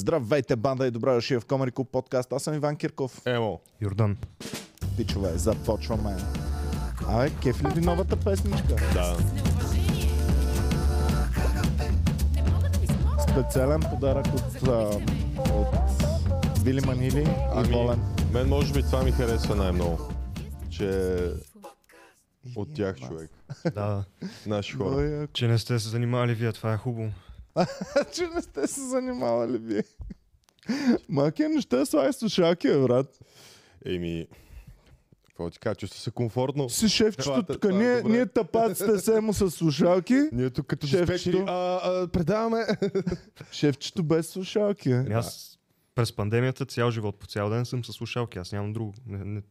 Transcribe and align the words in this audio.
Здравейте, 0.00 0.56
банда 0.56 0.86
и 0.86 0.90
добре 0.90 1.14
дошли 1.14 1.40
в 1.40 1.46
Комари 1.46 1.70
Клуб 1.70 1.88
подкаст. 1.92 2.32
Аз 2.32 2.42
съм 2.42 2.54
Иван 2.54 2.76
Кирков. 2.76 3.22
Емо. 3.26 3.60
Йордан. 3.80 4.16
Пичове, 4.96 5.38
започваме. 5.38 6.16
Абе, 7.08 7.30
кеф 7.42 7.64
ли 7.64 7.68
ви 7.74 7.80
новата 7.80 8.16
песничка? 8.16 8.74
Да. 8.94 9.16
Специален 13.22 13.80
подарък 13.80 14.26
от, 14.26 14.68
а, 14.68 15.00
от 15.52 15.68
Вили 16.58 16.80
Манили 16.80 17.22
и 17.22 17.26
Ами, 17.54 17.72
Волен. 17.72 18.00
мен 18.32 18.48
може 18.48 18.72
би 18.72 18.82
това 18.82 19.02
ми 19.02 19.12
харесва 19.12 19.54
най-много. 19.56 19.98
Че 20.70 21.18
от 22.56 22.74
тях 22.74 22.96
човек. 22.98 23.30
Да, 23.74 24.04
Наши 24.46 24.72
хора. 24.76 25.28
Че 25.32 25.48
не 25.48 25.58
сте 25.58 25.78
се 25.78 25.88
занимавали 25.88 26.34
вие, 26.34 26.52
това 26.52 26.72
е 26.72 26.76
хубаво. 26.76 27.10
че 28.12 28.26
не 28.26 28.42
сте 28.42 28.66
се 28.66 28.80
занимавали 28.80 29.58
вие. 29.58 29.84
Маки 31.08 31.42
неща 31.44 31.86
слагай 31.86 32.12
слушалки, 32.12 32.68
бе, 32.68 32.78
брат. 32.78 33.18
Еми, 33.86 34.26
какво 35.26 35.50
ти 35.50 35.58
кажа, 35.58 35.74
чувства 35.74 36.00
се 36.00 36.10
комфортно. 36.10 36.68
Си 36.68 36.88
шефчето 36.88 37.22
Това- 37.24 37.42
тук, 37.42 37.64
е 37.64 37.68
ние, 37.68 37.96
добре. 37.96 38.12
ние 38.12 38.26
тапаците 38.26 38.98
се 38.98 39.20
му 39.20 39.32
с 39.32 39.50
слушалки, 39.50 40.28
Ние 40.32 40.50
тук 40.50 40.66
като 40.66 40.86
Шефчето. 40.86 41.38
а, 41.38 41.52
а, 41.84 42.08
предаваме. 42.08 42.66
шефчето 43.52 44.02
без 44.02 44.28
слушалки. 44.28 44.90
Аз 44.92 45.58
през 45.94 46.12
пандемията 46.12 46.66
цял 46.66 46.90
живот 46.90 47.18
по 47.18 47.26
цял 47.26 47.50
ден 47.50 47.66
съм 47.66 47.84
с 47.84 47.92
слушалки, 47.92 48.38
аз 48.38 48.52
нямам 48.52 48.72
друго. 48.72 48.94
Не, 49.06 49.24
не, 49.24 49.38
Е, 49.38 49.42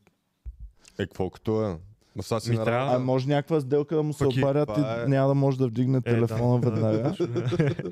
какво 0.98 1.30
като 1.30 1.70
е? 1.70 1.77
Ма 2.16 2.24
сега 2.24 2.40
си 2.40 2.50
Ми 2.50 2.58
на 2.58 2.64
трябва- 2.64 2.96
А 2.96 3.00
може 3.00 3.28
някаква 3.28 3.60
сделка 3.60 3.96
да 3.96 4.04
му 4.04 4.14
се 4.14 4.24
Пък 4.24 4.36
и 4.36 4.40
обадят 4.40 4.70
това 4.70 4.98
и 5.00 5.04
е- 5.04 5.08
няма 5.08 5.28
да 5.28 5.34
може 5.34 5.58
да 5.58 5.68
вдигне 5.68 5.98
Е, 5.98 6.02
телефона 6.02 6.60
да, 6.62 6.70
веднага. 6.72 7.16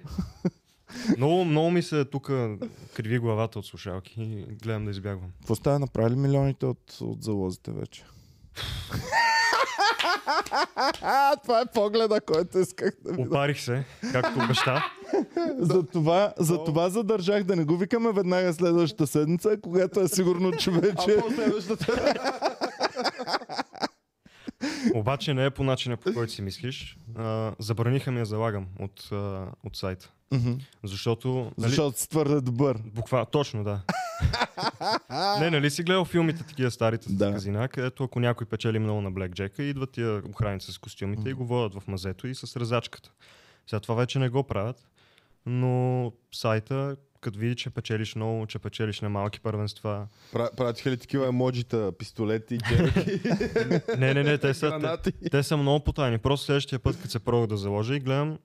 много, 1.17 1.45
много 1.45 1.71
ми 1.71 1.81
се 1.81 2.05
тук 2.05 2.27
криви 2.93 3.19
главата 3.19 3.59
от 3.59 3.65
слушалки 3.65 4.13
и 4.17 4.55
гледам 4.55 4.85
да 4.85 4.91
избягвам. 4.91 5.29
Какво 5.39 5.55
става? 5.55 5.79
Направили 5.79 6.15
милионите 6.15 6.65
от, 6.65 6.97
от 7.01 7.23
залозите 7.23 7.71
вече? 7.71 8.03
Това 11.43 11.61
е 11.61 11.65
погледа, 11.73 12.21
който 12.21 12.59
исках 12.59 12.93
да 13.05 13.11
видя. 13.11 13.23
Опарих 13.23 13.59
се, 13.59 13.83
както 14.11 14.39
обеща. 14.39 14.83
За 15.57 15.83
това, 15.83 16.33
за 16.37 16.63
това 16.63 16.89
задържах 16.89 17.43
да 17.43 17.55
не 17.55 17.63
го 17.65 17.77
викаме 17.77 18.11
веднага 18.11 18.53
следващата 18.53 19.07
седмица, 19.07 19.57
когато 19.61 19.99
е 19.99 20.07
сигурно, 20.07 20.51
че 20.51 20.71
вече... 20.71 21.17
следващата. 21.35 22.13
Обаче 24.93 25.33
не 25.33 25.45
е 25.45 25.49
по 25.49 25.63
начина, 25.63 25.97
по 25.97 26.13
който 26.13 26.33
си 26.33 26.41
мислиш. 26.41 26.97
А, 27.15 27.51
забраниха 27.59 28.11
ми 28.11 28.19
я 28.19 28.25
залагам 28.25 28.67
от, 28.79 29.09
а, 29.11 29.47
от 29.63 29.75
сайта. 29.77 30.11
Мгм. 30.31 30.51
Защото... 30.83 31.51
Нали, 31.57 31.69
Защото 31.69 31.99
си 31.99 32.09
твърде 32.09 32.41
добър. 32.41 32.77
Буква, 32.85 33.25
точно, 33.25 33.63
да. 33.63 33.81
не, 35.39 35.49
нали 35.49 35.71
си 35.71 35.83
гледал 35.83 36.05
филмите 36.05 36.43
такива 36.43 36.71
старите 36.71 37.07
Да. 37.13 37.31
казина, 37.31 37.67
където 37.67 38.03
ако 38.03 38.19
някой 38.19 38.47
печели 38.47 38.79
много 38.79 39.01
на 39.01 39.11
Блек 39.11 39.31
Джека, 39.33 39.63
идват 39.63 39.91
тия 39.91 40.21
охраници 40.29 40.71
с 40.71 40.77
костюмите 40.77 41.29
и 41.29 41.33
го 41.33 41.45
водят 41.45 41.81
в 41.81 41.87
мазето 41.87 42.27
и 42.27 42.35
с 42.35 42.57
резачката. 42.59 43.11
Сега 43.67 43.79
това 43.79 43.95
вече 43.95 44.19
не 44.19 44.29
го 44.29 44.43
правят, 44.43 44.87
но 45.45 46.11
сайта, 46.33 46.95
като 47.23 47.39
види, 47.39 47.55
че 47.55 47.69
печелиш 47.69 48.15
много, 48.15 48.45
че 48.47 48.59
печелиш 48.59 49.01
на 49.01 49.09
малки 49.09 49.39
първенства. 49.39 50.07
Пра- 50.33 50.55
Пратиха 50.55 50.91
ли 50.91 50.97
такива 50.97 51.27
емоджита, 51.27 51.91
пистолети, 51.91 52.57
джерки, 52.59 53.19
Не, 53.97 54.13
не, 54.13 54.23
не, 54.23 54.37
те 54.37 54.53
са, 54.53 54.97
те, 55.03 55.11
те 55.29 55.43
са 55.43 55.57
много 55.57 55.83
потайни. 55.83 56.17
Просто 56.17 56.45
следващия 56.45 56.79
път, 56.79 56.97
като 56.97 57.09
се 57.09 57.19
пробвах 57.19 57.47
да 57.47 57.57
заложа 57.57 57.95
и 57.95 57.99
гледам, 57.99 58.37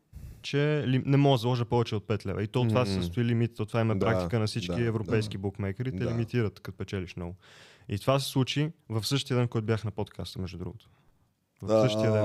че 0.43 0.57
ли, 0.87 1.03
не 1.07 1.17
мога 1.17 1.35
да 1.35 1.39
заложа 1.39 1.65
повече 1.65 1.95
от 1.97 2.05
5 2.05 2.27
лева. 2.27 2.43
И 2.43 2.47
то 2.47 2.65
това 2.65 2.87
се 2.87 2.93
състои 2.93 3.25
лимит. 3.25 3.57
То 3.57 3.67
това 3.67 3.81
има 3.81 3.95
Да, 3.95 4.07
практика 4.07 4.39
на 4.39 4.47
всички 4.47 4.75
да, 4.75 4.85
европейски 4.85 5.39
букмейкери. 5.39 5.91
Те 5.93 5.99
Да. 5.99 6.11
лимитират, 6.11 6.61
като 6.61 6.79
печелиш 6.79 7.17
много. 7.17 7.35
И 7.89 7.99
това 7.99 8.21
се 8.21 8.29
случи 8.29 8.71
в 8.89 9.07
същия 9.07 9.37
ден, 9.37 9.49
който 9.49 9.67
бях 9.67 9.85
на 9.85 9.91
подкаста, 9.91 10.39
между 10.39 10.59
другото. 10.59 10.89
В 11.63 11.83
същия 11.83 12.13
ден. 12.13 12.25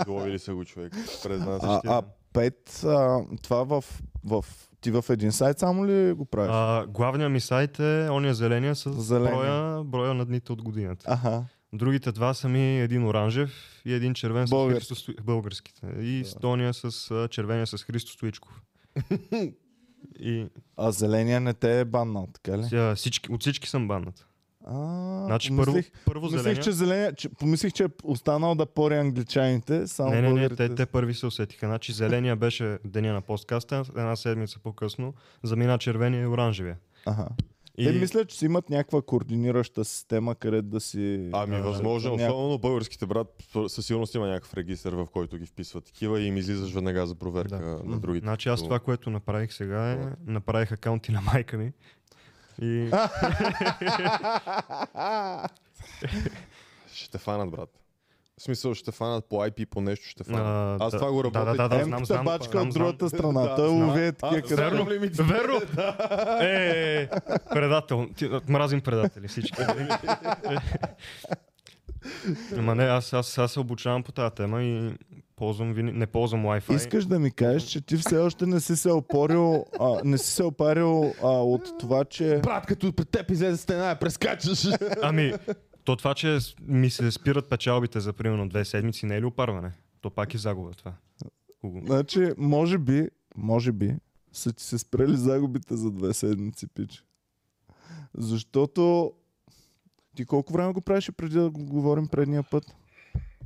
Изловили 0.00 0.38
са 0.38 0.54
го 0.54 0.64
човек 0.64 0.92
пред 1.22 1.40
нас. 1.40 1.62
а, 1.64 1.80
а 1.86 2.02
Пет, 2.32 2.82
а, 2.84 3.20
това 3.42 3.64
в, 3.64 3.84
в... 4.24 4.44
Ти 4.82 4.90
в 4.90 5.04
един 5.10 5.32
сайт 5.32 5.58
само 5.58 5.86
ли 5.86 6.12
го 6.12 6.24
правиш? 6.24 6.50
А, 6.54 6.86
главният 6.86 7.32
ми 7.32 7.40
сайт 7.40 7.78
е 7.78 8.08
ония 8.10 8.34
зеления 8.34 8.74
с 8.74 8.92
Зеления. 8.92 9.36
броя, 9.36 9.84
броя 9.84 10.14
на 10.14 10.24
дните 10.24 10.52
от 10.52 10.62
годината. 10.62 11.04
Аха. 11.08 11.44
Другите 11.72 12.12
два 12.12 12.34
са 12.34 12.48
ми 12.48 12.80
един 12.80 13.06
оранжев 13.06 13.50
и 13.84 13.92
един 13.92 14.14
червен 14.14 14.46
с 14.46 14.50
Български. 14.50 14.78
Христо 14.80 14.94
Стои... 14.94 15.14
българските. 15.22 15.86
И 16.00 16.24
Стония 16.24 16.74
с 16.74 17.28
червения 17.30 17.66
с 17.66 17.78
Христо 17.84 18.12
Стоичков. 18.12 18.62
и 20.20 20.46
А 20.76 20.90
зеления 20.90 21.40
не 21.40 21.54
те 21.54 21.80
е 21.80 21.84
баннал, 21.84 22.28
така 22.32 22.58
ли? 22.58 22.64
сега, 22.64 22.94
всички, 22.94 23.32
от 23.32 23.40
всички 23.40 23.68
съм 23.68 23.88
баннат. 23.88 24.26
А, 24.66 25.24
Значи 25.26 25.48
първо, 25.50 25.64
помислих, 25.64 25.92
първо 26.04 26.20
помислих, 26.20 26.42
зеления. 26.42 26.62
че 26.62 26.72
зеления, 26.72 27.14
че, 27.14 27.28
помислих, 27.28 27.72
че 27.72 27.84
е 27.84 27.88
останал 28.04 28.54
да 28.54 28.66
пори 28.66 28.96
англичаните, 28.96 29.86
само 29.86 30.10
Не, 30.10 30.16
не, 30.16 30.22
не, 30.22 30.28
българите. 30.28 30.68
те, 30.68 30.74
те 30.74 30.86
първи 30.86 31.14
се 31.14 31.26
усетиха. 31.26 31.66
Значи 31.66 31.92
зеления 31.92 32.36
беше 32.36 32.78
деня 32.84 33.12
на 33.12 33.20
подкаста, 33.20 33.84
една 33.88 34.16
седмица 34.16 34.58
по-късно 34.58 35.14
замина 35.42 35.78
червения 35.78 36.22
и 36.22 36.26
оранжевия. 36.26 36.76
Ага. 37.06 37.28
И... 37.78 37.84
Те 37.84 37.92
мислят, 37.92 38.28
че 38.28 38.38
си 38.38 38.44
имат 38.44 38.70
някаква 38.70 39.02
координираща 39.02 39.84
система, 39.84 40.34
където 40.34 40.68
да 40.68 40.80
си... 40.80 41.28
Ами 41.32 41.56
а, 41.56 41.60
възможно, 41.60 42.10
ня- 42.10 42.28
особено 42.28 42.58
българските 42.58 43.06
брат, 43.06 43.26
със 43.68 43.86
сигурност 43.86 44.14
има 44.14 44.28
някакъв 44.28 44.54
регистр, 44.54 44.88
в 44.88 45.06
който 45.12 45.38
ги 45.38 45.46
вписват 45.46 45.84
такива 45.84 46.20
и 46.20 46.26
им 46.26 46.36
излизаш 46.36 46.72
веднага 46.72 47.06
за 47.06 47.14
проверка 47.14 47.56
Да. 47.56 47.80
на 47.84 47.98
другите. 48.00 48.24
Значи 48.24 48.48
аз 48.48 48.62
това, 48.62 48.78
което 48.78 49.10
направих 49.10 49.52
сега 49.52 49.90
е, 49.92 49.98
направих 50.26 50.72
акаунти 50.72 51.12
на 51.12 51.20
майка 51.20 51.58
ми. 51.58 51.72
И 52.60 52.90
Ще 56.92 57.18
фанат, 57.18 57.50
брат. 57.50 57.82
В 58.38 58.42
смисъл, 58.42 58.74
ще 58.74 58.92
фанат 58.92 59.24
по 59.28 59.36
IP, 59.36 59.66
по 59.66 59.80
нещо 59.80 60.08
ще 60.08 60.24
фанат. 60.24 60.80
А, 60.80 60.84
Аз 60.84 60.92
да, 60.92 60.98
това 60.98 61.12
го 61.12 61.22
да, 61.22 61.24
работя. 61.24 61.44
да, 61.44 61.68
да, 61.68 61.74
Емката 61.76 61.84
знам, 61.84 62.04
знам, 62.04 62.24
бачка 62.24 62.50
знам, 62.50 62.68
от 62.68 62.74
другата 62.74 63.08
знам. 63.08 63.18
страна. 63.18 63.42
Да, 63.42 63.56
знам. 63.56 63.88
лови 63.88 64.06
е 64.06 64.12
такива 64.12 64.42
като... 64.42 64.56
верно. 64.56 64.84
Верно, 64.84 65.10
верно. 65.20 65.60
Е, 66.40 66.46
е, 66.46 67.02
е, 67.02 67.08
предател. 67.54 68.08
Ти, 68.16 68.30
мразим 68.48 68.80
предатели 68.80 69.28
всички. 69.28 69.62
Ама 72.58 72.74
не, 72.74 72.84
аз, 72.84 73.12
аз, 73.12 73.38
аз 73.38 73.52
се 73.52 73.60
обучавам 73.60 74.02
по 74.02 74.12
тази 74.12 74.34
тема 74.34 74.62
и 74.62 74.94
ползвам, 75.42 75.72
не 75.76 76.06
ползвам 76.06 76.44
Wi-Fi. 76.44 76.76
Искаш 76.76 77.06
да 77.06 77.18
ми 77.18 77.30
кажеш, 77.30 77.62
че 77.62 77.80
ти 77.80 77.96
все 77.96 78.18
още 78.18 78.46
не 78.46 78.60
си 78.60 78.76
се 78.76 78.90
опорил, 78.90 79.64
а, 79.80 80.00
не 80.04 80.18
си 80.18 80.30
се 80.30 80.44
опарил 80.44 81.14
а, 81.22 81.28
от 81.28 81.78
това, 81.78 82.04
че... 82.04 82.40
Брат, 82.42 82.66
като 82.66 82.92
пред 82.92 83.08
теб 83.08 83.30
излезе 83.30 83.56
стена, 83.56 83.88
я 83.88 83.98
прескачаш. 83.98 84.64
Ами, 85.02 85.32
то 85.84 85.96
това, 85.96 86.14
че 86.14 86.38
ми 86.62 86.90
се 86.90 87.10
спират 87.10 87.48
печалбите 87.48 88.00
за 88.00 88.12
примерно 88.12 88.48
две 88.48 88.64
седмици, 88.64 89.06
не 89.06 89.16
е 89.16 89.20
ли 89.20 89.24
опарване? 89.24 89.72
То 90.00 90.10
пак 90.10 90.34
е 90.34 90.38
загуба 90.38 90.70
това. 90.70 90.92
Значи, 91.86 92.30
може 92.38 92.78
би, 92.78 93.08
може 93.36 93.72
би, 93.72 93.96
са 94.32 94.52
ти 94.52 94.64
се 94.64 94.78
спрели 94.78 95.16
загубите 95.16 95.76
за 95.76 95.90
две 95.90 96.14
седмици, 96.14 96.66
пич. 96.66 97.04
Защото... 98.14 99.12
Ти 100.16 100.24
колко 100.24 100.52
време 100.52 100.72
го 100.72 100.80
правиш 100.80 101.10
преди 101.16 101.34
да 101.34 101.50
го 101.50 101.64
говорим 101.64 102.08
предния 102.08 102.42
път? 102.42 102.64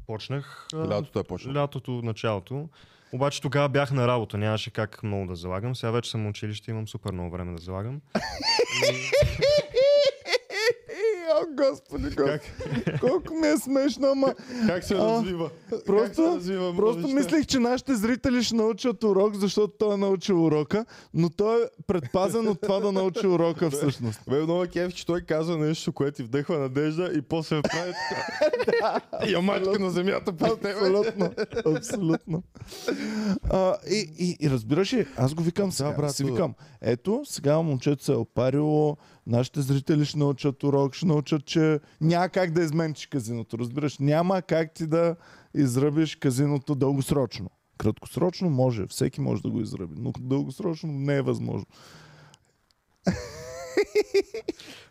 Почнах 0.06 0.66
Лятото 0.74 1.18
е 1.18 1.22
почнало. 1.22 1.56
лятото, 1.58 1.90
началото. 1.90 2.68
Обаче 3.12 3.40
тогава 3.40 3.68
бях 3.68 3.90
на 3.90 4.08
работа, 4.08 4.38
нямаше 4.38 4.70
как 4.70 5.02
много 5.02 5.26
да 5.26 5.36
залагам. 5.36 5.76
Сега 5.76 5.90
вече 5.90 6.10
съм 6.10 6.26
училище, 6.26 6.70
имам 6.70 6.88
супер 6.88 7.12
много 7.12 7.30
време 7.30 7.56
да 7.56 7.62
залагам. 7.62 8.00
О, 11.34 11.44
господи, 11.56 12.04
господи. 12.04 12.98
Колко 13.00 13.34
ми 13.34 13.48
е 13.48 13.56
смешно, 13.56 14.08
ама 14.08 14.34
Как 14.66 14.84
се 14.84 14.94
развива? 14.94 15.50
Как 15.70 15.78
се 15.78 15.84
просто, 15.84 16.22
развива 16.22 16.76
просто 16.76 17.08
мислих, 17.08 17.46
че 17.46 17.58
нашите 17.58 17.94
зрители 17.94 18.42
ще 18.42 18.54
научат 18.54 19.04
урок, 19.04 19.34
защото 19.34 19.74
той 19.78 19.94
е 19.94 19.96
научил 19.96 20.44
урока, 20.44 20.84
но 21.14 21.30
той 21.30 21.62
е 21.62 21.66
предпазен 21.86 22.48
от 22.48 22.60
това 22.60 22.80
да 22.80 22.92
научи 22.92 23.26
урока 23.26 23.70
всъщност. 23.70 24.20
Бе, 24.30 24.42
много 24.42 24.64
кеф, 24.72 24.94
че 24.94 25.06
той 25.06 25.20
казва 25.20 25.58
нещо, 25.58 25.92
което 25.92 26.16
ти 26.16 26.22
вдъхва 26.22 26.58
надежда 26.58 27.10
и 27.14 27.22
после 27.22 27.62
прави 27.62 27.92
така. 28.66 29.00
Ямачка 29.28 29.78
на 29.78 29.90
земята 29.90 30.32
пред 30.32 30.60
тебе. 30.60 30.72
Абсолютно, 30.72 31.30
абсолютно. 31.76 32.42
А, 33.50 33.76
и, 33.90 34.10
и, 34.18 34.36
и 34.46 34.50
разбираш 34.50 34.92
ли, 34.92 35.06
аз 35.16 35.34
го 35.34 35.42
викам 35.42 35.72
сега, 35.72 35.92
брат, 35.92 36.14
си 36.14 36.24
викам, 36.24 36.54
ето, 36.80 37.22
сега 37.24 37.58
момчето 37.62 38.04
се 38.04 38.12
е 38.12 38.16
опарило, 38.16 38.96
нашите 39.26 39.60
зрители 39.60 40.04
ще 40.04 40.18
научат 40.18 40.62
урок, 40.62 40.94
ще 40.94 41.06
научат, 41.06 41.44
че 41.44 41.80
няма 42.00 42.28
как 42.28 42.50
да 42.50 42.62
изменчиш 42.62 43.06
казиното, 43.06 43.58
разбираш, 43.58 43.98
няма 43.98 44.42
как 44.42 44.74
ти 44.74 44.86
да 44.86 45.16
изръбиш 45.54 46.16
казиното 46.16 46.74
дългосрочно. 46.74 47.50
Краткосрочно 47.78 48.50
може, 48.50 48.86
всеки 48.86 49.20
може 49.20 49.42
да 49.42 49.50
го 49.50 49.60
изръби, 49.60 49.94
но 49.98 50.12
дългосрочно 50.20 50.92
не 50.92 51.16
е 51.16 51.22
възможно. 51.22 51.66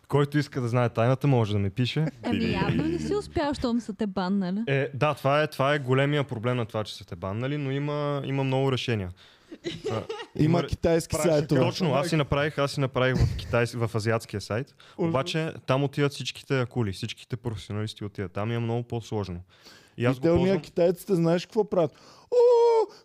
Който 0.08 0.38
иска 0.38 0.60
да 0.60 0.68
знае 0.68 0.88
тайната, 0.88 1.26
може 1.26 1.52
да 1.52 1.58
ми 1.58 1.70
пише. 1.70 2.06
Ами 2.22 2.52
явно 2.52 2.84
не 2.84 2.98
си 2.98 3.14
успял, 3.14 3.54
щом 3.54 3.80
са 3.80 3.94
те 3.94 4.06
баннали. 4.06 4.64
Е, 4.66 4.88
да, 4.94 5.14
това 5.14 5.42
е, 5.42 5.46
това 5.46 5.74
е 5.74 5.78
големия 5.78 6.24
проблем 6.24 6.56
на 6.56 6.66
това, 6.66 6.84
че 6.84 6.96
са 6.96 7.04
те 7.04 7.16
баннали, 7.16 7.58
но 7.58 7.70
има, 7.70 8.22
има 8.24 8.44
много 8.44 8.72
решения. 8.72 9.10
Има 10.36 10.66
китайски 10.66 11.16
сайтове. 11.16 11.60
Точно, 11.60 11.94
аз 11.94 12.08
си 12.08 12.16
направих, 12.16 12.58
аз 12.58 12.70
си 12.72 12.80
направих 12.80 13.16
в, 13.16 13.36
Китай, 13.36 13.66
в 13.66 13.90
азиатския 13.94 14.40
сайт. 14.40 14.74
Обаче 14.98 15.52
там 15.66 15.84
отиват 15.84 16.12
всичките 16.12 16.60
акули, 16.60 16.92
всичките 16.92 17.36
професионалисти 17.36 18.04
отиват. 18.04 18.32
Там 18.32 18.52
е 18.52 18.58
много 18.58 18.82
по-сложно. 18.82 19.40
И 19.98 20.04
аз 20.04 20.16
И 20.16 20.20
го 20.20 20.22
те 20.22 20.28
ползвам. 20.28 20.60
китайците, 20.60 21.14
знаеш 21.14 21.46
какво 21.46 21.70
правят? 21.70 21.92
О, 22.30 22.36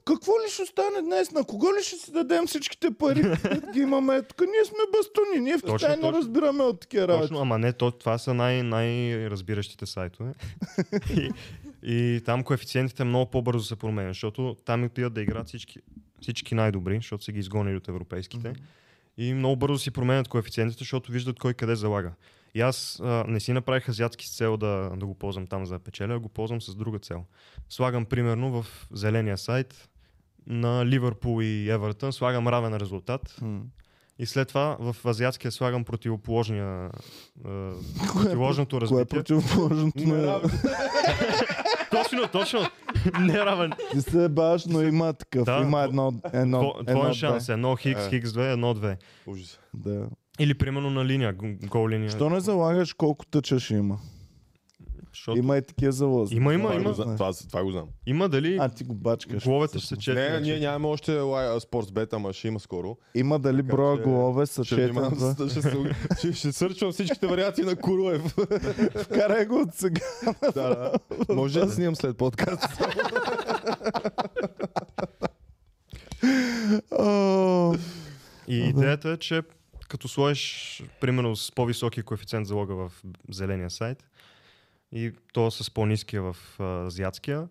какво 0.05 0.31
ли 0.31 0.51
ще 0.53 0.61
остане 0.61 1.01
днес? 1.01 1.31
На 1.31 1.43
кого 1.43 1.67
ли 1.67 1.83
ще 1.83 1.95
си 1.95 2.11
дадем 2.11 2.47
всичките 2.47 2.91
пари? 2.91 3.21
Ги 3.73 3.79
имаме 3.79 4.21
тук. 4.21 4.41
Ние 4.41 4.65
сме 4.65 4.77
бастуни. 4.97 5.39
Ние 5.43 5.57
в 5.57 5.61
Точно, 5.61 5.77
Китай 5.77 5.95
не 5.95 6.01
точно. 6.01 6.17
разбираме 6.17 6.63
от 6.63 6.79
такива 6.79 7.07
работи. 7.07 7.21
Точно, 7.21 7.39
ама 7.41 7.57
не, 7.57 7.73
то, 7.73 7.91
това 7.91 8.17
са 8.17 8.33
най- 8.33 8.63
най-разбиращите 8.63 9.85
сайтове. 9.85 10.33
и, 11.17 11.29
и 11.83 12.21
там 12.25 12.43
коефициентите 12.43 13.03
много 13.03 13.31
по-бързо 13.31 13.65
се 13.65 13.75
променят, 13.75 14.09
защото 14.09 14.55
там 14.65 14.83
отиват 14.83 15.13
да 15.13 15.21
играят 15.21 15.47
всички, 15.47 15.79
всички 16.21 16.55
най-добри, 16.55 16.95
защото 16.95 17.23
са 17.23 17.31
ги 17.31 17.39
изгонили 17.39 17.75
от 17.75 17.87
европейските. 17.87 18.53
И 19.17 19.33
много 19.33 19.55
бързо 19.55 19.79
си 19.79 19.91
променят 19.91 20.27
коефициентите, 20.27 20.79
защото 20.79 21.11
виждат 21.11 21.39
кой 21.39 21.53
къде 21.53 21.75
залага. 21.75 22.11
И 22.55 22.61
аз 22.61 22.99
а, 23.03 23.23
не 23.27 23.39
си 23.39 23.53
направих 23.53 23.89
азиатски 23.89 24.27
с 24.27 24.37
цел 24.37 24.57
да, 24.57 24.91
да 24.97 25.05
го 25.05 25.15
ползвам 25.15 25.47
там 25.47 25.65
за 25.65 25.79
печеля, 25.79 26.13
а 26.13 26.19
го 26.19 26.29
ползвам 26.29 26.61
с 26.61 26.75
друга 26.75 26.99
цел. 26.99 27.23
Слагам 27.69 28.05
примерно 28.05 28.61
в 28.61 28.87
зеления 28.91 29.37
сайт 29.37 29.89
на 30.47 30.85
Ливърпул 30.85 31.41
и 31.41 31.69
Евертън, 31.69 32.13
слагам 32.13 32.47
равен 32.47 32.75
резултат 32.75 33.35
М. 33.41 33.61
и 34.19 34.25
след 34.25 34.47
това 34.47 34.77
в 34.79 34.95
азиатския 35.05 35.51
слагам 35.51 35.83
противоположния, 35.83 36.89
а, 37.45 37.71
противоположното 38.13 38.77
Кое 38.77 38.77
е 38.77 38.81
развитие. 38.81 39.05
противоположното 39.05 39.99
на... 39.99 40.41
точно, 41.91 42.27
точно. 42.31 42.59
Не 43.21 43.33
равен. 43.35 43.71
Ти 43.91 44.01
се 44.01 44.29
баш, 44.29 44.65
но 44.65 44.81
има 44.81 45.13
такъв. 45.13 45.43
Да, 45.43 45.57
има 45.57 45.81
едно, 45.81 46.13
едно, 46.33 46.57
Дво- 46.59 46.89
едно, 46.89 47.01
две. 47.01 47.13
шанс. 47.13 47.49
Едно 47.49 47.75
хикс, 47.75 48.01
Е. 48.01 48.09
хикс 48.09 48.29
2, 48.29 48.53
едно 48.53 48.73
2. 48.73 48.97
Ужас. 49.27 49.59
Да. 49.73 50.05
Или 50.39 50.53
примерно 50.53 50.89
на 50.89 51.05
линия, 51.05 51.33
гол 51.63 51.89
линия. 51.89 52.09
Що 52.09 52.29
не 52.29 52.39
залагаш 52.39 52.93
колко 52.93 53.25
тъча 53.25 53.59
ще 53.59 53.73
има? 53.73 53.97
Защото 55.13 55.37
Има 55.37 55.57
и 55.57 55.61
такива 55.61 55.91
залози. 55.91 56.35
Има, 56.35 56.53
има, 56.53 56.63
Това, 56.63 56.75
има. 56.75 56.89
Го, 56.89 56.93
знам, 56.95 57.17
това, 57.17 57.33
това 57.33 57.63
го 57.63 57.71
знам. 57.71 57.85
има 58.05 58.29
дали 58.29 58.57
А 58.61 58.69
ти 58.69 58.83
го 58.83 58.93
бачкаш. 58.95 59.43
головете 59.43 59.79
ще 59.79 59.87
се 59.87 59.97
четат. 59.97 60.31
Не, 60.31 60.39
ние 60.39 60.59
нямаме 60.59 60.87
още 60.87 61.19
спортсбет, 61.59 62.13
ама 62.13 62.33
ще 62.33 62.47
има 62.47 62.59
скоро. 62.59 62.97
Има 63.15 63.39
дали 63.39 63.57
Така 63.57 63.75
броя 63.75 63.97
че 63.97 64.03
голове 64.03 64.45
са 64.45 64.63
Ще, 64.63 64.75
четен. 64.75 64.85
внимавам, 64.85 65.35
да. 65.37 65.49
ще, 65.49 65.59
ще, 65.59 65.69
ще, 66.19 66.33
ще 66.33 66.51
сърчвам 66.51 66.91
всичките 66.91 67.27
вариации 67.27 67.63
на 67.63 67.75
Куруев. 67.75 68.21
Вкарай 68.95 69.45
го 69.45 69.55
от 69.55 69.73
сега. 69.73 70.01
да, 70.43 70.51
да. 70.53 70.91
Може 71.29 71.59
да 71.59 71.71
снимам 71.71 71.95
след 71.95 72.17
подкаст. 72.17 72.67
И 78.47 78.57
идеята 78.57 79.09
е, 79.09 79.17
че 79.17 79.41
като 79.89 80.07
сложиш, 80.07 80.83
примерно 81.01 81.35
с 81.35 81.51
по-високи 81.51 82.01
коефициент 82.01 82.47
залога 82.47 82.75
в 82.75 82.91
зеления 83.29 83.69
сайт 83.69 84.03
и 84.91 85.11
то 85.33 85.51
с 85.51 85.71
по-низкия 85.71 86.21
в 86.23 86.35
азиатския, 86.59 87.47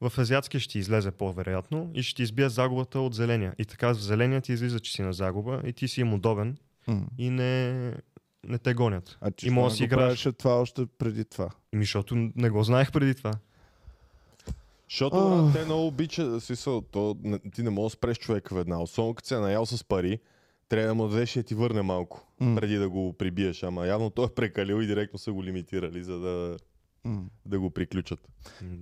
в 0.00 0.12
азиатския 0.18 0.60
ще 0.60 0.78
излезе 0.78 1.10
по-вероятно 1.10 1.90
и 1.94 2.02
ще 2.02 2.16
ти 2.16 2.22
избие 2.22 2.48
загубата 2.48 3.00
от 3.00 3.14
зеления. 3.14 3.54
И 3.58 3.64
така 3.64 3.88
в 3.88 3.94
зеления 3.94 4.40
ти 4.40 4.52
излиза, 4.52 4.80
че 4.80 4.92
си 4.92 5.02
на 5.02 5.12
загуба 5.12 5.62
и 5.66 5.72
ти 5.72 5.88
си 5.88 6.00
им 6.00 6.14
удобен 6.14 6.56
М. 6.86 7.02
и 7.18 7.30
не, 7.30 7.72
не 8.44 8.58
те 8.58 8.74
гонят. 8.74 9.18
А 9.20 9.30
ти 9.30 9.46
И 9.46 9.50
може 9.50 9.64
не 9.64 9.70
да 9.70 9.76
си 9.76 9.84
играеш. 9.84 10.28
това 10.38 10.60
още 10.60 10.86
преди 10.88 11.24
това. 11.24 11.50
Ими, 11.72 11.82
защото 11.84 12.14
не 12.36 12.50
го 12.50 12.62
знаех 12.62 12.92
преди 12.92 13.14
това. 13.14 13.32
Защото 14.90 15.16
брат, 15.16 15.52
те 15.54 15.64
много 15.64 15.86
обичат, 15.86 16.42
смисъл, 16.42 16.80
то, 16.80 17.16
ти 17.54 17.62
не 17.62 17.70
можеш 17.70 17.92
да 17.92 17.98
спреш 17.98 18.18
човека 18.18 18.54
веднага. 18.54 18.82
Особено 18.82 19.14
като 19.14 19.28
се 19.28 19.34
е 19.34 19.40
наял 19.40 19.66
с 19.66 19.84
пари, 19.84 20.18
трябва 20.68 20.88
да 20.88 20.94
му 20.94 21.08
дадеш 21.08 21.36
и 21.36 21.42
ти 21.42 21.54
върне 21.54 21.82
малко, 21.82 22.26
М. 22.40 22.56
преди 22.56 22.76
да 22.76 22.88
го 22.88 23.12
прибиеш. 23.12 23.62
Ама 23.62 23.86
явно 23.86 24.10
той 24.10 24.24
е 24.24 24.28
прекалил 24.28 24.82
и 24.82 24.86
директно 24.86 25.18
са 25.18 25.32
го 25.32 25.44
лимитирали, 25.44 26.02
за 26.02 26.18
да, 26.18 26.56
Да 27.46 27.60
го 27.60 27.70
приключат. 27.70 28.28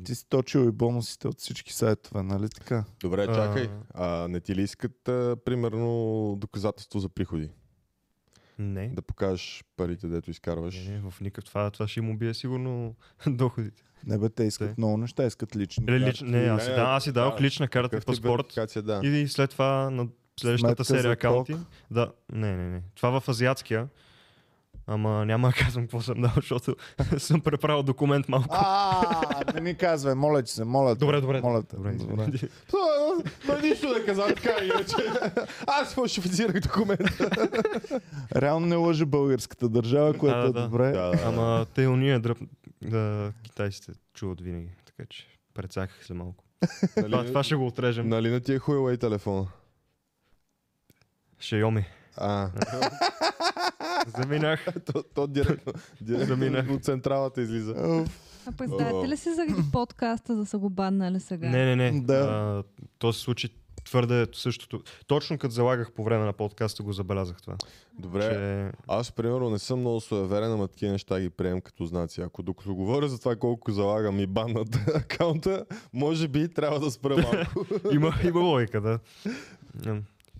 Ти 0.04 0.14
си 0.14 0.28
точил 0.28 0.58
и 0.58 0.70
бонусите 0.70 1.28
от 1.28 1.38
всички 1.38 1.72
сайтове, 1.72 2.22
нали 2.22 2.48
така? 2.48 2.84
Добре, 3.00 3.26
чакай. 3.26 3.68
А, 3.94 4.28
не 4.28 4.40
ти 4.40 4.54
ли 4.54 4.62
искат, 4.62 5.08
а, 5.08 5.36
примерно, 5.44 6.36
доказателство 6.38 6.98
за 6.98 7.08
приходи? 7.08 7.50
Не. 8.58 8.88
Да 8.88 9.02
покажеш 9.02 9.64
парите, 9.76 10.06
дето 10.06 10.30
изкарваш? 10.30 10.86
Не, 10.86 10.94
не, 10.94 11.10
в 11.10 11.20
никакъв 11.20 11.44
това, 11.44 11.70
това 11.70 11.88
ще 11.88 12.00
им 12.00 12.10
убие 12.10 12.34
сигурно 12.34 12.94
доходите. 13.26 13.82
Не 14.06 14.18
бе, 14.18 14.28
те 14.28 14.44
искат 14.44 14.68
Те. 14.68 14.74
много 14.78 14.96
неща, 14.96 15.26
искат 15.26 15.56
лични. 15.56 15.86
Карти. 15.86 16.04
лич, 16.04 16.20
не, 16.20 16.38
аз 16.38 16.62
си, 16.64 16.70
Не, 16.70 16.76
да, 16.76 16.82
аз 16.82 17.04
си 17.04 17.12
дадох 17.12 17.36
да. 17.36 17.42
лична 17.42 17.68
карта, 17.68 17.98
тип 17.98 18.06
паспорт 18.06 18.58
да. 18.84 19.00
и 19.04 19.28
след 19.28 19.50
това 19.50 19.90
на 19.90 20.08
следващата 20.40 20.84
Сметка 20.84 21.02
серия 21.02 21.12
акаунти. 21.12 21.56
Да, 21.90 22.12
не, 22.32 22.56
не, 22.56 22.70
не. 22.70 22.82
Това 22.94 23.20
в 23.20 23.28
азиатския. 23.28 23.88
Ама 24.86 25.24
няма 25.26 25.48
да 25.48 25.54
казвам 25.54 25.84
какво 25.84 26.00
съм 26.00 26.20
дал, 26.20 26.30
защото 26.36 26.76
съм 27.18 27.40
преправил 27.40 27.82
документ 27.82 28.28
малко. 28.28 28.48
А, 28.50 29.04
не 29.54 29.60
ми 29.60 29.74
казвай, 29.74 30.14
моля 30.14 30.42
ти 30.42 30.52
се, 30.52 30.64
моля 30.64 30.94
те. 30.94 30.98
Добре, 30.98 31.20
добре. 31.20 31.40
Моля 31.40 31.62
те. 31.62 31.76
Добре, 31.76 31.92
добре. 31.92 32.26
Той, 33.46 33.62
нищо 33.62 33.88
не 33.88 34.04
каза, 34.04 34.26
така 34.26 34.64
иначе. 34.64 34.94
Аз 35.66 35.94
фалшифицирах 35.94 36.60
документа. 36.60 37.30
Реално 38.36 38.66
не 38.66 38.76
лъжи 38.76 39.04
българската 39.04 39.68
държава, 39.68 40.14
което 40.14 40.36
Да, 40.36 40.48
е 40.48 40.52
да. 40.52 40.62
добре. 40.62 40.84
Да, 40.84 41.10
да. 41.10 41.22
Ама 41.24 41.66
те 41.74 41.86
уния 41.86 42.20
дръп... 42.20 42.38
Да, 42.82 43.32
китайците 43.42 43.92
чуват 44.14 44.40
винаги. 44.40 44.68
Така 44.86 45.08
че 45.10 45.26
прецаках 45.54 46.06
се 46.06 46.14
малко. 46.14 46.44
Това, 46.96 47.08
Нали, 47.08 47.26
това 47.26 47.42
ще 47.42 47.54
го 47.54 47.66
отрежем. 47.66 48.08
нали 48.08 48.30
на 48.30 48.40
ти 48.40 48.54
е 48.54 48.58
Huawei 48.58 49.00
телефона? 49.00 49.46
Шейоми. 51.40 51.84
А, 52.16 52.48
Заминах. 54.06 54.66
то, 54.92 55.02
то 55.14 55.26
директно, 55.26 55.72
директно 56.00 56.26
Заминах. 56.26 56.70
от 56.70 56.84
централата 56.84 57.42
излиза. 57.42 58.04
А 58.46 58.52
представяте 58.52 59.08
ли 59.08 59.16
си 59.16 59.34
заради 59.34 59.62
подкаста 59.72 60.34
да 60.34 60.46
са 60.46 60.58
го 60.58 60.70
баннали 60.70 61.20
сега? 61.20 61.48
Не, 61.48 61.76
не, 61.76 61.90
не. 61.92 62.00
Да. 62.00 62.14
А, 62.14 62.62
то 62.98 63.12
се 63.12 63.20
случи 63.20 63.48
твърде 63.84 64.26
същото. 64.32 64.82
Точно 65.06 65.38
като 65.38 65.54
залагах 65.54 65.92
по 65.92 66.04
време 66.04 66.24
на 66.24 66.32
подкаста 66.32 66.82
го 66.82 66.92
забелязах 66.92 67.42
това. 67.42 67.56
Добре, 67.98 68.20
Че... 68.20 68.78
аз 68.88 69.12
примерно 69.12 69.50
не 69.50 69.58
съм 69.58 69.80
много 69.80 70.00
суеверен, 70.00 70.52
ама 70.52 70.68
такива 70.68 70.92
неща 70.92 71.20
ги 71.20 71.30
приемам 71.30 71.60
като 71.60 71.84
знаци. 71.84 72.20
Ако 72.20 72.42
докато 72.42 72.74
говоря 72.74 73.08
за 73.08 73.18
това 73.18 73.36
колко 73.36 73.72
залагам 73.72 74.18
и 74.18 74.26
баннат 74.26 74.68
акаунта, 74.94 75.64
може 75.92 76.28
би 76.28 76.48
трябва 76.48 76.80
да 76.80 76.90
спра 76.90 77.16
малко. 77.16 77.66
Има, 77.92 78.14
има 78.24 78.40
логика, 78.40 78.80
да. 78.80 78.98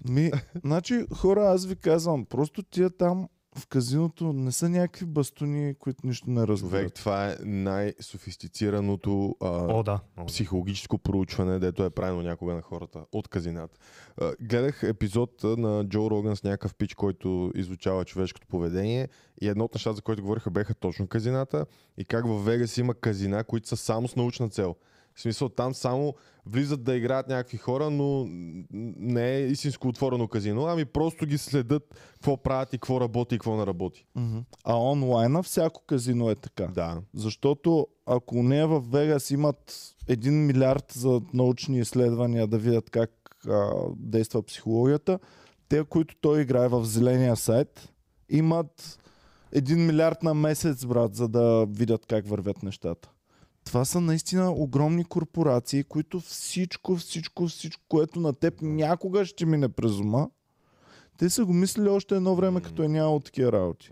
Ми, 0.08 0.30
значи, 0.64 1.06
хора, 1.16 1.44
аз 1.44 1.66
ви 1.66 1.76
казвам, 1.76 2.24
просто 2.24 2.62
тия 2.62 2.90
там 2.90 3.28
в 3.58 3.66
казиното 3.66 4.32
не 4.32 4.52
са 4.52 4.68
някакви 4.68 5.06
бастуни, 5.06 5.74
които 5.78 6.06
нищо 6.06 6.30
не 6.30 6.34
Човек, 6.36 6.48
разбират. 6.48 6.94
това 6.94 7.28
е 7.30 7.36
най-софистицираното 7.44 9.36
а, 9.40 9.48
О, 9.48 9.82
да. 9.82 10.00
О, 10.16 10.20
да. 10.20 10.26
психологическо 10.26 10.98
проучване, 10.98 11.58
дето 11.58 11.84
е 11.84 11.90
правено 11.90 12.22
някога 12.22 12.54
на 12.54 12.62
хората 12.62 13.04
от 13.12 13.28
казината. 13.28 13.78
А, 14.20 14.32
Гледах 14.40 14.82
епизод 14.82 15.44
на 15.44 15.84
Джо 15.88 16.10
Роган 16.10 16.36
с 16.36 16.42
някакъв 16.42 16.74
пич, 16.74 16.94
който 16.94 17.52
изучава 17.54 18.04
човешкото 18.04 18.46
поведение 18.46 19.08
и 19.40 19.48
едно 19.48 19.64
от 19.64 19.74
нещата, 19.74 19.96
за 19.96 20.02
които 20.02 20.22
говориха, 20.22 20.50
беха 20.50 20.74
точно 20.74 21.06
казината 21.06 21.66
и 21.98 22.04
как 22.04 22.26
в 22.26 22.44
Вегас 22.44 22.78
има 22.78 22.94
казина, 22.94 23.44
които 23.44 23.68
са 23.68 23.76
само 23.76 24.08
с 24.08 24.16
научна 24.16 24.48
цел. 24.48 24.76
В 25.14 25.20
смисъл, 25.20 25.48
там 25.48 25.74
само 25.74 26.14
влизат 26.46 26.84
да 26.84 26.96
играят 26.96 27.28
някакви 27.28 27.58
хора, 27.58 27.90
но 27.90 28.26
не 28.70 29.34
е 29.36 29.46
истинско 29.46 29.88
отворено 29.88 30.28
казино, 30.28 30.66
ами 30.66 30.84
просто 30.84 31.26
ги 31.26 31.38
следят 31.38 31.82
какво 32.14 32.36
правят 32.36 32.72
и 32.72 32.76
какво 32.78 33.00
работи 33.00 33.34
и 33.34 33.38
какво 33.38 33.56
не 33.56 33.66
работи. 33.66 34.04
Мгм. 34.14 34.38
А 34.64 34.76
онлайна 34.76 35.42
всяко 35.42 35.82
казино 35.86 36.30
е 36.30 36.34
така. 36.34 36.66
Да. 36.66 37.00
Защото 37.14 37.86
ако 38.06 38.42
не 38.42 38.66
в 38.66 38.80
Вегас 38.80 39.30
имат 39.30 39.94
1 40.08 40.30
милиард 40.30 40.92
за 40.92 41.20
научни 41.34 41.78
изследвания 41.78 42.46
да 42.46 42.58
видят 42.58 42.90
как 42.90 43.10
а, 43.48 43.70
действа 43.96 44.42
психологията, 44.42 45.18
те, 45.68 45.84
които 45.84 46.16
той 46.20 46.40
играе 46.42 46.68
в 46.68 46.84
зеления 46.84 47.36
сайт, 47.36 47.92
имат 48.28 48.98
1 49.54 49.86
милиард 49.86 50.22
на 50.22 50.34
месец, 50.34 50.84
брат, 50.84 51.14
за 51.14 51.28
да 51.28 51.66
видят 51.66 52.06
как 52.06 52.26
вървят 52.26 52.62
нещата. 52.62 53.11
Това 53.64 53.84
са 53.84 54.00
наистина 54.00 54.50
огромни 54.52 55.04
корпорации, 55.04 55.84
които 55.84 56.20
всичко, 56.20 56.96
всичко, 56.96 57.46
всичко, 57.46 57.82
което 57.88 58.20
на 58.20 58.32
теб 58.32 58.54
някога 58.62 59.24
ще 59.24 59.46
мине 59.46 59.68
през 59.68 59.92
ума, 59.92 60.30
те 61.18 61.30
са 61.30 61.44
го 61.44 61.52
мислили 61.52 61.88
още 61.88 62.16
едно 62.16 62.34
време, 62.36 62.60
като 62.60 62.82
е 62.82 62.88
нямало 62.88 63.20
такива 63.20 63.52
работи. 63.52 63.90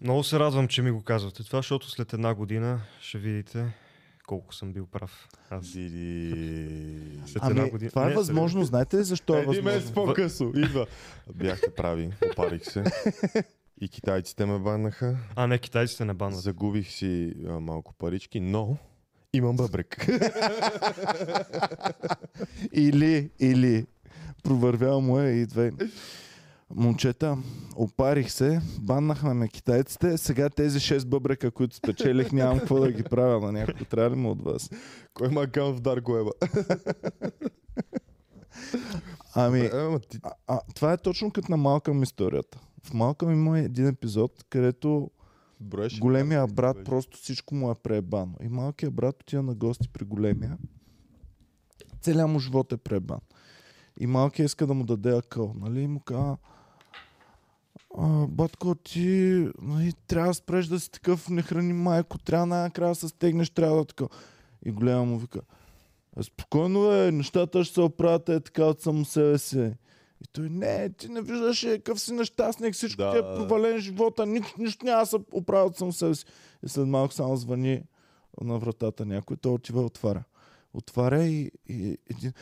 Много 0.00 0.24
се 0.24 0.38
радвам, 0.38 0.68
че 0.68 0.82
ми 0.82 0.90
го 0.90 1.02
казвате 1.02 1.44
това, 1.44 1.58
защото 1.58 1.90
след 1.90 2.12
една 2.12 2.34
година 2.34 2.80
ще 3.00 3.18
видите 3.18 3.74
колко 4.26 4.54
съм 4.54 4.72
бил 4.72 4.86
прав. 4.86 5.28
Аз 5.50 5.66
Диди. 5.66 7.20
след 7.26 7.42
една 7.44 7.60
Ами, 7.62 7.70
година... 7.70 7.90
това 7.90 8.06
е 8.06 8.08
Не, 8.08 8.14
възможно. 8.14 8.64
Знаете 8.64 8.96
ли 8.96 9.02
защо 9.04 9.34
е 9.34 9.36
Един 9.36 9.46
възможно? 9.48 9.70
месец 9.76 9.92
по-късно 9.92 10.52
идва. 10.56 10.86
Бяхте 11.34 11.70
прави, 11.70 12.10
опарих 12.32 12.64
се. 12.64 12.84
И 13.80 13.88
китайците 13.88 14.46
ме 14.46 14.58
баннаха. 14.58 15.16
А, 15.36 15.46
не, 15.46 15.58
китайците 15.58 16.04
не 16.04 16.14
банват. 16.14 16.42
Загубих 16.42 16.90
си 16.90 17.34
а, 17.48 17.60
малко 17.60 17.94
парички, 17.94 18.40
но 18.40 18.76
имам 19.32 19.56
бъбрек. 19.56 20.06
Или, 22.72 23.30
или 23.40 23.86
Провървява 24.42 25.00
му 25.00 25.20
е 25.20 25.30
и 25.30 25.46
две. 25.46 25.72
Момчета, 26.70 27.36
опарих 27.76 28.30
се, 28.30 28.60
баннахме 28.80 29.34
ме 29.34 29.48
китайците, 29.48 30.18
сега 30.18 30.48
тези 30.48 30.78
6 30.78 31.06
бъбрека, 31.06 31.50
които 31.50 31.76
спечелих, 31.76 32.32
нямам 32.32 32.58
какво 32.58 32.80
да 32.80 32.92
ги 32.92 33.02
правя 33.02 33.40
на 33.40 33.52
някой. 33.52 33.86
Трябва 33.86 34.10
ли 34.10 34.14
му 34.14 34.30
от 34.30 34.42
вас? 34.42 34.70
Кой 35.14 35.28
има 35.28 35.42
акаунт 35.42 35.78
в 35.78 35.82
Dark 35.82 36.02
Web? 36.02 36.32
Ами, 39.34 39.60
а, 39.60 40.00
а, 40.46 40.60
това 40.74 40.92
е 40.92 40.96
точно 40.96 41.30
като 41.30 41.50
на 41.50 41.56
Малкъм 41.56 42.02
историята. 42.02 42.58
В 42.88 42.94
Малкъм 42.94 43.32
има 43.32 43.58
един 43.58 43.86
епизод, 43.86 44.44
където 44.50 45.10
Броеш? 45.60 45.98
големия 45.98 46.46
Как 46.46 46.54
брат 46.54 46.76
беше? 46.76 46.84
просто 46.84 47.18
всичко 47.18 47.54
му 47.54 47.70
е 47.70 47.74
преебано. 47.74 48.34
И 48.42 48.48
малкият 48.48 48.94
брат 48.94 49.22
отива 49.22 49.42
на 49.42 49.54
гости 49.54 49.88
при 49.88 50.04
големия. 50.04 50.58
Целият 52.00 52.30
му 52.30 52.38
живот 52.38 52.72
е 52.72 52.76
пребан. 52.76 53.20
И 54.00 54.06
малкият 54.06 54.48
иска 54.48 54.66
да 54.66 54.74
му 54.74 54.84
даде 54.84 55.16
акъл. 55.16 55.54
Нали? 55.56 55.80
И 55.80 55.86
му 55.86 56.00
казва, 56.00 56.36
а, 57.98 58.26
батко, 58.26 58.74
ти 58.74 59.48
нали, 59.62 59.92
трябва 60.06 60.30
да 60.30 60.34
спреш 60.34 60.66
да 60.66 60.80
си 60.80 60.90
такъв, 60.90 61.28
не 61.28 61.42
храни 61.42 61.72
майко, 61.72 62.18
трябва 62.18 62.46
най-накрая 62.46 62.90
да 62.90 62.94
се 62.94 63.08
стегнеш, 63.08 63.50
трябва 63.50 63.76
да 63.76 63.84
така. 63.84 64.04
И 64.64 64.70
голема 64.70 65.04
му 65.04 65.18
вика, 65.18 65.40
«Е, 66.16 66.22
спокойно 66.22 66.92
е, 66.92 67.12
нещата 67.12 67.64
ще 67.64 67.74
се 67.74 67.80
оправят 67.80 68.28
е 68.28 68.40
така 68.40 68.64
от 68.64 68.80
само 68.80 69.04
себе 69.04 69.38
си. 69.38 69.72
И 70.20 70.26
той, 70.32 70.48
не, 70.50 70.92
ти 70.92 71.08
не 71.08 71.22
виждаш 71.22 71.64
е, 71.64 71.78
какъв 71.78 72.00
си 72.00 72.12
нещастник, 72.12 72.74
всичко 72.74 73.02
Да, 73.02 73.12
ти 73.12 73.18
е 73.18 73.22
провален 73.22 73.78
живота, 73.78 74.26
нищо, 74.26 74.54
нищо 74.58 74.86
няма 74.86 75.02
да 75.02 75.06
се 75.06 75.16
оправя 75.32 75.66
от 75.66 75.76
само 75.76 75.92
себе 75.92 76.14
си. 76.14 76.24
И 76.64 76.68
след 76.68 76.86
малко 76.86 77.14
само 77.14 77.36
звъни 77.36 77.82
на 78.40 78.58
вратата 78.58 79.06
някой, 79.06 79.36
той 79.36 79.52
отива 79.52 79.82
и 79.82 79.84
отваря. 79.84 80.24
Отваря 80.74 81.24
и, 81.24 81.50
и 81.68 81.98
един... 82.10 82.32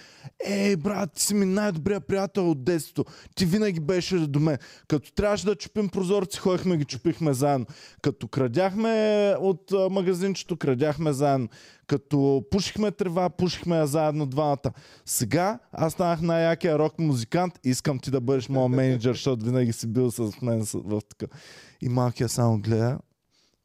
Ей, 0.46 0.76
брат, 0.76 1.12
ти 1.12 1.22
си 1.22 1.34
ми 1.34 1.46
най-добрият 1.46 2.06
приятел 2.06 2.50
от 2.50 2.64
детството. 2.64 3.12
Ти 3.34 3.46
винаги 3.46 3.80
беше 3.80 4.16
до 4.18 4.40
мен. 4.40 4.58
Като 4.88 5.12
трябваше 5.12 5.44
да 5.44 5.54
чупим 5.54 5.88
прозорци, 5.88 6.38
ходихме 6.38 6.76
ги 6.76 6.84
чупихме 6.84 7.32
заедно. 7.32 7.66
Като 8.02 8.28
крадяхме 8.28 9.34
от 9.40 9.72
а, 9.72 9.88
магазинчето, 9.88 10.56
крадяхме 10.56 11.12
заедно. 11.12 11.48
Като 11.86 12.44
пушихме 12.50 12.90
трева, 12.90 13.30
пушихме 13.30 13.76
я 13.76 13.86
заедно 13.86 14.26
двамата. 14.26 14.72
Сега 15.04 15.58
аз 15.72 15.92
станах 15.92 16.20
най-якия 16.20 16.78
рок 16.78 16.98
музикант 16.98 17.60
и 17.64 17.70
искам 17.70 17.98
ти 17.98 18.10
да 18.10 18.20
бъдеш 18.20 18.48
моят 18.48 18.70
менеджер, 18.76 19.12
защото 19.12 19.44
винаги 19.44 19.72
си 19.72 19.86
бил 19.86 20.10
с 20.10 20.40
мен 20.42 20.66
в 20.74 21.00
така. 21.08 21.36
И 21.80 21.88
малкият 21.88 22.30
само 22.30 22.58
гледа, 22.58 22.98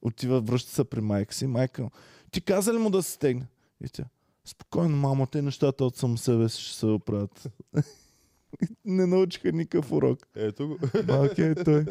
отива, 0.01 0.41
връща 0.41 0.71
се 0.71 0.83
при 0.83 1.01
майка 1.01 1.33
си. 1.33 1.47
Майка, 1.47 1.89
ти 2.31 2.41
каза 2.41 2.73
ли 2.73 2.77
му 2.77 2.89
да 2.89 3.03
се 3.03 3.11
стегне? 3.11 3.47
И 3.85 3.89
тя, 3.89 4.03
спокойно, 4.45 4.97
мамо, 4.97 5.25
те 5.25 5.41
нещата 5.41 5.85
от 5.85 5.97
само 5.97 6.17
себе 6.17 6.49
си 6.49 6.61
ще 6.61 6.75
се 6.75 6.85
оправят. 6.85 7.47
Не 8.85 9.05
научиха 9.05 9.51
никакъв 9.51 9.91
урок. 9.91 10.27
Ето 10.35 10.67
го. 10.67 10.77
Малкият 11.07 11.59
е 11.59 11.63
той. 11.63 11.85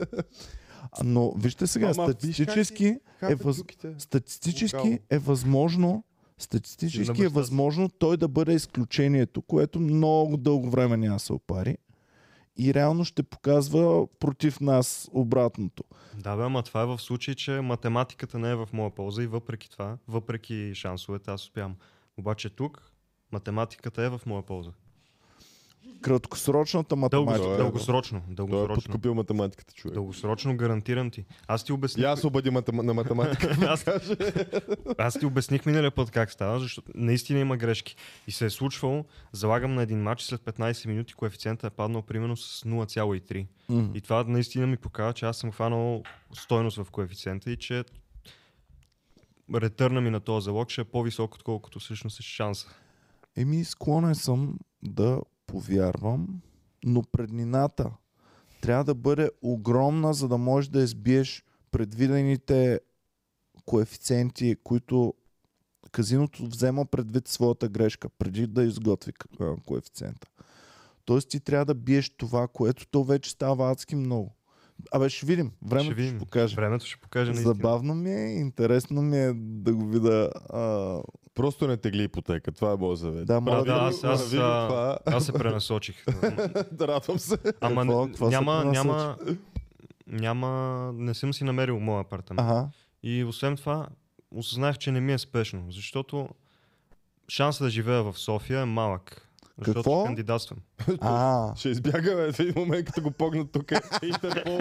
Но 1.05 1.33
вижте 1.33 1.67
сега, 1.67 1.93
Ама, 1.95 2.07
виж 2.07 2.15
как 2.17 2.17
статистически, 2.17 2.99
Хапят 3.19 3.41
е 3.41 3.45
въз... 3.45 3.63
статистически 3.99 4.99
е 5.11 5.19
възможно 5.19 6.05
статистически 6.43 7.23
е 7.23 7.29
възможно 7.29 7.89
той 7.89 8.17
да 8.17 8.29
бъде 8.29 8.55
изключението, 8.55 9.43
което 9.43 9.81
много 9.81 10.37
дълго 10.37 10.71
време 10.71 10.97
няма 10.97 11.19
се 11.19 11.33
опари. 11.33 11.77
И 12.59 12.75
реално 12.75 13.05
ще 13.05 13.23
показва 13.23 14.07
против 14.07 14.61
нас 14.61 15.09
обратното. 15.13 15.85
Да, 16.19 16.37
бе, 16.37 16.43
ама 16.43 16.63
това 16.63 16.83
е 16.83 16.87
в 16.87 16.99
случай, 16.99 17.35
че 17.35 17.61
математиката 17.61 18.39
не 18.39 18.51
е 18.51 18.55
в 18.55 18.69
моя 18.73 18.91
полза 18.91 19.23
и 19.23 19.27
въпреки 19.27 19.71
това, 19.71 19.97
въпреки 20.09 20.73
шансовете, 20.75 21.31
аз 21.31 21.43
успявам. 21.43 21.77
Обаче 22.21 22.51
тук 22.51 22.93
математиката 23.33 24.03
е 24.03 24.09
в 24.09 24.21
моя 24.27 24.43
полза. 24.43 24.71
Краткосрочната 26.01 26.89
Дълго, 26.89 27.01
математика. 27.01 27.55
е- 27.55 27.57
дългосрочно, 27.57 28.21
Той 28.21 28.33
е 28.33 28.35
дългосрочно. 28.35 28.75
подкупил 28.75 29.15
математиката, 29.15 29.75
човек. 29.75 29.95
Дългосрочно 29.95 30.57
гарантирам 30.57 31.11
ти. 31.11 31.25
Аз 31.47 31.65
ти 31.65 31.73
И 31.73 31.75
обясних. 31.75 32.07
аз 32.07 32.25
обади 32.25 32.51
матем... 32.51 32.77
на 32.77 32.95
математика. 32.95 33.57
аз, 33.63 33.85
аз 34.99 35.19
ти 35.19 35.27
обясних 35.27 35.67
миналия 35.67 35.91
път 35.91 36.11
как 36.11 36.33
става, 36.33 36.61
защото 36.61 36.93
наистина 36.95 37.41
има 37.41 37.57
грешки. 37.57 37.97
И 38.27 38.33
се 38.33 38.45
е 38.45 38.51
случвало, 38.51 39.05
залагам 39.33 39.75
на 39.75 39.83
един 39.83 40.03
матч 40.03 40.23
след 40.23 40.41
15 40.41 40.87
минути, 40.87 41.15
коефициентът 41.15 41.73
е 41.73 41.77
паднал 41.77 42.03
примерно 42.03 42.37
с 42.37 42.65
0,3. 42.65 43.47
М. 43.69 43.91
И 43.95 44.01
това 44.01 44.25
наистина 44.25 44.67
ми 44.67 44.77
показва, 44.77 45.13
че 45.13 45.25
аз 45.25 45.37
съм 45.37 45.53
хванал 45.53 46.03
стойност 46.35 46.77
в 46.77 46.91
коефициента 46.91 47.51
и 47.51 47.57
че 47.57 47.85
ретърна 49.55 50.01
ми 50.01 50.11
на 50.11 50.21
този 50.21 50.45
залог 50.45 50.71
ще 50.71 50.81
е 50.81 50.85
по-висок, 50.85 51.35
отколкото 51.35 51.81
всъщност 51.81 52.21
е 52.21 52.23
шанса. 52.23 52.69
Еми, 53.37 53.65
склонен 53.65 54.15
съм 54.15 54.59
да 54.83 55.21
повярвам, 55.47 56.41
но 56.85 57.03
преднината 57.03 57.91
трябва 58.61 58.85
да 58.85 58.95
бъде 58.95 59.31
огромна, 59.43 60.15
за 60.15 60.29
да 60.29 60.39
можеш 60.39 60.69
да 60.69 60.83
избиеш 60.83 61.45
предвидените 61.71 62.81
коефициенти, 63.65 64.57
които 64.65 65.15
казиното 65.93 66.47
взема 66.47 66.87
предвид 66.87 67.29
своята 67.29 67.69
грешка, 67.69 68.09
преди 68.09 68.47
да 68.47 68.65
изготви 68.65 69.13
коефициента. 69.67 70.29
Тоест 71.05 71.29
ти 71.29 71.41
трябва 71.41 71.65
да 71.65 71.75
биеш 71.75 72.11
това, 72.11 72.49
което 72.49 72.87
то 72.87 73.05
вече 73.05 73.31
става 73.31 73.71
адски 73.71 73.97
много. 73.97 74.35
Абе, 74.93 75.09
ще 75.09 75.27
видим. 75.27 75.51
Времето 75.63 75.85
ще, 75.85 75.95
видим. 75.95 76.19
покаже. 76.19 76.57
Времето 76.57 76.87
ще 76.87 77.01
покаже 77.01 77.31
наистина. 77.31 77.55
Забавно 77.55 77.95
ми 77.95 78.11
е, 78.11 78.27
интересно 78.27 79.03
ми 79.03 79.19
е 79.19 79.33
да 79.37 79.75
го 79.75 79.87
видя. 79.87 80.31
А, 80.51 80.99
Просто 81.35 81.67
не 81.69 81.77
тегли 81.77 82.03
ипотека. 82.03 82.53
Това 82.53 82.73
е 82.73 82.77
моят 82.77 82.99
съвет. 82.99 83.27
Да, 83.27 83.41
моля 83.41 83.57
Да, 83.57 83.65
да, 83.65 83.73
аз, 83.73 84.05
аз, 84.05 84.31
Прави 84.31 84.37
го 84.37 84.43
а, 84.43 84.69
това. 84.69 84.99
аз 85.07 85.27
се 85.27 85.33
пренасочих. 85.33 86.05
да 86.73 86.89
радвам 86.89 87.19
се. 87.19 87.39
Ама 87.61 87.81
Какво? 87.81 88.27
се 88.27 88.31
няма, 88.31 88.65
няма, 88.65 89.17
няма, 90.07 90.93
не 90.95 91.15
съм 91.15 91.35
си 91.35 91.45
намерил 91.45 91.81
моя 91.81 92.01
апартамент. 92.01 92.51
Ага. 92.51 92.69
И 93.03 93.25
освен 93.25 93.57
това, 93.57 93.89
осъзнах, 94.31 94.79
че 94.79 94.93
не 94.93 95.01
ми 95.01 95.13
е 95.13 95.19
спешно, 95.19 95.65
защото 95.71 96.29
шансът 97.29 97.67
да 97.67 97.71
живея 97.71 98.03
в 98.03 98.19
София 98.19 98.61
е 98.61 98.65
малък. 98.65 99.29
Защото 99.61 99.75
Какво? 99.75 100.01
ще 100.01 100.07
кандидатствам. 100.07 100.59
А, 101.01 101.57
Ще 101.57 101.69
избягаме 101.69 102.33
в 102.33 102.41
един 102.41 102.55
момент, 102.57 102.87
като 102.87 103.03
го 103.03 103.11
погнат 103.11 103.53
тук. 103.53 103.73
Интерпол. 104.03 104.59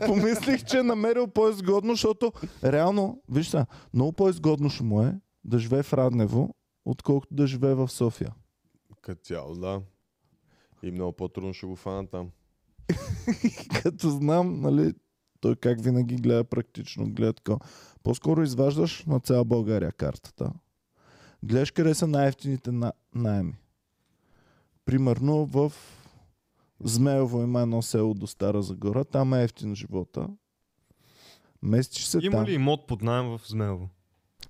помислих, 0.06 0.64
че 0.64 0.78
е 0.78 0.82
намерил 0.82 1.26
по-изгодно, 1.26 1.92
защото 1.92 2.32
реално, 2.64 3.22
виж 3.28 3.48
сега, 3.48 3.66
много 3.94 4.12
по-изгодно 4.12 4.70
ще 4.70 4.82
му 4.82 5.02
е 5.02 5.14
да 5.44 5.58
живее 5.58 5.82
в 5.82 5.92
Раднево, 5.92 6.54
отколкото 6.84 7.34
да 7.34 7.46
живее 7.46 7.74
в 7.74 7.88
София. 7.88 8.32
Като 9.02 9.22
цяло, 9.24 9.54
да. 9.54 9.80
И 10.82 10.90
много 10.90 11.12
по-трудно 11.12 11.54
ще 11.54 11.66
го 11.66 11.76
фана 11.76 12.06
там. 12.06 12.30
Като 13.82 14.10
знам, 14.10 14.60
нали, 14.60 14.92
той 15.40 15.56
как 15.56 15.82
винаги 15.82 16.16
гледа 16.16 16.44
практично, 16.44 17.10
гледа 17.10 17.32
така. 17.32 17.56
По-скоро 18.02 18.42
изваждаш 18.42 19.04
на 19.04 19.20
цяла 19.20 19.44
България 19.44 19.92
картата. 19.92 20.52
Гледаш 21.42 21.70
къде 21.70 21.94
са 21.94 22.06
най-ефтините 22.06 22.72
на... 22.72 22.92
найеми. 23.14 23.54
Примерно 24.90 25.44
в 25.46 25.72
Змеево 26.84 27.42
има 27.42 27.60
едно 27.60 27.82
село 27.82 28.14
до 28.14 28.26
Стара 28.26 28.62
Загора, 28.62 29.04
там 29.04 29.34
е 29.34 29.42
ефтин 29.42 29.74
живота. 29.74 30.28
Местиш 31.62 32.04
се 32.04 32.18
Има 32.22 32.36
там. 32.36 32.44
ли 32.44 32.54
имот 32.54 32.86
под 32.86 33.02
найем 33.02 33.26
в 33.26 33.40
Змеево? 33.46 33.88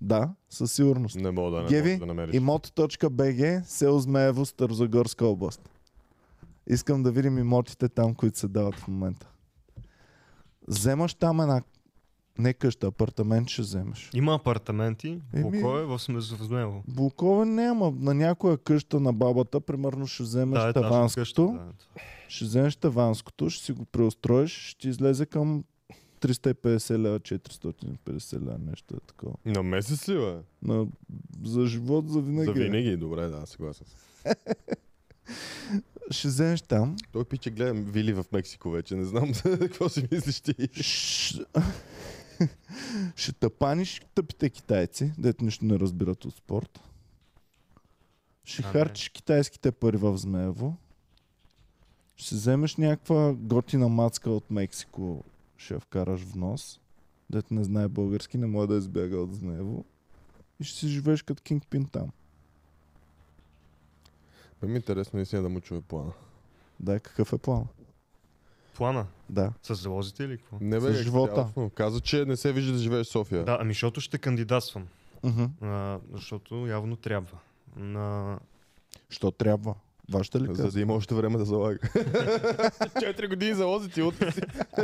Да, 0.01 0.35
със 0.51 0.73
сигурност. 0.73 1.17
Не 1.17 1.31
мога 1.31 1.51
да, 1.51 1.63
не 1.63 1.69
Геви, 1.69 1.93
мога 1.93 2.01
да 2.01 2.07
намериш. 2.07 2.35
Имот.bg, 2.35 3.63
село 3.63 3.99
Змеево, 3.99 4.47
Старозагорска 4.47 5.27
област. 5.27 5.71
Искам 6.67 7.03
да 7.03 7.13
видим 7.13 7.39
имотите 7.39 7.89
там, 7.89 8.15
които 8.15 8.39
се 8.39 8.49
дават 8.49 8.75
в 8.75 8.89
момента. 8.89 9.29
Вземаш 10.69 11.15
там 11.15 11.41
една... 11.41 11.63
Не 12.39 12.53
къща, 12.53 12.87
апартамент 12.87 13.49
ще 13.49 13.63
вземеш. 13.63 14.11
Има 14.15 14.35
апартаменти, 14.35 15.21
блокове 15.35 15.85
в, 15.85 15.99
Сме- 15.99 16.19
в 16.19 16.43
Змеево. 16.43 16.83
Блокове 16.89 17.45
няма. 17.45 17.91
На 17.91 18.15
някоя 18.15 18.59
къща 18.59 19.01
на 19.01 19.13
бабата, 19.13 19.61
примерно 19.61 20.07
ще 20.07 20.23
вземеш 20.23 20.59
Да, 20.59 20.69
етажна 20.69 20.89
таванското. 20.89 21.21
къща, 21.21 21.43
да. 21.43 21.73
Ще 22.29 22.45
вземеш 22.45 22.77
таванското, 22.77 23.51
ще 23.51 23.65
си 23.65 23.73
го 23.73 23.85
преустроиш, 23.85 24.69
ще 24.69 24.89
излезе 24.89 25.27
към 25.27 25.65
350 26.21 26.99
лева, 26.99 27.21
450 27.21 28.33
лева, 28.37 28.59
нещо 28.61 28.95
е 28.97 29.01
такова. 29.01 29.35
На 29.47 29.63
месец 29.63 30.09
ли, 30.09 30.15
бе? 30.15 30.37
На, 30.65 30.87
за 31.45 31.67
живот, 31.67 32.09
за 32.09 32.21
винаги. 32.21 32.47
За 32.47 32.53
винаги, 32.55 32.97
добре, 32.97 33.21
да, 33.23 33.47
съгласен 33.47 33.87
съм. 33.87 34.33
Ще 36.11 36.29
вземеш 36.29 36.63
там, 36.63 36.97
Той 37.13 37.25
пиче 37.25 37.51
гледам 37.51 37.77
вили 37.79 38.13
в 38.13 38.25
Мексико 38.33 38.71
вече, 38.71 38.95
не 38.95 39.05
знам 39.05 39.33
какво 39.61 39.89
си 39.89 40.09
мислиш 40.13 40.41
ти. 40.41 40.53
Ш- 40.75 41.45
ще 43.17 43.33
тъпаниш 43.33 44.03
тъпите 44.15 44.51
китайци, 44.51 45.13
дето 45.19 45.45
нищо 45.45 45.65
не 45.65 45.79
разбират 45.79 46.25
от 46.25 46.35
спорт. 46.37 46.81
Ще 48.45 48.63
А, 48.63 48.67
не. 48.67 48.73
харчиш 48.73 49.09
китайските 49.09 49.73
пари 49.73 49.97
в 49.97 50.19
Змеево. 50.19 50.77
Ще 52.17 52.35
вземеш 52.35 52.77
някаква 52.77 53.35
готина 53.35 53.89
мацка 53.89 54.31
от 54.31 54.51
Мексико, 54.51 55.25
ще 55.57 55.75
я 55.75 55.81
вкараш 55.81 56.21
в 56.21 56.35
нос. 56.35 56.81
Дето 57.31 57.55
не 57.55 57.65
знае 57.65 57.89
български, 57.89 58.39
не 58.39 58.47
може 58.47 58.69
да 58.69 58.77
избяга 58.77 59.17
от 59.17 59.35
Змеево. 59.35 59.85
И 60.61 60.65
ще 60.65 60.79
си 60.79 60.89
живееш 60.89 61.23
като 61.23 61.43
кингпин 61.43 61.87
там. 61.87 62.11
Бе 64.61 64.67
ми 64.67 64.73
е 64.73 64.77
интересно 64.77 65.17
наистина 65.17 65.43
да 65.43 65.49
му 65.49 65.61
чуе 65.61 65.81
плана. 65.81 66.13
Да, 66.81 67.01
какъв 67.01 67.33
е 67.33 67.39
план? 67.39 67.67
Плана. 68.81 69.07
Да. 69.31 69.53
С 69.63 69.75
залозите 69.75 70.25
или 70.25 70.37
какво? 70.37 70.57
Не 70.61 70.81
С 70.81 70.83
бе, 70.83 70.93
живота. 70.93 71.35
цялостно. 71.35 71.71
Каза, 71.71 72.01
че 72.01 72.25
не 72.25 72.37
се 72.37 72.53
вижда 72.53 72.73
да 72.73 72.79
живееш 72.79 73.07
в 73.07 73.11
София. 73.11 73.45
Да, 73.45 73.59
ами 73.61 73.73
защото 73.73 74.01
ще 74.01 74.19
кандидатствам. 74.19 74.87
Мгм. 75.25 75.45
А, 75.63 75.99
защото 76.13 76.67
явно 76.67 76.97
трябва. 76.97 77.39
На... 77.77 78.39
Що 79.11 79.31
трябва? 79.31 79.75
Вашата 80.11 80.41
ли 80.41 80.47
За 80.47 80.53
каза? 80.53 80.69
да 80.69 80.81
има 80.81 80.95
още 80.95 81.15
време 81.15 81.39
да 81.39 81.45
залага. 81.45 81.79
Четири 83.01 83.27
години 83.27 83.55
залози 83.55 83.89
ти 83.89 84.03
утре 84.03 84.33
си. 84.33 84.41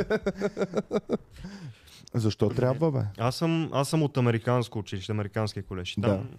Защо 2.13 2.49
трябва, 2.49 2.91
бе? 2.91 3.01
Аз 3.17 3.35
съм, 3.35 3.69
аз 3.71 3.89
съм 3.89 4.03
от 4.03 4.17
американско 4.17 4.79
училище, 4.79 5.11
американския 5.11 5.63
колеж. 5.63 5.97
И 5.97 6.01
Да. 6.01 6.07
Там, 6.07 6.29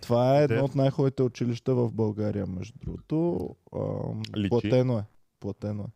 Това 0.00 0.34
е 0.34 0.44
едно 0.44 0.56
Де? 0.56 0.62
от 0.62 0.74
най-хубавите 0.74 1.22
училища 1.22 1.74
в 1.74 1.92
България, 1.92 2.46
между 2.46 2.78
другото. 2.78 3.48
Ам, 3.76 4.22
Личи. 4.36 4.48
платено 4.50 4.98
е. 4.98 5.04
Платено 5.40 5.82
е. 5.82 5.86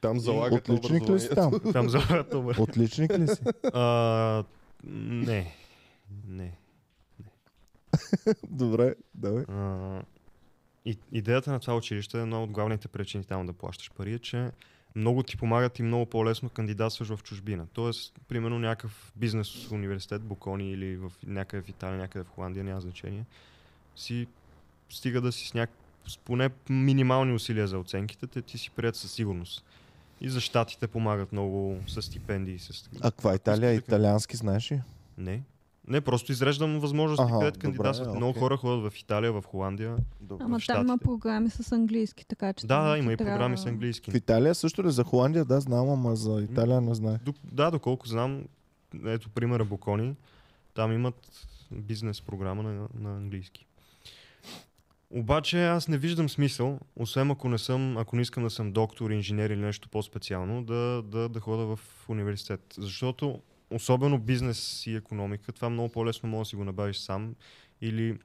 Там 0.00 0.18
залагат 0.20 0.68
Отличник 0.68 1.08
ли 1.08 1.20
си 1.20 1.28
там? 1.34 1.60
там 1.72 1.88
залагат 1.88 2.30
добър. 2.30 2.56
Отличник 2.58 3.18
ли 3.18 3.28
си? 3.28 3.42
А, 3.72 4.44
не. 4.84 5.54
Не. 6.28 6.58
Добре, 8.50 8.94
давай. 9.14 9.44
А, 9.48 10.02
и, 10.84 10.98
идеята 11.12 11.52
на 11.52 11.60
това 11.60 11.76
училище, 11.76 12.20
една 12.20 12.42
от 12.42 12.50
главните 12.50 12.88
причини 12.88 13.24
там 13.24 13.46
да 13.46 13.52
плащаш 13.52 13.90
пари 13.90 14.12
е, 14.12 14.18
че 14.18 14.50
много 14.96 15.22
ти 15.22 15.36
помагат 15.36 15.78
и 15.78 15.82
много 15.82 16.06
по-лесно 16.06 16.48
кандидатстваш 16.48 17.08
в 17.08 17.22
чужбина. 17.22 17.66
Тоест, 17.72 18.14
примерно 18.28 18.58
някакъв 18.58 19.12
бизнес 19.16 19.70
университет, 19.70 20.22
Бокони 20.22 20.72
или 20.72 20.96
в 20.96 21.12
някъде 21.26 21.62
в 21.62 21.68
Италия, 21.68 21.98
някъде 21.98 22.24
в 22.24 22.28
Холандия, 22.28 22.64
няма 22.64 22.80
значение, 22.80 23.24
си 23.96 24.26
стига 24.90 25.20
да 25.20 25.32
си 25.32 25.48
с, 25.48 25.54
няк... 25.54 25.70
с 26.06 26.18
поне 26.18 26.50
минимални 26.70 27.32
усилия 27.32 27.68
за 27.68 27.78
оценките, 27.78 28.26
те 28.26 28.42
ти 28.42 28.58
си 28.58 28.70
прият 28.70 28.96
със 28.96 29.12
сигурност. 29.12 29.64
И 30.20 30.28
за 30.28 30.40
щатите 30.40 30.86
помагат 30.86 31.32
много 31.32 31.76
с 31.88 32.02
стипендии. 32.02 32.58
С... 32.58 32.90
А 33.00 33.10
каква 33.10 33.34
Италия? 33.34 33.72
Италиански 33.74 34.36
знаеш 34.36 34.72
ли? 34.72 34.80
Не. 35.18 35.42
Не, 35.88 36.00
просто 36.00 36.32
изреждам 36.32 36.80
възможности, 36.80 37.24
Аха, 37.24 37.38
където 37.38 37.58
кандидатстват. 37.58 38.14
Много 38.14 38.38
хора 38.38 38.56
ходят 38.56 38.92
в 38.92 38.98
Италия, 38.98 39.32
в 39.32 39.44
Холандия. 39.46 39.96
Добре. 40.20 40.44
Ама 40.44 40.58
в 40.58 40.66
там 40.66 40.86
има 40.86 40.98
програми 40.98 41.50
с 41.50 41.72
английски, 41.72 42.26
така 42.26 42.52
че... 42.52 42.66
Да, 42.66 42.82
да, 42.82 42.98
има 42.98 43.12
и 43.12 43.16
трябва- 43.16 43.32
програми 43.32 43.58
с 43.58 43.66
английски. 43.66 44.10
В 44.10 44.14
Италия 44.14 44.54
също 44.54 44.84
ли? 44.84 44.90
За 44.90 45.04
Холандия, 45.04 45.44
да, 45.44 45.60
знам, 45.60 45.90
ама 45.90 46.16
за 46.16 46.42
Италия 46.42 46.80
не 46.80 46.94
знае. 46.94 47.18
До, 47.24 47.34
да, 47.52 47.70
доколко 47.70 48.08
знам, 48.08 48.44
ето 49.06 49.28
примера 49.30 49.64
Бокони, 49.64 50.16
там 50.74 50.92
имат 50.92 51.30
бизнес 51.70 52.20
програма 52.22 52.62
на, 52.62 52.88
на 52.94 53.16
английски. 53.16 53.66
Обаче 55.10 55.66
аз 55.66 55.88
не 55.88 55.98
виждам 55.98 56.28
смисъл, 56.28 56.78
освен 56.96 57.30
ако 57.30 57.48
не 57.48 57.58
съм, 57.58 57.96
ако 57.98 58.16
не 58.16 58.22
искам 58.22 58.42
да 58.42 58.50
съм 58.50 58.72
доктор, 58.72 59.10
инженер 59.10 59.50
или 59.50 59.60
нещо 59.60 59.88
по-специално, 59.88 60.64
да, 60.64 61.02
да, 61.02 61.28
да 61.28 61.40
хода 61.40 61.76
в 61.76 62.08
университет. 62.08 62.74
Защото 62.78 63.42
особено 63.70 64.18
бизнес 64.18 64.86
и 64.86 64.94
економика, 64.94 65.52
това 65.52 65.70
много 65.70 65.92
по-лесно 65.92 66.28
може 66.28 66.46
да 66.46 66.48
си 66.48 66.56
го 66.56 66.64
набавиш 66.64 66.96
сам 66.96 67.34
или 67.80 68.18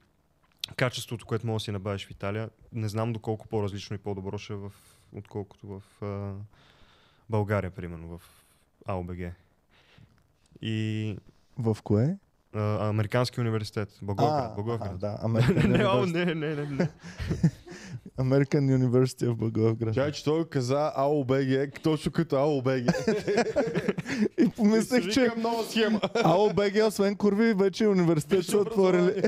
качеството, 0.76 1.26
което 1.26 1.46
може 1.46 1.62
да 1.62 1.64
си 1.64 1.70
набавиш 1.70 2.06
в 2.06 2.10
Италия, 2.10 2.50
не 2.72 2.88
знам 2.88 3.12
доколко 3.12 3.48
по-различно 3.48 3.96
и 3.96 3.98
по-добро 3.98 4.38
ще 4.38 4.52
е 4.52 4.56
в, 4.56 4.72
отколкото 5.12 5.66
в 5.66 6.02
а, 6.04 6.34
България, 7.30 7.70
примерно, 7.70 8.18
в 8.18 8.22
АОБГ. 8.86 9.32
И 10.62 11.16
В 11.58 11.76
кое? 11.84 12.18
А, 12.54 12.88
Американски 12.88 13.40
университет, 13.40 13.88
Благоевград. 14.02 14.50
а, 14.52 14.54
Благоевград. 14.54 14.98
да, 14.98 15.18
не, 15.28 15.38
American 15.38 16.12
не, 16.12 16.24
не, 16.24 16.34
не, 16.34 16.54
не, 16.54 16.66
не. 16.66 16.88
American 18.18 18.78
University 18.78 19.28
в 19.28 19.36
Благоевград. 19.36 19.94
Чай, 19.94 20.12
че 20.12 20.24
той 20.24 20.48
каза 20.48 20.92
АОБГ, 20.96 21.82
точно 21.82 22.12
като 22.12 22.36
АОБГ. 22.36 22.68
И 24.38 24.48
помислех, 24.56 25.12
че 25.12 25.30
нова 25.38 25.64
схема. 25.64 26.00
АОБГ, 26.24 26.86
освен 26.86 27.16
курви, 27.16 27.54
вече 27.54 27.86
университет 27.86 28.44
са 28.46 28.58
отворили. 28.58 29.22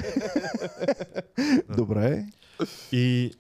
Добре. 1.77 2.27
И 2.93 3.33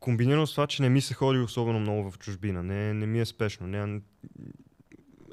комбинирано 0.00 0.46
с 0.46 0.50
това, 0.50 0.66
че 0.66 0.82
не 0.82 0.88
ми 0.88 1.00
се 1.00 1.14
ходи 1.14 1.38
особено 1.38 1.80
много 1.80 2.10
в 2.10 2.18
чужбина. 2.18 2.62
Не, 2.62 2.94
не 2.94 3.06
ми 3.06 3.20
е 3.20 3.26
спешно. 3.26 3.66
Не, 3.66 4.00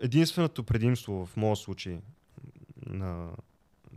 единственото 0.01 0.63
предимство 0.63 1.25
в 1.25 1.37
моя 1.37 1.55
случай 1.55 1.99
на, 2.85 3.29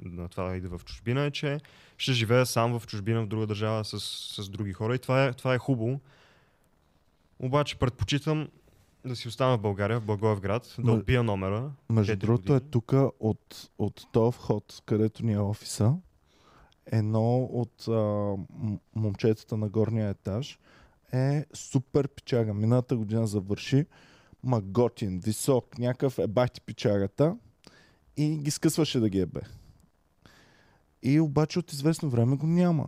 на 0.04 0.28
това 0.28 0.48
да 0.48 0.56
ида 0.56 0.78
в 0.78 0.84
чужбина 0.84 1.24
е, 1.24 1.30
че 1.30 1.60
ще 1.98 2.12
живея 2.12 2.46
сам 2.46 2.78
в 2.78 2.86
чужбина, 2.86 3.22
в 3.22 3.26
друга 3.26 3.46
държава 3.46 3.84
с, 3.84 4.00
с 4.42 4.48
други 4.48 4.72
хора 4.72 4.94
и 4.94 4.98
това 4.98 5.24
е, 5.24 5.32
това 5.32 5.54
е 5.54 5.58
хубаво. 5.58 6.00
Обаче 7.38 7.78
предпочитам 7.78 8.48
да 9.04 9.16
си 9.16 9.28
остана 9.28 9.58
в 9.58 9.60
България, 9.60 10.00
в 10.00 10.04
Благоевград, 10.04 10.74
да 10.78 10.92
отбия 10.92 11.22
номера. 11.22 11.70
Между 11.90 12.16
другото 12.16 12.54
е 12.54 12.60
тук 12.60 12.92
от, 13.20 13.70
от 13.78 14.06
този 14.12 14.36
вход, 14.36 14.82
където 14.86 15.26
ни 15.26 15.32
е 15.32 15.38
офиса, 15.38 15.94
едно 16.86 17.38
от 17.42 17.88
а, 17.88 18.34
момчетата 18.94 19.56
на 19.56 19.68
горния 19.68 20.08
етаж 20.08 20.58
е 21.12 21.46
супер 21.54 22.08
пичага. 22.08 22.54
Миналата 22.54 22.96
година 22.96 23.26
завърши, 23.26 23.86
ма 24.44 24.60
готин, 24.60 25.20
висок, 25.20 25.78
някакъв 25.78 26.18
е 26.18 26.26
бахти 26.26 26.60
пичагата 26.60 27.36
и 28.16 28.36
ги 28.36 28.50
скъсваше 28.50 29.00
да 29.00 29.08
ги 29.08 29.20
ебе. 29.20 29.40
И 31.02 31.20
обаче 31.20 31.58
от 31.58 31.72
известно 31.72 32.10
време 32.10 32.36
го 32.36 32.46
няма. 32.46 32.86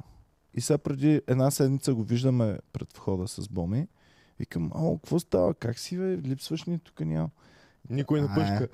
И 0.54 0.60
сега 0.60 0.78
преди 0.78 1.22
една 1.26 1.50
седмица 1.50 1.94
го 1.94 2.02
виждаме 2.02 2.58
пред 2.72 2.96
входа 2.96 3.28
с 3.28 3.48
Боми. 3.48 3.86
Викам, 4.38 4.70
о, 4.74 4.98
какво 4.98 5.18
става? 5.18 5.54
Как 5.54 5.78
си, 5.78 5.98
бе? 5.98 6.18
Липсваш 6.18 6.64
ни, 6.64 6.78
тук 6.78 7.00
няма. 7.00 7.30
Никой 7.90 8.20
не 8.20 8.28
пъшка. 8.28 8.68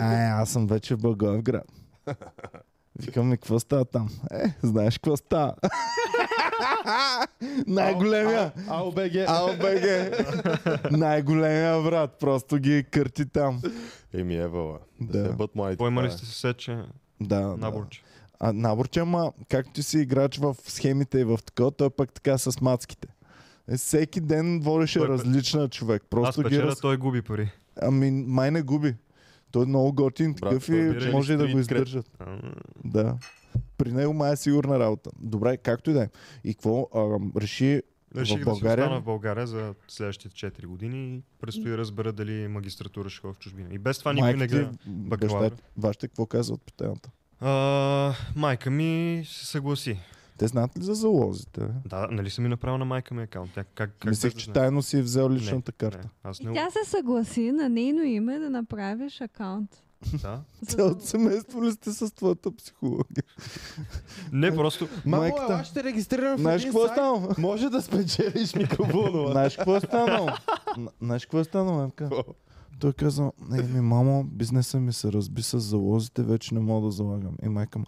Ай, 0.00 0.26
аз 0.26 0.50
съм 0.50 0.66
вече 0.66 0.94
в 0.94 0.98
Благоевград. 0.98 1.72
Викам 2.98 3.28
ми, 3.28 3.36
какво 3.36 3.60
става 3.60 3.84
там? 3.84 4.08
Е, 4.30 4.54
знаеш 4.62 4.98
какво 4.98 5.16
става? 5.16 5.54
Най-големия! 7.66 8.52
АОБГ. 8.68 9.14
АОБГ! 9.28 9.84
Най-големия 10.90 11.82
брат, 11.82 12.16
просто 12.20 12.58
ги 12.58 12.84
кърти 12.90 13.26
там. 13.26 13.62
Еми 14.12 14.36
евала. 14.36 14.78
Да. 15.00 15.22
Да. 15.22 15.32
Бъд 15.32 15.54
младите. 15.54 15.78
Поемали 15.78 16.10
сте 16.10 16.26
се 16.26 16.40
сече 16.40 16.78
Да, 17.20 17.40
да. 17.40 17.56
наборче. 17.56 18.02
А 18.40 18.52
наборче, 18.52 19.00
ама 19.00 19.32
както 19.48 19.72
ти 19.72 19.82
си 19.82 19.98
играч 19.98 20.38
в 20.38 20.56
схемите 20.58 21.18
и 21.18 21.24
в 21.24 21.38
такова, 21.46 21.70
той 21.70 21.90
пък 21.90 22.12
така 22.12 22.38
с 22.38 22.60
мацките. 22.60 23.08
Е, 23.68 23.76
всеки 23.76 24.20
ден 24.20 24.60
водеше 24.60 24.98
Той 24.98 25.08
пе- 25.08 25.10
различна 25.10 25.68
човек. 25.68 26.02
Аз 26.02 26.08
Просто 26.10 26.42
ги 26.42 26.62
раз... 26.62 26.80
той 26.80 26.96
губи 26.96 27.22
пари. 27.22 27.50
Ами, 27.76 28.10
май 28.10 28.50
не 28.50 28.62
губи. 28.62 28.94
Той 29.50 29.62
е 29.62 29.66
много 29.66 29.92
готин, 29.92 30.32
Брат, 30.32 30.50
такъв 30.50 30.68
и 30.68 31.10
може 31.12 31.32
и 31.32 31.36
да 31.36 31.48
го 31.48 31.58
издържат. 31.58 32.10
А, 32.18 32.38
Да. 32.84 33.18
При 33.78 33.92
него 33.92 34.12
май 34.12 34.32
е 34.32 34.36
сигурна 34.36 34.78
работа. 34.78 35.10
Добре, 35.20 35.56
както 35.56 35.90
и 35.90 35.94
да 35.94 36.02
е. 36.02 36.08
И 36.44 36.54
какво 36.54 36.88
а, 36.94 37.18
реши 37.40 37.82
Реших 38.16 38.34
в 38.34 38.38
да 38.38 38.44
си 38.44 38.44
България? 38.44 38.84
остана 38.84 39.00
в 39.00 39.04
България 39.04 39.46
за 39.46 39.74
следващите 39.88 40.50
4 40.50 40.66
години 40.66 41.16
и 41.16 41.22
предстои 41.40 41.70
да 41.70 41.78
разбера 41.78 42.12
дали 42.12 42.48
магистратура 42.48 43.10
ще 43.10 43.20
ходя 43.20 43.34
в 43.34 43.38
чужбина. 43.38 43.68
И 43.72 43.78
без 43.78 43.98
това 43.98 44.12
никой 44.12 44.34
не 44.34 44.46
гледа. 44.46 44.70
бакалавър. 44.86 45.52
вашите 45.76 46.08
какво 46.08 46.26
казват 46.26 46.62
по 46.62 46.72
темата? 46.72 47.10
А, 47.40 48.12
майка 48.36 48.70
ми 48.70 49.22
се 49.26 49.46
съгласи. 49.46 49.98
Те 50.38 50.46
знаят 50.46 50.78
ли 50.78 50.82
за 50.82 50.94
залозите? 50.94 51.60
бе? 51.60 51.68
Да, 51.86 52.08
нали 52.10 52.30
съм 52.30 52.42
ми 52.44 52.48
направил 52.50 52.78
на 52.78 52.84
майка 52.84 53.14
ми 53.14 53.22
акаунт? 53.22 53.50
Тя, 53.54 53.64
как, 53.64 53.90
как 53.98 54.10
Мислех, 54.10 54.34
че 54.34 54.52
тайно 54.52 54.82
си 54.82 54.98
е 54.98 55.02
взел 55.02 55.30
личната 55.30 55.72
Не, 55.72 55.78
карта. 55.78 55.98
Не, 55.98 56.30
аз 56.30 56.40
И 56.40 56.46
не... 56.46 56.54
тя 56.54 56.68
се 56.70 56.90
съгласи 56.90 57.52
на 57.52 57.68
нейно 57.68 58.02
име 58.02 58.38
да 58.38 58.50
направиш 58.50 59.20
акаунт. 59.20 59.82
Да. 60.22 60.40
Цялото 60.66 61.00
семейство 61.06 61.64
ли 61.64 61.72
сте 61.72 61.92
с 61.92 62.14
твоята 62.14 62.56
психология? 62.56 63.24
Не, 64.32 64.54
просто... 64.54 64.88
Мамо, 65.06 65.22
Майката. 65.22 65.52
ела, 65.52 65.64
ще 65.64 65.84
регистрирам 65.84 66.36
в 66.36 66.40
Знаеш 66.40 66.64
какво 66.64 66.84
е 66.84 66.88
станало? 66.88 67.28
Може 67.38 67.70
да 67.70 67.82
спечелиш 67.82 68.54
микрофонова. 68.54 69.30
Знаеш 69.30 69.56
какво 69.56 69.76
е 69.76 69.80
станало? 69.80 70.28
Знаеш 71.02 71.22
какво 71.22 71.38
е 71.38 71.44
станало, 71.44 71.76
мамка? 71.76 72.10
Той 72.78 72.92
каза, 72.92 73.32
не 73.40 73.62
ми 73.64 73.80
мамо, 73.80 74.24
бизнеса 74.24 74.80
ми 74.80 74.92
се 74.92 75.12
разби 75.12 75.42
с 75.42 75.60
залозите, 75.60 76.22
вече 76.22 76.54
не 76.54 76.60
мога 76.60 76.86
да 76.86 76.92
залагам. 76.92 77.34
И 77.42 77.48
майка 77.48 77.78
му, 77.78 77.84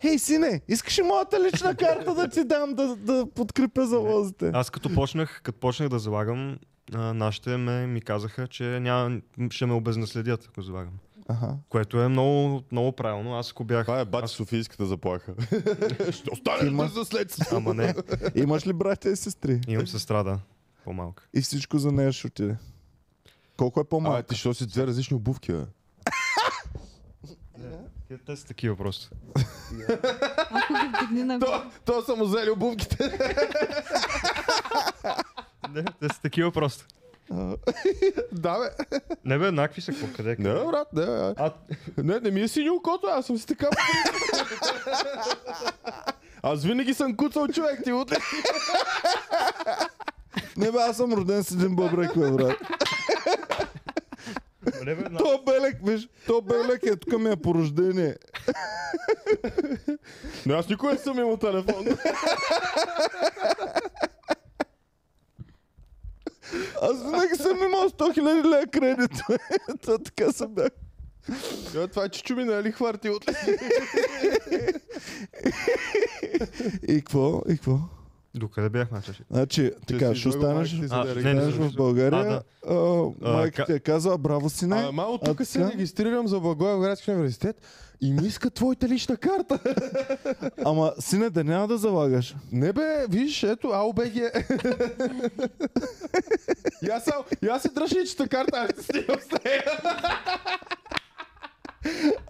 Хей, 0.00 0.18
сине, 0.18 0.60
искаш 0.68 0.98
ли 0.98 1.02
моята 1.02 1.40
лична 1.42 1.74
карта 1.76 2.14
да 2.14 2.28
ти 2.28 2.44
дам 2.44 2.74
да, 2.74 2.96
да 2.96 3.26
подкрепя 3.26 3.86
залозите? 3.86 4.50
Аз 4.54 4.70
като 4.70 4.94
почнах, 4.94 5.40
като 5.42 5.58
почнах 5.58 5.88
да 5.88 5.98
залагам, 5.98 6.58
а, 6.92 7.14
нашите 7.14 7.56
ме, 7.56 7.86
ми 7.86 8.00
казаха, 8.00 8.46
че 8.46 8.64
няма, 8.64 9.20
ще 9.50 9.66
ме 9.66 9.72
обезнаследят, 9.72 10.44
ако 10.44 10.62
залагам. 10.62 10.92
Аха. 11.28 11.56
Което 11.68 12.00
е 12.00 12.08
много, 12.08 12.62
много 12.72 12.92
правилно. 12.92 13.34
Аз 13.34 13.50
ако 13.50 13.64
бях... 13.64 13.86
Това 13.86 14.00
е 14.00 14.04
бати 14.04 14.24
аз- 14.24 14.30
Софийската 14.30 14.86
заплаха. 14.86 15.34
Ще 16.10 16.30
останеш 16.32 16.62
има- 16.62 16.88
за 16.88 16.98
наследство. 16.98 17.56
Ама 17.56 17.74
не, 17.74 17.94
Имаш 18.34 18.66
ли 18.66 18.72
братя 18.72 19.10
и 19.10 19.16
сестри? 19.16 19.60
имам 19.68 19.86
сестра, 19.86 20.22
да. 20.22 20.38
По-малка. 20.84 21.28
И 21.34 21.40
всичко 21.40 21.78
за 21.78 21.92
нея 21.92 22.12
ще 22.12 22.26
отиде. 22.26 22.56
Колко 23.56 23.80
е 23.80 23.82
А, 23.82 23.84
по-малко? 23.84 24.22
ти 24.22 24.36
що 24.36 24.54
си 24.54 24.66
две 24.66 24.86
различни 24.86 25.16
обувки, 25.16 25.52
бе? 25.52 25.64
Те, 28.08 28.18
те 28.26 28.36
са 28.36 28.46
такива 28.46 28.76
просто. 28.76 29.10
Ако 30.50 30.72
ги 30.74 30.88
вдигни 30.96 31.24
на 31.24 31.38
То, 31.40 31.62
то 31.84 32.02
са 32.02 32.16
му 32.16 32.24
взели 32.24 32.50
обувките. 32.50 33.18
Не, 35.70 35.84
те 35.84 36.08
са 36.14 36.20
такива 36.22 36.52
просто. 36.52 36.84
А, 37.32 37.34
да, 38.32 38.58
бе. 38.58 38.98
Не 39.24 39.38
бе, 39.38 39.46
еднакви 39.46 39.80
са, 39.80 39.92
какво, 39.92 40.06
къде? 40.16 40.30
Не, 40.30 40.36
къде? 40.36 40.54
бе, 40.54 40.64
брат, 40.64 40.92
не, 40.92 41.06
бе. 41.06 41.34
А, 41.36 41.52
Не, 41.98 42.20
не 42.20 42.30
ми 42.30 42.40
е 42.40 42.48
синьо 42.48 42.74
окото, 42.74 43.06
аз 43.06 43.26
съм 43.26 43.38
си 43.38 43.46
така. 43.46 43.68
Аз 46.42 46.64
винаги 46.64 46.94
съм 46.94 47.16
куцал 47.16 47.48
човек, 47.48 47.80
ти 47.84 47.92
утре. 47.92 48.16
Не 50.56 50.70
бе, 50.72 50.78
аз 50.78 50.96
съм 50.96 51.12
роден 51.12 51.44
с 51.44 51.50
един 51.50 51.76
бъбрек, 51.76 52.18
бе, 52.18 52.30
брат. 52.30 52.56
не 54.84 54.94
бе. 54.94 55.04
То 55.18 55.42
белек, 55.46 55.76
виж, 55.84 56.08
то 56.26 56.42
белек 56.42 56.82
е 56.82 56.96
тук 56.96 57.20
ми 57.20 57.30
е 57.30 57.36
по 57.36 57.54
рождение. 57.54 58.16
Но 60.46 60.54
аз 60.54 60.68
никога 60.68 60.92
не 60.92 60.98
съм 60.98 61.18
имал 61.18 61.36
телефон. 61.36 61.86
Аз 66.82 67.02
винаги 67.02 67.34
съм 67.36 67.56
имал 67.64 67.88
100 67.88 68.18
000 68.18 68.50
лея 68.50 68.66
кредит. 68.66 69.10
То 69.86 69.98
така 69.98 70.32
съм 70.32 70.54
бях. 70.54 70.70
Ja, 71.74 71.88
това 71.88 72.04
е 72.04 72.08
чичо 72.08 72.36
ми, 72.36 72.44
нали 72.44 72.72
хвърти 72.72 73.10
от 73.10 73.24
И 76.88 76.96
какво? 76.96 77.42
И 77.48 77.56
какво? 77.56 77.78
Докъде 78.34 78.68
бяхме, 78.68 79.02
чаши? 79.02 79.22
Значи, 79.30 79.72
така, 79.86 80.08
си 80.08 80.14
ще 80.14 80.28
останеш, 80.28 80.70
си 80.70 80.80
не, 81.16 81.22
не, 81.24 81.34
не, 81.34 81.40
в 81.40 81.74
България. 81.74 82.20
А, 82.20 82.24
да. 82.24 82.42
а, 83.22 83.32
майка 83.32 83.56
ка- 83.56 83.64
ти 83.64 83.72
е 83.72 83.78
казала, 83.78 84.18
браво 84.18 84.50
сине. 84.50 84.76
А, 84.78 84.92
мамо, 84.92 85.18
тук 85.18 85.40
А, 85.40 85.44
се 85.44 85.58
така? 85.58 85.72
регистрирам 85.72 86.28
за 86.28 86.40
Благоевградски 86.40 87.10
университет 87.10 87.56
и 88.00 88.12
ми 88.12 88.26
иска 88.26 88.50
твоята 88.50 88.88
лична 88.88 89.16
карта. 89.16 89.58
Ама, 90.64 90.92
сине, 90.98 91.30
да 91.30 91.44
няма 91.44 91.68
да 91.68 91.78
залагаш. 91.78 92.36
Не 92.52 92.72
бе, 92.72 93.06
виж, 93.08 93.42
ето, 93.42 93.68
АОБГ. 93.68 94.14
и 96.82 96.88
аз, 96.88 97.04
само- 97.04 97.24
и 97.42 97.46
аз 97.46 97.62
си 97.62 97.68
дръж 97.74 97.92
личната 97.92 98.28
карта, 98.28 98.56
аз 98.60 98.76
се 98.76 98.82
снимам. 98.82 99.18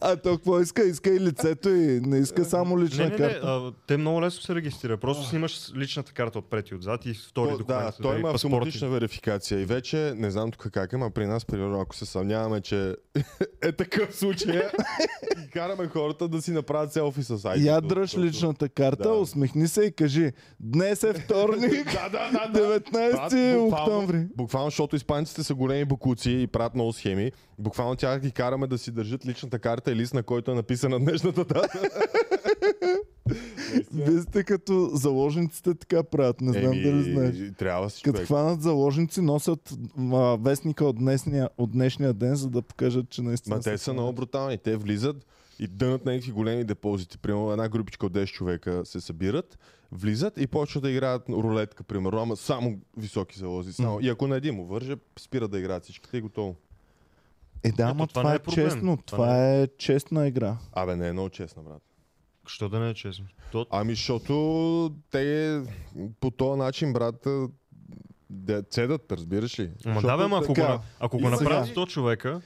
А 0.05 0.17
то 0.17 0.31
какво 0.31 0.61
иска? 0.61 0.85
Иска 0.85 1.11
и 1.11 1.21
лицето 1.21 1.69
и 1.69 2.01
не 2.01 2.19
иска 2.19 2.45
само 2.45 2.81
лична 2.81 3.05
Не, 3.05 3.11
не, 3.11 3.17
не, 3.17 3.19
карта. 3.19 3.41
а, 3.45 3.73
те 3.87 3.97
много 3.97 4.23
лесно 4.23 4.43
се 4.43 4.55
регистрира. 4.55 4.97
Просто 4.97 5.25
снимаш 5.25 5.73
личната 5.77 6.13
карта 6.13 6.39
отпред 6.39 6.69
и 6.69 6.75
отзад 6.75 7.07
и 7.07 7.15
втори 7.15 7.51
То, 7.51 7.59
документ. 7.59 7.85
да, 7.87 8.03
той 8.03 8.19
има 8.19 8.31
автоматична 8.31 8.89
верификация 8.89 9.61
и 9.61 9.65
вече, 9.65 10.13
не 10.17 10.31
знам 10.31 10.51
тук 10.51 10.71
как 10.71 10.93
е, 10.93 10.97
но 10.97 11.11
при 11.11 11.27
нас, 11.27 11.45
примерно, 11.45 11.81
ако 11.81 11.97
се 11.97 12.07
съмняваме, 12.07 12.61
че 12.61 12.97
е 13.63 13.73
такъв 13.73 14.17
случай, 14.17 14.63
караме 15.53 15.89
хората 15.89 16.29
да 16.29 16.43
си 16.43 16.51
направят 16.51 16.93
селфи 16.93 17.23
с 17.23 17.45
айдито. 17.45 17.67
Я 17.67 17.81
дръж 17.81 18.17
личната 18.17 18.69
карта, 18.69 19.03
Да. 19.03 19.11
усмихни 19.11 19.69
се 19.69 19.83
и 19.83 19.93
кажи 19.93 20.33
Днес 20.61 21.03
е 21.03 21.13
вторник, 21.15 21.85
Да, 21.93 22.09
да, 22.09 22.31
да, 22.33 22.49
да. 22.51 22.81
19 22.81 23.55
буквално- 23.55 23.69
октомври. 23.69 24.27
Буквално, 24.37 24.67
защото 24.67 24.97
испанците 24.97 25.43
са 25.43 25.55
големи 25.55 25.85
букуци 25.85 26.31
и 26.33 26.47
правят 26.47 26.75
много 26.75 26.93
схеми. 26.93 27.33
Буквално 27.59 27.97
тях 27.97 28.21
ги 28.21 28.31
караме 28.31 28.67
да 28.67 28.79
си 28.79 28.91
държат 28.91 29.27
личната 29.27 29.59
карта 29.59 29.93
и 29.93 29.97
лист, 29.97 30.15
на 30.15 30.23
който 30.23 30.51
е 30.51 30.55
написана 30.55 30.99
днешната 30.99 31.45
дата. 31.45 31.81
Вие 33.95 34.23
сте 34.23 34.45
като 34.45 34.91
заложниците 34.95 35.75
така 35.75 36.03
правят, 36.03 36.41
не 36.41 36.53
знам 36.53 36.83
дали 36.83 37.13
знаеш. 37.13 37.37
Трябва 37.59 37.91
си 37.91 38.03
Като 38.03 38.17
човек. 38.17 38.27
хванат 38.27 38.63
заложници, 38.63 39.21
носят 39.21 39.75
а, 40.13 40.37
вестника 40.41 40.85
от 40.85 40.97
днешния, 40.97 41.49
от 41.59 41.71
днешния 41.71 42.13
ден, 42.13 42.35
за 42.35 42.51
да 42.51 42.63
покажат, 42.63 43.11
че 43.11 43.23
наистина 43.23 43.57
Ма 43.57 43.63
те 43.63 43.79
са 43.79 43.93
много 43.93 44.13
брутални. 44.13 44.59
Те 44.59 44.77
влизат 44.77 45.17
и 45.59 45.67
дънат 45.67 46.05
на 46.05 46.13
някакви 46.13 46.33
големи 46.33 46.65
депозити. 46.65 47.19
Примерно 47.19 47.53
една 47.53 47.69
групичка 47.69 48.07
от 48.07 48.13
10 48.13 48.27
човека 48.27 48.83
се 48.85 49.01
събират, 49.01 49.59
влизат 49.93 50.39
и 50.39 50.47
почват 50.47 50.83
да 50.83 50.91
играят 50.91 51.29
рулетка, 51.29 51.85
примерно, 51.85 52.19
ама 52.23 52.37
само 52.37 52.79
високи 52.97 53.39
залози. 53.39 53.73
Само. 53.73 54.01
И 54.01 54.09
ако 54.09 54.27
на 54.27 54.37
един 54.37 54.55
му 54.55 54.67
върже, 54.67 54.97
спира 55.19 55.49
да 55.49 55.59
играят 55.59 55.83
всичките 55.85 56.17
и 56.17 56.21
готово. 56.21 56.57
Е, 57.65 57.73
да, 57.73 57.83
ама 57.83 58.07
това 58.07 58.21
това, 58.21 58.23
не 58.23 58.33
е 58.33 58.37
е 58.37 58.39
проблем. 58.39 58.67
честно. 58.67 58.97
Това 58.97 59.17
Това 59.19 59.53
е 59.53 59.69
честна 59.69 60.29
игра. 60.29 60.57
Абе, 60.73 60.97
не 60.97 61.09
е 61.09 61.13
много 61.13 61.29
честно, 61.31 61.63
брат. 61.63 61.83
Що 62.47 62.69
да 62.69 62.81
не 62.81 62.91
е 62.91 62.95
честно? 62.95 63.25
То... 63.53 63.67
Ами, 63.71 63.93
защото 63.93 64.35
те 65.11 65.61
по 66.21 66.31
този 66.31 66.59
начин, 66.59 66.93
брат, 66.93 67.27
да 68.31 68.63
цедат, 68.63 69.13
разбираш 69.13 69.59
ли? 69.61 69.65
Ама 69.65 69.75
Защото 69.95 70.07
да, 70.07 70.17
бе, 70.17 70.23
ама 70.25 70.37
ако, 70.37 70.47
го, 70.47 70.55
така. 70.55 70.69
на- 70.69 70.81
ако 71.01 71.19
го 71.19 71.31
направят 71.31 71.67
сега- 71.67 71.75
100 71.77 71.89
човека, 71.89 72.41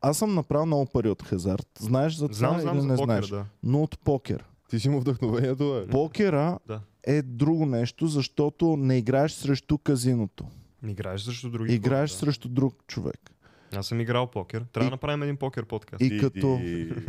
Аз 0.00 0.18
съм 0.18 0.34
направил 0.34 0.66
много 0.66 0.86
пари 0.86 1.08
от 1.08 1.22
хазарт. 1.22 1.68
Знаеш 1.78 2.14
за 2.14 2.28
това 2.28 2.34
знам, 2.38 2.60
знам 2.60 2.78
или 2.78 2.84
не 2.84 2.88
покер, 2.88 3.04
знаеш? 3.04 3.28
да. 3.28 3.44
Но 3.62 3.82
от 3.82 3.98
покер. 3.98 4.44
Ти 4.70 4.80
си 4.80 4.88
му 4.88 5.00
вдъхновението, 5.00 5.64
бе. 5.76 5.90
Покера 5.90 6.58
Да. 6.66 6.80
е 7.04 7.22
друго 7.22 7.66
нещо, 7.66 8.06
защото 8.06 8.76
не 8.76 8.98
играеш 8.98 9.32
срещу 9.32 9.78
казиното. 9.78 10.44
Играеш 10.86 11.22
срещу 11.22 11.50
други 11.50 11.74
Играеш 11.74 12.10
хора, 12.10 12.18
срещу 12.18 12.48
друг 12.48 12.74
човек. 12.86 13.30
Аз 13.76 13.86
съм 13.86 14.00
играл 14.00 14.26
покер. 14.26 14.64
Трябва 14.72 14.86
И- 14.86 14.90
да 14.90 14.94
направим 14.94 15.22
един 15.22 15.36
покер 15.36 15.64
подкаст. 15.64 16.02
И 16.02 16.18
като, 16.18 16.58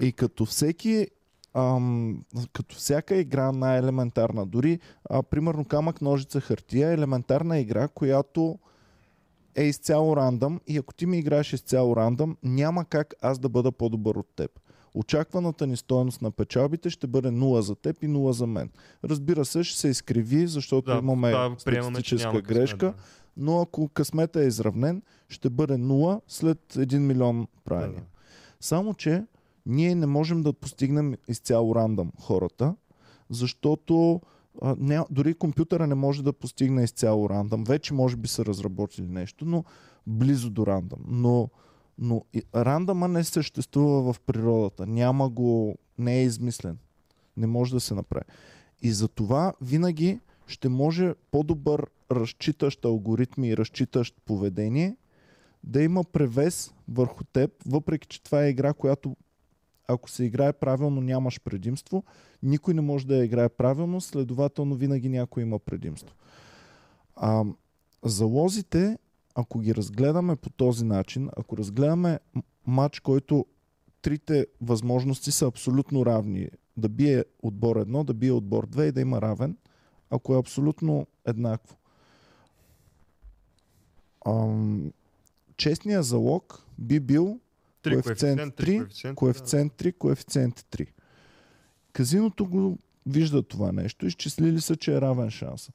и 0.01 0.13
като 0.15 0.45
всеки 0.45 1.07
ам, 1.53 2.23
като 2.53 2.75
всяка 2.75 3.15
игра 3.15 3.51
най-елементарна, 3.51 4.45
дори 4.45 4.79
а, 5.09 5.23
примерно 5.23 5.65
камък, 5.65 6.01
ножица, 6.01 6.41
хартия 6.41 6.89
е 6.89 6.93
елементарна 6.93 7.59
игра, 7.59 7.87
която 7.87 8.59
е 9.55 9.63
изцяло 9.63 10.15
рандъм 10.15 10.59
и 10.67 10.77
ако 10.77 10.93
ти 10.93 11.05
ми 11.05 11.19
играеш 11.19 11.53
изцяло 11.53 11.95
рандъм, 11.95 12.37
няма 12.43 12.85
как 12.85 13.13
аз 13.21 13.39
да 13.39 13.49
бъда 13.49 13.71
по-добър 13.71 14.15
от 14.15 14.27
теб. 14.35 14.51
Очакваната 14.93 15.67
ни 15.67 15.77
стоеност 15.77 16.21
на 16.21 16.31
печалбите 16.31 16.89
ще 16.89 17.07
бъде 17.07 17.27
0 17.27 17.59
за 17.59 17.75
теб 17.75 18.03
и 18.03 18.07
0 18.07 18.31
за 18.31 18.47
мен. 18.47 18.69
Разбира 19.03 19.45
се, 19.45 19.63
ще 19.63 19.79
се 19.79 19.87
изкриви, 19.87 20.47
защото 20.47 20.91
да, 20.91 20.97
имаме 20.97 21.31
да, 21.31 21.55
приемаме, 21.65 22.01
че 22.01 22.17
статистическа 22.17 22.27
няма 22.27 22.41
късмет, 22.41 22.57
грешка, 22.57 22.85
да. 22.85 22.93
Но 23.39 23.62
ако 23.62 23.89
късмета 23.89 24.43
е 24.43 24.47
изравнен, 24.47 25.02
ще 25.30 25.49
бъде 25.49 25.73
0 25.73 26.21
след 26.28 26.60
1 26.73 26.97
милион 26.97 27.47
правения. 27.65 28.02
Да. 28.02 28.08
Само, 28.60 28.93
че 28.93 29.25
ние 29.65 29.95
не 29.95 30.06
можем 30.06 30.43
да 30.43 30.54
постигнем 30.54 31.15
изцяло 31.28 31.75
рандъм 31.75 32.12
хората, 32.19 32.75
защото 33.30 34.21
а, 34.62 34.75
ня, 34.80 35.06
дори 35.10 35.34
компютъра 35.34 35.88
не 35.88 35.95
може 35.95 36.23
да 36.23 36.34
постигне 36.34 36.84
изцяло 36.84 37.30
рандъм. 37.30 37.63
Вече 37.63 37.93
може 37.93 38.15
би 38.15 38.28
са 38.28 38.45
разработили 38.45 39.08
нещо, 39.08 39.45
но 39.45 39.63
близо 40.08 40.49
до 40.49 40.67
рандъм. 40.67 40.99
Но, 41.08 41.49
но 41.97 42.25
и, 42.34 42.43
рандъма 42.56 43.08
не 43.08 43.23
съществува 43.23 44.13
в 44.13 44.19
природата. 44.19 44.86
Няма 44.86 45.30
го, 45.30 45.75
не 45.97 46.19
е 46.19 46.23
измислен. 46.23 46.78
Не 47.38 47.47
може 47.47 47.73
да 47.73 47.80
се 47.80 47.93
направи. 47.95 48.25
И 48.82 48.91
за 48.91 49.08
това 49.08 49.54
винаги 49.62 50.19
ще 50.47 50.69
може 50.69 51.13
по-добър 51.32 51.88
разчитащ 52.11 52.85
алгоритми 52.85 53.49
и 53.49 53.57
разчитащ 53.57 54.15
поведение 54.25 54.95
да 55.63 55.83
има 55.83 56.03
превес 56.03 56.73
върху 56.87 57.23
теб, 57.23 57.51
въпреки 57.65 58.07
че 58.07 58.23
това 58.23 58.43
е 58.43 58.49
игра, 58.49 58.73
която 58.73 59.15
ако 59.87 60.09
се 60.09 60.23
играе 60.23 60.53
правилно, 60.53 61.01
нямаш 61.01 61.41
предимство. 61.41 62.03
Никой 62.43 62.73
не 62.73 62.81
може 62.81 63.07
да 63.07 63.15
я 63.15 63.23
играе 63.23 63.49
правилно, 63.49 64.01
следователно 64.01 64.75
винаги 64.75 65.09
някой 65.09 65.43
има 65.43 65.59
предимство. 65.59 66.15
А, 67.15 67.43
залозите, 68.05 68.97
ако 69.35 69.59
ги 69.59 69.75
разгледаме 69.75 70.35
по 70.35 70.49
този 70.49 70.85
начин, 70.85 71.29
ако 71.37 71.57
разгледаме 71.57 72.19
матч, 72.67 72.99
който 72.99 73.45
трите 74.01 74.47
възможности 74.61 75.31
са 75.31 75.47
абсолютно 75.47 76.05
равни, 76.05 76.49
да 76.77 76.89
бие 76.89 77.25
отбор 77.43 77.77
1, 77.77 78.03
да 78.03 78.13
бие 78.13 78.31
отбор 78.31 78.67
2 78.67 78.89
и 78.89 78.91
да 78.91 79.01
има 79.01 79.21
равен, 79.21 79.57
ако 80.09 80.35
е 80.35 80.39
абсолютно 80.39 81.07
еднакво. 81.25 81.78
Ам, 84.29 84.91
честният 85.57 86.05
залог 86.05 86.63
би 86.77 86.99
бил 86.99 87.39
Три 87.81 87.93
коефициент 88.01 88.39
коефициент, 88.39 88.53
3, 88.53 88.57
три 88.57 88.77
коефициент. 88.77 89.15
коефициент 89.15 89.73
3, 89.73 89.97
коефициент 89.97 90.59
3. 90.59 90.87
Казиното 91.93 92.45
го 92.45 92.77
вижда 93.05 93.43
това 93.43 93.71
нещо, 93.71 94.05
изчислили 94.05 94.61
са, 94.61 94.75
че 94.75 94.95
е 94.95 95.01
равен 95.01 95.29
шанс. 95.29 95.69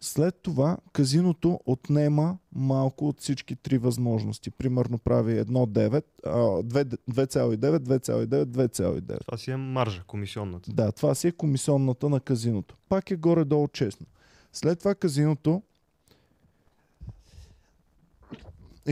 След 0.00 0.34
това 0.42 0.76
казиното 0.92 1.60
отнема 1.66 2.38
малко 2.52 3.08
от 3.08 3.20
всички 3.20 3.56
три 3.56 3.78
възможности. 3.78 4.50
Примерно 4.50 4.98
прави 4.98 5.32
1,9, 5.32 6.04
а, 6.26 6.30
2 6.30 6.84
2,9, 7.10 7.78
2,9, 7.78 8.44
2,9. 8.44 9.18
Това 9.26 9.38
си 9.38 9.50
е 9.50 9.56
маржа, 9.56 10.02
комисионната. 10.06 10.72
Да, 10.72 10.92
това 10.92 11.14
си 11.14 11.28
е 11.28 11.32
комисионната 11.32 12.08
на 12.08 12.20
казиното. 12.20 12.76
Пак 12.88 13.10
е 13.10 13.16
горе-долу 13.16 13.68
честно. 13.68 14.06
След 14.52 14.78
това 14.78 14.94
казиното 14.94 15.62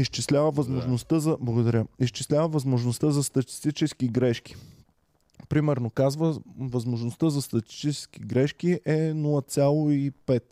изчислява 0.00 0.50
възможността 0.50 1.18
за... 1.18 1.36
Благодаря. 1.40 1.86
Изчислява 2.00 2.48
възможността 2.48 3.10
за 3.10 3.22
статистически 3.22 4.08
грешки. 4.08 4.56
Примерно 5.48 5.90
казва, 5.90 6.36
възможността 6.58 7.30
за 7.30 7.42
статистически 7.42 8.20
грешки 8.20 8.80
е 8.84 9.12
0,5. 9.12 10.42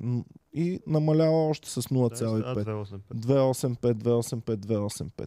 М, 0.00 0.24
И 0.54 0.80
намалява 0.86 1.48
още 1.48 1.70
с 1.70 1.82
0,5. 1.82 2.64
285. 3.14 3.14
285, 3.14 3.94
285, 3.94 4.56
285. 4.56 5.26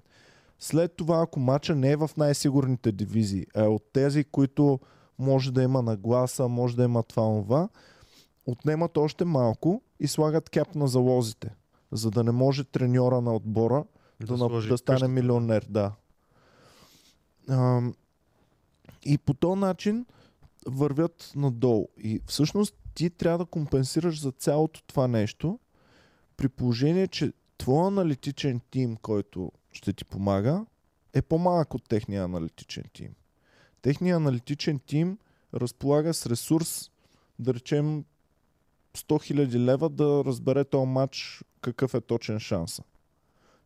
След 0.60 0.96
това, 0.96 1.22
ако 1.22 1.40
мача 1.40 1.76
не 1.76 1.92
е 1.92 1.96
в 1.96 2.10
най-сигурните 2.18 2.92
дивизии, 2.92 3.46
а 3.56 3.64
е 3.64 3.68
от 3.68 3.84
тези, 3.94 4.24
които 4.24 4.80
може 5.20 5.52
да 5.52 5.64
има 5.64 5.82
нагласа, 5.82 6.48
може 6.48 6.76
да 6.76 6.84
има 6.84 7.04
това, 7.04 7.42
това, 7.42 7.70
отнемат 8.46 8.98
още 8.98 9.26
малко 9.26 9.82
и 10.00 10.08
слагат 10.08 10.50
кяп 10.50 10.76
на 10.76 10.88
залозите. 10.88 11.50
За 11.94 12.12
да 12.12 12.24
не 12.24 12.32
може 12.32 12.64
треньора 12.64 13.22
на 13.22 13.36
отбора 13.36 13.84
да, 14.20 14.38
да, 14.38 14.68
да 14.68 14.78
стане 14.78 15.08
милионер, 15.08 15.66
да. 15.70 15.92
Ам, 17.50 17.96
и 19.06 19.18
по 19.18 19.34
този 19.34 19.60
начин 19.60 20.06
вървят 20.68 21.32
надолу. 21.36 21.88
И 21.98 22.22
всъщност 22.28 22.76
ти 22.96 23.10
трябва 23.10 23.38
да 23.38 23.46
компенсираш 23.46 24.22
за 24.22 24.32
цялото 24.32 24.84
това 24.84 25.08
нещо, 25.08 25.60
при 26.38 26.50
положение, 26.50 27.08
че 27.08 27.34
твой 27.58 27.88
аналитичен 27.88 28.62
тим, 28.70 28.96
който 28.96 29.52
ще 29.72 29.94
ти 29.94 30.06
помага, 30.06 30.66
е 31.14 31.22
по-малък 31.22 31.74
от 31.74 31.90
техния 31.90 32.24
аналитичен 32.24 32.84
тим. 32.94 33.16
Техният 33.82 34.18
аналитичен 34.18 34.80
тим 34.86 35.18
разполага 35.54 36.14
с 36.14 36.26
ресурс, 36.26 36.92
да 37.40 37.54
речем 37.54 38.06
100 38.98 39.34
000 39.34 39.58
лева 39.58 39.90
да 39.90 40.24
разбере 40.26 40.64
този 40.64 40.88
матч 40.88 41.44
какъв 41.62 41.94
е 41.94 42.02
точен 42.02 42.40
шанса. 42.40 42.84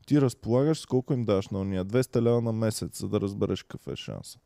Ти 0.06 0.22
разполагаш 0.22 0.80
с 0.80 0.86
колко 0.86 1.13
им 1.13 1.26
даваш 1.26 1.48
на 1.48 1.60
уния? 1.60 1.86
200 1.86 2.22
лева 2.22 2.42
на 2.42 2.54
месец, 2.54 3.00
за 3.00 3.10
да 3.10 3.22
разбереш 3.22 3.63
какъв 3.63 3.88
е 3.88 3.96
шанса. 3.96 4.40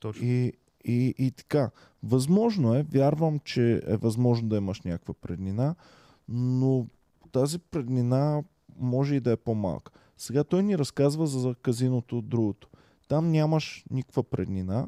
Точно. 0.00 0.26
И, 0.26 0.52
и, 0.84 1.14
и 1.18 1.30
така. 1.30 1.70
Възможно 2.02 2.74
е, 2.74 2.82
вярвам, 2.82 3.38
че 3.38 3.82
е 3.86 3.96
възможно 3.96 4.48
да 4.48 4.56
имаш 4.56 4.80
някаква 4.80 5.14
преднина, 5.14 5.74
но 6.28 6.86
тази 7.32 7.58
преднина 7.58 8.42
може 8.78 9.14
и 9.14 9.20
да 9.20 9.32
е 9.32 9.36
по-малка. 9.36 9.92
Сега 10.16 10.44
той 10.44 10.62
ни 10.62 10.78
разказва 10.78 11.26
за, 11.26 11.40
за 11.40 11.54
казиното 11.54 12.18
от 12.18 12.28
другото. 12.28 12.68
Там 13.08 13.30
нямаш 13.30 13.84
никаква 13.90 14.22
преднина. 14.22 14.86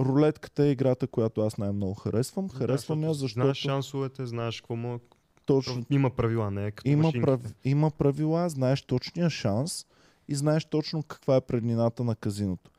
Рулетката 0.00 0.64
е 0.64 0.70
играта, 0.70 1.06
която 1.06 1.40
аз 1.40 1.58
най-много 1.58 1.94
харесвам. 1.94 2.48
Харесвам 2.48 3.02
я, 3.02 3.14
защото 3.14 3.42
Знаеш 3.42 3.56
шансовете, 3.56 4.26
знаеш 4.26 4.60
какво 4.60 4.76
му... 4.76 5.00
точно 5.44 5.84
Има 5.90 6.10
правила, 6.10 6.50
не 6.50 6.66
е 6.66 6.70
като 6.70 6.88
има, 6.90 7.02
машинките. 7.02 7.26
прав... 7.26 7.40
има 7.64 7.90
правила, 7.90 8.48
знаеш 8.48 8.82
точния 8.82 9.30
шанс 9.30 9.86
и 10.28 10.34
знаеш 10.34 10.64
точно 10.64 11.02
каква 11.02 11.36
е 11.36 11.40
преднината 11.40 12.04
на 12.04 12.16
казиното. 12.16 12.70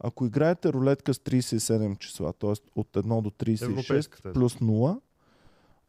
Ако 0.00 0.26
играете 0.26 0.72
рулетка 0.72 1.14
с 1.14 1.18
37 1.18 1.98
числа, 1.98 2.32
т.е. 2.32 2.50
от 2.74 2.88
1 2.92 3.22
до 3.22 3.30
36 3.30 3.64
Европейската 3.64 4.28
е. 4.28 4.32
плюс 4.32 4.54
0, 4.56 5.00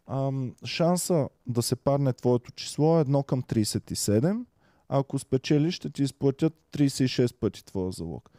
ам, 0.08 0.54
шанса 0.66 1.30
да 1.48 1.62
се 1.62 1.76
падне 1.76 2.14
твоето 2.14 2.52
число 2.52 3.00
е 3.00 3.06
1 3.06 3.26
към 3.26 3.44
37, 3.44 4.46
а 4.90 5.00
ако 5.00 5.20
спечелиш, 5.20 5.76
ще 5.76 5.90
ти 5.90 6.04
изплатят 6.04 6.54
36 6.74 7.36
пъти 7.40 7.66
твоя 7.66 7.92
залог. 7.92 8.30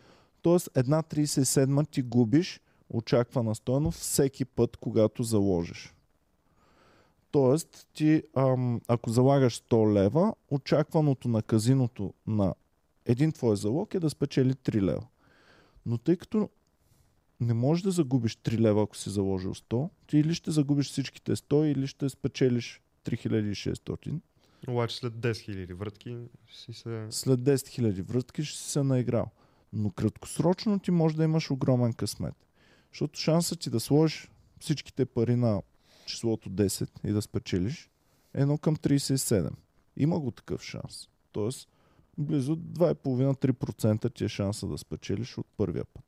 Тоест 0.48 0.70
една 0.74 1.02
37 1.02 1.90
ти 1.90 2.02
губиш 2.02 2.60
очаквана 2.90 3.54
стойност 3.54 4.00
всеки 4.00 4.44
път, 4.44 4.76
когато 4.76 5.22
заложиш. 5.22 5.94
Тоест, 7.30 7.86
ти, 7.94 8.22
ам, 8.36 8.80
ако 8.88 9.10
залагаш 9.10 9.60
100 9.60 9.92
лева, 9.92 10.34
очакваното 10.50 11.28
на 11.28 11.42
казиното 11.42 12.14
на 12.26 12.54
един 13.06 13.32
твой 13.32 13.56
залог 13.56 13.94
е 13.94 14.00
да 14.00 14.10
спечели 14.10 14.52
3 14.52 14.82
лева. 14.82 15.06
Но 15.86 15.98
тъй 15.98 16.16
като 16.16 16.50
не 17.40 17.54
можеш 17.54 17.82
да 17.82 17.90
загубиш 17.90 18.36
3 18.36 18.58
лева, 18.58 18.82
ако 18.82 18.96
си 18.96 19.10
заложил 19.10 19.54
100, 19.54 19.88
ти 20.06 20.18
или 20.18 20.34
ще 20.34 20.50
загубиш 20.50 20.90
всичките 20.90 21.36
100, 21.36 21.64
или 21.64 21.86
ще 21.86 22.08
спечелиш 22.08 22.82
3600. 23.04 24.20
Обаче 24.68 24.96
след 24.96 25.12
10 25.12 25.30
000 25.30 25.74
вратки 25.74 26.16
си 26.52 26.72
се... 26.72 27.06
След 27.10 27.40
10 27.40 27.54
000 27.54 28.02
врътки 28.02 28.44
ще 28.44 28.58
си 28.58 28.70
се 28.70 28.82
наиграл. 28.82 29.30
Но 29.72 29.90
краткосрочно 29.90 30.78
ти 30.78 30.90
може 30.90 31.16
да 31.16 31.24
имаш 31.24 31.50
огромен 31.50 31.92
късмет. 31.92 32.34
Защото 32.92 33.20
шансът 33.20 33.60
ти 33.60 33.70
да 33.70 33.80
сложиш 33.80 34.30
всичките 34.60 35.06
пари 35.06 35.36
на 35.36 35.62
числото 36.06 36.50
10 36.50 36.90
и 37.04 37.12
да 37.12 37.22
спечелиш 37.22 37.90
е 38.34 38.44
1 38.44 38.60
към 38.60 38.76
37. 38.76 39.50
Има 39.96 40.20
го 40.20 40.30
такъв 40.30 40.62
шанс. 40.62 41.08
Тоест, 41.32 41.68
близо 42.18 42.56
2,5-3% 42.56 44.14
ти 44.14 44.24
е 44.24 44.28
шанса 44.28 44.66
да 44.66 44.78
спечелиш 44.78 45.38
от 45.38 45.46
първия 45.56 45.84
път. 45.84 46.04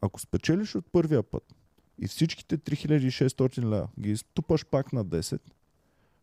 Ако 0.00 0.20
спечелиш 0.20 0.74
от 0.74 0.92
първия 0.92 1.22
път 1.22 1.54
и 1.98 2.08
всичките 2.08 2.58
3600 2.58 3.62
лева 3.62 3.88
ги 4.00 4.10
изтупаш 4.10 4.66
пак 4.66 4.92
на 4.92 5.04
10, 5.04 5.40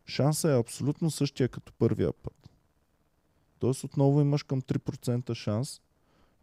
шанса 0.06 0.50
е 0.50 0.58
абсолютно 0.58 1.10
същия 1.10 1.48
като 1.48 1.72
първия 1.72 2.12
път. 2.12 2.50
Тоест 3.58 3.84
отново 3.84 4.20
имаш 4.20 4.42
към 4.42 4.62
3% 4.62 5.34
шанс 5.34 5.80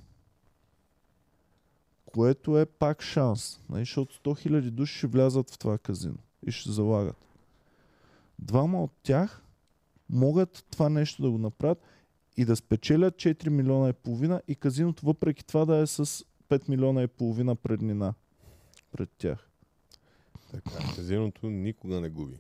Което 2.13 2.59
е 2.59 2.67
пак 2.67 3.03
шанс. 3.03 3.61
Нали? 3.69 3.81
Защото 3.83 4.17
100 4.17 4.39
хиляди 4.39 4.71
души 4.71 4.99
ще 4.99 5.07
влязат 5.07 5.51
в 5.51 5.59
това 5.59 5.79
казино 5.79 6.19
и 6.47 6.53
ще 6.53 6.71
залагат. 6.71 7.17
Двама 8.39 8.85
от 8.85 8.93
тях 9.03 9.43
могат 10.09 10.65
това 10.71 10.89
нещо 10.89 11.23
да 11.23 11.31
го 11.31 11.39
направят 11.39 11.83
и 12.37 12.45
да 12.45 12.57
спечелят 12.57 13.15
4 13.15 13.49
милиона 13.49 13.89
и 13.89 13.93
половина 13.93 14.43
и 14.49 14.55
казиното 14.55 15.07
въпреки 15.07 15.45
това 15.47 15.65
да 15.65 15.77
е 15.77 15.87
с 15.87 16.07
5 16.49 16.69
милиона 16.69 17.03
и 17.03 17.07
половина 17.07 17.57
преднина 17.57 18.15
пред 18.93 19.11
тях. 19.19 19.51
Така, 20.51 20.95
казиното 20.97 21.51
никога 21.51 22.01
не 22.01 22.11
губи. 22.11 22.37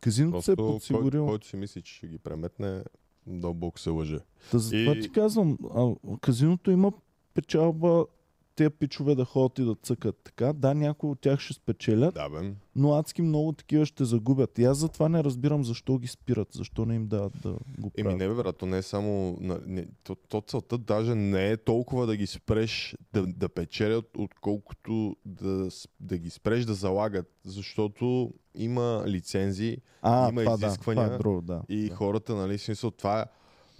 Казиното 0.00 0.42
се 0.42 0.52
е 0.52 0.56
Просто 0.56 1.00
кой, 1.00 1.10
който 1.10 1.46
си 1.46 1.56
мисли, 1.56 1.82
че 1.82 1.94
ще 1.94 2.06
ги 2.08 2.18
преметне, 2.18 2.82
дълбоко 3.26 3.80
се 3.80 3.90
лъже. 3.90 4.18
Та 4.50 4.58
затова 4.58 4.96
И- 4.96 5.00
ти 5.00 5.12
казвам, 5.12 5.58
а, 5.74 5.94
казиното 6.20 6.70
има 6.70 6.92
печалба 7.34 8.06
тези 8.58 8.70
пичове 8.70 9.14
да 9.14 9.24
ходят 9.24 9.58
и 9.58 9.64
да 9.64 9.74
цъкат 9.82 10.16
така. 10.24 10.52
Да, 10.52 10.74
някои 10.74 11.10
от 11.10 11.20
тях 11.20 11.40
ще 11.40 11.54
спечелят, 11.54 12.14
Да, 12.14 12.28
бе. 12.28 12.52
но 12.76 12.94
адски 12.94 13.22
много 13.22 13.52
такива 13.52 13.86
ще 13.86 14.04
загубят. 14.04 14.58
И 14.58 14.64
аз 14.64 14.78
затова 14.78 15.08
не 15.08 15.24
разбирам 15.24 15.64
защо 15.64 15.98
ги 15.98 16.06
спират, 16.06 16.48
защо 16.52 16.86
не 16.86 16.94
им 16.94 17.06
дават 17.06 17.32
да 17.42 17.50
го 17.78 17.90
Еми 17.96 18.04
правят. 18.04 18.18
не, 18.18 18.42
бе, 18.42 18.52
то 18.52 18.66
не 18.66 18.78
е 18.78 18.82
само... 18.82 19.38
Не, 19.66 19.86
то, 20.04 20.14
то 20.14 20.40
целта 20.46 20.78
даже 20.78 21.14
не 21.14 21.50
е 21.50 21.56
толкова 21.56 22.06
да 22.06 22.16
ги 22.16 22.26
спреш 22.26 22.96
да, 23.12 23.26
да 23.26 23.48
печелят, 23.48 24.04
отколкото 24.18 25.16
да, 25.24 25.68
да 26.00 26.18
ги 26.18 26.30
спреш 26.30 26.64
да 26.64 26.74
залагат, 26.74 27.30
защото 27.44 28.32
има 28.54 29.04
лицензии 29.06 29.78
а, 30.02 30.28
има 30.28 30.44
това, 30.44 30.56
да, 30.56 30.66
изисквания 30.66 31.04
това 31.04 31.14
е 31.14 31.18
друго, 31.18 31.40
да. 31.40 31.62
и 31.68 31.88
да. 31.88 31.94
хората, 31.94 32.34
нали, 32.34 32.58
смисъл, 32.58 32.90
това 32.90 33.24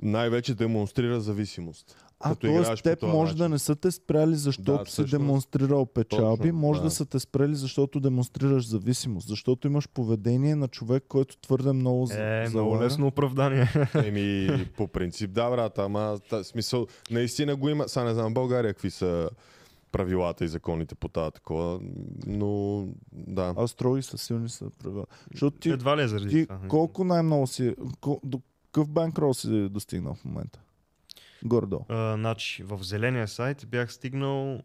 най-вече 0.02 0.54
демонстрира 0.54 1.20
зависимост. 1.20 2.04
А, 2.20 2.34
т.е. 2.34 2.74
теб 2.76 3.02
може 3.02 3.22
начин. 3.22 3.38
да 3.38 3.48
не 3.48 3.58
са 3.58 3.76
те 3.76 3.90
спряли, 3.90 4.34
защото 4.34 4.72
Да, 4.72 4.78
си 4.78 4.84
всъщност. 4.84 5.10
демонстрирал 5.12 5.86
печалби, 5.86 6.42
Точно, 6.42 6.52
може 6.54 6.80
да. 6.80 6.84
да. 6.84 6.90
са 6.90 7.06
те 7.06 7.18
спрели, 7.18 7.54
защото 7.54 8.00
демонстрираш 8.00 8.66
зависимост, 8.66 9.28
защото 9.28 9.66
имаш 9.66 9.88
поведение 9.88 10.54
на 10.54 10.68
човек, 10.68 11.04
който 11.08 11.36
твърде 11.36 11.72
много 11.72 12.06
за- 12.06 12.14
Е, 12.16 12.40
много 12.40 12.70
залага. 12.70 12.84
лесно 12.84 13.06
оправдание. 13.06 13.68
Еми, 13.96 14.48
по 14.68 14.88
принцип, 14.88 15.30
да, 15.30 15.50
брат, 15.50 15.78
ама 15.78 16.18
та, 16.30 16.44
смисъл, 16.44 16.86
наистина 17.10 17.56
го 17.56 17.68
има. 17.68 17.88
Сега 17.88 18.04
не 18.04 18.14
знам 18.14 18.30
в 18.30 18.34
България 18.34 18.74
какви 18.74 18.90
са 18.90 19.30
правилата 19.92 20.44
и 20.44 20.48
законите 20.48 20.94
по 20.94 21.08
тази 21.08 21.32
такова, 21.32 21.80
но 22.26 22.84
да. 23.12 23.54
А 23.56 23.66
строги 23.66 24.02
са 24.02 24.18
силни 24.18 24.48
са 24.48 24.64
правила. 24.72 25.06
Защото 25.32 25.58
ти, 25.58 25.70
Едва 25.70 25.96
ли 25.96 26.02
е 26.02 26.08
заради 26.08 26.28
ти 26.30 26.46
това. 26.46 26.58
колко 26.68 27.04
най-много 27.04 27.46
си, 27.46 27.74
кол, 28.00 28.20
до 28.24 28.40
какъв 28.64 28.88
банкрол 28.88 29.34
си 29.34 29.68
достигнал 29.68 30.14
в 30.14 30.24
момента? 30.24 30.60
Гордо. 31.44 31.84
А, 31.88 32.14
значи, 32.14 32.62
в 32.62 32.78
зеления 32.82 33.28
сайт 33.28 33.66
бях 33.70 33.92
стигнал 33.92 34.60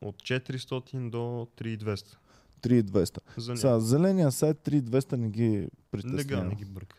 от 0.00 0.16
400 0.16 1.10
до 1.10 1.46
3200. 1.58 2.16
3200. 2.62 3.18
За 3.36 3.56
Сега, 3.56 3.80
зеления 3.80 4.32
сайт 4.32 4.56
3200 4.56 5.16
не 5.16 5.28
ги 5.28 5.50
Лега, 5.50 5.68
притеснява. 5.90 6.44
не 6.44 6.54
ги 6.54 6.64
бърка. 6.64 6.96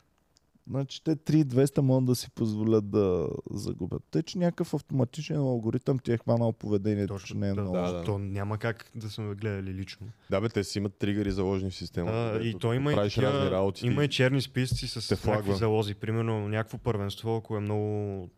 Значи 0.69 1.03
те 1.03 1.15
3200 1.15 1.79
могат 1.79 2.05
да 2.05 2.15
си 2.15 2.29
позволят 2.31 2.89
да 2.89 3.27
загубят. 3.51 4.03
Тъй, 4.11 4.23
че 4.23 4.37
някакъв 4.37 4.73
автоматичен 4.73 5.37
алгоритъм 5.37 5.99
ти 5.99 6.11
е 6.11 6.17
хванал 6.17 6.53
поведението, 6.53 7.19
че 7.19 7.37
не 7.37 7.49
е 7.49 7.53
да, 7.53 7.61
много. 7.61 7.77
да, 7.77 7.91
да. 7.93 8.03
То 8.03 8.17
няма 8.19 8.57
как 8.57 8.91
да 8.95 9.09
сме 9.09 9.35
гледали 9.35 9.73
лично. 9.73 10.07
Да, 10.29 10.41
бе, 10.41 10.49
те 10.49 10.63
си 10.63 10.77
имат 10.77 10.95
тригъри 10.95 11.31
заложени 11.31 11.71
в 11.71 11.75
системата. 11.75 12.39
А, 12.41 12.47
и 12.47 12.53
то 12.59 12.73
има 12.73 12.91
и, 12.91 12.95
такива, 12.95 13.51
работи. 13.51 13.87
има 13.87 14.03
и 14.03 14.09
черни 14.09 14.41
списъци 14.41 14.87
с 14.87 15.07
те 15.07 15.13
някакви 15.13 15.23
флагва. 15.23 15.55
залози. 15.55 15.95
Примерно 15.95 16.47
някакво 16.47 16.77
първенство, 16.77 17.35
ако 17.35 17.57
е 17.57 17.59
много 17.59 18.29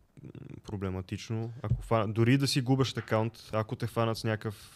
проблематично, 0.64 1.52
ако 1.62 1.82
фа... 1.82 2.06
дори 2.06 2.38
да 2.38 2.46
си 2.48 2.60
губеш 2.60 2.96
акаунт, 2.96 3.32
ако 3.52 3.76
те 3.76 3.86
фанат 3.86 4.18
с 4.18 4.24
някакъв 4.24 4.70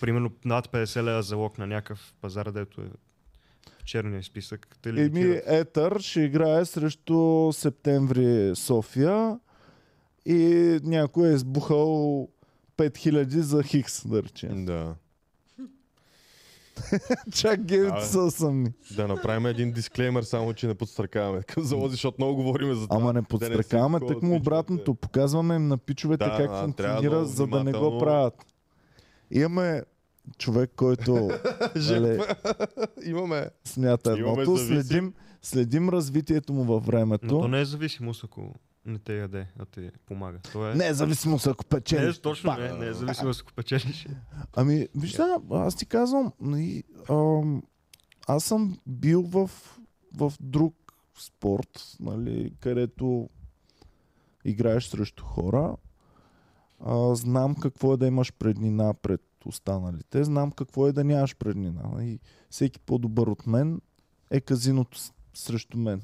примерно 0.00 0.30
над 0.44 0.68
50 0.68 1.02
лева 1.02 1.22
залог 1.22 1.58
на 1.58 1.66
някакъв 1.66 2.14
пазар, 2.20 2.50
дето 2.50 2.80
е 2.80 2.90
черния 3.84 4.22
списък, 4.22 4.76
те 4.82 4.88
Еми. 4.88 5.40
Етър 5.46 6.00
ще 6.00 6.20
играе 6.20 6.64
срещу 6.64 7.52
Септември 7.52 8.56
София 8.56 9.38
и 10.26 10.80
някой 10.82 11.28
е 11.28 11.34
избухал 11.34 12.28
5000 12.76 13.38
за 13.38 13.62
Хикс, 13.62 14.08
да 14.08 14.22
речем. 14.22 14.64
Да. 14.64 14.94
Чак 17.32 17.60
Абе. 17.60 18.00
са 18.00 18.30
сами. 18.30 18.68
Да 18.96 19.08
направим 19.08 19.46
един 19.46 19.72
дисклеймер, 19.72 20.22
само 20.22 20.52
че 20.54 20.66
не 20.66 20.74
подстракаваме 20.74 21.42
към 21.42 21.62
залози, 21.64 21.92
защото 21.92 22.16
много 22.18 22.34
говорим 22.36 22.74
за 22.74 22.88
това. 22.88 23.00
Ама 23.00 23.12
не 23.12 23.20
да 23.20 23.26
подстрекаваме, 23.26 23.98
се 23.98 24.06
тък 24.06 24.22
му 24.22 24.36
обратното. 24.36 24.94
Показваме 24.94 25.54
им 25.54 25.68
на 25.68 25.78
пичовете 25.78 26.24
Да, 26.24 26.36
как 26.36 26.60
функционира, 26.60 27.24
за 27.24 27.46
да 27.46 27.64
не 27.64 27.72
го 27.72 27.98
правят. 27.98 28.34
Имаме 29.30 29.82
човек, 30.38 30.70
който 30.76 31.12
нали, 31.14 31.30
Жертва. 31.76 32.34
Имаме. 33.04 33.46
смята 33.64 34.12
едното. 34.12 34.56
Следим, 34.56 35.14
следим 35.42 35.88
развитието 35.88 36.52
му 36.52 36.64
във 36.64 36.82
Но 36.82 36.86
времето. 36.86 37.28
то 37.40 37.48
не 37.48 37.60
е 37.60 37.64
зависимост, 37.64 38.24
ако 38.24 38.54
не 38.86 38.98
те 38.98 39.18
яде, 39.18 39.46
а 39.58 39.64
те 39.64 39.92
помага. 40.06 40.38
То 40.52 40.70
е... 40.70 40.74
Не 40.74 40.86
е 40.86 40.94
зависимост 40.94 41.46
ако 41.46 41.64
не 41.64 41.68
печели. 41.68 42.10
е 42.10 42.12
точно, 42.12 42.56
не, 42.56 42.72
не 42.72 42.86
е 42.86 42.92
зависимост, 42.92 43.40
ако 43.42 43.52
печелиш. 43.52 44.06
Ами, 44.56 44.88
виж 44.94 45.12
сега, 45.12 45.38
аз 45.50 45.76
ти 45.76 45.86
казвам, 45.86 46.32
нали, 46.40 46.84
ам, 47.10 47.62
аз 48.28 48.44
съм 48.44 48.78
бил 48.86 49.22
в, 49.22 49.50
в 50.16 50.32
друг 50.40 50.74
спорт, 51.18 51.96
нали, 52.00 52.52
където 52.60 53.28
играеш 54.44 54.86
срещу 54.86 55.24
хора. 55.24 55.76
А, 56.80 57.14
знам 57.14 57.54
какво 57.54 57.94
е 57.94 57.96
да 57.96 58.06
имаш 58.06 58.32
преднина 58.32 58.94
пред 58.94 59.22
останалите. 59.46 60.24
Знам 60.24 60.52
какво 60.52 60.86
е 60.86 60.92
да 60.92 61.04
нямаш 61.04 61.36
преднина. 61.36 62.04
И 62.04 62.18
всеки 62.50 62.80
по-добър 62.80 63.26
от 63.26 63.46
мен 63.46 63.80
е 64.30 64.40
казиното 64.40 64.98
срещу 65.34 65.78
мен. 65.78 66.02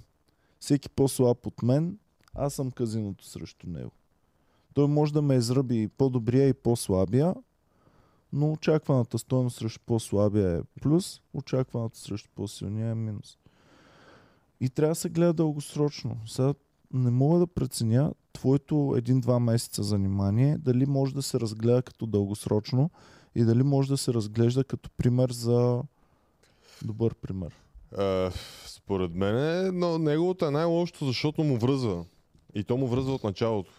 Всеки 0.60 0.88
по-слаб 0.88 1.46
от 1.46 1.62
мен, 1.62 1.98
аз 2.34 2.54
съм 2.54 2.70
казиното 2.70 3.24
срещу 3.24 3.70
него. 3.70 3.90
Той 4.74 4.88
може 4.88 5.12
да 5.12 5.22
ме 5.22 5.34
изръби 5.34 5.88
по-добрия 5.88 6.48
и 6.48 6.54
по-слабия, 6.54 7.34
но 8.32 8.52
очакваната 8.52 9.18
стоеност 9.18 9.56
срещу 9.56 9.80
по-слабия 9.86 10.58
е 10.58 10.80
плюс, 10.80 11.20
очакваната 11.34 11.98
срещу 11.98 12.30
по-силния 12.34 12.90
е 12.90 12.94
минус. 12.94 13.38
И 14.60 14.70
трябва 14.70 14.90
да 14.90 14.94
се 14.94 15.08
гледа 15.08 15.32
дългосрочно. 15.32 16.16
Сега 16.26 16.54
не 16.92 17.10
мога 17.10 17.38
да 17.38 17.46
преценя 17.46 18.12
твоето 18.32 18.94
един-два 18.96 19.40
месеца 19.40 19.82
занимание, 19.82 20.58
дали 20.58 20.86
може 20.86 21.14
да 21.14 21.22
се 21.22 21.40
разгледа 21.40 21.82
като 21.82 22.06
дългосрочно 22.06 22.90
и 23.34 23.44
дали 23.44 23.62
може 23.62 23.88
да 23.88 23.96
се 23.96 24.14
разглежда 24.14 24.64
като 24.64 24.90
пример 24.90 25.30
за 25.30 25.82
добър 26.84 27.14
пример. 27.14 27.56
А, 27.98 28.30
според 28.66 29.14
мен 29.14 29.36
е, 29.38 29.70
но 29.72 29.98
неговото 29.98 30.46
е 30.46 30.50
най-лошото, 30.50 31.06
защото 31.06 31.44
му 31.44 31.58
връзва. 31.58 32.04
И 32.54 32.64
то 32.64 32.76
му 32.76 32.86
връзва 32.86 33.14
от 33.14 33.24
началото. 33.24 33.72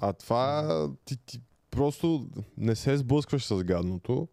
А 0.00 0.12
това 0.12 0.88
ти, 1.04 1.16
ти 1.16 1.40
просто 1.70 2.26
не 2.58 2.76
се 2.76 2.96
сблъскваш 2.96 3.46
с 3.46 3.64
гадното 3.64 4.28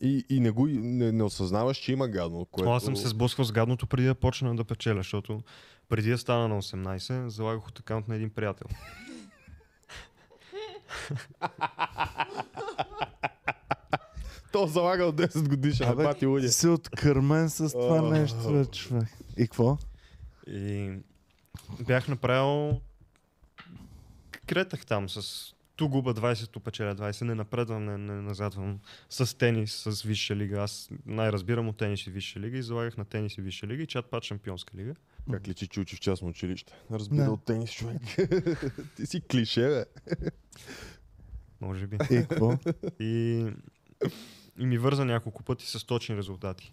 и, 0.00 0.24
и 0.30 0.40
не, 0.40 0.50
го, 0.50 0.66
не, 0.66 1.12
не 1.12 1.22
осъзнаваш, 1.22 1.76
че 1.76 1.92
има 1.92 2.08
гадно. 2.08 2.44
Което... 2.44 2.70
Аз 2.70 2.84
съм 2.84 2.96
се 2.96 3.08
сблъсквал 3.08 3.44
с 3.44 3.52
гадното 3.52 3.86
преди 3.86 4.06
да 4.06 4.14
почна 4.14 4.56
да 4.56 4.64
печеля, 4.64 4.96
защото 4.96 5.40
преди 5.88 6.10
да 6.10 6.18
стана 6.18 6.48
на 6.48 6.62
18, 6.62 7.26
залагах 7.26 7.68
от 7.68 7.78
акаунт 7.78 8.08
на 8.08 8.14
един 8.14 8.30
приятел. 8.30 8.66
То 14.52 14.66
залага 14.66 15.04
от 15.04 15.16
10 15.16 15.48
годишен, 15.48 15.88
Абе, 15.88 16.02
бати 16.02 16.26
луди. 16.26 16.46
Ти 16.46 16.52
си 16.52 16.68
откърмен 16.68 17.50
с 17.50 17.72
това 17.72 18.02
нещо, 18.02 18.64
човек. 18.72 19.08
И 19.36 19.42
какво? 19.42 19.78
И 20.46 20.92
бях 21.80 22.08
направил... 22.08 22.80
Кретах 24.46 24.86
там 24.86 25.08
с 25.08 25.54
ту 25.76 25.88
губа 25.88 26.14
20, 26.14 26.50
ту 26.50 26.60
печеля 26.60 26.94
20, 26.94 27.24
не 27.24 27.34
напредвам, 27.34 27.84
не, 27.84 27.98
не 27.98 28.22
назадвам. 28.22 28.80
С 29.08 29.38
тенис, 29.38 29.82
с 29.86 30.02
висша 30.02 30.36
лига. 30.36 30.62
Аз 30.62 30.90
най-разбирам 31.06 31.68
от 31.68 31.76
тенис 31.76 32.06
и 32.06 32.10
висша 32.10 32.40
лига 32.40 32.58
и 32.58 32.62
залагах 32.62 32.96
на 32.96 33.04
тенис 33.04 33.38
и 33.38 33.40
висша 33.40 33.66
лига 33.66 33.82
и 33.82 33.86
чат 33.86 34.10
пат 34.10 34.24
шампионска 34.24 34.76
лига. 34.76 34.94
Как 35.32 35.48
личи, 35.48 35.68
че 35.68 35.80
учи 35.80 35.96
в 35.96 36.00
частно 36.00 36.28
училище? 36.28 36.72
Разбира 36.90 37.22
Не. 37.22 37.28
от 37.28 37.44
тенис 37.44 37.72
човек. 37.72 38.02
Ти 38.96 39.06
си 39.06 39.20
клише, 39.20 39.68
бе. 39.68 39.84
Може 41.60 41.86
би. 41.86 41.96
И 41.96 42.26
какво? 42.28 42.58
И, 43.00 43.46
и 44.58 44.66
ми 44.66 44.78
върза 44.78 45.04
няколко 45.04 45.42
пъти 45.42 45.66
с 45.66 45.86
точни 45.86 46.16
резултати. 46.16 46.72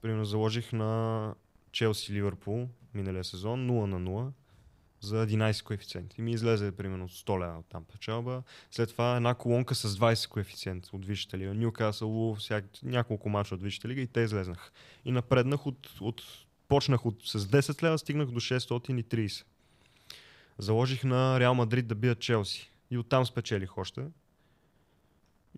Примерно 0.00 0.24
заложих 0.24 0.72
на 0.72 1.34
Челси 1.72 2.12
Ливърпул 2.12 2.68
миналия 2.96 3.24
сезон 3.24 3.68
0 3.68 3.86
на 3.86 4.00
0 4.00 4.30
за 5.00 5.26
11 5.26 5.62
коефициент. 5.62 6.18
И 6.18 6.22
ми 6.22 6.32
излезе 6.32 6.72
примерно 6.72 7.08
100 7.08 7.40
лева 7.40 7.62
там 7.68 7.84
печалба. 7.84 8.42
След 8.70 8.88
това 8.88 9.16
една 9.16 9.34
колонка 9.34 9.74
с 9.74 9.96
20 9.98 10.28
коефициент 10.28 10.86
от 10.86 11.06
Висшата 11.06 11.38
лига. 11.38 11.54
Нюкасъл, 11.54 12.36
няколко 12.82 13.28
мача 13.28 13.54
от 13.54 13.62
Висшата 13.62 13.88
лига 13.88 14.00
и 14.00 14.06
те 14.06 14.20
излезнах. 14.20 14.72
И 15.04 15.10
напреднах 15.10 15.66
от, 15.66 16.00
от 16.00 16.22
почнах 16.68 17.06
от, 17.06 17.22
с 17.24 17.46
10 17.46 17.82
лева, 17.82 17.98
стигнах 17.98 18.30
до 18.30 18.40
630. 18.40 19.44
Заложих 20.58 21.04
на 21.04 21.40
Реал 21.40 21.54
Мадрид 21.54 21.86
да 21.86 21.94
бият 21.94 22.20
Челси. 22.20 22.70
И 22.90 22.98
оттам 22.98 23.26
спечелих 23.26 23.78
още. 23.78 24.06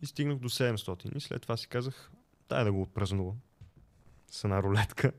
И 0.02 0.06
стигнах 0.06 0.38
до 0.38 0.48
700. 0.48 1.16
И 1.16 1.20
след 1.20 1.42
това 1.42 1.56
си 1.56 1.68
казах, 1.68 2.10
дай 2.48 2.64
да 2.64 2.72
го 2.72 2.82
отпразнувам. 2.82 3.36
С 4.30 4.44
една 4.44 4.62
рулетка. 4.62 5.12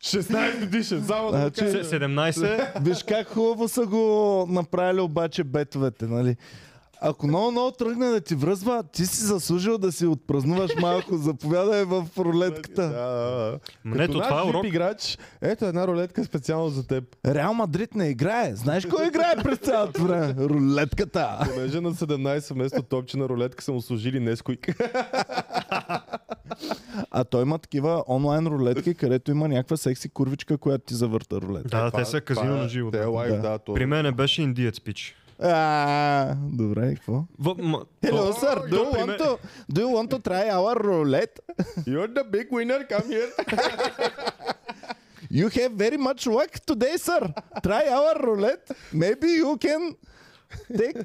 16 0.00 0.60
годишен, 0.60 1.04
само 1.04 1.30
да 1.30 1.38
Значи- 1.38 1.64
го 1.64 1.70
Се- 1.70 1.76
кажа. 1.78 1.90
17. 1.90 2.80
Виж 2.80 3.02
как 3.02 3.28
хубаво 3.28 3.68
са 3.68 3.86
го 3.86 4.00
направили 4.48 5.00
обаче 5.00 5.44
бетовете, 5.44 6.06
нали? 6.06 6.36
ако 7.00 7.26
много, 7.26 7.50
много 7.50 7.70
тръгне 7.70 8.06
да 8.06 8.20
ти 8.20 8.34
връзва, 8.34 8.82
ти 8.84 9.06
си 9.06 9.24
заслужил 9.24 9.78
да 9.78 9.92
си 9.92 10.06
отпразнуваш 10.06 10.70
малко. 10.76 11.16
Заповядай 11.16 11.84
в 11.84 12.06
рулетката. 12.18 12.82
да, 12.82 13.58
Като 13.96 14.12
това 14.12 14.40
е 14.40 14.44
урок. 14.44 14.64
Играч, 14.66 15.18
ето 15.42 15.64
една 15.64 15.86
рулетка 15.86 16.24
специално 16.24 16.68
за 16.68 16.86
теб. 16.86 17.04
Реал 17.26 17.54
Мадрид 17.54 17.94
не 17.94 18.08
играе. 18.08 18.54
Знаеш 18.54 18.86
кой 18.86 19.06
играе 19.06 19.36
през 19.36 19.58
цялото 19.58 20.02
време? 20.02 20.34
Рулетката. 20.38 21.38
Понеже 21.46 21.80
на 21.80 21.92
17 21.92 22.50
вместо 22.50 22.82
топче 22.82 23.16
на 23.18 23.28
рулетка 23.28 23.64
са 23.64 23.72
му 23.72 23.80
служили 23.80 24.20
Несквик. 24.20 24.68
А 27.10 27.24
той 27.24 27.42
има 27.42 27.58
такива 27.58 28.04
онлайн 28.08 28.46
рулетки, 28.46 28.94
където 28.94 29.30
има 29.30 29.48
някаква 29.48 29.76
секси 29.76 30.08
курвичка, 30.08 30.58
която 30.58 30.84
ти 30.84 30.94
завърта 30.94 31.36
рулетка. 31.36 31.68
Да, 31.68 31.90
те 31.90 32.04
са 32.04 32.20
казино 32.20 32.56
на 32.56 32.68
живо. 32.68 32.88
Е 32.88 32.90
да. 32.92 33.08
лайв, 33.08 33.32
Да. 33.32 33.40
да. 33.40 33.58
то- 33.58 33.74
При 33.74 33.86
мен 33.86 34.14
беше 34.14 34.42
индиец 34.42 34.80
пич. 34.80 35.16
А, 35.42 36.34
добре, 36.34 36.94
какво? 36.94 37.24
В, 37.38 37.54
ма, 37.58 37.78
Hello, 38.02 38.32
то- 38.32 38.32
sir. 38.32 38.70
Do 38.70 38.76
you, 38.76 38.92
want 38.96 39.18
to, 39.18 39.38
do 39.72 39.80
you 39.80 39.90
want 39.96 40.08
to 40.10 40.18
try 40.20 40.50
our 40.50 40.74
roulette? 40.82 41.40
You're 41.86 42.08
the 42.08 42.24
big 42.24 42.46
winner, 42.50 42.80
come 42.90 43.06
here. 43.08 43.30
You 45.30 45.48
have 45.48 45.72
very 45.76 45.98
much 45.98 46.22
luck 46.26 46.52
today, 46.70 46.96
sir. 46.98 47.22
Try 47.62 47.84
our 47.98 48.14
roulette. 48.26 48.66
Maybe 48.92 49.28
you 49.42 49.52
can 49.58 49.82
take 50.76 51.04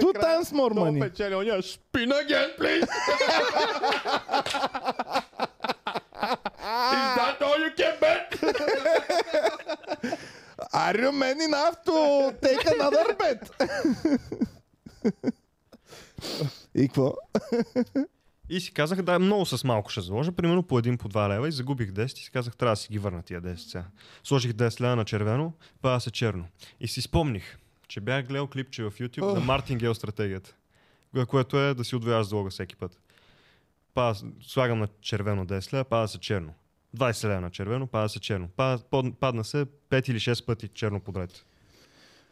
two 0.00 0.12
times 0.12 0.52
more 0.52 0.74
money. 0.74 1.00
печели, 1.00 1.34
оня 1.34 1.62
spin 1.62 2.12
again, 2.12 2.50
please. 2.58 2.88
Is 6.96 7.10
that 7.18 7.42
all 7.42 7.58
you 7.64 7.70
can 7.76 7.94
bet? 8.00 8.26
Are 10.72 11.00
you 11.02 11.12
man 11.12 11.40
enough 11.40 11.82
to 11.84 12.32
take 12.40 12.66
another 12.74 13.14
bet? 13.14 13.50
И 16.74 16.88
какво? 16.88 17.14
И 18.48 18.60
си 18.60 18.72
казах, 18.72 19.02
да, 19.02 19.18
много 19.18 19.46
с 19.46 19.64
малко 19.64 19.90
ще 19.90 20.00
заложа, 20.00 20.32
примерно 20.32 20.62
по 20.62 20.78
един, 20.78 20.98
по 20.98 21.08
два 21.08 21.28
лева 21.28 21.48
и 21.48 21.52
загубих 21.52 21.90
10 21.90 22.04
и 22.04 22.08
си 22.22 22.30
казах, 22.30 22.56
трябва 22.56 22.72
да 22.72 22.76
си 22.76 22.88
ги 22.90 22.98
върна 22.98 23.22
тия 23.22 23.42
10 23.42 23.56
сега. 23.56 23.84
Сложих 24.24 24.52
10 24.52 24.80
лева 24.80 24.96
на 24.96 25.04
червено, 25.04 25.52
пада 25.82 26.00
се 26.00 26.10
черно. 26.10 26.44
И 26.80 26.88
си 26.88 27.02
спомних, 27.02 27.58
че 27.88 28.00
бях 28.00 28.26
гледал 28.26 28.46
клипче 28.46 28.82
в 28.82 28.90
YouTube 28.90 29.34
за 29.34 29.40
Мартин 29.40 29.78
Гел 29.78 29.94
стратегията, 29.94 30.54
кое- 31.14 31.26
което 31.26 31.58
е 31.58 31.74
да 31.74 31.84
си 31.84 31.96
отвояваш 31.96 32.26
залога 32.26 32.50
всеки 32.50 32.76
път. 32.76 32.98
Пада, 33.94 34.18
слагам 34.42 34.78
на 34.78 34.88
червено 35.00 35.46
10 35.46 35.72
лева, 35.72 35.84
пада 35.84 36.08
се 36.08 36.18
черно. 36.18 36.54
20 36.96 37.24
лева 37.24 37.40
на 37.40 37.50
червено, 37.50 37.86
пада 37.86 38.08
се 38.08 38.20
черно. 38.20 38.48
Пада, 38.48 38.82
под, 38.84 39.18
падна 39.18 39.44
се 39.44 39.66
5 39.90 40.10
или 40.10 40.18
6 40.18 40.46
пъти 40.46 40.68
черно 40.68 41.00
подред. 41.00 41.44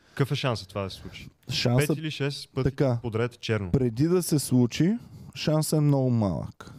Какъв 0.09 0.33
е 0.33 0.37
шансът 0.37 0.69
това 0.69 0.83
да 0.83 0.91
се 0.91 0.97
случи? 0.97 1.29
5 1.49 1.53
Шансът 1.53 1.99
или 1.99 2.07
6 2.07 2.49
пъти 2.51 2.71
така. 2.71 2.99
подред 3.03 3.41
черно. 3.41 3.71
преди 3.73 4.09
да 4.09 4.23
се 4.23 4.39
случи, 4.39 4.97
шансът 5.35 5.77
е 5.77 5.81
много 5.81 6.11
малък. 6.11 6.73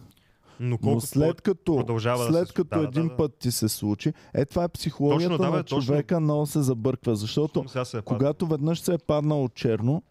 Но 0.59 0.69
Но 0.69 0.77
колко 0.77 1.01
след 1.01 1.41
като, 1.41 1.75
продължава 1.75 2.23
да 2.23 2.29
след 2.29 2.47
се- 2.47 2.53
като 2.53 2.69
да, 2.69 2.81
да, 2.81 2.87
един 2.87 3.03
да, 3.03 3.09
да. 3.09 3.17
път 3.17 3.35
ти 3.35 3.51
се 3.51 3.69
случи, 3.69 4.13
е 4.33 4.45
това 4.45 4.63
е 4.63 4.69
психологията 4.69 5.29
Точно, 5.29 5.45
да, 5.45 5.51
бе, 5.51 5.57
на 5.57 5.63
точно. 5.63 5.81
човека, 5.81 6.19
много 6.19 6.45
се 6.45 6.61
забърква, 6.61 7.15
защото 7.15 7.85
се 7.85 7.97
е 7.97 8.01
когато 8.01 8.47
веднъж 8.47 8.81
се 8.81 8.93
е 8.93 8.97
паднал 8.97 9.43
от 9.43 9.53
черно, 9.53 10.03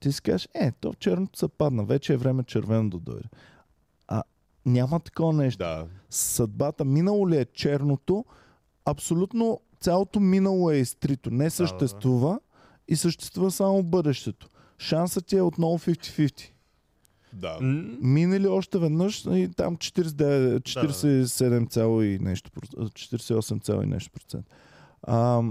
ти 0.00 0.12
си 0.12 0.22
кажеш, 0.22 0.48
е, 0.54 0.72
то 0.72 0.92
в 0.92 0.96
черното 0.96 1.38
се 1.38 1.48
падна, 1.48 1.84
вече 1.84 2.12
е 2.12 2.16
време 2.16 2.44
червено 2.44 2.90
да 2.90 2.98
дойде. 2.98 3.28
А 4.08 4.22
няма 4.66 5.00
такова 5.00 5.32
нещо. 5.32 5.58
Да. 5.58 5.86
Съдбата, 6.10 6.84
минало 6.84 7.28
ли 7.28 7.36
е 7.36 7.44
черното, 7.44 8.24
абсолютно 8.84 9.60
цялото 9.80 10.20
минало 10.20 10.70
е 10.70 10.76
изтрито, 10.76 11.30
не 11.30 11.50
съществува 11.50 12.40
и 12.88 12.96
съществува 12.96 13.50
само 13.50 13.82
бъдещето. 13.82 14.48
Шансът 14.78 15.26
ти 15.26 15.36
е 15.36 15.42
отново 15.42 15.78
50-50. 15.78 16.51
Да. 17.32 17.58
М, 17.60 17.98
Мине 18.00 18.40
ли 18.40 18.46
още 18.46 18.78
веднъж 18.78 19.24
и 19.24 19.48
там 19.56 19.76
49, 19.76 20.58
47 20.60 21.66
цяло 21.66 22.02
и 22.02 22.18
нещо, 22.18 22.50
проц- 22.50 22.92
48 22.92 23.60
цяло 23.60 23.82
и 23.82 23.86
нещо 23.86 24.10
процент. 24.10 24.46
А, 25.02 25.42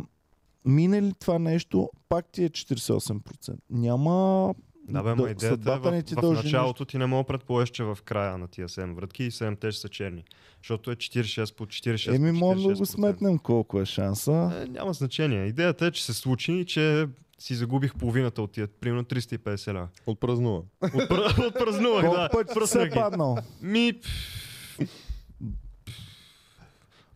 мине 0.66 1.02
ли 1.02 1.14
това 1.20 1.40
нещо, 1.40 1.90
пак 2.10 2.26
ти 2.26 2.44
е 2.44 2.50
48%. 2.50 3.56
Няма... 3.70 4.54
Да, 4.90 5.04
бе, 5.04 5.16
ма 5.16 5.30
идеята 5.30 5.74
е 5.74 5.80
в, 5.80 6.04
ти 6.04 6.16
в 6.16 6.22
началото 6.22 6.86
ти 6.86 6.98
не 6.98 7.06
мога 7.06 7.24
предположиш, 7.24 7.70
че 7.70 7.84
в 7.84 7.98
края 8.06 8.38
на 8.38 8.48
тия 8.48 8.68
7 8.68 8.96
вратки 8.96 9.24
и 9.24 9.32
7 9.32 9.60
те 9.60 9.72
ще 9.72 9.82
са 9.82 9.90
черни. 9.90 10.24
Защото 10.58 10.92
е 10.92 10.96
46 10.96 11.56
по 11.56 11.66
46 11.66 12.16
Еми, 12.16 12.32
може 12.32 12.68
да 12.68 12.74
го 12.74 12.76
46%. 12.76 12.86
сметнем 12.86 13.40
колко 13.40 13.82
е 13.82 13.86
шанса. 13.86 14.62
Е, 14.64 14.70
няма 14.70 14.94
значение. 14.94 15.46
Идеята 15.46 15.86
е, 15.86 15.92
че 15.92 16.06
се 16.06 16.14
случи 16.14 16.54
и 16.54 16.66
че 16.66 17.08
си 17.40 17.56
загубих 17.56 17.96
половината 17.96 18.42
от 18.42 18.52
тия, 18.52 18.68
примерно 18.68 19.04
350 19.04 19.74
лева. 19.74 19.88
Отпразнува. 20.06 20.62
Отпр... 20.82 21.44
Отпразнувах, 21.48 22.04
да. 22.04 22.30
пъти 22.32 22.54
се 22.54 22.60
Пръснах 22.60 22.86
е 22.86 22.90
ги. 22.90 22.94
паднал? 22.94 23.38
Ми... 23.62 23.94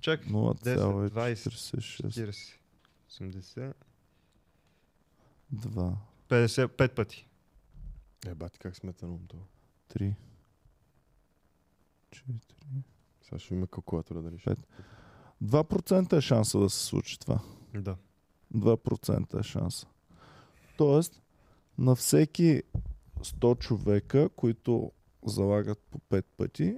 Чак. 0.02 0.26
0,46. 0.26 1.80
40, 2.08 2.58
80, 3.12 3.74
2, 5.56 5.94
50, 6.30 6.68
5 6.68 6.90
пъти. 6.90 7.28
Е, 8.28 8.36
бати, 8.36 8.60
как 8.60 8.76
сметано 8.76 9.20
това? 9.28 9.44
3, 9.90 10.16
4. 12.12 12.34
Сега 13.22 13.40
ще 13.40 13.54
има 13.54 13.68
калкулатора 13.68 14.22
да 14.22 14.32
реши. 14.32 14.46
Пет. 14.46 14.68
2% 15.44 16.18
е 16.18 16.22
шанса 16.22 16.60
да 16.60 16.70
се 16.70 16.86
случи 16.86 17.20
това. 17.20 17.40
Да. 17.74 17.98
2% 18.56 19.40
е 19.40 19.44
шанса. 19.44 19.88
Тоест, 20.78 21.22
на 21.78 21.96
всеки 21.96 22.64
100 23.20 23.60
човека, 23.60 24.30
които 24.30 24.92
залагат 25.26 25.80
по 25.92 26.00
5 26.00 26.26
пъти, 26.38 26.78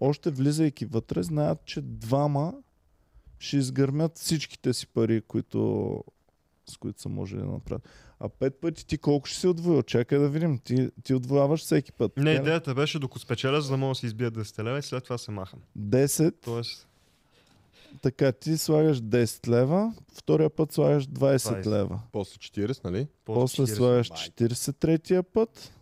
още 0.00 0.30
влизайки 0.30 0.86
вътре, 0.86 1.22
знаят, 1.22 1.64
че 1.64 1.80
двама 1.82 2.54
ще 3.38 3.56
изгърмят 3.56 4.18
всичките 4.18 4.72
си 4.72 4.86
пари, 4.86 5.22
които, 5.22 6.04
с 6.70 6.76
които 6.76 7.00
са 7.00 7.08
можели 7.08 7.40
да 7.40 7.46
направят. 7.46 7.88
А 8.20 8.28
5 8.28 8.50
пъти 8.50 8.86
ти 8.86 8.98
колко 8.98 9.26
ще 9.26 9.38
си 9.38 9.46
отвоил? 9.46 9.82
Чакай 9.82 10.18
да 10.18 10.28
видим. 10.28 10.58
Ти, 10.58 10.90
ти 11.02 11.14
отвояваш 11.14 11.60
всеки 11.60 11.92
път. 11.92 12.16
Не, 12.16 12.24
така 12.24 12.42
идеята 12.42 12.74
беше 12.74 12.98
докато 12.98 13.20
спечеля, 13.20 13.60
за 13.60 13.70
да 13.70 13.76
мога 13.76 13.90
да 13.90 13.94
си 13.94 14.06
избия 14.06 14.30
10 14.32 14.62
лева 14.64 14.78
и 14.78 14.82
след 14.82 15.04
това 15.04 15.18
се 15.18 15.30
махам. 15.30 15.60
10, 15.78 16.34
Тоест, 16.44 16.88
така 18.02 18.32
ти 18.32 18.58
слагаш 18.58 19.00
10 19.00 19.48
лева, 19.48 19.94
втория 20.12 20.50
път 20.50 20.72
слагаш 20.72 21.06
20, 21.06 21.36
20. 21.36 21.66
лева. 21.66 22.00
После 22.12 22.36
40, 22.36 22.84
нали? 22.84 23.06
После 23.24 23.62
40. 23.62 23.66
слагаш 23.74 24.10
Майка. 24.10 24.24
43-тия 24.24 25.22
път, 25.22 25.72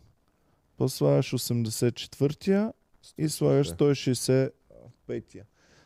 после 0.76 0.96
слагаш 0.96 1.30
84-тия 1.32 2.72
и 3.18 3.28
слагаш 3.28 3.68
165-тия. 3.68 5.44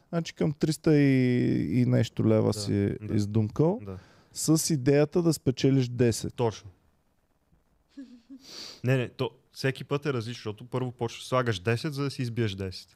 Значи 0.09 0.35
към 0.35 0.53
300 0.53 0.91
и, 0.91 1.81
и 1.81 1.87
нещо 1.87 2.29
лева 2.29 2.53
Да, 2.53 2.61
си 2.61 2.97
да. 3.03 3.15
издумкал, 3.17 3.81
Да, 3.83 3.99
с 4.39 4.75
идеята 4.75 5.23
да 5.23 5.33
спечелиш 5.33 5.87
10. 5.87 6.33
точно. 6.35 6.71
Не, 8.85 8.97
не, 8.97 9.09
то 9.09 9.31
всеки 9.53 9.85
път 9.85 10.07
е 10.07 10.13
различно, 10.13 10.39
защото 10.39 10.65
първо 10.65 10.93
почваш, 10.93 11.27
слагаш 11.27 11.61
10, 11.61 11.89
за 11.89 12.03
да 12.03 12.11
си 12.11 12.23
избиеш 12.23 12.55
10. 12.57 12.89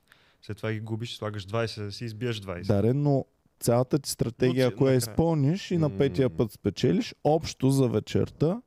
След 0.42 0.56
това 0.56 0.72
ги 0.72 0.80
губиш, 0.80 1.16
слагаш 1.16 1.46
20, 1.46 1.76
за 1.76 1.84
да 1.84 1.92
си 1.92 2.04
избиеш 2.04 2.40
20. 2.40 2.66
Даре, 2.66 2.92
но 2.92 3.24
цялата 3.60 3.98
ти 3.98 4.10
стратегия, 4.10 4.66
Но 4.66 4.72
ако 4.72 4.88
я 4.88 4.94
изпълниш 4.96 5.70
и 5.70 5.78
на 5.78 5.98
петия 5.98 6.30
път 6.30 6.52
спечелиш, 6.52 7.14
общо 7.24 7.70
за 7.70 7.88
вечерта 7.88 8.62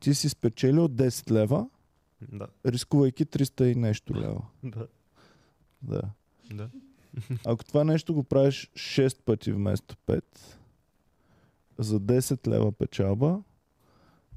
ти 0.00 0.14
си 0.14 0.28
спечелил 0.28 0.88
10 0.88 1.30
лева, 1.30 1.68
Да, 2.32 2.46
рискувайки 2.66 3.26
300 3.26 3.72
и 3.72 3.74
нещо 3.74 4.14
лева. 4.14 4.42
да, 4.64 4.86
Да. 5.82 6.02
да. 6.52 6.68
Ако 7.46 7.64
това 7.64 7.84
нещо 7.84 8.14
го 8.14 8.24
правиш 8.24 8.70
6 8.74 9.20
пъти 9.24 9.52
вместо 9.52 9.96
5, 10.06 10.22
за 11.80 12.00
10 12.00 12.48
лева 12.48 12.72
печалба, 12.72 13.42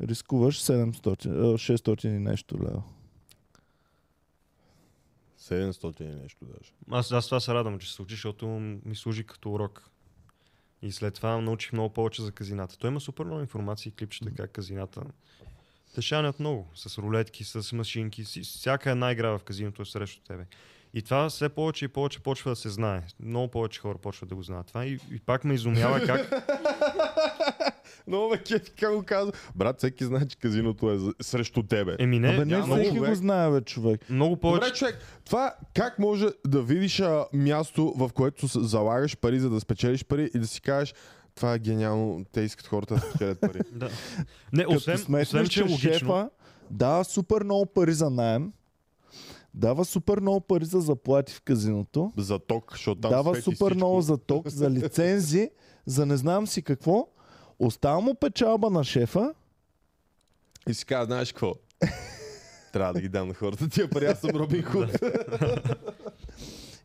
рискуваш 0.02 0.62
700, 0.64 1.26
а, 1.26 1.58
600 1.58 2.06
и 2.06 2.20
нещо 2.20 2.58
лева. 2.58 2.84
700 5.40 6.02
и 6.02 6.22
нещо 6.22 6.46
даже. 6.46 6.72
Аз, 6.92 7.12
аз 7.12 7.26
това 7.26 7.40
се 7.40 7.54
радвам, 7.54 7.80
че 7.80 7.88
се 7.88 7.94
случи, 7.94 8.14
защото 8.14 8.48
ми 8.86 8.96
служи 8.96 9.24
като 9.24 9.52
урок. 9.52 9.90
И 10.82 10.92
след 10.92 11.14
това 11.14 11.42
научих 11.42 11.74
много 11.74 11.94
повече 11.94 12.22
за 12.22 12.32
казината. 12.32 12.78
Той 12.78 12.90
има 12.90 13.00
супер 13.00 13.26
много 13.26 13.42
информация 13.42 13.90
и 13.90 13.94
клипчета 13.94 14.32
как 14.36 14.52
казината 14.52 15.04
те 15.96 16.02
шанят 16.02 16.40
много. 16.40 16.68
С 16.76 16.98
рулетки, 16.98 17.44
с 17.44 17.76
машинки. 17.76 18.24
Всяка 18.24 18.92
една 18.92 19.12
игра 19.12 19.38
в 19.38 19.44
казиното 19.44 19.82
е 19.82 19.86
срещу 19.86 20.22
тебе. 20.22 20.46
И 20.94 21.02
това 21.02 21.30
все 21.30 21.50
повече 21.50 21.86
и 21.86 21.88
повече 21.88 22.20
почва 22.20 22.52
да 22.52 22.56
се 22.56 22.70
знае. 22.70 23.04
Много 23.20 23.48
повече 23.48 23.80
хора 23.80 23.98
почват 23.98 24.30
да 24.30 24.36
го 24.36 24.44
знаят 24.44 24.68
това. 24.68 24.86
И, 24.86 25.00
и 25.12 25.20
пак 25.20 25.44
ме 25.44 25.54
изумява 25.54 26.06
как... 26.06 26.30
Много 28.08 28.30
ме 28.30 28.38
кефи, 28.40 28.72
как 28.72 28.96
го 28.96 29.04
казва. 29.04 29.32
Брат, 29.56 29.78
всеки 29.78 30.06
знае, 30.06 30.26
че 30.26 30.38
казиното 30.38 30.92
е 30.92 30.98
за- 30.98 31.14
срещу 31.22 31.64
тебе. 31.64 31.96
Еми 32.00 32.20
не, 32.20 32.28
Абе, 32.28 32.38
не 32.38 32.46
няма 32.48 32.76
всеки 32.76 33.00
го 33.00 33.16
знае, 33.16 33.52
бе, 33.52 33.62
човек. 33.62 34.10
много 34.10 34.36
повече... 34.38 34.60
Добре, 34.60 34.74
човек, 34.74 34.96
това 35.26 35.54
как 35.74 36.00
може 36.00 36.26
да 36.48 36.62
видиш 36.62 37.00
а, 37.00 37.26
място, 37.34 37.94
в 37.94 38.10
което 38.10 38.48
с- 38.48 38.62
залагаш 38.62 39.18
пари, 39.18 39.40
за 39.40 39.50
да 39.50 39.60
спечелиш 39.60 40.06
пари 40.06 40.30
и 40.36 40.40
да 40.40 40.48
си 40.48 40.62
кажеш, 40.62 40.94
това 41.36 41.54
е 41.54 41.60
гениално, 41.60 42.26
те 42.26 42.42
искат 42.42 42.68
хората 42.68 42.96
да 42.96 43.02
спечелят 43.02 43.40
пари. 43.42 43.60
Да. 43.72 43.90
Не, 44.54 44.64
Като 44.64 44.76
освен, 44.76 44.98
сметнеш, 44.98 45.28
освен, 45.28 45.48
че 45.48 45.60
е 45.60 45.64
логично. 45.64 45.90
шефа 45.90 46.30
дава 46.72 47.04
супер 47.06 47.44
много 47.44 47.66
пари 47.66 47.94
за 47.94 48.10
найем, 48.10 48.52
дава 49.54 49.86
супер 49.86 50.20
много 50.20 50.42
пари 50.42 50.66
за 50.66 50.80
заплати 50.80 51.34
в 51.34 51.42
казиното, 51.42 52.12
За 52.18 52.40
ток, 52.40 52.72
защото 52.72 53.02
там 53.02 53.12
дава 53.12 53.36
супер 53.36 53.42
всичко. 53.56 53.76
много 53.76 54.02
за 54.02 54.18
ток, 54.18 54.48
за 54.48 54.70
лицензи, 54.72 55.50
за 55.86 56.06
не 56.06 56.18
знам 56.18 56.48
си 56.48 56.62
какво. 56.62 57.08
Остава 57.60 58.00
му 58.00 58.16
печалба 58.16 58.70
на 58.70 58.84
шефа, 58.84 59.34
И 60.70 60.74
си 60.74 60.86
казва, 60.86 61.06
знаеш 61.06 61.32
какво? 61.32 61.56
Трябва 62.74 62.94
да 62.94 63.02
ги 63.02 63.10
дам 63.10 63.28
на 63.28 63.34
хората. 63.34 63.70
Тия 63.70 63.90
пари 63.90 64.06
аз 64.06 64.20
съм 64.20 64.30
Робин 64.30 64.64
Худ. 64.64 64.90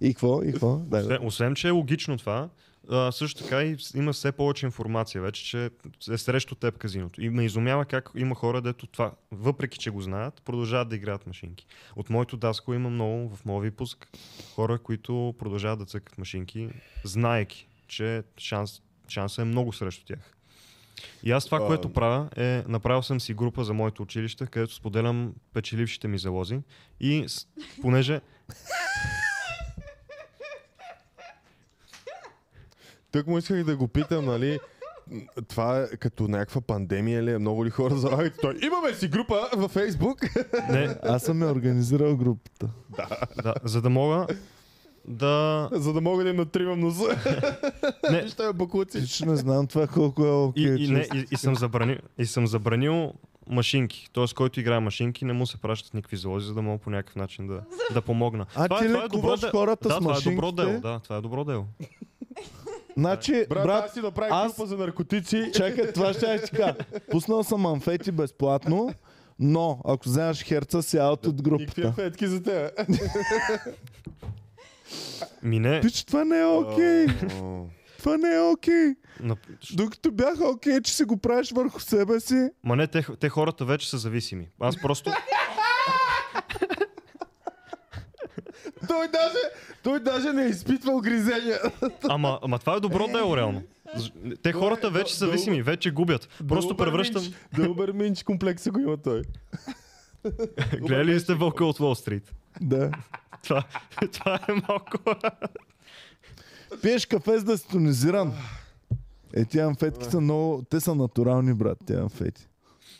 и 0.00 0.14
какво, 0.14 0.42
и 0.42 0.52
какво? 0.52 0.76
Да, 0.76 0.96
да. 0.96 0.98
Освен, 1.04 1.26
освен, 1.26 1.54
че 1.54 1.68
е 1.68 1.70
логично 1.70 2.18
това, 2.18 2.48
а, 2.90 3.12
също 3.12 3.42
така 3.42 3.62
и 3.62 3.76
има 3.94 4.12
все 4.12 4.32
повече 4.32 4.66
информация 4.66 5.22
вече, 5.22 5.44
че 5.44 5.70
е 6.12 6.18
срещу 6.18 6.54
теб 6.54 6.78
казиното. 6.78 7.22
И 7.22 7.28
ме 7.30 7.44
изумява 7.44 7.84
как 7.84 8.10
има 8.16 8.34
хора, 8.34 8.62
дето 8.62 8.86
това, 8.86 9.12
въпреки 9.30 9.78
че 9.78 9.90
го 9.90 10.00
знаят, 10.00 10.42
продължават 10.44 10.88
да 10.88 10.96
играят 10.96 11.26
машинки. 11.26 11.66
От 11.96 12.10
моето 12.10 12.36
даско 12.36 12.74
има 12.74 12.90
много 12.90 13.36
в 13.36 13.44
моят 13.44 13.64
випуск 13.64 14.08
хора, 14.54 14.78
които 14.78 15.34
продължават 15.38 15.78
да 15.78 15.84
цъкат 15.84 16.18
машинки, 16.18 16.68
знаеки, 17.04 17.68
че 17.86 18.22
шанс, 18.38 18.82
шансът 19.08 19.38
е 19.38 19.44
много 19.44 19.72
срещу 19.72 20.04
тях. 20.04 20.37
И 21.22 21.32
аз 21.32 21.44
това, 21.44 21.58
А, 21.58 21.66
което 21.66 21.92
правя 21.92 22.28
е, 22.36 22.64
направил 22.68 23.02
съм 23.02 23.20
си 23.20 23.34
група 23.34 23.64
за 23.64 23.74
моето 23.74 24.02
училище, 24.02 24.46
където 24.46 24.74
споделям 24.74 25.32
печелившите 25.54 26.08
ми 26.08 26.18
залози 26.18 26.60
и 27.00 27.24
с- 27.28 27.46
понеже 27.82 28.20
Тук 33.12 33.26
му 33.26 33.38
исках 33.38 33.64
да 33.64 33.76
го 33.76 33.88
питам, 33.88 34.24
нали, 34.24 34.58
това 35.48 35.80
е 35.82 35.88
като 35.88 36.22
някаква 36.22 36.60
пандемия 36.60 37.22
ли 37.22 37.30
е? 37.30 37.38
Много 37.38 37.64
ли 37.64 37.70
хора 37.70 37.94
залагат? 37.96 38.32
Той, 38.40 38.58
имаме 38.62 38.94
си 38.94 39.08
група 39.08 39.48
във 39.54 39.70
Фейсбук. 39.70 40.20
не, 40.70 40.96
Аз 41.02 41.22
съм 41.22 41.42
я 41.42 41.48
организирал 41.48 42.16
групата. 42.16 42.68
да, 43.36 43.54
за 43.64 43.82
да 43.82 43.90
мога 43.90 44.26
да... 45.08 45.68
за 45.72 45.92
да 45.92 46.00
мога 46.00 46.24
да 46.24 46.30
им 46.30 46.36
натривам 46.36 46.80
носа. 46.80 47.16
Не, 48.10 48.20
Вижте, 48.22 48.42
бе, 48.42 48.52
бакуци. 48.52 49.00
Лично 49.00 49.30
не 49.30 49.36
знам 49.36 49.66
това 49.66 49.86
колко 49.86 50.24
е 50.24 50.28
и, 50.28 50.30
окей. 50.30 50.74
и, 50.76 50.88
не, 50.88 51.08
и, 51.14 51.24
и, 51.30 51.36
съм 51.36 51.56
забранил, 51.56 51.96
и 52.18 52.26
съм 52.26 52.46
забранил 52.46 53.12
машинки. 53.46 54.08
Тоест, 54.12 54.34
който 54.34 54.60
играе 54.60 54.80
машинки, 54.80 55.24
не 55.24 55.32
му 55.32 55.46
се 55.46 55.56
пращат 55.56 55.94
никакви 55.94 56.16
залози, 56.16 56.46
за 56.46 56.54
да 56.54 56.62
мога 56.62 56.78
по 56.78 56.90
някакъв 56.90 57.16
начин 57.16 57.46
да, 57.46 57.60
да 57.94 58.02
помогна. 58.02 58.46
А 58.54 58.68
това, 58.68 58.78
ти 58.78 58.84
е, 58.84 58.88
това 58.88 59.00
е 59.00 59.04
лекуваш 59.04 59.40
де- 59.40 59.50
хората 59.50 59.88
да, 59.88 59.94
с 59.94 59.98
това 59.98 60.12
е 60.12 60.20
добро 60.20 60.46
машинките? 60.46 60.62
дело. 60.62 60.80
Да, 60.80 61.00
това 61.00 61.16
е 61.16 61.20
добро 61.20 61.44
дело. 61.44 61.64
Значи, 62.96 63.46
Брат, 63.48 63.62
брат, 63.64 63.84
аз 63.84 63.92
си 63.92 64.00
направих 64.00 64.32
аз- 64.34 64.52
група 64.52 64.66
за 64.66 64.76
наркотици. 64.76 65.50
чакай, 65.54 65.92
това 65.92 66.12
ще 66.12 66.42
ти 66.42 66.50
кажа. 66.50 66.74
Пуснал 67.10 67.44
съм 67.44 67.66
амфети 67.66 68.12
безплатно, 68.12 68.94
но 69.38 69.80
ако 69.84 70.08
вземаш 70.08 70.42
херца 70.42 70.82
си 70.82 70.96
аут 70.98 71.26
от 71.26 71.36
Никакви 71.36 71.50
групата. 71.82 71.92
фетки 71.92 72.26
за 72.26 72.42
теб. 72.42 72.70
Мине, 75.42 75.80
Пич, 75.80 76.04
това 76.04 76.24
не 76.24 76.40
е 76.40 76.44
окей. 76.44 77.06
О, 77.42 77.64
Това 77.98 78.16
не 78.16 78.34
е 78.34 78.40
окей. 78.40 78.94
на, 79.20 79.36
Докато 79.72 80.10
бяха 80.10 80.48
окей, 80.48 80.80
че 80.80 80.94
си 80.94 81.04
го 81.04 81.16
правиш 81.16 81.50
върху 81.50 81.80
себе 81.80 82.20
си, 82.20 82.48
ма 82.64 82.76
не, 82.76 82.86
те, 82.86 83.06
те 83.20 83.28
хората 83.28 83.64
вече 83.64 83.90
са 83.90 83.98
зависими. 83.98 84.48
Аз 84.60 84.76
просто... 84.82 85.12
Той 88.88 89.08
даже, 89.08 89.38
той 89.82 90.00
даже 90.00 90.32
не 90.32 90.44
е 90.44 90.48
изпитвал 90.48 91.00
гризения. 91.00 91.58
Ама, 92.08 92.38
ама 92.42 92.58
това 92.58 92.74
е 92.74 92.80
добро 92.80 93.06
дело, 93.06 93.36
реално. 93.36 93.62
Те 94.42 94.52
хората 94.52 94.90
вече 94.90 95.14
са 95.14 95.26
зависими, 95.26 95.62
вече 95.62 95.90
губят. 95.90 96.28
Просто 96.48 96.76
превръщам... 96.76 97.22
Дълбър 97.56 97.92
минч 97.92 98.22
комплекса 98.22 98.70
го 98.70 98.80
има 98.80 98.96
той. 98.96 99.22
Гледали 100.80 101.14
ли 101.14 101.20
сте 101.20 101.34
Вълка 101.34 101.64
от 101.64 101.80
Уолл 101.80 101.94
Стрит? 101.94 102.34
да. 102.60 102.90
Това, 103.42 103.64
това 104.12 104.38
е 104.48 104.52
малко... 104.52 104.98
Пиеш 106.82 107.06
кафе 107.06 107.38
за 107.38 107.44
да 107.44 107.58
си 107.58 107.68
тонизиран. 107.68 108.32
Е, 109.34 109.44
тия 109.44 109.66
амфетки 109.66 110.04
са 110.04 110.20
много... 110.20 110.64
Те 110.70 110.80
са 110.80 110.94
натурални, 110.94 111.54
брат, 111.54 111.78
тия 111.86 112.02
амфети. 112.02 112.48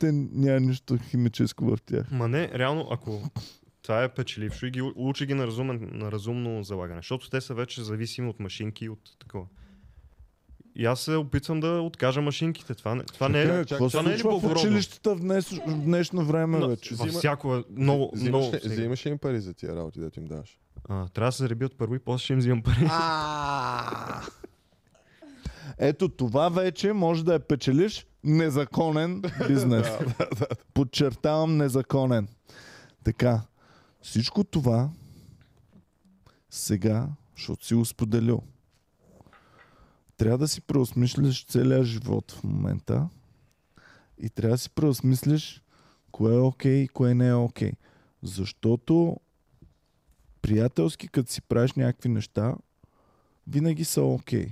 Те 0.01 0.13
няма 0.13 0.61
нищо 0.61 0.99
химическо 1.11 1.65
в 1.65 1.79
тях. 1.87 2.11
Ма 2.11 2.29
не, 2.29 2.51
реално, 2.55 2.89
ако 2.91 3.31
това 3.83 4.05
е 4.05 4.09
печелившо 4.09 4.67
и 4.67 4.71
ги 4.71 4.83
учи 4.83 5.27
ги 5.27 5.35
на, 5.35 5.47
разумен, 5.47 5.91
на 5.93 6.13
разумно 6.13 6.63
залагане, 6.63 6.99
защото 6.99 7.31
те 7.31 7.41
са 7.41 7.55
вече 7.55 7.83
зависими 7.83 8.29
от 8.29 8.41
машинки 8.41 8.85
и 8.85 8.89
от 8.89 9.19
такова. 9.19 9.47
И 10.79 10.87
аз 10.87 11.01
се 11.01 11.17
опитвам 11.17 11.61
да 11.61 11.69
откажа 11.69 12.23
машинките. 12.23 12.75
Това 12.75 12.95
не, 12.95 13.03
това 13.03 13.29
не 13.29 13.43
е... 13.43 13.65
Какво 13.65 13.91
се 13.91 13.97
това 13.97 14.09
не 14.09 14.15
е 14.15 14.19
ли 14.19 14.23
в 14.23 14.53
училищата 14.57 15.15
в, 15.15 15.21
днес, 15.21 15.49
в 15.49 15.85
днешно 15.85 16.25
време 16.25 16.59
На- 16.59 16.69
вече? 16.69 16.95
Във 16.95 17.09
всяко 17.09 17.57
е 17.57 17.65
много, 17.71 18.13
много. 18.17 18.45
Взимаш, 18.45 18.65
ли- 18.65 18.69
взимаш 18.69 19.07
ли 19.07 19.11
им 19.11 19.19
пари 19.19 19.41
за 19.41 19.55
тия 19.55 19.77
работи, 19.77 20.01
да 20.01 20.11
им 20.17 20.25
даваш? 20.25 20.59
А, 20.89 21.09
трябва 21.09 21.29
да 21.29 21.33
се 21.33 21.43
зареби 21.43 21.65
от 21.65 21.79
първо 21.79 21.95
и 21.95 21.99
после 21.99 22.25
ще 22.25 22.33
им 22.33 22.39
взимам 22.39 22.63
пари. 22.63 22.89
Ето 25.79 26.09
това 26.09 26.49
вече 26.49 26.93
може 26.93 27.25
да 27.25 27.35
е 27.35 27.39
печелиш 27.39 28.07
незаконен 28.25 29.23
бизнес. 29.49 29.87
Подчертавам 30.75 31.57
незаконен. 31.57 32.29
Така, 33.05 33.41
всичко 34.03 34.45
това 34.45 34.91
сега, 36.51 37.09
защото 37.37 37.67
си 37.67 37.75
го 37.75 37.85
споделил, 37.85 38.43
трябва 40.19 40.39
да 40.39 40.49
си 40.49 40.61
преосмислиш 40.61 41.47
целия 41.47 41.85
живот 41.85 42.33
в 42.33 42.45
момента 42.45 43.09
и 44.19 44.31
трябва 44.31 44.55
да 44.55 44.59
си 44.59 44.71
преосмислиш 44.71 45.63
кое 46.11 46.35
е 46.35 46.39
окей 46.39 46.77
и 46.77 46.89
кое 46.89 47.15
не 47.15 47.29
е 47.29 47.35
окей. 47.35 47.73
Защото 48.23 49.17
приятелски, 50.43 51.09
като 51.09 51.33
си 51.33 51.43
правиш 51.43 51.73
някакви 51.73 52.09
неща, 52.09 52.55
винаги 53.47 53.85
са 53.85 54.03
окей. 54.03 54.47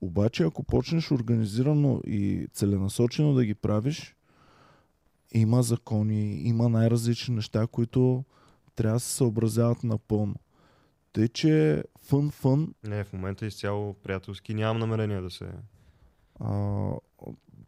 Обаче, 0.00 0.42
ако 0.42 0.62
почнеш 0.62 1.10
организирано 1.10 2.00
и 2.06 2.46
целенасочено 2.52 3.34
да 3.34 3.44
ги 3.44 3.54
правиш, 3.54 4.16
има 5.32 5.62
закони, 5.62 6.42
има 6.42 6.68
най-различни 6.68 7.34
неща, 7.34 7.66
които 7.66 8.24
трябва 8.76 8.96
да 8.96 9.00
се 9.00 9.14
съобразяват 9.14 9.84
напълно. 9.84 10.34
Тъй, 11.12 11.28
че 11.28 11.84
фън-фън 12.06 12.74
Не, 12.84 13.04
в 13.04 13.12
момента 13.12 13.46
изцяло 13.46 13.94
приятелски. 13.94 14.54
Нямам 14.54 14.78
намерение 14.78 15.20
да 15.20 15.30
се... 15.30 15.50
а, 16.40 16.90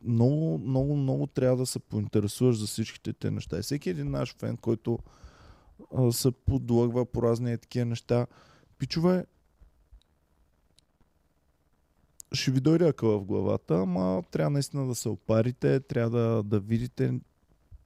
много, 0.04 0.58
много, 0.58 0.96
много 0.96 1.26
трябва 1.26 1.56
да 1.56 1.66
се 1.66 1.78
поинтересуваш 1.78 2.56
за 2.56 2.66
всичките 2.66 3.12
те 3.12 3.30
неща. 3.30 3.58
И 3.58 3.62
всеки 3.62 3.90
един 3.90 4.10
наш 4.10 4.36
фен, 4.36 4.56
който 4.56 4.98
а, 5.96 6.12
се 6.12 6.30
подлъгва 6.30 7.06
по 7.06 7.22
разни 7.22 7.58
такива 7.58 7.86
неща, 7.86 8.26
пичове, 8.78 9.26
ще 12.32 12.50
ви 12.50 12.60
дойде 12.60 12.88
акъла 12.88 13.18
в 13.18 13.24
главата, 13.24 13.74
ама 13.74 14.22
трябва 14.30 14.50
наистина 14.50 14.86
да 14.86 14.94
се 14.94 15.08
опарите, 15.08 15.80
трябва 15.80 16.10
да, 16.10 16.42
да 16.42 16.60
видите 16.60 17.20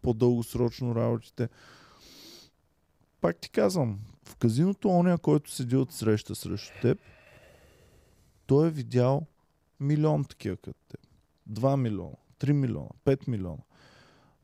по-дългосрочно 0.02 0.94
работите. 0.94 1.48
Пак 3.20 3.36
ти 3.36 3.50
казвам, 3.50 3.98
в 4.24 4.36
казиното 4.36 4.88
оня, 4.88 5.18
който 5.18 5.50
седи 5.50 5.76
от 5.76 5.92
среща 5.92 6.34
срещу 6.34 6.72
теб, 6.82 6.98
той 8.46 8.66
е 8.66 8.70
видял 8.70 9.26
милион 9.80 10.24
такива 10.24 10.56
като 10.56 10.78
теб. 10.88 11.00
2 11.50 11.76
милиона, 11.76 12.16
3 12.38 12.52
милиона, 12.52 12.88
5 13.04 13.28
милиона. 13.28 13.62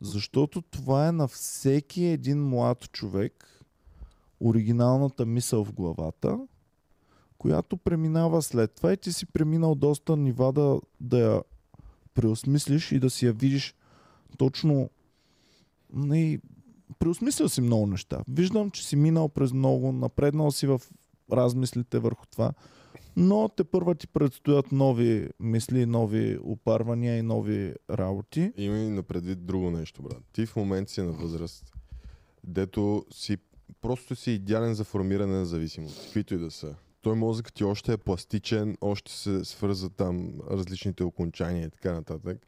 Защото 0.01 0.63
това 0.63 1.09
е 1.09 1.13
на 1.13 1.29
всеки 1.29 2.05
един 2.05 2.49
млад 2.49 2.93
човек 2.93 3.65
оригиналната 4.41 5.27
мисъл 5.27 5.65
в 5.65 5.73
главата, 5.73 6.39
която 7.39 7.77
преминава 7.77 8.43
след 8.43 8.73
това 8.73 8.93
и 8.93 8.97
ти 8.97 9.13
си 9.13 9.27
преминал 9.27 9.75
доста 9.75 10.17
нива 10.17 10.53
да, 10.53 10.81
да 11.01 11.19
я 11.19 11.43
преосмислиш 12.15 12.93
и 12.93 12.99
да 12.99 13.11
си 13.11 13.27
я 13.27 13.33
видиш 13.33 13.75
точно 14.39 14.91
и 16.13 16.41
преосмислил 16.99 17.49
си 17.49 17.61
много 17.61 17.87
неща. 17.87 18.25
Виждам, 18.29 18.71
че 18.71 18.87
си 18.87 18.97
минал 18.97 19.29
през 19.29 19.53
много, 19.53 19.93
напреднал 19.93 20.51
си 20.51 20.67
в 20.67 20.81
размислите 21.33 21.99
върху 21.99 22.27
това, 22.27 22.53
но 23.17 23.49
те 23.49 23.65
първа 23.65 23.95
ти 23.95 24.07
предстоят 24.07 24.73
нови 24.73 25.29
мисли, 25.41 25.87
нови 25.87 26.39
опарвания 26.43 27.19
и 27.19 27.23
нови 27.23 27.75
работи. 27.91 28.53
Има 28.57 28.79
и 28.79 28.89
на 28.89 29.03
предвид 29.03 29.47
друго 29.47 29.71
нещо, 29.71 30.03
брат. 30.03 30.23
Ти 30.33 30.47
в 30.47 30.57
момента 30.57 30.93
си 30.93 31.03
на 31.03 31.13
възраст, 31.13 31.73
дето 32.45 33.07
си 33.13 33.37
просто 33.81 34.17
си 34.17 34.31
идеален 34.31 34.75
за 34.75 34.85
формиране 34.85 35.35
на 35.35 35.47
зависимост, 35.47 36.03
каквито 36.03 36.35
и 36.35 36.39
да 36.39 36.51
са. 36.51 36.75
Той 37.03 37.15
мозък 37.15 37.53
ти 37.53 37.65
още 37.65 37.93
е 37.93 37.97
пластичен, 37.97 38.77
още 38.81 39.13
се 39.13 39.45
свърза 39.45 39.91
там 39.91 40.33
различните 40.51 41.05
окончания 41.05 41.67
и 41.67 41.71
така 41.71 41.93
нататък. 41.93 42.47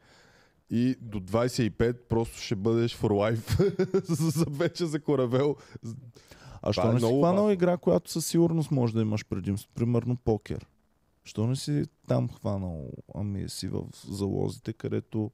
И 0.75 0.95
до 1.01 1.19
25 1.19 1.93
просто 1.93 2.37
ще 2.37 2.55
бъдеш 2.55 2.97
for 2.97 3.09
life 3.09 4.03
за, 4.31 4.45
вече 4.49 4.85
за 4.85 4.99
коравел. 4.99 5.55
А 6.61 6.73
що 6.73 6.89
е 6.89 6.93
не 6.93 6.99
си 6.99 7.05
много 7.05 7.21
хванал 7.21 7.51
игра, 7.51 7.77
която 7.77 8.11
със 8.11 8.25
сигурност 8.25 8.71
може 8.71 8.93
да 8.93 9.01
имаш 9.01 9.25
предимство? 9.25 9.71
Примерно 9.75 10.15
покер. 10.15 10.65
Що 11.23 11.47
не 11.47 11.55
си 11.55 11.85
там 12.07 12.29
хванал, 12.29 12.89
ами 13.15 13.49
си 13.49 13.67
в 13.67 13.83
залозите, 14.07 14.73
където 14.73 15.31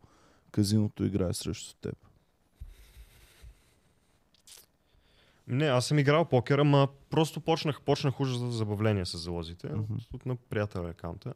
казиното 0.52 1.04
играе 1.06 1.34
срещу 1.34 1.76
теб? 1.82 1.96
Не, 5.48 5.66
аз 5.66 5.86
съм 5.86 6.00
играл 6.00 6.26
покер, 6.26 6.60
ама 6.60 6.88
просто 7.10 7.42
почнах, 7.42 7.82
почнах 7.82 8.20
уж 8.20 8.38
за 8.38 8.52
забавление 8.52 9.06
с 9.06 9.18
залозите. 9.18 9.68
Мгм. 9.68 9.96
От 10.14 10.26
на 10.26 10.36
приятел 10.36 10.86
акаунта. 10.86 11.34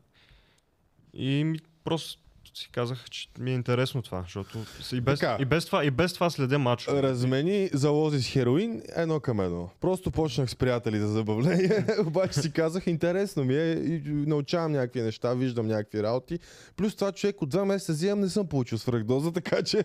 И 1.13 1.43
ми 1.43 1.59
просто 1.83 2.22
си 2.53 2.69
казах, 2.71 3.09
че 3.09 3.27
ми 3.39 3.51
е 3.51 3.53
интересно 3.53 4.01
това, 4.01 4.21
защото 4.21 4.65
и 4.93 5.01
без, 5.01 5.19
Така. 5.19 5.37
и 5.41 5.45
без, 5.45 5.65
това, 5.65 5.85
и 5.85 5.91
без 5.91 6.13
това 6.13 6.29
следя 6.29 6.59
матч. 6.59 6.87
Размени 6.87 7.69
залози 7.73 8.21
с 8.21 8.27
хероин 8.27 8.81
едно 8.95 9.19
към 9.19 9.39
едно. 9.41 9.69
Просто 9.81 10.11
почнах 10.11 10.49
с 10.49 10.55
приятели 10.55 10.99
за 10.99 11.07
забавление, 11.07 11.85
обаче 12.05 12.41
си 12.41 12.51
казах, 12.51 12.87
интересно 12.87 13.43
ми 13.43 13.55
е 13.55 13.71
и 13.71 14.01
научавам 14.05 14.71
някакви 14.71 15.01
неща, 15.01 15.33
виждам 15.33 15.67
някакви 15.67 16.03
работи. 16.03 16.39
Плюс 16.75 16.95
това 16.95 17.11
човек 17.11 17.41
от 17.41 17.49
два 17.49 17.65
месеца 17.65 17.93
взимам, 17.93 18.19
не 18.19 18.29
съм 18.29 18.47
получил 18.47 18.77
свръхдоза, 18.77 19.31
така 19.33 19.63
че 19.63 19.83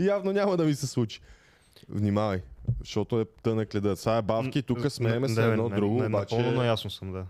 явно 0.00 0.32
няма 0.32 0.56
да 0.56 0.64
ми 0.64 0.74
се 0.74 0.86
случи. 0.86 1.20
Внимавай, 1.88 2.42
защото 2.80 3.20
е 3.20 3.24
тънък 3.42 3.74
ледът. 3.74 3.98
Сега 3.98 4.16
е 4.16 4.22
бавки, 4.22 4.62
тук 4.62 4.90
смееме 4.92 5.28
се 5.28 5.44
едно 5.44 5.68
не, 5.68 5.76
друго, 5.76 6.00
не, 6.00 6.06
обаче... 6.06 6.36
Напълно 6.36 6.58
наясно 6.58 6.90
съм, 6.90 7.12
да. 7.12 7.26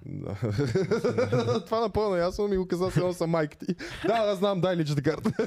Това 1.67 1.81
напълно 1.81 2.17
ясно 2.17 2.49
ми 2.49 2.57
го 2.57 2.69
каза, 2.69 2.91
едно 2.97 3.13
съм 3.13 3.31
майка 3.31 3.59
ти. 3.59 3.75
Да, 4.07 4.27
да, 4.27 4.37
знам, 4.37 4.61
дай 4.61 4.77
личната 4.77 5.03
карта. 5.03 5.31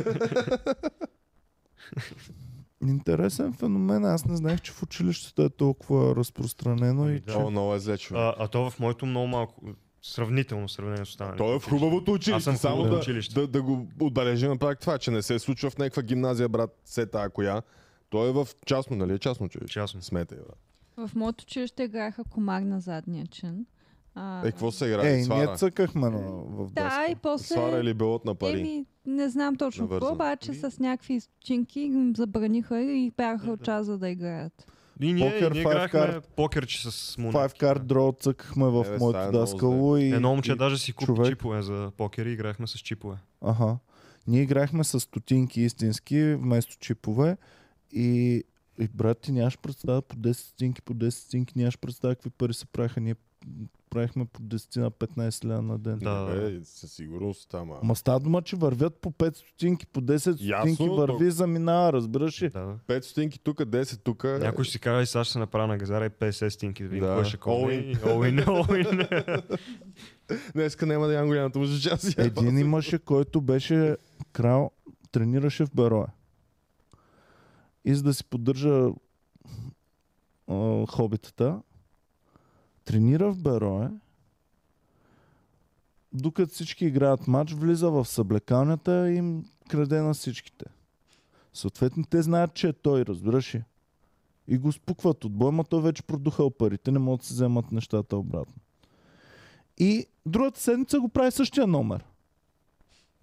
Интересен 2.88 3.54
феномен. 3.54 4.06
Аз 4.06 4.26
не 4.26 4.36
знаех, 4.36 4.62
че 4.62 4.72
в 4.72 4.84
училището 4.84 5.42
е 5.42 5.50
толкова 5.50 6.16
разпространено 6.16 7.04
Ами 7.04 7.16
и 7.16 7.20
да. 7.20 7.32
че... 7.32 7.38
О, 7.38 7.50
много 7.50 7.76
е 7.76 7.80
зле. 7.80 7.98
А, 8.14 8.36
а 8.40 8.48
то 8.48 8.70
в 8.70 8.80
моето 8.80 9.06
много 9.06 9.28
малко, 9.28 9.62
сравнително 10.02 10.70
сравнение 10.70 11.06
с 11.06 11.10
останалите. 11.10 11.38
Той 11.38 11.56
е 11.56 11.60
в 11.60 11.70
хубавото 11.70 12.12
училище. 12.12 12.38
Аз 12.38 12.44
съм 12.44 12.58
Само 12.58 12.84
да, 12.84 12.96
училище. 12.96 13.40
да, 13.40 13.48
да 13.48 13.62
го 13.62 13.88
отбележим 14.00 14.50
на 14.50 14.76
това, 14.76 14.98
че 14.98 15.12
не 15.12 15.22
се 15.22 15.40
случва 15.40 15.70
в 15.70 15.78
някаква 15.78 16.04
гимназия, 16.04 16.50
брат, 16.50 16.82
се 16.86 17.06
тая 17.06 17.30
коя. 17.30 17.62
Той 18.12 18.30
е 18.30 18.34
в 18.34 18.48
частно, 18.66 18.96
нали? 18.96 19.14
е 19.14 19.20
Частно 19.20 19.46
училище. 19.46 19.74
Частно. 19.74 20.02
Смете, 20.02 20.36
брат. 20.38 20.58
В 21.00 21.16
моето 21.16 21.42
училище 21.44 21.84
играеха 21.84 22.24
комар 22.26 22.62
на 22.62 22.80
задния 22.80 23.28
чин. 23.28 23.66
А, 24.16 24.40
Е, 24.40 24.44
какво 24.44 24.72
се 24.72 24.86
играе? 24.86 25.14
Е, 25.14 25.18
ние 25.20 25.48
цъкахме 25.56 26.10
на, 26.10 26.20
в 26.20 26.68
Да, 26.68 26.84
даска. 26.84 27.12
и 27.12 27.16
после... 27.16 27.46
Свара 27.46 27.80
или 27.80 27.94
белот 27.94 28.26
на 28.26 28.36
пари? 28.36 28.60
Еми, 28.60 28.86
не 29.06 29.30
знам 29.30 29.56
точно 29.56 29.90
какво, 29.90 30.12
обаче 30.12 30.52
Ми- 30.52 30.58
с 30.58 30.80
някакви 30.80 31.14
източинки 31.14 31.80
им 31.80 32.14
забраниха 32.16 32.82
и 32.82 33.12
бяха 33.12 33.52
от 33.52 33.64
час 33.64 33.86
за 33.86 33.98
да 33.98 34.10
играят. 34.10 34.68
И 35.02 35.14
ние, 35.14 35.32
Покер, 35.32 35.52
ние 35.52 35.62
играхме 35.62 36.00
card. 36.00 36.22
покерче 36.28 36.92
с 36.92 37.18
монети. 37.18 37.38
Five 37.38 37.60
card 37.60 37.80
draw 37.80 38.20
цъкахме 38.20 38.66
в 38.66 38.86
Е, 38.86 38.98
моето 38.98 39.32
даскало 39.32 39.98
и... 39.98 40.04
Едно 40.06 40.30
момче 40.30 40.52
и... 40.52 40.56
даже 40.56 40.78
си 40.78 40.94
купи 40.94 41.06
човек- 41.06 41.28
чипове 41.28 41.62
за 41.62 41.92
покер 41.98 42.26
и 42.26 42.32
играхме 42.32 42.68
с 42.68 42.74
чипове. 42.74 43.18
Аха. 43.42 43.78
Ние 44.28 44.42
играхме 44.42 44.84
с 44.84 45.00
стотинки 45.00 45.62
истински 45.62 46.34
вместо 46.34 46.78
чипове 46.78 47.38
и, 47.94 48.44
и 48.80 48.88
брат 48.88 49.20
ти 49.20 49.32
нямаш 49.32 49.58
представа 49.58 50.02
по 50.02 50.16
10 50.16 50.32
стотинки, 50.32 50.82
по 50.82 50.94
10 50.94 51.10
стотинки 51.10 51.54
нямаш 51.58 51.78
представа 51.78 52.16
какви 52.16 52.30
пари 52.30 52.54
се 52.54 52.66
правиха. 52.66 53.02
Ние 53.02 53.16
правихме 53.90 54.26
по 54.26 54.40
10 54.40 54.78
на 54.78 54.92
15 54.92 55.46
лева 55.46 55.62
на 55.62 55.78
ден. 55.80 56.00
Да. 56.00 56.50
Е, 56.52 56.60
със 56.64 56.92
сигурност, 56.94 57.54
ама... 57.54 57.76
Ма 57.84 57.96
става 57.96 58.20
дума, 58.20 58.42
че 58.42 58.56
вървят 58.56 58.96
по 58.96 59.12
5 59.12 59.38
стотинки, 59.38 59.86
по 59.86 60.02
10 60.02 60.18
стотинки 60.18 60.90
върви, 60.90 61.26
то- 61.26 61.32
заминава, 61.32 61.94
разбираш 61.94 62.42
ли? 62.42 62.50
Да. 62.50 62.76
5 62.88 63.02
стотинки 63.02 63.40
тук, 63.40 63.58
10 63.58 64.00
тук. 64.04 64.24
Някой 64.24 64.64
ще 64.64 64.72
си 64.72 64.80
кара 64.80 65.02
и 65.02 65.06
сега 65.06 65.24
ще 65.24 65.34
се 65.34 65.40
направя 65.40 65.68
на 65.68 65.78
газара 65.78 66.06
и 66.06 66.10
50 66.10 66.50
стинки 66.50 66.84
да 66.84 66.90
видим 66.90 67.06
Да. 67.06 67.16
кой 67.16 67.26
ще 67.26 67.38
колне. 67.38 67.74
All-in, 67.96 68.46
all-in. 68.46 69.58
Днеска 70.54 70.86
няма 70.86 71.08
да 71.08 71.14
ям 71.14 71.28
голямата 71.28 71.60
му 71.60 71.66
част. 71.82 72.20
Един 72.20 72.58
имаше, 72.58 73.00
който 73.00 73.42
беше 73.42 73.98
крал, 74.34 74.72
тренираше 75.12 75.66
в 75.66 75.70
Берое. 75.76 76.06
И 77.86 77.96
за 77.96 78.04
да 78.04 78.14
си 78.14 78.26
поддържа 78.26 78.90
а, 80.48 80.86
хобитата, 80.88 81.62
тренира 82.86 83.32
в 83.32 83.38
Берое, 83.38 83.90
докато 86.14 86.54
всички 86.54 86.86
играят 86.86 87.28
матч, 87.28 87.54
влиза 87.54 87.92
в 87.92 88.06
съблекалнята 88.06 89.12
и 89.12 89.16
им 89.16 89.46
краде 89.70 90.02
на 90.02 90.14
всичките. 90.14 90.66
Съответно, 91.54 92.04
те 92.10 92.22
знаят, 92.22 92.54
че 92.54 92.68
е 92.68 92.74
той, 92.74 93.06
разбираш 93.06 93.56
ли? 93.56 93.64
И 94.48 94.58
го 94.58 94.72
спукват 94.72 95.26
от 95.26 95.34
бой, 95.34 95.64
той 95.70 95.82
вече 95.82 96.04
продухал 96.04 96.50
парите, 96.50 96.92
не 96.92 97.00
могат 97.00 97.22
да 97.22 97.28
си 97.28 97.34
вземат 97.34 97.72
нещата 97.72 98.18
обратно. 98.18 98.56
И 99.78 100.06
другата 100.26 100.60
седмица 100.60 101.00
го 101.00 101.10
прави 101.10 101.32
същия 101.32 101.68
номер. 101.68 102.06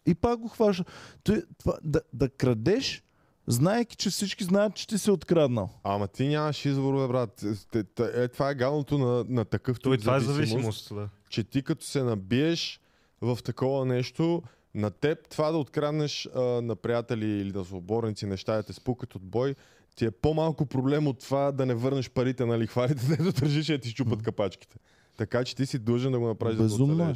И 0.06 0.14
пак 0.14 0.40
го 0.40 0.48
хваща. 0.48 0.84
Той, 1.22 1.42
това, 1.58 1.78
да, 1.84 2.00
да 2.12 2.28
крадеш, 2.28 3.02
знаеки, 3.48 3.96
че 3.96 4.10
всички 4.10 4.44
знаят, 4.44 4.74
че 4.74 4.86
ти 4.86 4.98
си 4.98 5.10
откраднал. 5.10 5.70
Ама 5.84 6.08
ти 6.08 6.28
нямаш 6.28 6.64
избор, 6.64 6.94
бе, 6.94 7.08
брат. 7.08 7.44
Те- 7.70 7.84
Е, 8.14 8.28
това 8.28 8.50
е 8.50 8.54
галното 8.54 8.98
на, 8.98 9.24
на 9.28 9.44
такъв 9.44 9.80
тип 9.80 10.00
това 10.00 10.16
е 10.16 10.20
зависимост. 10.20 10.94
Да. 10.94 11.08
че 11.28 11.44
ти 11.44 11.62
като 11.62 11.84
се 11.84 12.02
набиеш 12.02 12.80
в 13.20 13.38
такова 13.44 13.84
нещо, 13.84 14.42
на 14.74 14.90
теб 14.90 15.28
това 15.28 15.50
да 15.50 15.58
откраднеш 15.58 16.28
а, 16.34 16.40
на 16.40 16.76
приятели 16.76 17.26
или 17.26 17.52
на 17.52 17.64
съборници 17.64 18.26
неща 18.26 18.56
да 18.56 18.62
те 18.62 18.72
спукат 18.72 19.14
от 19.14 19.22
бой, 19.22 19.54
ти 19.96 20.04
е 20.04 20.10
по-малко 20.10 20.66
проблем 20.66 21.06
от 21.06 21.18
това 21.18 21.52
да 21.52 21.66
не 21.66 21.74
върнеш 21.74 22.10
парите 22.10 22.46
на 22.46 22.58
лихварите, 22.58 23.06
дето 23.16 23.32
държиш 23.32 23.68
и 23.68 23.72
да 23.72 23.78
ти 23.78 23.90
щупат 23.90 24.22
капачките. 24.22 24.76
Така 25.16 25.44
че 25.44 25.56
ти 25.56 25.66
си 25.66 25.78
длъжен 25.78 26.12
да 26.12 26.18
го 26.18 26.26
направиш 26.26 26.56
за 26.56 26.62
да 26.62 26.68
Безумно 26.68 27.04
е. 27.04 27.14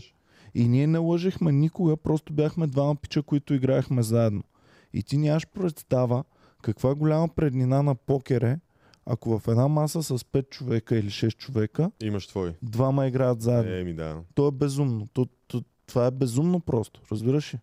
И 0.54 0.68
ние 0.68 0.86
не 0.86 0.98
лъжехме 0.98 1.52
никога, 1.52 1.96
просто 1.96 2.32
бяхме 2.32 2.66
двама 2.66 2.96
пича, 2.96 3.22
които 3.22 3.54
играехме 3.54 4.02
заедно. 4.02 4.42
И 4.92 5.02
ти 5.02 5.18
нямаш 5.18 5.46
представа 5.46 6.24
каква 6.62 6.94
голяма 6.94 7.28
преднина 7.28 7.82
на 7.82 7.94
покер 7.94 8.42
е, 8.42 8.60
ако 9.06 9.38
в 9.38 9.48
една 9.48 9.68
маса 9.68 10.02
с 10.02 10.18
5 10.18 10.50
човека 10.50 10.96
или 10.96 11.10
6 11.10 11.36
човека, 11.36 11.90
Имаш 12.02 12.26
твой. 12.26 12.54
двама 12.62 13.06
играят 13.06 13.42
заедно. 13.42 13.72
Еми 13.72 13.94
да. 13.94 14.22
То 14.34 14.48
е 14.48 14.50
безумно. 14.50 15.06
То, 15.12 15.26
то, 15.46 15.62
това 15.86 16.06
е 16.06 16.10
безумно 16.10 16.60
просто. 16.60 17.00
Разбираш 17.12 17.54
ли? 17.54 17.58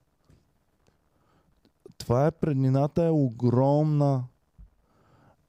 Това 1.97 2.27
е 2.27 2.31
преднината 2.31 3.03
е 3.05 3.09
огромна. 3.09 4.23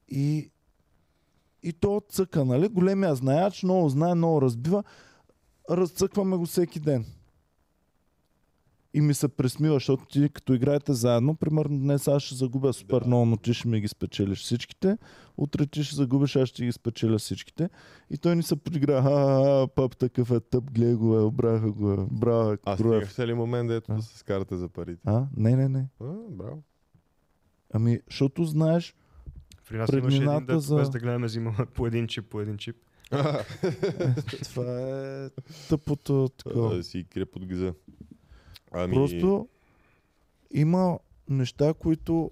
И, 0.07 0.51
и 1.63 1.73
то 1.73 2.01
цъка, 2.09 2.45
нали? 2.45 2.67
Големия 2.67 3.15
знаяч, 3.15 3.63
много 3.63 3.89
знае, 3.89 4.15
много 4.15 4.41
разбива. 4.41 4.83
Разцъкваме 5.69 6.37
го 6.37 6.45
всеки 6.45 6.79
ден. 6.79 7.05
И 8.93 9.01
ми 9.01 9.13
се 9.13 9.27
пресмива, 9.27 9.73
защото 9.73 10.05
ти 10.05 10.29
като 10.29 10.53
играете 10.53 10.93
заедно, 10.93 11.35
примерно 11.35 11.79
днес 11.79 12.07
аз 12.07 12.23
ще 12.23 12.35
загубя 12.35 12.73
супер 12.73 12.99
Да. 12.99 13.07
много, 13.07 13.25
но 13.25 13.37
ти 13.37 13.53
ще 13.53 13.67
ми 13.67 13.81
ги 13.81 13.87
спечелиш 13.87 14.39
всичките. 14.39 14.97
Утре 15.37 15.65
ти 15.65 15.83
ще 15.83 15.95
загубиш, 15.95 16.35
аз 16.35 16.49
ще 16.49 16.65
ги 16.65 16.71
спечеля 16.71 17.17
всичките. 17.17 17.69
И 18.09 18.17
той 18.17 18.35
ни 18.35 18.43
се 18.43 18.55
подигра, 18.55 18.97
а, 18.97 19.67
пап 19.67 19.97
такъв 19.97 20.31
е 20.31 20.39
тъп, 20.39 20.71
гледай 20.71 20.93
го, 20.95 21.15
е, 21.15 21.21
обраха 21.21 21.71
го, 21.71 21.91
е, 21.93 21.97
браво, 22.11 22.51
е, 22.51 22.57
А 22.65 22.75
стигахте 22.75 23.27
ли 23.27 23.33
момент, 23.33 23.67
дето 23.67 23.93
да 23.93 24.01
се 24.01 24.17
скарате 24.17 24.57
за 24.57 24.69
парите? 24.69 25.01
А, 25.05 25.25
не, 25.37 25.55
не, 25.55 25.69
не. 25.69 25.87
А, 25.99 26.05
браво. 26.29 26.63
Ами, 27.73 27.99
защото 28.07 28.45
знаеш, 28.45 28.95
При 29.69 29.77
нас 29.77 29.89
имаше 29.89 29.97
един 30.07 30.19
Преднината 30.19 30.53
дет, 30.53 30.61
за- 30.61 30.75
без 30.75 30.89
да 30.89 30.99
гледаме, 30.99 31.25
взима 31.27 31.55
по 31.73 31.87
един 31.87 32.07
чип, 32.07 32.25
по 32.25 32.41
един 32.41 32.57
чип. 32.57 32.75
това 34.43 34.79
е 34.81 35.29
тъпото 35.69 36.29
такова. 36.37 36.75
да 36.75 36.83
си 36.83 37.05
крие 37.09 37.25
под 37.25 37.45
гъза. 37.45 37.73
Ами, 38.71 38.93
Просто 38.93 39.47
има 40.51 40.99
неща, 41.29 41.73
които 41.73 42.31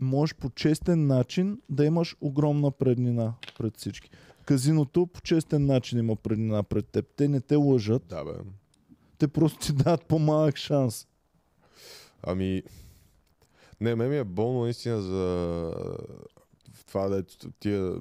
можеш 0.00 0.34
по 0.34 0.50
честен 0.50 1.06
начин 1.06 1.60
да 1.68 1.84
имаш 1.84 2.16
огромна 2.20 2.70
преднина 2.70 3.34
пред 3.58 3.76
всички. 3.76 4.10
Казиното 4.44 5.06
по 5.06 5.20
честен 5.20 5.66
начин 5.66 5.98
има 5.98 6.16
преднина 6.16 6.62
пред 6.62 6.86
теб. 6.86 7.06
Те 7.16 7.28
не 7.28 7.40
те 7.40 7.56
лъжат, 7.56 8.02
Да, 8.08 8.24
бе. 8.24 8.32
те 9.18 9.28
просто 9.28 9.58
ти 9.58 9.72
дадат 9.72 10.04
по-малък 10.04 10.56
шанс. 10.56 11.08
Ами, 12.22 12.62
не, 13.80 13.94
ме 13.94 14.08
ми 14.08 14.16
е 14.18 14.24
болно 14.24 14.62
наистина 14.62 15.02
за 15.02 15.72
това 16.86 17.08
да 17.08 17.24
тия 17.60 17.94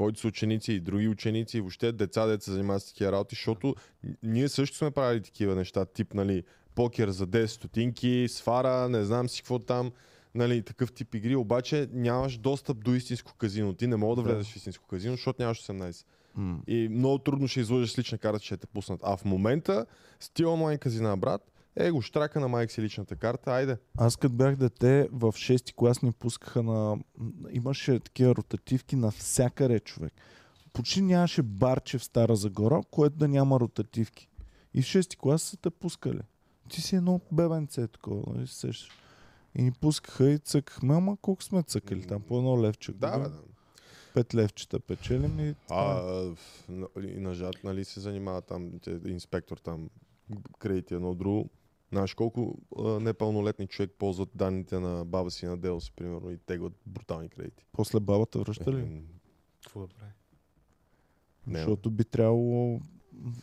твоите 0.00 0.20
са 0.20 0.28
ученици 0.28 0.72
и 0.72 0.80
други 0.80 1.08
ученици 1.08 1.58
и 1.58 1.60
въобще 1.60 1.92
деца, 1.92 2.26
деца 2.26 2.44
се 2.44 2.50
занимават 2.50 2.82
с 2.82 2.86
такива 2.86 3.12
работи, 3.12 3.34
защото 3.34 3.74
ние 4.22 4.48
също 4.48 4.76
сме 4.76 4.90
правили 4.90 5.22
такива 5.22 5.54
неща, 5.54 5.84
тип, 5.84 6.14
нали, 6.14 6.44
покер 6.74 7.08
за 7.08 7.26
10 7.26 7.46
стотинки, 7.46 8.26
свара, 8.28 8.88
не 8.88 9.04
знам 9.04 9.28
си 9.28 9.42
какво 9.42 9.58
там, 9.58 9.92
нали, 10.34 10.62
такъв 10.62 10.92
тип 10.92 11.14
игри, 11.14 11.36
обаче 11.36 11.88
нямаш 11.92 12.38
достъп 12.38 12.84
до 12.84 12.94
истинско 12.94 13.34
казино. 13.38 13.74
Ти 13.74 13.86
не 13.86 13.96
мога 13.96 14.16
да 14.16 14.28
Да. 14.28 14.34
влезеш 14.34 14.52
в 14.52 14.56
истинско 14.56 14.86
казино, 14.86 15.14
защото 15.14 15.42
нямаш 15.42 15.58
18. 15.62 16.04
И 16.66 16.88
много 16.88 17.18
трудно 17.18 17.48
ще 17.48 17.60
излъжеш 17.60 17.90
с 17.90 17.98
лична 17.98 18.18
карта, 18.18 18.40
че 18.40 18.46
ще 18.46 18.56
те 18.56 18.66
пуснат. 18.66 19.00
А 19.02 19.16
в 19.16 19.24
момента 19.24 19.86
с 20.20 20.30
тия 20.30 20.48
онлайн 20.48 20.78
казина, 20.78 21.16
брат, 21.16 21.49
е 21.76 21.90
го 21.90 22.02
штрака 22.02 22.40
на 22.40 22.48
майка 22.48 22.72
си 22.72 22.82
личната 22.82 23.16
карта, 23.16 23.50
айде. 23.50 23.78
Аз 23.98 24.16
като 24.16 24.34
бях 24.34 24.56
дете, 24.56 25.08
в 25.12 25.32
6-ти 25.32 25.72
клас 25.74 26.02
ни 26.02 26.12
пускаха 26.12 26.62
на... 26.62 26.98
Имаше 27.50 28.00
такива 28.00 28.34
ротативки 28.34 28.96
навсякъде, 28.96 29.80
човек. 29.80 30.12
Почти 30.72 31.02
нямаше 31.02 31.42
барче 31.42 31.98
в 31.98 32.04
Стара 32.04 32.36
Загора, 32.36 32.80
което 32.90 33.16
да 33.16 33.28
няма 33.28 33.60
ротативки. 33.60 34.28
И 34.74 34.82
в 34.82 34.84
6-ти 34.84 35.16
клас 35.16 35.42
са 35.42 35.56
те 35.56 35.70
пускали. 35.70 36.20
Ти 36.68 36.80
си 36.80 36.96
едно 36.96 37.20
бебенце 37.32 37.88
такова, 37.88 38.32
нали 38.34 38.46
се 38.46 38.54
сещаш. 38.54 38.90
И 39.54 39.62
ни 39.62 39.72
пускаха 39.72 40.30
и 40.30 40.38
цъкахме, 40.38 40.94
ама 40.94 41.16
колко 41.22 41.42
сме 41.42 41.62
цъкали 41.62 42.06
там, 42.06 42.22
по 42.22 42.38
едно 42.38 42.62
левче. 42.62 42.92
Да, 42.92 43.18
бе, 43.18 43.28
да. 43.28 43.42
5 44.14 44.34
левчета 44.34 44.80
печелим 44.80 45.40
и... 45.40 45.54
А, 45.70 45.84
на- 46.68 46.88
и 47.02 47.46
нали 47.64 47.84
се 47.84 48.00
занимава 48.00 48.42
там, 48.42 48.72
инспектор 49.06 49.56
там, 49.56 49.90
кредити 50.58 50.94
едно 50.94 51.14
друго. 51.14 51.50
Знаеш 51.92 52.14
колко 52.14 52.58
а, 52.78 53.00
непълнолетни 53.00 53.66
човек 53.66 53.90
ползват 53.98 54.28
данните 54.34 54.78
на 54.78 55.04
баба 55.04 55.30
си 55.30 55.46
на 55.46 55.56
дело 55.56 55.80
си, 55.80 55.92
примерно, 55.96 56.30
и 56.30 56.38
теглят 56.38 56.72
брутални 56.86 57.28
кредити. 57.28 57.66
После 57.72 58.00
бабата 58.00 58.38
връща 58.38 58.72
ли? 58.72 59.02
Какво 59.62 59.80
да 59.80 59.88
прави? 59.88 60.12
Не, 61.46 61.58
Защото 61.58 61.90
би 61.90 62.04
трябвало... 62.04 62.80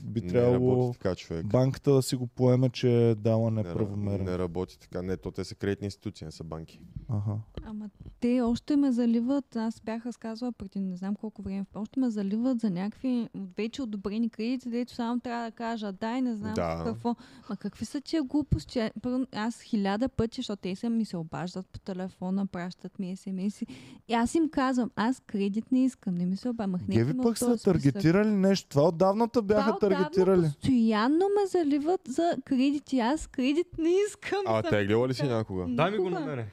Би 0.01 0.21
не 0.21 0.27
трябвало 0.27 0.71
работи 0.71 0.99
така, 0.99 1.15
човек. 1.15 1.45
банката 1.45 1.93
да 1.93 2.01
си 2.01 2.15
го 2.15 2.27
поеме, 2.27 2.69
че 2.69 3.09
е 3.09 3.15
дала 3.15 3.51
Не, 3.51 3.63
ра- 3.63 3.67
неправомерно. 3.67 4.25
не 4.25 4.37
работи 4.37 4.79
така. 4.79 5.01
Не, 5.01 5.17
то 5.17 5.31
те 5.31 5.43
са 5.43 5.55
кредитни 5.55 5.85
институции, 5.85 6.25
не 6.25 6.31
са 6.31 6.43
банки. 6.43 6.79
Ага. 7.09 7.35
Ама 7.63 7.89
те 8.19 8.41
още 8.41 8.75
ме 8.75 8.91
заливат, 8.91 9.55
аз 9.55 9.81
бях 9.81 10.05
разказвала 10.05 10.51
преди 10.51 10.79
не 10.79 10.95
знам 10.95 11.15
колко 11.15 11.41
време, 11.41 11.65
още 11.75 11.99
ме 11.99 12.09
заливат 12.09 12.59
за 12.59 12.69
някакви 12.69 13.29
вече 13.57 13.81
одобрени 13.81 14.29
кредити, 14.29 14.69
дето 14.69 14.93
само 14.93 15.19
трябва 15.19 15.45
да 15.45 15.51
кажа 15.51 15.91
дай, 15.91 16.21
не 16.21 16.35
знам 16.35 16.53
Да. 16.53 16.81
какво. 16.85 17.15
Ма 17.49 17.57
какви 17.57 17.85
са 17.85 18.01
тия 18.01 18.23
глупости? 18.23 18.89
Първо, 19.01 19.25
Аз 19.31 19.61
хиляда 19.61 20.09
пъти, 20.09 20.35
защото 20.35 20.61
те 20.61 20.75
са 20.75 20.89
ми 20.89 21.05
се 21.05 21.17
обаждат 21.17 21.67
по 21.67 21.79
телефона, 21.79 22.45
пращат 22.47 22.99
ми 22.99 23.15
смс 23.15 23.61
И 24.07 24.13
аз 24.13 24.35
им 24.35 24.49
казвам, 24.49 24.91
аз 24.95 25.19
кредит 25.19 25.71
не 25.71 25.85
искам, 25.85 26.15
не 26.15 26.25
ми 26.25 26.35
се 26.37 26.49
обаждат. 26.49 26.71
Махнете 26.71 26.93
Геви 26.93 27.13
ме 27.13 27.23
пък 27.23 27.37
са 27.37 27.57
таргетирали 27.57 28.31
нещо. 28.31 28.69
Това 28.69 28.83
отдавната 28.83 29.41
бяха 29.41 29.66
Отдавна 29.75 29.97
таргетирали. 29.97 30.41
Постоянно 30.41 31.25
ме 31.25 31.47
заливат 31.47 32.01
за 32.07 32.37
кредити. 32.45 32.99
Аз 32.99 33.27
кредит 33.27 33.67
не 33.77 33.89
искам. 34.07 34.39
А, 34.47 34.61
за 34.61 34.69
теглила 34.69 35.07
ли 35.07 35.13
си 35.13 35.23
някога? 35.23 35.65
Дай 35.69 35.91
ми 35.91 35.97
го 35.97 36.09
на 36.09 36.19
мене. 36.19 36.47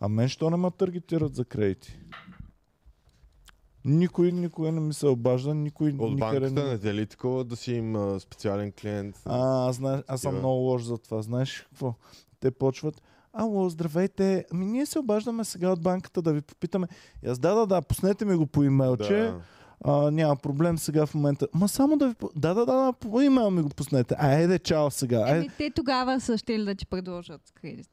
А 0.00 0.08
мен 0.08 0.28
що 0.28 0.50
не 0.50 0.56
ме 0.56 0.70
таргетират 0.70 1.34
за 1.34 1.44
кредити? 1.44 1.98
Никой 3.84 4.32
никога 4.32 4.72
не 4.72 4.80
ми 4.80 4.94
се 4.94 5.06
обажда, 5.06 5.54
никой 5.54 5.88
От 5.88 5.94
никъде 5.94 6.40
банката 6.40 6.64
не... 6.64 6.70
не 6.70 6.78
те 6.78 6.94
ли 6.94 7.06
такова 7.06 7.44
да 7.44 7.56
си 7.56 7.72
им 7.72 7.96
а, 7.96 8.20
специален 8.20 8.72
клиент? 8.80 9.20
А, 9.24 9.68
аз, 9.68 9.76
знаеш, 9.76 10.02
аз 10.08 10.20
съм 10.20 10.30
Такива. 10.30 10.38
много 10.38 10.60
лош 10.60 10.82
за 10.82 10.98
това. 10.98 11.22
Знаеш 11.22 11.66
какво? 11.70 11.94
Те 12.40 12.50
почват. 12.50 13.02
Ало, 13.32 13.68
здравейте. 13.68 14.44
Ами 14.52 14.66
ние 14.66 14.86
се 14.86 14.98
обаждаме 14.98 15.44
сега 15.44 15.70
от 15.70 15.82
банката 15.82 16.22
да 16.22 16.32
ви 16.32 16.40
попитаме. 16.40 16.86
И 17.22 17.28
аз 17.28 17.38
да, 17.38 17.54
да, 17.54 17.66
да, 17.66 17.82
пуснете 17.82 18.24
ми 18.24 18.36
го 18.36 18.46
по 18.46 18.62
имейлче. 18.62 19.14
да. 19.16 19.40
А, 19.84 20.10
няма 20.10 20.36
проблем 20.36 20.78
сега 20.78 21.06
в 21.06 21.14
момента. 21.14 21.48
Ма 21.54 21.68
само 21.68 21.96
да 21.96 22.08
ви... 22.08 22.14
Да, 22.36 22.54
да, 22.54 22.66
да, 22.66 22.72
да, 22.72 22.92
по 22.92 23.20
имейл 23.20 23.50
ми 23.50 23.62
го 23.62 23.68
пуснете. 23.68 24.14
Айде, 24.18 24.58
чао 24.58 24.90
сега. 24.90 25.36
Еми, 25.36 25.50
те 25.58 25.70
тогава 25.70 26.20
са 26.20 26.38
ще 26.38 26.58
да 26.58 26.74
ти 26.74 26.86
предложат 26.86 27.40
кредит. 27.60 27.90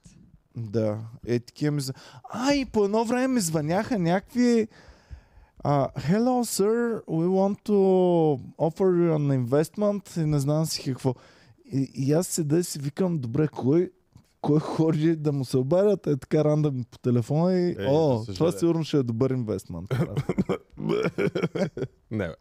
Да, 0.56 0.98
е 1.28 1.40
такива 1.40 1.72
ми... 1.72 1.82
А, 2.30 2.54
и 2.54 2.66
по 2.66 2.86
едно 2.86 3.06
време 3.06 3.28
ми 3.28 3.40
звъняха 3.40 4.00
някакви... 4.00 4.68
Uh, 5.66 5.90
hello, 5.98 6.44
sir, 6.44 7.04
we 7.06 7.26
want 7.26 7.58
to 7.64 7.78
offer 8.58 8.88
you 9.00 9.10
an 9.18 9.46
investment 9.46 10.22
и 10.22 10.26
не 10.26 10.40
знам 10.40 10.66
си 10.66 10.84
какво. 10.84 11.16
И, 11.66 11.92
и 11.94 12.14
аз 12.14 12.28
седа 12.28 12.60
и 12.60 12.64
си 12.64 12.80
викам, 12.80 13.20
добре, 13.20 13.48
кой, 13.48 13.92
кой 14.42 14.60
ходи 14.60 15.16
да 15.16 15.32
му 15.32 15.46
се 15.46 15.58
обадят 15.58 16.08
е 16.08 16.18
така 16.18 16.44
рандъм 16.44 16.86
по 16.92 16.98
телефона 16.98 17.54
и 17.54 17.72
Е, 17.80 17.88
о, 17.88 18.18
за 18.18 18.34
това 18.34 18.52
сигурно 18.52 18.84
ще 18.84 18.98
е 18.98 19.04
добър 19.04 19.30
инвестмент. 19.30 19.90
не, 22.12 22.28
бе. 22.28 22.36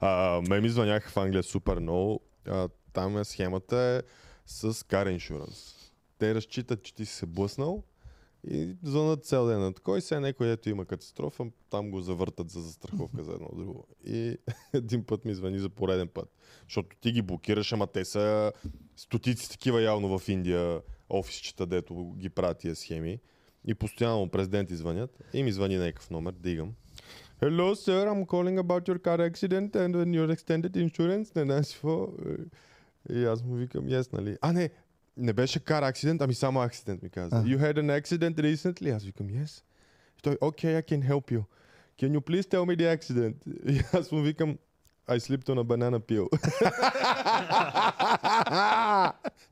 а, 0.00 0.42
ме 0.48 0.60
ми 0.60 0.68
звъняха 0.68 1.10
в 1.10 1.16
Англия 1.16 1.42
супер 1.42 1.78
много. 1.78 2.20
А, 2.48 2.68
там 2.92 3.18
е 3.18 3.24
схемата 3.24 3.76
е 3.76 4.02
с 4.46 4.72
car 4.72 5.16
insurance. 5.16 5.92
Те 6.18 6.34
разчитат, 6.34 6.82
че 6.82 6.94
ти 6.94 7.06
си 7.06 7.14
се 7.14 7.26
блъснал 7.26 7.82
и 8.50 8.76
звънат 8.82 9.24
цял 9.24 9.46
ден. 9.46 9.74
Кой 9.82 10.00
се 10.00 10.20
някой, 10.20 10.50
ето 10.50 10.68
има 10.68 10.84
катастрофа, 10.84 11.44
там 11.70 11.90
го 11.90 12.00
завъртат 12.00 12.50
за 12.50 12.60
застраховка 12.60 13.22
за 13.24 13.32
едно 13.32 13.48
друго. 13.56 13.86
И 14.06 14.36
един 14.74 15.04
път 15.04 15.24
ми 15.24 15.34
звъни 15.34 15.58
за 15.58 15.68
пореден 15.68 16.08
път. 16.08 16.28
Защото 16.68 16.96
ти 17.00 17.12
ги 17.12 17.22
блокираш, 17.22 17.72
ама 17.72 17.86
те 17.86 18.04
са 18.04 18.52
стотици 18.96 19.50
такива 19.50 19.82
явно 19.82 20.18
в 20.18 20.28
Индия 20.28 20.80
офисчета, 21.10 21.66
дето 21.66 22.14
ги 22.18 22.28
правят 22.28 22.58
тия 22.58 22.76
схеми. 22.76 23.20
И 23.64 23.74
постоянно 23.74 24.30
президенти 24.30 24.76
звънят. 24.76 25.18
И 25.32 25.42
ми 25.42 25.52
звъни 25.52 25.76
някакъв 25.76 26.10
номер, 26.10 26.32
дигам. 26.32 26.74
Hello, 27.40 27.74
sir. 27.74 28.08
I'm 28.08 28.24
calling 28.24 28.58
about 28.58 28.88
your 28.88 28.98
car 28.98 29.20
accident 29.20 29.70
and 29.76 29.92
your 30.14 30.28
extended 30.36 30.74
insurance. 30.76 31.44
Не 31.44 31.62
какво. 31.62 32.08
И 33.10 33.24
аз 33.24 33.44
му 33.44 33.54
викам, 33.54 33.86
yes, 33.86 34.12
нали. 34.12 34.36
А, 34.40 34.52
не, 34.52 34.70
не 35.17 35.33
беше 35.33 35.59
car 35.59 35.91
accident, 35.93 36.23
ами 36.23 36.33
само 36.33 36.59
accident 36.59 37.03
ми 37.03 37.09
каза. 37.09 37.35
А. 37.35 37.43
You 37.43 37.57
had 37.57 37.77
an 37.77 38.01
accident 38.01 38.35
recently? 38.35 38.95
Аз 38.95 39.03
викам, 39.03 39.27
yes. 39.27 39.63
И 40.19 40.21
той, 40.21 40.35
okay, 40.35 40.81
I 40.81 40.91
can 40.91 41.09
help 41.09 41.31
you. 41.31 41.43
Can 42.01 42.17
you 42.17 42.21
please 42.21 42.45
tell 42.45 42.65
me 42.65 42.75
the 42.75 42.97
accident? 42.97 43.35
И 43.71 43.81
аз 43.93 44.11
му 44.11 44.21
викам, 44.21 44.57
I 45.07 45.19
slipped 45.19 45.49
on 45.49 45.59
a 45.59 45.63
banana 45.63 45.99
peel. 45.99 46.27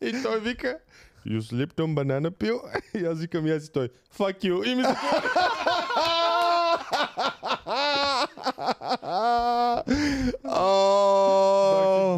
и 0.01 0.23
той 0.23 0.39
вика, 0.39 0.79
You 1.25 1.41
slipped 1.41 1.79
on 1.79 1.93
banana 1.95 2.31
peel? 2.31 2.81
И 3.01 3.05
аз 3.05 3.19
викам, 3.19 3.45
yes, 3.45 3.69
и 3.69 3.71
той, 3.71 3.89
fuck 4.17 4.43
you. 4.43 4.63
И 4.71 4.75
ми 4.75 4.83
затвори. 4.83 5.27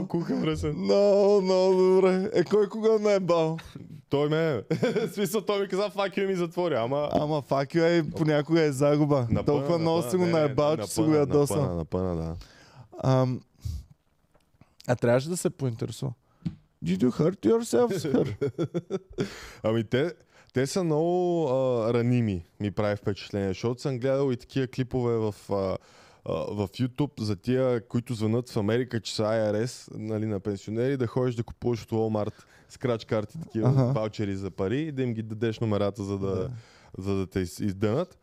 О, 0.06 0.08
Куха 0.08 0.36
мръсен. 0.36 0.74
Много, 0.76 1.42
много 1.42 1.82
добре. 1.82 2.30
Е, 2.34 2.44
кой 2.44 2.68
кога 2.68 2.98
не 2.98 3.14
е 3.14 3.20
бал? 3.20 3.56
Той 4.08 4.28
ме 4.28 4.62
В 5.08 5.14
смисъл, 5.14 5.40
той 5.40 5.60
ми 5.60 5.68
каза, 5.68 5.90
и 6.16 6.20
ми 6.20 6.34
затвори. 6.34 6.74
Ама... 6.74 7.08
Ама 7.12 7.42
факю 7.42 7.78
е, 7.78 8.02
понякога 8.16 8.62
е 8.62 8.72
загуба. 8.72 9.20
Напъна, 9.20 9.44
Толкова 9.44 9.78
много 9.78 9.96
напъна, 9.96 10.10
си 10.10 10.16
го 10.16 10.26
наебал, 10.26 10.76
че 10.76 10.86
си 10.86 11.00
го 11.00 11.14
ядосал. 11.14 11.56
Напъна, 11.56 11.76
напъна, 11.76 12.16
да. 12.16 12.36
Ам, 13.04 13.40
а 14.86 14.96
трябваше 14.96 15.28
да 15.28 15.36
се 15.36 15.50
поинтересува. 15.50 16.12
Did 16.84 17.02
you 17.02 17.10
hurt 17.10 17.46
yourself, 17.46 17.96
sir? 17.96 18.48
Ами 19.62 19.84
те, 19.84 20.12
те 20.54 20.66
са 20.66 20.84
много 20.84 21.48
а, 21.48 21.94
раними, 21.94 22.44
ми 22.60 22.70
прави 22.70 22.96
впечатление, 22.96 23.48
защото 23.48 23.80
съм 23.80 23.98
гледал 23.98 24.32
и 24.32 24.36
такива 24.36 24.66
клипове 24.66 25.16
в, 25.16 25.34
а, 25.50 25.76
в 26.28 26.68
YouTube 26.70 27.20
за 27.20 27.36
тия, 27.36 27.80
които 27.80 28.14
звънат 28.14 28.50
в 28.50 28.56
Америка, 28.56 29.00
че 29.00 29.14
са 29.14 29.22
IRS, 29.22 29.88
нали, 29.92 30.26
на 30.26 30.40
пенсионери, 30.40 30.96
да 30.96 31.06
ходиш 31.06 31.34
да 31.34 31.42
купуваш 31.42 31.82
от 31.82 31.90
Walmart 31.90 32.34
скрач 32.68 33.04
карти, 33.04 33.38
такива 33.40 33.68
Ага. 33.68 33.84
ваучери 33.84 34.36
за 34.36 34.50
пари 34.50 34.78
и 34.78 34.92
да 34.92 35.02
им 35.02 35.14
ги 35.14 35.22
дадеш 35.22 35.60
номерата, 35.60 36.04
за 36.04 36.18
да, 36.18 36.26
Да. 36.28 36.50
за 36.98 37.14
да 37.14 37.26
те 37.26 37.40
из- 37.40 37.60
издънат. 37.60 38.18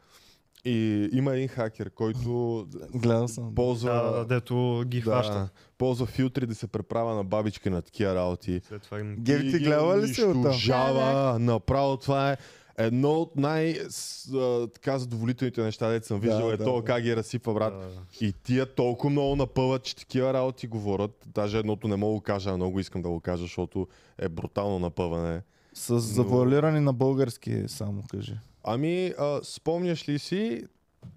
И 0.65 1.09
има 1.13 1.35
един 1.35 1.47
хакер, 1.47 1.89
който 1.89 2.67
Гледал 2.93 3.27
съм. 3.27 3.55
ползва, 3.55 3.93
Да, 3.93 4.25
дето 4.25 4.83
ги 4.85 5.01
хваща. 5.01 5.33
да, 5.33 5.49
ползва 5.77 6.05
филтри 6.05 6.45
да 6.45 6.55
се 6.55 6.67
преправя 6.67 7.15
на 7.15 7.23
бабичка 7.23 7.69
на 7.69 7.81
такива 7.81 8.15
работи. 8.15 8.61
След 8.63 8.81
това 8.81 8.99
им... 8.99 9.23
Ти 9.25 9.33
гледала 9.59 9.97
ли 9.97 10.07
си 10.07 10.23
от 10.23 10.35
унищожава. 10.35 11.39
Направо 11.39 11.97
това 11.97 12.31
е 12.31 12.37
едно 12.77 13.11
от 13.11 13.35
най 13.35 13.77
с- 13.89 14.33
а, 14.33 14.67
така 14.67 14.99
задоволителните 14.99 15.63
неща, 15.63 15.89
дето 15.89 16.07
съм 16.07 16.19
виждал. 16.19 16.47
Да, 16.47 16.53
е 16.53 16.57
да, 16.57 16.63
то 16.63 16.75
да. 16.75 16.83
как 16.83 17.03
ги 17.03 17.15
разсипва, 17.15 17.53
брат. 17.53 17.73
Да. 17.73 17.89
И 18.21 18.33
тия 18.33 18.65
толкова 18.65 19.09
много 19.09 19.35
напъват, 19.35 19.83
че 19.83 19.95
такива 19.95 20.33
работи 20.33 20.67
говорят. 20.67 21.23
Даже 21.27 21.57
едното 21.59 21.87
не 21.87 21.95
мога 21.95 22.09
да 22.09 22.15
го 22.15 22.21
кажа, 22.21 22.49
а 22.49 22.55
много 22.55 22.79
искам 22.79 23.01
да 23.01 23.09
го 23.09 23.19
кажа, 23.19 23.41
защото 23.41 23.87
е 24.17 24.29
брутално 24.29 24.79
напъване. 24.79 25.41
С 25.73 25.99
завуалирани 25.99 26.79
на 26.79 26.93
български, 26.93 27.63
само 27.67 28.03
кажи. 28.11 28.33
Ами, 28.63 29.13
а, 29.19 29.39
спомняш 29.43 30.09
ли 30.09 30.19
си, 30.19 30.63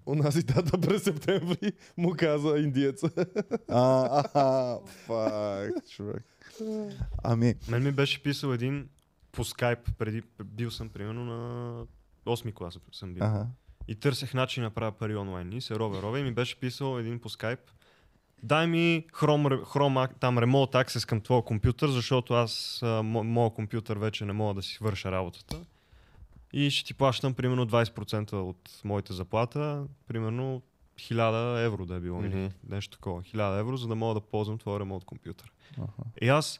онази 0.05 0.43
дата 0.43 0.77
през 0.79 1.03
септември 1.03 1.71
му 1.97 2.13
каза 2.17 2.57
индиеца. 2.57 3.09
А, 3.69 4.23
а, 4.33 4.77
фак, 4.85 5.89
човек. 5.89 6.23
Ами, 7.23 7.55
Мен 7.69 7.83
ми 7.83 7.91
беше 7.91 8.23
писал 8.23 8.49
един 8.49 8.89
по 9.37 9.43
скайп, 9.43 9.79
преди 9.97 10.23
бил 10.43 10.71
съм 10.71 10.89
примерно 10.89 11.25
на 11.25 11.85
8 12.25 12.53
клас 12.53 12.79
съм 12.91 13.13
бил. 13.13 13.23
ага. 13.23 13.47
И 13.87 13.95
търсех 13.95 14.33
начин 14.33 14.63
да 14.63 14.69
правя 14.69 14.91
пари 14.91 15.15
онлайн. 15.15 15.53
И 15.53 15.61
се 15.61 15.75
рове, 15.75 16.01
рове 16.01 16.19
и 16.19 16.23
ми 16.23 16.31
беше 16.31 16.59
писал 16.59 16.99
един 16.99 17.19
по 17.19 17.29
скайп. 17.29 17.59
Дай 18.43 18.67
ми 18.67 19.05
Chrome, 19.13 19.63
Chrome 19.63 20.19
там 20.19 20.37
Remote 20.37 20.73
Access 20.85 21.07
към 21.07 21.21
твоя 21.21 21.41
компютър, 21.41 21.89
защото 21.89 22.33
аз 22.33 22.81
моят 23.03 23.53
компютър 23.53 23.97
вече 23.97 24.25
не 24.25 24.33
мога 24.33 24.53
да 24.53 24.61
си 24.61 24.77
върша 24.81 25.11
работата. 25.11 25.65
И 26.53 26.69
ще 26.69 26.87
ти 26.87 26.93
плащам 26.93 27.33
примерно 27.33 27.67
20% 27.67 28.33
от 28.33 28.81
моята 28.83 29.13
заплата, 29.13 29.85
примерно 30.07 30.61
1000 30.99 31.65
евро 31.65 31.85
да 31.85 31.95
е 31.95 31.99
било. 31.99 32.21
Mm-hmm. 32.21 32.51
Нещо 32.69 32.97
такова. 32.97 33.21
1000 33.21 33.59
евро, 33.59 33.77
за 33.77 33.87
да 33.87 33.95
мога 33.95 34.13
да 34.13 34.21
ползвам 34.21 34.57
твоя 34.57 34.79
ремонт 34.79 35.05
компютър. 35.05 35.51
Аха. 35.77 36.03
И 36.21 36.29
аз 36.29 36.59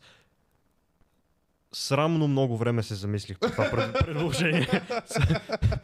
срамно 1.77 2.27
много 2.27 2.57
време 2.57 2.83
се 2.83 2.95
замислих 2.95 3.39
по 3.39 3.47
това 3.47 3.63
пред- 3.65 3.93
предложение. 4.05 4.67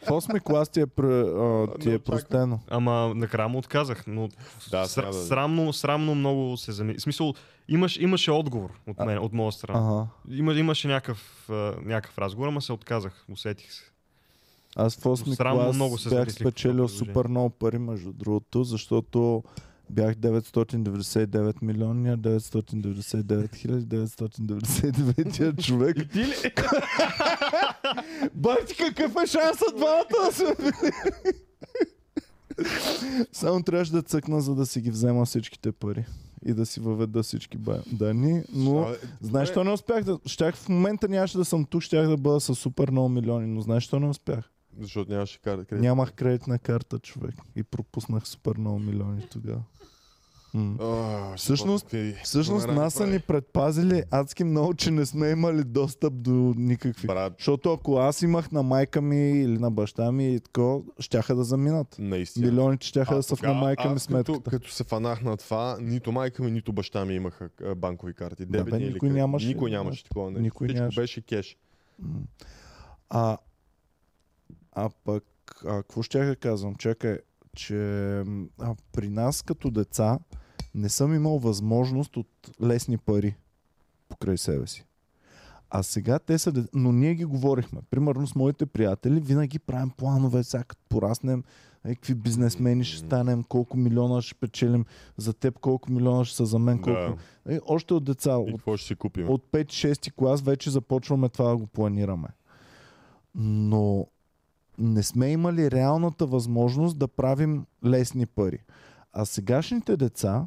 В 0.02 0.06
8 0.06 0.40
клас 0.40 0.68
ти 0.68 0.80
е, 0.80 0.86
пр- 0.86 1.28
а, 1.68 1.78
ти 1.78 1.92
е 1.92 1.98
простено. 1.98 2.60
Ама 2.68 3.12
накрая 3.14 3.48
му 3.48 3.58
отказах, 3.58 4.04
но 4.06 4.28
Да, 4.70 4.86
сра, 4.86 5.06
да- 5.06 5.12
срамно, 5.12 5.72
срамно 5.72 6.14
много 6.14 6.56
се 6.56 6.72
замислих. 6.72 6.98
В 6.98 7.02
смисъл, 7.02 7.34
имаш, 7.68 7.96
имаше 7.96 8.30
отговор 8.30 8.70
от, 8.86 8.96
А- 9.00 9.04
мен, 9.04 9.18
от 9.18 9.32
моя 9.32 9.52
страна. 9.52 9.78
Ага. 9.90 10.06
Има, 10.30 10.54
имаше 10.54 10.88
някакъв, 10.88 11.48
някакъв 11.82 12.18
разговор, 12.18 12.48
ама 12.48 12.62
се 12.62 12.72
отказах, 12.72 13.24
усетих 13.28 13.72
се. 13.72 13.82
Аз 14.76 14.96
в 14.96 15.00
8 15.00 15.34
Срамно 15.34 15.60
клас 15.60 15.74
много 15.76 15.98
се 15.98 16.08
бях 16.08 16.32
спечелил 16.32 16.88
супер 16.88 17.24
много 17.24 17.50
пари, 17.50 17.78
между 17.78 18.12
другото, 18.12 18.64
защото 18.64 19.42
бях 19.94 20.14
999 20.14 21.62
милиони, 21.62 22.08
999 22.08 23.54
хиляди, 23.54 23.86
999 23.86 25.64
човек. 25.64 25.96
И 26.00 26.08
ти 26.08 26.18
ли? 26.18 26.34
Бати, 28.34 28.76
какъв 28.76 29.16
е 29.22 29.26
шансът 29.26 29.76
двамата 29.76 30.06
да 30.26 30.32
се 30.32 30.56
Само 33.32 33.62
трябваше 33.62 33.92
да 33.92 34.02
цъкна, 34.02 34.40
за 34.40 34.54
да 34.54 34.66
си 34.66 34.80
ги 34.80 34.90
взема 34.90 35.24
всичките 35.24 35.72
пари 35.72 36.04
и 36.46 36.54
да 36.54 36.66
си 36.66 36.80
въведа 36.80 37.22
всички 37.22 37.58
данни, 37.92 38.42
но 38.52 38.78
Абе, 38.78 38.96
знаеш, 39.20 39.48
що 39.48 39.64
не 39.64 39.70
успях 39.70 40.04
да... 40.04 40.18
Щях 40.26 40.56
в 40.56 40.68
момента 40.68 41.08
нямаше 41.08 41.38
да 41.38 41.44
съм 41.44 41.64
тук, 41.64 41.82
щях 41.82 42.08
да 42.08 42.16
бъда 42.16 42.40
с 42.40 42.54
супер 42.54 42.90
много 42.90 43.08
милиони, 43.08 43.46
но 43.46 43.60
знаеш, 43.60 43.84
що 43.84 44.00
не 44.00 44.08
успях? 44.08 44.50
Защото 44.80 45.12
нямаше 45.12 45.40
карта. 45.40 45.74
Нямах 45.74 46.12
кредитна 46.12 46.58
карта, 46.58 46.98
човек. 46.98 47.34
И 47.56 47.62
пропуснах 47.62 48.26
супер 48.26 48.56
много 48.58 48.78
милиони 48.78 49.26
тогава. 49.30 49.62
Всъщност- 51.36 51.94
Всъщност 52.24 52.66
нас 52.68 52.94
са 52.94 53.06
ни 53.06 53.18
предпазили 53.18 54.02
адски 54.10 54.44
много, 54.44 54.74
че 54.74 54.90
не 54.90 55.06
сме 55.06 55.28
имали 55.28 55.64
достъп 55.64 56.14
до 56.14 56.30
никакви. 56.56 57.06
Брат, 57.06 57.34
Защото 57.38 57.72
ако 57.72 57.96
аз 57.96 58.22
имах 58.22 58.52
на 58.52 58.62
майка 58.62 59.02
ми 59.02 59.30
или 59.32 59.58
на 59.58 59.70
баща 59.70 60.12
ми 60.12 60.34
и 60.34 60.40
тако, 60.40 60.84
щяха 60.98 61.34
да 61.34 61.44
заминат. 61.44 61.96
наистина. 61.98 62.46
Милионите 62.46 62.86
щяха 62.86 63.14
А 63.14 63.16
да 63.16 63.22
са 63.22 63.36
на 63.42 63.54
майка 63.54 63.90
ми 63.90 63.98
сметката. 63.98 64.32
Като, 64.34 64.50
като 64.50 64.70
се 64.70 64.84
фанах 64.84 65.22
на 65.22 65.36
това, 65.36 65.76
нито 65.80 66.12
майка 66.12 66.42
ми, 66.42 66.50
нито 66.50 66.72
баща 66.72 67.04
ми 67.04 67.14
имаха 67.14 67.48
банкови 67.76 68.14
карти. 68.14 68.46
Да, 68.46 68.50
бе, 68.50 68.58
Дебетни 68.58 68.78
или 68.78 68.86
никой 68.86 69.00
кредитни. 69.00 69.20
нямаше, 69.20 69.46
Никой 69.46 69.70
да. 69.70 69.76
нямаше 69.76 70.04
такова. 70.04 70.30
нещо. 70.30 70.42
Никой 70.42 70.66
Всичко 70.68 70.80
нямаше. 70.80 71.00
беше 71.00 71.20
кеш. 71.20 71.56
А, 73.10 73.38
а 74.72 74.90
пък, 75.04 75.24
а, 75.66 75.76
какво 75.76 76.02
ще 76.02 76.18
я 76.18 76.36
казвам? 76.36 76.74
Чакай, 76.74 77.18
че 77.56 77.76
а, 78.60 78.74
при 78.92 79.08
нас 79.08 79.42
като 79.42 79.70
деца 79.70 80.18
не 80.74 80.88
съм 80.88 81.14
имал 81.14 81.38
възможност 81.38 82.16
от 82.16 82.28
лесни 82.62 82.98
пари 82.98 83.36
покрай 84.08 84.38
себе 84.38 84.66
си. 84.66 84.84
А 85.70 85.82
сега 85.82 86.18
те 86.18 86.38
са... 86.38 86.52
Но 86.74 86.92
ние 86.92 87.14
ги 87.14 87.24
говорихме. 87.24 87.80
Примерно 87.90 88.26
с 88.26 88.34
моите 88.34 88.66
приятели 88.66 89.20
винаги 89.20 89.58
правим 89.58 89.90
планове, 89.90 90.42
сега 90.44 90.64
като 90.64 90.82
пораснем, 90.88 91.44
е, 91.84 91.94
какви 91.94 92.14
бизнесмени 92.14 92.84
ще 92.84 92.98
станем, 92.98 93.42
колко 93.42 93.76
милиона 93.76 94.22
ще 94.22 94.34
печелим 94.34 94.84
за 95.16 95.32
теб, 95.32 95.58
колко 95.58 95.92
милиона 95.92 96.24
ще 96.24 96.36
са 96.36 96.46
за 96.46 96.58
мен, 96.58 96.76
Да. 96.76 96.82
колко... 96.82 97.20
Е, 97.48 97.60
още 97.66 97.94
от 97.94 98.04
деца, 98.04 98.30
И 98.30 98.34
от 98.34 98.50
какво 98.50 98.76
ще 98.76 98.86
си 98.86 98.94
купим? 98.94 99.30
от 99.30 99.44
5-6 99.52 100.12
клас 100.12 100.42
вече 100.42 100.70
започваме 100.70 101.28
това 101.28 101.48
да 101.48 101.56
го 101.56 101.66
планираме. 101.66 102.28
Но 103.34 104.06
не 104.78 105.02
сме 105.02 105.30
имали 105.32 105.70
реалната 105.70 106.26
възможност 106.26 106.98
да 106.98 107.08
правим 107.08 107.66
лесни 107.84 108.26
пари. 108.26 108.58
А 109.12 109.24
сегашните 109.24 109.96
деца, 109.96 110.46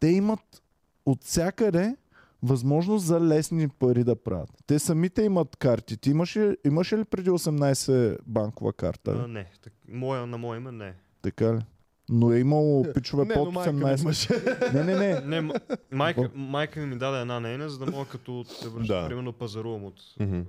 те 0.00 0.08
имат 0.08 0.62
от 1.06 1.24
всякъде 1.24 1.96
възможност 2.42 3.06
за 3.06 3.20
лесни 3.20 3.68
пари 3.68 4.04
да 4.04 4.16
правят. 4.16 4.50
Те 4.66 4.78
самите 4.78 5.22
имат 5.22 5.56
карти. 5.56 5.96
Ти 5.96 6.10
имаше, 6.10 6.56
имаше 6.64 6.98
ли 6.98 7.04
преди 7.04 7.30
18 7.30 8.18
банкова 8.26 8.72
карта? 8.72 9.22
А, 9.24 9.28
не, 9.28 9.50
так, 9.62 9.72
моя, 9.88 10.26
на 10.26 10.38
моя 10.38 10.56
име 10.56 10.72
не. 10.72 10.94
Така 11.22 11.54
ли? 11.54 11.60
Но 12.08 12.32
е 12.32 12.38
имало 12.38 12.86
пичове 12.94 13.24
не, 13.24 13.34
под 13.34 13.44
но 13.44 13.50
майка 13.50 13.72
ми 13.72 13.82
18. 13.84 14.00
имаше. 14.02 14.28
Не, 14.74 14.84
не, 14.84 14.96
не. 14.96 15.20
Не, 15.20 15.40
м- 15.40 15.54
майка, 15.92 16.30
майка 16.34 16.80
ми 16.80 16.86
ми 16.86 16.98
даде 16.98 17.20
една 17.20 17.40
нейна, 17.40 17.68
за 17.70 17.78
да 17.78 17.86
мога 17.86 18.04
като 18.06 18.44
се 18.44 18.68
връща, 18.68 18.94
Да. 18.94 19.08
примерно 19.08 19.32
пазарувам 19.32 19.84
от... 19.84 19.94
Мгм. 20.20 20.40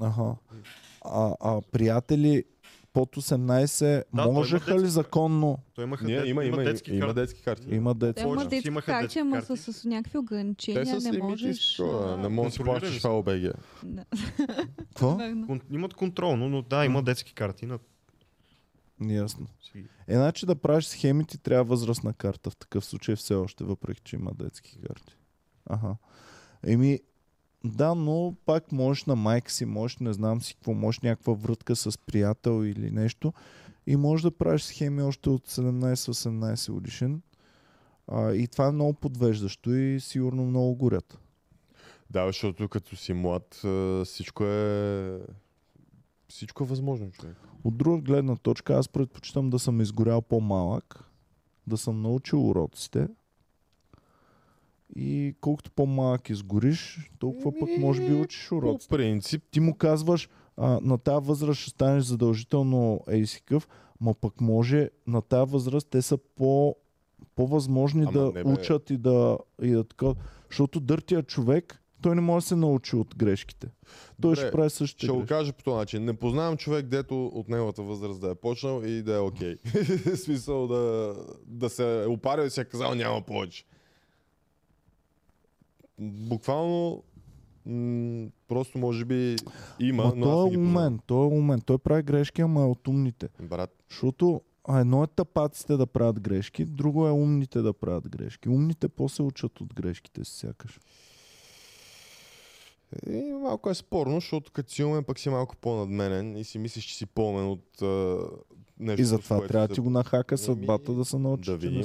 Аха. 0.00 0.34
А, 1.04 1.34
а 1.40 1.60
приятели 1.72 2.44
под 2.92 3.16
18 3.16 4.04
Да, 4.14 4.26
можеха 4.28 4.70
има 4.70 4.78
ли 4.78 4.82
детски 4.82 4.92
законно? 4.94 5.58
Той 5.74 5.84
имаха 5.84 6.04
Не, 6.04 6.12
дет- 6.12 6.26
има, 6.26 6.44
има, 6.44 6.56
детски 6.56 6.90
има 6.90 7.00
карти. 7.00 7.14
детски 7.14 7.42
карти. 7.42 7.74
Има. 7.74 7.94
Повече. 7.94 8.22
имат 8.22 8.48
детски 8.48 8.68
Имаха 8.68 8.86
карти, 8.86 9.02
детски 9.04 9.18
ама 9.18 9.36
карти. 9.36 9.56
с, 9.56 9.72
с 9.72 9.84
някакви 9.84 10.18
ограничения 10.18 11.00
са 11.00 11.12
не 11.12 11.18
можеш... 11.18 11.78
не 12.18 12.28
можеш 12.28 12.58
да 12.58 12.64
плащаш 12.64 13.00
са. 13.00 13.08
в 13.08 13.18
ОБГ. 13.18 13.52
да. 13.84 14.04
Какво? 14.78 15.18
Имат 15.70 15.94
контрол, 15.94 16.36
но, 16.36 16.48
но 16.48 16.62
да, 16.62 16.84
има 16.84 17.02
детски 17.02 17.34
карти. 17.34 17.66
На... 17.66 17.78
Ясно. 19.00 19.46
Е, 20.08 20.14
значи 20.14 20.46
да 20.46 20.54
правиш 20.56 20.84
схеми 20.84 21.24
ти 21.24 21.38
трябва 21.38 21.64
възрастна 21.64 22.12
карта 22.12 22.50
в 22.50 22.56
такъв 22.56 22.84
случай 22.84 23.16
все 23.16 23.34
още, 23.34 23.64
въпреки 23.64 24.00
че 24.04 24.16
има 24.16 24.30
детски 24.34 24.78
карти. 24.86 25.16
Ага. 25.66 25.96
Еми, 26.66 27.00
да, 27.64 27.94
но 27.94 28.34
пак 28.46 28.72
можеш 28.72 29.04
на 29.04 29.16
майка 29.16 29.52
си, 29.52 29.64
можеш 29.64 29.98
не 29.98 30.12
знам 30.12 30.40
си 30.42 30.54
какво, 30.54 30.74
можеш 30.74 31.00
някаква 31.00 31.32
врътка 31.32 31.76
с 31.76 31.98
приятел 31.98 32.64
или 32.64 32.90
нещо 32.90 33.32
и 33.86 33.96
можеш 33.96 34.22
да 34.22 34.30
правиш 34.30 34.62
схеми 34.62 35.02
още 35.02 35.30
от 35.30 35.48
17-18 35.48 36.72
годишен. 36.72 37.22
А, 38.08 38.32
и 38.32 38.48
това 38.48 38.66
е 38.66 38.72
много 38.72 38.92
подвеждащо 38.92 39.74
и 39.74 40.00
сигурно 40.00 40.44
много 40.44 40.74
горят. 40.74 41.18
Да, 42.10 42.26
защото 42.26 42.68
като 42.68 42.96
си 42.96 43.12
млад, 43.12 43.62
всичко 44.04 44.44
е... 44.44 45.18
Всичко 46.28 46.64
е 46.64 46.66
възможно, 46.66 47.10
човек. 47.10 47.36
От 47.64 47.76
друга 47.76 48.02
гледна 48.02 48.36
точка, 48.36 48.74
аз 48.74 48.88
предпочитам 48.88 49.50
да 49.50 49.58
съм 49.58 49.80
изгорял 49.80 50.22
по-малък, 50.22 51.04
да 51.66 51.76
съм 51.76 52.02
научил 52.02 52.48
уроците 52.48 53.08
и 54.96 55.34
колкото 55.40 55.70
по-малък 55.70 56.30
изгориш, 56.30 57.10
толкова 57.18 57.52
пък 57.60 57.68
може 57.78 58.06
би 58.06 58.14
учиш 58.14 58.48
По 58.48 58.56
уроците. 58.56 58.96
принцип, 58.96 59.42
Ти 59.50 59.60
му 59.60 59.74
казваш, 59.74 60.28
а, 60.56 60.78
на 60.82 60.98
тази 60.98 61.26
възраст 61.26 61.60
ще 61.60 61.70
станеш 61.70 62.04
задължително 62.04 63.00
ейсикъв, 63.10 63.68
ма 64.00 64.14
пък 64.14 64.40
може 64.40 64.90
на 65.06 65.22
тази 65.22 65.52
възраст 65.52 65.88
те 65.90 66.02
са 66.02 66.18
по, 66.18 66.76
по-възможни 67.34 68.02
Ама 68.02 68.12
да 68.12 68.24
не, 68.24 68.44
бе. 68.44 68.50
учат 68.50 68.90
и 68.90 68.96
да, 68.96 69.38
и 69.62 69.70
да 69.70 69.84
така. 69.84 70.06
Защото 70.50 70.80
дъртия 70.80 71.22
човек, 71.22 71.82
той 72.02 72.14
не 72.14 72.20
може 72.20 72.44
да 72.44 72.48
се 72.48 72.56
научи 72.56 72.96
от 72.96 73.16
грешките. 73.16 73.66
Той 74.22 74.30
Добре, 74.30 74.36
ще 74.36 74.50
прави 74.50 74.70
същите 74.70 75.06
ще 75.06 75.12
го 75.12 75.18
грешки. 75.18 75.28
кажа 75.28 75.52
по 75.52 75.62
този 75.64 75.76
начин. 75.76 76.04
Не 76.04 76.12
познавам 76.12 76.56
човек, 76.56 76.86
дето 76.86 77.26
от 77.26 77.48
неговата 77.48 77.82
възраст 77.82 78.20
да 78.20 78.30
е 78.30 78.34
почнал 78.34 78.82
и 78.84 79.02
да 79.02 79.14
е 79.14 79.18
окей. 79.18 79.56
В 79.64 80.16
смисъл 80.16 80.66
да, 80.66 81.14
да 81.46 81.70
се 81.70 82.02
е 82.02 82.06
опарил 82.06 82.44
и 82.44 82.50
си 82.50 82.60
е 82.60 82.64
казал 82.64 82.94
няма 82.94 83.22
повече. 83.22 83.64
Буквално 85.98 87.02
м- 87.66 88.28
просто 88.48 88.78
може 88.78 89.04
би 89.04 89.36
има, 89.80 90.04
Ма 90.04 90.12
но 90.16 90.24
той 90.24 90.54
е 90.54 90.58
умен, 90.58 91.00
той 91.06 91.24
е 91.24 91.28
умен. 91.28 91.60
Той 91.60 91.78
прави 91.78 92.02
грешки, 92.02 92.42
ама 92.42 92.60
е 92.60 92.64
от 92.64 92.88
умните. 92.88 93.28
Брат, 93.42 93.70
Защото 93.90 94.40
а 94.64 94.80
едно 94.80 95.04
е 95.04 95.06
тапаците 95.06 95.76
да 95.76 95.86
правят 95.86 96.20
грешки, 96.20 96.64
друго 96.64 97.06
е 97.06 97.10
умните 97.10 97.62
да 97.62 97.72
правят 97.72 98.08
грешки. 98.08 98.48
Умните 98.48 98.88
после 98.88 99.24
учат 99.24 99.60
от 99.60 99.74
грешките 99.74 100.24
си 100.24 100.38
сякаш. 100.38 100.80
И 103.10 103.32
малко 103.42 103.70
е 103.70 103.74
спорно, 103.74 104.14
защото 104.14 104.52
като 104.52 104.72
си 104.72 104.84
умен, 104.84 105.04
пък 105.04 105.18
си 105.18 105.28
малко 105.30 105.56
по-надменен 105.56 106.36
и 106.36 106.44
си 106.44 106.58
мислиш, 106.58 106.84
че 106.84 106.96
си 106.96 107.06
по-умен 107.06 107.46
от 107.48 107.82
а, 107.82 108.18
нещо. 108.78 109.02
И 109.02 109.04
затова 109.04 109.46
трябва 109.46 109.68
да 109.68 109.74
ти 109.74 109.80
го 109.80 109.90
нахака 109.90 110.38
съдбата 110.38 110.94
да 110.94 111.04
се 111.04 111.18
научи. 111.18 111.50
Да 111.50 111.56
видим. 111.56 111.80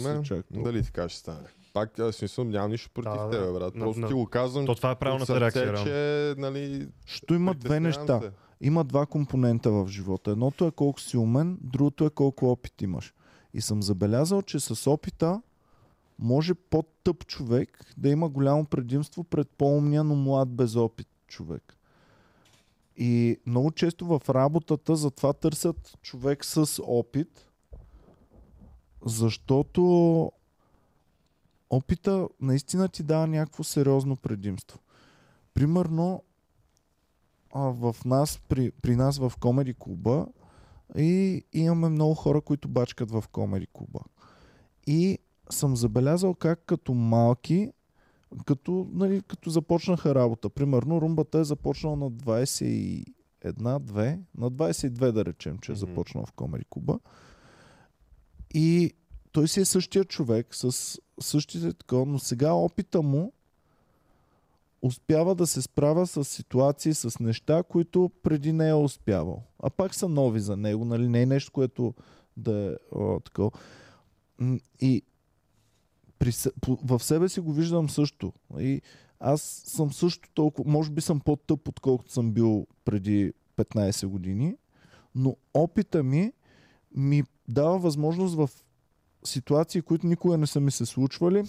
Дали 0.63 0.83
така 0.83 1.09
ще 1.09 1.19
стане. 1.19 1.47
Пак, 1.77 1.99
аз 1.99 2.15
смисъл, 2.15 2.43
нямам 2.43 2.71
нищо 2.71 2.89
против 2.91 3.11
Да, 3.13 3.23
да. 3.23 3.31
тебе, 3.31 3.51
брат. 3.51 3.75
На- 3.75 3.85
Просто 3.85 3.99
на- 3.99 4.07
ти 4.07 4.13
го 4.13 4.25
казвам. 4.25 4.65
То 4.65 4.75
това 4.75 4.91
е 4.91 4.95
правилната 4.95 5.39
реакция. 5.41 5.75
че, 5.75 5.91
нали, 6.37 6.87
Що 7.05 7.33
има 7.33 7.53
две 7.53 7.79
неща. 7.79 8.21
се. 8.21 8.31
Има 8.61 8.83
два 8.83 9.05
компонента 9.05 9.71
в 9.71 9.87
живота. 9.87 10.31
Едното 10.31 10.67
е 10.67 10.71
колко 10.71 11.01
си 11.01 11.17
умен, 11.17 11.57
другото 11.61 12.05
е 12.05 12.09
колко 12.09 12.51
опит 12.51 12.81
имаш. 12.81 13.13
И 13.53 13.61
съм 13.61 13.83
забелязал, 13.83 14.41
че 14.41 14.59
с 14.59 14.91
опита 14.91 15.41
може 16.19 16.53
по-тъп 16.53 17.25
човек 17.25 17.85
да 17.97 18.09
има 18.09 18.29
голямо 18.29 18.65
предимство 18.65 19.23
пред 19.23 19.49
по-умния, 19.49 20.03
но 20.03 20.15
млад 20.15 20.49
без 20.49 20.75
опит 20.75 21.07
човек. 21.27 21.77
И 22.97 23.37
много 23.45 23.71
често 23.71 24.05
в 24.07 24.21
работата 24.29 24.95
затова 24.95 25.33
търсят 25.33 25.97
човек 26.01 26.45
с 26.45 26.81
опит, 26.83 27.49
защото 29.05 30.31
опита 31.69 32.27
наистина 32.41 32.89
ти 32.89 33.03
дава 33.03 33.27
някакво 33.27 33.63
сериозно 33.63 34.15
предимство. 34.15 34.79
Примерно, 35.53 36.23
а, 37.53 37.59
в 37.59 37.95
нас, 38.05 38.39
при, 38.47 38.71
при 38.71 38.95
нас 38.95 39.17
в 39.17 39.33
Комеди 39.39 39.73
клуба 39.79 40.27
и 40.97 41.43
имаме 41.53 41.89
много 41.89 42.13
хора, 42.13 42.41
които 42.41 42.67
бачкат 42.67 43.11
в 43.11 43.23
Комеди 43.31 43.67
клуба. 43.73 43.99
И 44.87 45.19
съм 45.49 45.75
забелязал 45.75 46.33
как 46.33 46.63
като 46.65 46.93
малки, 46.93 47.71
като, 48.45 48.87
нали, 48.93 49.21
като 49.21 49.49
започнаха 49.49 50.15
работа. 50.15 50.49
Примерно 50.49 51.01
румбата 51.01 51.39
е 51.39 51.43
започнал 51.43 51.95
на 51.95 52.11
21-2, 52.11 53.05
на 54.37 54.51
22 54.51 55.11
да 55.11 55.25
речем, 55.25 55.57
че 55.57 55.71
е 55.71 55.75
започнал 55.75 56.25
в 56.25 56.31
Комеди 56.31 56.65
клуба. 56.69 56.99
И 58.53 58.93
той 59.31 59.47
си 59.47 59.59
е 59.59 59.65
същия 59.65 60.03
човек 60.05 60.55
с 60.55 60.97
същите 61.19 61.73
такова, 61.73 62.05
но 62.05 62.19
сега 62.19 62.53
опита 62.53 63.01
му 63.01 63.31
успява 64.81 65.35
да 65.35 65.47
се 65.47 65.61
справя 65.61 66.07
с 66.07 66.25
ситуации, 66.25 66.93
с 66.93 67.19
неща, 67.19 67.63
които 67.63 68.11
преди 68.23 68.53
не 68.53 68.69
е 68.69 68.73
успявал. 68.73 69.43
А 69.59 69.69
пак 69.69 69.95
са 69.95 70.09
нови 70.09 70.39
за 70.39 70.57
него, 70.57 70.85
нали? 70.85 71.07
Не 71.07 71.21
е 71.21 71.25
нещо, 71.25 71.51
което 71.51 71.93
да 72.37 72.71
е 72.71 72.95
о, 72.95 73.19
такова. 73.19 73.51
И 74.81 75.03
при, 76.19 76.31
в 76.83 76.99
себе 77.03 77.29
си 77.29 77.39
го 77.39 77.53
виждам 77.53 77.89
също. 77.89 78.33
И 78.59 78.81
аз 79.19 79.41
съм 79.65 79.93
също 79.93 80.29
толкова, 80.33 80.71
може 80.71 80.91
би 80.91 81.01
съм 81.01 81.19
по-тъп, 81.19 81.67
отколкото 81.67 82.11
съм 82.11 82.31
бил 82.31 82.67
преди 82.85 83.33
15 83.57 84.07
години, 84.07 84.55
но 85.15 85.35
опита 85.53 86.03
ми 86.03 86.31
ми 86.95 87.23
дава 87.47 87.79
възможност 87.79 88.35
в 88.35 88.49
ситуации, 89.23 89.81
които 89.81 90.07
никога 90.07 90.37
не 90.37 90.47
са 90.47 90.59
ми 90.59 90.71
се 90.71 90.85
случвали, 90.85 91.43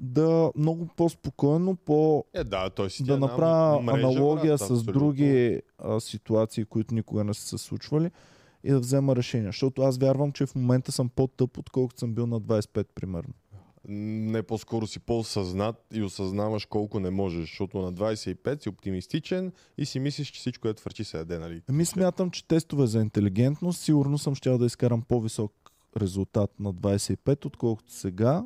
да 0.00 0.52
много 0.56 0.88
по-спокойно, 0.96 1.76
по 1.76 2.24
Е, 2.34 2.44
да, 2.44 2.70
той 2.70 2.90
си 2.90 3.04
да 3.04 3.14
е 3.14 3.16
направя 3.16 3.80
мрежа, 3.80 4.06
аналогия 4.06 4.50
брат, 4.50 4.58
с 4.58 4.62
абсолютно. 4.62 4.92
други 4.92 5.62
а, 5.78 6.00
ситуации, 6.00 6.64
които 6.64 6.94
никога 6.94 7.24
не 7.24 7.34
са 7.34 7.58
се 7.58 7.64
случвали 7.64 8.10
и 8.64 8.70
да 8.70 8.80
взема 8.80 9.16
решения. 9.16 9.48
Защото 9.48 9.82
аз 9.82 9.98
вярвам, 9.98 10.32
че 10.32 10.46
в 10.46 10.54
момента 10.54 10.92
съм 10.92 11.08
по-тъп, 11.08 11.58
отколкото 11.58 12.00
съм 12.00 12.14
бил 12.14 12.26
на 12.26 12.40
25, 12.40 12.86
примерно. 12.94 13.34
Не 13.88 14.42
по-скоро 14.42 14.86
си 14.86 15.00
по-осъзнат 15.00 15.76
и 15.94 16.02
осъзнаваш 16.02 16.66
колко 16.66 17.00
не 17.00 17.10
можеш, 17.10 17.40
защото 17.40 17.78
на 17.78 17.92
25 17.92 18.62
си 18.62 18.68
оптимистичен 18.68 19.52
и 19.78 19.86
си 19.86 20.00
мислиш, 20.00 20.28
че 20.28 20.40
всичко 20.40 20.68
е 20.68 20.74
твърчи 20.74 21.04
се 21.04 21.16
яде, 21.18 21.38
нали? 21.38 21.62
Ами 21.68 21.84
смятам, 21.84 22.30
че 22.30 22.48
тестове 22.48 22.86
за 22.86 23.00
интелигентност, 23.00 23.80
сигурно 23.80 24.18
съм 24.18 24.34
щял 24.34 24.58
да 24.58 24.66
изкарам 24.66 25.02
по-висок 25.02 25.52
резултат 25.96 26.60
на 26.60 26.74
25, 26.74 27.44
отколкото 27.44 27.92
сега. 27.92 28.44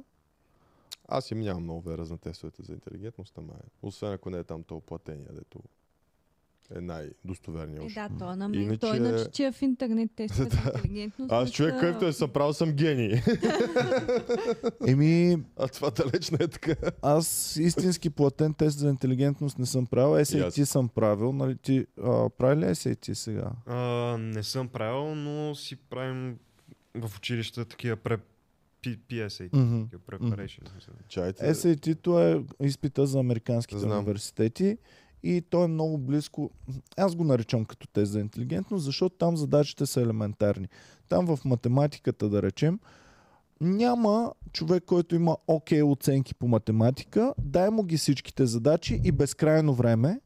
Аз 1.09 1.31
им 1.31 1.41
нямам 1.41 1.63
много 1.63 1.81
вера 1.81 2.05
на 2.05 2.19
тестовете 2.19 2.63
за 2.63 2.73
интелигентност, 2.73 3.39
ама 3.39 3.53
е. 3.55 3.67
Освен 3.83 4.13
ако 4.13 4.31
не 4.31 4.39
е 4.39 4.45
там 4.45 4.63
то 4.63 4.81
платения, 4.81 5.29
дето 5.33 5.59
е 6.71 6.81
най-достоверният. 6.81 7.85
Е, 7.85 7.95
да, 7.95 8.09
той 8.19 8.37
на 8.37 8.49
мен. 8.49 8.63
Иначе- 8.63 8.79
Той 8.79 8.97
иначе, 8.97 9.31
че 9.31 9.45
е 9.45 9.53
в 9.53 9.63
интернет 9.63 10.11
тестове 10.17 10.51
за 10.51 10.57
интелигентност. 10.75 11.33
Аз 11.33 11.51
човек, 11.51 11.81
който 11.81 12.07
е 12.07 12.13
съправил, 12.13 12.53
съм 12.53 12.73
гений. 12.73 13.13
Еми, 14.87 15.37
а 15.57 15.69
това 15.69 15.91
далеч 15.91 16.31
не 16.31 16.39
е 16.41 16.49
така. 16.49 16.75
аз 17.03 17.57
истински 17.57 18.11
платен 18.11 18.55
тест 18.55 18.79
за 18.79 18.89
интелигентност 18.89 19.59
не 19.59 19.67
съм 19.67 19.87
правил. 19.87 20.15
SAT 20.15 20.63
аз. 20.63 20.69
съм 20.69 20.89
правил. 20.89 21.33
Нали, 21.33 21.57
ти 21.57 21.87
а, 21.99 22.31
прави 22.31 22.57
ли 22.57 22.65
SAT 22.65 23.13
сега? 23.13 23.51
А, 23.67 23.77
не 24.19 24.43
съм 24.43 24.69
правил, 24.69 25.15
но 25.15 25.55
си 25.55 25.77
правим 25.77 26.39
в 26.97 27.17
училище 27.17 27.65
такива 27.65 27.97
пре... 27.97 28.19
P- 28.83 28.99
PSA, 29.01 29.49
Мгм. 29.53 29.83
такива 29.83 30.03
preparation. 30.03 30.63
Чайте. 31.09 31.55
SAT-то 31.55 32.19
е 32.21 32.43
изпита 32.61 33.07
за 33.07 33.19
американските 33.21 33.79
Знам. 33.81 33.99
университети 33.99 34.79
и 35.23 35.43
той 35.43 35.65
е 35.65 35.69
много 35.69 35.99
близко. 35.99 36.51
Аз 36.97 37.15
го 37.15 37.25
наричам 37.25 37.65
като 37.65 37.87
тест 37.87 38.13
за 38.13 38.21
интелигентност, 38.21 38.85
защото 38.85 39.17
там 39.17 39.37
задачите 39.37 39.87
са 39.87 40.01
елементарни. 40.01 40.69
Там 41.09 41.27
в 41.27 41.45
математиката, 41.45 42.29
да 42.29 42.43
речем, 42.43 42.79
няма 43.61 44.33
човек, 44.53 44.85
който 44.85 45.15
има 45.15 45.37
окей 45.47 45.83
оценки 45.83 46.35
по 46.35 46.49
математика, 46.49 47.35
дай 47.39 47.71
му 47.71 47.83
ги 47.83 47.97
всичките 47.97 48.47
задачи 48.47 49.01
и 49.05 49.13
безкрайно 49.13 49.75
време. 49.75 50.21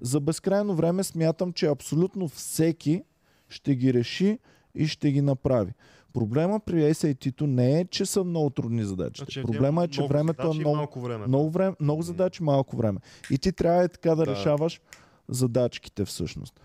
За 0.00 0.20
безкрайно 0.20 0.74
време 0.74 1.04
смятам, 1.04 1.52
че 1.52 1.66
абсолютно 1.66 2.28
всеки 2.28 3.02
ще 3.48 3.74
ги 3.74 3.94
реши 3.94 4.38
и 4.74 4.86
ще 4.86 5.12
ги 5.12 5.20
направи. 5.20 5.72
Проблема 6.12 6.60
при 6.60 6.82
SAT-то 6.94 7.46
не 7.46 7.80
е, 7.80 7.84
че 7.84 8.06
са 8.06 8.24
много 8.24 8.50
трудни 8.50 8.84
задачи. 8.84 9.18
Значи, 9.18 9.42
Проблема 9.42 9.84
е, 9.84 9.88
че 9.88 10.02
времето 10.02 10.50
е 10.50 10.54
много, 10.54 10.76
малко 10.76 11.00
време. 11.00 11.26
много, 11.26 11.50
време, 11.50 11.76
много 11.80 12.02
задачи, 12.02 12.42
малко 12.42 12.76
време. 12.76 12.98
И 13.30 13.38
ти 13.38 13.52
трябва 13.52 13.84
е 13.84 13.88
така 13.88 14.14
да, 14.14 14.24
Да. 14.24 14.26
решаваш 14.26 14.80
задачките 15.28 16.04
всъщност. 16.04 16.60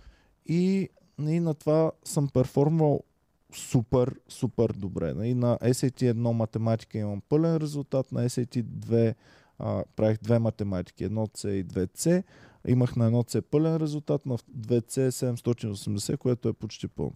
И, 0.45 0.89
и 1.19 1.39
на 1.39 1.53
това 1.53 1.91
съм 2.03 2.27
перформал 2.27 3.03
супер, 3.55 4.15
супер 4.29 4.69
добре. 4.77 5.13
И 5.23 5.33
на 5.33 5.57
SAT 5.57 6.13
1 6.13 6.31
математика 6.31 6.97
имам 6.97 7.21
пълен 7.29 7.57
резултат, 7.57 8.11
на 8.11 8.29
SAT 8.29 8.63
2 8.63 9.15
а, 9.59 9.83
правих 9.95 10.17
две 10.17 10.39
математики, 10.39 11.07
1C 11.07 11.49
и 11.49 11.65
2C. 11.65 12.23
Имах 12.67 12.95
на 12.95 13.11
1C 13.11 13.41
пълен 13.41 13.77
резултат, 13.77 14.25
на 14.25 14.37
2C 14.37 15.09
780, 15.09 16.17
което 16.17 16.49
е 16.49 16.53
почти 16.53 16.87
пълно. 16.87 17.13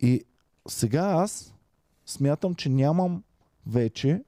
И 0.00 0.24
сега 0.68 1.00
аз 1.02 1.54
смятам, 2.06 2.54
че 2.54 2.68
нямам 2.68 3.22
вече 3.66 4.22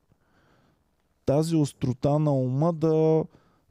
тази 1.26 1.56
острота 1.56 2.18
на 2.18 2.32
ума 2.32 2.72
да, 2.72 3.24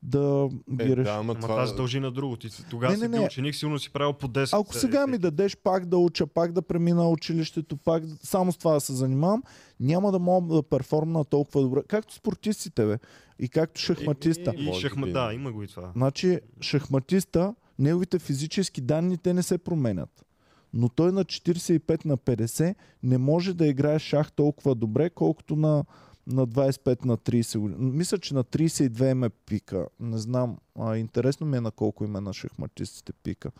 да 0.04 0.50
ги 0.72 0.84
Е, 0.84 0.88
реша. 0.88 1.04
да, 1.04 1.12
ама 1.12 1.36
това... 1.36 1.48
това 1.48 1.68
се 1.68 1.76
дължи 1.76 2.00
на 2.00 2.12
друго. 2.12 2.38
Ти 2.38 2.50
тогава 2.70 2.92
Не, 2.92 2.98
си 2.98 3.02
не, 3.02 3.10
бил 3.10 3.20
не. 3.20 3.26
ученик, 3.26 3.56
сигурно 3.56 3.80
си 3.80 3.90
правил 3.90 4.14
по 4.14 4.28
10. 4.28 4.62
Ако 4.62 4.74
сега 4.74 5.08
ми 5.08 5.18
дадеш 5.18 5.58
пак 5.58 5.86
да 5.86 5.98
уча, 5.98 6.28
пак 6.28 6.52
да 6.52 6.62
премина 6.62 7.10
училището, 7.10 7.78
пак 7.78 8.04
само 8.24 8.52
с 8.52 8.58
това 8.58 8.74
да 8.74 8.80
се 8.82 8.94
занимавам, 8.94 9.44
няма 9.80 10.12
да 10.12 10.20
мога 10.20 10.56
да 10.56 10.64
перформна 10.64 11.26
толкова 11.26 11.62
добре. 11.62 11.82
Както 11.88 12.14
спортистите, 12.14 12.86
бе. 12.86 12.98
И 13.40 13.50
както 13.50 13.82
шахматиста. 13.82 14.50
Еми, 14.50 14.62
И 14.62 14.66
Може 14.66 14.82
шахма, 14.82 15.08
да, 15.08 15.28
не. 15.28 15.34
има 15.34 15.52
го 15.52 15.64
и 15.64 15.68
това. 15.68 15.92
Значи, 15.96 16.40
шахматиста, 16.62 17.56
неговите 17.80 18.20
физически 18.20 18.82
данни, 18.82 19.18
те 19.18 19.34
не 19.34 19.44
се 19.44 19.58
променят. 19.58 20.26
Но 20.74 20.90
той 20.90 21.12
на 21.12 21.26
45 21.26 22.06
на 22.06 22.18
50 22.18 22.76
не 23.04 23.18
може 23.18 23.54
да 23.54 23.68
играе 23.68 24.00
шах 24.00 24.32
толкова 24.32 24.76
добре, 24.76 25.10
колкото 25.10 25.56
на, 25.56 25.86
на 26.28 26.48
25 26.48 27.06
на 27.06 27.18
30 27.18 27.58
години. 27.58 27.92
Мисля, 27.92 28.18
че 28.18 28.34
на 28.34 28.44
32 28.44 29.14
ме 29.14 29.30
пика. 29.30 29.88
Не 30.00 30.18
знам. 30.18 30.58
А, 30.80 30.98
интересно 30.98 31.48
ми 31.48 31.58
е 31.58 31.62
на 31.62 31.72
колко 31.72 32.04
име 32.04 32.22
на 32.22 32.34
шахматистите 32.34 33.14
пика. 33.14 33.52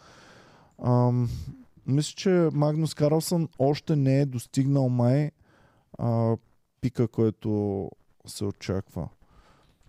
Ам, 0.84 1.30
мисля, 1.86 2.14
че 2.16 2.50
Магнус 2.54 2.94
Карлсън 2.94 3.50
още 3.60 3.96
не 3.96 4.22
е 4.22 4.26
достигнал 4.26 4.90
май 4.90 5.32
а, 5.98 6.38
пика, 6.82 7.08
който 7.08 7.90
се 8.26 8.46
очаква. 8.46 9.10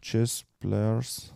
Chess 0.01 0.47
Players 0.63 1.33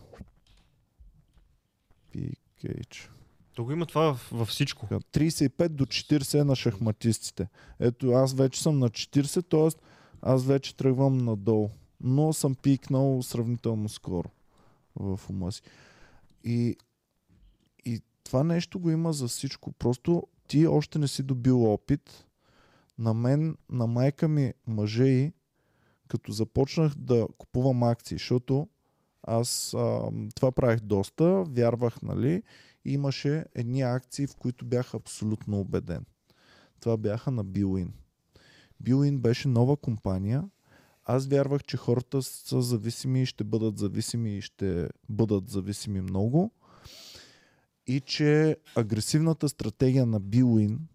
PKH. 2.13 3.09
То 3.53 3.63
го 3.63 3.71
има 3.71 3.85
това 3.85 4.17
във 4.31 4.47
всичко. 4.47 4.87
Така, 4.87 4.99
35 4.99 5.67
до 5.69 5.85
40 5.85 6.41
е 6.41 6.43
на 6.43 6.55
шахматистите. 6.55 7.47
Ето, 7.79 8.11
аз 8.11 8.33
вече 8.33 8.61
съм 8.61 8.79
на 8.79 8.89
40, 8.89 9.49
т.е. 9.49 9.81
аз 10.21 10.45
вече 10.45 10.75
тръгвам 10.75 11.17
надолу. 11.17 11.69
Но 12.01 12.33
съм 12.33 12.55
пикнал 12.55 13.23
сравнително 13.23 13.89
скоро 13.89 14.29
в 14.95 15.19
ума 15.29 15.51
си. 15.51 15.61
И, 16.43 16.75
и 17.85 18.01
това 18.23 18.43
нещо 18.43 18.79
го 18.79 18.89
има 18.89 19.13
за 19.13 19.27
всичко. 19.27 19.71
Просто 19.71 20.23
ти 20.47 20.67
още 20.67 20.99
не 20.99 21.07
си 21.07 21.23
добил 21.23 21.73
опит. 21.73 22.25
На 22.99 23.13
мен, 23.13 23.57
на 23.69 23.87
майка 23.87 24.27
ми, 24.27 24.53
мъже 24.67 25.05
и, 25.05 25.33
като 26.07 26.31
започнах 26.31 26.95
да 26.95 27.27
купувам 27.37 27.83
акции, 27.83 28.17
защото 28.17 28.67
аз 29.23 29.73
а, 29.73 30.11
това 30.35 30.51
правих 30.51 30.79
доста, 30.79 31.43
вярвах, 31.43 32.01
нали, 32.01 32.43
и 32.85 32.93
имаше 32.93 33.45
едни 33.55 33.81
акции, 33.81 34.27
в 34.27 34.35
които 34.35 34.65
бях 34.65 34.93
абсолютно 34.93 35.59
убеден. 35.59 36.05
Това 36.79 36.97
бяха 36.97 37.31
на 37.31 37.43
Билин. 37.43 37.93
Билин 38.79 39.19
беше 39.19 39.47
нова 39.47 39.77
компания. 39.77 40.49
Аз 41.05 41.27
вярвах, 41.27 41.63
че 41.63 41.77
хората 41.77 42.23
са 42.23 42.61
зависими 42.61 43.21
и 43.21 43.25
ще 43.25 43.43
бъдат 43.43 43.77
зависими 43.77 44.37
и 44.37 44.41
ще 44.41 44.89
бъдат 45.09 45.49
зависими 45.49 46.01
много. 46.01 46.51
И 47.87 48.01
че 48.01 48.57
агресивната 48.75 49.49
стратегия 49.49 50.05
на 50.05 50.19
Билин 50.19 50.87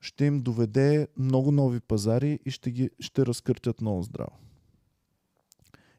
ще 0.00 0.24
им 0.24 0.40
доведе 0.40 1.08
много 1.16 1.52
нови 1.52 1.80
пазари 1.80 2.38
и 2.44 2.50
ще, 2.50 2.70
ги, 2.70 2.90
ще 3.00 3.26
разкъртят 3.26 3.80
много 3.80 4.02
здраво. 4.02 4.38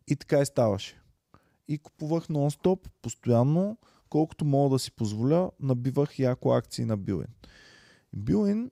И 0.08 0.16
така 0.16 0.40
и 0.40 0.46
ставаше. 0.46 1.02
И 1.68 1.78
купувах 1.78 2.28
нон-стоп, 2.28 2.88
постоянно, 3.02 3.78
колкото 4.12 4.46
мога 4.46 4.76
да 4.76 4.80
си 4.80 4.92
позволя, 4.92 5.52
набивах 5.60 6.20
яко 6.20 6.52
акции 6.52 6.86
на 6.86 6.98
Билин. 6.98 7.28
Билин 8.14 8.72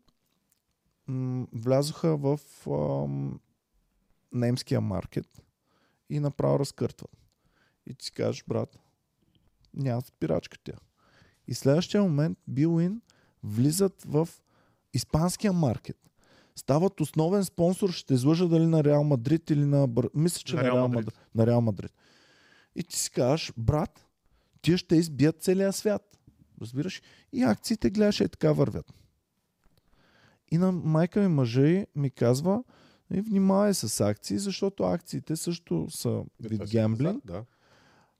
м- 1.07 1.47
влязоха 1.53 2.17
в 2.17 2.39
ам, 2.67 3.39
немския 4.33 4.81
маркет 4.81 5.41
и 6.09 6.19
направо 6.19 6.59
разкъртват. 6.59 7.11
И 7.87 7.93
ти 7.93 8.05
си 8.05 8.11
кажеш, 8.11 8.43
брат, 8.47 8.79
няма 9.73 10.01
спирачка 10.01 10.57
тя. 10.63 10.73
И 11.47 11.53
следващия 11.53 12.03
момент 12.03 12.37
Билин 12.47 13.01
влизат 13.43 14.03
в 14.05 14.29
испанския 14.93 15.53
маркет. 15.53 15.97
Стават 16.55 17.01
основен 17.01 17.45
спонсор, 17.45 17.89
ще 17.89 18.13
излъжа 18.13 18.47
дали 18.47 18.65
на 18.65 18.83
Реал 18.83 19.03
Мадрид 19.03 19.49
или 19.49 19.65
на... 19.65 19.87
Мисля, 20.13 20.41
че 20.45 20.55
На 20.55 20.61
на, 20.61 20.67
Реал 20.67 20.87
Мадрид. 20.87 20.95
Мадрид. 20.95 21.19
на 21.35 21.47
Реал 21.47 21.61
Мадрид. 21.61 21.93
И 22.75 22.83
ти 22.83 22.99
си 22.99 23.11
кажеш, 23.11 23.53
брат, 23.57 24.08
тия 24.61 24.77
ще 24.77 24.95
избият 24.95 25.41
целия 25.41 25.73
свят. 25.73 26.19
Разбираш? 26.61 27.01
И 27.33 27.43
акциите, 27.43 27.89
гледаш, 27.89 28.21
е 28.21 28.27
така 28.27 28.51
вървят. 28.51 28.93
И 30.51 30.57
на 30.57 30.71
майка 30.71 31.21
ми 31.21 31.27
мъжа 31.27 31.85
ми 31.95 32.09
казва, 32.09 32.63
и 33.13 33.21
внимавай 33.21 33.73
с 33.73 34.01
акции, 34.01 34.37
защото 34.37 34.83
акциите 34.83 35.35
също 35.35 35.87
са 35.89 36.23
Е, 36.43 36.47
вид 36.47 36.69
гемблинг. 36.71 37.25
Да. 37.25 37.45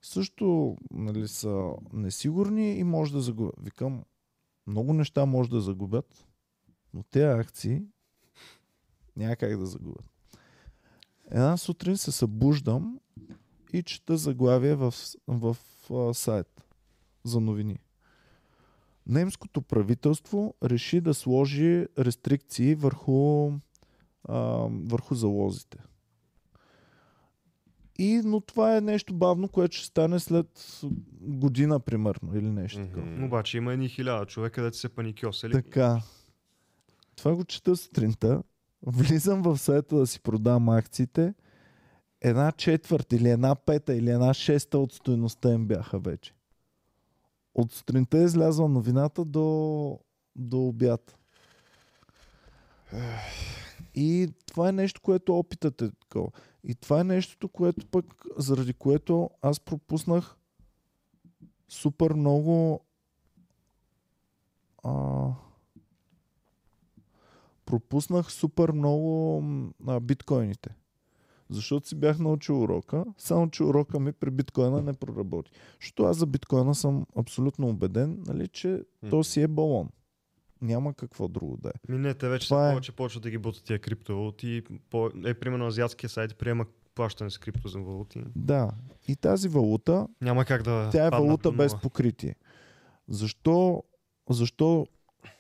също 0.02 0.78
нали, 0.92 1.28
са 1.28 1.72
несигурни 1.94 2.74
и 2.74 2.84
може 2.84 3.14
да 3.14 3.22
загубят. 3.22 3.56
Викам, 3.62 4.04
много 4.68 4.94
неща 4.94 5.26
може 5.26 5.50
да 5.50 5.62
загубят, 5.62 6.26
но 6.94 7.04
тези 7.04 7.26
акции 7.26 7.84
няма 9.16 9.36
как 9.36 9.58
да 9.58 9.66
загубят. 9.66 10.06
Една 11.32 11.58
сутрин 11.58 11.98
се 11.98 12.12
събуждам 12.12 13.00
и 13.74 13.84
чета 13.84 14.18
заглавие 14.18 14.76
в, 14.76 14.94
в, 15.28 15.58
в 15.90 16.14
сайт 16.14 16.66
за 17.24 17.40
новини. 17.40 17.80
Немското 19.08 19.62
правителство 19.62 20.56
реши 20.64 21.02
да 21.02 21.14
сложи 21.14 21.86
рестрикции 22.00 22.76
върху, 22.76 23.52
а, 24.24 24.40
върху 24.86 25.16
залозите. 25.16 25.78
И, 28.00 28.22
но 28.26 28.42
това 28.42 28.78
е 28.78 28.82
нещо 28.82 29.14
бавно, 29.14 29.48
което 29.48 29.78
ще 29.78 29.86
стане 29.86 30.20
след 30.20 30.80
година, 31.22 31.80
примерно, 31.80 32.38
или 32.38 32.50
нещо 32.50 32.80
такова. 32.80 33.06
Мгм. 33.06 33.24
Обаче 33.24 33.58
има 33.58 33.74
едни 33.74 33.90
хиляда 33.90 34.26
човека, 34.26 34.56
където 34.56 34.78
се 34.78 34.90
паникьосали. 34.90 35.52
Така. 35.52 36.02
Това 37.16 37.36
го 37.36 37.46
чета 37.46 37.76
сутринта. 37.76 38.44
Влизам 38.82 39.42
в 39.42 39.58
сайта 39.58 39.96
да 39.96 40.08
си 40.08 40.22
продавам 40.22 40.70
акциите. 40.70 41.34
Една 42.22 42.52
четвърт 42.52 43.14
или 43.14 43.30
една 43.30 43.56
пета 43.56 43.96
или 43.96 44.10
една 44.10 44.34
шеста 44.34 44.80
от 44.80 44.94
стоеността 44.94 45.54
им 45.54 45.68
бяха 45.68 46.00
вече. 46.00 46.34
От 47.56 47.72
сутринта 47.72 48.18
е 48.18 48.24
излязла 48.24 48.70
новината 48.70 49.26
до, 49.26 50.00
до 50.36 50.68
обяд. 50.68 51.18
И 53.96 54.34
това 54.46 54.70
е 54.70 54.72
нещо, 54.72 55.02
което 55.02 55.38
опитът 55.40 55.82
е 55.82 55.92
такова. 55.92 56.30
И 56.64 56.76
това 56.76 57.00
е 57.00 57.04
нещото, 57.04 57.50
което 57.50 57.88
пък, 57.88 58.06
заради 58.38 58.74
което 58.74 59.30
аз 59.42 59.60
пропуснах 59.60 60.36
супер 61.70 62.14
много 62.14 62.86
а, 64.84 65.28
пропуснах 67.66 68.32
супер 68.32 68.72
много 68.72 69.44
а, 69.88 70.00
биткоините. 70.00 70.76
Защото 71.50 71.88
си 71.88 71.96
бях 71.96 72.20
научил 72.20 72.64
урока, 72.64 73.06
само 73.18 73.50
че 73.50 73.64
урока 73.64 74.00
ми 74.00 74.12
при 74.12 74.32
биткоина 74.32 74.82
не 74.82 74.94
проработи. 74.94 75.52
Защото 75.82 76.04
аз 76.04 76.18
за 76.18 76.26
биткоина 76.26 76.76
съм 76.76 77.06
абсолютно 77.18 77.68
убеден, 77.68 78.24
нали, 78.28 78.48
че 78.48 78.84
то 79.10 79.24
си 79.24 79.42
е 79.42 79.48
балон. 79.48 79.90
Няма 80.62 80.94
какво 80.94 81.28
друго 81.28 81.58
да 81.58 81.70
е. 81.70 81.98
Не, 81.98 82.14
те 82.14 82.30
вече 82.30 82.48
Това 82.48 82.64
са 82.64 82.68
е. 82.68 82.72
повече 82.72 82.92
почват 82.92 83.24
да 83.24 83.30
ги 83.30 83.38
бутат 83.38 83.64
тия 83.64 83.80
криптовалути. 83.80 84.64
По... 84.90 85.10
Е, 85.26 85.34
примерно 85.34 85.66
азиатския 85.66 86.10
сайт 86.10 86.38
приема 86.38 86.66
плащане 86.96 87.30
с 87.30 87.38
крипто 87.38 87.68
за 87.68 87.80
валути. 87.80 88.24
Да. 88.36 88.72
И 89.08 89.16
тази 89.16 89.50
валута, 89.50 90.08
Няма 90.22 90.46
как 90.46 90.64
да 90.64 90.90
тя 90.92 91.06
е 91.06 91.10
валута 91.10 91.52
без 91.52 91.76
покритие. 91.82 92.36
Защо, 93.08 93.84
защо 94.30 94.88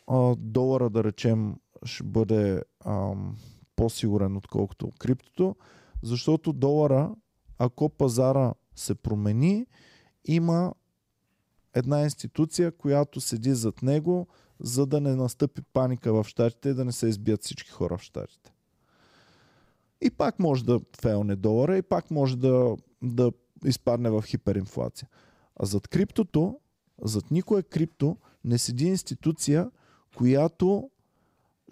а, 0.08 0.36
долара, 0.36 0.90
да 0.90 1.04
речем, 1.04 1.56
ще 1.84 2.04
бъде 2.04 2.64
ам, 2.86 3.38
по-сигурен 3.76 4.38
отколкото 4.38 4.92
криптото? 5.00 5.56
Защото 6.04 6.54
долара, 6.54 7.16
ако 7.58 7.90
пазара 7.90 8.54
се 8.76 8.96
промени, 8.96 9.66
има 10.26 10.74
една 11.74 12.02
институция, 12.02 12.72
която 12.72 13.22
седи 13.22 13.54
зад 13.54 13.82
него, 13.82 14.28
за 14.60 14.86
да 14.86 15.02
не 15.02 15.16
настъпи 15.16 15.62
паника 15.62 16.14
в 16.14 16.28
щатите 16.28 16.70
и 16.70 16.74
да 16.74 16.86
не 16.86 16.92
се 16.92 17.08
избият 17.08 17.44
всички 17.44 17.72
хора 17.72 17.98
в 17.98 18.02
щатите. 18.02 18.54
И 20.02 20.12
пак 20.12 20.40
може 20.40 20.66
да 20.66 20.80
фейлне 21.02 21.36
долара 21.36 21.78
и 21.78 21.82
пак 21.82 22.12
може 22.12 22.38
да, 22.38 22.76
да 23.02 23.32
изпадне 23.66 24.10
в 24.10 24.24
хиперинфлация. 24.26 25.08
А 25.56 25.66
зад 25.66 25.88
криптото, 25.88 26.60
зад 27.02 27.32
никое 27.32 27.64
крипто, 27.64 28.18
не 28.44 28.58
седи 28.58 28.86
институция, 28.86 29.72
която 30.16 30.90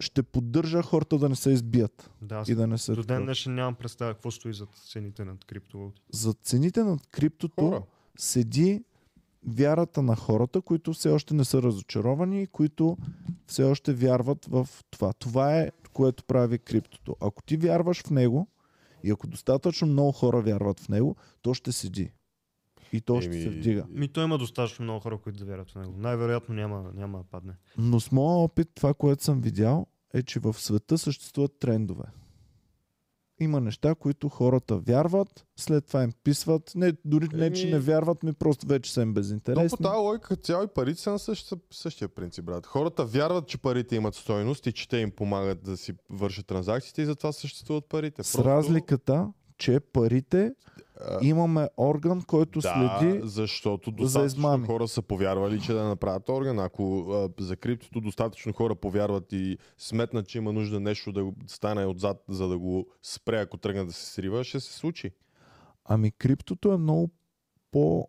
ще 0.00 0.22
поддържа 0.22 0.82
хората 0.82 1.18
да 1.18 1.28
не 1.28 1.36
се 1.36 1.50
избият 1.50 2.10
Да, 2.22 2.44
и 2.48 2.54
да 2.54 2.66
не 2.66 2.78
се... 2.78 2.92
до 2.92 3.02
ден 3.02 3.24
днешен 3.24 3.54
нямам 3.54 3.74
представа 3.74 4.14
какво 4.14 4.30
стои 4.30 4.52
зад 4.54 4.68
цените 4.74 5.24
на 5.24 5.36
криптовалути. 5.46 6.02
За 6.12 6.32
цените 6.32 6.84
на 6.84 6.98
криптото 7.10 7.68
Хора. 7.68 7.82
седи 8.18 8.84
вярата 9.46 10.02
на 10.02 10.16
хората, 10.16 10.60
които 10.60 10.92
все 10.92 11.10
още 11.10 11.34
не 11.34 11.44
са 11.44 11.62
разочаровани 11.62 12.42
и 12.42 12.46
които 12.46 12.96
все 13.46 13.64
още 13.64 13.92
вярват 13.92 14.44
в 14.44 14.68
това. 14.90 15.12
Това 15.12 15.58
е 15.58 15.70
което 15.92 16.24
прави 16.24 16.58
криптото. 16.58 17.16
Ако 17.20 17.42
ти 17.42 17.56
вярваш 17.56 18.02
в 18.02 18.10
него 18.10 18.48
и 19.04 19.10
ако 19.10 19.26
достатъчно 19.26 19.88
много 19.88 20.12
хора 20.12 20.40
вярват 20.40 20.80
в 20.80 20.88
него, 20.88 21.16
то 21.42 21.54
ще 21.54 21.72
седи. 21.72 22.12
И 22.92 23.00
то 23.00 23.20
ще 23.20 23.30
Еми, 23.30 23.42
се 23.42 23.48
вдига. 23.50 23.84
Ми 23.88 24.08
той 24.08 24.24
има 24.24 24.38
достатъчно 24.38 24.82
много 24.82 25.00
хора, 25.00 25.18
които 25.18 25.38
да 25.38 25.44
вярват 25.44 25.70
в 25.70 25.74
него. 25.74 25.94
Най-вероятно 25.96 26.54
няма, 26.54 26.90
няма 26.94 27.18
да 27.18 27.24
падне. 27.24 27.52
Но 27.78 28.00
с 28.00 28.12
моя 28.12 28.36
опит, 28.36 28.68
това, 28.74 28.94
което 28.94 29.24
съм 29.24 29.40
видял, 29.40 29.86
е, 30.14 30.22
че 30.22 30.40
в 30.40 30.52
света 30.54 30.98
съществуват 30.98 31.58
трендове. 31.58 32.04
Има 33.40 33.60
неща, 33.60 33.94
които 33.94 34.28
хората 34.28 34.76
вярват, 34.76 35.46
след 35.56 35.86
това 35.86 36.02
им 36.02 36.12
писват. 36.24 36.72
Не, 36.74 36.92
дори 37.04 37.28
не, 37.32 37.52
че 37.52 37.62
Еми- 37.66 37.72
не 37.72 37.78
вярват 37.78 38.22
ми, 38.22 38.32
просто 38.32 38.66
вече 38.66 38.92
са 38.92 39.02
им 39.02 39.08
То 39.08 39.12
по 39.12 39.14
безинтересни. 39.14 39.78
тази 39.78 39.96
логика 39.96 40.36
цяло 40.36 40.64
и 40.64 40.68
парите 40.74 41.00
са 41.00 41.10
на 41.10 41.18
същия, 41.18 41.58
същия 41.70 42.08
принцип, 42.08 42.44
брат. 42.44 42.66
Хората 42.66 43.04
вярват, 43.04 43.46
че 43.48 43.58
парите 43.58 43.96
имат 43.96 44.14
стойност 44.14 44.66
и 44.66 44.72
че 44.72 44.88
те 44.88 44.98
им 44.98 45.10
помагат 45.10 45.62
да 45.62 45.76
си 45.76 45.94
вършат 46.10 46.46
транзакциите 46.46 47.02
и 47.02 47.06
затова 47.06 47.32
съществуват 47.32 47.86
парите. 47.86 48.22
С 48.22 48.38
разликата, 48.38 49.32
че 49.58 49.80
парите 49.80 50.54
а, 51.00 51.18
имаме 51.22 51.68
орган, 51.76 52.22
който 52.22 52.60
да, 52.60 52.98
следи. 52.98 53.20
защото 53.22 53.90
за 53.90 53.96
достатъчно 53.96 54.26
измами. 54.26 54.66
хора 54.66 54.88
са 54.88 55.02
повярвали, 55.02 55.60
че 55.60 55.72
да 55.72 55.84
направят 55.84 56.28
орган. 56.28 56.58
Ако 56.58 57.10
а, 57.10 57.44
за 57.44 57.56
криптото 57.56 58.00
достатъчно 58.00 58.52
хора 58.52 58.74
повярват 58.74 59.32
и 59.32 59.58
сметнат, 59.78 60.28
че 60.28 60.38
има 60.38 60.52
нужда 60.52 60.80
нещо 60.80 61.12
да 61.12 61.32
стане 61.46 61.86
отзад, 61.86 62.24
за 62.28 62.48
да 62.48 62.58
го 62.58 62.86
спре, 63.02 63.40
ако 63.40 63.56
тръгне 63.56 63.84
да 63.84 63.92
се 63.92 64.06
срива, 64.06 64.44
ще 64.44 64.60
се 64.60 64.72
случи. 64.72 65.10
Ами 65.84 66.10
криптото 66.10 66.72
е 66.72 66.78
много 66.78 67.10
по... 67.70 68.08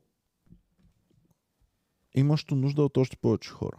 имащо 2.15 2.55
нужда 2.55 2.83
от 2.83 2.97
още 2.97 3.17
повече 3.17 3.49
хора. 3.49 3.77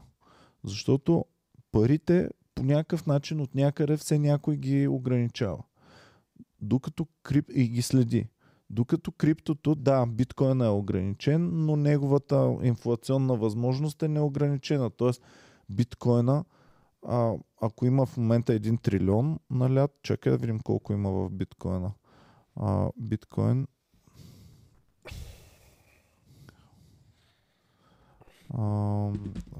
Защото 0.65 1.25
парите 1.73 2.29
по 2.55 2.63
някакъв 2.63 3.07
начин 3.07 3.41
от 3.41 3.55
някъде 3.55 3.97
все 3.97 4.19
някой 4.19 4.57
ги 4.57 4.89
ограничава. 4.89 5.63
Докато 6.61 7.07
крип... 7.23 7.51
и 7.55 7.69
ги 7.69 7.83
следи. 7.83 8.29
Докато 8.71 9.12
криптото, 9.12 9.75
да, 9.75 10.07
биткоин 10.07 10.61
е 10.61 10.68
ограничен, 10.68 11.51
но 11.53 11.77
неговата 11.77 12.57
инфлационна 12.62 13.37
възможност 13.37 14.03
е 14.03 14.09
неограничена. 14.09 14.91
Тоест, 14.91 15.23
биткоина, 15.71 16.45
а, 17.07 17.35
ако 17.61 17.87
има 17.87 18.07
в 18.07 18.16
момента 18.16 18.53
1 18.53 18.83
трилион 18.83 19.39
на 19.51 19.71
лят, 19.71 19.99
чакай 20.03 20.33
да 20.33 20.39
видим 20.39 20.61
колко 20.61 20.93
има 20.93 21.11
в 21.11 21.31
биткоина. 21.31 21.93
А, 22.57 22.91
биткоин 22.97 23.66
а, 28.55 28.62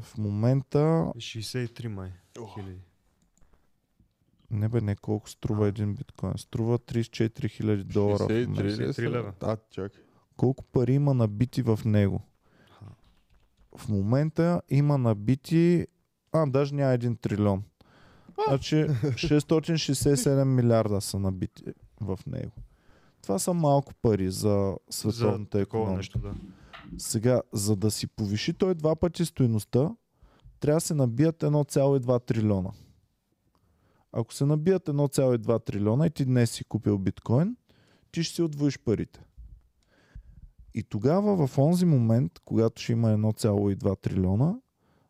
в 0.01 0.19
момента 0.19 0.79
63 1.17 1.89
май. 1.89 2.13
Хиляди. 2.55 2.89
Не 4.51 4.69
бе, 4.69 4.81
не 4.81 4.97
колко 4.97 5.31
струва 5.31 5.69
един 5.69 5.95
биткоин. 5.95 6.33
Струва 6.37 6.79
34 6.79 7.51
хиляди 7.51 7.85
долара. 7.85 8.25
в 8.25 8.29
63 8.29 8.47
момента. 8.47 8.64
ли 8.64 8.71
63 8.71 8.93
са? 8.93 9.03
лева. 9.03 9.33
А, 9.41 9.57
чакай. 9.71 10.03
Колко 10.37 10.64
пари 10.64 10.93
има 10.93 11.14
набити 11.14 11.63
в 11.63 11.81
него? 11.85 12.22
В 13.77 13.89
момента 13.89 14.63
има 14.68 14.99
набити... 14.99 15.87
А, 16.33 16.47
даже 16.47 16.75
няма 16.75 16.93
един 16.93 17.17
трилион. 17.17 17.63
Значи 18.49 18.75
667 18.75 20.45
милиарда 20.45 21.01
са 21.01 21.18
набити 21.18 21.64
в 22.01 22.18
него. 22.27 22.53
Това 23.22 23.39
са 23.39 23.55
малко 23.55 23.95
пари 24.03 24.31
за 24.31 24.77
световната 24.91 25.59
За 25.59 25.63
економика. 25.63 25.97
нещо, 25.97 26.18
да. 26.18 26.35
Сега, 26.99 27.43
за 27.53 27.77
да 27.77 27.91
си 27.91 28.07
повиши 28.07 28.53
той 28.53 28.75
два 28.75 28.97
пъти 28.97 29.25
стоеността, 29.25 29.91
трябва 30.61 30.77
да 30.77 30.81
се 30.81 30.95
набият 30.95 31.43
1,2 31.43 32.25
трилиона. 32.27 32.71
Ако 34.12 34.34
се 34.34 34.46
набият 34.46 34.87
1,2 34.87 35.64
трилиона 35.64 36.07
и 36.07 36.11
ти 36.11 36.24
днес 36.24 36.50
си 36.50 36.64
купил 36.64 36.99
биткоин, 36.99 37.57
ти 38.12 38.22
ще 38.22 38.34
си 38.34 38.42
отвоиш 38.42 38.78
парите. 38.78 39.20
И 40.74 40.82
тогава 40.82 41.46
в 41.46 41.58
онзи 41.58 41.84
момент, 41.84 42.38
когато 42.45 42.82
ще 42.82 42.92
има 42.92 43.08
1,2 43.08 44.00
трилиона, 44.00 44.61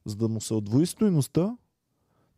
за 0.05 0.17
да 0.17 0.29
му 0.29 0.41
се 0.41 0.55
отвои 0.55 0.87
стоеността, 0.87 1.57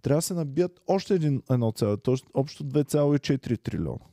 трябва 0.02 0.18
да 0.18 0.22
се 0.22 0.34
набият 0.34 0.80
още 0.86 1.14
един 1.14 1.42
1, 1.42 2.04
т.е. 2.04 2.14
общо 2.34 2.64
2,4 2.64 3.62
трилиона. 3.62 4.04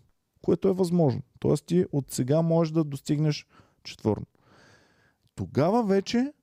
Което 0.42 0.68
е 0.68 0.74
възможно. 0.74 1.22
Тоест 1.40 1.66
ти 1.66 1.86
от 1.92 2.12
сега 2.12 2.42
можеш 2.42 2.72
да 2.74 2.84
достигнеш 2.84 3.48
четворно. 3.84 4.26
Тогава 5.36 5.84
вече, 5.84 6.34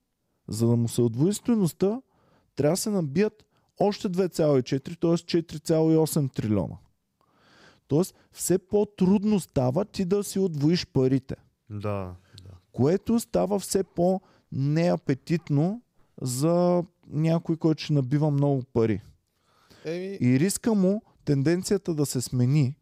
за 0.47 0.67
да 0.67 0.75
му 0.75 0.87
се 0.87 1.01
отвои 1.01 1.33
стоеността, 1.33 2.01
трябва 2.55 2.73
да 2.73 2.77
се 2.77 2.89
набият 2.89 3.46
още 3.79 4.09
2,4, 4.09 4.99
т.е. 4.99 5.41
4,8 5.41 6.33
трилиона. 6.33 6.75
Тоест, 7.87 8.15
все 8.31 8.57
по-трудно 8.59 9.39
става 9.39 9.85
ти 9.85 10.05
да 10.05 10.23
си 10.23 10.39
отвоиш 10.39 10.87
парите. 10.87 11.35
Да, 11.69 11.79
да. 12.43 12.51
което 12.71 13.19
става 13.19 13.59
все 13.59 13.83
по-неапетитно 13.83 15.81
за 16.21 16.83
някой, 17.07 17.57
който 17.57 17.83
ще 17.83 17.93
набива 17.93 18.31
много 18.31 18.63
пари. 18.63 19.01
Еми, 19.85 20.17
И 20.21 20.39
риска 20.39 20.73
му 20.73 21.01
тенденцията 21.25 21.93
да 21.93 22.05
се 22.05 22.21
смени 22.21 22.75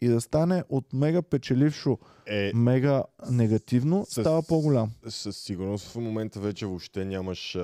и 0.00 0.08
да 0.08 0.20
стане 0.20 0.64
от 0.68 0.92
мега 0.92 1.22
печелившо, 1.22 1.98
е, 2.26 2.52
мега 2.54 3.04
негативно, 3.30 4.04
С- 4.04 4.10
става 4.10 4.42
по-голям. 4.42 4.90
със 5.08 5.36
сигурност 5.36 5.86
в 5.86 5.96
момента 5.96 6.40
вече 6.40 6.66
въобще 6.66 7.04
нямаш 7.04 7.56
а, 7.56 7.62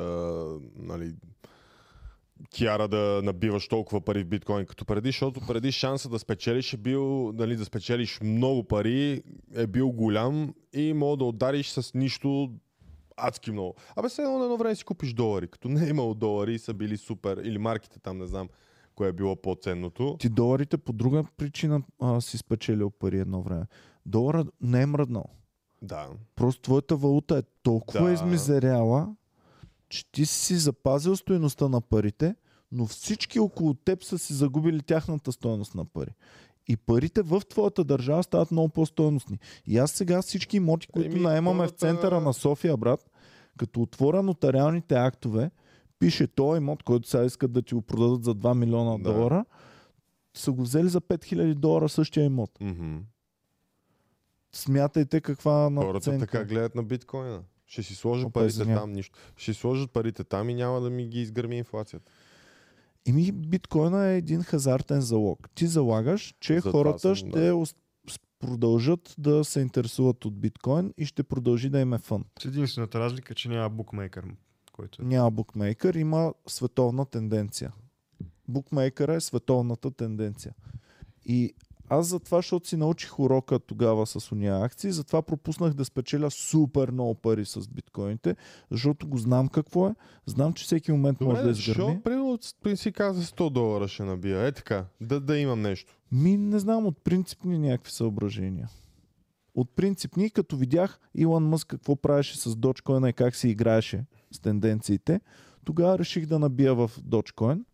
нали, 0.77 1.15
кяра 2.59 2.89
да 2.89 3.21
набиваш 3.25 3.69
толкова 3.69 4.01
пари 4.01 4.25
в 4.25 4.27
биткоин 4.27 4.67
като 4.67 4.85
преди, 4.85 5.09
защото 5.09 5.41
преди 5.47 5.73
шанса 5.73 6.09
да 6.09 6.19
спечелиш 6.19 6.73
е 6.73 6.77
бил, 6.77 7.33
нали, 7.33 7.57
да 7.57 7.65
спечелиш 7.65 8.21
много 8.23 8.65
пари 8.65 9.23
е 9.55 9.67
бил 9.67 9.91
голям 9.91 10.55
и 10.73 10.93
мога 10.93 11.17
да 11.17 11.25
удариш 11.25 11.69
с 11.71 11.95
нищо 11.95 12.51
адски 13.17 13.51
много. 13.51 13.75
Абе, 13.97 14.09
все 14.09 14.23
едно 14.23 14.39
на 14.39 14.45
едно 14.45 14.57
време 14.57 14.75
си 14.75 14.85
купиш 14.85 15.13
долари. 15.13 15.49
Като 15.49 15.69
не 15.69 15.87
е 15.87 15.89
имало 15.89 16.15
долари, 16.15 16.59
са 16.59 16.75
били 16.75 16.97
супер. 16.97 17.37
Или 17.45 17.59
марките 17.59 17.99
там, 17.99 18.19
не 18.19 18.27
знам 18.27 18.49
кое 18.95 19.09
е 19.09 19.13
било 19.13 19.37
по-ценното. 19.37 20.17
Ти 20.21 20.29
доларите 20.29 20.77
по 20.79 20.93
друга 20.93 21.25
причина 21.37 21.83
а, 22.01 22.21
си 22.21 22.39
спечелил 22.39 22.91
пари 22.91 23.19
едно 23.19 23.43
време. 23.43 23.67
Долара 24.07 24.45
не 24.61 24.83
е 24.83 24.87
мръднал. 24.87 25.25
Да. 25.83 26.07
Просто 26.37 26.63
твоята 26.63 26.97
валута 26.97 27.39
е 27.39 27.43
толкова 27.63 28.07
Да. 28.07 28.13
измизеряла, 28.13 29.09
че 29.91 30.13
ти 30.13 30.27
си 30.27 30.57
запазил 30.57 31.17
стоеността 31.17 31.69
на 31.69 31.81
парите, 31.81 32.35
но 32.73 32.87
всички 32.87 33.41
около 33.41 33.75
теб 33.75 34.05
са 34.05 34.19
си 34.19 34.33
загубили 34.33 34.83
тяхната 34.83 35.33
стоеност 35.33 35.75
на 35.75 35.85
пари. 35.85 36.11
И 36.69 36.77
парите 36.77 37.23
в 37.23 37.43
твоята 37.49 37.85
държава 37.85 38.23
стават 38.23 38.51
много 38.51 38.69
по-стоеностни. 38.69 39.39
И 39.67 39.79
аз 39.79 39.91
сега 39.91 40.23
всички 40.23 40.57
имоти, 40.57 40.87
които 40.87 41.11
Еми, 41.11 41.21
наемаме 41.21 41.57
в 41.57 41.61
хората- 41.61 41.77
центъра 41.77 42.21
на 42.21 42.35
София, 42.35 42.77
брат, 42.77 43.11
като 43.59 43.83
отворя 43.83 44.23
нотариалните 44.23 44.95
актове, 44.95 45.51
пише 45.99 46.27
този 46.27 46.57
имот, 46.57 46.83
който 46.83 47.09
сега 47.09 47.25
искат 47.25 47.53
да 47.53 47.63
ти 47.63 47.75
го 47.75 47.83
продадат 47.83 48.25
за 48.25 48.35
2 48.35 48.55
милиона 48.55 48.91
Да. 48.93 49.03
долара, 49.05 49.45
са 50.35 50.53
го 50.53 50.63
взели 50.63 50.89
за 50.89 51.01
5000 51.01 51.55
долара 51.55 51.89
същия 51.89 52.25
имот. 52.25 52.51
Мгм. 52.61 52.97
Смятайте 54.53 55.21
каква 55.21 55.65
Хората 55.67 55.93
надценка. 55.93 56.27
така 56.27 56.45
гледат 56.45 56.75
на 56.75 56.83
биткоина. 56.83 57.43
Ще 57.71 57.83
си 57.83 57.95
сложат 57.95 58.27
Опа, 58.27 58.41
парите 58.41 58.49
извинявай. 58.49 58.83
там, 58.83 58.93
нищо. 58.93 59.19
Ще 59.37 59.55
си 59.55 59.61
сложат 59.61 59.91
парите 59.91 60.25
там 60.25 60.51
и 60.51 60.55
няма 60.55 60.81
да 60.81 60.91
ми 60.91 61.09
ги 61.09 61.21
изгърми 61.21 61.59
инфлацията. 61.59 62.13
Ими 63.07 63.33
биткоина 63.33 64.07
е 64.07 64.17
един 64.17 64.43
хазартен 64.43 65.01
залог. 65.01 65.49
Ти 65.55 65.67
залагаш, 65.67 66.35
че 66.41 66.61
За 66.61 66.71
хората 66.71 66.99
съм, 66.99 67.15
ще 67.15 67.29
да. 67.29 67.65
продължат 68.39 69.15
да 69.19 69.45
се 69.45 69.61
интересуват 69.61 70.25
от 70.25 70.41
биткоин 70.41 70.95
и 70.97 71.07
ще 71.07 71.23
продължи 71.23 71.69
да 71.71 71.81
им 71.81 71.93
е 71.93 71.99
фън. 71.99 72.25
С 72.43 72.45
единствената 72.45 73.01
разлика, 73.01 73.35
че 73.35 73.49
няма 73.49 73.69
букмейкър, 73.69 74.25
който 74.73 75.03
е. 75.03 75.05
Няма 75.05 75.31
букмейкър, 75.31 75.95
има 75.95 76.35
световна 76.47 77.07
тенденция. 77.07 77.73
Букмейкъра 78.49 79.15
е 79.15 79.21
световната 79.21 79.91
тенденция. 79.91 80.55
И 81.25 81.55
аз 81.91 82.07
затова, 82.07 82.39
защото 82.39 82.69
си 82.69 82.77
научих 82.77 83.19
урока 83.19 83.59
тогава 83.59 84.07
с 84.07 84.33
уния 84.33 84.65
акции, 84.65 84.93
затова 84.93 85.23
пропуснах 85.23 85.75
да 85.75 85.85
спечеля 85.85 86.31
супер 86.31 86.91
много 86.91 87.15
пари 87.15 87.45
с 87.45 87.69
биткоините, 87.69 88.37
защото 88.71 89.09
го 89.09 89.19
знам 89.19 89.49
какво 89.49 89.89
е, 89.89 89.95
знам, 90.27 90.53
че 90.53 90.65
всеки 90.65 90.93
момент 90.93 91.21
може 91.21 91.43
да 91.43 91.51
изгърми. 91.51 91.93
защо? 91.93 92.03
Примерно 92.05 92.39
при 92.63 92.77
си 92.77 92.93
каза 92.93 93.23
100 93.23 93.51
долара 93.51 93.89
ще 93.89 94.03
набия. 94.03 94.47
Е 94.47 94.53
така, 94.53 94.85
да, 95.01 95.21
да 95.21 95.39
имам 95.39 95.61
нещо. 95.63 95.99
Ми 96.13 96.37
не 96.37 96.59
знам, 96.59 96.87
от 96.87 97.05
принципни 97.05 97.59
някакви 97.59 97.93
съображения. 97.93 98.69
От 99.55 99.71
принципни, 99.77 100.31
като 100.31 100.57
видях 100.57 101.01
Илон 101.15 101.49
Мъск 101.49 101.69
какво 101.69 101.97
правеше 101.97 102.39
с 102.39 102.51
Dogecoin 102.51 103.11
и 103.11 103.13
как 103.13 103.37
се 103.37 103.49
играеше 103.49 104.05
с 104.33 104.41
тенденциите, 104.41 105.21
тогава 105.65 105.99
реших 105.99 106.27
да 106.27 106.39
набия 106.39 106.75
в 106.75 106.91
Dogecoin, 107.09 107.65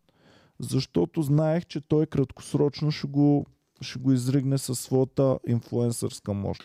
защото 0.59 1.21
знаех, 1.21 1.65
че 1.65 1.81
той 1.81 2.05
краткосрочно 2.05 2.91
ще 2.91 3.07
го, 3.07 3.45
ще 3.81 3.99
го 3.99 4.11
изригне 4.11 4.57
със 4.57 4.79
своята 4.79 5.39
инфлуенсърска 5.47 6.33
мощ. 6.33 6.63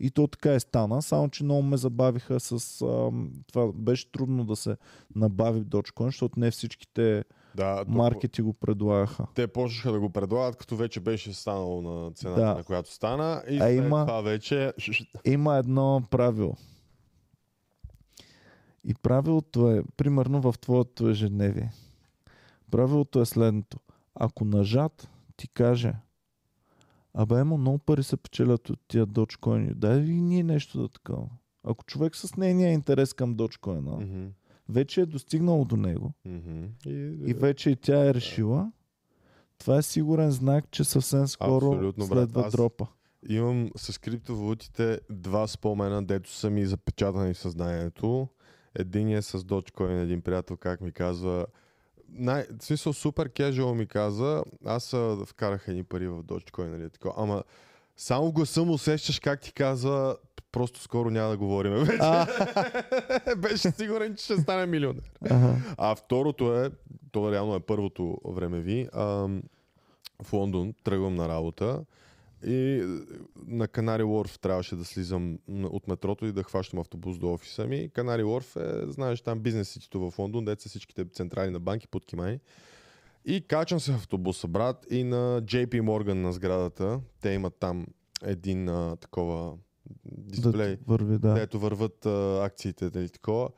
И 0.00 0.10
то 0.10 0.26
така 0.26 0.52
е 0.52 0.60
стана, 0.60 1.02
само 1.02 1.28
че 1.28 1.44
много 1.44 1.62
ме 1.62 1.76
забавиха 1.76 2.40
с... 2.40 2.82
Ам, 2.82 3.30
това 3.46 3.72
беше 3.74 4.12
трудно 4.12 4.44
да 4.44 4.56
се 4.56 4.76
набави 5.14 5.60
Dogecoin, 5.60 6.04
защото 6.04 6.40
не 6.40 6.50
всичките 6.50 7.24
Да, 7.54 7.84
маркети 7.88 8.42
го 8.42 8.52
предлагаха. 8.52 9.26
Те 9.34 9.46
почнаха 9.46 9.92
да 9.92 10.00
го 10.00 10.10
предлагат, 10.10 10.56
като 10.56 10.76
вече 10.76 11.00
беше 11.00 11.32
станало 11.32 11.82
на 11.82 12.10
цената, 12.12 12.40
Да. 12.40 12.54
на 12.54 12.64
която 12.64 12.92
стана. 12.92 13.42
И 13.50 13.58
А 13.58 13.70
има- 13.70 14.06
това 14.06 14.20
вече... 14.20 14.72
има 15.24 15.56
едно 15.56 16.02
правило. 16.10 16.56
И 18.84 18.94
правилото 18.94 19.70
е, 19.70 19.82
примерно 19.96 20.40
в 20.42 20.58
твоето 20.60 21.08
ежедневие. 21.08 21.72
Правилото 22.70 23.20
е 23.20 23.26
следното. 23.26 23.78
Ако 24.14 24.44
нажат 24.44 25.08
ти 25.36 25.48
каже, 25.48 25.92
абе, 27.16 27.34
емо, 27.34 27.58
много 27.58 27.78
пари 27.78 28.02
се 28.02 28.16
печелят 28.16 28.70
от 28.70 28.80
тия 28.88 29.06
дочкоини, 29.06 29.74
дай 29.74 30.00
ви 30.00 30.12
ние 30.12 30.42
нещо 30.42 30.80
да 30.80 30.88
такова. 30.88 31.26
Ако 31.64 31.84
човек 31.84 32.16
с 32.16 32.36
нейния 32.36 32.72
интерес 32.72 33.12
към 33.12 33.34
дочкоина 33.34 33.92
Мгм, 33.92 34.26
вече 34.68 35.00
е 35.00 35.06
достигнал 35.06 35.64
до 35.64 35.76
него 35.76 36.12
мгм. 36.24 36.64
И, 36.86 36.90
и 37.26 37.34
вече 37.34 37.70
и 37.70 37.76
тя 37.76 38.06
е 38.06 38.14
решила, 38.14 38.72
това 39.58 39.76
е 39.76 39.82
сигурен 39.82 40.30
знак, 40.30 40.64
че 40.70 40.84
съвсем 40.84 41.26
скоро 41.26 41.66
Абсолютно, 41.66 42.06
брат. 42.06 42.18
следва 42.18 42.40
Аз- 42.40 42.52
дропа. 42.52 42.86
Имам 43.28 43.70
с 43.76 44.00
криптовалутите 44.00 45.00
два 45.10 45.46
спомена, 45.46 46.04
дето 46.04 46.30
са 46.30 46.50
ми 46.50 46.66
запечатани 46.66 47.34
в 47.34 47.38
съзнанието. 47.38 48.28
Един 48.74 49.08
е 49.08 49.22
с 49.22 49.38
Dogecoin, 49.38 50.02
един 50.02 50.20
приятел, 50.20 50.56
как 50.56 50.80
ми 50.80 50.92
казва, 50.92 51.46
най- 52.18 52.46
смисъл 52.60 52.92
супер 52.92 53.28
кежуал 53.28 53.74
ми 53.74 53.86
каза, 53.86 54.44
аз 54.64 54.94
а, 54.94 55.16
вкарах 55.26 55.68
едни 55.68 55.82
пари 55.84 56.08
в 56.08 56.22
Dogecoin, 56.22 56.66
нали, 56.66 56.90
такова. 56.90 57.14
ама 57.16 57.42
само 57.96 58.32
гласа 58.32 58.64
му 58.64 58.72
усещаш 58.72 59.18
как 59.20 59.40
ти 59.40 59.52
казва, 59.52 60.16
просто 60.52 60.80
скоро 60.80 61.10
няма 61.10 61.30
да 61.30 61.36
говорим 61.36 61.72
вече. 61.72 61.98
Беше 63.36 63.70
сигурен, 63.70 64.16
че 64.16 64.24
ще 64.24 64.36
стане 64.36 64.66
милионер. 64.66 65.12
А 65.78 65.94
второто 65.94 66.54
е, 66.56 66.70
то 67.12 67.32
реално 67.32 67.54
е 67.54 67.60
първото 67.60 68.18
времеви, 68.24 68.88
ам, 68.92 69.42
в 70.22 70.32
Лондон 70.32 70.74
тръгвам 70.84 71.14
на 71.14 71.28
работа 71.28 71.84
и 72.44 72.80
е, 72.80 72.86
на 73.46 73.68
Канари 73.68 74.02
Уорф 74.02 74.38
трябваше 74.38 74.76
да 74.76 74.84
слизам 74.84 75.38
от 75.48 75.88
метрото 75.88 76.26
и 76.26 76.32
да 76.32 76.42
хващам 76.42 76.78
автобус 76.78 77.18
до 77.18 77.32
офиса 77.32 77.66
ми. 77.66 77.90
Канари 77.94 78.24
Уорф 78.24 78.56
е, 78.56 78.82
знаеш, 78.86 79.20
там 79.20 79.40
бизнес 79.40 79.68
ситито 79.68 80.10
в 80.10 80.18
Лондон, 80.18 80.44
дето 80.44 80.62
са 80.62 80.68
всичките 80.68 81.04
централи 81.04 81.50
на 81.50 81.60
банки 81.60 81.88
под 81.88 82.06
Кимай. 82.06 82.38
И 83.24 83.40
качвам 83.40 83.80
се 83.80 83.92
в 83.92 83.96
автобуса, 83.96 84.48
брат, 84.48 84.86
и 84.90 85.04
на 85.04 85.42
JP 85.42 85.80
Morgan 85.80 86.12
на 86.12 86.32
сградата. 86.32 87.00
Те 87.20 87.30
имат 87.30 87.54
там 87.60 87.86
един 88.22 88.68
а, 88.68 88.96
такова 88.96 89.54
дисплей 90.04 90.76
Да 90.76 90.82
върви, 90.86 91.18
да. 91.18 91.34
дето 91.34 91.60
върват 91.60 92.06
а, 92.06 92.44
акциите, 92.44 92.90
нали 92.94 93.08
такова. 93.08 93.48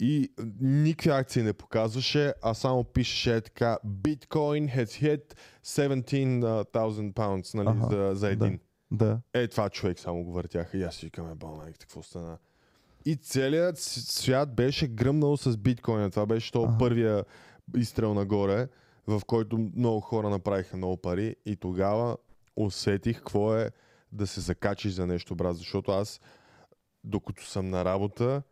И 0.00 0.28
никакви 0.60 1.10
акции 1.10 1.42
не 1.42 1.52
показваше, 1.52 2.34
а 2.42 2.54
само 2.54 2.84
пишеше 2.84 3.36
е 3.36 3.40
така 3.40 3.78
Bitcoin 3.86 4.76
has 4.76 4.84
hit 4.84 5.34
17,000 5.64 7.12
pounds 7.12 7.54
нали, 7.54 7.68
Аха, 7.68 7.88
за, 7.90 8.14
за 8.14 8.30
един. 8.30 8.58
Да. 8.90 9.20
Е, 9.32 9.48
това 9.48 9.70
човек 9.70 9.98
само 9.98 10.24
го 10.24 10.32
въртяха 10.32 10.78
и 10.78 10.82
аз 10.82 10.94
си 10.94 11.06
викаме, 11.06 11.34
балнайк, 11.34 11.76
какво 11.78 12.02
стана? 12.02 12.38
И 13.04 13.16
целият 13.16 13.78
свят 13.78 14.54
беше 14.54 14.88
гръмнал 14.88 15.36
с 15.36 15.56
биткоина. 15.56 16.10
Това 16.10 16.26
беше 16.26 16.52
то 16.52 16.62
Ага. 16.64 16.78
първия 16.78 17.24
изстрел 17.76 18.14
нагоре, 18.14 18.68
в 19.06 19.22
който 19.26 19.70
много 19.76 20.00
хора 20.00 20.30
направиха 20.30 20.76
много 20.76 20.96
пари. 20.96 21.36
И 21.46 21.56
тогава 21.56 22.16
усетих 22.56 23.18
какво 23.18 23.54
е 23.56 23.70
да 24.12 24.26
се 24.26 24.40
закачиш 24.40 24.92
за 24.92 25.06
нещо, 25.06 25.34
брат. 25.34 25.56
Защото 25.56 25.90
аз, 25.90 26.20
докато 27.04 27.44
съм 27.44 27.70
на 27.70 27.84
работа, 27.84 28.42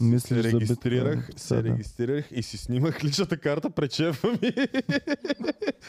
Мислиш 0.00 0.42
се 0.42 0.52
регистрирах, 0.52 1.16
биткоин. 1.16 1.38
се 1.38 1.54
Да, 1.56 1.62
да. 1.62 1.68
регистрирах 1.68 2.28
и 2.30 2.42
си 2.42 2.56
снимах 2.58 3.04
личната 3.04 3.36
карта 3.36 3.70
пред 3.70 3.92
шефа 3.92 4.28
ми, 4.32 4.52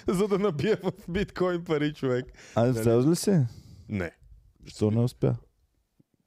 за 0.07 0.27
да 0.27 0.39
набия 0.39 0.77
в 0.77 0.91
биткоин 1.09 1.63
пари, 1.63 1.93
човек. 1.93 2.25
А 2.55 2.65
Нали? 2.65 3.09
ли 3.09 3.15
си? 3.15 3.39
Не. 3.89 4.11
Що 4.65 4.91
не 4.91 4.99
успя? 4.99 5.35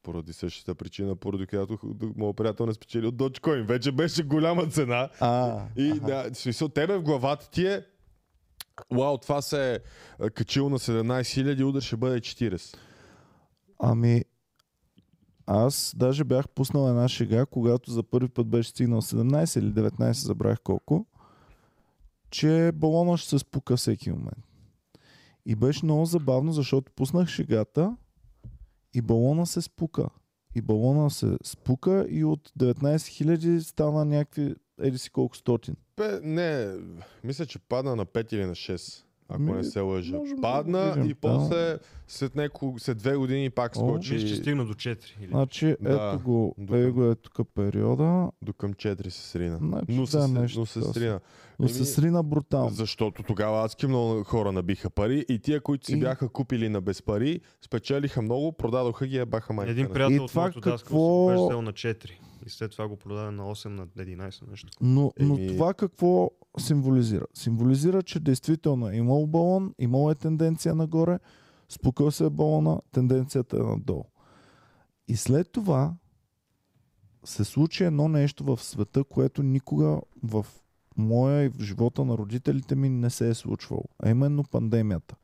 Поради 0.03 0.33
същата 0.33 0.75
причина, 0.75 1.17
поради 1.17 1.47
която 1.47 1.79
моят 2.17 2.37
приятел 2.37 2.67
не 2.67 2.75
спечели 2.75 3.07
от 3.07 3.15
Dogecoin. 3.15 3.63
Вече 3.63 3.93
беше 3.93 4.23
голяма 4.23 4.67
цена. 4.67 5.09
А, 5.21 5.63
И 5.77 5.91
аха. 5.91 6.01
да, 6.01 6.31
смисъл, 6.35 6.69
тебе 6.69 6.97
в 6.97 7.03
главата 7.03 7.51
ти 7.51 7.67
е 7.67 7.85
Вау, 8.91 9.19
това 9.19 9.43
се 9.43 9.75
е 9.75 9.79
а, 10.21 10.31
качило 10.31 10.69
на 10.71 10.79
17 10.79 11.03
000, 11.57 11.65
удар 11.65 11.81
ще 11.81 11.97
бъде 11.97 12.21
40. 12.21 12.77
Ами, 13.81 14.25
аз 15.47 15.95
даже 15.97 16.25
бях 16.25 16.49
пуснал 16.49 16.89
една 16.89 17.09
шега, 17.09 17.47
когато 17.47 17.91
за 17.91 18.03
първи 18.03 18.29
път 18.29 18.47
беше 18.47 18.71
стигнал 18.71 19.03
17 19.03 19.59
или 19.59 19.73
19, 19.73 20.13
забравих 20.13 20.61
колко, 20.65 21.07
че 22.31 22.73
балона 22.75 23.17
ще 23.19 23.29
се 23.29 23.39
спука 23.39 23.77
всеки 23.77 24.11
момент. 24.11 24.45
И 25.47 25.55
беше 25.55 25.85
много 25.85 26.05
забавно, 26.05 26.53
защото 26.53 26.93
пуснах 26.93 27.29
шегата 27.29 27.97
и 28.95 29.01
балона 29.01 29.47
се 29.47 29.63
спука. 29.63 30.09
и 30.55 30.61
балона 30.61 31.11
се 31.11 31.37
спука 31.45 32.07
и 32.11 32.25
от 32.25 32.53
19 32.59 32.97
000 32.97 33.59
стана 33.59 34.05
някакви 34.05 34.55
еди 34.81 34.99
си 34.99 35.11
колко 35.11 35.37
стотин. 35.37 35.77
Пе, 35.97 36.21
не, 36.23 36.75
мисля, 37.25 37.47
че 37.47 37.59
падна 37.59 37.97
на 37.97 38.07
5 38.07 38.35
или 38.35 38.45
на 38.45 38.55
6. 38.55 39.05
Ако 39.29 39.43
Ми, 39.43 39.53
не 39.53 39.65
се 39.65 39.81
лъжа. 39.81 40.13
да 40.13 40.41
Падна 40.43 40.87
видим, 40.87 41.11
и 41.11 41.15
после 41.15 41.79
след, 42.09 42.37
неко, 42.37 42.75
след 42.79 42.99
две 42.99 43.17
години 43.17 43.51
пак 43.51 43.73
О. 43.73 43.79
скочи 43.79 44.15
Мисля, 44.15 44.29
че 44.29 44.37
стигна 44.37 44.65
до 44.65 44.75
4. 44.75 44.99
Или... 45.21 45.27
Значи 45.27 45.77
Да, 45.81 46.11
ето 46.15 46.25
го, 46.25 46.55
до 46.59 46.73
към- 46.75 46.93
го 46.93 47.05
е 47.05 47.15
тук 47.15 47.49
периода, 47.55 48.31
до 48.43 48.53
към 48.53 48.75
4 48.75 49.09
се 49.09 49.21
срина. 49.23 49.59
Значи, 49.59 49.87
но 49.89 50.07
се, 50.07 50.17
да, 50.17 50.23
се- 50.23 50.33
нещо 50.33 50.61
но 50.61 50.67
се 50.67 50.83
срина. 50.83 51.21
но 51.59 51.65
Еми, 51.65 51.69
се 51.71 51.85
срина 51.85 52.23
брутално. 52.23 52.71
Защото 52.71 53.23
тогава 53.23 53.65
адски 53.65 53.87
много 53.87 54.25
хора 54.25 54.53
набиха 54.53 54.91
пари 54.91 55.25
и 55.29 55.39
тия, 55.39 55.61
които 55.61 55.87
си 55.87 55.93
И- 55.93 56.01
бяха 56.01 56.29
купили 56.29 56.69
на 56.69 56.81
без 56.81 57.03
пари, 57.03 57.41
спечелиха 57.61 58.23
много, 58.23 58.53
продадоха 58.53 59.07
ги, 59.07 59.19
ебаха 59.19 59.53
майка. 59.53 59.71
Един 59.73 59.89
приятел 59.89 60.15
И 60.15 60.19
от 60.19 60.29
това 60.29 60.43
моето 60.43 60.61
какво- 60.61 61.63
на 61.63 61.73
4. 61.73 62.19
И 62.47 62.51
след 62.51 62.71
това 62.71 62.89
го 62.89 62.97
продаде 62.97 63.31
на 63.31 63.43
8, 63.43 63.69
на 63.69 63.87
11, 63.87 64.51
нещо 64.51 64.71
такова. 64.71 64.91
Но, 64.91 65.13
но 65.21 65.35
Еми- 65.37 65.49
това 65.49 65.75
какво 65.75 66.31
символизира? 66.59 67.25
Символизира, 67.35 68.03
че 68.03 68.21
действително 68.21 68.89
е 68.89 68.97
имал 68.97 69.27
балон, 69.27 69.75
имало 69.79 70.11
е 70.11 70.15
тенденция 70.15 70.75
нагоре, 70.75 71.19
спукал 71.69 72.11
се 72.11 72.27
е 72.27 72.31
балона, 72.31 72.81
тенденцията 72.93 73.57
е 73.57 73.61
надолу. 73.61 74.05
И 75.09 75.17
след 75.17 75.53
това 75.53 75.95
се 77.25 77.45
случи 77.45 77.85
едно 77.85 78.09
нещо 78.09 78.45
в 78.45 78.63
света, 78.63 79.05
което 79.05 79.43
никога 79.43 80.01
в 80.23 80.47
моя 80.97 81.45
и 81.45 81.49
в 81.49 81.61
живота 81.61 82.05
на 82.05 82.19
родителите 82.19 82.77
ми 82.77 82.89
не 82.89 83.11
се 83.11 83.29
е 83.29 83.35
случвало. 83.35 83.85
А 83.99 84.11
именно 84.11 84.45
пандемията. 84.45 85.17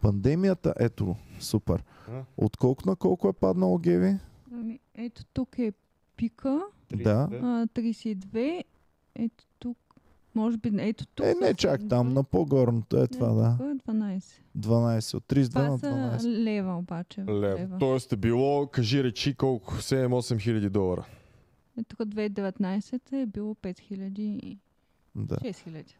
Пандемията, 0.00 0.74
ето, 0.78 1.16
супер. 1.40 1.84
А? 2.08 2.22
От 2.36 2.56
колко 2.56 2.88
на 2.88 2.96
колко 2.96 3.28
е 3.28 3.32
паднало 3.32 3.78
Геви? 3.78 4.18
Ами, 4.52 4.80
ето 4.94 5.24
тук 5.32 5.58
е 5.58 5.72
пика, 6.20 6.60
Да. 6.94 7.28
а, 7.32 7.66
32. 7.66 8.64
Ето 9.14 9.44
тук, 9.58 9.78
може 10.34 10.56
би, 10.56 10.70
ето 10.74 11.06
тук. 11.06 11.26
Е, 11.26 11.34
не 11.40 11.54
чак 11.54 11.80
там, 11.88 12.08
7, 12.08 12.12
на 12.12 12.24
по-горното 12.24 12.96
е 12.96 13.06
това, 13.06 13.28
да. 13.28 13.56
тук 13.58 13.66
е 13.86 13.90
12. 13.90 14.24
12, 14.58 15.14
от 15.14 15.24
32 15.24 15.48
Това 15.50 15.62
на 15.62 15.78
са 15.78 15.86
12. 15.86 16.44
лева 16.44 16.76
обаче. 16.78 17.24
Лев. 17.24 17.70
Тоест 17.78 18.12
е 18.12 18.16
било, 18.16 18.66
кажи 18.66 19.04
речи 19.04 19.34
колко, 19.34 19.74
7-8 19.74 20.40
хиляди 20.40 20.68
долара. 20.68 21.06
Е, 21.78 21.82
тук 21.82 21.98
2019 22.00 23.12
е 23.12 23.26
било 23.26 23.54
5000 23.54 24.58
Да. 25.14 25.36
6000. 25.36 25.50
6 25.50 25.56
хиляди 25.56 25.94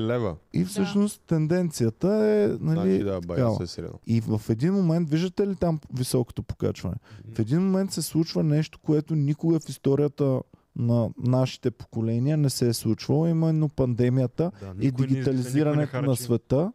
лева. 0.00 0.36
И 0.52 0.64
всъщност 0.64 1.22
тенденцията 1.26 2.08
е, 2.08 2.64
нали, 2.64 2.90
Значи 2.90 3.04
да, 3.04 3.20
бая 3.20 3.38
такава. 3.40 3.66
се 3.66 3.80
е 3.80 3.84
и 4.06 4.20
в 4.20 4.40
един 4.48 4.74
момент, 4.74 5.10
виждате 5.10 5.46
ли 5.46 5.56
там 5.56 5.80
високото 5.94 6.42
покачване? 6.42 6.96
В 7.34 7.38
един 7.38 7.62
момент 7.62 7.92
се 7.92 8.02
случва 8.02 8.42
нещо, 8.42 8.78
което 8.78 9.14
никога 9.14 9.60
в 9.60 9.68
историята 9.68 10.40
на 10.76 11.10
нашите 11.18 11.70
поколения 11.70 12.36
не 12.36 12.50
се 12.50 12.68
е 12.68 12.72
случвало, 12.72 13.26
именно 13.26 13.68
пандемията 13.68 14.52
Да, 14.60 14.86
и 14.86 14.90
дигитализирането 14.90 16.02
на 16.02 16.16
света 16.16 16.72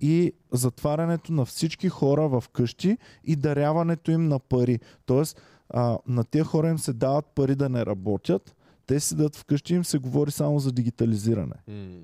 и 0.00 0.32
затварянето 0.52 1.32
на 1.32 1.44
всички 1.44 1.88
хора 1.88 2.28
в 2.28 2.44
къщи 2.52 2.98
и 3.24 3.36
даряването 3.36 4.10
им 4.10 4.28
на 4.28 4.38
пари. 4.38 4.80
Тоест, 5.06 5.40
а, 5.70 5.98
на 6.06 6.24
тези 6.24 6.44
хора 6.44 6.68
им 6.68 6.78
се 6.78 6.92
дават 6.92 7.26
пари 7.34 7.54
да 7.54 7.68
не 7.68 7.86
работят, 7.86 8.54
те 8.88 9.00
седат 9.00 9.36
вкъщи 9.36 9.72
и 9.72 9.76
им 9.76 9.84
се 9.84 9.98
говори 9.98 10.30
само 10.30 10.58
за 10.58 10.72
дигитализиране. 10.72 11.54
М. 11.68 12.00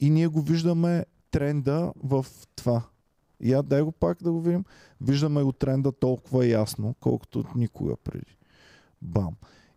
И 0.00 0.10
ние 0.10 0.26
го 0.26 0.42
виждаме 0.42 1.04
тренда 1.30 1.92
в 2.04 2.26
това. 2.56 2.82
Я 3.40 3.62
дай 3.62 3.82
го 3.82 3.92
пак 3.92 4.22
да 4.22 4.32
го 4.32 4.40
видим. 4.40 4.64
Виждаме 5.00 5.42
го 5.42 5.52
тренда 5.52 5.92
толкова 5.92 6.46
ясно, 6.46 6.94
колкото 7.00 7.38
от 7.38 7.54
никога 7.54 7.96
преди. 7.96 8.36
Бам. 9.02 9.34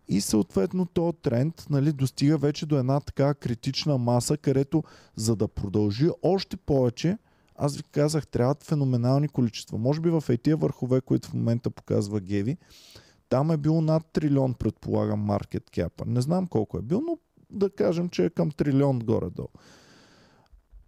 И 0.08 0.22
съответно 0.22 0.86
този 0.86 1.18
тренд 1.22 1.66
нали, 1.70 1.92
достига 1.92 2.38
вече 2.38 2.66
до 2.66 2.78
една 2.78 3.00
така 3.00 3.34
критична 3.34 3.98
маса, 3.98 4.38
където 4.38 4.84
за 5.16 5.36
да 5.36 5.48
продължи 5.48 6.10
още 6.22 6.58
повече, 6.58 7.18
аз 7.56 7.78
ви 7.78 7.84
казах, 7.84 8.28
трябват 8.28 8.64
феноменални 8.64 9.28
количества. 9.28 9.78
Може 9.78 10.02
би 10.02 10.10
в 10.10 10.24
е 10.30 10.38
тия 10.38 10.58
върхове, 10.58 11.02
които 11.02 11.30
в 11.30 11.34
момента 11.34 11.70
показва 11.70 12.20
Геви, 12.20 12.58
там 13.36 13.52
е 13.52 13.58
било 13.58 13.82
над 13.82 14.06
трилион, 14.14 14.54
предполагам, 14.54 15.20
маркет 15.20 15.70
кепа. 15.70 16.06
Не 16.08 16.22
знам 16.22 16.48
колко 16.48 16.78
е 16.78 16.82
бил, 16.82 17.02
но 17.02 17.18
да 17.50 17.70
кажем, 17.70 18.10
че 18.10 18.26
е 18.26 18.30
към 18.30 18.52
трилион 18.52 19.00
горе-долу. 19.00 19.48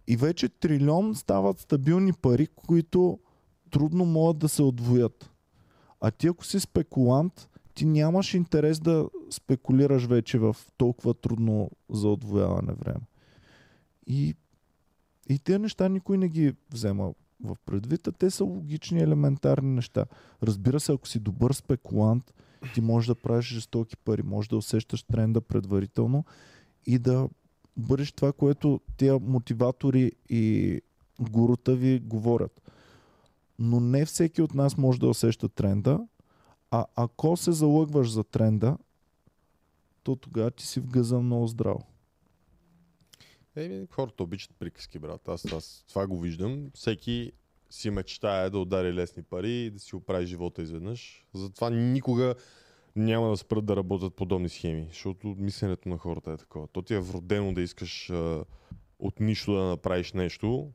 И 0.06 0.16
вече 0.16 0.48
трилион 0.48 1.14
стават 1.14 1.58
стабилни 1.58 2.12
пари, 2.12 2.46
които 2.46 3.18
трудно 3.70 4.04
могат 4.04 4.38
да 4.38 4.48
се 4.48 4.62
отвоят. 4.62 5.30
А 6.00 6.10
ти 6.10 6.26
ако 6.26 6.44
си 6.44 6.60
спекулант, 6.60 7.48
ти 7.74 7.84
нямаш 7.84 8.34
интерес 8.34 8.80
да 8.80 9.08
спекулираш 9.30 10.06
вече 10.06 10.38
в 10.38 10.56
толкова 10.76 11.14
трудно 11.14 11.70
за 11.90 12.08
отвояване 12.08 12.72
време. 12.72 13.06
И, 14.06 14.34
и 15.28 15.38
тези 15.38 15.58
неща 15.58 15.88
никой 15.88 16.18
не 16.18 16.28
ги 16.28 16.54
взема 16.72 17.12
в 17.44 17.56
предвид, 17.66 18.06
а 18.06 18.12
те 18.12 18.30
са 18.30 18.44
логични, 18.44 19.00
елементарни 19.00 19.74
неща. 19.74 20.06
Разбира 20.42 20.80
се, 20.80 20.92
ако 20.92 21.08
си 21.08 21.18
добър 21.18 21.52
спекулант, 21.52 22.34
ти 22.74 22.80
можеш 22.80 23.06
да 23.06 23.14
правиш 23.14 23.46
жестоки 23.46 23.96
пари, 23.96 24.22
можеш 24.22 24.48
да 24.48 24.56
усещаш 24.56 25.02
тренда 25.02 25.40
предварително 25.40 26.24
и 26.86 26.98
да 26.98 27.28
бъдеш 27.76 28.12
това, 28.12 28.32
което 28.32 28.80
тия 28.96 29.18
мотиватори 29.18 30.12
и 30.28 30.80
гурута 31.20 31.74
ви 31.76 32.00
говорят. 32.00 32.62
Но 33.58 33.80
не 33.80 34.04
всеки 34.04 34.42
от 34.42 34.54
нас 34.54 34.76
може 34.76 35.00
да 35.00 35.08
усеща 35.08 35.48
тренда, 35.48 36.00
а 36.70 36.86
ако 36.96 37.36
се 37.36 37.52
залъгваш 37.52 38.12
за 38.12 38.24
тренда, 38.24 38.78
то 40.02 40.16
тогава 40.16 40.50
ти 40.50 40.66
си 40.66 40.80
в 40.80 40.86
гъза 40.86 41.18
много 41.18 41.46
здраво. 41.46 41.86
Еми, 43.58 43.86
хората 43.90 44.22
обичат 44.22 44.50
приказки, 44.58 44.98
брат. 44.98 45.28
Аз, 45.28 45.52
аз 45.52 45.84
това 45.88 46.06
го 46.06 46.20
виждам. 46.20 46.70
Всеки 46.74 47.32
си 47.70 47.90
мечтае 47.90 48.50
да 48.50 48.58
удари 48.58 48.94
лесни 48.94 49.22
пари 49.22 49.52
и 49.52 49.70
да 49.70 49.78
си 49.78 49.96
оправи 49.96 50.26
живота 50.26 50.62
изведнъж. 50.62 51.24
Затова 51.34 51.70
никога 51.70 52.34
няма 52.96 53.30
да 53.30 53.36
спрат 53.36 53.66
да 53.66 53.76
работят 53.76 54.14
подобни 54.14 54.48
схеми, 54.48 54.86
защото 54.88 55.36
мисленето 55.38 55.88
на 55.88 55.98
хората 55.98 56.32
е 56.32 56.36
такова. 56.36 56.66
То 56.66 56.82
ти 56.82 56.94
е 56.94 57.00
вродено 57.00 57.54
да 57.54 57.62
искаш 57.62 58.10
а, 58.10 58.44
от 58.98 59.20
нищо 59.20 59.54
да 59.54 59.64
направиш 59.64 60.12
нещо 60.12 60.70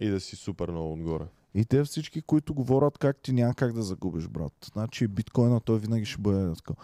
и 0.00 0.08
да 0.08 0.20
си 0.20 0.36
супер 0.36 0.68
много 0.68 0.92
отгоре. 0.92 1.24
И 1.54 1.64
те 1.64 1.84
всички, 1.84 2.22
които 2.22 2.54
говорят 2.54 2.98
как 2.98 3.22
ти 3.22 3.32
няма 3.32 3.54
как 3.54 3.72
да 3.72 3.82
загубиш, 3.82 4.28
брат. 4.28 4.52
Значи 4.72 5.08
биткоина 5.08 5.60
той 5.60 5.78
винаги 5.78 6.04
ще 6.04 6.18
бъде 6.18 6.54
така. 6.54 6.74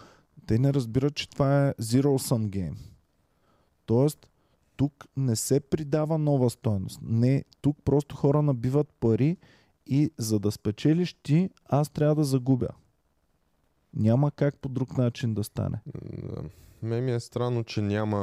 Те 0.47 0.59
не 0.59 0.73
разбират, 0.73 1.15
че 1.15 1.29
това 1.29 1.67
е 1.67 1.73
zero 1.73 2.29
sum 2.29 2.49
game. 2.49 2.77
Тоест, 3.91 4.27
тук 4.77 5.05
не 5.17 5.35
се 5.35 5.59
придава 5.59 6.17
нова 6.17 6.49
стойност. 6.49 6.99
Не, 7.01 7.43
тук 7.61 7.77
просто 7.85 8.15
хора 8.15 8.41
набиват 8.41 8.87
пари 8.89 9.37
и 9.87 10.11
за 10.17 10.39
да 10.39 10.51
спечелиш 10.51 11.13
ти, 11.13 11.49
аз 11.65 11.89
трябва 11.89 12.15
да 12.15 12.23
загубя. 12.23 12.67
Няма 13.93 14.31
как 14.31 14.55
по 14.55 14.69
друг 14.69 14.97
начин 14.97 15.33
да 15.33 15.43
стане. 15.43 15.79
Да. 16.23 16.41
Ме 16.83 17.01
ми 17.01 17.11
е 17.11 17.19
странно, 17.19 17.63
че 17.63 17.81
няма, 17.81 18.19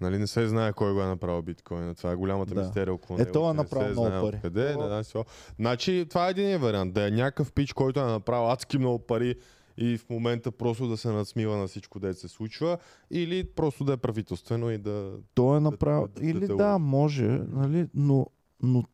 нали, 0.00 0.18
не 0.18 0.26
се 0.26 0.48
знае 0.48 0.72
кой 0.72 0.92
го 0.92 1.00
е 1.00 1.06
направил 1.06 1.42
биткоина. 1.42 1.94
Това 1.94 2.12
е 2.12 2.16
голямата 2.16 2.54
Да. 2.54 2.60
мистерия 2.60 2.94
около 2.94 3.16
Е, 3.16 3.18
него. 3.18 3.30
е 3.30 3.32
че 3.34 3.46
не 3.46 3.52
направил 3.52 3.86
се 3.86 4.00
много 4.00 4.06
знае 4.08 4.40
пари. 4.40 4.52
Това- 4.72 4.82
не 4.82 4.88
знам 4.88 5.04
си. 5.04 5.18
Значи, 5.56 6.06
това 6.08 6.26
е 6.26 6.30
един 6.30 6.58
вариант. 6.58 6.94
Да 6.94 7.08
е 7.08 7.10
някакъв 7.10 7.52
пич, 7.52 7.72
който 7.72 8.00
е 8.00 8.04
направил 8.04 8.50
адски 8.50 8.78
много 8.78 8.98
пари 8.98 9.34
и 9.78 9.98
в 9.98 10.10
момента 10.10 10.52
просто 10.52 10.88
да 10.88 10.96
се 10.96 11.08
надсмива 11.08 11.56
на 11.56 11.66
всичко, 11.66 12.00
дето 12.00 12.20
се 12.20 12.28
случва, 12.28 12.78
или 13.10 13.44
просто 13.46 13.84
да 13.84 13.92
е 13.92 13.96
правителствено 13.96 14.70
и 14.70 14.78
да... 14.78 15.12
Той 15.34 15.56
е 15.56 15.60
направил. 15.60 16.08
да- 16.08 16.20
да 16.20 16.26
Или 16.26 16.46
да, 16.46 16.54
лъже. 16.54 16.78
може, 16.80 17.24
нали, 17.48 17.88
но, 17.94 18.26
но 18.62 18.84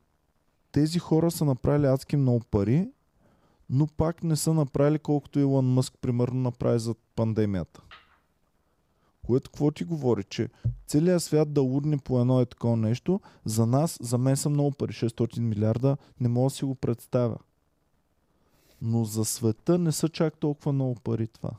тези 0.72 0.98
хора 0.98 1.30
са 1.30 1.44
направили 1.44 1.86
адски 1.86 2.16
много 2.16 2.40
пари, 2.40 2.88
но 3.70 3.86
пак 3.86 4.22
не 4.22 4.36
са 4.36 4.54
направили 4.54 4.98
колкото 4.98 5.38
Илон 5.38 5.66
Мъск, 5.66 5.94
примерно, 6.00 6.40
направи 6.40 6.78
за 6.78 6.94
пандемията. 7.16 7.82
Което 9.22 9.50
какво 9.50 9.70
ти 9.70 9.84
говори, 9.84 10.24
че 10.24 10.48
целият 10.86 11.22
свят 11.22 11.52
да 11.52 11.62
лудне 11.62 11.98
по 11.98 12.20
едно 12.20 12.40
е 12.40 12.46
такова 12.46 12.76
нещо, 12.76 13.20
за 13.44 13.66
нас, 13.66 13.98
за 14.00 14.18
мен 14.18 14.36
са 14.36 14.48
много 14.48 14.70
пари, 14.70 14.92
600 14.92 15.38
милиарда, 15.40 15.96
не 16.20 16.28
мога 16.28 16.46
да 16.46 16.50
си 16.50 16.64
го 16.64 16.74
представя. 16.74 17.36
Но 18.84 19.04
за 19.04 19.24
света 19.24 19.78
не 19.78 19.92
са 19.92 20.08
чак 20.08 20.38
толкова 20.38 20.72
много 20.72 20.94
пари 20.94 21.28
това. 21.28 21.50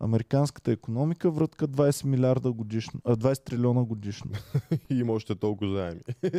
Американската 0.00 0.72
економика 0.72 1.30
врътка 1.30 1.68
20 1.68 2.04
милиарда 2.04 2.52
годишно, 2.52 3.00
а 3.04 3.16
20 3.16 3.44
трилиона 3.44 3.84
годишно. 3.84 4.30
и 4.90 4.94
има 5.00 5.12
още 5.12 5.34
толкова 5.34 5.72
заеми. 5.76 6.00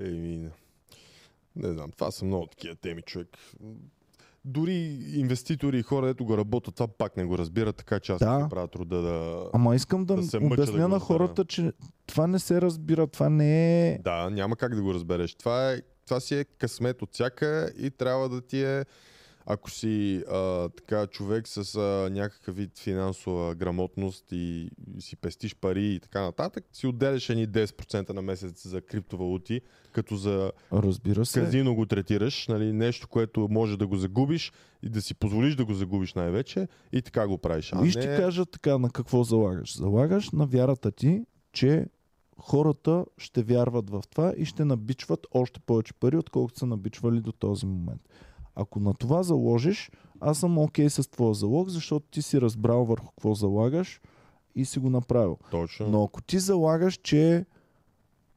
Еми, 0.00 0.50
не. 1.56 1.72
знам, 1.72 1.90
това 1.90 2.10
са 2.10 2.24
много 2.24 2.46
такива 2.46 2.74
теми, 2.76 3.02
човек. 3.02 3.38
Дори 4.44 4.98
инвеститори 5.14 5.78
и 5.78 5.82
хора, 5.82 6.08
ето 6.08 6.24
го 6.24 6.38
работят, 6.38 6.74
това 6.74 6.88
пак 6.88 7.16
не 7.16 7.24
го 7.24 7.38
разбират, 7.38 7.76
така 7.76 8.00
че 8.00 8.12
аз 8.12 8.18
Да. 8.18 8.38
да. 8.38 8.48
правя 8.48 8.68
труда 8.68 9.02
да... 9.02 9.44
Ама 9.52 9.74
искам 9.74 10.04
да, 10.04 10.16
Да 10.16 10.22
се 10.22 10.36
обясня 10.36 10.78
да 10.78 10.88
на 10.88 10.98
хората, 10.98 11.44
че 11.44 11.72
това 12.06 12.26
не 12.26 12.38
се 12.38 12.60
разбира, 12.60 13.06
това 13.06 13.28
не 13.28 13.88
е... 13.88 13.98
Да, 13.98 14.30
няма 14.30 14.56
как 14.56 14.74
да 14.74 14.82
го 14.82 14.94
разбереш. 14.94 15.34
Това 15.34 15.72
е, 15.72 15.80
това 16.06 16.20
си 16.20 16.34
е 16.34 16.44
късмет 16.44 17.02
от 17.02 17.08
всяка 17.12 17.72
и 17.78 17.90
трябва 17.90 18.28
да 18.28 18.40
ти 18.40 18.62
е 18.62 18.84
ако 19.52 19.70
си 19.70 20.24
а, 20.30 20.68
така 20.68 21.06
човек 21.06 21.48
с 21.48 21.74
а, 21.76 22.10
някакъв 22.10 22.56
вид 22.56 22.78
финансова 22.78 23.54
грамотност 23.54 24.24
и, 24.32 24.70
и 24.96 25.00
си 25.00 25.16
пестиш 25.16 25.56
пари 25.56 25.86
и 25.86 26.00
така 26.00 26.22
нататък, 26.22 26.64
си 26.72 26.86
отделяш 26.86 27.30
едни 27.30 27.48
10% 27.48 28.10
на 28.10 28.22
месец 28.22 28.66
за 28.68 28.80
криптовалути, 28.80 29.60
като 29.92 30.16
за 30.16 30.52
Разбира 30.72 31.26
се. 31.26 31.40
казино 31.40 31.74
го 31.74 31.86
третираш, 31.86 32.48
нали, 32.48 32.72
нещо, 32.72 33.08
което 33.08 33.48
може 33.50 33.76
да 33.76 33.86
го 33.86 33.96
загубиш 33.96 34.52
и 34.82 34.88
да 34.88 35.02
си 35.02 35.14
позволиш 35.14 35.54
да 35.54 35.64
го 35.64 35.74
загубиш 35.74 36.14
най-вече 36.14 36.68
и 36.92 37.02
така 37.02 37.28
го 37.28 37.38
правиш. 37.38 37.72
А 37.72 37.86
И 37.86 37.90
ще 37.90 38.00
ти 38.00 38.08
не... 38.08 38.16
кажа 38.16 38.46
така 38.46 38.78
на 38.78 38.90
какво 38.90 39.24
залагаш. 39.24 39.76
Залагаш 39.76 40.30
на 40.30 40.46
вярата 40.46 40.90
ти, 40.90 41.24
че 41.52 41.86
хората 42.38 43.04
ще 43.18 43.42
вярват 43.42 43.90
в 43.90 44.02
това 44.10 44.34
и 44.36 44.44
ще 44.44 44.64
набичват 44.64 45.26
още 45.32 45.60
повече 45.60 45.94
пари, 45.94 46.16
отколкото 46.16 46.58
са 46.58 46.66
набичвали 46.66 47.20
до 47.20 47.32
този 47.32 47.66
момент. 47.66 48.00
Ако 48.54 48.80
на 48.80 48.94
това 48.94 49.22
заложиш, 49.22 49.90
аз 50.20 50.38
съм 50.38 50.58
окей 50.58 50.90
с 50.90 51.10
твоя 51.10 51.34
залог, 51.34 51.68
защото 51.68 52.06
ти 52.10 52.22
си 52.22 52.40
разбрал 52.40 52.84
върху 52.84 53.06
какво 53.06 53.34
залагаш 53.34 54.00
и 54.54 54.64
си 54.64 54.78
го 54.78 54.90
направил. 54.90 55.38
Точно. 55.50 55.88
Но 55.88 56.04
ако 56.04 56.22
ти 56.22 56.38
залагаш, 56.38 56.96
че 56.96 57.46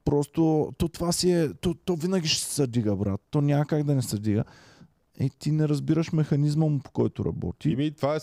просто 0.05 0.73
то 0.77 0.87
това 0.87 1.11
си 1.11 1.31
е, 1.31 1.53
то, 1.53 1.73
то 1.73 1.95
винаги 1.95 2.27
ще 2.27 2.51
се 2.51 2.67
дига, 2.67 2.95
брат. 2.95 3.21
То 3.29 3.41
няма 3.41 3.65
как 3.65 3.83
да 3.83 3.95
не 3.95 4.01
се 4.01 4.19
дига. 4.19 4.43
И 5.19 5.29
ти 5.29 5.51
не 5.51 5.67
разбираш 5.67 6.11
механизма 6.11 6.65
му, 6.65 6.79
по 6.79 6.91
който 6.91 7.25
работи. 7.25 7.69
Ими, 7.69 7.91
това 7.91 8.15
е 8.15 8.19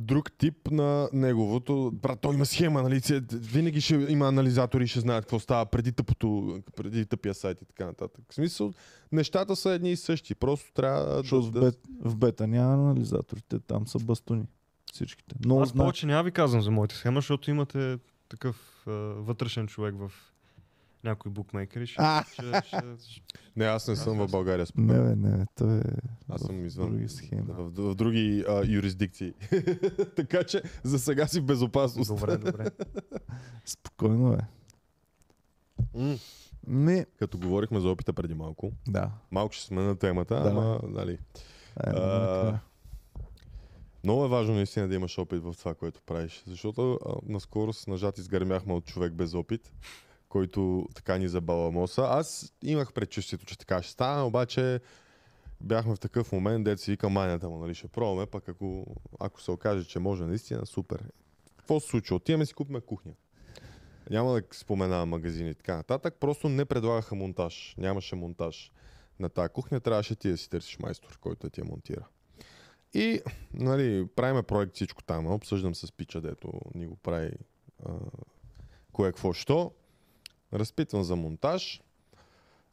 друг 0.00 0.32
тип 0.32 0.70
на 0.70 1.08
неговото. 1.12 1.90
Брат, 1.94 2.20
той 2.20 2.34
има 2.34 2.46
схема, 2.46 2.82
нали? 2.82 3.00
Винаги 3.32 3.80
ще 3.80 3.94
има 3.94 4.28
анализатори 4.28 4.86
ще 4.86 5.00
знаят 5.00 5.24
какво 5.24 5.38
става 5.38 5.66
преди, 5.66 5.92
тъпото, 5.92 6.60
преди 6.76 7.06
тъпия 7.06 7.34
сайт 7.34 7.62
и 7.62 7.64
така 7.64 7.86
нататък. 7.86 8.24
В 8.30 8.34
смисъл, 8.34 8.72
нещата 9.12 9.56
са 9.56 9.70
едни 9.70 9.92
и 9.92 9.96
същи. 9.96 10.34
Просто 10.34 10.72
трябва 10.72 11.22
в, 11.22 11.50
да, 11.50 11.60
бет, 11.60 11.78
в 12.00 12.16
бета 12.16 12.46
няма 12.46 12.72
анализаторите, 12.72 13.58
там 13.58 13.86
са 13.86 13.98
бастуни. 13.98 14.44
Всичките. 14.92 15.34
Но 15.44 15.60
Аз 15.60 15.68
знаеш, 15.68 15.84
повече 15.84 16.06
няма 16.06 16.22
ви 16.22 16.30
казвам 16.30 16.62
за 16.62 16.70
моята 16.70 16.94
схема, 16.94 17.18
защото 17.18 17.50
имате 17.50 17.98
такъв 18.28 18.84
а, 18.86 18.90
вътрешен 18.92 19.66
човек 19.66 19.94
в 19.98 20.12
някои 21.04 21.32
букмейкери. 21.32 21.86
Ще, 21.86 22.02
ще, 22.32 22.42
ще, 22.66 22.76
ще, 23.00 23.22
Не, 23.56 23.64
аз 23.64 23.88
не 23.88 23.96
съм 23.96 24.18
в 24.18 24.30
България. 24.30 24.66
не, 24.76 24.86
бе, 24.94 25.16
не, 25.16 25.36
бе, 25.36 25.44
той 25.54 25.78
е 25.78 25.82
Аз 26.28 26.40
съм 26.40 26.64
извън. 26.66 26.90
други 26.90 27.08
схеми. 27.08 27.42
В, 27.42 27.54
в, 27.64 27.90
в 27.90 27.94
други 27.94 28.44
а, 28.48 28.62
юрисдикции. 28.66 29.34
така 30.16 30.44
че 30.44 30.62
за 30.82 30.98
сега 30.98 31.26
си 31.26 31.40
в 31.40 31.44
безопасност. 31.44 32.08
добре, 32.10 32.36
добре. 32.36 32.66
Спокойно 33.64 34.32
е. 34.32 34.38
М, 35.94 36.16
Не, 36.66 37.06
Като 37.18 37.38
говорихме 37.38 37.80
за 37.80 37.88
опита 37.88 38.12
преди 38.12 38.34
малко, 38.34 38.72
да. 38.88 39.10
малко 39.30 39.54
ще 39.54 39.64
сме 39.64 39.82
на 39.82 39.96
темата, 39.96 40.34
Да. 40.34 40.50
ама, 40.50 40.80
нали, 40.84 41.12
Е, 41.12 41.18
А. 41.86 42.58
Много 44.04 44.24
е 44.24 44.28
важно 44.28 44.54
наистина 44.54 44.88
да 44.88 44.94
имаш 44.94 45.18
опит 45.18 45.42
в 45.42 45.54
това, 45.58 45.74
което 45.74 46.02
правиш. 46.02 46.42
Защото 46.46 46.98
а, 47.06 47.12
наскоро 47.24 47.72
с 47.72 47.86
нажат 47.86 48.18
изгърмяхме 48.18 48.72
от 48.72 48.84
човек 48.84 49.12
без 49.12 49.34
опит, 49.34 49.72
който 50.30 50.86
така 50.94 51.18
ни 51.18 51.28
забаламоса. 51.28 52.02
Аз 52.02 52.52
имах 52.62 52.92
предчувствието, 52.92 53.44
че 53.44 53.58
така 53.58 53.82
ще 53.82 53.92
стане, 53.92 54.22
обаче 54.22 54.80
бяхме 55.60 55.94
в 55.94 56.00
такъв 56.00 56.32
момент, 56.32 56.64
дет 56.64 56.80
си 56.80 56.90
вика 56.90 57.08
манята 57.08 57.48
му, 57.48 57.58
нали, 57.58 57.74
ще 57.74 57.88
пробваме, 57.88 58.26
пък 58.26 58.48
ако, 58.48 58.86
ако 59.20 59.42
се 59.42 59.50
окаже, 59.50 59.84
че 59.84 59.98
може 59.98 60.24
наистина, 60.24 60.66
супер. 60.66 61.04
Какво 61.56 61.80
се 61.80 61.88
случва? 61.88 62.16
Отиваме 62.16 62.46
си 62.46 62.54
купим 62.54 62.80
кухня. 62.80 63.12
Няма 64.10 64.32
да 64.32 64.42
споменавам 64.52 65.08
магазини 65.08 65.50
и 65.50 65.54
така 65.54 65.76
нататък, 65.76 66.14
просто 66.20 66.48
не 66.48 66.64
предлагаха 66.64 67.14
монтаж. 67.14 67.74
Нямаше 67.78 68.16
монтаж 68.16 68.72
на 69.20 69.28
тази 69.28 69.48
кухня, 69.48 69.80
трябваше 69.80 70.14
ти 70.14 70.28
да 70.28 70.36
си 70.36 70.50
търсиш 70.50 70.78
майстор, 70.78 71.18
който 71.18 71.46
да 71.46 71.50
ти 71.50 71.60
я 71.60 71.64
монтира. 71.64 72.06
И, 72.94 73.20
нали, 73.54 74.06
правиме 74.16 74.42
проект 74.42 74.74
всичко 74.74 75.02
там, 75.02 75.26
обсъждам 75.26 75.74
с 75.74 75.92
пича, 75.92 76.20
дето 76.20 76.52
ни 76.74 76.86
го 76.86 76.96
прави 76.96 77.32
а, 77.86 77.92
кое 78.92 79.08
какво 79.08 79.32
що. 79.32 79.72
Разпитвам 80.52 81.02
за 81.02 81.16
монтаж. 81.16 81.82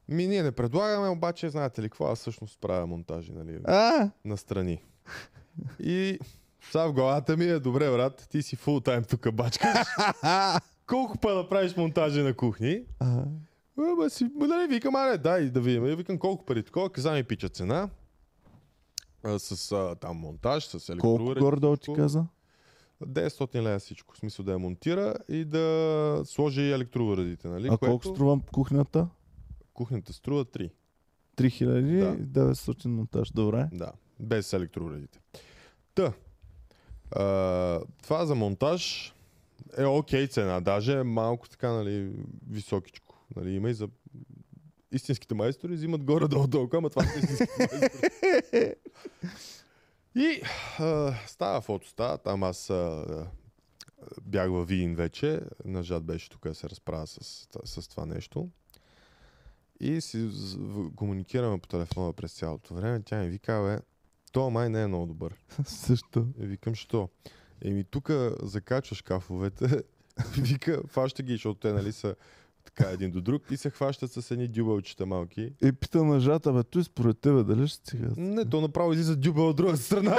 Ми 0.09 0.27
ние 0.27 0.43
не 0.43 0.51
предлагаме, 0.51 1.07
обаче 1.09 1.49
знаете 1.49 1.81
ли 1.81 1.89
какво, 1.89 2.05
аз 2.05 2.19
всъщност 2.19 2.59
правя 2.59 2.87
монтажи, 2.87 3.31
нали, 3.33 3.59
А, 3.63 4.11
настрани. 4.25 4.83
И 5.79 6.19
сега 6.71 6.87
в 6.87 6.93
главата 6.93 7.37
ми 7.37 7.45
е, 7.45 7.59
добре 7.59 7.91
брат, 7.91 8.27
ти 8.31 8.41
си 8.41 8.55
фул 8.55 8.79
тайм 8.79 9.03
тук 9.03 9.31
бачкаш. 9.33 9.77
Колко 10.85 11.17
па 11.17 11.33
да 11.33 11.49
правиш 11.49 11.75
монтажи 11.75 12.21
на 12.21 12.33
кухни? 12.33 12.81
а, 12.99 13.23
Ама 13.77 14.09
си, 14.09 14.29
нали, 14.35 14.67
викам, 14.67 14.95
аре, 14.95 15.17
дай 15.17 15.49
да 15.49 15.61
видим. 15.61 15.85
И 15.85 15.95
викам 15.95 16.17
колко 16.17 16.45
пари 16.45 16.63
такова, 16.63 16.89
каза 16.89 17.11
ми 17.11 17.23
пича 17.23 17.49
цена. 17.49 17.89
А, 19.23 19.39
с 19.39 19.71
а, 19.71 19.95
там 19.95 20.17
монтаж, 20.17 20.65
с 20.65 20.71
колко 20.71 20.91
електроуреди. 20.91 21.39
горе-долу 21.39 21.75
ти 21.75 21.81
всичко. 21.81 21.95
каза? 21.95 22.25
900 23.05 23.61
лева 23.61 23.79
всичко. 23.79 24.15
В 24.15 24.17
смисъл 24.17 24.45
да 24.45 24.51
я 24.51 24.59
монтира 24.59 25.15
и 25.29 25.45
да 25.45 26.21
сложи 26.25 26.61
и 26.61 26.71
електроуредите, 26.71 27.47
нали? 27.47 27.67
А 27.71 27.77
колко 27.77 28.07
струва 28.07 28.39
кухнята? 28.51 29.07
Кухнята 29.73 30.13
струва 30.13 30.45
3. 30.45 30.71
3900 31.37 32.85
монтаж. 32.87 33.31
Добре. 33.31 33.69
Да, 33.73 33.91
без 34.19 34.53
електроуредите. 34.53 35.19
Та, 35.95 36.13
а, 37.11 37.81
това 38.03 38.25
за 38.25 38.35
монтаж 38.35 39.13
е 39.77 39.85
окей 39.85 40.27
цена, 40.27 40.59
даже 40.61 40.99
е 40.99 41.03
малко 41.03 41.49
така, 41.49 41.71
нали, 41.71 42.11
високичко. 42.49 43.25
Нали, 43.35 43.55
има 43.55 43.69
и 43.69 43.73
за 43.73 43.87
истинските 44.91 45.35
майстори 45.35 45.73
взимат 45.73 46.03
горе-долу 46.03 46.47
толкова, 46.47 46.77
ама 46.77 46.89
това 46.89 47.03
са 47.03 47.19
истинските 47.19 47.47
майстори. 47.59 48.73
И 50.17 50.41
а, 50.79 51.13
става 51.27 51.61
фото, 51.61 51.87
става, 51.87 52.17
там 52.17 52.43
аз 52.43 52.69
а, 52.69 53.05
бях 54.21 54.49
във 54.49 54.67
Виин 54.67 54.95
вече, 54.95 55.41
нажат 55.65 56.03
беше 56.03 56.29
тук 56.29 56.43
да 56.47 56.55
се 56.55 56.69
разправя 56.69 57.07
с, 57.07 57.47
с 57.65 57.87
това 57.87 58.05
нещо. 58.05 58.49
И 59.79 60.01
си 60.01 60.29
комуникираме 60.95 61.59
по 61.59 61.67
телефона 61.67 62.13
през 62.13 62.33
цялото 62.33 62.73
време. 62.73 63.01
Тя 63.05 63.19
ми 63.19 63.29
вика, 63.29 63.63
бе, 63.63 63.85
то 64.31 64.49
май 64.49 64.69
не 64.69 64.81
е 64.81 64.87
много 64.87 65.05
добър. 65.05 65.35
Също. 65.65 66.27
И 66.39 66.45
викам, 66.45 66.75
що? 66.75 67.09
Еми, 67.61 67.83
тук 67.83 68.11
закачва 68.41 68.95
шкафовете. 68.95 69.83
Вика, 70.37 70.81
фаща 70.87 71.23
ги, 71.23 71.33
защото 71.33 71.59
те, 71.59 71.73
нали, 71.73 71.91
са 71.91 72.15
така 72.77 72.89
един 72.91 73.11
до 73.11 73.21
друг 73.21 73.51
и 73.51 73.57
се 73.57 73.69
хващат 73.69 74.11
с 74.11 74.31
едни 74.31 74.47
дюбелчета 74.47 75.05
малки. 75.05 75.53
И 75.63 75.71
пита 75.71 76.03
на 76.03 76.19
жата, 76.19 76.53
бе, 76.53 76.63
той 76.63 76.83
според 76.83 77.19
тебе 77.19 77.43
дали 77.43 77.67
ще 77.67 77.77
стига? 77.77 78.07
Не, 78.17 78.45
то 78.45 78.61
направо 78.61 78.93
излиза 78.93 79.15
дюбел 79.15 79.49
от 79.49 79.55
друга 79.55 79.77
страна. 79.77 80.17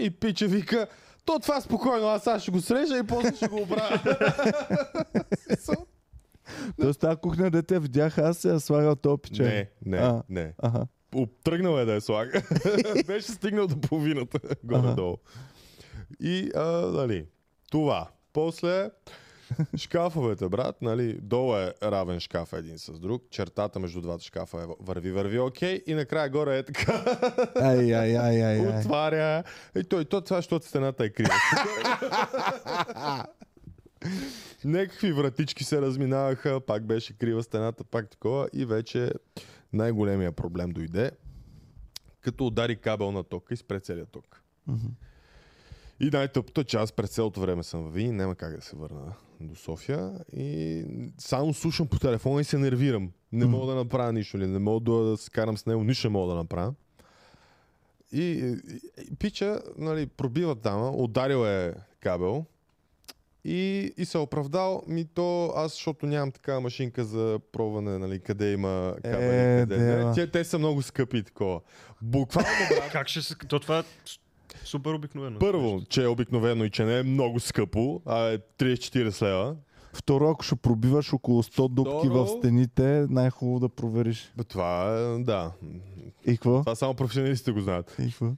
и 0.00 0.10
пича 0.10 0.46
вика, 0.46 0.86
то 1.24 1.38
това 1.38 1.60
спокойно, 1.60 2.06
аз 2.06 2.24
сега 2.24 2.38
ще 2.38 2.50
го 2.50 2.60
срежа 2.60 2.98
и 2.98 3.02
после 3.02 3.36
ще 3.36 3.48
го 3.48 3.56
оправя. 3.56 4.00
Тоест 6.80 7.00
тази 7.00 7.16
кухня, 7.16 7.50
дете 7.50 7.80
видях, 7.80 8.18
аз 8.18 8.38
се 8.38 8.48
я 8.48 8.60
слагал 8.60 8.96
този 8.96 9.22
печен. 9.22 9.46
не, 9.46 9.70
не, 9.86 9.96
А. 9.96 10.22
не. 10.28 10.54
Ага. 10.58 10.86
Тръгнал 11.44 11.78
е 11.78 11.84
да 11.84 11.94
я 11.94 12.00
слага. 12.00 12.42
Беше 13.06 13.32
стигнал 13.32 13.66
до 13.66 13.80
половината, 13.80 14.38
горе-долу. 14.64 15.16
И, 16.20 16.50
а, 16.56 16.62
нали, 16.70 17.26
това. 17.70 18.08
После 18.32 18.90
шкафовете, 19.76 20.48
брат, 20.48 20.82
нали, 20.82 21.18
долу 21.22 21.56
е 21.56 21.72
равен 21.82 22.20
шкаф 22.20 22.52
един 22.52 22.78
с 22.78 22.98
друг, 22.98 23.22
чертата 23.30 23.80
между 23.80 24.00
двата 24.00 24.24
шкафа 24.24 24.58
е 24.58 24.66
върви, 24.80 25.12
върви, 25.12 25.38
окей, 25.38 25.82
и 25.86 25.94
накрая 25.94 26.30
горе 26.30 26.58
е 26.58 26.62
така, 26.62 27.04
Ай, 27.60 27.94
ай, 27.94 28.16
ай, 28.18 28.42
ай, 28.42 28.60
ай. 28.60 28.78
отваря. 28.78 29.44
И 29.76 29.84
той, 29.84 30.04
то, 30.04 30.20
това, 30.20 30.36
защото 30.36 30.66
стената 30.66 31.04
е 31.04 31.08
крива. 31.08 31.34
Некакви 34.64 35.12
вратички 35.12 35.64
се 35.64 35.80
разминаваха, 35.80 36.60
пак 36.60 36.86
беше 36.86 37.18
крива 37.18 37.42
стената, 37.42 37.84
пак 37.84 38.10
такова 38.10 38.48
и 38.52 38.64
вече 38.64 39.10
най-големия 39.72 40.32
проблем 40.32 40.70
дойде, 40.70 41.10
като 42.20 42.46
удари 42.46 42.76
кабел 42.76 43.12
на 43.12 43.24
тока 43.24 43.54
и 43.54 43.56
спре 43.56 43.80
целият 43.80 44.08
ток. 44.08 44.42
Мгм. 44.66 44.86
И 46.00 46.10
най-тъпото 46.10 46.60
е, 46.60 46.64
че 46.64 46.76
аз 46.76 46.92
през 46.92 47.10
цялото 47.10 47.40
време 47.40 47.62
съм 47.62 47.82
във 47.82 47.94
Вин, 47.94 48.16
няма 48.16 48.34
как 48.34 48.56
да 48.56 48.62
се 48.62 48.76
върна 48.76 49.14
до 49.44 49.54
София 49.54 50.12
и 50.36 50.84
само 51.18 51.54
слушам 51.54 51.88
по 51.88 51.98
телефона 51.98 52.40
и 52.40 52.44
се 52.44 52.58
нервирам. 52.58 53.10
Не 53.32 53.46
мога 53.46 53.66
да 53.66 53.74
направя 53.74 54.12
нищо 54.12 54.36
или 54.36 54.46
не 54.46 54.58
мога 54.58 54.80
да, 54.80 54.92
да 54.92 55.16
се 55.16 55.30
карам 55.30 55.58
с 55.58 55.66
него, 55.66 55.84
нищо 55.84 56.06
не 56.08 56.12
мога 56.12 56.32
да 56.32 56.38
направя. 56.38 56.74
И, 58.12 58.22
и, 58.22 58.56
и 59.02 59.14
пича, 59.18 59.60
нали, 59.78 60.06
пробива 60.06 60.54
там, 60.54 61.00
ударил 61.00 61.46
е 61.46 61.74
кабел 62.00 62.44
и, 63.44 63.92
и 63.96 64.04
се 64.04 64.18
оправдал 64.18 64.82
ми 64.86 65.04
то, 65.04 65.52
аз 65.56 65.72
защото 65.72 66.06
нямам 66.06 66.32
такава 66.32 66.60
машинка 66.60 67.04
за 67.04 67.40
пробване, 67.52 67.98
нали, 67.98 68.20
къде 68.20 68.52
има 68.52 68.94
кабели, 69.02 69.60
Е, 69.60 69.60
къде 69.60 70.04
не. 70.04 70.14
Те, 70.14 70.30
те 70.30 70.44
са 70.44 70.58
много 70.58 70.82
скъпи 70.82 71.22
такова. 71.22 71.60
Буквално, 72.02 72.48
брат, 72.70 72.88
Как 72.92 73.08
ще 73.08 73.22
се... 73.22 73.34
То 73.48 73.60
това 73.60 73.78
е 73.78 73.82
супер 74.64 74.90
обикновено. 74.90 75.38
Първо, 75.38 75.82
че 75.88 76.02
е 76.04 76.08
обикновено 76.08 76.64
и 76.64 76.70
че 76.70 76.84
не 76.84 76.98
е 76.98 77.02
много 77.02 77.40
скъпо, 77.40 78.02
а 78.06 78.18
е 78.18 78.38
30-40 78.38 79.22
лева. 79.22 79.56
Второ, 79.94 80.30
ако 80.30 80.42
ще 80.42 80.56
пробиваш 80.56 81.12
около 81.12 81.42
100 81.42 81.68
дупки 81.68 82.08
в 82.08 82.26
стените, 82.28 83.06
най-хубаво 83.10 83.60
да 83.60 83.68
провериш. 83.68 84.32
Бе, 84.36 84.44
Това 84.44 84.98
е, 84.98 85.22
да. 85.22 85.52
И 86.26 86.32
какво? 86.32 86.60
Това 86.60 86.74
само 86.74 86.94
професионалистите 86.94 87.52
го 87.52 87.60
знаят. 87.60 87.96
И 87.98 88.10
какво? 88.10 88.32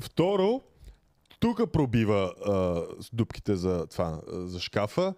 Второ, 0.00 0.60
тук 1.40 1.72
пробива 1.72 2.34
а, 2.46 2.82
дупките 3.12 3.56
за, 3.56 3.86
това, 3.86 4.20
за 4.28 4.60
шкафа. 4.60 5.14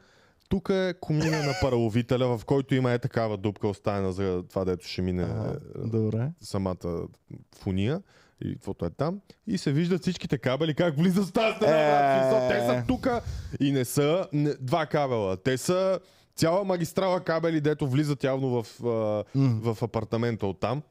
Тук 0.48 0.68
е 0.68 0.94
комина 1.00 1.42
на 1.42 1.54
параловителя, 1.60 2.38
в 2.38 2.44
който 2.44 2.74
има 2.74 2.92
е 2.92 2.98
такава 2.98 3.36
дупка 3.36 3.68
оставена 3.68 4.12
за 4.12 4.42
това, 4.48 4.64
дето 4.64 4.86
ще 4.86 5.02
мине 5.02 5.22
а, 5.22 5.56
добре. 5.76 6.30
самата 6.40 7.06
фуния 7.58 8.02
и 8.40 8.52
каквото 8.52 8.84
е 8.84 8.90
там. 8.90 9.20
И 9.46 9.58
се 9.58 9.72
виждат 9.72 10.02
всичките 10.02 10.38
кабели 10.38 10.74
как 10.74 10.96
влизат 10.96 11.24
в 11.26 11.32
тази. 11.32 11.54
Е. 11.54 12.20
Смисъл, 12.20 12.48
Те 12.48 12.60
са 12.60 12.84
тук 12.88 13.08
и 13.60 13.72
не 13.72 13.84
са 13.84 14.26
не, 14.32 14.54
два 14.54 14.86
кабела. 14.86 15.36
Те 15.36 15.58
са 15.58 16.00
цяла 16.36 16.64
магистрала 16.64 17.20
кабели, 17.20 17.60
дето 17.60 17.88
влизат 17.88 18.24
явно 18.24 18.62
в, 18.62 18.80
М. 18.82 19.24
в 19.64 19.82
апартамента 19.82 20.46
оттам 20.46 20.82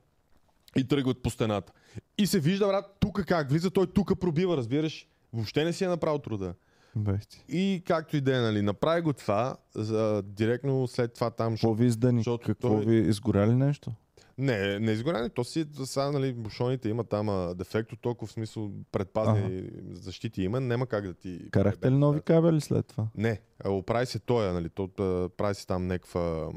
и 0.78 0.88
тръгват 0.88 1.22
по 1.22 1.30
стената. 1.30 1.74
И 2.18 2.28
се 2.28 2.40
вижда, 2.40 2.68
брат, 2.68 2.98
тук 3.00 3.26
как 3.26 3.50
влиза, 3.50 3.70
той 3.72 3.88
тук 3.88 4.20
пробива, 4.20 4.58
разбираш. 4.58 5.08
Въобще 5.34 5.64
не 5.64 5.74
си 5.74 5.84
е 5.84 5.88
направил 5.88 6.20
труда. 6.20 6.54
Бех 6.96 7.28
ти. 7.28 7.44
И 7.50 7.84
както 7.88 8.18
и 8.18 8.22
да 8.22 8.38
е, 8.38 8.42
нали, 8.42 8.62
направи 8.62 9.02
го 9.02 9.14
това, 9.14 9.56
за, 9.76 10.24
директно 10.26 10.88
след 10.88 11.14
това 11.14 11.30
там... 11.30 11.54
Какво 11.54 11.74
ви 11.74 11.86
издани? 11.86 12.24
Какво 12.46 12.68
той- 12.70 12.86
ви 12.86 12.96
изгоря 13.10 13.48
ли 13.48 13.56
нещо? 13.56 13.92
Не, 14.38 14.80
не 14.80 14.92
изгоряне, 14.92 15.30
то 15.30 15.44
си 15.44 15.66
сега, 15.86 16.12
нали, 16.12 16.34
бушоните 16.34 16.90
има 16.90 17.04
там 17.04 17.54
дефект 17.58 17.92
от 17.92 18.02
толкова 18.02 18.28
в 18.28 18.32
смисъл 18.32 18.72
предпазни 18.92 19.70
защити 19.92 20.44
има, 20.44 20.60
няма 20.60 20.88
как 20.88 21.08
да 21.08 21.14
ти... 21.14 21.50
Карахте 21.52 21.92
ли 21.92 21.96
нови 21.96 22.22
кабели 22.22 22.62
след 22.62 22.88
това? 22.88 23.08
Не, 23.16 23.42
оправи 23.66 24.06
се 24.06 24.20
тоя, 24.20 24.54
нали, 24.54 24.70
то, 24.70 24.90
прави 25.38 25.56
се 25.56 25.68
там 25.68 25.88
някаква 25.88 26.52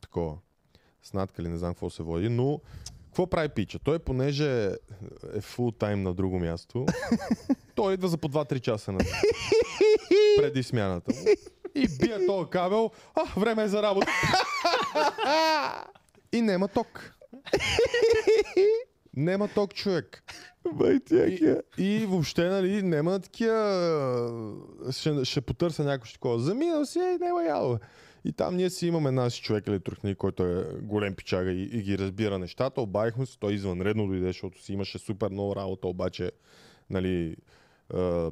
такова 0.00 0.36
снатка 1.02 1.42
или 1.42 1.48
не 1.48 1.58
знам 1.58 1.74
какво 1.74 1.90
се 1.90 2.02
води, 2.02 2.28
но 2.28 2.60
какво 3.04 3.26
прави 3.26 3.48
пича? 3.48 3.78
Той 3.78 3.98
понеже 3.98 4.66
е 5.34 5.40
фул 5.40 5.70
тайм 5.70 6.02
на 6.02 6.14
друго 6.14 6.38
място, 6.38 6.86
той 7.74 7.94
идва 7.94 8.08
за 8.08 8.18
по 8.18 8.28
2-3 8.28 8.60
часа 8.60 8.92
на 8.92 8.98
ден. 8.98 9.06
преди 10.36 10.62
смяната 10.62 11.12
му. 11.14 11.20
И 11.74 11.88
бие 12.00 12.26
този 12.26 12.50
кабел, 12.50 12.90
а, 13.14 13.40
време 13.40 13.62
е 13.62 13.68
за 13.68 13.82
работа. 13.82 14.06
И 16.32 16.42
нема 16.42 16.68
ток. 16.68 17.19
Нема 19.16 19.48
ток, 19.48 19.74
човек. 19.74 20.22
И, 21.12 21.56
и 21.78 22.06
въобще, 22.06 22.48
нали, 22.48 22.82
няма 22.82 23.20
такива... 23.20 24.36
Ще, 24.90 25.24
ще 25.24 25.40
потърся 25.40 25.84
някой 25.84 26.10
такова. 26.12 26.38
Заминал 26.38 26.86
си, 26.86 26.98
ей, 26.98 27.18
няма 27.18 27.42
яло. 27.42 27.78
И 28.24 28.32
там 28.32 28.56
ние 28.56 28.70
си 28.70 28.86
имаме 28.86 29.10
наш 29.10 29.42
човек 29.42 29.66
електрохни, 29.66 30.14
който 30.14 30.44
е 30.44 30.64
голем 30.82 31.14
пичага 31.14 31.50
и, 31.50 31.62
и 31.62 31.82
ги 31.82 31.98
разбира 31.98 32.38
нещата. 32.38 32.80
Обадихме 32.80 33.26
се, 33.26 33.38
той 33.38 33.52
извънредно 33.52 34.06
дойде, 34.06 34.26
защото 34.26 34.62
си 34.62 34.72
имаше 34.72 34.98
супер 34.98 35.30
много 35.30 35.56
работа, 35.56 35.88
обаче, 35.88 36.30
нали, 36.90 37.36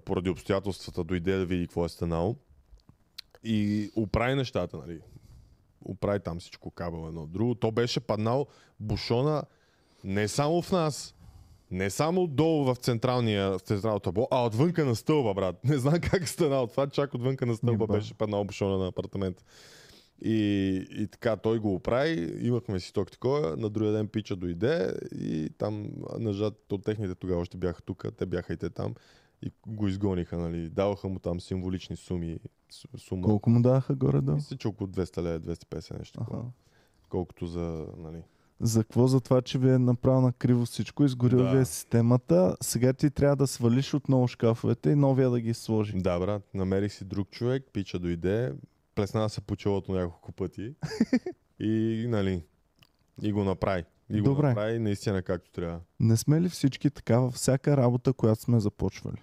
поради 0.05 0.31
обстоятелствата 0.31 1.05
дойде 1.05 1.37
да 1.37 1.47
види 1.47 1.67
какво 1.67 1.85
е 1.85 1.89
станало. 1.89 2.37
И 3.45 3.91
оправи 3.97 4.35
нещата, 4.35 4.77
нали. 4.77 5.01
Оправи 5.89 6.21
там 6.21 6.41
всичко 6.41 6.71
кабел 6.71 7.09
едно 7.09 7.23
от 7.23 7.33
друго. 7.33 7.55
То 7.55 7.71
беше 7.71 8.01
паднал 8.01 8.47
бушона 8.81 9.43
не 10.05 10.29
само 10.29 10.63
в 10.63 10.73
нас, 10.73 11.15
не 11.71 11.91
само 11.91 12.27
долу 12.27 12.65
в 12.65 12.77
централния, 12.77 13.59
в 13.59 13.61
централното 13.61 14.05
табло, 14.05 14.29
а 14.31 14.47
отвънка 14.47 14.85
на 14.85 14.97
стълба, 14.97 15.35
брат. 15.35 15.57
Не 15.65 15.79
знам 15.79 16.01
как 16.01 16.23
е 16.23 16.27
станало 16.27 16.67
това, 16.67 16.87
чак 16.87 17.15
отвънка 17.15 17.47
на 17.47 17.57
стълба 17.57 17.85
Еба. 17.85 17.95
беше 17.95 18.15
паднал 18.15 18.45
бушона 18.45 18.79
на 18.79 18.87
апартамент. 18.87 19.45
И, 20.23 20.87
и 20.91 21.07
така 21.07 21.37
той 21.37 21.59
го 21.59 21.75
оправи, 21.75 22.47
имахме 22.47 22.81
си 22.81 22.93
ток 22.93 23.11
такова, 23.11 23.57
на 23.57 23.71
другия 23.71 23.93
ден 23.93 24.09
пича 24.09 24.37
дойде 24.37 24.95
и 25.21 25.51
там 25.59 25.91
нажат 26.19 26.73
от 26.73 26.85
техните 26.85 27.15
тогава 27.15 27.41
още 27.41 27.57
бяха 27.57 27.83
тук, 27.83 28.05
те 28.19 28.27
бяха 28.27 28.53
и 28.53 28.57
те 28.57 28.71
там 28.71 28.95
и 29.43 29.53
го 29.67 29.89
изгониха, 29.89 30.39
нали. 30.39 30.69
Даваха 30.69 31.09
му 31.09 31.19
там 31.19 31.41
символични 31.41 31.97
суми, 31.97 32.39
сума. 32.97 33.23
Колко 33.23 33.51
му 33.51 33.63
даваха 33.63 33.95
горе-долу? 33.95 34.37
Мисля, 34.37 34.57
че 34.57 34.69
около 34.69 34.89
200 34.91 35.23
лева, 35.23 35.41
250 35.41 35.99
нещо. 35.99 36.21
Аха. 36.23 36.43
Колкото 37.09 37.47
за, 37.47 37.87
нали. 37.99 38.23
За 38.61 38.85
какво? 38.85 39.07
За 39.07 39.21
това, 39.21 39.43
че 39.43 39.59
ви 39.59 39.71
е 39.71 39.79
направил 39.79 40.21
на 40.21 40.33
криво 40.33 40.65
всичко, 40.65 41.05
изгорил 41.05 41.39
Да. 41.39 41.51
ви 41.51 41.59
е 41.59 41.65
системата. 41.65 42.57
Сега 42.61 42.93
ти 42.93 43.11
трябва 43.11 43.37
да 43.37 43.47
свалиш 43.47 43.95
отново 43.95 44.29
шкафовете 44.29 44.91
и 44.91 44.95
новия 44.95 45.31
да 45.31 45.41
ги 45.41 45.55
сложи. 45.55 45.93
Да, 45.97 46.19
брат, 46.19 46.43
намерих 46.55 46.93
си 46.93 47.05
друг 47.05 47.31
човек, 47.31 47.65
пича 47.73 47.99
дойде, 47.99 48.53
плесна 48.95 49.29
се 49.29 49.41
по 49.41 49.57
челото 49.57 49.93
няколко 49.93 50.33
пъти 50.33 50.75
и, 51.61 52.05
нали, 52.09 52.43
и 53.23 53.33
го 53.33 53.45
направи. 53.45 53.85
И 54.11 54.21
го 54.21 54.29
Добре. 54.29 54.49
направи 54.49 54.79
наистина 54.79 55.23
както 55.23 55.51
трябва. 55.51 55.81
Не 56.01 56.17
сме 56.17 56.41
ли 56.41 56.49
всички 56.49 56.91
така 56.91 57.19
във 57.19 57.35
всяка 57.35 57.77
работа, 57.77 58.13
която 58.13 58.43
сме 58.43 58.61
започвали? 58.61 59.23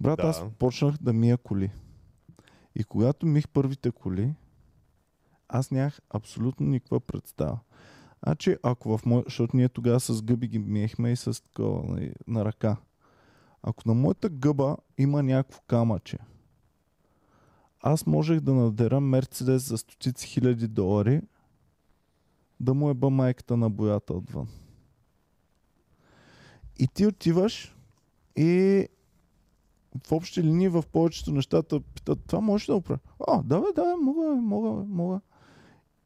Брат, 0.00 0.16
Да. 0.22 0.26
аз 0.28 0.44
почнах 0.58 0.96
да 1.00 1.12
мия 1.12 1.38
коли. 1.38 1.70
И 2.74 2.84
когато 2.84 3.26
мих 3.26 3.48
първите 3.48 3.90
коли, 3.90 4.34
аз 5.48 5.70
нямах 5.70 6.00
абсолютно 6.10 6.66
никаква 6.66 7.00
представа. 7.00 7.58
Значи, 8.24 8.56
ако 8.62 8.98
в 8.98 9.06
мой... 9.06 9.22
Защото 9.26 9.56
ние 9.56 9.68
тогава 9.68 10.00
с 10.00 10.22
гъби 10.22 10.48
ги 10.48 10.58
миехме 10.58 11.12
и 11.12 11.16
с 11.16 11.42
такова 11.42 11.82
нали, 11.88 12.14
на 12.26 12.44
ръка. 12.44 12.76
Ако 13.62 13.82
на 13.86 13.94
моята 13.94 14.28
гъба 14.28 14.76
има 14.98 15.22
някакво 15.22 15.60
камъче, 15.66 16.18
аз 17.80 18.06
можех 18.06 18.40
да 18.40 18.54
надера 18.54 19.00
Мерцедес 19.00 19.68
за 19.68 19.78
стотици 19.78 20.26
хиляди 20.26 20.68
долари, 20.68 21.20
да 22.62 22.74
му 22.74 22.90
еба 22.90 23.10
майката 23.10 23.56
на 23.56 23.70
боята 23.70 24.14
отвън. 24.14 24.48
И 26.78 26.86
ти 26.94 27.06
отиваш 27.06 27.76
и 28.36 28.86
в 30.06 30.12
общи 30.12 30.42
линии 30.42 30.68
в 30.68 30.84
повечето 30.92 31.32
нещата 31.32 31.80
питат, 31.80 32.18
това 32.26 32.40
можеш 32.40 32.66
да 32.66 32.74
го 32.74 32.80
правя? 32.80 32.98
А, 33.28 33.42
да 33.42 33.60
бе, 33.60 33.66
да 33.74 33.84
бе, 33.84 33.94
мога, 34.02 34.26
мога, 34.26 34.84
мога. 34.88 35.20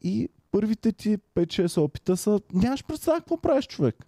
И 0.03 0.29
първите 0.51 0.93
ти 0.93 1.19
5-6 1.19 1.81
опита 1.81 2.17
са, 2.17 2.41
нямаш 2.53 2.85
представа 2.85 3.19
какво 3.19 3.37
правиш 3.37 3.67
човек. 3.67 4.07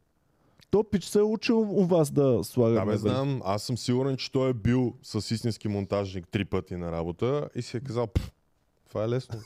То 0.71 0.85
пич 0.85 1.05
се 1.05 1.19
е 1.19 1.23
учил 1.23 1.61
у 1.61 1.85
вас 1.85 2.11
да 2.11 2.45
слага. 2.45 2.75
Да, 2.75 2.87
бе, 2.87 2.97
знам, 2.97 3.43
аз 3.45 3.63
съм 3.63 3.79
сигурен, 3.79 4.17
че 4.17 4.33
той 4.33 4.51
е 4.51 4.55
бил 4.55 4.95
с 5.03 5.35
истински 5.35 5.69
монтажник 5.69 6.29
три 6.29 6.45
пъти 6.45 6.77
на 6.77 6.93
работа 6.93 7.49
и 7.55 7.63
си 7.63 7.77
е 7.77 7.81
казал, 7.81 8.07
«Пф, 8.07 8.33
това 8.89 9.05
е 9.05 9.09
лесно. 9.09 9.41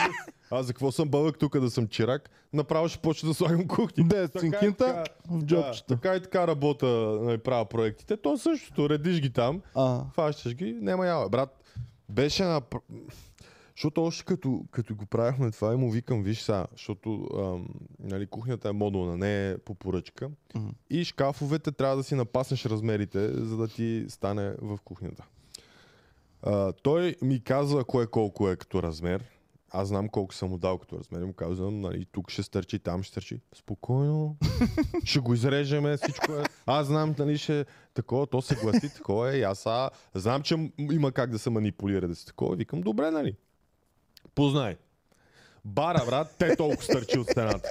аз 0.50 0.66
за 0.66 0.72
какво 0.72 0.92
съм 0.92 1.08
бълък 1.08 1.38
тук 1.38 1.60
да 1.60 1.70
съм 1.70 1.88
чирак? 1.88 2.30
Направо 2.52 2.88
ще 2.88 2.98
почна 2.98 3.28
да 3.28 3.34
слагам 3.34 3.68
кухни. 3.68 4.08
Де, 4.08 4.28
цинкинта 4.28 5.04
в 5.28 5.38
Да, 5.38 5.46
джобчета. 5.46 5.94
така 5.94 6.16
и 6.16 6.22
така 6.22 6.46
работа, 6.46 6.86
нали, 7.22 7.38
правя 7.38 7.64
проектите. 7.64 8.16
То 8.16 8.38
същото, 8.38 8.90
редиш 8.90 9.20
ги 9.20 9.30
там, 9.32 9.62
А, 9.74 10.04
фащаш 10.14 10.54
ги, 10.54 10.72
няма 10.72 11.06
яла. 11.06 11.28
Брат, 11.28 11.62
беше 12.08 12.44
на... 12.44 12.62
Защото 13.76 14.04
още 14.04 14.24
като, 14.24 14.64
като 14.70 14.94
го 14.94 15.06
правихме 15.06 15.50
това 15.50 15.72
и 15.72 15.76
му 15.76 15.90
викам, 15.90 16.22
виж 16.22 16.40
сега, 16.40 16.66
защото 16.72 17.28
ам, 17.38 17.68
нали, 17.98 18.26
кухнята 18.26 18.68
е 18.68 18.72
модулна, 18.72 19.16
не 19.16 19.50
е 19.50 19.58
по 19.58 19.74
поръчка. 19.74 20.30
Мгм. 20.54 20.68
И 20.90 21.04
шкафовете 21.04 21.72
трябва 21.72 21.96
да 21.96 22.02
си 22.02 22.14
напаснеш 22.14 22.66
размерите, 22.66 23.28
за 23.28 23.56
да 23.56 23.68
ти 23.68 24.04
стане 24.08 24.54
в 24.62 24.78
кухнята. 24.84 25.24
А, 26.42 26.72
той 26.72 27.16
ми 27.22 27.44
казва 27.44 27.84
кое 27.84 28.06
колко 28.06 28.50
е 28.50 28.56
като 28.56 28.82
размер. 28.82 29.24
Аз 29.70 29.88
знам 29.88 30.08
колко 30.08 30.34
съм 30.34 30.48
му 30.48 30.58
дал 30.58 30.78
като 30.78 30.98
размер. 30.98 31.24
Му 31.24 31.32
казвам, 31.32 31.80
нали, 31.80 32.06
тук 32.12 32.30
ще 32.30 32.42
стърчи, 32.42 32.78
там 32.78 33.02
ще 33.02 33.10
стърчи. 33.10 33.40
Спокойно. 33.54 34.36
ще 35.04 35.18
го 35.18 35.34
изрежеме, 35.34 35.96
всичко 35.96 36.32
е. 36.32 36.44
Аз 36.66 36.86
знам, 36.86 37.14
нали, 37.18 37.38
ще 37.38 37.66
такова, 37.94 38.26
то 38.26 38.42
се 38.42 38.54
гласи, 38.54 38.94
такова 38.94 39.34
е. 39.34 39.38
И 39.38 39.42
аз 39.42 39.66
а, 39.66 39.90
знам, 40.14 40.42
че 40.42 40.72
има 40.78 41.12
как 41.12 41.30
да 41.30 41.38
се 41.38 41.50
манипулира 41.50 42.08
да 42.08 42.14
се 42.14 42.26
такова. 42.26 42.56
Викам, 42.56 42.80
добре, 42.80 43.10
нали? 43.10 43.36
Познай. 44.34 44.76
Бара, 45.64 46.02
брат, 46.06 46.34
те 46.38 46.56
толкова 46.56 46.82
стърчи 46.82 47.18
от 47.18 47.28
стената. 47.28 47.70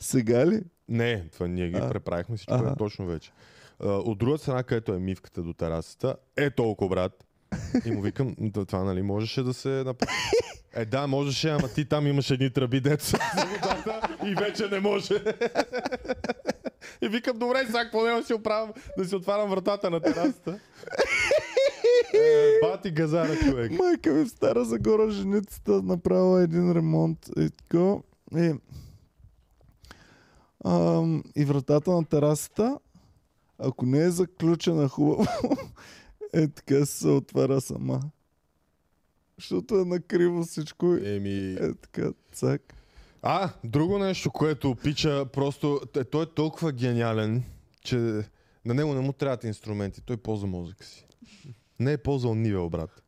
сега 0.00 0.46
ли? 0.46 0.62
Не, 0.88 1.28
това 1.32 1.48
ние 1.48 1.68
ги 1.68 1.76
А. 1.76 1.88
преправихме 1.88 2.36
всичко 2.36 2.54
е 2.54 2.76
точно 2.78 3.06
вече. 3.06 3.32
От 3.80 4.18
друга 4.18 4.38
страна, 4.38 4.62
където 4.62 4.94
е 4.94 4.98
мивката 4.98 5.42
до 5.42 5.52
терасата, 5.52 6.16
е 6.36 6.50
толкова, 6.50 6.88
брат. 6.88 7.24
И 7.84 7.90
му 7.90 8.02
викам, 8.02 8.34
«Да, 8.38 8.64
това 8.64 8.84
нали 8.84 9.02
можеше 9.02 9.42
да 9.42 9.54
се 9.54 9.68
направи. 9.68 10.12
Е 10.74 10.84
да, 10.84 11.06
можеше, 11.06 11.50
ама 11.50 11.68
ти 11.68 11.84
там 11.84 12.06
имаш 12.06 12.30
едни 12.30 12.50
тръби 12.50 12.80
деца 12.80 13.18
водата 13.62 14.16
и 14.26 14.34
вече 14.34 14.68
не 14.68 14.80
може. 14.80 15.14
И 17.02 17.08
викам, 17.08 17.38
добре, 17.38 17.66
сега 17.66 17.90
няма 17.94 18.20
да 18.20 18.26
си 18.26 18.34
оправям, 18.34 18.72
да 18.98 19.04
си 19.04 19.14
отварям 19.16 19.50
вратата 19.50 19.90
на 19.90 20.00
терасата. 20.00 20.58
Е, 22.14 22.60
бати 22.62 22.90
газара, 22.90 23.36
човек. 23.36 23.72
Майка 23.72 24.12
ми 24.12 24.24
в 24.24 24.28
Стара 24.28 24.64
Загора 24.64 25.10
женицата 25.10 25.82
направила 25.82 26.42
един 26.42 26.72
ремонт 26.72 27.18
и 27.38 27.50
така. 27.50 27.94
И, 28.36 28.54
ам, 30.64 31.24
и 31.36 31.44
вратата 31.44 31.90
на 31.90 32.04
терасата, 32.04 32.78
ако 33.58 33.86
не 33.86 34.04
е 34.04 34.10
заключена 34.10 34.88
хубаво, 34.88 35.26
е 36.34 36.48
така 36.48 36.86
се 36.86 37.08
отваря 37.08 37.60
сама. 37.60 38.00
защото 39.38 39.74
е 39.74 39.84
накриво 39.84 40.42
всичко. 40.42 40.86
Еми... 40.94 41.52
Е 41.52 41.74
така, 41.74 42.08
цак. 42.32 42.74
А, 43.22 43.50
друго 43.64 43.98
нещо, 43.98 44.30
което 44.30 44.74
пича 44.74 45.26
просто... 45.26 45.80
т- 45.92 46.04
Той 46.04 46.22
е 46.22 46.26
толкова 46.26 46.72
гениален, 46.72 47.42
че 47.80 47.96
на 48.64 48.74
него 48.74 48.94
не 48.94 49.00
му 49.00 49.12
трябват 49.12 49.44
инструменти. 49.44 50.00
Той 50.00 50.16
ползва 50.16 50.48
мозъка 50.48 50.84
си. 50.84 51.06
Не 51.78 51.92
е 51.92 51.98
ползвал 51.98 52.34
нивел, 52.34 52.68
брат. 52.70 53.02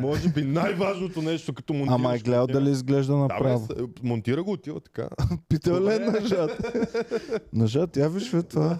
Може 0.00 0.28
би 0.28 0.42
най-важното 0.42 1.22
нещо, 1.22 1.54
като 1.54 1.74
монтираш... 1.74 1.94
Ама 1.94 2.14
е 2.14 2.18
гледал 2.18 2.46
дали 2.46 2.70
изглежда 2.70 3.12
Да, 3.12 3.18
бе, 3.18 3.22
направо. 3.24 3.66
с- 3.66 3.74
монтира 4.02 4.42
го, 4.42 4.52
отива 4.52 4.80
така. 4.80 5.08
Питал 5.48 5.84
ли 5.84 5.92
е 5.92 5.98
нажат? 5.98 6.76
нажат, 7.52 7.96
я 7.96 8.08
виж 8.08 8.30
това. 8.48 8.78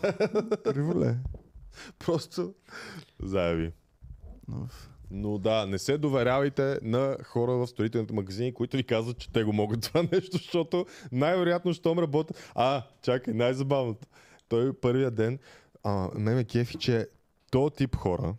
Криво 0.65 1.01
ли 1.01 1.07
е? 1.07 1.15
Просто 1.99 2.55
заеби. 3.23 3.73
Но 5.11 5.39
да, 5.39 5.67
не 5.67 5.79
се 5.79 5.99
доверявайте 5.99 6.79
на 6.83 7.17
хора 7.25 7.53
в 7.53 7.67
строителните 7.67 8.15
магазини, 8.15 8.55
които 8.55 8.77
ви 8.77 8.85
казват, 8.85 9.19
че 9.19 9.33
те 9.33 9.45
го 9.45 9.53
могат 9.53 9.83
това 9.83 10.03
нещо, 10.13 10.37
защото 10.37 10.87
най-вероятно, 11.13 11.75
щом 11.75 11.99
работят... 11.99 12.53
А, 12.55 12.83
чакай, 13.03 13.35
най-забавното. 13.35 14.07
Той 14.49 14.73
първия 14.73 15.11
ден, 15.11 15.39
а, 15.85 16.09
ме 16.15 16.35
ме 16.35 16.45
кефи, 16.45 16.79
че 16.79 17.07
то 17.51 17.71
тип 17.71 17.97
хора, 17.97 18.35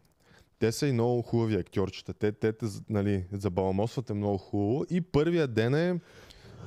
те 0.60 0.72
са 0.72 0.88
и 0.88 0.92
много 0.92 1.22
хубави 1.22 1.56
актьорчета. 1.56 2.14
Те, 2.14 2.32
те, 2.32 2.54
те 2.54 2.66
нали, 2.90 3.26
забаламосват 3.32 4.10
е 4.10 4.14
много 4.14 4.38
хубаво. 4.38 4.86
И 4.90 5.02
първия 5.02 5.48
ден 5.48 5.76
е, 5.76 6.00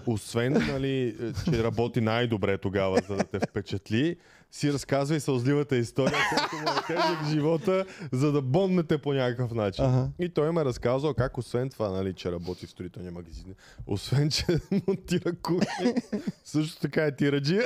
освен, 0.06 0.52
нали, 0.52 1.16
че 1.44 1.64
работи 1.64 2.00
най-добре 2.00 2.58
тогава, 2.58 3.00
за 3.08 3.16
да 3.16 3.24
те 3.24 3.38
впечатли, 3.38 4.16
си 4.56 4.72
разказва 4.72 5.16
и 5.16 5.20
сълзливата 5.20 5.76
история, 5.76 6.18
колко 6.38 6.56
му 6.56 6.78
е 6.78 6.86
тежък 6.86 7.26
живота, 7.28 7.84
за 8.12 8.32
да 8.32 8.42
боннете 8.42 8.98
по 8.98 9.12
някакъв 9.12 9.54
начин. 9.54 9.84
Ага. 9.84 10.08
И 10.18 10.28
той 10.28 10.52
ме 10.52 10.60
е 10.60 10.64
разказал 10.64 11.14
как 11.14 11.38
освен 11.38 11.70
това, 11.70 11.88
нали, 11.88 12.14
че 12.14 12.32
работи 12.32 12.66
в 12.66 12.70
строителния 12.70 13.12
магазин, 13.12 13.54
освен, 13.86 14.30
че 14.30 14.46
монтира 14.86 15.32
кухни, 15.42 15.94
също 16.44 16.80
така 16.80 17.04
е 17.04 17.16
тираджия 17.16 17.62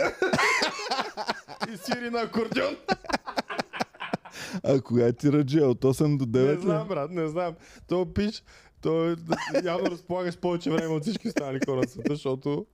и 1.75 1.77
свири 1.77 2.11
на 2.11 2.21
акордеон. 2.21 2.77
А 4.65 4.81
кога 4.81 5.07
е 5.07 5.13
ти 5.13 5.33
раджи? 5.33 5.61
От 5.61 5.81
8 5.81 6.17
до 6.17 6.27
9 6.27 6.55
Не 6.55 6.61
знам, 6.61 6.89
брат, 6.89 7.11
не 7.11 7.29
знам. 7.29 7.55
То 7.89 8.13
пич, 8.13 8.43
той 8.83 9.17
явно 9.65 9.91
разполага 9.91 10.33
с 10.33 10.37
повече 10.37 10.71
време 10.71 10.95
от 10.95 11.03
всички 11.03 11.29
останали 11.29 11.61
хора 11.67 11.87
в 11.87 11.91
света, 11.91 12.15
защото 12.15 12.67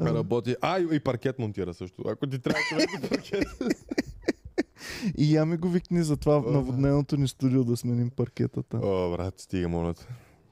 работи. 0.00 0.56
А, 0.60 0.78
и, 0.78 0.88
и 0.92 1.00
паркет 1.00 1.38
монтира 1.38 1.74
също. 1.74 2.02
Ако 2.06 2.26
ти 2.26 2.38
трябва 2.38 2.60
човек 2.68 2.88
за 3.02 3.08
паркет. 3.08 3.44
И 5.18 5.34
я 5.36 5.46
ми 5.46 5.56
го 5.56 5.68
викни 5.68 6.02
за 6.02 6.16
това 6.16 6.38
в 6.38 6.52
наводненото 6.52 7.16
ни 7.16 7.28
студио 7.28 7.64
да 7.64 7.76
сменим 7.76 8.10
паркетата. 8.10 8.76
О, 8.76 9.10
брат, 9.10 9.40
стига, 9.40 9.68
моля 9.68 9.94
те. 9.94 10.06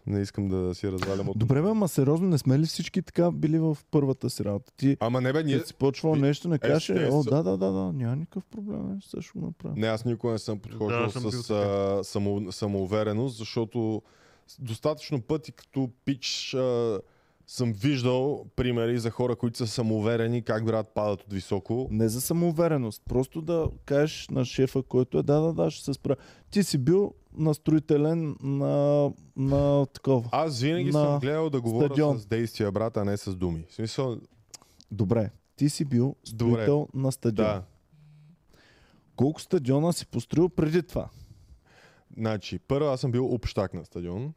Не 0.06 0.20
искам 0.20 0.48
да 0.48 0.74
си 0.74 0.92
развалям 0.92 1.28
от... 1.28 1.38
Добре, 1.38 1.62
бе, 1.62 1.72
ма 1.72 1.88
сериозно, 1.88 2.28
не 2.28 2.38
сме 2.38 2.58
ли 2.58 2.66
всички 2.66 3.02
така 3.02 3.30
били 3.30 3.58
в 3.58 3.78
първата 3.90 4.30
си 4.30 4.44
работа? 4.44 4.72
Ти, 4.76 4.96
Ама 5.00 5.20
не 5.20 5.32
бе, 5.32 5.42
ние... 5.42 5.60
Си 5.60 5.74
почвал 5.74 6.12
ви- 6.12 6.20
нещо, 6.20 6.48
не 6.48 6.58
каже, 6.58 6.74
естествено. 6.74 7.18
о, 7.18 7.22
да, 7.22 7.42
да, 7.42 7.56
да, 7.56 7.72
да, 7.72 7.92
няма 7.92 8.16
никакъв 8.16 8.44
проблем, 8.44 8.90
е, 8.90 8.98
също 9.08 9.38
го 9.38 9.46
направя. 9.46 9.74
Не, 9.76 9.86
аз 9.86 10.04
никога 10.04 10.32
не 10.32 10.38
съм 10.38 10.58
подхождал 10.58 11.04
Да, 11.04 11.10
съм 11.10 11.30
с 11.32 11.50
а, 11.50 12.00
само, 12.04 12.52
самоувереност, 12.52 13.36
защото 13.36 14.02
достатъчно 14.58 15.20
пъти 15.20 15.52
като 15.52 15.90
пич 16.04 16.54
а, 16.54 17.00
съм 17.46 17.72
виждал 17.72 18.46
примери 18.56 18.98
за 18.98 19.10
хора, 19.10 19.36
които 19.36 19.58
са 19.58 19.66
самоуверени, 19.66 20.42
как 20.42 20.64
брат 20.64 20.88
падат 20.94 21.22
от 21.22 21.32
високо. 21.32 21.88
Не 21.90 22.08
за 22.08 22.20
самоувереност, 22.20 23.02
просто 23.08 23.42
да 23.42 23.68
кажеш 23.84 24.28
на 24.28 24.44
шефа, 24.44 24.82
който 24.82 25.18
е, 25.18 25.22
да, 25.22 25.40
да, 25.40 25.52
да, 25.52 25.70
ще 25.70 25.84
се 25.84 25.94
спра. 25.94 26.16
Ти 26.50 26.64
си 26.64 26.78
бил 26.78 27.14
настроителен 27.36 28.36
на, 28.42 29.10
на 29.36 29.86
такова. 29.86 30.28
Аз 30.32 30.60
винаги 30.60 30.90
На 30.90 30.92
съм 30.92 31.18
гледал 31.18 31.50
да 31.50 31.60
говоря 31.60 31.86
стадион. 31.86 32.18
с 32.18 32.26
действия, 32.26 32.72
брат, 32.72 32.96
а 32.96 33.04
не 33.04 33.16
с 33.16 33.36
думи. 33.36 33.64
В 33.68 33.74
смисъл, 33.74 34.16
Добре, 34.90 35.30
ти 35.56 35.68
си 35.68 35.84
бил 35.84 36.16
Добре. 36.32 36.52
строител 36.52 36.88
на 36.94 37.12
стадион. 37.12 37.46
да. 37.46 37.62
Колко 39.16 39.40
стадиона 39.40 39.92
си 39.92 40.06
построил 40.06 40.48
преди 40.48 40.82
това? 40.82 41.08
Значи, 42.16 42.58
първо 42.58 42.88
аз 42.88 43.00
съм 43.00 43.10
бил 43.10 43.34
общак 43.34 43.74
на 43.74 43.84
стадион. 43.84 44.32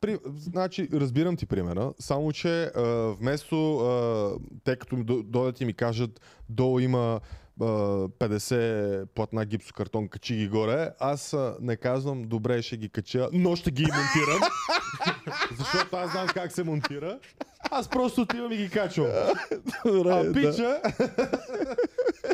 При, 0.00 0.18
значи, 0.36 0.88
разбирам 0.92 1.36
ти 1.36 1.46
примера, 1.46 1.92
само 1.98 2.32
че 2.32 2.64
а, 2.64 2.82
вместо 3.20 3.78
а, 3.78 4.30
те 4.64 4.76
като 4.76 4.96
дойдат 5.24 5.60
и 5.60 5.64
ми 5.64 5.74
кажат 5.74 6.20
долу 6.48 6.80
има 6.80 7.20
а, 7.60 7.64
50 7.64 9.06
платна 9.06 9.44
гипсокартон, 9.44 10.08
качи 10.08 10.36
ги 10.36 10.48
горе, 10.48 10.90
аз 11.00 11.32
а, 11.32 11.56
не 11.60 11.76
казвам 11.76 12.22
добре 12.22 12.62
ще 12.62 12.76
ги 12.76 12.88
кача, 12.88 13.28
но 13.32 13.56
ще 13.56 13.70
ги 13.70 13.82
монтирам, 13.82 14.50
защото 15.58 15.96
аз 15.96 16.10
знам 16.10 16.26
как 16.26 16.52
се 16.52 16.62
монтира. 16.64 17.18
Аз 17.70 17.88
просто 17.88 18.20
отивам 18.20 18.52
и 18.52 18.56
ги 18.56 18.70
качвам. 18.70 19.10
Добре, 19.86 20.10
А 20.10 20.24
да. 20.52 20.80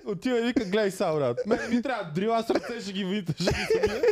отива 0.06 0.40
и 0.40 0.44
вика, 0.44 0.64
гледай 0.64 0.90
са, 0.90 1.12
брат. 1.14 1.38
Мен 1.46 1.58
ми 1.70 1.82
трябва 1.82 2.12
дрила, 2.12 2.36
аз 2.36 2.50
ръце 2.50 2.80
ще 2.80 2.92
ги 2.92 3.04
видите, 3.04 3.32
ще 3.34 3.44
ги 3.44 3.60
събия. 3.72 4.02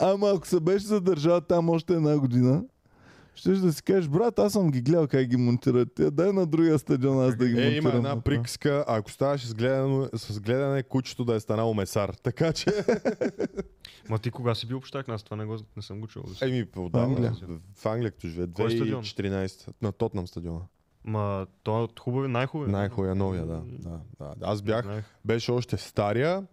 Ама 0.00 0.30
ако 0.30 0.46
се 0.46 0.60
беше 0.60 0.84
задържал 0.84 1.40
там 1.40 1.70
още 1.70 1.92
една 1.94 2.18
година, 2.18 2.64
ще 3.34 3.50
да 3.50 3.72
си 3.72 3.82
кажеш, 3.82 4.08
брат, 4.08 4.38
аз 4.38 4.52
съм 4.52 4.70
ги 4.70 4.80
гледал 4.80 5.06
как 5.06 5.26
ги 5.26 5.36
монтират. 5.36 5.88
Тя 5.94 6.10
дай 6.10 6.32
на 6.32 6.46
другия 6.46 6.78
стадион 6.78 7.20
аз 7.20 7.36
да 7.36 7.46
ги 7.46 7.52
Е, 7.52 7.54
монтирам. 7.56 7.76
има 7.78 7.90
една 7.90 8.20
приказка, 8.20 8.84
ако 8.88 9.10
ставаш 9.10 9.46
с 9.46 9.54
гледане, 9.54 10.08
с 10.14 10.40
гледане 10.40 10.82
кучето 10.82 11.24
да 11.24 11.34
е 11.34 11.40
станало 11.40 11.74
месар. 11.74 12.14
Така 12.14 12.52
че, 12.52 12.66
Ма 14.08 14.18
ти 14.18 14.30
кога 14.30 14.54
си 14.54 14.66
бил 14.66 14.76
общак? 14.76 15.08
Аз 15.08 15.22
това 15.22 15.36
не, 15.36 15.44
го, 15.44 15.56
не 15.76 15.82
съм 15.82 16.00
го 16.00 16.06
чул. 16.06 16.22
еми, 16.42 16.64
отдавна, 16.76 17.06
Англия. 17.06 17.32
в 17.74 17.86
Англия 17.86 18.10
като 18.10 18.28
живее, 18.28 18.46
Кой 18.46 18.70
стадион? 18.70 19.04
2014, 19.04 19.68
на 19.82 19.92
Тотнам 19.92 20.26
стадиона. 20.26 20.60
Ма 21.04 21.46
той 21.62 21.80
е 21.80 21.82
от 21.82 22.00
хубави, 22.00 22.28
най-хубави. 22.28 22.72
Най-хубавия 22.72 23.14
новия, 23.14 23.46
да. 23.46 23.62
да, 23.68 24.00
да. 24.18 24.34
Аз 24.42 24.62
бях, 24.62 25.04
беше 25.24 25.52
още 25.52 25.76
стария. 25.76 26.46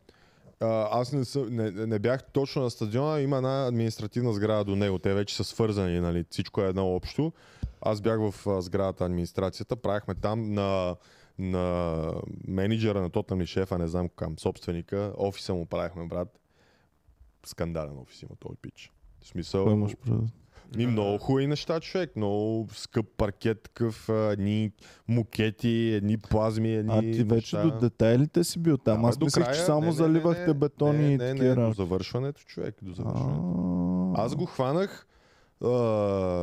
А, 0.59 0.99
аз 0.99 1.13
не, 1.13 1.25
съм, 1.25 1.55
не, 1.55 1.71
не 1.71 1.99
бях 1.99 2.23
точно 2.23 2.61
на 2.61 2.69
стадиона, 2.69 3.21
има 3.21 3.37
една 3.37 3.67
административна 3.67 4.33
сграда 4.33 4.63
до 4.63 4.75
него. 4.75 4.99
Те 4.99 5.13
вече 5.13 5.35
са 5.35 5.43
свързани, 5.43 5.99
нали? 5.99 6.25
всичко 6.29 6.61
е 6.61 6.67
едно 6.67 6.95
общо. 6.95 7.33
Аз 7.81 8.01
бях 8.01 8.31
в 8.31 8.47
а, 8.47 8.61
сградата 8.61 9.05
администрацията, 9.05 9.75
правихме 9.75 10.15
там 10.15 10.53
на, 10.53 10.95
на 11.39 12.13
менеджера 12.47 13.01
на 13.01 13.09
Тотнам 13.09 13.41
и 13.41 13.45
шефа, 13.45 13.77
не 13.77 13.87
знам 13.87 14.09
към, 14.09 14.39
собственика, 14.39 15.13
офиса 15.17 15.53
му 15.53 15.65
правихме, 15.65 16.07
брат. 16.07 16.39
Скандален 17.45 17.97
офис 17.97 18.21
има 18.21 18.35
този 18.39 18.55
пич. 18.61 18.91
В 19.21 19.27
смисъл, 19.27 19.63
Кой 19.63 19.73
имаш 19.73 19.95
предвид? 19.95 20.29
Ми 20.75 20.87
много 20.87 21.17
хубави 21.17 21.47
неща, 21.47 21.79
човек. 21.79 22.15
Много 22.15 22.67
скъп 22.73 23.05
паркет, 23.17 23.61
такъв, 23.61 24.09
едни 24.09 24.71
мукети, 25.07 25.91
едни 25.93 26.17
плазми, 26.17 26.73
едни 26.73 26.93
А 26.93 27.01
ти 27.01 27.23
вече 27.23 27.55
неща. 27.55 27.63
до 27.63 27.79
детайлите 27.79 28.43
си 28.43 28.59
бил 28.59 28.77
там. 28.77 29.01
Да, 29.01 29.07
Аз 29.07 29.19
мислех, 29.19 29.45
че 29.45 29.51
края. 29.51 29.65
само 29.65 29.81
Не, 29.81 29.87
не, 29.87 29.93
заливахте 29.93 30.41
не, 30.41 30.47
не. 30.47 30.53
бетони 30.53 30.99
не, 30.99 31.13
и 31.13 31.17
не, 31.17 31.29
такива 31.29 31.55
не, 31.55 31.67
до 31.67 31.73
завършването, 31.73 32.41
човек, 32.41 32.75
до 32.81 32.93
завършването. 32.93 34.13
Аз 34.15 34.35
го 34.35 34.45
хванах, 34.45 35.07
а, 35.63 35.67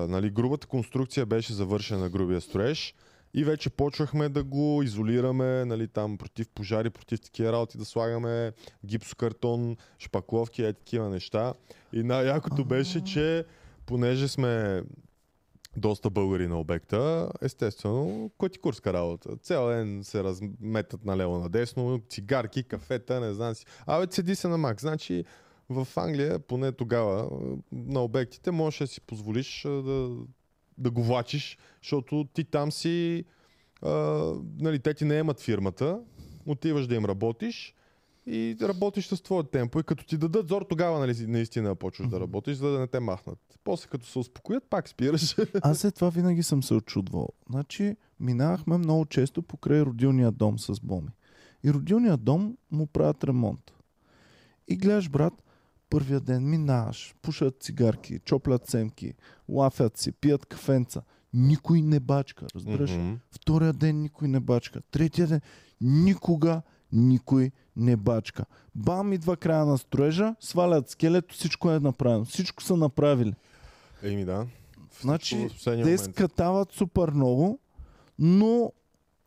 нали, 0.08 0.30
грубата 0.30 0.66
конструкция 0.66 1.26
беше 1.26 1.52
завършена, 1.52 2.08
грубия 2.08 2.40
строеж. 2.40 2.94
И 3.36 3.44
вече 3.44 3.70
почвахме 3.70 4.28
да 4.28 4.44
го 4.44 4.82
изолираме, 4.82 5.64
нали, 5.64 5.88
там 5.88 6.18
против 6.18 6.48
пожари, 6.54 6.90
против 6.90 7.20
такива 7.20 7.52
работи, 7.52 7.78
да 7.78 7.84
слагаме 7.84 8.52
гипсокартон, 8.86 9.76
шпакловки, 9.98 10.64
е 10.64 10.72
такива 10.72 11.10
неща. 11.10 11.54
И 11.92 12.02
най-якото 12.02 12.64
беше, 12.64 13.04
че 13.04 13.44
понеже 13.86 14.28
сме 14.28 14.82
доста 15.76 16.10
българи 16.10 16.46
на 16.46 16.60
обекта, 16.60 17.30
естествено, 17.42 18.30
котикурска 18.38 18.92
работа. 18.92 19.36
Цял 19.36 19.68
ден 19.68 20.04
се 20.04 20.24
разметат 20.24 21.04
наляво 21.04 21.38
надесно, 21.38 22.00
цигарки, 22.08 22.62
кафета, 22.62 23.20
не 23.20 23.34
знам 23.34 23.54
си. 23.54 23.66
Абе, 23.86 24.06
седи 24.10 24.34
се 24.34 24.48
на 24.48 24.58
мак. 24.58 24.80
Значи, 24.80 25.24
в 25.68 25.88
Англия, 25.96 26.38
поне 26.38 26.72
тогава, 26.72 27.30
на 27.72 28.04
обектите, 28.04 28.50
можеш 28.50 28.78
да 28.78 28.86
си 28.86 29.00
позволиш 29.00 29.62
да, 29.62 30.10
да 30.78 30.90
го 30.90 31.02
влачиш, 31.02 31.58
защото 31.82 32.28
ти 32.32 32.44
там 32.44 32.72
си, 32.72 33.24
а, 33.82 33.92
нали, 34.60 34.78
те 34.78 34.94
ти 34.94 35.04
не 35.04 35.14
имат 35.14 35.40
фирмата, 35.40 36.00
отиваш 36.46 36.86
да 36.86 36.94
им 36.94 37.04
работиш 37.04 37.74
и 38.26 38.56
работиш 38.62 39.06
с 39.06 39.22
твоя 39.22 39.44
темпо. 39.44 39.80
И 39.80 39.82
като 39.82 40.04
ти 40.04 40.16
дадат 40.16 40.48
зор, 40.48 40.66
тогава 40.68 40.98
нали, 40.98 41.26
наистина 41.26 41.74
почваш 41.74 42.08
да 42.08 42.20
работиш, 42.20 42.56
за 42.56 42.70
да 42.70 42.78
не 42.78 42.86
те 42.86 43.00
махнат. 43.00 43.38
После 43.64 43.88
като 43.88 44.06
се 44.06 44.18
успокоят, 44.18 44.64
пак 44.70 44.88
спираш. 44.88 45.36
Аз 45.62 45.78
след 45.78 45.94
това 45.94 46.10
винаги 46.10 46.42
съм 46.42 46.62
се 46.62 46.74
очудвал. 46.74 47.28
Значи, 47.50 47.96
минавахме 48.20 48.78
много 48.78 49.06
често 49.06 49.42
покрай 49.42 49.82
родилния 49.82 50.30
дом 50.30 50.58
с 50.58 50.80
Боми. 50.80 51.10
И 51.64 51.72
родилния 51.72 52.16
дом 52.16 52.56
му 52.70 52.86
правят 52.86 53.24
ремонт. 53.24 53.72
И 54.68 54.76
гледаш, 54.76 55.10
брат, 55.10 55.34
първия 55.90 56.20
ден 56.20 56.50
минаваш, 56.50 57.14
пушат 57.22 57.62
цигарки, 57.62 58.20
чоплят 58.24 58.66
семки, 58.66 59.14
лафят 59.48 59.96
си, 59.96 60.12
пият 60.12 60.46
кафенца. 60.46 61.02
Никой 61.34 61.82
не 61.82 62.00
бачка, 62.00 62.46
разбираш? 62.54 62.90
Мгм. 62.90 63.14
Втория 63.30 63.72
ден 63.72 64.02
никой 64.02 64.28
не 64.28 64.40
бачка. 64.40 64.80
Третия 64.90 65.26
ден 65.26 65.40
никога 65.80 66.62
никой 66.92 67.44
не 67.44 67.50
бачка. 67.76 68.44
Бам, 68.74 69.12
идва 69.12 69.36
края 69.36 69.64
на 69.64 69.78
строежа, 69.78 70.34
свалят 70.40 70.90
скелето, 70.90 71.34
всичко 71.34 71.70
е 71.70 71.80
направено. 71.80 72.24
Всичко 72.24 72.62
са 72.62 72.76
направили. 72.76 73.34
Еми 74.02 74.24
да. 74.24 74.46
Значи, 75.00 75.48
Те 75.64 75.98
скатават 75.98 76.72
супер 76.72 77.10
много, 77.10 77.58
но 78.18 78.72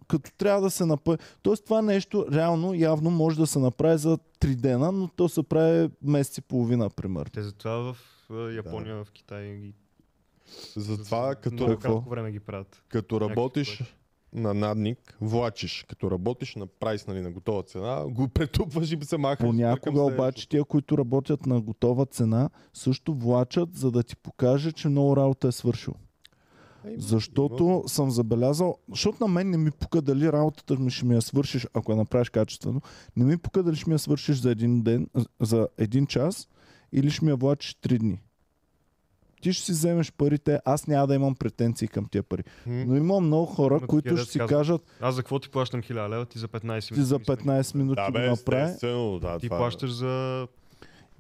като 0.08 0.32
трябва 0.38 0.62
да 0.62 0.70
се 0.70 0.86
направи. 0.86 1.18
Тоест 1.42 1.66
това 1.66 1.82
нещо 1.82 2.26
реално 2.32 2.74
явно 2.74 3.12
може 3.12 3.38
да 3.38 3.48
се 3.48 3.60
направи 3.60 3.98
за 3.98 4.18
три 4.40 4.56
дена, 4.56 4.92
но 4.92 5.08
то 5.08 5.30
се 5.30 5.44
прави 5.44 5.90
месец 6.04 6.38
и 6.38 6.42
половина, 6.42 6.90
примерно. 6.90 7.32
Те 7.34 7.44
затова 7.44 7.94
в 7.94 7.98
Япония, 8.56 9.04
в 9.04 9.12
Китай 9.12 9.56
ги... 9.56 9.74
Затова 10.76 11.36
като, 11.36 11.54
много 11.54 11.72
Какво? 11.72 12.00
време 12.00 12.32
ги 12.32 12.40
правят. 12.40 12.84
като 12.90 13.22
работиш. 13.22 13.84
На 14.34 14.54
надник, 14.54 15.18
влачиш. 15.22 15.86
Като 15.90 16.12
работиш 16.12 16.56
на 16.56 16.68
прайс, 16.68 17.08
нали, 17.08 17.22
на 17.22 17.32
готова 17.32 17.64
цена, 17.64 18.06
го 18.10 18.28
претупваш 18.34 18.92
и 18.92 18.98
се 19.02 19.18
махаш. 19.18 19.46
Понякога 19.48 20.02
обаче 20.02 20.50
тия, 20.50 20.64
които 20.64 20.98
работят 20.98 21.46
на 21.46 21.62
готова 21.62 22.06
цена, 22.06 22.50
също 22.74 23.14
влачат, 23.14 23.76
за 23.76 23.92
да 23.92 24.04
ти 24.04 24.16
покаже, 24.16 24.72
че 24.72 24.90
много 24.90 25.18
работа 25.18 25.48
е 25.48 25.52
свършил. 25.52 25.94
Защото 26.98 27.84
съм 27.88 28.12
забелязал, 28.12 28.78
защото 28.92 29.24
на 29.24 29.28
мен 29.28 29.50
не 29.50 29.58
ми 29.58 29.72
пука 29.72 30.02
дали 30.02 30.32
работата 30.32 30.76
ми 30.76 30.92
ще 30.92 31.06
ми 31.06 31.16
я 31.16 31.22
свършиш, 31.22 31.68
ако 31.74 31.92
я 31.92 31.98
направиш 31.98 32.30
качествено, 32.30 32.82
не 33.16 33.26
ми 33.26 33.38
пука 33.38 33.64
дали 33.64 33.76
ще 33.76 33.90
ми 33.90 33.94
я 33.94 34.00
свършиш 34.00 34.38
за 34.38 34.52
един 34.52 34.82
ден, 34.82 35.08
за 35.42 35.68
един 35.78 36.08
час 36.08 36.48
или 36.92 37.10
ще 37.10 37.26
ми 37.26 37.32
я 37.32 37.38
влачиш 37.38 37.76
три 37.76 37.98
дни. 37.98 38.22
Ти 39.42 39.54
ще 39.54 39.66
си 39.66 39.72
вземеш 39.72 40.12
парите, 40.12 40.60
аз 40.66 40.88
няма 40.88 41.08
да 41.08 41.16
имам 41.16 41.36
претенции 41.36 41.88
към 41.88 42.06
тия 42.06 42.24
пари. 42.24 42.44
Но 42.68 42.96
има 42.96 43.20
много 43.20 43.46
хора, 43.46 43.76
Има 43.76 43.88
които 43.88 44.18
ще 44.18 44.32
си 44.32 44.40
кажат, 44.40 44.82
Аз 45.02 45.16
за 45.16 45.22
какво 45.22 45.40
ти 45.40 45.50
плащам 45.50 45.82
1000 45.84 46.10
лева, 46.10 46.26
ти 46.26 46.40
за 46.40 46.48
15 46.48 46.64
минути. 46.64 46.88
ти 46.88 47.02
за 47.02 47.20
ми 47.20 47.26
сме- 47.26 47.36
15 47.36 47.76
минути 47.76 47.96
Да, 47.96 48.06
го 48.06 48.12
бе, 48.12 48.28
направи 48.28 48.64
естествено, 48.64 49.20
да, 49.20 49.40
Ти 49.40 49.48
това 49.48 49.58
е. 49.58 49.60
плащаш 49.60 49.92
за... 49.92 50.48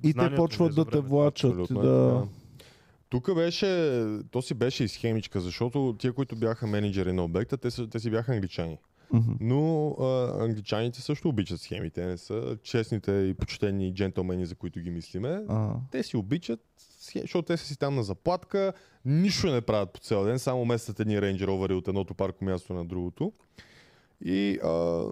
и 0.04 0.14
те 0.14 0.36
почват 0.36 0.76
да 0.76 0.86
те 0.86 1.00
влачат. 1.00 1.58
Да... 1.72 2.28
Тук 3.10 3.36
беше, 3.36 4.04
то 4.32 4.42
си 4.42 4.54
беше 4.54 4.84
и 4.84 4.88
схемичка, 4.88 5.40
защото 5.40 5.96
тия, 6.00 6.14
които 6.14 6.36
бяха 6.36 6.68
менеджери 6.68 7.14
на 7.14 7.24
обекта, 7.24 7.58
те, 7.58 7.88
те 7.88 8.00
си 8.00 8.10
бяха 8.10 8.34
англичани. 8.34 8.78
Но 9.40 9.90
а, 9.92 10.06
англичаните 10.40 11.02
също 11.02 11.30
обичат 11.30 11.62
схеми. 11.62 11.90
Те 11.90 12.06
не 12.06 12.18
са 12.18 12.58
честните 12.64 13.12
и 13.12 13.34
почтени 13.34 13.94
джентълмени, 13.94 14.46
за 14.46 14.56
които 14.56 14.80
ги 14.80 14.90
мислиме. 14.90 15.42
А, 15.50 15.70
Те 15.92 16.04
си 16.04 16.18
обичат, 16.18 16.60
защото 17.16 17.46
те 17.46 17.58
са 17.58 17.66
си 17.66 17.80
там 17.80 17.96
на 17.96 18.04
заплатка, 18.04 18.74
нищо 19.06 19.48
не 19.48 19.62
правят 19.62 19.94
по 19.94 20.00
цял 20.00 20.24
ден, 20.24 20.40
само 20.40 20.66
местят 20.66 21.00
едни 21.00 21.46
овери 21.48 21.74
от 21.74 21.88
едното 21.88 22.14
парко 22.14 22.46
място 22.46 22.74
на 22.74 22.86
другото. 22.86 23.32
И 24.26 24.60
а, 24.64 25.04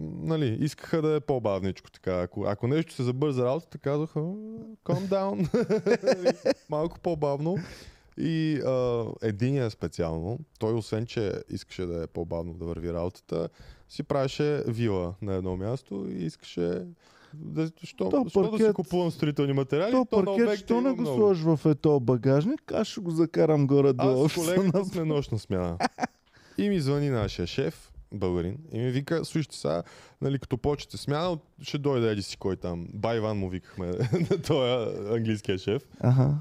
нали, 0.00 0.58
искаха 0.60 1.02
да 1.02 1.14
е 1.14 1.20
по-бавничко. 1.20 1.90
Така. 1.90 2.20
Ако, 2.20 2.44
ако 2.44 2.66
нещо 2.66 2.94
се 2.94 3.02
забърза 3.02 3.44
работата, 3.44 3.78
казаха 3.78 4.20
calm 4.84 5.08
down. 5.08 6.54
Малко 6.70 7.00
по-бавно. 7.00 7.56
И 8.18 8.60
а, 8.66 9.04
единия 9.22 9.70
специално, 9.70 10.38
той 10.58 10.74
освен, 10.74 11.06
че 11.06 11.32
искаше 11.50 11.86
да 11.86 12.02
е 12.02 12.06
по-бавно 12.06 12.54
да 12.54 12.64
върви 12.64 12.92
работата, 12.92 13.48
си 13.88 14.02
правеше 14.02 14.62
вила 14.66 15.14
на 15.22 15.34
едно 15.34 15.56
място 15.56 16.06
и 16.10 16.24
искаше 16.24 16.82
да, 17.34 17.68
що, 17.78 17.96
То 18.00 18.24
що 18.28 18.42
да 18.42 18.58
си 18.58 18.62
паркет- 18.62 18.72
купувам 18.72 19.10
строителни 19.10 19.52
материали, 19.52 19.92
то 19.92 20.06
то 20.06 20.16
на 20.16 20.24
паркет, 20.24 20.42
обекта 20.42 20.56
що 20.58 20.80
не 20.80 20.90
го 20.90 21.00
много. 21.00 21.16
сложиш 21.16 21.44
в 21.44 21.66
ето 21.66 22.00
багажник, 22.00 22.72
аз 22.72 22.88
ще 22.88 23.00
го 23.00 23.10
закарам 23.10 23.66
горе-долу. 23.66 24.24
Аз 24.24 24.32
в 24.32 24.34
с 24.34 24.36
колегата 24.36 24.78
офиса 24.78 24.92
сме 24.92 25.04
нощна 25.04 25.38
смяна. 25.38 25.78
И 26.58 26.68
ми 26.68 26.80
звъни 26.80 27.10
нашия 27.10 27.46
шеф, 27.46 27.92
българин, 28.12 28.58
и 28.72 28.78
ми 28.78 28.90
вика, 28.90 29.24
слушайте 29.24 29.56
сега, 29.56 29.82
нали, 30.20 30.38
като 30.38 30.58
почете 30.58 30.96
смяна, 30.96 31.38
ще 31.60 31.78
дойде 31.78 32.10
еди 32.10 32.22
си 32.22 32.36
кой 32.36 32.56
там. 32.56 32.86
Байван 32.94 33.38
му 33.38 33.48
викахме 33.48 33.86
на 34.30 34.38
този 34.38 34.86
английския 35.08 35.58
шеф. 35.58 35.82
Ага. 36.00 36.34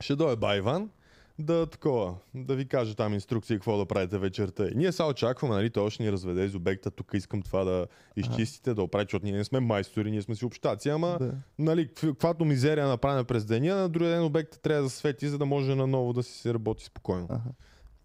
Ще 0.00 0.16
дойде 0.16 0.36
Байван, 0.36 0.90
да 1.38 1.66
такова, 1.66 2.14
да 2.34 2.54
ви 2.56 2.68
каже 2.68 2.94
там 2.94 3.14
инструкции 3.14 3.56
какво 3.56 3.78
да 3.78 3.86
правите 3.86 4.18
вечерта. 4.18 4.68
И 4.68 4.74
ние 4.74 4.92
сега 4.92 5.06
очакваме, 5.06 5.54
нали, 5.54 5.70
той 5.70 5.90
ще 5.90 6.02
ни 6.02 6.12
разведе 6.12 6.44
из 6.44 6.54
обекта, 6.54 6.90
тук 6.90 7.10
искам 7.14 7.42
това 7.42 7.64
да 7.64 7.86
изчистите, 8.16 8.74
да 8.74 8.82
оправите, 8.82 9.06
защото 9.08 9.26
ние 9.26 9.36
не 9.36 9.44
сме 9.44 9.60
майстори, 9.60 10.10
ние 10.10 10.22
сме 10.22 10.34
си 10.34 10.44
общаци, 10.44 10.88
ама 10.88 11.16
Да. 11.20 11.32
нали, 11.58 11.88
какв- 11.88 12.10
каквато 12.10 12.44
мизерия 12.44 12.88
направим 12.88 13.24
през 13.24 13.44
деня, 13.44 13.74
на 13.76 13.88
другия 13.88 14.10
ден 14.10 14.24
обекта 14.24 14.58
трябва 14.58 14.82
да 14.82 14.90
свети, 14.90 15.28
за 15.28 15.38
да 15.38 15.46
може 15.46 15.74
наново 15.74 16.12
да 16.12 16.22
си 16.22 16.38
се 16.38 16.54
работи 16.54 16.84
спокойно. 16.84 17.26
Ага. 17.30 17.42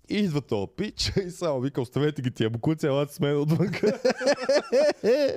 И 0.09 0.17
идва 0.17 0.41
този 0.41 0.67
пич 0.77 1.11
и 1.25 1.31
само 1.31 1.61
вика, 1.61 1.81
оставете 1.81 2.21
ги 2.21 2.31
тия 2.31 2.49
букуци, 2.49 2.85
елате 2.85 3.13
с 3.13 3.19
мен 3.19 3.37
отвън. 3.37 3.67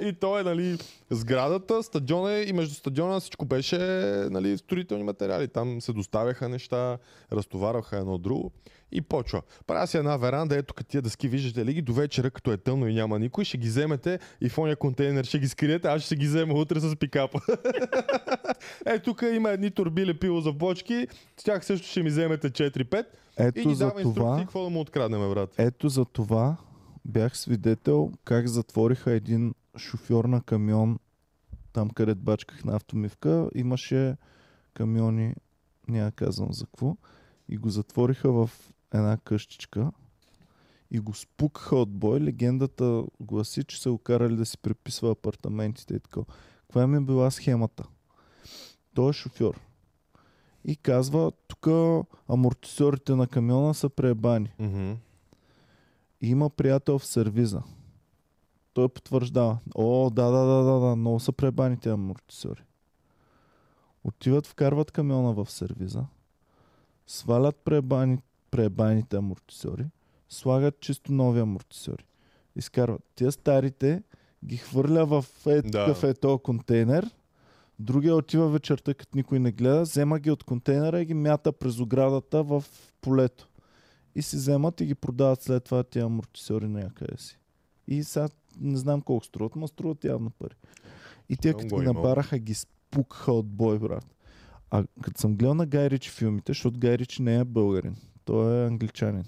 и 0.02 0.12
той 0.20 0.40
е, 0.40 0.44
нали, 0.44 0.78
сградата, 1.10 1.82
стадиона 1.82 2.32
е 2.32 2.42
и 2.42 2.52
между 2.52 2.74
стадиона 2.74 3.20
всичко 3.20 3.44
беше, 3.44 3.78
нали, 4.30 4.58
строителни 4.58 5.04
материали. 5.04 5.48
Там 5.48 5.80
се 5.80 5.92
доставяха 5.92 6.48
неща, 6.48 6.98
разтоварваха 7.32 7.96
едно 7.96 8.18
друго. 8.18 8.52
И 8.92 9.00
почва. 9.00 9.42
Правя 9.66 9.86
си 9.86 9.96
една 9.96 10.16
веранда, 10.16 10.56
ето 10.56 10.74
като 10.74 10.90
тия 10.90 11.02
дъски, 11.02 11.28
виждате 11.28 11.66
ли 11.66 11.74
ги, 11.74 11.82
до 11.82 11.92
вечера, 11.92 12.30
като 12.30 12.52
е 12.52 12.56
тъмно 12.56 12.88
и 12.88 12.94
няма 12.94 13.18
никой, 13.18 13.44
ще 13.44 13.58
ги 13.58 13.68
вземете 13.68 14.18
и 14.40 14.48
в 14.48 14.58
ония 14.58 14.76
контейнер 14.76 15.24
ще 15.24 15.38
ги 15.38 15.48
скриете, 15.48 15.88
аз 15.88 16.02
ще 16.02 16.16
ги 16.16 16.26
взема 16.26 16.54
утре 16.54 16.80
с 16.80 16.96
пикапа. 16.96 17.40
е, 18.86 18.98
тук 18.98 19.22
има 19.34 19.50
едни 19.50 19.70
турбили 19.70 20.14
пило 20.14 20.40
за 20.40 20.52
бочки, 20.52 21.08
с 21.36 21.44
тях 21.44 21.64
също 21.64 21.86
ще 21.86 22.02
ми 22.02 22.08
вземете 22.08 22.50
4-5 22.50 23.00
и 23.00 23.04
Ето 23.36 23.68
ни 23.68 23.74
за 23.74 23.86
дава 23.86 24.02
това, 24.02 24.38
какво 24.38 24.64
да 24.64 24.70
му 24.70 24.80
откраднем, 24.80 25.30
брат. 25.30 25.54
ето 25.58 25.88
за 25.88 26.04
това 26.04 26.56
бях 27.04 27.38
свидетел 27.38 28.12
как 28.24 28.48
затвориха 28.48 29.12
един 29.12 29.54
шофьор 29.78 30.24
на 30.24 30.42
камион 30.42 30.98
там 31.72 31.90
където 31.90 32.20
бачках 32.20 32.64
на 32.64 32.76
автомивка. 32.76 33.48
Имаше 33.54 34.16
камиони, 34.74 35.34
няма 35.88 36.12
казвам 36.12 36.52
за 36.52 36.66
какво, 36.66 36.96
и 37.48 37.56
го 37.56 37.70
затвориха 37.70 38.32
в 38.32 38.50
една 38.94 39.16
къщичка 39.16 39.92
и 40.90 40.98
го 40.98 41.14
спукаха 41.14 41.76
от 41.76 41.90
бой. 41.90 42.20
Легендата 42.20 43.04
гласи, 43.20 43.64
че 43.64 43.82
са 43.82 43.90
го 43.90 43.98
карали 43.98 44.36
да 44.36 44.46
си 44.46 44.58
преписва 44.58 45.10
апартаментите 45.10 45.94
и 45.94 46.00
така. 46.00 46.20
Каква 46.60 46.86
ми 46.86 46.96
е 46.96 47.00
била 47.00 47.30
схемата? 47.30 47.84
Той 48.94 49.10
е 49.10 49.12
шофьор. 49.12 49.60
И 50.64 50.76
казва, 50.76 51.32
тук 51.48 51.66
амортисьорите 52.28 53.14
на 53.14 53.26
камиона 53.26 53.74
са 53.74 53.88
преебани. 53.88 54.52
Мгм. 54.58 54.92
И 56.20 56.28
има 56.28 56.50
приятел 56.50 56.98
в 56.98 57.06
сервиза. 57.06 57.62
Той 58.74 58.88
потвърждава. 58.88 59.58
О, 59.74 60.10
да, 60.10 60.30
да, 60.30 60.44
да, 60.44 60.64
да, 60.64 60.80
да, 60.80 60.96
много 60.96 61.20
са 61.20 61.32
пребани 61.32 61.76
тези 61.76 61.92
амортисьори. 61.92 62.62
Отиват, 64.04 64.46
вкарват 64.46 64.90
камиона 64.90 65.32
в 65.32 65.50
сервиза, 65.50 66.04
свалят 67.06 67.56
пребани, 67.56 68.18
пребаните 68.52 69.16
амортисьори, 69.16 69.86
слагат 70.28 70.80
чисто 70.80 71.12
нови 71.12 71.40
амортисьори. 71.40 72.04
Изкарват. 72.56 73.02
Тия 73.14 73.32
старите 73.32 74.02
ги 74.44 74.56
хвърля 74.56 75.06
в 75.06 75.24
е, 75.46 75.62
Да. 75.62 75.70
такъв 75.70 76.04
е 76.04 76.14
този 76.14 76.42
контейнер, 76.42 77.10
другия 77.78 78.16
отива 78.16 78.48
вечерта, 78.48 78.94
като 78.94 79.16
никой 79.16 79.38
не 79.38 79.52
гледа, 79.52 79.82
взема 79.82 80.18
ги 80.18 80.30
от 80.30 80.44
контейнера 80.44 81.00
и 81.00 81.04
ги 81.04 81.14
мята 81.14 81.52
през 81.52 81.80
оградата 81.80 82.42
в 82.42 82.64
полето 83.00 83.48
и 84.14 84.22
си 84.22 84.36
вземат 84.36 84.80
и 84.80 84.86
ги 84.86 84.94
продават 84.94 85.42
след 85.42 85.64
това 85.64 85.82
тия 85.82 86.04
амортисьори 86.04 86.68
някъде 86.68 87.16
си. 87.16 87.38
И 87.88 88.04
сега 88.04 88.28
не 88.60 88.76
знам 88.76 89.00
колко 89.00 89.24
струват, 89.24 89.56
но 89.56 89.68
струват 89.68 90.04
явно 90.04 90.30
пари. 90.30 90.54
И 91.28 91.36
Много 91.44 91.58
като 91.58 91.76
ги 91.76 91.86
набараха, 91.86 92.38
ги 92.38 92.54
спукаха 92.54 93.32
от 93.32 93.46
бой, 93.46 93.78
брат. 93.78 94.06
А 94.70 94.84
като 95.02 95.20
съм 95.20 95.36
гледал 95.36 95.54
на 95.54 95.66
Гай 95.66 95.90
Ричи 95.90 96.10
филмите, 96.10 96.50
защото 96.50 96.78
Гай 96.78 96.98
Ричи 96.98 97.22
не 97.22 97.36
е 97.36 97.44
българин, 97.44 97.96
той 98.24 98.62
е 98.62 98.66
англичанин. 98.66 99.24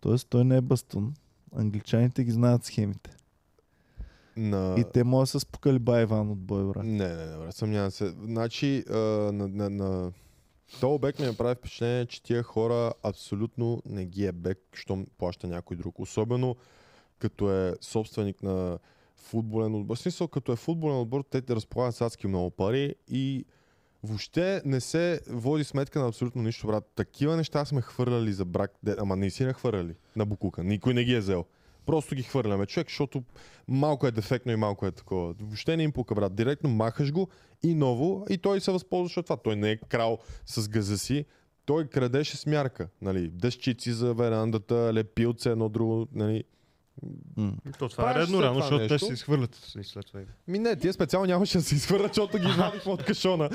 Тоест 0.00 0.28
той 0.28 0.44
не 0.44 0.56
е 0.56 0.60
бастун. 0.60 1.14
Англичаните 1.56 2.24
ги 2.24 2.30
знаят 2.30 2.64
схемите. 2.64 3.16
На... 4.36 4.74
И 4.78 4.84
те 4.92 5.04
могат 5.04 5.22
да 5.22 5.26
се 5.26 5.40
спукали 5.40 5.78
Байван 5.78 6.30
от 6.30 6.38
бой, 6.38 6.64
брат. 6.64 6.84
Не, 6.84 7.08
не, 7.08 7.26
не, 7.26 7.38
брат, 7.38 7.54
съмнявам 7.54 7.90
се. 7.90 8.08
Значи, 8.08 8.84
а, 8.90 8.96
на, 9.32 9.48
на, 9.48 9.70
на... 9.70 10.12
То 10.80 10.94
обект 10.94 11.18
ми 11.18 11.26
направи 11.26 11.54
впечатление, 11.54 12.06
че 12.06 12.22
тия 12.22 12.42
хора 12.42 12.92
абсолютно 13.02 13.82
не 13.86 14.06
ги 14.06 14.26
е 14.26 14.32
бек, 14.32 14.58
щом 14.72 15.06
плаща 15.18 15.48
някой 15.48 15.76
друг. 15.76 15.98
Особено 15.98 16.56
като 17.18 17.52
е 17.52 17.74
собственик 17.80 18.42
на 18.42 18.78
футболен 19.16 19.74
отбор. 19.74 19.96
В 19.96 19.98
смисъл, 19.98 20.28
като 20.28 20.52
е 20.52 20.56
футболен 20.56 21.00
отбор, 21.00 21.24
те 21.30 21.42
те 21.42 21.54
разполагат 21.54 21.96
с 21.96 22.00
адски 22.00 22.26
много 22.26 22.50
пари 22.50 22.94
и 23.08 23.44
въобще 24.02 24.62
не 24.64 24.80
се 24.80 25.20
води 25.28 25.64
сметка 25.64 26.00
на 26.00 26.08
абсолютно 26.08 26.42
нищо, 26.42 26.66
брат. 26.66 26.92
Такива 26.96 27.36
неща 27.36 27.64
сме 27.64 27.82
хвърляли 27.82 28.32
за 28.32 28.44
брак, 28.44 28.72
де, 28.82 28.96
ама 28.98 29.16
не 29.16 29.30
си 29.30 29.44
не 29.44 29.52
хвърляли 29.52 29.94
на 30.16 30.26
букука. 30.26 30.64
Никой 30.64 30.94
не 30.94 31.04
ги 31.04 31.14
е 31.14 31.20
взел. 31.20 31.44
Просто 31.86 32.14
ги 32.14 32.22
хвърляме, 32.22 32.66
човек, 32.66 32.88
защото 32.88 33.22
малко 33.68 34.06
е 34.06 34.10
дефектно 34.10 34.52
и 34.52 34.56
малко 34.56 34.86
е 34.86 34.90
такова. 34.90 35.34
Въобще 35.40 35.76
не 35.76 35.82
им 35.82 35.92
пука, 35.92 36.14
брат. 36.14 36.34
Директно 36.34 36.70
махаш 36.70 37.12
го 37.12 37.28
и 37.62 37.74
ново 37.74 38.26
и 38.30 38.38
той 38.38 38.60
се 38.60 38.72
възползваше 38.72 39.20
от 39.20 39.26
това. 39.26 39.36
Той 39.36 39.56
не 39.56 39.70
е 39.70 39.76
крал 39.76 40.18
с 40.46 40.68
газа 40.68 40.98
си. 40.98 41.24
Той 41.64 41.86
крадеше 41.86 42.36
с 42.36 42.46
мярка. 42.46 42.88
Нали? 43.02 43.28
Дъщици 43.28 43.92
за 43.92 44.14
верандата, 44.14 44.94
лепилце, 44.94 45.50
едно 45.50 45.68
друго. 45.68 46.06
Нали? 46.12 46.44
М. 47.36 47.52
То 47.78 47.88
това 47.88 48.10
е 48.10 48.14
Правиш 48.14 48.26
редно 48.26 48.38
след 48.38 48.44
рано, 48.44 48.54
това 48.54 48.62
защото 48.62 48.86
те 48.86 48.94
нещо. 48.94 49.06
се 49.06 49.12
изхвърлят 49.12 49.56
и 49.80 49.84
след 49.84 50.06
това. 50.06 50.20
Ми 50.48 50.58
не, 50.58 50.76
тия 50.76 50.92
специално 50.92 51.26
нямаше 51.26 51.58
да 51.58 51.64
се 51.64 51.74
изхвърлят, 51.74 52.14
защото 52.14 52.38
ги 52.38 52.48
извадихме 52.48 52.92
от 52.92 53.04
кашона. 53.04 53.44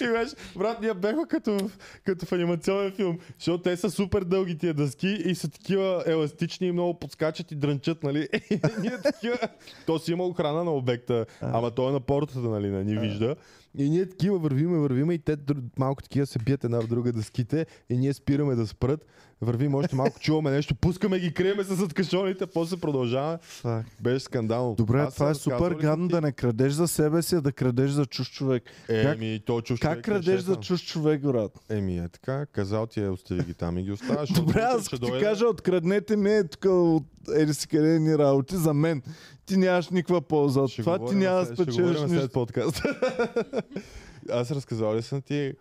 и 0.00 0.06
беше, 0.08 0.34
брат, 0.56 0.80
ние 0.80 0.94
бяхме 0.94 1.22
като, 1.28 1.70
като 2.04 2.26
в 2.26 2.32
анимационен 2.32 2.92
филм, 2.92 3.18
защото 3.38 3.62
те 3.62 3.76
са 3.76 3.90
супер 3.90 4.24
дълги 4.24 4.58
тия 4.58 4.74
дъски 4.74 5.08
и 5.08 5.34
са 5.34 5.48
такива 5.48 6.02
еластични 6.06 6.66
и 6.66 6.72
много 6.72 6.98
подскачат 6.98 7.52
и 7.52 7.54
дрънчат, 7.54 8.02
нали? 8.02 8.28
И 8.50 8.60
ние 8.80 9.00
такива... 9.02 9.38
То 9.86 9.98
си 9.98 10.12
има 10.12 10.24
охрана 10.24 10.64
на 10.64 10.70
обекта, 10.70 11.26
ама 11.40 11.70
той 11.70 11.88
е 11.88 11.92
на 11.92 12.00
портата, 12.00 12.40
нали, 12.40 12.70
не 12.70 12.84
ни 12.84 12.98
вижда. 12.98 13.36
И 13.78 13.90
ние 13.90 14.08
такива 14.08 14.38
вървиме, 14.38 14.78
вървиме 14.78 15.14
и 15.14 15.18
те 15.18 15.36
малко 15.78 16.02
такива 16.02 16.26
се 16.26 16.38
бият 16.38 16.64
една 16.64 16.80
в 16.80 16.86
друга 16.86 17.12
дъските 17.12 17.66
и 17.90 17.96
ние 17.96 18.12
спираме 18.14 18.54
да 18.54 18.66
спрат. 18.66 19.06
Вървим 19.40 19.74
още 19.74 19.96
малко, 19.96 20.20
чуваме 20.20 20.50
нещо, 20.50 20.74
пускаме 20.74 21.18
ги, 21.18 21.34
криеме 21.34 21.64
се 21.64 21.74
зад 21.74 21.94
кашоните, 21.94 22.46
после 22.46 22.76
продължаваме. 22.76 23.38
Фак. 23.42 23.86
Беше 24.00 24.24
скандално. 24.24 24.74
Добре, 24.74 25.00
Аз 25.00 25.14
това 25.14 25.30
е 25.30 25.34
супер 25.34 25.72
гадно 25.72 26.08
да 26.08 26.20
не 26.20 26.32
крадеш 26.32 26.72
за 26.72 26.88
себе 26.88 27.22
си, 27.22 27.34
а 27.34 27.40
да 27.40 27.52
крадеш 27.52 27.90
за 27.90 28.06
чуж 28.06 28.30
човек. 28.30 28.62
Как- 28.88 29.14
Еми, 29.14 29.40
то 29.46 29.60
чуш 29.60 29.80
Как 29.80 29.90
човек 29.92 29.98
е 29.98 30.10
крадеш 30.10 30.40
за 30.40 30.56
чуж 30.56 30.86
човек, 30.86 31.22
брат? 31.22 31.58
Еми, 31.68 31.98
е 31.98 32.08
така. 32.08 32.46
Казал 32.46 32.86
ти 32.86 33.00
е, 33.00 33.08
остави 33.08 33.42
ги 33.42 33.54
там 33.54 33.78
и 33.78 33.82
ги 33.82 33.92
оставаш. 33.92 34.32
Добре, 34.32 34.60
аз 34.60 34.86
ще 34.86 34.96
ти 34.96 35.00
дойде. 35.00 35.24
кажа, 35.24 35.46
откраднете 35.46 36.16
ми 36.16 36.30
е 36.30 36.48
тук 36.48 36.64
от 36.64 37.04
еди 37.34 37.54
си 37.54 37.68
къде 37.68 37.98
ни 37.98 38.18
работи 38.18 38.56
за 38.56 38.74
мен. 38.74 39.02
Ти 39.46 39.56
нямаш 39.56 39.88
никаква 39.88 40.20
полза 40.20 40.60
от 40.60 40.70
Ще 40.70 40.82
това, 40.82 41.08
ти 41.08 41.14
няма 41.14 41.40
да 41.40 41.46
спечелиш 41.46 41.76
говорим 41.76 41.98
след 41.98 42.10
нищо. 42.10 42.32
подкаст. 42.32 42.82
аз 44.30 44.50
разказал 44.50 44.94
ли 44.96 45.02
съм 45.02 45.22
ти 45.22 45.52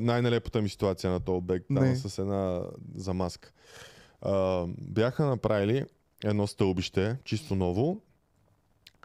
най-нелепата 0.00 0.62
ми 0.62 0.68
ситуация 0.68 1.10
на 1.10 1.20
този 1.20 1.36
обект, 1.36 1.66
там 1.74 1.96
с 1.96 2.18
една 2.18 2.60
замазка. 2.94 3.52
А, 4.22 4.66
бяха 4.80 5.26
направили 5.26 5.84
едно 6.24 6.46
стълбище, 6.46 7.16
чисто 7.24 7.54
ново, 7.54 8.00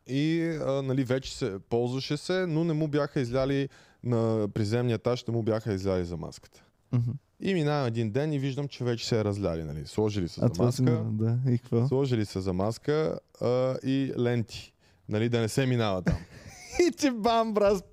и 0.08 0.42
а, 0.66 0.82
нали, 0.82 1.04
вече 1.04 1.38
се 1.38 1.60
ползваше 1.70 2.18
се, 2.18 2.46
но 2.48 2.64
не 2.64 2.74
му 2.74 2.88
бяха 2.88 3.20
изляли 3.20 3.70
на 4.04 4.48
приземния 4.54 4.96
етаж, 4.96 5.26
не 5.26 5.34
му 5.34 5.44
бяха 5.44 5.74
изляли 5.74 6.06
за 6.06 6.18
маската. 6.18 6.64
Мгм. 6.92 7.12
И 7.40 7.54
минава 7.54 7.88
един 7.88 8.12
ден 8.12 8.34
и 8.34 8.40
виждам, 8.40 8.68
че 8.68 8.84
вече 8.84 9.08
се 9.08 9.20
е 9.20 9.24
разляли. 9.24 9.64
Нали. 9.64 9.86
Сложили 9.86 10.28
са 10.28 10.46
А 10.46 10.54
за 10.54 10.64
маска, 10.64 11.04
да, 11.12 11.38
и 11.52 11.58
какво? 11.58 11.88
сложили 11.88 12.26
са 12.26 12.42
за 12.42 12.54
маска 12.54 13.20
а, 13.42 13.76
и 13.84 14.14
ленти. 14.20 14.74
Нали, 15.10 15.30
да 15.30 15.40
не 15.42 15.48
се 15.48 15.66
минава 15.66 16.02
там. 16.02 16.18
И 16.88 16.92
ти 16.92 17.12
бам, 17.12 17.54
брат. 17.54 17.84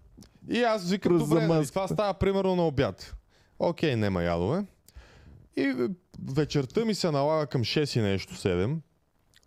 И 0.51 0.63
аз 0.63 0.91
викам, 0.91 1.19
добре, 1.19 1.47
нали, 1.47 1.67
това 1.67 1.89
става 1.89 2.15
примерно 2.15 2.57
на 2.57 2.67
обяд. 2.67 3.15
Окей, 3.59 3.97
нема 3.97 4.23
ядове. 4.23 4.65
И 5.57 5.89
вечерта 6.33 6.85
ми 6.85 6.95
се 6.95 7.11
налага 7.11 7.47
към 7.47 7.63
6 7.63 7.99
и 7.99 8.03
нещо, 8.03 8.35
7, 8.35 8.77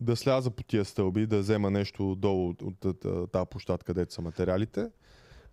да 0.01 0.15
сляза 0.15 0.49
по 0.49 0.63
тия 0.63 0.85
стълби, 0.85 1.25
да 1.25 1.39
взема 1.39 1.71
нещо 1.71 2.15
долу 2.15 2.49
от, 2.49 2.61
от, 2.61 2.85
от, 2.85 3.05
от 3.05 3.31
тази 3.31 3.45
площад, 3.51 3.83
където 3.83 4.13
са 4.13 4.21
материалите. 4.21 4.87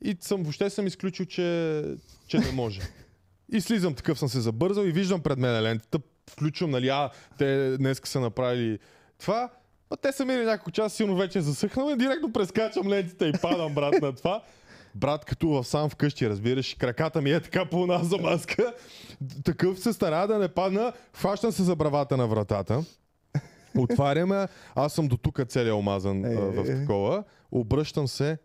И 0.00 0.16
съм, 0.20 0.42
въобще 0.42 0.70
съм 0.70 0.86
изключил, 0.86 1.26
че, 1.26 1.82
че 2.26 2.38
не 2.38 2.52
може. 2.52 2.80
И 3.52 3.60
слизам 3.60 3.94
такъв, 3.94 4.18
съм 4.18 4.28
се 4.28 4.40
забързал 4.40 4.82
и 4.84 4.92
виждам 4.92 5.20
пред 5.20 5.38
мен 5.38 5.62
лентата, 5.62 5.98
включвам, 6.30 6.70
нали, 6.70 6.88
а, 6.88 7.10
те 7.38 7.76
днес 7.78 8.00
са 8.04 8.20
направили 8.20 8.78
това, 9.18 9.50
а 9.90 9.96
те 9.96 10.12
са 10.12 10.24
минали 10.24 10.44
няколко 10.44 10.70
часа, 10.70 10.96
силно 10.96 11.16
вече 11.16 11.38
е 11.38 11.42
засъхнал 11.42 11.90
и 11.92 11.96
директно 11.96 12.32
прескачам 12.32 12.88
лентите 12.88 13.26
и 13.26 13.32
падам, 13.42 13.74
брат, 13.74 14.02
на 14.02 14.12
това. 14.12 14.42
Брат, 14.94 15.24
като 15.24 15.48
в 15.48 15.64
сам 15.64 15.90
вкъщи, 15.90 16.28
разбираш, 16.28 16.74
краката 16.74 17.22
ми 17.22 17.30
е 17.30 17.40
така 17.40 17.64
пълна 17.70 18.04
за 18.04 18.18
маска. 18.18 18.74
Такъв 19.44 19.78
се 19.78 19.92
стара 19.92 20.26
да 20.26 20.38
не 20.38 20.48
падна, 20.48 20.92
хващам 21.12 21.52
се 21.52 21.62
за 21.62 21.76
бравата 21.76 22.16
на 22.16 22.26
вратата. 22.26 22.84
Отваряме, 23.78 24.46
аз 24.74 24.92
съм 24.92 25.08
до 25.08 25.16
тук 25.16 25.40
целия 25.48 25.76
омазан 25.76 26.24
а, 26.24 26.28
в 26.28 26.70
Е. 26.70 26.80
такова. 26.80 27.24
Обръщам 27.52 28.08
се. 28.08 28.38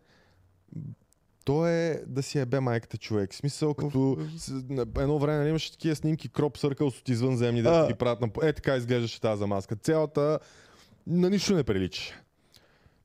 То 1.44 1.66
е 1.66 2.02
да 2.06 2.22
си 2.22 2.38
ебе 2.38 2.60
майката 2.60 2.96
човек. 2.96 3.32
В 3.32 3.36
Смисъл, 3.36 3.74
като 3.74 4.18
едно 4.98 5.18
време 5.18 5.38
нали, 5.38 5.48
имаше 5.48 5.72
такива 5.72 5.96
снимки 5.96 6.28
кроп 6.28 6.58
съркъл 6.58 6.86
от 6.86 7.08
извънземни, 7.08 7.62
да 7.62 7.86
ги 7.86 7.94
правят 7.94 8.20
на... 8.20 8.28
Е, 8.42 8.52
така 8.52 8.76
изглеждаше 8.76 9.20
тази 9.20 9.44
маска. 9.44 9.76
Цялата 9.76 10.38
на 11.06 11.30
нищо 11.30 11.54
не 11.54 11.62
прилича. 11.64 12.14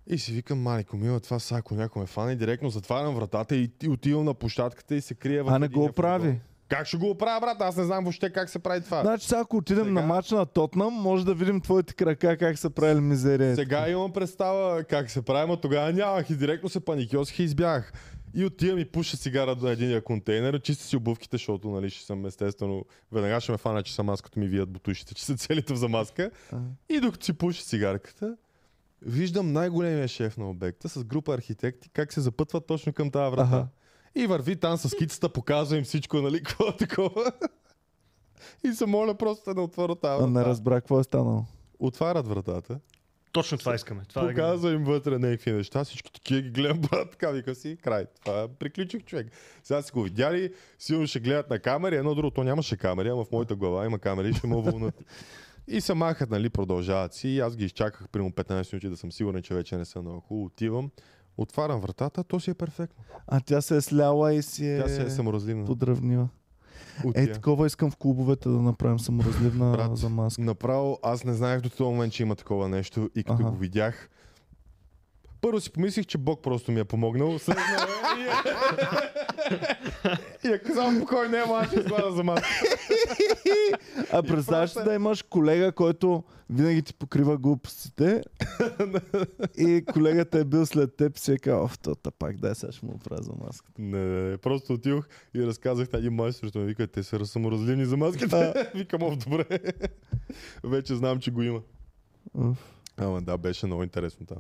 И 0.07 0.18
си 0.18 0.32
викам, 0.32 0.62
малико 0.62 0.98
мила, 0.98 1.20
това 1.20 1.40
са 1.40 1.56
ако 1.56 1.76
някой 1.76 2.02
ме 2.02 2.06
фане, 2.07 2.36
директно 2.36 2.70
затварям 2.70 3.16
вратата 3.16 3.56
и, 3.56 3.72
и 3.84 3.90
отивам 3.90 4.26
на 4.26 4.34
площадката 4.34 4.95
и 4.95 5.02
се 5.02 5.14
крия 5.14 5.44
в 5.44 5.49
А 5.49 5.60
не 5.60 5.68
го 5.68 5.91
прави. 5.91 6.24
футбол. 6.24 6.40
Как 6.70 6.88
ще 6.88 6.98
го 6.98 7.10
оправя, 7.10 7.40
брат? 7.40 7.62
Аз 7.62 7.78
не 7.78 7.84
знам 7.84 8.03
въобще 8.03 8.30
как 8.30 8.49
се 8.49 8.60
прави 8.60 8.82
това. 8.82 9.02
Значи 9.02 9.28
сега 9.28 9.40
ако 9.40 9.57
отидем 9.57 9.84
Сега- 9.84 9.94
на 9.94 10.07
матч 10.07 10.32
на 10.32 10.45
Тотнам, 10.45 10.94
може 10.94 11.26
да 11.26 11.34
видим 11.34 11.62
твоите 11.62 11.94
крака 11.94 12.38
как 12.38 12.57
са 12.57 12.70
правили 12.70 12.99
мизерия. 13.02 13.56
Сега 13.56 13.90
имам 13.90 14.12
представа 14.14 14.84
как 14.84 15.12
се 15.12 15.22
прави, 15.22 15.48
но 15.48 15.57
тогава 15.57 15.94
нямах 15.94 16.30
и 16.30 16.36
директно 16.36 16.70
се 16.70 16.80
паникьосих 16.80 17.40
и 17.40 17.44
избягах. 17.44 17.94
И 18.36 18.45
отивам 18.45 18.80
и 18.80 18.86
пуша 18.86 19.18
цигара 19.18 19.56
до 19.56 19.68
единия 19.68 20.03
контейнер, 20.03 20.62
чисти 20.62 20.84
си 20.84 20.95
обувките, 20.98 21.38
защото 21.38 21.70
нали, 21.70 21.90
ще 21.90 22.06
съм 22.06 22.26
естествено, 22.26 22.86
веднага 23.12 23.41
ще 23.41 23.52
ме 23.52 23.57
фана, 23.57 23.84
че 23.84 23.95
съм 23.95 24.10
аз, 24.10 24.22
като 24.22 24.40
ми 24.40 24.48
вият 24.48 24.70
бутушите, 24.70 25.14
че 25.14 25.26
са 25.26 25.38
целите 25.38 25.76
за 25.76 25.88
маска. 25.88 26.32
А. 26.52 26.57
И 26.90 26.99
докато 26.99 27.26
си 27.26 27.34
пуша 27.34 27.64
цигарката, 27.64 28.38
виждам 29.02 29.53
най-големия 29.53 30.07
шеф 30.07 30.38
на 30.38 30.49
обекта 30.49 30.90
с 30.90 31.03
група 31.03 31.34
архитекти, 31.34 31.90
как 31.90 32.14
се 32.14 32.22
запътват 32.22 32.66
точно 32.68 32.94
към 32.94 33.12
тази 33.12 33.32
врата. 33.36 33.56
Аха. 33.57 33.68
И 34.16 34.28
върви 34.28 34.56
там 34.56 34.78
с 34.78 34.90
скицата, 34.90 35.30
показва 35.30 35.78
им 35.78 35.84
всичко, 35.84 36.18
нали, 36.18 36.44
какво 36.44 36.68
е 36.68 36.78
такова. 36.78 37.32
И 38.64 38.74
се 38.74 38.86
моля 38.86 39.16
просто 39.16 39.53
да 39.53 39.56
не 39.56 39.62
отворят 39.62 39.99
тази 40.02 40.14
А 40.14 40.18
врата. 40.18 40.40
не 40.40 40.45
разбрах 40.45 40.80
какво 40.82 40.99
е 40.99 41.03
станало. 41.03 41.45
Отварят 41.80 42.28
вратата. 42.28 42.80
Точно 43.36 43.57
това 43.57 43.76
искаме. 43.76 44.02
Това 44.10 44.26
е 44.26 44.28
Показва 44.28 44.72
им 44.72 44.84
вътре 44.84 45.20
някакви 45.20 45.52
неща, 45.52 45.84
всички 45.84 46.14
такива 46.14 46.41
ги 46.41 46.49
гледам, 46.49 46.82
брат, 46.91 47.12
така 47.12 47.32
вика 47.32 47.56
си, 47.56 47.78
край. 47.84 48.06
Това 48.26 48.48
приключих 48.60 49.03
човек. 49.03 49.28
Сега 49.64 49.82
си 49.82 49.91
го 49.91 50.03
видяли, 50.03 50.53
силно 50.80 51.07
ще 51.07 51.20
гледат 51.20 51.49
на 51.49 51.60
камери, 51.60 51.95
едно 51.95 52.16
друго, 52.16 52.32
то 52.32 52.44
нямаше 52.44 52.78
камери, 52.78 53.10
ама 53.10 53.24
в 53.24 53.32
моята 53.32 53.56
глава 53.56 53.86
има 53.86 53.99
камери 53.99 54.30
и 54.30 54.34
ще 54.34 54.48
ме 54.48 54.62
вълнат. 54.62 54.95
И 55.68 55.82
се 55.82 55.94
махат, 55.94 56.30
нали, 56.30 56.49
продължават 56.49 57.14
си. 57.14 57.28
И 57.28 57.40
аз 57.40 57.56
ги 57.56 57.66
изчаках 57.66 58.10
примерно 58.10 58.32
15 58.32 58.74
минути 58.74 58.90
да 58.90 58.98
съм 58.98 59.12
сигурен, 59.12 59.41
че 59.44 59.53
вече 59.53 59.78
не 59.78 59.86
са 59.86 60.02
на 60.02 60.10
хубаво. 60.10 60.45
Отивам, 60.45 60.91
отварям 61.38 61.82
вратата, 61.82 62.24
то 62.24 62.40
си 62.40 62.52
е 62.52 62.53
перфектно. 62.53 63.03
А 63.28 63.40
тя 63.40 63.62
се 63.62 63.76
е 63.76 63.82
сляла 63.82 64.34
и 64.34 64.41
си 64.41 64.68
е, 64.68 64.82
Тя 64.82 64.88
се 64.88 65.02
е 65.02 65.10
саморазливна. 65.10 65.66
подравнила. 65.66 66.30
Е, 67.16 67.32
такова 67.32 67.68
искам 67.68 67.92
в 67.92 67.96
клубовете 67.96 68.50
да 68.50 68.62
направим 68.62 69.00
саморазливна 69.00 69.72
Брат, 69.72 69.98
за 69.98 70.10
маска. 70.10 70.42
Направо, 70.42 71.00
аз 71.04 71.24
не 71.24 71.34
знаех 71.34 71.62
до 71.62 71.70
този 71.70 71.84
момент, 71.84 72.14
че 72.14 72.24
има 72.24 72.36
такова 72.36 72.70
нещо 72.70 73.10
и 73.16 73.24
като 73.24 73.34
Аха. 73.34 73.52
го 73.52 73.58
видях, 73.58 74.10
първо 75.46 75.62
си 75.62 75.72
помислих, 75.72 76.06
че 76.06 76.18
Бог 76.18 76.42
просто 76.42 76.72
ми 76.72 76.80
е 76.80 76.84
помогнал. 76.84 77.40
След 77.40 77.58
и 80.44 80.48
е- 80.48 80.52
е 80.52 80.60
казал, 80.60 80.92
спокойно, 80.96 81.32
не, 81.32 81.38
ама 81.38 81.56
аз 81.56 81.68
ще 81.68 81.80
изгледа 81.80 82.12
за 82.12 82.24
маска. 82.24 82.48
А 84.12 84.24
представяш 84.24 84.78
ли 84.78 84.84
да 84.84 84.94
имаш 84.94 85.22
колега, 85.22 85.72
който 85.72 86.24
винаги 86.50 86.82
ти 86.82 86.94
покрива 86.94 87.38
глупостите 87.38 88.24
и 89.58 89.86
колегата 89.94 90.40
е 90.40 90.44
бил 90.44 90.66
след 90.66 90.96
теб 90.96 91.18
и 91.18 91.20
си 91.20 91.32
е 91.32 91.38
казал, 91.38 91.64
оф, 91.64 91.80
тота 91.80 92.12
пак 92.12 92.38
дай 92.38 92.56
сега 92.56 92.72
ще 92.72 92.86
му 92.86 92.92
оправя 92.92 93.24
за 93.24 93.32
маската. 93.46 93.82
Не, 93.82 94.06
не, 94.06 94.30
не, 94.30 94.38
просто 94.38 94.74
отидох 94.74 95.08
и 95.36 95.48
разказах 95.48 95.92
на 95.92 96.00
един 96.00 96.14
майстор, 96.14 96.50
ми 96.56 96.66
вика, 96.66 96.88
те 96.88 97.04
са 97.04 97.26
саморазливни 97.26 97.86
за 97.86 97.98
маската. 97.98 98.70
Викам, 98.76 99.04
оф, 99.04 99.18
добре. 99.18 99.60
Вече 100.64 100.96
знам, 100.96 101.20
че 101.20 101.32
го 101.32 101.42
има. 101.42 101.62
Ама 102.98 103.22
да, 103.22 103.38
беше 103.38 103.66
много 103.66 103.84
интересно 103.84 104.26
там. 104.26 104.38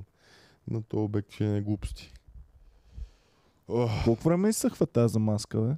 Но 0.67 0.81
то 0.81 1.03
обект 1.03 1.31
ще 1.31 1.43
не 1.43 1.57
е 1.57 1.61
глупости. 1.61 2.13
Ох, 3.67 4.03
Колко 4.03 4.23
време 4.23 4.49
изсъхва 4.49 4.85
тази 4.85 5.11
за 5.11 5.19
маска, 5.19 5.61
бе? 5.61 5.73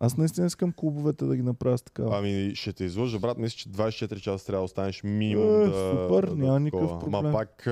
Аз 0.00 0.16
наистина 0.16 0.46
искам 0.46 0.72
клубовете 0.72 1.24
да 1.24 1.36
ги 1.36 1.42
направя 1.42 1.78
с 1.78 1.82
такава. 1.82 2.18
Ами 2.18 2.52
ще 2.54 2.72
те 2.72 2.84
излъжа, 2.84 3.18
брат. 3.18 3.38
Мисля, 3.38 3.56
че 3.56 3.68
24 3.68 4.16
часа 4.16 4.46
трябва 4.46 4.60
да 4.60 4.64
останеш 4.64 5.02
минимум 5.02 5.46
Е, 5.46 5.66
да... 5.66 5.90
супер, 5.92 6.26
да, 6.26 6.36
няма 6.36 6.60
никакъв 6.60 6.88
такова. 6.88 7.00
проблем. 7.02 7.22
Ма 7.22 7.32
пак 7.32 7.66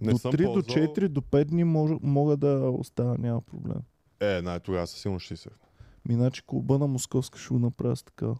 не 0.00 0.12
до 0.12 0.18
съм 0.18 0.32
3, 0.32 0.36
до 0.38 0.52
ползвал. 0.52 0.84
4, 0.86 1.08
до 1.08 1.20
5 1.20 1.44
дни 1.44 1.64
мож, 1.64 1.90
мога 2.02 2.36
да 2.36 2.48
остана, 2.70 3.18
няма 3.18 3.40
проблем. 3.40 3.78
Е, 4.20 4.42
най 4.42 4.60
тогава 4.60 4.86
със 4.86 5.00
сигурно 5.00 5.20
ще 5.20 5.34
изсъхна. 5.34 5.66
Иначе 6.10 6.42
клуба 6.46 6.78
на 6.78 6.86
Московска 6.86 7.38
ще 7.38 7.48
го 7.48 7.58
направя 7.58 7.96
с 7.96 8.02
такава. 8.02 8.36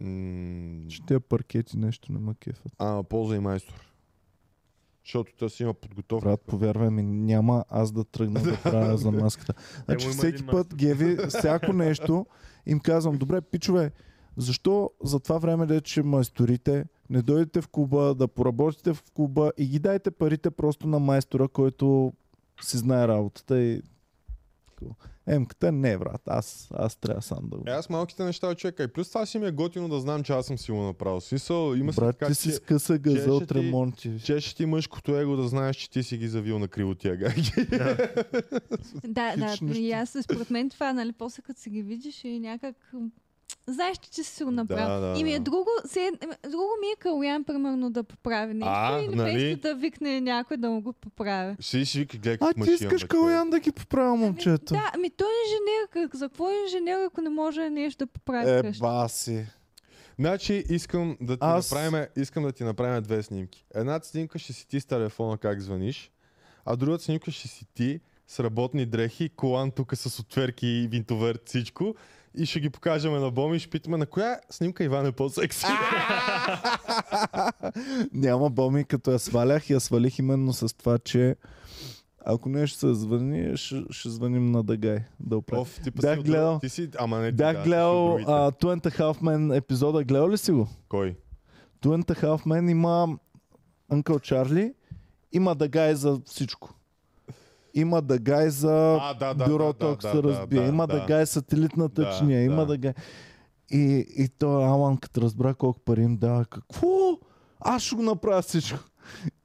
М, 0.00 0.88
Че 0.88 1.02
тия 1.02 1.20
паркети 1.20 1.78
нещо 1.78 2.12
не 2.12 2.18
ма 2.18 2.34
кефят. 2.34 2.72
А, 2.78 3.02
полза 3.02 3.36
и 3.36 3.40
майстор. 3.40 3.91
Защото 5.04 5.32
той 5.38 5.50
си 5.50 5.62
има 5.62 5.74
подготовка. 5.74 6.28
Брат, 6.28 6.40
повярвай 6.40 6.90
ми, 6.90 7.02
няма 7.02 7.64
аз 7.68 7.92
да 7.92 8.04
тръгна 8.04 8.40
да 8.40 8.56
правя 8.62 8.98
за 8.98 9.10
маската. 9.10 9.54
Значи 9.84 10.08
всеки 10.08 10.46
път 10.46 10.74
Геви, 10.74 11.16
всяко 11.28 11.72
нещо, 11.72 12.26
им 12.66 12.80
казвам, 12.80 13.18
добре, 13.18 13.40
пичове, 13.40 13.90
защо 14.36 14.90
за 15.04 15.20
това 15.20 15.38
време, 15.38 15.66
де 15.66 15.80
че 15.80 16.02
майсторите, 16.02 16.84
не 17.10 17.22
дойдете 17.22 17.60
в 17.60 17.68
клуба, 17.68 18.14
да 18.14 18.28
поработите 18.28 18.94
в 18.94 19.02
клуба 19.14 19.52
и 19.58 19.66
ги 19.66 19.78
дайте 19.78 20.10
парите 20.10 20.50
просто 20.50 20.88
на 20.88 20.98
майстора, 20.98 21.48
който 21.48 22.12
си 22.62 22.76
знае 22.76 23.08
работата 23.08 23.60
и... 23.60 23.82
Емката, 25.26 25.72
не, 25.72 25.98
брат, 25.98 26.20
аз, 26.26 26.68
аз 26.72 26.96
трябва 26.96 27.22
сам 27.22 27.38
да 27.42 27.56
го. 27.56 27.64
Е, 27.66 27.70
аз 27.70 27.88
малките 27.88 28.24
неща 28.24 28.54
човека. 28.54 28.82
И 28.82 28.88
плюс 28.88 29.08
това 29.08 29.26
си 29.26 29.38
ми 29.38 29.46
е 29.46 29.50
готино 29.50 29.88
да 29.88 30.00
знам, 30.00 30.22
че 30.22 30.32
аз 30.32 30.46
съм 30.46 30.58
си 30.58 30.70
го 30.70 30.76
направил. 30.78 31.20
Смисъл, 31.20 31.74
има 31.74 31.92
си 31.92 31.96
Брат, 31.96 32.18
така, 32.18 32.26
ти 32.26 32.34
си 32.34 32.48
че, 32.48 32.54
скъса 32.54 32.98
газа 32.98 33.32
от 33.32 33.48
ти- 33.48 33.54
ремонти. 33.54 34.20
чеше 34.24 34.56
ти 34.56 34.66
мъжкото 34.66 35.16
его 35.16 35.36
да 35.36 35.48
знаеш, 35.48 35.76
че 35.76 35.90
ти 35.90 36.02
си 36.02 36.18
ги 36.18 36.28
завил 36.28 36.58
на 36.58 36.68
криво 36.68 36.94
тия 36.94 37.16
гайки. 37.16 37.52
Да, 37.68 37.96
да, 39.36 39.36
нищо. 39.36 39.64
и 39.66 39.92
аз 39.92 40.16
според 40.22 40.50
мен 40.50 40.70
това, 40.70 40.92
нали, 40.92 41.12
после 41.12 41.42
като 41.42 41.60
си 41.60 41.70
ги 41.70 41.82
видиш 41.82 42.24
и 42.24 42.38
някак... 42.38 42.76
Знаеш, 43.66 43.98
че 44.10 44.22
си 44.22 44.44
го 44.44 44.50
направил. 44.50 45.00
Да, 45.00 45.12
да, 45.12 45.20
и 45.20 45.24
ми 45.24 45.34
е 45.34 45.38
друго, 45.38 45.66
се, 45.86 46.10
друго 46.42 46.68
ми 46.80 46.86
е 46.86 46.96
Калуян, 46.98 47.44
примерно, 47.44 47.90
да 47.90 48.02
поправи 48.02 48.54
нещо 48.54 48.72
А, 48.72 49.00
и 49.00 49.08
нали? 49.08 49.16
нали? 49.16 49.56
да 49.56 49.74
викне 49.74 50.20
някой 50.20 50.56
да 50.56 50.70
му 50.70 50.80
го 50.80 50.92
поправи. 50.92 51.56
Си 51.60 51.86
си 51.86 51.98
вика, 51.98 52.16
гледай 52.16 52.38
А 52.40 52.52
ти 52.52 52.58
машина, 52.60 52.74
искаш. 52.74 53.04
Калоян 53.04 53.50
да 53.50 53.60
ги 53.60 53.72
поправя, 53.72 54.16
момчето. 54.16 54.74
Да, 54.74 54.90
ами 54.94 55.10
той 55.10 55.26
е 55.28 55.40
инженер. 55.46 55.88
Как, 55.90 56.16
за 56.16 56.28
какво 56.28 56.50
е 56.50 56.54
инженер, 56.64 57.04
ако 57.04 57.20
не 57.20 57.30
може 57.30 57.70
нещо 57.70 57.98
да 57.98 58.12
поправи 58.12 58.50
Е, 58.50 58.62
къщи? 58.62 58.80
баси. 58.80 59.46
Значи 60.18 60.64
искам 60.68 61.16
да 61.20 61.32
ти 61.32 61.38
Аз- 61.40 61.70
направим, 61.70 62.06
искам 62.16 62.42
да 62.42 62.52
ти 62.52 62.64
направим 62.64 63.02
две 63.02 63.22
снимки. 63.22 63.64
Едната 63.74 64.06
снимка 64.06 64.38
ще 64.38 64.52
си 64.52 64.68
ти 64.68 64.80
с 64.80 64.84
телефона 64.84 65.38
как 65.38 65.60
звъниш, 65.60 66.10
а 66.64 66.76
другата 66.76 67.04
снимка 67.04 67.30
ще 67.30 67.48
си 67.48 67.66
ти 67.74 68.00
с 68.26 68.40
работни 68.40 68.86
дрехи, 68.86 69.28
колан 69.28 69.70
тук 69.70 69.96
с 69.96 70.20
отверки, 70.20 70.88
винтовер, 70.90 71.38
всичко. 71.44 71.94
И 72.34 72.46
ще 72.46 72.60
ги 72.60 72.70
покажем 72.70 73.12
на 73.12 73.30
Боми 73.30 73.56
и 73.56 73.60
ще 73.60 73.70
питаме 73.70 73.96
на 73.96 74.06
коя 74.06 74.36
снимка 74.50 74.84
Иван 74.84 75.06
е 75.06 75.12
по-секси. 75.12 75.66
Няма 78.12 78.50
боми, 78.50 78.84
като 78.84 79.10
я 79.10 79.18
свалях, 79.18 79.70
я 79.70 79.80
свалих 79.80 80.18
именно 80.18 80.52
с 80.52 80.76
това, 80.76 80.98
че 80.98 81.36
ако 82.26 82.48
нещо 82.48 82.78
се 82.78 82.94
звъни, 82.94 83.56
ще, 83.56 83.82
ще 83.90 84.10
звъним 84.10 84.50
на 84.50 84.62
Дагай 84.62 84.98
да. 85.20 85.40
Оф, 85.52 85.80
ти 85.84 85.90
Бях 85.90 86.20
гледал- 86.20 86.58
Ти 86.60 86.68
си, 86.68 86.88
ама 86.98 87.18
не 87.18 87.28
ти, 87.28 87.36
Бях 87.36 87.56
да, 87.56 87.62
гледал 87.62 88.14
а, 88.16 88.52
Two 88.52 88.76
and 88.76 88.86
a 88.86 88.90
Half 88.90 89.20
Men 89.20 89.56
епизода. 89.56 90.04
Гледал 90.04 90.30
ли 90.30 90.38
си 90.38 90.52
го? 90.52 90.68
Кой? 90.88 91.16
Two 91.82 91.96
and 91.96 92.04
a 92.06 92.22
Half 92.22 92.46
Men 92.46 92.70
има 92.70 93.08
Uncle 93.92 94.20
Чарли, 94.20 94.74
има 95.32 95.54
Дагай 95.54 95.94
за 95.94 96.20
всичко. 96.24 96.74
Има 97.74 98.02
Дагай 98.02 98.50
за 98.50 98.98
А, 99.00 99.14
да, 99.14 99.34
да, 99.34 99.44
бюрото, 99.48 99.86
да, 99.86 99.92
ако 99.92 100.02
да, 100.02 100.10
се 100.10 100.16
да, 100.16 100.22
разбие. 100.22 100.60
да, 100.60 100.68
има 100.68 100.86
да. 100.86 101.00
Дагай 101.00 101.26
сателитната 101.26 102.02
Да, 102.02 102.18
чиния. 102.18 102.44
Има 102.44 102.56
да. 102.56 102.66
Дагай. 102.66 102.92
И, 103.70 104.06
и 104.16 104.28
той 104.28 104.64
Алан, 104.64 104.96
като 104.96 105.20
разбра 105.20 105.54
колко 105.54 105.80
пари 105.80 106.02
им 106.02 106.16
дава, 106.16 106.44
какво? 106.44 106.88
Аз 107.60 107.82
ще 107.82 107.96
го 107.96 108.02
направя 108.02 108.42
всичко. 108.42 108.78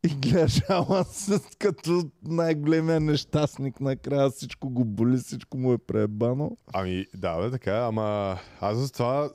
И 0.08 0.20
гледаш 0.22 0.62
Алан 0.70 1.04
с, 1.06 1.40
като 1.60 2.04
най-големия 2.24 3.00
нещастник 3.00 3.82
накрая 3.82 4.30
всичко 4.30 4.70
го 4.70 4.86
боли, 4.86 5.18
всичко 5.18 5.58
му 5.58 5.74
е 5.74 5.78
пребано. 5.78 6.52
Ами, 6.74 7.06
да, 7.16 7.38
бе, 7.38 7.52
така, 7.52 7.78
ама 7.78 8.38
аз 8.62 8.78
за 8.78 8.92
това 8.92 9.30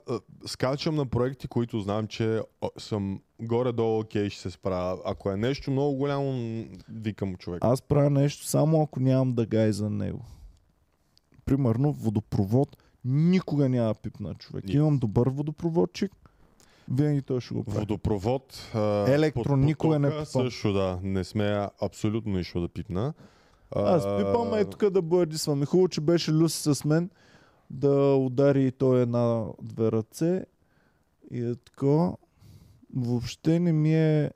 скачам 0.47 0.95
на 0.95 1.07
проекти, 1.07 1.49
които 1.49 1.81
знам, 1.81 2.07
че 2.07 2.41
съм 2.79 3.21
горе-долу 3.41 4.01
окей, 4.01 4.31
ще 4.31 4.43
се 4.43 4.51
справя. 4.51 4.99
Ако 5.05 5.31
е 5.31 5.37
нещо 5.37 5.71
много 5.71 5.97
голямо, 5.97 6.65
викам 6.91 7.37
човек. 7.37 7.59
Аз 7.63 7.83
правя 7.83 8.11
нещо 8.11 8.47
само 8.47 8.83
ако 8.83 9.01
нямам 9.01 9.33
дъгай 9.33 9.73
за 9.73 9.91
него. 9.91 10.25
Примерно 11.45 11.93
водопровод 11.93 12.77
никога 13.05 13.69
няма 13.69 13.95
пипна 13.95 14.35
човек. 14.35 14.65
Ни- 14.65 14.75
Имам 14.75 14.99
добър 14.99 15.29
водопроводчик, 15.29 16.13
винаги 16.91 17.23
той 17.23 17.41
ще 17.41 17.55
го 17.55 17.65
прави. 17.65 17.79
Водопровод. 17.79 18.71
а, 18.75 19.05
Електро 19.09 19.57
никога 19.57 19.99
не 19.99 20.11
пипам. 20.11 20.25
Също 20.27 20.73
да, 20.73 20.99
не 21.03 21.25
сме 21.25 21.69
абсолютно 21.83 22.33
нищо 22.33 22.61
да 22.61 22.69
пипна. 22.69 23.15
Аз 23.77 24.03
пипам 24.03 24.55
е 24.55 24.65
тук 24.65 24.91
да 24.91 25.03
боядисвам. 25.03 25.63
И 25.63 25.67
хубаво, 25.67 25.89
че 25.89 26.01
беше 26.01 26.33
Люси 26.33 26.75
с 26.75 26.85
мен 26.85 27.11
да 27.71 28.15
удари 28.15 28.65
и 28.65 28.73
той 28.73 29.03
една-две 29.03 29.93
ръце. 29.93 30.45
И 31.31 31.41
е 31.51 31.55
такова. 31.55 32.17
Въобще 32.97 33.61
не 33.61 33.73
ми 33.73 33.95
е... 33.95 34.31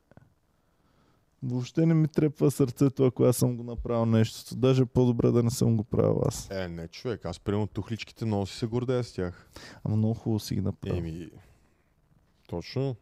Въобще 1.43 1.87
не 1.87 1.95
ми 1.95 2.09
трепва 2.09 2.51
сърцето, 2.51 3.05
ако 3.05 3.25
аз 3.25 3.37
съм 3.37 3.57
го 3.57 3.63
направил 3.63 4.07
нещо. 4.07 4.57
Даже 4.57 4.85
по-добре 4.85 5.31
да 5.31 5.43
не 5.43 5.51
съм 5.51 5.77
го 5.77 5.85
правил 5.85 6.23
аз. 6.27 6.51
Е, 6.51 6.69
не, 6.69 6.89
човек, 6.89 7.25
аз 7.25 7.41
приемам 7.41 7.69
тухличките, 7.69 8.25
много 8.25 8.47
си 8.47 8.59
се 8.59 8.67
гордея 8.67 9.05
с 9.05 9.13
тях. 9.13 9.51
Ама 9.85 9.97
много 9.97 10.15
хубаво 10.15 10.41
си 10.41 10.55
ги 10.55 10.61
направил. 10.61 10.99
Еми, 10.99 11.29
точно. 12.47 12.97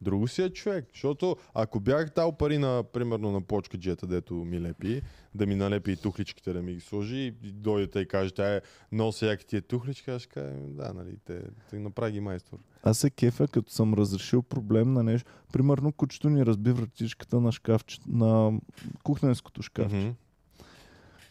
Друго 0.00 0.28
си 0.28 0.42
е 0.42 0.50
човек. 0.50 0.88
Защото 0.92 1.36
ако 1.54 1.80
бях 1.80 2.14
дал 2.14 2.32
пари 2.32 2.58
на, 2.58 2.84
примерно, 2.92 3.32
на 3.32 3.40
почка 3.40 3.78
джета, 3.78 4.06
дето 4.06 4.34
ми 4.34 4.60
лепи, 4.60 5.02
да 5.34 5.46
ми 5.46 5.54
налепи 5.54 5.92
и 5.92 5.96
тухличките 5.96 6.52
да 6.52 6.62
ми 6.62 6.74
ги 6.74 6.80
сложи 6.80 7.16
и 7.16 7.52
дойдете 7.52 8.00
и 8.00 8.08
кажете, 8.08 8.56
е, 8.56 8.60
нося 8.92 9.26
яки 9.26 9.46
тия 9.46 9.62
тухлички, 9.62 10.10
аз 10.10 10.22
ще 10.22 10.30
кажа, 10.30 10.50
«Еми, 10.50 10.72
да, 10.74 10.92
нали, 10.92 11.16
те, 11.24 11.42
те 11.70 11.78
направи 11.78 12.12
ги 12.12 12.20
майстор. 12.20 12.58
Аз 12.82 12.98
се 12.98 13.10
кефя, 13.10 13.48
като 13.48 13.72
съм 13.72 13.94
разрешил 13.94 14.42
проблем 14.42 14.92
на 14.92 15.02
нещо. 15.02 15.30
Примерно, 15.52 15.92
кучето 15.92 16.28
ни 16.28 16.46
разби 16.46 16.72
вратичката 16.72 17.40
на 17.40 17.52
шкафче, 17.52 17.98
на 18.06 18.60
кухненското 19.02 19.62
шкафче. 19.62 19.96
Мгм. 19.96 20.10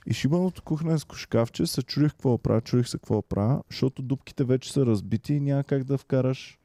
И 0.07 0.13
шибаното 0.13 0.63
кухненско 0.63 1.15
шкафче 1.15 1.65
се 1.65 1.83
чудих 1.83 2.11
какво 2.11 2.37
правя, 2.37 2.61
чудих 2.61 2.87
се 2.87 2.97
какво 2.97 3.21
правя, 3.21 3.63
защото 3.71 4.01
дупките 4.01 4.43
вече 4.43 4.73
са 4.73 4.85
разбити 4.85 5.33
и 5.33 5.39
няма 5.39 5.63
как 5.63 5.83
да 5.83 5.97
вкараш 5.97 6.57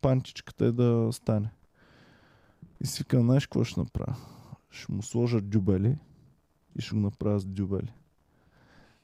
пантичката 0.00 0.66
и 0.66 0.72
да 0.72 1.08
стане. 1.12 1.50
И 2.80 2.86
си 2.86 3.02
викам, 3.02 3.22
знаеш 3.22 3.46
какво 3.46 3.64
ще 3.64 3.80
направя? 3.80 4.16
Ще 4.70 4.92
му 4.92 5.02
сложа 5.02 5.40
дюбели 5.40 5.96
и 6.78 6.82
ще 6.82 6.94
го 6.94 7.00
направя 7.00 7.40
с 7.40 7.46
дюбели. 7.46 7.92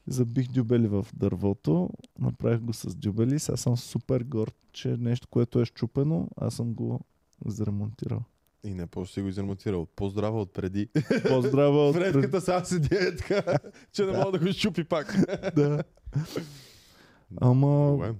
Забих 0.07 0.47
дюбели 0.47 0.87
в 0.87 1.07
дървото, 1.13 1.89
направих 2.19 2.59
го 2.59 2.73
с 2.73 2.95
дюбели, 2.95 3.39
сега 3.39 3.57
съм 3.57 3.77
супер 3.77 4.23
горд, 4.23 4.55
че 4.71 4.97
нещо, 4.97 5.27
което 5.27 5.61
е 5.61 5.65
щупено, 5.65 6.29
аз 6.37 6.53
съм 6.53 6.73
го 6.73 6.99
заремонтирал. 7.45 8.23
И 8.63 8.73
не, 8.73 8.87
после 8.87 9.13
си 9.13 9.21
го 9.21 9.27
изремонтирал. 9.27 9.85
По-здрава 9.85 10.41
от 10.41 10.53
преди. 10.53 10.89
Поздравя 11.27 11.89
от 11.89 11.95
пред... 11.95 12.13
Фредката 12.13 12.41
сега 12.41 12.63
седи 12.63 12.95
е 12.95 13.15
така, 13.15 13.57
че 13.91 14.05
не 14.05 14.17
мога 14.17 14.31
да 14.31 14.45
го 14.45 14.53
щупи 14.53 14.83
пак. 14.83 15.17
да. 15.55 15.83
Ама 17.41 17.91
Добре. 17.91 18.13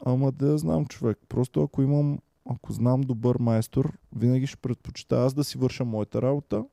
Ама 0.00 0.32
да 0.32 0.46
я 0.46 0.58
знам 0.58 0.86
човек. 0.86 1.18
Просто 1.28 1.62
ако 1.62 1.82
имам, 1.82 2.18
ако 2.50 2.72
знам 2.72 3.00
добър 3.00 3.36
майстор, 3.40 3.92
винаги 4.16 4.46
ще 4.46 4.56
предпочита 4.56 5.16
аз 5.16 5.34
да 5.34 5.44
си 5.44 5.58
върша 5.58 5.84
моята 5.84 6.22
работа, 6.22 6.64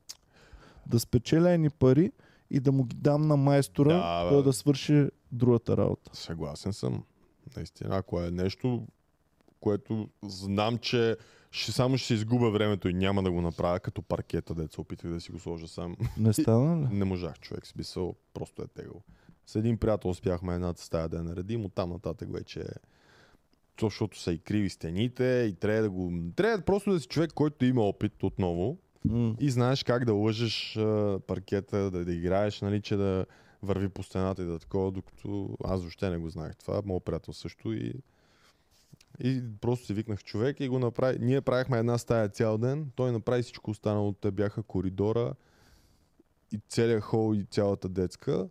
да 0.86 1.00
спечеля 1.00 1.50
едни 1.50 1.70
пари 1.70 2.12
и 2.50 2.60
да 2.60 2.72
му 2.72 2.84
ги 2.84 2.96
дам 2.96 3.26
на 3.26 3.36
майстора, 3.36 3.94
Да, 3.94 4.24
бе. 4.24 4.30
той 4.30 4.42
да 4.42 4.52
свърши 4.52 5.08
другата 5.32 5.76
работа. 5.76 6.10
Съгласен 6.14 6.72
съм. 6.72 7.04
Наистина, 7.56 7.96
ако 7.96 8.20
е 8.20 8.30
нещо, 8.30 8.86
което 9.60 10.08
знам, 10.22 10.78
че 10.78 11.16
ще 11.50 11.72
само 11.72 11.98
ще 11.98 12.14
изгубя 12.14 12.50
времето 12.50 12.88
и 12.88 12.94
няма 12.94 13.22
да 13.22 13.30
го 13.30 13.40
направя, 13.40 13.80
като 13.80 14.02
паркета, 14.02 14.54
деца 14.54 14.80
опитах 14.80 15.10
да 15.10 15.20
си 15.20 15.32
го 15.32 15.38
сложа 15.38 15.68
сам. 15.68 15.96
Не 16.18 16.32
стана 16.32 16.82
ли? 16.90 16.94
Не 16.94 17.04
можах, 17.04 17.38
човек, 17.38 17.66
смисъл, 17.66 18.14
просто 18.34 18.62
е 18.62 18.66
тегъл. 18.66 19.02
С 19.46 19.56
един 19.56 19.78
приятел 19.78 20.10
успяхме 20.10 20.54
едната 20.54 20.82
стая 20.82 21.08
да 21.08 21.16
я 21.16 21.22
наредим, 21.22 21.64
оттам 21.64 21.90
нататък 21.90 22.32
вече 22.32 22.60
е 22.60 22.64
защото 23.80 24.20
са 24.20 24.32
и 24.32 24.38
криви 24.38 24.70
стените 24.70 25.46
и 25.50 25.54
трябва 25.54 25.82
да 25.82 25.90
го... 25.90 26.12
Трябва 26.36 26.64
просто 26.64 26.92
да 26.92 27.00
си 27.00 27.06
човек, 27.06 27.32
който 27.32 27.64
има 27.64 27.82
опит 27.82 28.22
отново 28.22 28.78
М. 29.04 29.34
и 29.40 29.50
знаеш 29.50 29.84
как 29.84 30.04
да 30.04 30.14
лъжеш 30.14 30.76
а, 30.76 31.20
паркета, 31.26 31.90
да, 31.90 32.04
да 32.04 32.12
играеш, 32.12 32.60
нали, 32.60 32.80
че 32.80 32.96
да 32.96 33.26
върви 33.62 33.88
по 33.88 34.02
стената 34.02 34.42
и 34.42 34.46
да 34.46 34.58
такова, 34.58 34.90
докато 34.90 35.58
аз 35.64 35.80
въобще 35.80 36.10
не 36.10 36.18
го 36.18 36.30
знаех 36.30 36.56
това, 36.56 36.82
моят 36.84 37.04
приятел 37.04 37.34
също 37.34 37.72
и 37.72 37.94
и 39.20 39.42
просто 39.60 39.86
си 39.86 39.94
викнах 39.94 40.24
човек 40.24 40.60
и 40.60 40.68
го 40.68 40.78
направи. 40.78 41.18
Ние 41.20 41.40
правихме 41.40 41.78
една 41.78 41.98
стая 41.98 42.28
цял 42.28 42.58
ден, 42.58 42.90
той 42.96 43.12
направи 43.12 43.42
всичко 43.42 43.70
останало. 43.70 44.12
Те 44.12 44.30
бяха 44.30 44.62
коридора 44.62 45.34
и 46.52 46.60
целият 46.68 47.02
хол 47.02 47.34
и 47.34 47.44
цялата 47.44 47.88
детска 47.88 48.48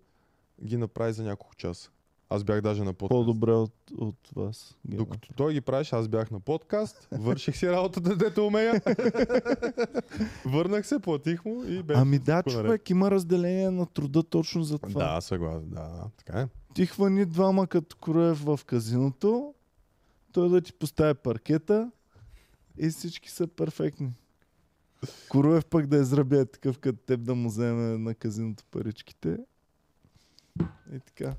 ги 0.63 0.77
направи 0.77 1.13
за 1.13 1.23
няколко 1.23 1.55
часа. 1.55 1.91
Аз 2.33 2.43
бях 2.43 2.61
даже 2.61 2.83
на 2.83 2.93
подкаст. 2.93 3.17
По-добре 3.17 3.51
от, 3.51 3.73
от 3.97 4.29
вас. 4.35 4.77
ги 4.89 4.95
Докато 4.97 5.33
той 5.33 5.53
ги 5.53 5.61
правиш, 5.61 5.93
аз 5.93 6.07
бях 6.07 6.31
на 6.31 6.39
подкаст, 6.39 7.07
върших 7.11 7.57
си 7.57 7.69
работата, 7.69 8.15
дето 8.15 8.47
умея. 8.47 8.81
Върнах 10.45 10.87
се, 10.87 10.99
платих 10.99 11.45
му 11.45 11.63
и 11.63 11.83
беше 11.83 11.99
Ами 11.99 12.19
да, 12.19 12.41
всичко 12.41 12.57
наред. 12.57 12.69
човек, 12.69 12.89
има 12.89 13.11
разделение 13.11 13.71
на 13.71 13.85
труда 13.85 14.23
точно 14.23 14.63
за 14.63 14.79
това. 14.79 15.13
Да, 15.13 15.21
съгласен, 15.21 15.69
да, 15.69 15.81
да, 15.81 16.09
така 16.17 16.39
е. 16.39 16.47
Ти 16.73 16.85
хвани 16.85 17.25
двама 17.25 17.67
като 17.67 17.95
Короев 17.97 18.43
в 18.43 18.59
казиното, 18.65 19.53
той 20.31 20.49
да 20.49 20.61
ти 20.61 20.73
поставя 20.73 21.15
паркета 21.15 21.91
и 22.77 22.89
всички 22.89 23.29
са 23.29 23.47
перфектни. 23.47 24.13
Короев 25.29 25.65
пък 25.65 25.87
да 25.87 25.97
израбя 25.97 26.45
такъв 26.45 26.79
като 26.79 26.99
теб 27.05 27.23
да 27.23 27.35
му 27.35 27.49
вземе 27.49 27.97
на 27.97 28.15
казиното 28.15 28.63
паричките. 28.71 29.37
И 30.95 30.99
така. 30.99 31.35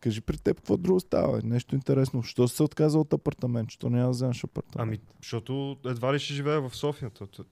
Кажи 0.00 0.20
при 0.20 0.38
теб 0.38 0.56
какво 0.56 0.76
друго 0.76 1.00
става? 1.00 1.40
Нещо 1.44 1.74
интересно. 1.74 2.22
Що 2.22 2.48
се 2.48 2.62
отказа 2.62 2.98
от 2.98 3.12
апартамент? 3.12 3.70
Що 3.70 3.90
няма 3.90 4.04
да 4.04 4.10
вземеш 4.10 4.44
апартамент? 4.44 4.88
Ами, 4.88 4.98
защото 5.22 5.76
едва 5.86 6.14
ли 6.14 6.18
ще 6.18 6.34
живея 6.34 6.60
в 6.60 6.76
София. 6.76 7.10
то- 7.10 7.26
то- 7.26 7.44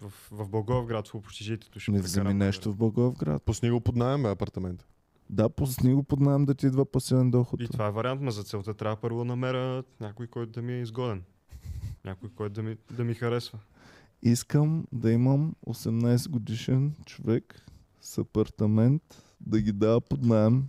В, 0.00 0.12
в 0.30 0.48
Благоевград, 0.48 1.08
в 1.08 1.14
общежитието 1.14 1.80
ще 1.80 1.90
не 1.90 2.00
вземи 2.00 2.34
нещо 2.34 2.72
в 2.72 2.76
Благоевград. 2.76 3.42
Пусни 3.42 3.70
го 3.70 3.80
под 3.80 3.96
найем, 3.96 4.26
апартамент. 4.26 4.86
Да, 5.30 5.48
пусни 5.48 5.94
го 5.94 6.02
под 6.02 6.20
найем 6.20 6.44
да 6.44 6.54
ти 6.54 6.66
идва 6.66 6.84
пасивен 6.84 7.30
доход. 7.30 7.60
И 7.60 7.68
това 7.68 7.86
е 7.86 7.90
вариант, 7.90 8.20
но 8.22 8.30
за 8.30 8.42
целта 8.44 8.74
трябва 8.74 8.96
първо 8.96 9.18
да 9.18 9.24
намеря 9.24 9.84
някой, 10.00 10.26
който 10.26 10.52
да 10.52 10.62
ми 10.62 10.72
е 10.72 10.80
изгоден. 10.80 11.22
Някой, 12.04 12.28
който 12.36 12.52
да 12.54 12.62
ми, 12.62 12.76
да 12.90 13.04
ми 13.04 13.14
харесва. 13.14 13.58
Искам 14.22 14.86
да 14.92 15.10
имам 15.12 15.54
18 15.66 16.28
годишен 16.28 16.94
човек 17.06 17.66
с 18.00 18.18
апартамент, 18.18 19.02
да 19.40 19.60
ги 19.60 19.72
дава 19.72 20.00
под 20.00 20.22
найем, 20.22 20.64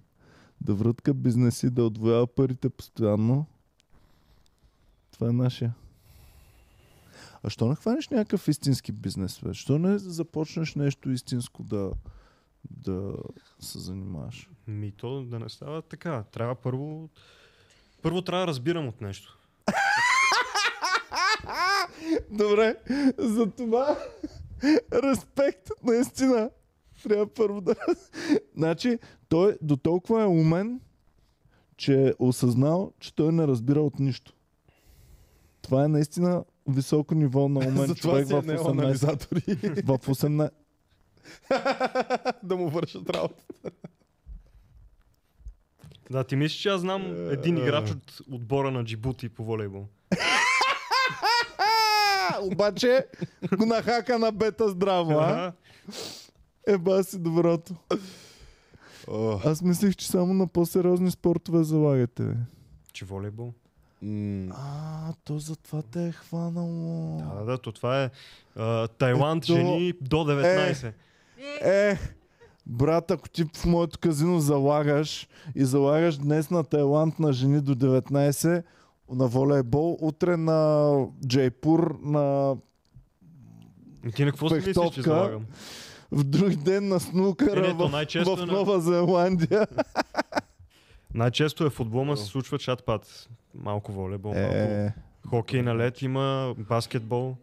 да 0.61 0.75
врътка 0.75 1.13
бизнеси, 1.13 1.69
да 1.69 1.83
отвоява 1.83 2.27
парите 2.27 2.69
постоянно. 2.69 3.45
Това 5.11 5.29
е 5.29 5.31
нашия. 5.31 5.73
А 7.43 7.49
що 7.49 7.67
не 7.67 7.75
хванеш 7.75 8.09
някакъв 8.09 8.47
истински 8.47 8.91
бизнес? 8.91 9.39
Бе? 9.43 9.53
Що 9.53 9.79
не 9.79 9.97
започнеш 9.97 10.75
нещо 10.75 11.11
истинско 11.11 11.63
да, 11.63 11.91
да 12.71 13.13
се 13.59 13.79
занимаваш? 13.79 14.49
Ми 14.67 14.91
то 14.91 15.23
да 15.23 15.39
не 15.39 15.49
става 15.49 15.81
така. 15.81 16.23
Трябва 16.23 16.55
първо... 16.55 17.09
Първо 18.01 18.21
трябва 18.21 18.45
да 18.45 18.47
разбирам 18.47 18.87
от 18.87 19.01
нещо. 19.01 19.39
Добре, 22.31 22.75
за 23.17 23.51
това 23.51 23.97
респект, 24.93 25.69
наистина. 25.83 26.49
Трябва 27.09 27.27
първо 27.27 27.61
да... 27.61 27.75
Значи, 28.57 28.99
той 29.29 29.57
до 29.61 29.77
толкова 29.77 30.21
е 30.21 30.25
умен, 30.25 30.79
че 31.77 32.07
е 32.07 32.13
осъзнал, 32.19 32.91
че 32.99 33.15
той 33.15 33.31
не 33.31 33.47
разбира 33.47 33.81
от 33.81 33.99
нищо. 33.99 34.33
Това 35.61 35.83
е 35.83 35.87
наистина 35.87 36.43
високо 36.67 37.15
ниво 37.15 37.49
на 37.49 37.59
умен 37.67 37.95
човек 37.95 38.27
си 38.27 38.33
в 38.33 38.37
е 38.37 38.41
18. 38.41 38.45
наел 38.45 38.67
анализатори 38.67 39.41
В 39.85 39.97
18... 39.97 40.49
да 42.43 42.55
му 42.55 42.69
вършат 42.69 43.09
работа. 43.09 43.43
Да, 46.09 46.23
ти 46.23 46.35
мислиш, 46.35 46.61
че 46.61 46.69
аз 46.69 46.81
знам 46.81 47.01
Е, 47.01 47.33
един 47.33 47.57
е. 47.57 47.61
играч 47.61 47.91
от 47.91 48.21
отбора 48.31 48.71
на 48.71 48.83
Джибути 48.83 49.29
по 49.29 49.43
волейбол. 49.43 49.87
Обаче 52.41 53.05
го 53.57 53.65
нахака 53.65 54.19
на 54.19 54.31
бета 54.31 54.69
здраво, 54.69 55.11
а? 55.11 55.53
Еба 56.67 57.03
си 57.03 57.19
доброто. 57.19 57.73
О, 59.07 59.39
Аз 59.45 59.61
мислих, 59.61 59.95
че 59.95 60.07
само 60.07 60.33
на 60.33 60.47
по-сериозни 60.47 61.11
спортове 61.11 61.63
залагате. 61.63 62.23
бе. 62.23 62.33
Че 62.93 63.05
волейбол? 63.05 63.53
м, 64.01 64.47
А, 64.51 65.13
то 65.15 65.39
затова 65.39 65.81
те 65.83 66.07
е 66.07 66.11
хванало. 66.11 67.17
Да, 67.19 67.35
да, 67.35 67.45
да, 67.45 67.57
то 67.57 67.71
това 67.71 68.03
е 68.03 68.09
а, 68.55 68.87
Тайланд 68.87 69.43
Ето- 69.43 69.53
жени 69.53 69.93
до 70.01 70.17
19. 70.17 70.93
Е, 71.61 71.97
брат, 72.65 73.11
ако 73.11 73.29
ти 73.29 73.45
в 73.47 73.65
моето 73.65 73.99
казино 73.99 74.39
залагаш 74.39 75.27
и 75.55 75.65
залагаш 75.65 76.17
днес 76.17 76.49
на 76.49 76.63
Тайланд 76.63 77.19
на 77.19 77.33
жени 77.33 77.61
до 77.61 77.75
19, 77.75 78.63
на 79.09 79.27
волейбол, 79.27 79.97
утре 80.01 80.37
на 80.37 80.91
Джейпур, 81.27 81.99
на 82.01 82.55
Ти 84.15 84.25
на 84.25 84.31
какво 84.31 84.49
си 84.49 84.55
мислиш, 84.55 84.75
че 84.93 85.01
залагам? 85.01 85.45
В 86.11 86.23
друг 86.23 86.55
ден 86.55 86.87
на 86.87 86.99
снукъра 86.99 87.61
Не, 87.61 87.67
не, 87.67 87.77
то 87.77 87.87
в, 87.87 87.91
най-често 87.91 88.35
в 88.35 88.41
е 88.41 88.45
Нова 88.45 88.79
Зеландия. 88.81 89.67
Най-често 91.13 91.65
е 91.65 91.69
футбол, 91.69 92.05
ма 92.05 92.17
се 92.17 92.25
случва 92.25 92.57
чат-пат. 92.57 93.27
Малко 93.55 93.91
волейбол, 93.91 94.33
малко 94.33 94.53
Е, 94.55 94.93
хокей 95.27 95.61
на 95.61 95.75
лед 95.77 96.01
има, 96.01 96.55
баскетбол. 96.59 97.37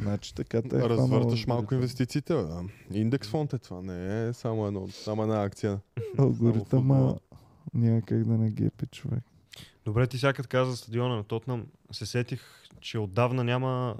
значи 0.00 0.34
така 0.34 0.62
те 0.62 0.76
е 0.76 0.80
Развърташ 0.80 1.46
малко 1.46 1.74
инвестициите. 1.74 2.34
бе, 2.34 2.42
Да. 2.42 2.62
Индекс 2.92 3.28
фонд 3.28 3.52
е 3.52 3.58
това. 3.58 3.82
Не 3.82 4.28
е 4.28 4.32
само, 4.32 4.66
едно, 4.66 4.88
само 4.88 5.22
една 5.22 5.42
акция. 5.42 5.78
Алгоритъма 6.18 6.64
футбола. 6.94 7.18
няма 7.74 8.02
как 8.02 8.24
да 8.24 8.32
не 8.32 8.50
гепи 8.50 8.86
човек. 8.86 9.24
Добре, 9.84 10.06
ти 10.06 10.18
сякът 10.18 10.46
каза 10.46 10.76
стадиона 10.76 11.16
на 11.16 11.24
Тотнам. 11.24 11.66
Се 11.92 12.06
сетих, 12.06 12.42
че 12.80 12.98
отдавна 12.98 13.44
няма 13.44 13.96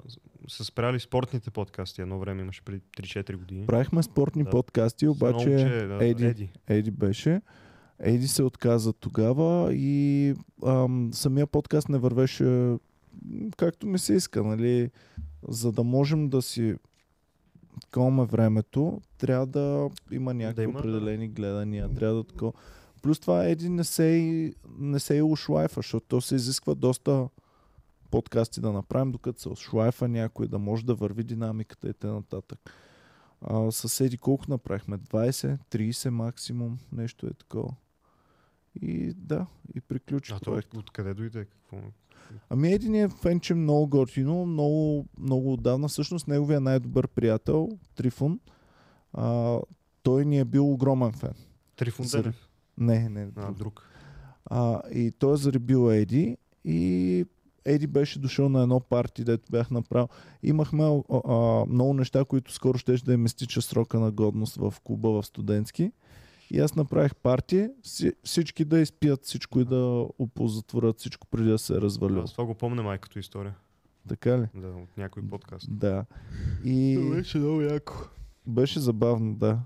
са 0.47 0.65
спряли 0.65 0.99
спортните 0.99 1.51
подкасти. 1.51 2.01
Едно 2.01 2.19
време 2.19 2.41
имаше 2.41 2.61
преди 2.61 2.81
3-4 2.97 3.35
години. 3.35 3.65
Правихме 3.65 4.03
спортни 4.03 4.43
Да. 4.43 4.49
подкасти, 4.49 5.07
обаче 5.07 5.49
момче, 5.49 5.87
да, 5.87 6.05
Еди. 6.05 6.25
Еди. 6.25 6.49
Еди 6.67 6.91
беше. 6.91 7.41
Еди 7.99 8.27
се 8.27 8.43
отказа 8.43 8.93
тогава 8.93 9.73
и 9.73 10.33
ам, 10.65 11.09
самия 11.13 11.47
подкаст 11.47 11.89
не 11.89 11.97
вървеше 11.97 12.77
както 13.57 13.87
ми 13.87 13.99
се 13.99 14.13
иска, 14.13 14.43
нали? 14.43 14.91
За 15.47 15.71
да 15.71 15.83
можем 15.83 16.29
да 16.29 16.41
си 16.41 16.75
такова 17.81 18.25
времето, 18.25 19.01
трябва 19.17 19.45
да 19.45 19.89
има 20.11 20.33
някакви 20.33 20.63
има, 20.63 20.73
да. 20.73 20.79
определени 20.79 21.27
гледания. 21.27 21.93
Трябва 21.93 22.15
да 22.15 22.23
такова. 22.23 22.53
Плюс 23.01 23.19
това 23.19 23.45
Еди 23.45 23.69
не 23.69 23.83
се 23.83 24.53
не 24.79 24.99
се 24.99 25.15
и 25.15 25.21
ушлайфа, 25.21 25.75
защото 25.75 26.05
то 26.07 26.21
се 26.21 26.35
изисква 26.35 26.75
доста 26.75 27.27
подкасти 28.13 28.61
да 28.61 28.71
направим, 28.71 29.11
докато 29.11 29.41
се 29.41 29.49
ушлайфа 29.49 30.07
някой, 30.07 30.47
да 30.47 30.59
може 30.59 30.85
да 30.85 30.95
върви 30.95 31.23
динамиката 31.23 31.89
и 31.89 31.93
т.н. 31.93 32.23
А, 33.41 33.71
с 33.71 34.01
Еди 34.01 34.17
колко 34.17 34.45
направихме? 34.49 34.97
20, 34.97 35.57
30 35.67 36.09
максимум, 36.09 36.79
нещо 36.91 37.27
е 37.27 37.33
такова. 37.33 37.75
И 38.75 39.13
да, 39.13 39.45
и 39.75 39.81
приключи 39.81 40.33
А 40.33 40.39
то 40.39 40.51
проект. 40.51 40.73
откъде 40.73 41.13
дойде? 41.13 41.45
Какво? 41.45 41.77
Ами 42.49 42.71
един 42.71 42.95
е 42.95 43.09
фенче 43.11 43.53
много 43.53 43.87
готино, 43.87 44.45
много, 44.45 45.05
много 45.19 45.53
отдавна. 45.53 45.87
Всъщност 45.87 46.27
неговия 46.27 46.61
най-добър 46.61 47.07
приятел, 47.07 47.69
Трифун, 47.95 48.39
а, 49.13 49.59
той 50.03 50.25
ни 50.25 50.39
е 50.39 50.45
бил 50.45 50.71
огромен 50.71 51.13
фен. 51.13 51.33
Трифун 51.75 52.05
Заради- 52.05 52.23
Денев. 52.23 52.49
Не, 52.77 53.09
не, 53.11 53.21
А, 53.21 53.25
друг. 53.25 53.57
друг. 53.57 53.89
А, 54.45 54.81
и 54.89 55.11
той 55.11 55.33
е 55.33 55.37
заребил 55.37 55.91
Еди 55.91 56.37
и 56.65 57.25
Еди 57.65 57.87
беше 57.87 58.19
дошъл 58.19 58.49
на 58.49 58.61
едно 58.61 58.79
парти, 58.79 59.23
дето 59.23 59.51
бях 59.51 59.71
направил. 59.71 60.07
Имахме 60.43 60.83
а, 60.83 61.01
а, 61.25 61.33
много 61.65 61.93
неща, 61.93 62.25
които 62.25 62.53
скоро 62.53 62.77
ще 62.77 62.93
да 62.95 63.13
им 63.13 63.25
изтича 63.25 63.61
срока 63.61 63.99
на 63.99 64.11
годност 64.11 64.55
в 64.55 64.73
клуба 64.83 65.09
в 65.11 65.25
студентски. 65.25 65.91
И 66.51 66.59
аз 66.59 66.75
направих 66.75 67.15
парти, 67.15 67.69
си- 67.83 68.13
всички 68.23 68.65
да 68.65 68.79
изпият 68.79 69.25
всичко 69.25 69.59
и 69.59 69.65
да 69.65 69.85
опозатворят 70.19 70.99
всичко 70.99 71.27
преди 71.27 71.49
да 71.49 71.57
се 71.57 71.73
е 71.73 71.81
развалил. 71.81 72.21
Аз 72.21 72.31
това 72.31 72.45
го 72.45 72.53
помня 72.53 72.83
май 72.83 72.97
като 72.97 73.19
история. 73.19 73.55
Така 74.07 74.39
ли? 74.39 74.47
Да, 74.55 74.67
от 74.67 74.97
някой 74.97 75.23
подкаст. 75.23 75.67
Да. 75.71 76.05
И 76.63 77.09
Беше 77.11 77.37
много 77.37 77.61
яко. 77.61 77.93
беше 78.47 78.79
забавно, 78.79 79.35
да. 79.35 79.59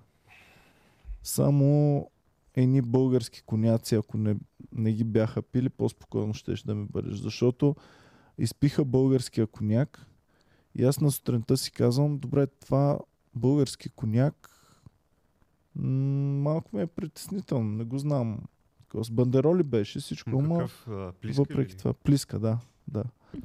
Само 1.24 2.10
едни 2.56 2.82
български 2.82 3.42
коняци, 3.42 3.96
ако 3.96 4.18
не, 4.18 4.36
не 4.72 4.94
ги 4.94 5.04
бяха 5.04 5.42
пили, 5.42 5.70
по-спокойно 5.70 6.34
щеше 6.34 6.66
да 6.66 6.76
ми 6.76 6.86
бъдеш. 6.86 7.16
Защото 7.16 7.76
изпиха 8.38 8.86
българския 8.86 9.48
коняк 9.48 10.06
и 10.76 10.84
аз 10.84 11.02
на 11.02 11.12
сутринта 11.12 11.58
си 11.58 11.72
казвам, 11.72 12.18
добре, 12.18 12.48
това 12.48 13.00
български 13.36 13.90
коняк 13.90 14.50
м- 15.76 15.88
малко 16.42 16.76
ми 16.76 16.82
е 16.82 16.88
притеснително, 16.88 17.72
не 17.72 17.84
го 17.84 17.98
знам. 17.98 18.40
С 18.96 19.12
бандероли 19.12 19.64
беше 19.64 20.00
всичко, 20.00 20.30
Ма 20.30 20.42
но 20.42 20.56
Какъв? 20.56 20.88
а, 20.88 21.12
Плиска 21.12 21.42
въпреки 21.42 21.72
или? 21.72 21.78
това, 21.78 21.94
плиска, 21.94 22.40
да. 22.40 22.60
да. 22.88 23.04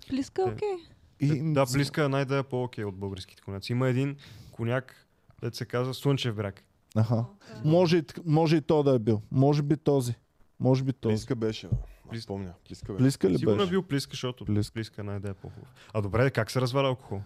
Плиска, 0.09 0.43
окей. 0.43 0.77
И, 1.21 1.53
Да, 1.53 1.67
близка 1.73 2.05
е 2.05 2.09
най-да 2.09 2.39
е 2.39 2.43
по-окей 2.43 2.85
от 2.85 2.97
българските 2.97 3.43
коняци. 3.43 3.73
Има 3.73 3.89
един 3.89 4.17
коняк, 4.53 5.07
дето 5.41 5.57
се 5.57 5.65
казва 5.65 5.95
Слънчев 5.95 6.37
бряг. 6.37 6.65
Аха. 6.97 7.25
Може, 7.65 8.03
може 8.25 8.57
и 8.57 8.61
то 8.61 8.83
да 8.83 8.95
е 8.95 8.99
бил. 8.99 9.23
Може 9.31 9.63
би 9.63 9.77
този. 9.77 10.15
Може 10.63 10.85
би 10.85 10.93
този. 10.93 11.13
Плиска 11.13 11.37
беше. 11.37 11.69
Плис- 12.09 12.27
помня. 12.27 12.53
Плиска 12.67 12.93
беше. 12.93 12.99
Плиска 12.99 13.31
ли 13.31 13.39
Сигурно 13.39 13.55
е 13.55 13.59
беше? 13.59 13.71
бил 13.71 13.83
плиска, 13.83 14.11
защото 14.11 14.45
Плиска. 14.45 14.73
плиска 14.73 15.05
най-да 15.05 15.29
е 15.29 15.35
по-хубав. 15.35 15.69
А 15.95 16.03
добре, 16.03 16.31
как 16.31 16.51
се 16.51 16.61
разваля 16.61 16.89
алкохол? 16.89 17.21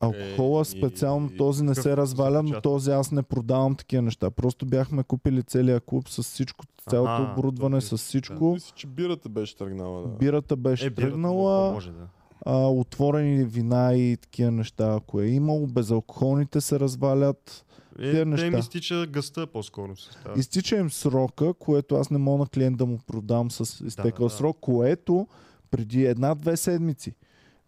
Алкохола 0.00 0.60
Е, 0.60 0.64
специално 0.64 1.28
и- 1.28 1.36
този 1.36 1.64
не 1.64 1.74
се 1.74 1.96
разваля, 1.96 2.42
но 2.42 2.60
този 2.60 2.90
аз 2.90 3.12
не 3.12 3.22
продавам 3.22 3.74
такива 3.74 4.02
неща. 4.02 4.30
Просто 4.30 4.66
бяхме 4.66 5.02
купили 5.02 5.42
целия 5.42 5.80
клуб 5.80 6.08
с 6.08 6.22
всичко, 6.22 6.64
цялото 6.90 7.28
оборудване, 7.32 7.80
с 7.80 7.96
всичко. 7.96 8.44
Мисля, 8.44 8.72
че 8.74 8.86
бирата 8.86 9.28
беше 9.28 9.56
тръгнала. 9.56 10.02
Да. 10.02 10.08
Бирата 10.08 10.56
беше 10.56 10.86
Е, 10.86 10.90
бирата 10.90 11.02
тръгнала, 11.02 11.72
Може 11.72 11.90
да. 11.90 12.06
а, 12.42 12.56
отворени 12.58 13.44
вина 13.44 13.94
и 13.94 14.16
такива 14.16 14.50
неща, 14.50 14.94
ако 14.94 15.20
е 15.20 15.26
имало, 15.26 15.66
безалкохолните 15.66 16.60
се 16.60 16.80
развалят. 16.80 17.64
Е, 17.98 18.12
те 18.12 18.24
неща. 18.24 18.50
ми 18.50 18.58
изтича 18.58 19.06
гъста 19.06 19.46
по-скоро. 19.46 19.94
Изтича 20.36 20.76
им 20.76 20.90
срока, 20.90 21.54
което 21.54 21.94
аз 21.94 22.10
не 22.10 22.18
мога 22.18 22.38
на 22.38 22.46
клиент 22.46 22.76
да 22.76 22.86
му 22.86 22.98
продам 23.06 23.50
с 23.50 23.84
изтекъл 23.84 24.26
да, 24.26 24.32
да. 24.32 24.36
срок, 24.36 24.58
което 24.60 25.26
преди 25.70 26.04
една-две 26.04 26.56
седмици 26.56 27.14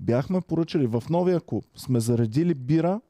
бяхме 0.00 0.40
поръчали 0.40 0.86
в 0.86 1.02
новия 1.10 1.40
клуб. 1.40 1.64
Сме 1.76 2.00
заредили 2.00 2.54
бира, 2.54 3.00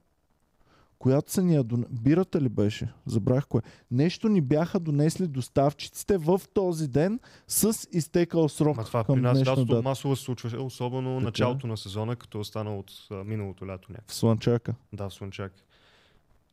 която 0.98 1.32
са 1.32 1.42
ни 1.42 1.55
я 1.55 1.64
дон... 1.64 1.84
Бирата 1.90 2.40
ли 2.40 2.48
беше? 2.48 2.92
Забрах 3.06 3.47
кое. 3.47 3.60
Нещо 3.90 4.28
ни 4.28 4.40
бяха 4.40 4.80
донесли 4.80 5.26
доставчиците 5.26 6.18
в 6.18 6.40
този 6.55 6.88
ден 6.88 7.20
с 7.48 7.88
изтекал 7.92 8.48
срок 8.48 8.76
Ма 8.76 8.84
това 8.84 9.05
към 9.05 9.14
при 9.14 9.22
нас 9.22 9.38
лятото 9.38 9.82
масово 9.82 10.16
се 10.16 10.22
случваше, 10.22 10.56
особено 10.56 11.14
Така. 11.14 11.24
началото 11.24 11.66
на 11.66 11.76
сезона, 11.76 12.16
като 12.16 12.38
е 12.38 12.40
останал 12.40 12.78
от 12.78 12.92
а, 13.10 13.14
миналото 13.14 13.66
лято 13.66 13.92
някак. 13.92 14.10
В 14.10 14.14
Слънчака. 14.14 14.74
Да, 14.92 15.09
в 15.09 15.14
Слънчак. 15.14 15.52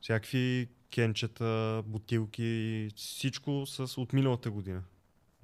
Всякакви 0.02 0.68
кенчета, 0.92 1.84
бутилки, 1.86 2.90
всичко 2.96 3.64
с 3.66 3.98
от 3.98 4.14
миналата 4.14 4.52
година. 4.52 4.82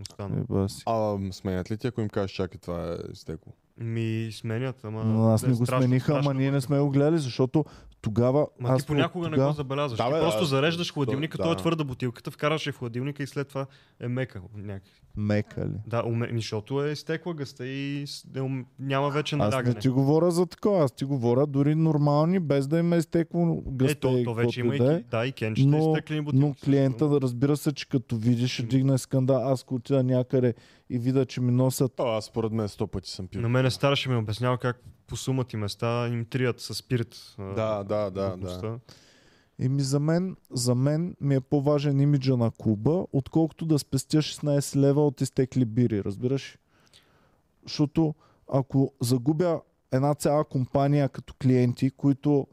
Остана. 0.02 0.68
А 0.86 1.18
сменят 1.32 1.72
ли 1.72 1.78
ти, 1.78 1.88
ако 1.88 2.02
им 2.02 2.10
кажеш, 2.10 2.32
чакай, 2.32 2.60
това 2.60 2.94
е 2.94 3.12
изтекло? 3.14 3.54
Ми 3.78 4.30
сменят, 4.32 4.84
ама... 4.84 5.04
Но 5.04 5.28
аз 5.28 5.44
не 5.44 5.54
го 5.54 5.66
страшно- 5.66 5.82
смениха, 5.86 6.14
ама 6.16 6.34
ние 6.34 6.52
не 6.52 6.62
сме 6.62 6.80
го 6.80 6.90
гледали, 6.90 7.18
защото 7.18 7.66
тогава... 8.04 8.48
Ма 8.60 8.70
аз 8.70 8.82
ти 8.82 8.88
понякога 8.88 9.30
не 9.30 9.34
тогава... 9.34 9.52
го 9.52 9.56
забелязваш. 9.56 9.98
Да, 9.98 10.06
ти 10.06 10.14
бе, 10.14 10.20
просто 10.20 10.40
да. 10.40 10.46
зареждаш 10.46 10.94
хладилника, 10.94 11.38
То- 11.38 11.44
той 11.44 11.52
е 11.52 11.56
да. 11.56 11.60
твърда 11.60 11.84
бутилката, 11.84 12.32
вкараш 12.32 12.68
я 12.68 12.74
в 12.74 12.78
хладилника 12.78 13.24
и 13.24 13.28
след 13.28 13.48
това 13.48 13.66
е 14.00 14.08
мека. 14.08 14.42
Някакви. 14.56 14.92
Мека 15.18 15.62
ли? 15.62 15.80
Да, 15.88 16.04
уме, 16.04 16.30
защото 16.34 16.84
е 16.84 16.92
изтекла 16.92 17.34
гъста 17.34 17.68
и 17.68 18.06
не 18.36 18.42
ум- 18.42 18.66
няма 18.80 19.10
вече 19.10 19.36
Аз 19.36 19.40
налягане. 19.40 19.70
не 19.70 19.80
ти 19.80 19.90
говоря 19.90 20.32
за 20.32 20.46
такова, 20.46 20.84
аз 20.84 20.92
ти 20.92 21.06
говоря 21.06 21.48
дори 21.48 21.76
нормални, 21.76 22.40
без 22.40 22.68
да 22.68 22.80
им 22.80 22.94
е 22.94 22.98
изтекло 22.98 23.64
Е, 23.68 23.72
гъста 23.72 24.00
то, 24.00 24.18
и 24.18 24.24
то 24.24 24.34
вече 24.34 24.60
има 24.60 24.76
и, 24.76 24.78
да 24.78 24.94
е. 24.94 25.04
да, 25.12 25.26
и 25.26 25.32
кенчета, 25.32 25.70
Но- 25.70 25.78
изтеклени 25.90 26.22
бутилки. 26.22 26.46
Но 26.46 26.54
клиента, 26.56 27.08
да 27.08 27.22
разбира 27.22 27.58
се, 27.58 27.74
че 27.74 27.90
като 27.90 28.16
видиш, 28.16 28.54
ще 28.54 28.64
дигне 28.64 28.98
скандал. 28.98 29.38
Аз 29.44 29.64
ако 29.64 29.76
отида 29.76 30.04
някъде 30.04 30.54
и 30.94 30.99
видя, 30.99 31.26
че 31.26 31.41
ми 31.41 31.52
носят 31.52 31.99
А, 31.99 32.18
аз 32.18 32.26
според 32.26 32.52
мен 32.52 32.70
сто 32.70 32.88
пъти 32.88 33.10
съм 33.10 33.28
пил. 33.28 33.41
На 33.41 33.49
мене 33.49 33.72
старше 33.72 34.10
ми 34.10 34.15
обяснява 34.15 34.57
как 34.57 34.84
по 35.07 35.15
сумати 35.15 35.57
места 35.57 36.07
им 36.07 36.26
трият 36.26 36.61
с 36.61 36.74
спирит. 36.74 37.15
а, 37.38 37.44
Да, 37.44 37.84
да, 37.84 38.10
да, 38.10 38.30
глупостта. 38.30 38.80
И 39.60 39.70
ми 39.70 39.82
за 39.82 39.99
мен, 39.99 40.36
за 40.52 40.76
мен 40.76 41.15
ми 41.22 41.36
е 41.36 41.40
по-важен 41.41 41.99
имиджа 41.99 42.38
на 42.38 42.52
клуба, 42.52 43.06
отколкото 43.14 43.65
да 43.65 43.80
спестя 43.80 44.18
16 44.18 44.76
лева 44.76 45.07
от 45.07 45.22
изтекли 45.22 45.65
бири, 45.65 46.03
разбираш? 46.03 46.57
Защото 47.64 48.15
ако 48.53 48.94
загубя 49.02 49.61
една 49.91 50.15
цяла 50.15 50.44
компания 50.44 51.10
като 51.10 51.34
клиенти, 51.41 51.91
които 51.91 52.48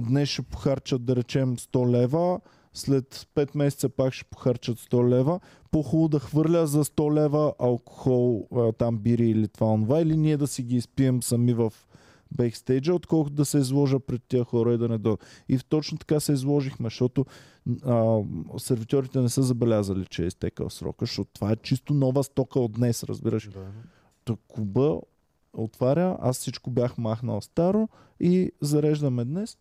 днес 0.00 0.28
ще 0.28 0.42
похарчат, 0.42 1.04
да 1.04 1.16
речем, 1.16 1.56
100 1.56 1.90
лева, 1.90 2.40
след 2.78 3.26
5 3.34 3.56
месеца 3.56 3.88
пак 3.88 4.12
ще 4.12 4.24
похарчат 4.24 4.78
100 4.78 5.08
лева, 5.08 5.40
по-хубаво 5.70 6.08
да 6.08 6.18
хвърля 6.18 6.66
за 6.66 6.84
100 6.84 7.14
лева 7.14 7.54
алкохол, 7.58 8.48
там 8.78 8.98
бири 8.98 9.30
или 9.30 9.48
това 9.48 9.66
онова, 9.66 10.00
или 10.00 10.16
ние 10.16 10.36
да 10.36 10.46
си 10.46 10.62
ги 10.62 10.76
изпием 10.76 11.22
сами 11.22 11.54
в 11.54 11.72
бекстейджа, 12.36 12.94
отколкото 12.94 13.34
да 13.34 13.44
се 13.44 13.58
изложа 13.58 14.00
пред 14.00 14.22
тия 14.28 14.44
хора 14.44 14.74
и 14.74 14.78
да 14.78 14.88
не 14.88 14.98
дойдат. 14.98 15.24
И 15.48 15.58
точно 15.58 15.98
така 15.98 16.20
се 16.20 16.32
изложихме, 16.32 16.86
защото 16.86 17.26
а, 17.84 18.20
сервитьорите 18.58 19.20
не 19.20 19.28
са 19.28 19.42
забелязали, 19.42 20.06
че 20.06 20.22
е 20.22 20.26
изтекал 20.26 20.70
срока, 20.70 21.04
защото 21.04 21.30
това 21.32 21.52
е 21.52 21.56
чисто 21.56 21.94
нова 21.94 22.24
стока 22.24 22.60
от 22.60 22.72
днес, 22.72 23.04
разбираш. 23.04 23.48
Да. 23.48 23.66
Та 24.24 24.36
клуба 24.48 25.00
отваря, 25.52 26.16
аз 26.20 26.38
всичко 26.38 26.70
бях 26.70 26.98
махнал 26.98 27.40
старо 27.40 27.88
и 28.20 28.52
зареждаме 28.60 29.24
днес. 29.24 29.58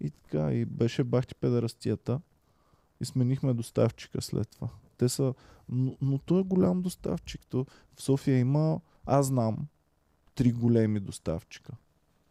И 0.00 0.10
така, 0.10 0.52
и 0.52 0.64
беше 0.64 1.04
бахти 1.04 1.34
педерастията. 1.34 2.20
И 3.00 3.04
сменихме 3.04 3.54
доставчика 3.54 4.22
след 4.22 4.48
това. 4.50 4.68
Те 4.98 5.08
са... 5.08 5.34
Но, 5.68 5.96
но 6.02 6.18
той 6.18 6.40
е 6.40 6.44
голям 6.44 6.82
доставчик. 6.82 7.40
То 7.48 7.66
в 7.94 8.02
София 8.02 8.38
има, 8.38 8.80
аз 9.06 9.26
знам, 9.26 9.66
три 10.34 10.52
големи 10.52 11.00
доставчика. 11.00 11.72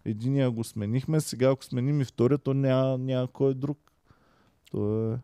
Единия 0.05 0.51
го 0.51 0.63
сменихме, 0.63 1.21
сега 1.21 1.51
ако 1.51 1.63
сменим 1.63 2.01
и 2.01 2.05
втория, 2.05 2.37
то 2.37 2.53
няма, 2.53 2.97
няма 2.97 3.27
кой 3.27 3.53
друг. 3.53 3.91
То 4.71 5.13
е... 5.13 5.19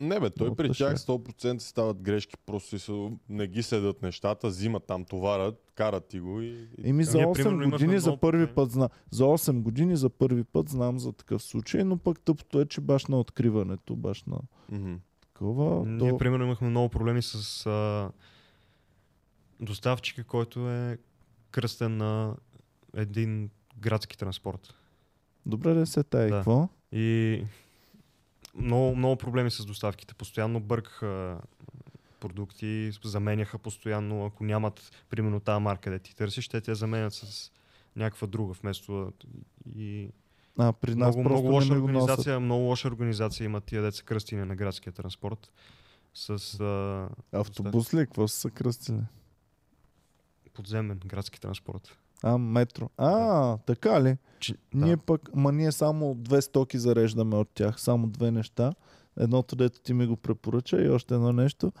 Не 0.00 0.20
бе, 0.20 0.30
той 0.30 0.46
Много 0.46 0.56
при 0.56 0.72
тях 0.72 0.96
100% 0.96 1.58
стават 1.58 2.02
грешки, 2.02 2.36
просто 2.46 2.78
си, 2.78 3.10
не 3.28 3.46
ги 3.46 3.62
седат 3.62 4.02
нещата, 4.02 4.48
взимат 4.48 4.84
там 4.84 5.04
товара, 5.04 5.52
карат 5.74 6.06
ти 6.06 6.20
го 6.20 6.40
и... 6.40 6.68
и... 6.78 6.88
Еми 6.88 7.04
за 7.04 7.18
Ние, 7.18 7.26
8 7.26 7.32
примерно, 7.34 7.62
имахме 7.62 7.86
години 7.86 8.00
за 8.00 8.16
първи 8.16 8.46
път 8.46 8.70
знам. 8.70 8.88
За 9.10 9.24
8 9.24 9.60
години 9.62 9.96
за 9.96 10.10
първи 10.10 10.44
път 10.44 10.68
знам 10.68 10.98
за 10.98 11.12
такъв 11.12 11.42
случай, 11.42 11.84
но 11.84 11.96
пък 11.96 12.20
тъпото 12.20 12.60
е, 12.60 12.66
че 12.66 12.80
баш 12.80 13.06
на 13.06 13.20
откриването, 13.20 13.96
баш 13.96 14.24
на 14.24 14.38
Мгм. 14.72 14.94
такова. 15.20 15.86
Ние, 15.86 16.10
то... 16.10 16.18
примерно, 16.18 16.44
имахме 16.44 16.68
много 16.68 16.88
проблеми 16.88 17.22
с 17.22 17.66
а, 17.66 18.10
доставчика, 19.60 20.24
който 20.24 20.70
е 20.70 20.98
кръстен 21.50 21.96
на 21.96 22.36
един 22.96 23.50
градски 23.78 24.18
транспорт. 24.18 24.74
Добре 25.46 25.74
да 25.74 25.86
се 25.86 26.02
тая. 26.02 26.30
Да. 26.30 26.36
Какво? 26.36 26.68
И 26.92 27.42
много, 28.56 28.96
много 28.96 29.16
проблеми 29.16 29.50
с 29.50 29.64
доставките. 29.64 30.14
Постоянно 30.14 30.60
бъркаха 30.60 31.38
продукти, 32.20 32.90
заменяха 33.04 33.58
постоянно, 33.58 34.26
ако 34.26 34.44
нямат, 34.44 35.04
примерно, 35.10 35.40
тази 35.40 35.62
марка, 35.62 35.90
да 35.90 35.98
ти 35.98 36.16
търсиш, 36.16 36.48
те 36.48 36.60
те 36.60 36.74
заменят 36.74 37.14
с 37.14 37.52
някаква 37.96 38.26
друга, 38.26 38.54
вместо 38.54 39.12
и 39.76 40.08
А, 40.58 40.72
при 40.72 40.94
нас 40.94 41.16
много, 41.16 41.28
много 41.28 41.48
лоша 41.48 41.74
не 41.74 41.80
го 41.80 41.88
носят. 41.88 42.08
организация, 42.08 42.40
много 42.40 42.62
лоша 42.62 42.88
организация 42.88 43.44
има 43.44 43.60
тия 43.60 43.82
деца 43.82 44.02
кръстини 44.04 44.44
на 44.44 44.56
градския 44.56 44.92
транспорт. 44.92 45.52
С 46.14 46.60
а, 46.60 47.08
Автобус 47.32 47.94
ли? 47.94 47.98
Какво 47.98 48.28
са 48.28 48.40
се 48.40 48.50
кръстили? 48.50 49.00
подземен 50.54 51.00
градски 51.06 51.40
транспорт. 51.40 51.98
А, 52.22 52.38
метро. 52.38 52.90
А, 52.96 53.56
така 53.56 54.02
ли? 54.02 54.16
Че, 54.40 54.54
Ние 54.74 54.96
да. 54.96 55.02
пък, 55.02 55.30
ма 55.34 55.52
ние 55.52 55.72
само 55.72 56.14
две 56.14 56.42
стоки 56.42 56.78
зареждаме 56.78 57.36
от 57.36 57.48
тях. 57.54 57.80
Само 57.80 58.06
две 58.06 58.30
неща. 58.30 58.72
Едното, 59.18 59.56
дето 59.56 59.80
ти 59.80 59.94
ми 59.94 60.06
го 60.06 60.16
препоръча 60.16 60.82
и 60.82 60.88
още 60.88 61.14
едно 61.14 61.32
нещо. 61.32 61.72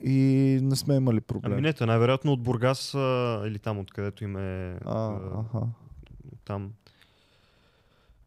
И 0.00 0.58
не 0.62 0.76
сме 0.76 0.94
имали 0.94 1.20
проблем. 1.20 1.52
Ами 1.52 1.60
не, 1.62 1.74
най-вероятно 1.86 2.32
от 2.32 2.42
Бургас 2.42 2.94
а, 2.94 3.42
или 3.46 3.58
там 3.58 3.78
откъдето 3.78 4.24
им 4.24 4.36
е 4.36 4.78
а, 4.84 4.94
а, 4.94 5.40
аха. 5.40 5.66
там 6.44 6.72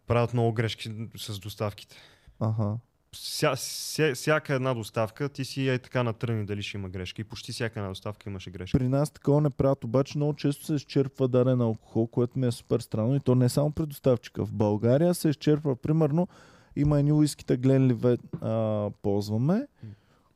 правят 0.08 0.34
много 0.34 0.54
грешки 0.54 0.92
с 1.18 1.40
доставките. 1.40 1.96
Аха. 2.40 2.78
Ся, 3.16 3.56
ся, 3.56 4.16
всяка 4.16 4.54
една 4.54 4.74
доставка, 4.74 5.30
ти 5.30 5.46
си 5.46 5.70
е 5.70 5.80
така 5.80 6.04
натръни 6.04 6.46
дали 6.46 6.64
ще 6.64 6.78
има 6.78 6.90
грешки. 6.90 7.22
И 7.22 7.24
почти 7.24 7.52
всяка 7.52 7.80
една 7.80 7.90
доставка 7.90 8.30
имаше 8.30 8.50
грешки. 8.50 8.78
При 8.78 8.88
нас 8.88 9.12
такова 9.12 9.42
не 9.42 9.50
правят, 9.50 9.84
обаче 9.84 10.18
много 10.18 10.34
често 10.34 10.66
се 10.66 10.74
изчерпва 10.74 11.28
даден 11.28 11.62
алкохол, 11.62 12.08
което 12.08 12.40
ми 12.40 12.48
е 12.48 12.52
супер 12.52 12.80
странно 12.80 13.16
и 13.16 13.20
то 13.20 13.36
не 13.36 13.46
е 13.46 13.50
само 13.50 13.72
при 13.72 13.86
доставчика. 13.86 14.46
В 14.46 14.54
България 14.54 15.14
се 15.14 15.30
изчерпва, 15.30 15.76
примерно, 15.76 16.28
има 16.76 17.00
едни 17.00 17.12
уискита 17.12 17.58
Гленливе 17.58 18.18
а, 18.42 18.90
ползваме, 19.02 19.68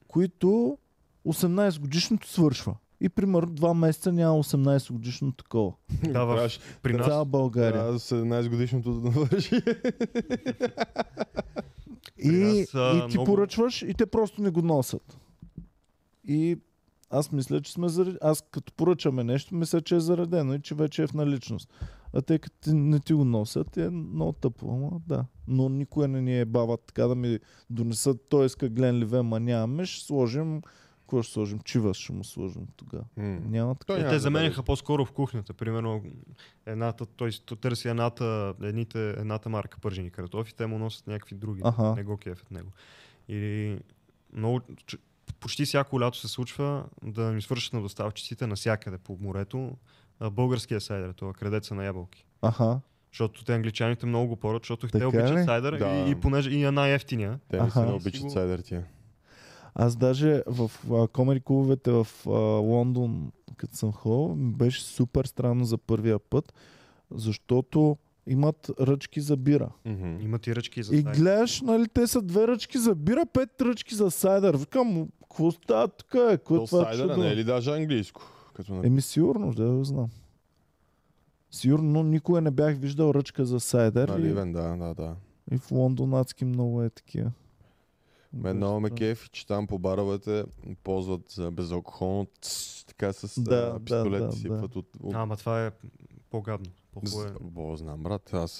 които 0.07 0.77
18 1.27 1.79
годишното 1.79 2.29
свършва. 2.29 2.75
И 3.01 3.09
примерно 3.09 3.53
два 3.53 3.73
месеца 3.73 4.11
няма 4.11 4.43
18 4.43 4.91
годишно 4.91 5.31
такова. 5.31 5.73
Да, 6.03 6.25
в, 6.25 6.49
при 6.81 6.93
нас, 6.93 7.07
цяла 7.07 7.25
България. 7.25 7.81
Трябва 7.81 7.99
17 7.99 8.49
годишното 8.49 8.93
да 8.93 9.09
навърши. 9.09 9.61
И, 12.17 12.27
и 12.27 12.65
ти 12.71 12.77
много- 13.13 13.25
поръчваш 13.25 13.81
и 13.81 13.93
те 13.93 14.05
просто 14.05 14.41
не 14.41 14.49
го 14.49 14.61
носят. 14.61 15.17
И 16.27 16.57
аз 17.09 17.31
мисля, 17.31 17.61
че 17.61 17.71
сме 17.71 17.89
заредени. 17.89 18.17
Аз 18.21 18.43
като 18.51 18.73
поръчаме 18.73 19.23
нещо, 19.23 19.55
мисля, 19.55 19.81
че 19.81 19.95
е 19.95 19.99
заредено 19.99 20.53
и 20.53 20.61
че 20.61 20.75
вече 20.75 21.03
е 21.03 21.07
в 21.07 21.13
наличност. 21.13 21.69
А 22.13 22.21
те 22.21 22.39
като 22.39 22.73
не 22.73 22.99
ти 22.99 23.13
го 23.13 23.25
носят, 23.25 23.77
е 23.77 23.89
много 23.89 24.31
тъпо. 24.31 24.69
Ама, 24.71 25.01
да. 25.07 25.25
Но 25.47 25.69
никога 25.69 26.07
не 26.07 26.21
ни 26.21 26.39
е 26.39 26.45
бават 26.45 26.81
така 26.87 27.07
да 27.07 27.15
ми 27.15 27.39
донесат. 27.69 28.17
Той 28.29 28.45
иска 28.45 28.69
Глен 28.69 28.99
Ливе, 28.99 29.21
ма 29.21 29.39
нямаме. 29.39 29.85
Ще 29.85 30.05
сложим 30.05 30.61
какво 31.05 31.23
ще 31.23 31.33
сложим? 31.33 31.59
Чивас 31.59 31.97
ще 31.97 32.13
му 32.13 32.23
сложим 32.23 32.67
тогава. 32.75 33.03
Няма 33.17 33.75
така. 33.75 33.93
Е, 33.93 33.97
те 33.97 34.09
да 34.09 34.19
заменяха 34.19 34.55
бъде. 34.55 34.65
по-скоро 34.65 35.05
в 35.05 35.11
кухнята. 35.11 35.53
Примерно, 35.53 36.03
едната, 36.65 37.05
той 37.05 37.31
търси 37.61 37.87
едната, 37.87 38.53
едните, 38.63 39.09
едната 39.09 39.49
марка 39.49 39.79
пържени 39.79 40.09
картофи, 40.09 40.55
те 40.55 40.65
му 40.65 40.77
носят 40.77 41.07
някакви 41.07 41.35
други. 41.35 41.61
Аха. 41.65 41.95
Не 41.95 42.03
го 42.03 42.17
кефят 42.17 42.51
него. 42.51 42.71
И 43.29 43.75
много, 44.33 44.61
почти 45.39 45.65
всяко 45.65 46.01
лято 46.01 46.17
се 46.17 46.27
случва 46.27 46.85
да 47.03 47.31
ми 47.31 47.41
свършат 47.41 47.73
на 47.73 47.81
доставчиците 47.81 48.47
навсякъде 48.47 48.97
по 48.97 49.17
морето 49.21 49.77
българския 50.31 50.81
сайдер, 50.81 51.13
това 51.13 51.33
крадеца 51.33 51.75
на 51.75 51.85
ябълки. 51.85 52.25
Аха. 52.41 52.79
Защото 53.11 53.43
те 53.43 53.53
англичаните 53.53 54.05
много 54.05 54.27
го 54.27 54.35
порят, 54.35 54.63
защото 54.63 54.87
Така 54.87 54.99
те 54.99 55.05
обичат 55.05 55.45
сайдер 55.45 55.77
Да. 55.77 55.87
и, 55.87 56.11
и, 56.11 56.15
понеже 56.15 56.49
и 56.49 56.63
е 56.63 56.71
най-ефтиния. 56.71 57.39
Те 57.49 57.61
не 57.61 57.71
се 57.71 57.85
не 57.85 57.91
обичат 57.91 58.31
сайдер 58.31 58.59
тия. 58.59 58.85
Аз 59.75 59.95
даже 59.95 60.43
в 60.47 60.71
а, 60.91 61.07
комери 61.07 61.39
клубовете 61.39 61.91
в 61.91 62.07
а, 62.25 62.29
Лондон, 62.59 63.31
като 63.57 63.75
съм 63.75 63.91
ходил, 63.91 64.35
ми 64.35 64.53
беше 64.53 64.81
супер 64.81 65.25
странно 65.25 65.65
за 65.65 65.77
първия 65.77 66.19
път, 66.19 66.53
защото 67.11 67.97
имат 68.27 68.71
ръчки 68.81 69.21
за 69.21 69.37
бира. 69.37 69.69
Мгм. 69.85 70.17
Имат 70.19 70.47
и 70.47 70.55
ръчки 70.55 70.83
за 70.83 70.95
И 70.95 71.01
сайдер. 71.01 71.19
гледаш, 71.19 71.61
нали, 71.61 71.87
те 71.87 72.07
са 72.07 72.21
две 72.21 72.47
ръчки 72.47 72.77
за 72.77 72.95
бира, 72.95 73.25
пет 73.25 73.61
ръчки 73.61 73.95
за 73.95 74.11
сайдър. 74.11 74.57
Викам, 74.57 75.07
какво 75.21 75.51
става 75.51 75.87
тук? 75.87 76.13
Е? 76.13 76.27
Какво 76.27 76.55
То 76.55 76.65
това 76.65 76.83
сайдера 76.83 77.07
чудо? 77.07 77.21
не 77.21 77.29
е 77.29 77.35
ли 77.35 77.43
даже 77.43 77.71
английско? 77.71 78.21
Като. 78.53 78.81
Еми 78.83 79.01
сигурно, 79.01 79.53
да 79.53 79.65
го 79.67 79.83
знам. 79.83 80.09
Сигурно, 81.51 81.91
но 81.91 82.03
никога 82.03 82.41
не 82.41 82.51
бях 82.51 82.77
виждал 82.77 83.11
ръчка 83.11 83.45
за 83.45 83.59
сайдер. 83.59 84.09
Нали, 84.09 84.27
И, 84.27 84.33
да, 84.33 84.45
да, 84.75 84.93
да. 84.93 85.15
и 85.51 85.57
в 85.57 85.71
Лондон 85.71 86.13
адски 86.13 86.45
много 86.45 86.83
е 86.83 86.89
такива. 86.89 87.31
Мен 88.35 88.57
много 88.57 88.79
ме 88.79 88.89
кефи, 88.89 89.29
че 89.29 89.47
там 89.47 89.67
по 89.67 89.79
баровете 89.79 90.43
ползват 90.83 91.21
за 91.29 91.51
безалкохолно 91.51 92.27
тс, 92.41 92.85
така 92.85 93.13
с 93.13 93.41
Да, 93.41 93.55
а, 93.55 93.79
да, 93.79 93.79
пистолет 93.79 94.25
да, 94.25 94.31
сипват 94.31 94.75
от, 94.75 94.87
от... 94.99 95.13
А, 95.15 95.21
ама 95.21 95.37
това 95.37 95.65
е 95.65 95.71
по-гадно. 96.29 96.71
По-хубаво 96.93 97.23
е. 97.23 97.31
Бо, 97.41 97.75
знам, 97.75 98.03
брат. 98.03 98.33
Аз, 98.33 98.57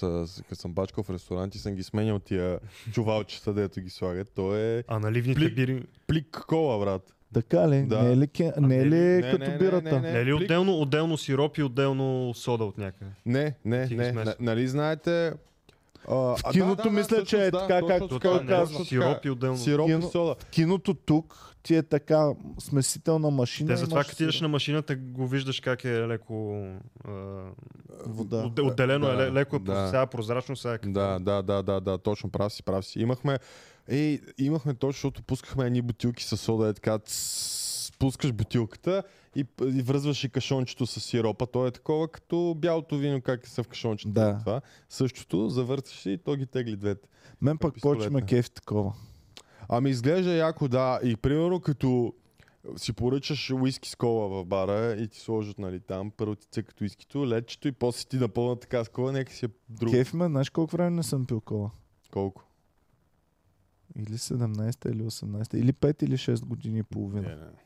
като 0.48 0.54
съм 0.54 0.72
бачкал 0.72 1.04
в 1.04 1.10
ресторанти, 1.10 1.58
съм 1.58 1.74
ги 1.74 1.82
сменял 1.82 2.18
тия 2.18 2.60
чувалчета, 2.92 3.52
дето 3.54 3.80
ги 3.80 3.90
слагат. 3.90 4.32
То 4.34 4.56
е 4.56 4.84
А 4.88 4.98
наливните 4.98 5.40
Плик. 5.40 5.54
бири... 5.54 5.84
плик 6.06 6.44
кола, 6.48 6.78
брат. 6.78 7.12
Така 7.34 7.68
ли? 7.68 7.82
Да. 7.82 8.02
Не 8.02 8.12
е 8.12 8.16
ли, 8.16 8.26
ке- 8.28 8.60
не 8.60 8.76
е 8.76 8.86
ли 8.86 8.94
не, 8.96 9.22
като 9.22 9.44
не, 9.44 9.48
не, 9.48 9.58
бирата? 9.58 10.00
не, 10.00 10.12
Не 10.12 10.18
е 10.20 10.24
ли 10.24 10.32
отделно, 10.32 10.80
отделно 10.80 11.16
сироп 11.18 11.58
и 11.58 11.62
отделно 11.62 12.34
сода 12.34 12.64
от 12.64 12.78
някъде? 12.78 13.10
Не, 13.26 13.54
не, 13.64 13.88
Ти 13.88 13.96
не. 13.96 14.24
нали 14.40 14.68
знаете... 14.68 15.32
А, 16.08 16.14
В 16.14 16.36
киното 16.52 16.90
мисля, 16.90 17.24
че 17.24 17.36
е 17.38 17.50
така, 17.50 17.80
точно 17.80 17.88
както 17.88 18.20
той 18.20 18.46
казва. 18.46 18.84
Сироп 18.84 19.24
и 19.24 19.30
отделно. 19.30 19.58
Сироп 19.58 19.88
Кино- 19.88 19.98
и 19.98 20.10
сода. 20.10 20.34
В 20.36 20.44
киното 20.44 20.94
тук 20.96 21.54
ти 21.62 21.74
е 21.74 21.82
така 21.82 22.28
смесителна 22.58 23.30
машина. 23.30 23.68
Те 23.68 23.76
затова 23.76 24.04
като 24.04 24.22
идеш 24.22 24.40
на 24.40 24.48
машината, 24.48 24.96
го 24.96 25.26
виждаш 25.26 25.60
как 25.60 25.84
е 25.84 26.00
леко... 26.00 26.66
А, 27.04 27.10
Вода. 28.06 28.36
отде- 28.38 28.62
отделено 28.62 29.06
Да, 29.06 29.12
е, 29.14 29.16
ле- 29.16 29.32
леко 29.32 29.56
е 29.56 29.58
да. 29.58 29.86
сега 29.86 30.06
прозрачно, 30.06 30.56
сега 30.56 30.74
е 30.74 30.78
какво. 30.78 30.92
Да, 30.92 31.18
да, 31.18 31.42
да, 31.42 31.62
да, 31.62 31.80
да, 31.80 31.98
точно 31.98 32.30
прав 32.30 32.52
си, 32.52 32.62
прав 32.62 32.84
си. 32.86 33.00
Имахме, 33.00 33.38
ей, 33.88 34.20
имахме 34.38 34.74
точно, 34.74 34.92
защото 34.92 35.22
пускахме 35.22 35.66
едни 35.66 35.82
бутилки 35.82 36.24
с 36.24 36.36
сода, 36.36 36.68
е 36.68 36.74
така, 36.74 36.98
цс, 36.98 37.92
пускаш 37.92 38.32
бутилката 38.32 39.02
и, 39.36 39.46
и 39.62 39.82
връзваш 39.82 40.24
и 40.24 40.28
кашончето 40.28 40.86
с 40.86 41.00
сиропа. 41.00 41.46
То 41.46 41.66
е 41.66 41.70
такова 41.70 42.08
като 42.08 42.54
бялото 42.58 42.98
вино, 42.98 43.22
как 43.22 43.46
са 43.46 43.62
в 43.62 43.68
кашончето. 43.68 44.12
Да. 44.12 44.38
Това. 44.38 44.60
Същото, 44.88 45.48
завърташ 45.48 46.06
и 46.06 46.18
то 46.24 46.36
ги 46.36 46.46
тегли 46.46 46.76
двете. 46.76 47.08
Мен 47.42 47.58
пък 47.58 47.74
повече 47.82 48.10
ме 48.10 48.22
кефи 48.22 48.50
такова. 48.50 48.94
Ами 49.68 49.90
изглежда 49.90 50.32
яко, 50.32 50.68
да. 50.68 51.00
И 51.02 51.16
примерно 51.16 51.60
като 51.60 52.14
си 52.76 52.92
поръчаш 52.92 53.50
уиски 53.50 53.88
с 53.88 53.94
кола 53.94 54.28
в 54.28 54.44
бара 54.44 54.96
и 54.98 55.08
ти 55.08 55.20
сложат 55.20 55.58
нали, 55.58 55.80
там, 55.80 56.10
първо 56.10 56.34
ти 56.34 56.46
цъкат 56.50 56.80
уискито, 56.80 57.26
лечето 57.26 57.68
и 57.68 57.72
после 57.72 58.08
ти 58.08 58.16
напълна 58.16 58.56
така 58.56 58.84
с 58.84 58.88
кола, 58.88 59.12
нека 59.12 59.32
си 59.32 59.46
е 59.46 59.48
друго. 59.68 59.92
Кефи 59.92 60.16
ме, 60.16 60.26
знаеш 60.26 60.50
колко 60.50 60.76
време 60.76 60.90
не 60.90 61.02
съм 61.02 61.26
пил 61.26 61.40
кола? 61.40 61.70
Колко? 62.12 62.44
Или 63.96 64.18
17 64.18 64.90
или 64.90 65.02
18 65.02 65.54
или 65.54 65.72
5 65.72 66.02
или 66.02 66.16
6 66.18 66.44
години 66.44 66.78
и 66.78 66.82
половина. 66.82 67.28
Не, 67.28 67.36
не. 67.36 67.65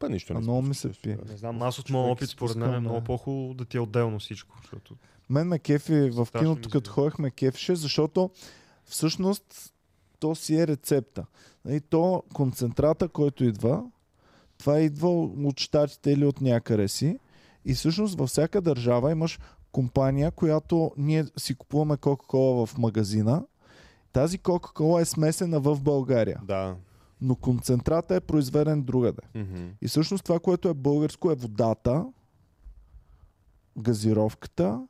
Па 0.00 0.08
нищо 0.08 0.34
не 0.34 0.40
много 0.40 0.62
ми 0.62 0.74
се 0.74 0.92
пие. 1.02 1.18
Не 1.30 1.36
знам, 1.36 1.58
да. 1.58 1.64
аз 1.64 1.78
от 1.78 1.90
моят 1.90 2.12
опит, 2.12 2.28
според 2.28 2.56
мен 2.56 2.74
е 2.74 2.80
много 2.80 3.04
по-хубаво 3.04 3.54
да 3.54 3.64
ти 3.64 3.76
е 3.76 3.80
отделно 3.80 4.18
всичко. 4.18 4.56
Защото... 4.62 4.96
Мен 5.30 5.48
ме 5.48 5.58
кефи 5.58 6.10
в 6.10 6.28
киното, 6.38 6.68
като 6.68 6.90
ходихме 6.90 7.30
кефеше, 7.30 7.74
защото 7.74 8.30
всъщност 8.84 9.72
то 10.20 10.34
си 10.34 10.56
е 10.56 10.66
рецепта. 10.66 11.26
И 11.68 11.80
то 11.80 12.22
концентрата, 12.34 13.08
който 13.08 13.44
идва, 13.44 13.84
това 14.58 14.80
идва 14.80 15.10
от 15.20 15.60
щатите 15.60 16.10
или 16.10 16.24
от 16.24 16.40
някъде 16.40 16.88
си. 16.88 17.18
И 17.64 17.74
всъщност 17.74 18.18
във 18.18 18.28
всяка 18.28 18.60
държава 18.60 19.10
имаш 19.10 19.38
компания, 19.72 20.30
която 20.30 20.92
ние 20.96 21.24
си 21.36 21.54
купуваме 21.54 21.96
Кока-Кола 21.96 22.66
в 22.66 22.78
магазина. 22.78 23.44
Тази 24.12 24.38
Кока-Кола 24.38 25.00
е 25.00 25.04
смесена 25.04 25.60
в 25.60 25.80
България, 25.80 26.40
Да. 26.44 26.76
Но 27.22 27.34
концентрата 27.34 28.14
е 28.14 28.20
произведен 28.20 28.82
другаде. 28.82 29.22
Мгм. 29.34 29.66
И 29.82 29.88
всъщност 29.88 30.24
това, 30.24 30.38
което 30.38 30.68
е 30.68 30.74
българско 30.74 31.30
е 31.30 31.34
водата, 31.34 32.06
газировката 33.78 34.86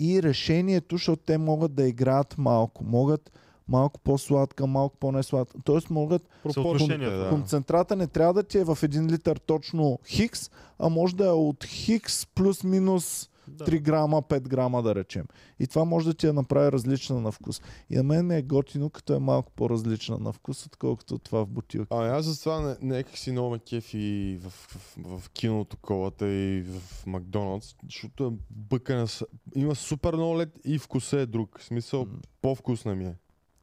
и 0.00 0.22
решението, 0.22 0.96
защото 0.96 1.22
те 1.26 1.38
могат 1.38 1.74
да 1.74 1.88
играят 1.88 2.38
малко. 2.38 2.84
Могат 2.84 3.32
малко 3.68 4.00
по-сладка, 4.00 4.66
малко 4.66 4.96
по-несладка. 4.96 5.58
Тоест 5.64 5.90
могат... 5.90 6.28
Съотношението, 6.52 7.16
да. 7.16 7.28
Концентрата 7.28 7.96
не 7.96 8.06
трябва 8.06 8.34
да 8.34 8.42
ти 8.42 8.58
е 8.58 8.64
в 8.64 8.78
един 8.82 9.06
литър 9.06 9.36
точно 9.36 9.98
хикс, 10.06 10.50
а 10.78 10.88
може 10.88 11.16
да 11.16 11.26
е 11.26 11.30
от 11.30 11.64
хикс 11.64 12.26
плюс-минус 12.26 13.28
Да. 13.52 13.64
3 13.64 13.80
грама, 13.80 14.22
5 14.22 14.40
грама 14.40 14.82
да 14.82 14.94
речем. 14.94 15.26
И 15.60 15.66
това 15.66 15.84
може 15.84 16.06
да 16.06 16.14
ти 16.14 16.26
я 16.26 16.32
направи 16.32 16.72
различна 16.72 17.20
на 17.20 17.32
вкус. 17.32 17.62
И 17.90 17.96
на 17.96 18.02
мен 18.02 18.26
ми 18.26 18.36
е 18.36 18.42
готино, 18.42 18.90
като 18.90 19.14
е 19.14 19.18
малко 19.18 19.52
по-различна 19.52 20.18
на 20.18 20.32
вкус, 20.32 20.66
отколкото 20.66 21.18
това 21.18 21.44
в 21.44 21.48
бутилка. 21.48 21.94
А 21.94 22.06
аз 22.06 22.24
за 22.24 22.40
това 22.40 22.60
не, 22.60 22.76
някак 22.94 23.18
си 23.18 23.32
много 23.32 23.50
ме 23.50 23.58
кефи 23.58 24.38
в, 24.40 24.50
в, 24.50 24.96
в, 25.04 25.30
киното 25.30 25.76
колата 25.76 26.28
и 26.28 26.62
в 26.62 27.06
Макдоналдс, 27.06 27.74
защото 27.84 28.26
е 28.26 28.30
бъкана. 28.50 29.06
Има 29.54 29.74
супер 29.74 30.14
много 30.14 30.38
лед 30.38 30.58
и 30.64 30.78
вкуса 30.78 31.20
е 31.20 31.26
друг. 31.26 31.60
В 31.60 31.64
смисъл, 31.64 32.04
М. 32.04 32.18
по-вкусна 32.42 32.94
ми 32.94 33.04
е. 33.04 33.14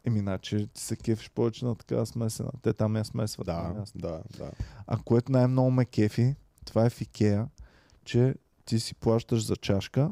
Еми, 0.05 0.19
значи 0.19 0.67
ти 0.73 0.81
се 0.81 0.95
кефиш 0.95 1.29
повече 1.29 1.65
на 1.65 1.75
такава 1.75 2.05
смесена. 2.05 2.51
Те 2.61 2.73
там 2.73 2.95
я 2.95 3.05
смесват. 3.05 3.45
Да, 3.45 3.73
ясно. 3.79 4.01
да, 4.01 4.21
да. 4.37 4.51
А 4.87 4.97
което 4.97 5.31
най-много 5.31 5.71
ме 5.71 5.85
кефи, 5.85 6.35
това 6.65 6.85
е 6.85 6.89
в 6.89 7.01
Икеа, 7.01 7.47
че 8.05 8.35
ти 8.69 8.79
си 8.79 8.95
плащаш 8.95 9.45
за 9.45 9.55
чашка 9.55 10.09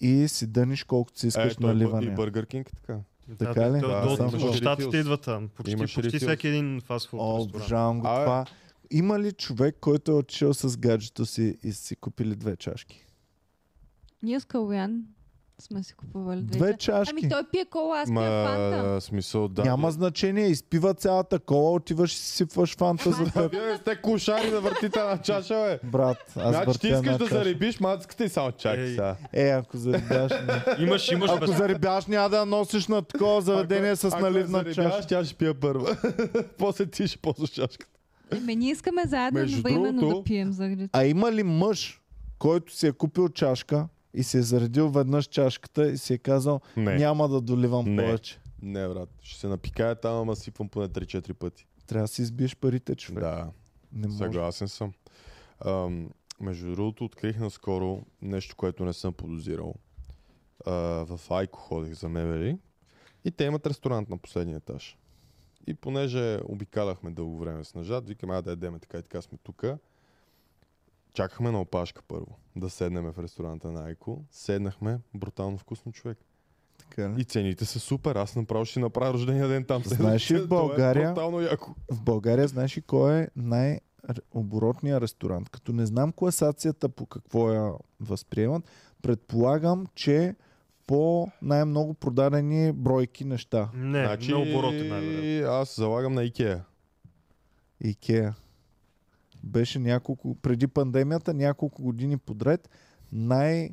и 0.00 0.28
си 0.28 0.46
дъниш 0.46 0.84
колкото 0.84 1.18
си 1.18 1.26
искаш 1.26 1.56
той 1.56 1.74
наливане. 1.74 2.06
И 2.06 2.10
Бургер 2.14 2.46
Кинг 2.46 2.70
така. 2.76 2.98
Така 3.38 3.70
ли? 3.72 3.80
Да, 3.80 4.16
Да, 4.16 4.46
от, 4.46 4.56
щатите 4.56 4.96
идват 4.96 5.22
там. 5.22 5.48
Почти, 5.48 5.72
Имаш 5.72 5.94
почти 5.94 6.18
всеки 6.18 6.48
един 6.48 6.80
фастфуд 6.80 7.20
О, 7.22 7.42
обожавам 7.42 8.00
го 8.00 8.06
Абе. 8.06 8.24
това. 8.24 8.46
Има 8.90 9.20
ли 9.20 9.32
човек, 9.32 9.76
който 9.80 10.10
е 10.10 10.14
отишъл 10.14 10.54
с 10.54 10.76
гаджето 10.76 11.26
си 11.26 11.58
и 11.62 11.72
си 11.72 11.96
купили 11.96 12.36
две 12.36 12.56
чашки? 12.56 13.06
Ние 14.22 14.40
с 14.40 14.44
Калуян 14.44 15.04
сме 15.60 15.82
си 15.82 15.94
купували 15.94 16.40
две, 16.42 16.58
Две 16.58 16.76
чашки. 16.76 17.10
Ами 17.12 17.28
той 17.28 17.42
пие 17.44 17.64
кола, 17.64 17.98
аз 17.98 18.08
пия 18.08 18.46
фанта. 18.46 18.82
Ма, 18.84 19.00
смисъл, 19.00 19.48
да. 19.48 19.64
Няма 19.64 19.90
значение, 19.90 20.46
изпива 20.46 20.94
цялата 20.94 21.38
кола, 21.38 21.70
отиваш 21.70 22.12
и 22.12 22.16
си 22.16 22.26
сипваш 22.26 22.76
фанта 22.76 23.10
за 23.12 23.24
теб. 23.24 23.50
Вие 23.52 23.76
сте 23.76 23.96
кошари 23.96 24.50
да 24.50 24.60
въртите 24.60 24.98
на 25.00 25.18
чаша, 25.18 25.54
бе. 25.82 25.88
Брат, 25.88 26.16
аз 26.28 26.32
Значи 26.32 26.60
ти 26.60 26.66
въртя 26.66 26.86
искаш 26.88 26.98
една 26.98 27.12
да 27.12 27.18
чаша. 27.20 27.34
заребиш 27.34 27.80
мацката 27.80 28.24
и 28.24 28.28
само 28.28 28.52
чакай 28.52 28.80
Ей. 28.80 28.88
сега. 28.88 29.16
Е, 29.32 29.48
ако 29.48 29.76
заребяш, 29.76 30.32
не. 30.32 30.76
Имаш, 30.78 31.10
имаш 31.10 31.30
Ако 31.30 31.40
без... 31.40 31.56
заребяш, 31.56 32.06
няма 32.06 32.28
да 32.28 32.38
я 32.38 32.46
носиш 32.46 32.88
на 32.88 33.02
такова 33.02 33.40
заведение 33.40 33.96
с 33.96 34.04
Ако 34.04 34.20
наливна 34.20 34.58
заребяш, 34.58 34.74
чаша. 34.76 35.06
Тя 35.08 35.24
ще 35.24 35.34
пия 35.34 35.54
първа. 35.54 35.96
После 36.58 36.86
ти 36.86 37.06
ще 37.06 37.18
ползваш 37.18 37.50
чашката. 37.50 37.92
Еми, 38.32 38.56
ние 38.56 38.70
искаме 38.70 39.02
заедно 39.06 39.40
Между 39.40 39.56
едновременно 39.58 40.00
другото- 40.00 40.18
да 40.18 40.24
пием 40.24 40.52
заради 40.52 40.88
А 40.92 41.04
има 41.04 41.32
ли 41.32 41.42
мъж, 41.42 42.00
който 42.38 42.74
си 42.74 42.86
е 42.86 42.92
купил 42.92 43.28
чашка 43.28 43.86
и 44.14 44.22
си 44.22 44.38
е 44.38 44.42
заредил 44.42 44.88
веднъж 44.88 45.24
чашката 45.24 45.90
и 45.90 45.98
си 45.98 46.14
е 46.14 46.18
казал, 46.18 46.60
Не. 46.76 46.94
няма 46.96 47.28
да 47.28 47.40
доливам 47.40 47.84
Не. 47.84 48.02
повече. 48.02 48.40
Не, 48.62 48.88
брат. 48.88 49.08
Ще 49.22 49.40
се 49.40 49.48
напикая 49.48 49.94
там, 49.94 50.16
ама 50.16 50.36
сипвам 50.36 50.68
поне 50.68 50.88
3-4 50.88 51.32
пъти. 51.32 51.66
Трябва 51.86 52.04
да 52.04 52.08
си 52.08 52.22
избиеш 52.22 52.56
парите, 52.56 52.94
човек. 52.94 53.20
Да, 53.20 53.50
Не 53.92 54.06
може. 54.06 54.18
съгласен 54.18 54.68
съм. 54.68 54.92
Ам, 55.66 56.10
между 56.40 56.70
другото, 56.70 57.04
открих 57.04 57.38
наскоро 57.40 58.00
нещо, 58.22 58.56
което 58.56 58.84
не 58.84 58.92
съм 58.92 59.12
подозирал. 59.12 59.74
А, 60.66 60.72
в 61.06 61.20
Айко 61.30 61.58
ходих 61.58 61.92
за 61.94 62.08
мебели 62.08 62.58
и 63.24 63.30
те 63.30 63.44
имат 63.44 63.66
ресторант 63.66 64.08
на 64.08 64.18
последния 64.18 64.56
етаж. 64.56 64.96
И 65.66 65.74
понеже 65.74 66.38
обикаляхме 66.44 67.10
дълго 67.10 67.38
време 67.38 67.64
с 67.64 67.74
нажат, 67.74 68.08
викаме, 68.08 68.34
а 68.34 68.42
да 68.42 68.50
ядеме 68.50 68.78
така 68.78 68.98
и 68.98 69.02
така 69.02 69.22
сме 69.22 69.38
тук. 69.42 69.64
Чакахме 71.18 71.50
на 71.50 71.60
опашка 71.60 72.02
първо, 72.08 72.38
да 72.56 72.70
седнем 72.70 73.12
в 73.12 73.22
ресторанта 73.22 73.72
на 73.72 73.84
Айко. 73.84 74.24
Седнахме, 74.30 75.00
брутално 75.14 75.58
вкусно 75.58 75.92
човек. 75.92 76.18
Така 76.78 77.10
ли? 77.10 77.20
И 77.20 77.24
цените 77.24 77.64
са 77.64 77.80
супер. 77.80 78.16
Аз 78.16 78.36
направо 78.36 78.64
ще 78.64 78.80
направя 78.80 79.12
рождения 79.12 79.48
ден 79.48 79.64
там. 79.64 79.82
Знаеш 79.84 80.30
ли 80.30 80.38
в 80.38 80.44
Това 80.44 80.56
е 80.56 80.60
България- 80.60 81.08
брутално 81.08 81.40
яко. 81.40 81.74
В 81.90 82.02
България 82.02 82.48
знаеш 82.48 82.76
ли 82.76 82.82
кой 82.82 83.18
е 83.18 83.28
най-оборотният 83.36 85.02
ресторант? 85.02 85.50
Като 85.50 85.72
не 85.72 85.86
знам 85.86 86.12
класацията 86.12 86.88
по 86.88 87.06
какво 87.06 87.52
я 87.52 87.72
възприемат, 88.00 88.64
предполагам, 89.02 89.86
че 89.94 90.34
по 90.86 91.28
най-много 91.42 91.94
продадени 91.94 92.72
бройки 92.72 93.24
неща. 93.24 93.70
Не, 93.74 94.04
значи... 94.04 94.30
на 94.30 94.38
оборота 94.38 94.84
най-вероятно. 94.84 95.52
аз 95.52 95.76
залагам 95.76 96.14
на 96.14 96.24
Икеа. 96.24 96.64
Икеа. 97.80 98.34
Беше 99.42 99.78
няколко, 99.78 100.34
преди 100.34 100.66
пандемията, 100.66 101.34
няколко 101.34 101.82
години 101.82 102.18
подред, 102.18 102.68
най... 103.12 103.70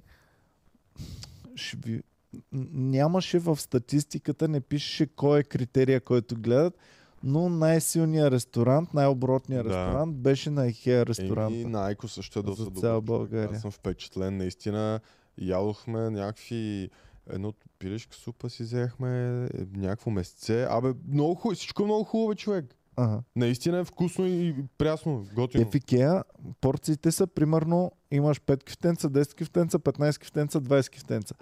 Ще 1.56 1.78
ви... 1.78 2.02
н- 2.52 2.68
Нямаше 2.72 3.40
в 3.40 3.58
статистиката, 3.58 4.48
не 4.48 4.62
пишеше 4.62 5.08
кой 5.08 5.40
е 5.40 5.44
критерия, 5.44 6.02
който 6.02 6.36
гледат, 6.36 6.78
но 7.24 7.50
най-силният 7.50 8.34
ресторант, 8.34 8.94
най-оборотният 8.94 9.64
Да. 9.64 9.70
ресторант 9.70 10.16
беше 10.16 10.50
на 10.50 10.68
Икеа 10.68 11.06
ресторанта. 11.06 11.56
И 11.56 11.66
на 11.66 11.86
Айко 11.86 12.08
също 12.08 12.40
е 12.40 12.44
доста 12.44 12.64
цяла 12.64 12.72
добър. 12.72 12.86
човек. 12.96 13.04
България. 13.30 13.56
Аз 13.56 13.62
съм 13.62 13.72
впечатлен. 13.72 14.38
Наистина 14.38 15.00
ядохме 15.38 16.10
някакви 16.10 16.90
едно 17.30 17.54
пилешка 17.80 18.16
супа 18.16 18.50
си 18.50 18.64
взехме, 18.64 19.10
е, 19.46 19.48
някакво 19.74 20.12
месце. 20.12 20.68
Абе, 20.70 20.94
много 21.08 21.36
хубаво, 21.36 21.56
всичко 21.56 21.82
е 21.82 21.86
много 21.86 22.04
хубаво, 22.04 22.36
човек. 22.36 22.76
Ага. 22.98 23.22
Наистина 23.36 23.78
е 23.78 23.84
вкусно 23.84 24.26
и 24.26 24.56
прясно, 24.78 25.26
готино. 25.36 25.62
Е, 25.62 25.66
в 25.66 25.76
Икеа 25.76 26.24
порциите 26.62 27.12
са 27.12 27.28
примерно 27.28 27.92
имаш 28.12 28.42
5 28.42 28.64
кифтенца, 28.64 29.10
10 29.10 29.34
кифтенца, 29.34 29.80
15 29.80 30.20
кифтенца, 30.20 30.62
20 30.62 30.90
кифтенца. 30.90 31.36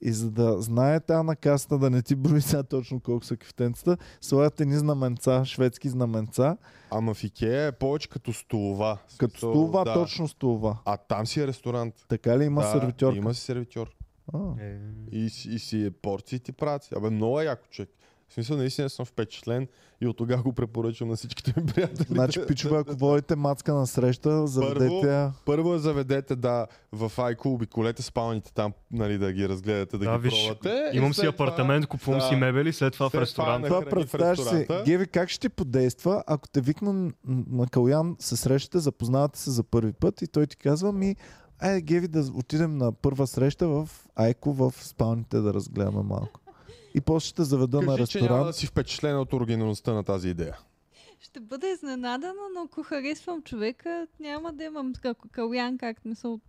И 0.00 0.12
за 0.12 0.30
да 0.30 0.62
знае 0.62 1.00
тя 1.00 1.22
на 1.22 1.36
касата 1.36 1.78
да 1.78 1.90
не 1.90 2.02
ти 2.02 2.14
брои 2.14 2.40
сега 2.40 2.62
точно 2.62 3.00
колко 3.00 3.24
са 3.24 3.36
кефтенцата, 3.36 3.96
слагат 4.20 4.60
едни 4.60 4.76
знаменца, 4.76 5.44
шведски 5.44 5.88
знаменца, 5.88 6.56
Ама 6.90 7.14
в 7.14 7.24
Икея 7.24 7.66
е 7.66 7.72
повече 7.72 8.08
като 8.08 8.32
столова. 8.32 8.98
Като 9.18 9.36
столова, 9.36 9.84
да. 9.84 9.94
точно 9.94 10.28
столова. 10.28 10.78
А 10.84 10.96
там 10.96 11.26
си 11.26 11.40
е 11.40 11.46
ресторант. 11.46 11.94
Така 12.08 12.38
ли 12.38 12.44
има 12.44 12.60
да, 12.62 12.70
сервитьорка? 12.70 13.18
Има 13.18 13.34
си 13.34 13.40
сервитьор. 13.40 13.90
А, 14.34 14.38
Е, 14.60 14.78
И, 15.12 15.30
си- 15.30 15.48
и 15.48 15.58
си 15.58 15.84
е 15.84 15.90
порции 15.90 16.38
ти 16.38 16.52
правят. 16.52 16.88
Абе, 16.92 17.10
много 17.10 17.40
е 17.40 17.44
яко 17.44 17.66
човек. 17.68 17.90
В 18.28 18.34
смисъл, 18.34 18.56
наистина 18.56 18.90
съм 18.90 19.06
впечатлен 19.06 19.68
и 20.00 20.06
от 20.06 20.16
тогава 20.16 20.42
го 20.42 20.52
препоръчвам 20.52 21.08
на 21.08 21.16
всичките 21.16 21.54
ми 21.56 21.66
приятели. 21.66 22.06
Значи, 22.08 22.40
пичове, 22.48 22.78
ако 22.78 22.92
водите 22.96 23.36
мацка 23.36 23.74
на 23.74 23.86
среща, 23.86 24.46
заведете 24.46 25.06
я. 25.06 25.32
Първо 25.44 25.72
я 25.72 25.78
заведете, 25.78 26.36
да, 26.36 26.66
в 26.92 27.12
Айко, 27.18 27.48
обиколете 27.48 28.02
спалните 28.02 28.52
там, 28.54 28.72
нали, 28.90 29.18
да 29.18 29.32
ги 29.32 29.48
разгледате, 29.48 29.98
да, 29.98 30.04
Да, 30.04 30.12
ги 30.12 30.22
виж, 30.22 30.46
пробвате. 30.48 30.90
имам 30.92 31.14
си 31.14 31.20
това- 31.20 31.28
апартамент, 31.28 31.86
купувам 31.86 32.20
да. 32.20 32.26
си 32.26 32.36
мебели, 32.36 32.72
след 32.72 32.92
това 32.92 33.08
в 33.08 33.12
След 33.12 33.20
ресторант. 33.20 33.64
това 33.64 33.80
в 33.80 33.86
представяш 33.86 34.38
си. 34.40 34.66
Геви, 34.84 35.06
как 35.06 35.28
ще 35.28 35.40
ти 35.40 35.48
подейства, 35.48 36.22
ако 36.26 36.48
те 36.48 36.60
викна 36.60 37.12
на 37.48 37.66
Калян, 37.66 38.16
се 38.18 38.36
срещате, 38.36 38.78
запознавате 38.78 39.38
се 39.38 39.50
за 39.50 39.62
първи 39.62 39.92
път 39.92 40.22
и 40.22 40.26
той 40.26 40.46
ти 40.46 40.56
казва 40.56 40.92
ми, 40.92 41.16
айде 41.58 41.80
Геви 41.80 42.08
да 42.08 42.24
отидем 42.34 42.76
на 42.76 42.92
първа 42.92 43.26
среща 43.26 43.68
в 43.68 43.88
Айко 44.16 44.52
в 44.52 44.74
спалните 44.76 45.38
да 45.38 45.54
разгледаме 45.54 46.02
малко. 46.02 46.40
И 46.94 47.00
после 47.00 47.26
ще 47.26 47.36
те 47.36 47.44
заведа 47.44 47.80
на 47.82 47.86
Кажи, 47.88 48.06
че 48.06 48.18
няма 48.18 48.28
да 48.28 48.34
ресторант. 48.34 48.54
си 48.54 48.66
впечатлен 48.66 49.18
от 49.18 49.32
оригиналността 49.32 49.92
на 49.92 50.04
тази 50.04 50.28
идея. 50.28 50.58
Ще 51.20 51.40
бъда 51.40 51.68
изненадана, 51.68 52.34
но 52.54 52.62
ако 52.62 52.82
харесвам 52.82 53.42
човека, 53.42 54.06
няма 54.20 54.52
да 54.52 54.64
имам 54.64 54.92
како 54.94 55.28
калян, 55.28 55.78
как 55.78 56.04
мисъл, 56.04 56.40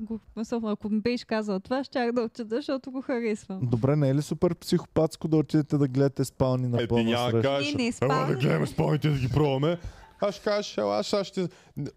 го, 0.00 0.20
мисъл, 0.36 0.60
ако 0.64 0.88
ми 0.88 1.00
беше 1.00 1.26
казал 1.26 1.60
това, 1.60 1.84
щях 1.84 2.12
да 2.12 2.22
отида, 2.22 2.56
защото 2.56 2.90
го 2.90 3.02
харесвам. 3.02 3.58
Добре, 3.62 3.96
не 3.96 4.08
е 4.08 4.14
ли 4.14 4.22
супер 4.22 4.54
психопатско 4.54 5.28
да 5.28 5.36
отидете 5.36 5.78
да 5.78 5.88
гледате 5.88 6.24
спални 6.24 6.68
на 6.68 6.76
Е, 6.76 6.80
ти 6.80 6.88
пълна 6.88 7.04
няма 7.04 7.24
да 7.24 7.30
среща? 7.32 7.42
кажеш, 7.44 7.74
Не, 7.74 7.78
не, 7.78 7.84
ела 7.84 7.90
да 7.90 7.96
спални. 8.16 8.34
гледаме 8.34 8.66
спалните 8.66 9.08
да 9.08 9.18
ги 9.18 9.28
пробваме. 9.28 9.78
Аз 10.20 10.34
ще 10.34 10.44
кажеш, 10.44 10.78
ела, 10.78 10.98
аз 10.98 11.26
ще... 11.26 11.48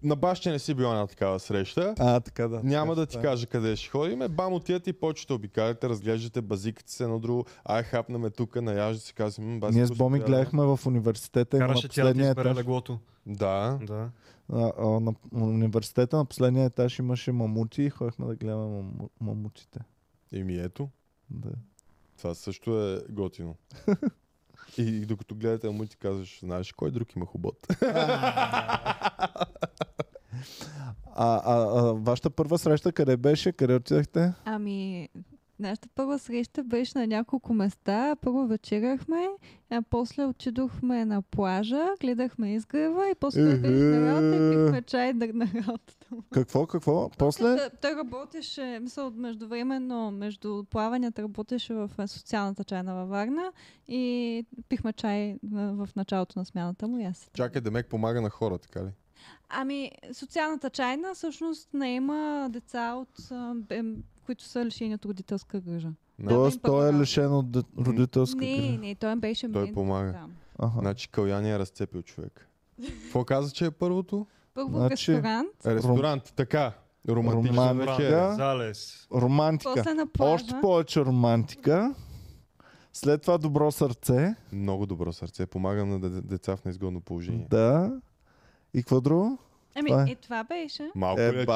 На 0.04 0.16
баща 0.16 0.50
не 0.50 0.60
си 0.60 0.74
била 0.74 0.94
на 0.94 1.08
такава 1.08 1.40
среща. 1.40 1.96
А, 2.00 2.20
така 2.20 2.48
да. 2.48 2.62
Няма 2.64 2.92
така 2.92 3.00
да 3.00 3.06
ти 3.06 3.14
ще 3.14 3.22
кажа 3.22 3.48
къде 3.48 3.76
ще 3.76 3.90
ходим. 3.90 4.20
Бам, 4.30 4.54
отивате 4.54 4.90
и 4.90 4.94
почвате 4.94 5.34
обикаляте, 5.34 5.90
разглеждате 5.90 6.42
базикате 6.42 6.92
се 6.92 7.04
едно 7.04 7.20
друго. 7.20 7.46
Ай, 7.66 7.84
хапнаме 7.84 8.30
тук, 8.30 8.62
наяжда 8.62 9.00
си 9.02 9.14
казваме. 9.14 9.58
стане. 9.58 9.76
Ние 9.76 9.86
с 9.86 9.92
Боми 9.92 10.20
гледахме 10.20 10.64
в 10.64 10.80
университета 10.86 11.58
Караше 11.58 11.90
тя 11.90 12.04
да 12.04 12.14
ти 12.14 12.20
избере 12.20 12.56
леглото. 12.56 13.00
Да. 13.26 13.80
Да. 13.84 14.10
А, 14.54 14.72
а, 14.78 14.86
на 14.86 15.14
университета 15.34 16.18
на 16.18 16.26
последния 16.26 16.66
етаж 16.66 17.00
имаше 17.00 17.32
мамути 17.32 17.84
и 17.84 17.90
ходихме 17.90 18.26
да 18.26 18.36
гледаме 18.36 18.66
маму, 18.66 19.10
мамутите. 19.22 19.80
И 20.32 20.44
ми 20.44 20.58
ето. 20.58 20.90
Да. 21.30 21.50
Това 22.18 22.34
също 22.34 22.88
е 22.88 23.02
готино. 23.10 23.56
И, 24.78 24.82
и 24.82 25.06
докато 25.06 25.36
гледате 25.36 25.70
му 25.70 25.86
ти 25.86 25.98
казваш, 25.98 26.40
знаеш 26.44 26.72
кой 26.72 26.92
друг 26.92 27.16
има 27.16 27.26
хубот. 27.26 27.68
А, 31.16 31.42
а, 31.46 31.80
а 31.80 31.94
вашата 31.94 32.30
първа 32.30 32.58
среща 32.58 32.92
къде 32.92 33.18
беше? 33.18 33.52
Къде 33.52 33.76
отидахте? 33.76 34.34
Ами, 34.46 35.10
нашата 35.62 35.88
първа 35.96 36.20
среща 36.20 36.64
беше 36.64 36.98
на 36.98 37.08
няколко 37.08 37.54
места. 37.54 38.16
Първо 38.22 38.48
вечеряхме, 38.48 39.28
а 39.70 39.82
после 39.90 40.26
отидохме 40.26 41.06
на 41.06 41.22
плажа, 41.22 41.88
гледахме 42.00 42.54
изгрева 42.54 43.10
и 43.10 43.16
после 43.16 43.58
беше 43.58 43.74
на 43.74 44.12
работа 44.12 44.36
и 44.36 44.66
пихме 44.66 44.82
чай 44.82 45.14
да- 45.14 45.34
на 45.34 45.46
работата 45.46 46.08
му. 46.12 46.24
Какво, 46.32 46.66
какво? 46.66 47.10
После? 47.10 47.58
Той, 47.58 47.70
той 47.82 47.96
работеше, 47.96 48.80
мисъл, 48.82 49.12
междувременно, 49.12 50.12
между 50.12 50.64
плаванията 50.64 51.22
работеше 51.22 51.74
в 51.74 51.90
социалната 52.08 52.64
чайна 52.64 52.94
във 52.96 53.10
Варна 53.10 53.52
и 53.88 54.46
пихме 54.70 54.94
чай 54.94 55.38
в, 55.52 55.90
началото 55.96 56.40
на 56.40 56.46
смяната 56.46 56.88
му 56.88 57.00
и 57.00 57.04
аз. 57.04 57.30
Чакай, 57.34 57.62
Демек 57.62 57.88
помага 57.88 58.22
на 58.22 58.30
хора, 58.30 58.58
така 58.58 58.84
ли? 58.84 58.90
Ами, 59.50 59.92
социалната 60.14 60.70
чайна 60.70 61.14
всъщност 61.14 61.70
наема 61.74 62.48
деца, 62.52 62.94
от, 62.94 63.32
които 64.32 64.44
са 64.44 64.66
лишени 64.66 64.96
от 64.96 65.06
родителска 65.06 65.62
грижа. 65.62 65.90
Не. 66.20 66.30
Тоест, 66.30 66.60
той 66.62 66.90
е 66.90 66.94
лишен 66.94 67.34
от 67.34 67.52
де- 67.52 67.64
родителска 67.80 68.38
Не, 68.38 68.58
грижа. 68.58 68.78
не, 68.78 68.96
той 68.96 69.16
беше 69.16 69.52
Той 69.52 69.64
мен. 69.64 69.74
помага. 69.74 70.12
Да. 70.12 70.26
Аха. 70.60 70.80
Значи 70.80 71.10
Каляни 71.10 71.52
е 71.52 71.60
разцепил 71.60 72.02
човек. 72.02 72.48
Какво 73.02 73.24
каза, 73.26 73.52
че 73.52 73.66
е 73.66 73.72
първото? 73.72 74.28
Първо 74.54 74.70
Значи- 74.70 75.12
ресторант, 75.14 75.48
Ресторант, 75.66 76.34
така. 76.36 76.74
Романтична 77.10 77.58
Романтика. 77.70 77.92
вечеря. 77.94 78.34
Залез. 78.34 79.08
Романтика. 79.14 79.74
после 79.76 79.94
на 79.94 80.08
плажа. 80.08 80.34
Още 80.36 80.54
повече 80.62 81.00
романтика. 81.02 81.94
След 82.94 83.22
това 83.22 83.38
добро 83.38 83.72
сърце. 83.72 84.36
Много 84.54 84.86
добро 84.86 85.14
сърце. 85.14 85.46
Помага 85.46 85.86
на 85.86 86.00
де- 86.00 86.22
деца 86.22 86.56
в 86.56 86.66
неизгодно 86.66 87.02
положение. 87.02 87.48
Да. 87.50 88.00
И 88.74 88.80
какво 88.80 89.02
друго? 89.02 89.38
Ами, 89.76 89.90
Това 89.90 90.02
е. 90.02 90.12
е 90.12 90.16
това 90.16 90.44
беше. 90.44 90.92
Малко 90.96 91.22
Е, 91.22 91.26
е 91.26 91.32
човек? 91.32 91.50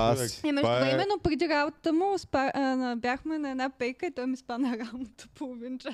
Е, 0.44 0.52
между 0.52 0.68
времено, 0.70 1.14
преди 1.24 1.50
работата 1.50 1.94
му, 1.94 2.18
спа, 2.18 2.52
а, 2.54 2.96
бяхме 2.96 3.38
на 3.38 3.50
една 3.52 3.70
пейка 3.70 4.06
и 4.06 4.12
той 4.12 4.28
ми 4.28 4.38
спа 4.38 4.58
на 4.58 4.78
работа 4.80 5.28
половин 5.36 5.80
час. 5.80 5.94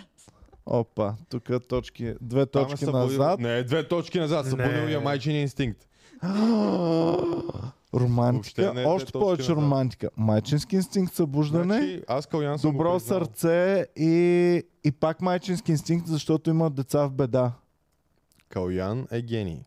Опа, 0.65 1.14
тук 1.30 1.49
точки, 1.69 2.14
две 2.22 2.45
Там 2.45 2.61
е 2.61 2.65
точки 2.65 2.85
събудил- 2.85 3.18
назад. 3.18 3.39
Не, 3.39 3.64
две 3.64 3.88
точки 3.88 4.19
назад. 4.19 4.45
Събудил 4.45 4.88
я 4.88 4.99
майчиния 4.99 5.41
инстинкт. 5.41 5.88
романтика, 7.93 8.73
не 8.73 8.84
е 8.84 8.85
още 8.85 9.11
повече 9.11 9.41
назад. 9.41 9.56
романтика. 9.56 10.10
Майчински 10.18 10.76
инстинкт, 10.76 11.14
събуждане, 11.14 11.64
Значи, 11.76 12.02
аз 12.07 12.26
Калян 12.26 12.60
съм 12.60 12.72
го 12.72 12.77
добро 12.77 12.99
сърце 12.99 13.85
и, 13.95 14.14
и 14.84 14.91
пак 14.91 15.22
майчински 15.22 15.72
инстинкт, 15.72 16.07
защото 16.07 16.49
има 16.49 16.69
деца 16.69 16.99
в 16.99 17.11
беда. 17.11 17.52
Калян 18.49 19.07
е 19.11 19.22
гений. 19.22 19.61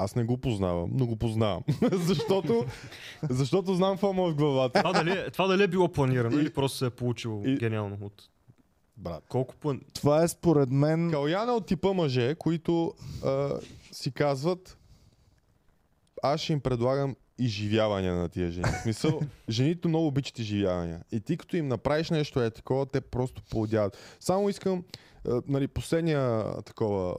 Аз 0.00 0.14
не 0.14 0.24
го 0.24 0.36
познавам, 0.36 0.90
но 0.92 1.06
го 1.06 1.16
познавам. 1.16 1.62
защото, 1.92 2.64
защото 3.22 3.74
знам 3.74 3.92
какво 3.92 4.12
му 4.12 4.28
е 4.28 4.30
в 4.30 4.34
главата. 4.34 4.78
Това 4.80 4.92
дали, 4.94 5.30
това 5.32 5.46
дали 5.46 5.62
е 5.62 5.68
било 5.68 5.88
планирано 5.88 6.38
И- 6.38 6.40
или 6.40 6.50
просто 6.50 6.78
се 6.78 6.86
е 6.86 6.90
получило 6.90 7.42
и- 7.44 7.56
гениално 7.56 7.96
от... 8.00 8.22
Брат. 8.96 9.24
Колко 9.28 9.54
план... 9.54 9.80
Това 9.94 10.22
е 10.22 10.28
според 10.28 10.70
мен... 10.70 11.10
Калян 11.10 11.48
е 11.48 11.52
от 11.52 11.66
типа 11.66 11.92
мъже, 11.92 12.34
които 12.34 12.94
а, 13.24 13.50
си 13.92 14.10
казват 14.10 14.76
аз 16.22 16.40
ще 16.40 16.52
им 16.52 16.60
предлагам 16.60 17.16
изживявания 17.38 18.14
на 18.14 18.28
тия 18.28 18.50
жени. 18.50 18.66
В 18.66 18.82
смисъл, 18.82 19.20
жените 19.48 19.88
много 19.88 20.06
обичат 20.06 20.38
изживявания. 20.38 21.00
И 21.12 21.20
ти 21.20 21.36
като 21.36 21.56
им 21.56 21.68
направиш 21.68 22.10
нещо 22.10 22.42
е 22.42 22.50
такова, 22.50 22.86
те 22.86 23.00
просто 23.00 23.42
поудяват. 23.50 24.16
Само 24.20 24.48
искам, 24.48 24.84
нали, 25.48 25.68
последния 25.68 26.44
такова, 26.62 27.16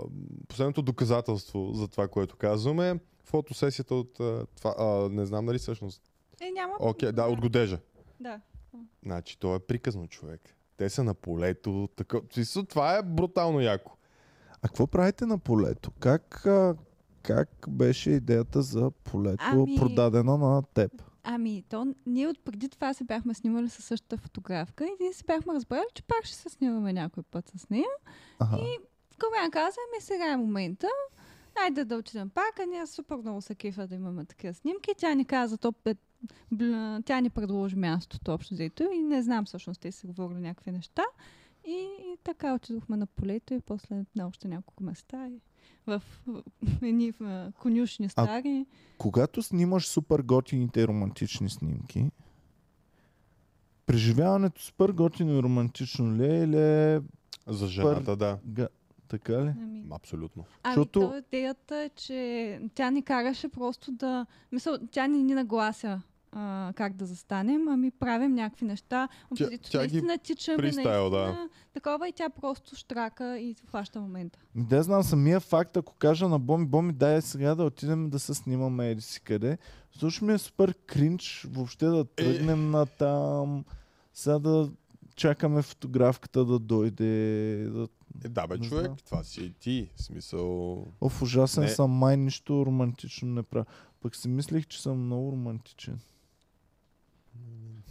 последното 0.48 0.82
доказателство 0.82 1.72
за 1.74 1.88
това, 1.88 2.08
което 2.08 2.36
казваме, 2.36 3.00
фотосесията 3.24 3.96
от 3.96 4.20
а, 4.20 4.46
това, 4.58 4.76
а, 4.78 5.10
не 5.10 5.26
знам 5.26 5.46
дали 5.46 5.58
всъщност. 5.58 6.02
Е, 6.42 6.52
няма. 6.52 6.74
Окей, 6.80 7.12
да, 7.12 7.26
от 7.26 7.42
годежа. 7.42 7.80
Да. 8.20 8.42
Значи, 9.04 9.40
той 9.40 9.56
е 9.56 9.60
приказно 9.60 10.08
човек. 10.08 10.42
Те 10.78 10.90
са 10.90 11.04
на 11.04 11.14
полето. 11.14 11.90
Така... 11.96 12.18
Това 12.70 12.98
е 12.98 13.04
брутално 13.04 13.62
яко. 13.62 13.98
А 14.62 14.68
какво 14.68 14.88
правите 14.88 15.26
на 15.26 15.38
полето? 15.38 15.92
Как, 15.92 16.48
как 17.24 17.50
беше 17.70 18.12
идеята 18.12 18.62
за 18.62 18.92
полето 18.92 19.44
Ами- 19.48 19.76
продадена 19.76 20.38
на 20.38 20.64
теб? 20.64 20.92
Ами, 21.24 21.64
то, 21.70 21.96
ние 22.06 22.28
от 22.28 22.40
преди 22.44 22.70
това 22.70 22.94
се 22.94 23.04
бяхме 23.04 23.34
снимали 23.34 23.70
със 23.70 23.86
същата 23.86 24.18
фотографка 24.18 24.86
и 24.86 25.04
ние 25.04 25.14
се 25.14 25.24
бяхме 25.24 25.54
разбрали, 25.54 25.86
че 25.96 26.04
пак 26.04 26.26
ще 26.26 26.36
се 26.36 26.50
снимаме 26.50 26.94
някой 26.94 27.24
път 27.24 27.52
с 27.56 27.70
нея. 27.70 27.86
Ага. 28.40 28.58
Калян 29.18 29.52
каза, 29.52 29.78
ми 29.96 30.02
сега 30.02 30.32
е 30.32 30.38
момента, 30.38 30.88
айде 31.64 31.86
да 31.86 31.96
отидем 31.96 32.30
пак, 32.30 32.60
а 32.60 32.66
ние 32.66 32.88
супер 32.88 33.16
много 33.16 33.42
се 33.42 33.56
кефа 33.56 33.88
да 33.88 33.96
имаме 33.96 34.26
такива 34.26 34.54
снимки. 34.54 34.92
Тя 34.98 35.14
ни 35.14 35.26
каза, 35.26 35.58
то, 35.58 35.74
тя 37.06 37.22
ни 37.22 37.30
предложи 37.30 37.76
мястото 37.76 38.34
общо 38.34 38.54
взето 38.54 38.84
и 38.84 39.02
не 39.02 39.22
знам 39.22 39.46
всъщност, 39.46 39.82
те 39.82 39.92
си 39.92 40.08
говорили 40.08 40.40
някакви 40.40 40.72
неща. 40.72 41.04
И, 41.66 41.90
и 42.00 42.18
така 42.24 42.54
отидохме 42.54 42.98
на 42.98 43.08
полето 43.08 43.54
и 43.54 43.60
после 43.60 44.06
на 44.16 44.28
още 44.28 44.48
няколко 44.48 44.84
места. 44.84 45.28
И 45.28 45.40
в, 45.88 46.02
едни 46.82 47.14
конюшни 47.60 48.10
стари. 48.10 48.66
Когато 48.98 49.42
снимаш 49.44 49.88
супер 49.88 50.20
готините 50.20 50.88
романтични 50.88 51.50
снимки, 51.50 52.12
преживяването 53.86 54.62
супер 54.62 54.90
готино 54.90 55.38
и 55.40 55.44
романтично 55.44 56.16
ли 56.16 56.26
е 56.26 56.44
или 56.44 56.58
е 56.58 57.02
За 57.48 57.68
жената, 57.68 58.16
да. 58.16 58.40
га... 58.46 58.68
така 59.08 59.46
ли? 59.46 59.54
Ами, 59.62 59.84
Абсолютно. 59.92 60.46
Ами, 60.64 60.72
Защото- 60.72 61.00
то 61.00 61.18
идеята 61.18 61.76
е, 61.76 61.90
че 61.90 62.62
тя 62.76 62.92
ни 62.92 63.02
караше 63.02 63.50
просто 63.50 63.92
да... 63.92 64.26
Мисъл, 64.52 64.78
тя 64.92 65.08
ни 65.08 65.24
ни 65.24 65.34
наглася 65.34 66.02
а, 66.32 66.74
как 66.76 66.94
да 66.94 67.06
застанем, 67.06 67.68
ами 67.68 67.92
правим 67.92 68.34
някакви 68.34 68.66
неща. 68.66 69.08
Тя- 69.36 69.50
Тя, 69.50 69.58
тя 69.62 69.80
ги 69.80 69.94
наистина 69.94 70.18
тичаме, 70.18 70.58
фристайл, 70.58 71.10
да. 71.10 71.18
наистина, 71.18 71.50
такова 71.74 72.10
и 72.10 72.14
тя 72.14 72.30
просто 72.32 72.76
штрака 72.76 73.40
и 73.40 73.56
хваща 73.68 74.02
момента. 74.02 74.40
Ми 74.56 74.64
Да 74.64 74.84
знам 74.84 75.04
самия 75.04 75.40
факт, 75.40 75.78
ако 75.78 75.94
кажа 75.94 76.28
на 76.28 76.40
Боми, 76.40 76.66
Боми, 76.66 76.94
дай 76.94 77.22
сега 77.22 77.56
да 77.56 77.64
отидем 77.64 78.10
да 78.10 78.20
се 78.20 78.34
снимаме 78.34 78.90
еди 78.90 79.02
си 79.02 79.22
къде. 79.22 79.58
Слушай 79.92 80.28
ми 80.28 80.34
е 80.34 80.38
супер 80.38 80.74
кринч 80.76 81.48
въобще 81.50 81.86
да 81.86 82.06
тръгнем 82.06 82.72
на 82.72 82.86
там. 82.86 83.66
Сега 84.14 84.40
да 84.40 84.70
чакаме 85.16 85.62
фотографката 85.62 86.46
да 86.46 86.60
дойде. 86.60 87.06
Да... 87.66 87.88
Е, 88.26 88.30
да, 88.30 88.48
бе, 88.48 88.58
Не 88.58 88.64
човек, 88.64 88.86
знам. 88.86 88.98
това 89.06 89.24
си 89.24 89.44
и 89.44 89.54
ти. 89.54 89.90
В 89.96 90.04
смисъл... 90.04 90.86
Оф, 91.02 91.22
ужасен 91.22 91.64
Не. 91.64 91.70
съм, 91.70 91.92
май 91.92 92.18
нищо 92.18 92.66
романтично 92.66 93.28
не 93.28 93.44
правя. 93.44 93.66
Пък 94.02 94.16
си 94.16 94.28
мислех, 94.28 94.68
че 94.68 94.82
съм 94.82 95.06
много 95.06 95.32
романтичен. 95.32 96.00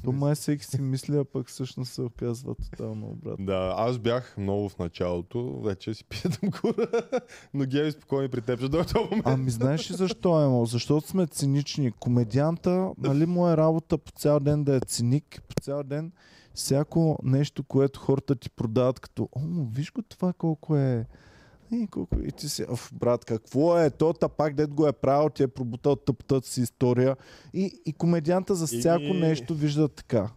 То 0.04 0.12
май 0.12 0.34
всеки 0.34 0.64
си 0.64 0.80
мисли, 0.80 1.16
а 1.16 1.24
пък 1.24 1.48
всъщност 1.48 1.92
се 1.92 2.02
оказва 2.02 2.54
тотално 2.54 3.06
обратно. 3.06 3.46
Да, 3.46 3.74
аз 3.76 3.98
бях 3.98 4.36
много 4.38 4.68
в 4.68 4.78
началото, 4.78 5.60
вече 5.60 5.94
си 5.94 6.04
питам 6.04 6.50
кура, 6.50 6.86
но 7.54 7.64
Геви 7.64 7.92
спокойно 7.92 8.28
при 8.28 8.40
теб 8.40 8.58
ще 8.58 8.68
дойде 8.68 8.92
момент. 9.00 9.22
Ами 9.24 9.50
знаеш 9.50 9.90
ли 9.90 9.94
защо 9.94 10.62
е, 10.62 10.66
Защото 10.66 11.08
сме 11.08 11.26
цинични. 11.26 11.92
Комедианта, 11.92 12.90
нали 12.98 13.26
му 13.26 13.48
е 13.48 13.56
работа 13.56 13.98
по 13.98 14.12
цял 14.12 14.40
ден 14.40 14.64
да 14.64 14.76
е 14.76 14.80
циник, 14.80 15.42
по 15.48 15.54
цял 15.62 15.82
ден 15.82 16.12
всяко 16.54 17.18
нещо, 17.22 17.62
което 17.62 18.00
хората 18.00 18.34
ти 18.34 18.50
продават 18.50 19.00
като 19.00 19.28
О, 19.32 19.40
виж 19.74 19.92
го 19.92 20.02
това 20.02 20.32
колко 20.32 20.76
е 20.76 21.06
и, 21.72 21.86
колко... 21.86 22.16
и 22.24 22.32
ти 22.32 22.48
си, 22.48 22.64
оф, 22.68 22.90
брат, 22.94 23.24
какво 23.24 23.78
е? 23.78 23.90
То 23.90 24.14
пак 24.28 24.54
дед 24.54 24.74
го 24.74 24.86
е 24.86 24.92
правил, 24.92 25.28
ти 25.28 25.42
е 25.42 25.48
пробутал 25.48 25.96
тъптата 25.96 26.48
си 26.48 26.60
история. 26.60 27.16
И, 27.54 27.80
и 27.86 27.92
комедианта 27.92 28.54
за 28.54 28.76
И- 28.76 28.78
всяко 28.78 29.14
нещо 29.14 29.54
вижда 29.54 29.88
така. 29.88 30.30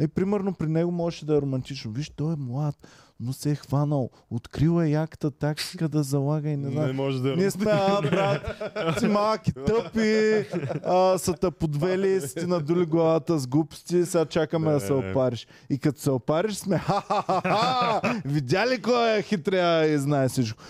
И 0.00 0.08
примерно 0.08 0.54
при 0.54 0.66
него 0.66 0.90
можеше 0.90 1.26
да 1.26 1.36
е 1.36 1.40
романтично. 1.40 1.92
Виж, 1.92 2.10
той 2.10 2.32
е 2.32 2.36
млад, 2.36 2.76
но 3.20 3.32
се 3.32 3.50
е 3.50 3.54
хванал, 3.54 4.10
открил 4.30 4.82
е 4.82 4.88
яката 4.88 5.30
тактика 5.30 5.88
да 5.88 6.02
залага 6.02 6.50
и 6.50 6.56
не 6.56 6.70
знам. 6.70 6.86
не 6.86 6.92
може 6.92 7.22
да... 7.22 7.36
Ние 7.36 7.50
сме, 7.50 7.70
а, 7.70 8.00
брат, 8.02 8.62
си 8.98 9.06
малки 9.08 9.52
тъпи, 9.52 10.44
а, 10.84 11.18
са 11.18 11.32
те 11.32 11.50
подвели, 11.50 12.20
си 12.20 12.34
ти 12.34 12.46
надули 12.46 12.86
главата 12.86 13.38
с 13.38 13.46
глупости, 13.46 14.06
сега 14.06 14.24
чакаме 14.24 14.72
да 14.72 14.80
се 14.80 14.92
опариш. 14.92 15.46
И 15.70 15.78
като 15.78 16.00
се 16.00 16.10
опариш 16.10 16.54
сме, 16.54 16.78
ха-ха-ха-ха, 16.78 18.20
видя 18.24 18.66
ли 18.66 18.82
кой 18.82 19.18
е 19.18 19.22
хитрия 19.22 19.94
и 19.94 19.98
знае 19.98 20.28
всичко. 20.28 20.62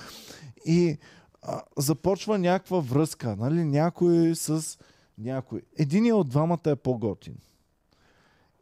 И 0.66 0.98
а, 1.42 1.62
започва 1.78 2.38
някаква 2.38 2.80
връзка, 2.80 3.36
нали, 3.38 3.64
някой 3.64 4.34
с 4.34 4.78
някой. 5.18 5.62
Единият 5.78 6.18
от 6.18 6.28
двамата 6.28 6.58
е 6.66 6.76
по-готин. 6.76 7.34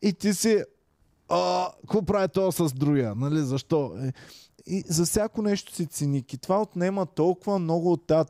И 0.03 0.13
ти 0.13 0.35
си, 0.35 0.63
какво 1.81 2.03
прави 2.07 2.29
то 2.29 2.53
с 2.53 2.73
другия, 2.73 3.15
нали, 3.15 3.39
защо? 3.39 3.93
Е, 4.05 4.13
И 4.67 4.85
за 4.87 5.05
всяко 5.05 5.43
нещо 5.43 5.75
си 5.75 5.87
циник. 5.87 6.33
И 6.33 6.39
това 6.39 6.63
отнема 6.63 7.07
толкова 7.07 7.59
много 7.59 7.93
от 7.93 8.07
тази 8.07 8.29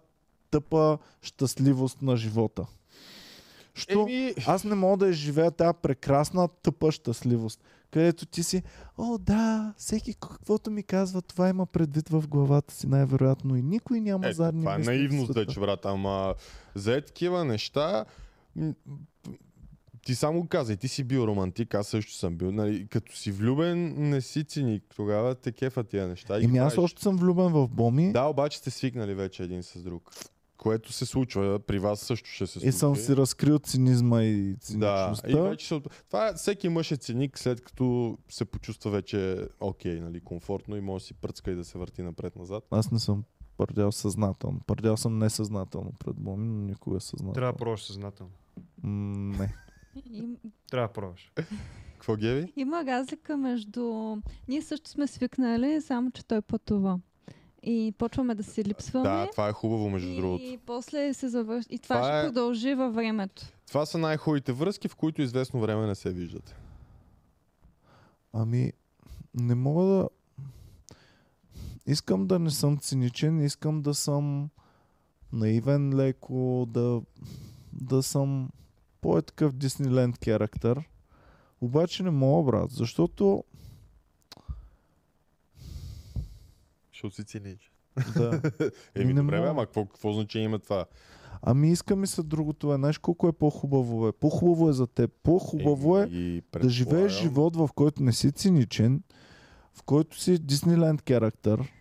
тъпа 0.51 0.99
щастливост 1.23 2.03
на 2.03 2.17
живота. 2.17 2.67
Що 3.75 4.01
Еми, 4.01 4.35
аз 4.47 4.65
не 4.65 4.75
мога 4.75 4.97
да 4.97 5.11
изживея 5.11 5.51
тази 5.51 5.79
прекрасна 5.83 6.49
тъпа 6.49 6.93
щастливост, 6.93 7.61
където 7.91 8.27
ти 8.27 8.43
си, 8.43 8.63
о 8.99 9.19
да, 9.19 9.75
всеки 9.77 10.15
каквото 10.15 10.71
ми 10.71 10.83
казва, 10.83 11.23
това 11.23 11.49
има 11.49 11.67
предвид 11.67 12.09
в 12.09 12.29
главата 12.29 12.75
си 12.75 12.87
най-вероятно 12.87 13.57
и 13.57 13.63
никой 13.63 14.01
няма 14.01 14.29
е, 14.29 14.33
задни 14.33 14.61
това 14.61 14.75
е 14.75 14.79
наивност, 14.79 15.35
да 15.35 15.47
че, 15.47 15.61
брат, 15.61 15.85
ама 15.85 16.35
за 16.75 17.01
такива 17.01 17.45
неща, 17.45 18.05
ти 20.07 20.15
само 20.15 20.47
казай, 20.47 20.77
ти 20.77 20.89
си 20.89 21.05
бил 21.05 21.21
романтик, 21.21 21.75
аз 21.75 21.89
също 21.89 22.13
съм 22.13 22.37
бил. 22.37 22.53
Нали, 22.53 22.87
като 22.87 23.17
си 23.17 23.33
влюбен, 23.33 23.95
не 24.11 24.21
си 24.21 24.45
циник. 24.45 24.85
Тогава 24.97 25.35
те 25.35 25.53
кефа 25.53 25.85
тия 25.85 26.09
неща. 26.09 26.39
и 26.39 26.45
Еми 26.45 26.59
аз 26.59 26.79
още 26.79 27.03
съм 27.03 27.17
влюбен 27.17 27.49
в 27.49 27.69
Боми 27.69 28.13
Да, 28.13 28.25
обаче 28.25 28.59
сте 28.59 28.71
свикнали 28.71 29.15
вече 29.15 29.43
един 29.43 29.63
с 29.63 29.83
друг. 29.83 30.11
Което 30.57 30.93
се 30.93 31.07
случва. 31.07 31.61
При 31.61 31.79
вас 31.79 32.01
също 32.01 32.29
ще 32.29 32.47
се 32.47 32.53
случи. 32.53 32.69
и 32.69 32.73
съм 32.73 32.97
си 32.97 33.17
разкрил 33.17 33.59
цинизма 33.59 34.23
и 34.23 34.53
Да, 34.53 34.59
циничността. 34.61 35.31
и 35.31 35.35
вече 35.35 35.69
се... 35.69 35.81
Това 36.07 36.29
е, 36.29 36.35
всеки 36.35 36.69
мъж 36.69 36.93
е 36.93 36.97
циник, 36.97 37.39
след 37.39 37.61
като 37.61 38.19
се 38.29 38.45
почувства 38.45 38.91
вече 38.91 39.49
окей, 39.61 40.01
нали, 40.01 40.21
комфортно 40.21 40.77
и 40.77 40.81
може 40.81 41.03
да 41.03 41.07
си 41.07 41.15
пръцка 41.15 41.51
и 41.51 41.55
да 41.55 41.65
се 41.65 41.79
върти 41.79 42.03
напред-назад. 42.03 42.65
Аз 42.71 42.91
не 42.91 42.99
съм 42.99 43.25
пърдял 43.57 43.93
съзнателно. 43.93 44.61
Пърдял 44.67 44.97
съм 44.97 45.19
несъзнателно 45.19 45.93
пред 45.99 46.17
Боми, 46.17 46.49
но 46.49 46.63
никога 46.63 47.01
съзнателно. 47.01 47.33
Трябва 47.35 47.53
да 47.53 47.59
пробваш 47.59 47.85
съзнателно. 47.85 48.33
М, 48.83 49.37
не. 49.39 49.55
Им, 50.07 50.37
Трябва 50.71 50.89
да 50.89 50.93
пробваш. 50.93 51.33
Какво 51.93 52.17
Геви? 52.17 52.53
има 52.57 52.85
разлика 52.85 53.37
между... 53.37 54.17
Ние 54.49 54.63
също 54.63 54.91
сме 54.91 55.07
свикнали, 55.07 55.81
само 55.81 56.11
че 56.11 56.25
той 56.25 56.43
пътува. 56.43 57.01
И 57.63 57.95
почваме 57.99 58.35
да 58.35 58.43
си 58.43 58.65
липсваме. 58.65 59.09
Да, 59.09 59.29
това 59.31 59.49
е 59.49 59.53
хубаво, 59.53 59.91
между 59.91 60.09
и 60.09 60.17
другото. 60.17 60.59
после 60.67 61.15
се 61.15 61.29
завърши. 61.29 61.69
И 61.71 61.79
това, 61.79 61.97
Това 61.97 62.09
ще 62.09 62.19
е- 62.19 62.25
продължи 62.25 62.75
във 62.75 62.95
времето. 62.95 63.43
Това 63.67 63.87
са 63.87 63.99
най-хубавите 63.99 64.53
връзки, 64.53 64.89
в 64.89 64.97
които 64.97 65.23
известно 65.23 65.61
време 65.61 65.87
не 65.87 65.95
се 65.95 66.11
виждате. 66.11 66.57
Ами, 68.33 68.73
не 69.35 69.55
мога 69.55 69.85
да... 69.85 70.09
Искам 71.87 72.27
да 72.27 72.39
не 72.39 72.51
съм 72.51 72.79
циничен, 72.79 73.45
искам 73.45 73.83
да 73.83 73.95
съм 73.95 74.49
наивен 75.33 75.97
леко, 75.97 76.67
да, 76.71 77.03
да 77.73 78.03
съм 78.03 78.51
по-такъв 79.01 79.53
Дисниленд 79.53 80.25
характер. 80.25 80.89
Обаче 81.61 82.03
не 82.03 82.11
мога, 82.11 82.51
брат, 82.53 82.71
защото 82.71 83.45
Защото 86.93 87.15
си 87.15 87.25
цинич. 87.25 87.73
да, 88.15 88.41
Еми, 88.95 89.15
Не 89.15 89.21
добре, 89.21 89.37
мога. 89.39 89.51
ама 89.51 89.67
какво, 89.67 89.87
какво 89.87 90.13
значение 90.13 90.45
има 90.45 90.59
това? 90.59 90.85
Ами 91.43 91.73
иска 91.73 91.97
ми 91.97 92.07
се 92.07 92.23
другото 92.23 92.73
е. 92.73 92.77
Знаеш 92.77 92.99
колко 92.99 93.29
е 93.29 93.33
по-хубаво 93.33 94.09
е? 94.09 94.13
По-хубаво 94.13 94.69
е 94.69 94.73
за 94.73 94.87
теб. 94.87 95.11
По-хубаво 95.23 95.99
е 95.99 96.05
И 96.05 96.43
да 96.63 96.69
живееш 96.69 97.13
живот, 97.13 97.57
в 97.57 97.69
който 97.75 98.03
не 98.03 98.13
си 98.13 98.33
циничен, 98.33 99.03
в 99.75 99.83
който 99.83 100.21
си 100.21 100.39
Дисниленд 100.39 101.09
характер, 101.09 101.73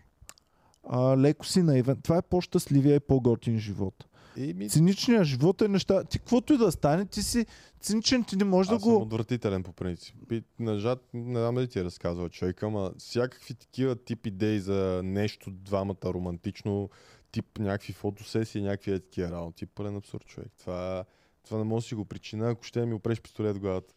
а, 0.89 1.17
леко 1.17 1.45
си 1.45 1.63
наивен. 1.63 2.01
Това 2.01 2.17
е 2.17 2.21
по-щастливия 2.21 2.95
и 2.95 2.99
по-готин 2.99 3.59
живот. 3.59 4.05
Еми, 4.39 4.69
Циничният 4.69 5.25
живот 5.25 5.61
е 5.61 5.67
неща. 5.67 6.03
Ти 6.03 6.19
каквото 6.19 6.53
и 6.53 6.57
да 6.57 6.71
стане, 6.71 7.05
ти 7.05 7.23
си 7.23 7.45
циничен, 7.79 8.23
ти 8.23 8.35
не 8.35 8.43
можеш 8.43 8.71
аз 8.71 8.77
да 8.77 8.83
съм 8.83 8.93
го... 8.93 9.01
отвратителен 9.01 9.63
по 9.63 9.73
принцип. 9.73 10.15
И, 10.31 10.43
нажат, 10.59 11.03
не 11.13 11.39
знам 11.39 11.55
дали 11.55 11.67
ти 11.67 11.79
е 11.79 11.83
разказвал 11.83 12.29
човек, 12.29 12.63
ама 12.63 12.91
всякакви 12.97 13.53
такива 13.53 13.95
тип 13.95 14.25
идеи 14.25 14.59
за 14.59 15.01
нещо, 15.03 15.51
двамата 15.51 15.95
романтично, 16.05 16.89
тип 17.31 17.45
някакви 17.59 17.93
фотосесии, 17.93 18.61
някакви 18.61 18.91
е 18.91 18.99
такива 18.99 19.31
работи. 19.31 19.65
Пълен 19.65 19.95
абсурд 19.95 20.25
човек. 20.25 20.51
Това, 20.59 21.05
това 21.45 21.57
не 21.57 21.63
може 21.63 21.83
да 21.83 21.87
си 21.87 21.95
го 21.95 22.05
причина, 22.05 22.49
ако 22.49 22.63
ще 22.63 22.85
ми 22.85 22.93
опреш 22.93 23.21
пистолет 23.21 23.55
в 23.57 23.59
главата. 23.59 23.93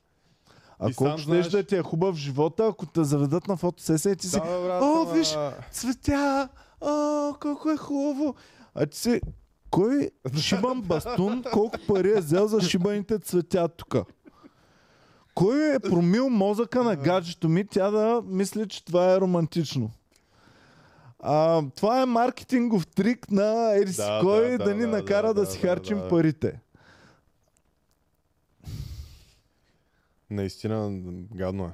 А 0.79 0.91
И 0.91 0.95
колко 0.95 1.19
ще 1.19 1.25
знаеш- 1.25 1.49
да 1.49 1.63
ти 1.63 1.77
е 1.77 1.83
хубав 1.83 2.17
живота, 2.17 2.67
ако 2.67 2.87
те 2.87 3.05
заведат 3.05 3.49
на 3.49 3.57
фотосесия 3.57 4.13
и 4.13 4.17
ти 4.17 4.27
си... 4.27 4.41
Да, 4.41 4.63
брат, 4.63 4.83
О, 4.83 5.13
виж! 5.13 5.37
Цветя! 5.71 6.49
О, 6.81 7.35
колко 7.41 7.71
е 7.71 7.77
хубаво! 7.77 8.35
А 8.75 8.87
ти 8.87 8.99
си... 8.99 9.21
Кой 9.73 10.11
шибан 10.37 10.83
бастун, 10.83 11.43
колко 11.53 11.79
пари 11.89 12.13
е 12.17 12.21
взел 12.21 12.47
за 12.47 12.61
шибаните 12.61 13.19
цветя 13.19 13.69
тук? 13.69 13.97
Кой 15.35 15.75
е 15.75 15.79
промил 15.79 16.29
мозъка 16.29 16.83
на 16.83 16.97
гаджето 16.97 17.49
ми, 17.49 17.67
тя 17.67 17.91
да 17.91 18.23
мисли, 18.27 18.69
че 18.69 18.85
това 18.85 19.15
е 19.15 19.21
романтично? 19.21 19.91
А, 21.19 21.63
това 21.77 22.03
е 22.03 22.07
маркетингов 22.07 22.87
трик 22.87 23.31
на 23.31 23.77
Ерис 23.77 23.97
Да, 23.97 24.21
кой 24.23 24.51
да, 24.51 24.59
да, 24.59 24.65
да 24.65 24.75
ни 24.75 24.81
да, 24.81 24.89
накара 24.89 25.27
да, 25.27 25.35
да, 25.35 25.41
да, 25.41 25.51
си 25.51 25.61
да, 25.61 25.69
харчим 25.69 25.99
да. 25.99 26.09
парите. 26.09 26.61
Наистина 30.31 31.01
гадно 31.35 31.65
е. 31.65 31.73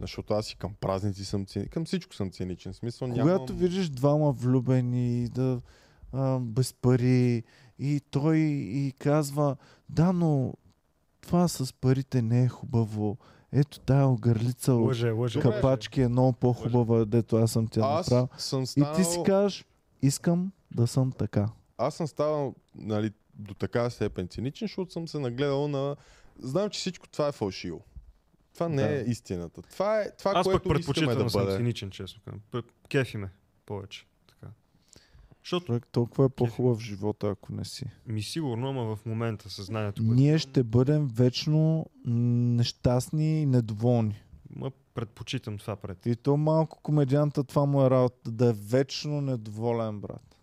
Защото 0.00 0.34
аз 0.34 0.50
и 0.50 0.56
към 0.56 0.74
празници 0.80 1.24
съм 1.24 1.46
циничен. 1.46 1.70
Към 1.70 1.84
всичко 1.84 2.14
съм 2.14 2.30
циничен. 2.30 2.74
Смисъл 2.74 3.08
нямам... 3.08 3.26
Когато 3.26 3.54
видиш 3.54 3.88
двама 3.88 4.32
влюбени, 4.32 5.28
да, 5.28 5.60
а, 6.12 6.38
без 6.38 6.72
пари, 6.72 7.42
и 7.78 8.00
той 8.10 8.36
и 8.38 8.92
казва, 8.98 9.56
да, 9.88 10.12
но 10.12 10.54
това 11.20 11.48
с 11.48 11.72
парите 11.72 12.22
не 12.22 12.42
е 12.42 12.48
хубаво. 12.48 13.18
Ето 13.52 13.80
тая 13.80 14.06
огърлица 14.06 14.72
Лъже, 14.72 15.10
лъже. 15.10 15.40
Капачки 15.40 16.00
е 16.00 16.08
много 16.08 16.32
по-хубава, 16.32 17.04
дето 17.04 17.36
аз 17.36 17.52
съм 17.52 17.66
тя 17.66 17.80
Аз 17.80 18.10
направил. 18.10 18.28
съм 18.38 18.62
И 18.62 18.66
станал... 18.66 18.94
ти 18.94 19.04
си 19.04 19.18
кажеш, 19.26 19.64
искам 20.02 20.52
да 20.70 20.86
съм 20.86 21.12
така. 21.12 21.48
Аз 21.78 21.94
съм 21.94 22.06
станал 22.06 22.54
нали, 22.74 23.10
до 23.34 23.54
така 23.54 23.90
степен 23.90 24.28
циничен, 24.28 24.64
защото 24.64 24.92
съм 24.92 25.08
се 25.08 25.18
нагледал 25.18 25.68
на... 25.68 25.96
Знам, 26.38 26.70
че 26.70 26.78
всичко 26.80 27.08
това 27.08 27.28
е 27.28 27.32
фалшиво. 27.32 27.80
Това 28.54 28.68
не 28.68 28.82
Да. 28.82 28.94
е 28.94 29.02
истината. 29.02 29.62
Това 29.62 30.00
е 30.00 30.16
това, 30.16 30.30
Аз 30.30 30.34
пък 30.36 30.44
което 30.44 30.62
искаме 30.62 30.74
предпочитам 30.74 31.18
да 31.18 31.24
да 31.24 31.30
съм 31.30 31.44
бъде. 31.44 31.56
циничен, 31.56 31.90
честно 31.90 32.20
Кефи 32.88 33.16
ме 33.16 33.28
повече. 33.66 34.06
Защото 35.44 35.66
Човек 35.66 35.86
толкова 35.92 36.24
е 36.24 36.28
по-хубав 36.28 36.78
в 36.78 36.80
живота, 36.80 37.28
ако 37.28 37.52
не 37.52 37.64
си. 37.64 37.84
ми 38.06 38.22
сигурно, 38.22 38.68
ама 38.68 38.96
в 38.96 39.06
момента 39.06 39.50
съзнанието, 39.50 40.02
Ние 40.02 40.38
ще 40.38 40.62
бъдем 40.62 41.08
вечно 41.08 41.86
нещастни 42.04 43.42
и 43.42 43.46
недоволни. 43.46 44.22
ма 44.56 44.70
предпочитам 44.94 45.58
това 45.58 45.76
пред. 45.76 46.06
И 46.06 46.16
то 46.16 46.36
малко 46.36 46.80
комедианта, 46.82 47.44
това 47.44 47.64
му 47.66 47.86
е 47.86 47.90
работа, 47.90 48.30
да 48.30 48.48
е 48.48 48.52
вечно 48.52 49.20
недоволен, 49.20 50.00
брат. 50.00 50.36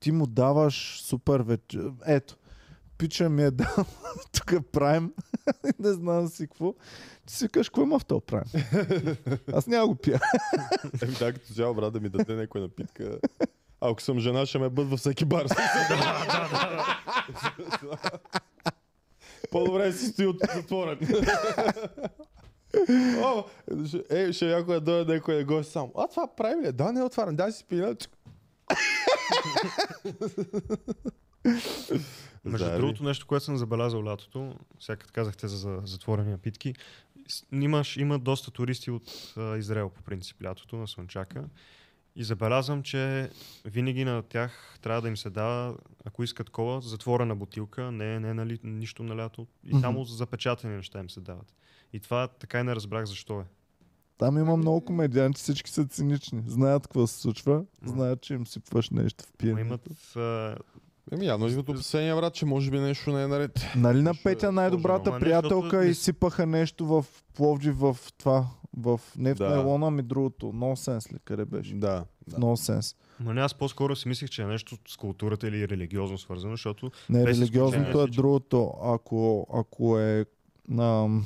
Ти 0.00 0.12
му 0.12 0.26
даваш 0.26 1.02
супер 1.02 1.40
вече. 1.40 1.78
Ето, 2.06 2.36
пича 2.98 3.28
ми 3.28 3.42
е 3.42 3.50
дал, 3.50 3.84
тук 4.32 4.54
правим 4.72 5.12
не 5.78 5.92
знам 5.92 6.28
си 6.28 6.46
какво. 6.46 6.74
Ти 7.26 7.34
си 7.34 7.44
викаш, 7.44 7.68
какво 7.68 7.82
има 7.82 7.98
в 7.98 8.04
този 8.04 8.22
прайм? 8.26 8.44
Аз 9.52 9.66
няма 9.66 9.86
го 9.86 9.94
пия. 9.94 10.20
Еми 11.02 11.14
да, 11.18 11.32
като 11.32 11.54
цяло, 11.54 11.74
брат, 11.74 11.92
да 11.92 12.00
ми 12.00 12.08
даде 12.08 12.34
някоя 12.34 12.62
напитка. 12.64 13.18
Ако 13.80 14.02
съм 14.02 14.18
жена, 14.18 14.46
ще 14.46 14.58
ме 14.58 14.68
бъд 14.68 14.90
във 14.90 14.98
всеки 15.00 15.24
бар. 15.24 15.44
По-добре 19.50 19.86
да 19.86 19.92
си 19.92 20.06
стои 20.06 20.26
от 20.26 20.36
затворен. 20.54 20.98
О, 23.24 23.44
е, 24.10 24.32
ще 24.32 24.46
някой 24.46 24.74
да 24.74 24.80
дойде 24.80 25.14
някой 25.14 25.34
да 25.34 25.44
гост 25.44 25.70
сам. 25.70 25.90
А 25.98 26.08
това 26.08 26.36
прави 26.36 26.66
ли? 26.66 26.72
Да, 26.72 26.92
не 26.92 27.00
е 27.00 27.02
отварен. 27.02 27.36
Дай 27.36 27.52
си 27.52 27.64
пина. 27.68 27.96
Между 32.44 32.66
Зари. 32.66 32.78
другото, 32.78 33.04
нещо, 33.04 33.26
което 33.26 33.44
съм 33.44 33.56
забелязал 33.56 34.04
лятото, 34.04 34.54
сега 34.80 34.96
като 34.96 35.12
казахте 35.12 35.48
за, 35.48 35.56
за 35.56 35.80
затворени 35.84 36.30
напитки, 36.30 36.74
имаш, 37.52 37.96
има 37.96 38.18
доста 38.18 38.50
туристи 38.50 38.90
от 38.90 39.34
а, 39.36 39.56
Израел 39.56 39.88
по 39.88 40.02
принцип 40.02 40.44
лятото 40.44 40.76
на 40.76 40.88
Слънчака. 40.88 41.44
И 42.20 42.24
забелязвам, 42.24 42.82
че 42.82 43.30
винаги 43.64 44.04
на 44.04 44.22
тях 44.22 44.78
трябва 44.82 45.02
да 45.02 45.08
им 45.08 45.16
се 45.16 45.30
дава, 45.30 45.76
ако 46.04 46.22
искат 46.22 46.50
кола, 46.50 46.80
затворена 46.80 47.36
бутилка, 47.36 47.92
не, 47.92 48.20
не 48.20 48.34
нали, 48.34 48.58
нищо 48.64 49.02
на 49.02 49.16
лято. 49.16 49.46
И 49.64 49.70
Мгм. 49.70 49.80
само 49.80 50.04
запечатани 50.04 50.76
неща 50.76 51.00
им 51.00 51.10
се 51.10 51.20
дават. 51.20 51.54
И 51.92 52.00
това 52.00 52.28
така 52.28 52.60
и 52.60 52.62
не 52.62 52.74
разбрах 52.74 53.04
защо 53.04 53.40
е. 53.40 53.44
Там 54.18 54.38
има 54.38 54.56
много 54.56 54.84
комедианти, 54.84 55.40
всички 55.40 55.70
са 55.70 55.86
цинични. 55.86 56.42
Знаят 56.46 56.82
какво 56.86 57.06
се 57.06 57.20
случва, 57.20 57.64
знаят, 57.82 58.20
че 58.22 58.34
им 58.34 58.46
сипваш 58.46 58.90
нещо 58.90 59.24
в 59.24 59.32
пиенето. 59.38 59.60
имат 59.60 60.16
а, 60.16 60.56
Еми, 61.12 61.26
явно 61.26 61.48
идват 61.48 61.68
опасения, 61.68 62.16
брат, 62.16 62.34
че 62.34 62.46
може 62.46 62.70
би 62.70 62.78
нещо 62.80 63.12
не 63.12 63.22
е 63.22 63.26
наред. 63.26 63.66
Нали 63.76 64.02
на 64.02 64.14
Петя 64.24 64.52
най-добрата. 64.52 65.10
Ама 65.10 65.18
не, 65.18 65.20
приятелка 65.20 65.62
защото 65.64 65.76
не- 65.76 65.90
изсипаха 65.90 66.46
нещо 66.46 66.86
в 66.86 67.06
Пловджи 67.34 67.70
в 67.70 67.96
това, 68.18 68.46
в 68.76 69.00
нефт 69.16 69.38
Да. 69.38 69.48
на 69.48 69.60
Елона 69.60 69.90
ми 69.90 70.02
другото. 70.02 70.46
No 70.46 71.12
ли, 71.14 71.18
къде 71.24 71.44
беше? 71.44 71.74
Да. 71.74 72.04
да. 72.28 72.54
Ма 73.20 73.34
не, 73.34 73.40
аз 73.40 73.54
по-скоро 73.54 73.96
си 73.96 74.08
мислех, 74.08 74.30
че 74.30 74.42
е 74.42 74.46
нещо 74.46 74.76
с 74.88 74.96
културата 74.96 75.48
или 75.48 75.68
религиозно 75.68 76.18
свързано, 76.18 76.52
защото 76.52 76.90
Не, 77.10 77.24
Без 77.24 77.38
религиозното 77.38 78.02
е 78.02 78.06
другото. 78.06 78.72
Ако, 78.82 79.46
ако 79.54 79.98
е 79.98 80.26
ам, 80.78 81.24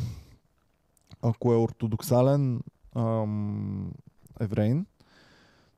ако 1.23 1.53
е 1.53 1.57
ортодоксален 1.57 2.61
ам, 2.97 3.93
еврейн, 4.41 4.87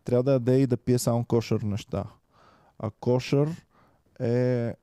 трябва 0.04 0.22
да 0.22 0.32
яде 0.32 0.58
и 0.58 0.66
да 0.66 0.76
пие 0.76 0.98
само 0.98 1.24
кошер 1.24 1.60
неща. 1.60 2.04
А 2.78 2.90
кошер 3.00 3.65
е 4.20 4.74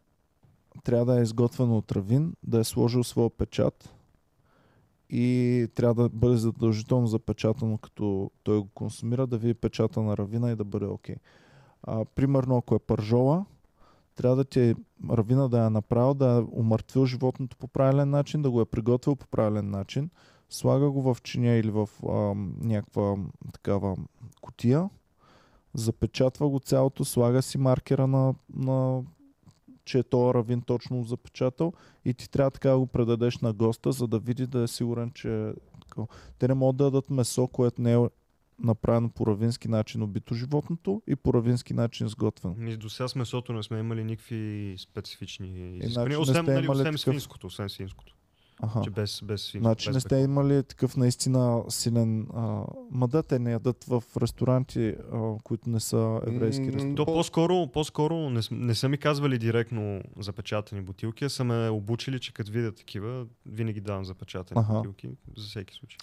трябва 0.83 1.05
да 1.05 1.19
е 1.19 1.23
изготвено 1.23 1.77
от 1.77 1.91
равин, 1.91 2.35
да 2.43 2.59
е 2.59 2.63
сложил 2.63 3.03
своя 3.03 3.29
печат 3.29 3.95
и 5.09 5.67
трябва 5.75 6.03
да 6.03 6.09
бъде 6.09 6.37
задължително 6.37 7.07
запечатано, 7.07 7.77
като 7.77 8.31
той 8.43 8.59
го 8.59 8.67
консумира, 8.73 9.27
да 9.27 9.37
види 9.37 9.53
печата 9.53 10.01
на 10.01 10.17
равина 10.17 10.51
и 10.51 10.55
да 10.55 10.63
бъде 10.63 10.85
окей. 10.85 11.15
А, 11.83 12.05
примерно, 12.05 12.57
ако 12.57 12.75
е 12.75 12.79
пържола, 12.79 13.45
трябва 14.15 14.35
да 14.35 14.45
ти 14.45 14.59
е 14.59 14.75
равина 15.09 15.47
да 15.47 15.63
я 15.63 15.69
направил, 15.69 16.13
да 16.13 16.37
е 16.37 16.59
умъртвил 16.59 17.05
животното 17.05 17.57
по 17.57 17.67
правилен 17.67 18.09
начин, 18.09 18.41
да 18.41 18.51
го 18.51 18.61
е 18.61 18.65
приготвил 18.65 19.15
по 19.15 19.27
правилен 19.27 19.69
начин, 19.69 20.09
слага 20.49 20.91
го 20.91 21.13
в 21.13 21.21
чиня 21.23 21.51
или 21.51 21.71
в 21.71 21.89
ам, 22.09 22.55
някаква 22.61 23.15
такава 23.53 23.95
котия, 24.41 24.89
запечатва 25.73 26.49
го 26.49 26.59
цялото, 26.59 27.05
слага 27.05 27.41
си 27.41 27.57
маркера 27.57 28.07
на, 28.07 28.35
на 28.55 29.03
че 29.85 29.99
е 29.99 30.03
този 30.03 30.33
равин 30.33 30.61
точно 30.61 31.03
запечатал 31.03 31.73
и 32.05 32.13
ти 32.13 32.29
трябва 32.29 32.51
така 32.51 32.69
да 32.69 32.79
го 32.79 32.87
предадеш 32.87 33.37
на 33.37 33.53
госта, 33.53 33.91
за 33.91 34.07
да 34.07 34.19
види 34.19 34.47
да 34.47 34.59
е 34.59 34.67
сигурен, 34.67 35.11
че 35.11 35.39
е. 35.39 35.53
Те 36.39 36.47
не 36.47 36.53
могат 36.53 36.75
да 36.75 36.83
дадат 36.83 37.09
месо, 37.09 37.47
което 37.47 37.81
не 37.81 37.93
е 37.93 37.97
направено 38.59 39.09
по 39.09 39.27
равински 39.27 39.67
начин 39.67 40.03
убито 40.03 40.33
животното 40.33 41.01
и 41.07 41.15
по 41.15 41.33
равински 41.33 41.73
начин 41.73 42.07
сготвено. 42.07 42.55
Ми 42.55 42.77
до 42.77 42.89
сега 42.89 43.07
с 43.07 43.15
месото 43.15 43.53
не 43.53 43.63
сме 43.63 43.79
имали 43.79 44.03
никакви 44.03 44.75
специфични 44.79 45.47
изисквания. 45.77 46.19
Освен, 46.19 46.45
нали, 46.45 46.69
освен 46.69 46.85
такъв- 46.85 46.99
свинското, 46.99 47.47
освен 47.47 47.69
свинското. 47.69 48.15
Аха. 48.63 48.81
Че 48.83 48.89
без, 48.89 49.21
без. 49.23 49.51
Значи 49.51 49.89
без 49.89 49.93
не 49.93 49.99
сте 49.99 50.15
имали 50.15 50.63
такъв 50.63 50.97
наистина 50.97 51.63
силен... 51.69 52.27
А, 52.33 52.63
ма 52.91 53.07
да, 53.07 53.23
те 53.23 53.39
не 53.39 53.51
ядат 53.51 53.83
в 53.83 54.03
ресторанти, 54.21 54.95
а, 55.13 55.37
които 55.43 55.69
не 55.69 55.79
са 55.79 56.21
еврейски 56.27 56.65
ресторанти. 56.65 56.95
То 56.95 57.05
По- 57.05 57.13
по-скоро, 57.13 57.67
по-скоро 57.67 58.29
не, 58.29 58.41
не 58.51 58.75
са 58.75 58.89
ми 58.89 58.97
казвали 58.97 59.37
директно 59.37 60.01
запечатани 60.19 60.81
бутилки, 60.81 61.25
а 61.25 61.29
са 61.29 61.43
ме 61.43 61.69
обучили, 61.69 62.19
че 62.19 62.33
като 62.33 62.51
видя 62.51 62.71
такива, 62.71 63.25
винаги 63.45 63.81
давам 63.81 64.05
запечатани 64.05 64.61
Аха. 64.61 64.73
бутилки, 64.73 65.09
за 65.37 65.47
всеки 65.47 65.73
случай. 65.73 65.97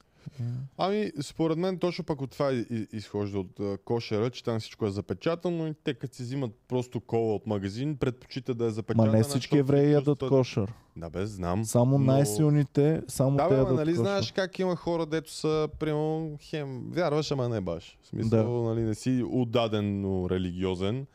Ами, 0.78 1.12
според 1.22 1.58
мен 1.58 1.78
точно 1.78 2.04
пък 2.04 2.22
от 2.22 2.30
това 2.30 2.52
изхожда 2.92 3.38
от 3.38 3.60
а, 3.60 3.78
кошера, 3.78 4.30
че 4.30 4.44
там 4.44 4.60
всичко 4.60 4.86
е 4.86 4.90
запечатано 4.90 5.66
и 5.66 5.74
те 5.74 5.94
като 5.94 6.16
си 6.16 6.22
взимат 6.22 6.50
просто 6.68 7.00
кола 7.00 7.34
от 7.34 7.46
магазин, 7.46 7.96
предпочитат 7.96 8.58
да 8.58 8.64
е 8.64 8.66
Ма 8.66 8.72
запечатана. 8.72 9.12
не 9.12 9.22
всички 9.22 9.58
евреи 9.58 9.92
ядат 9.92 10.04
чувстват- 10.06 10.30
кошер. 10.30 10.72
Да 10.96 11.10
бе, 11.10 11.26
знам. 11.26 11.64
Само 11.64 11.98
но- 11.98 12.04
най-силните, 12.06 13.02
само 13.08 13.36
Да, 13.36 13.42
те 13.42 13.48
бе, 13.48 13.54
ама, 13.54 13.62
ядат 13.62 13.76
нали 13.76 13.90
кошер. 13.90 14.00
знаеш 14.00 14.32
как 14.32 14.58
има 14.58 14.76
хора, 14.76 15.06
дето 15.06 15.32
са, 15.32 15.68
примерно, 15.78 16.36
хем, 16.40 16.90
вярваш, 16.90 17.30
ама 17.30 17.48
не 17.48 17.60
баш. 17.60 17.98
В 18.02 18.06
смисъл, 18.06 18.64
нали, 18.64 18.80
не 18.80 18.94
си 18.94 19.24
отдадено 19.30 20.30
религиозен. 20.30 21.06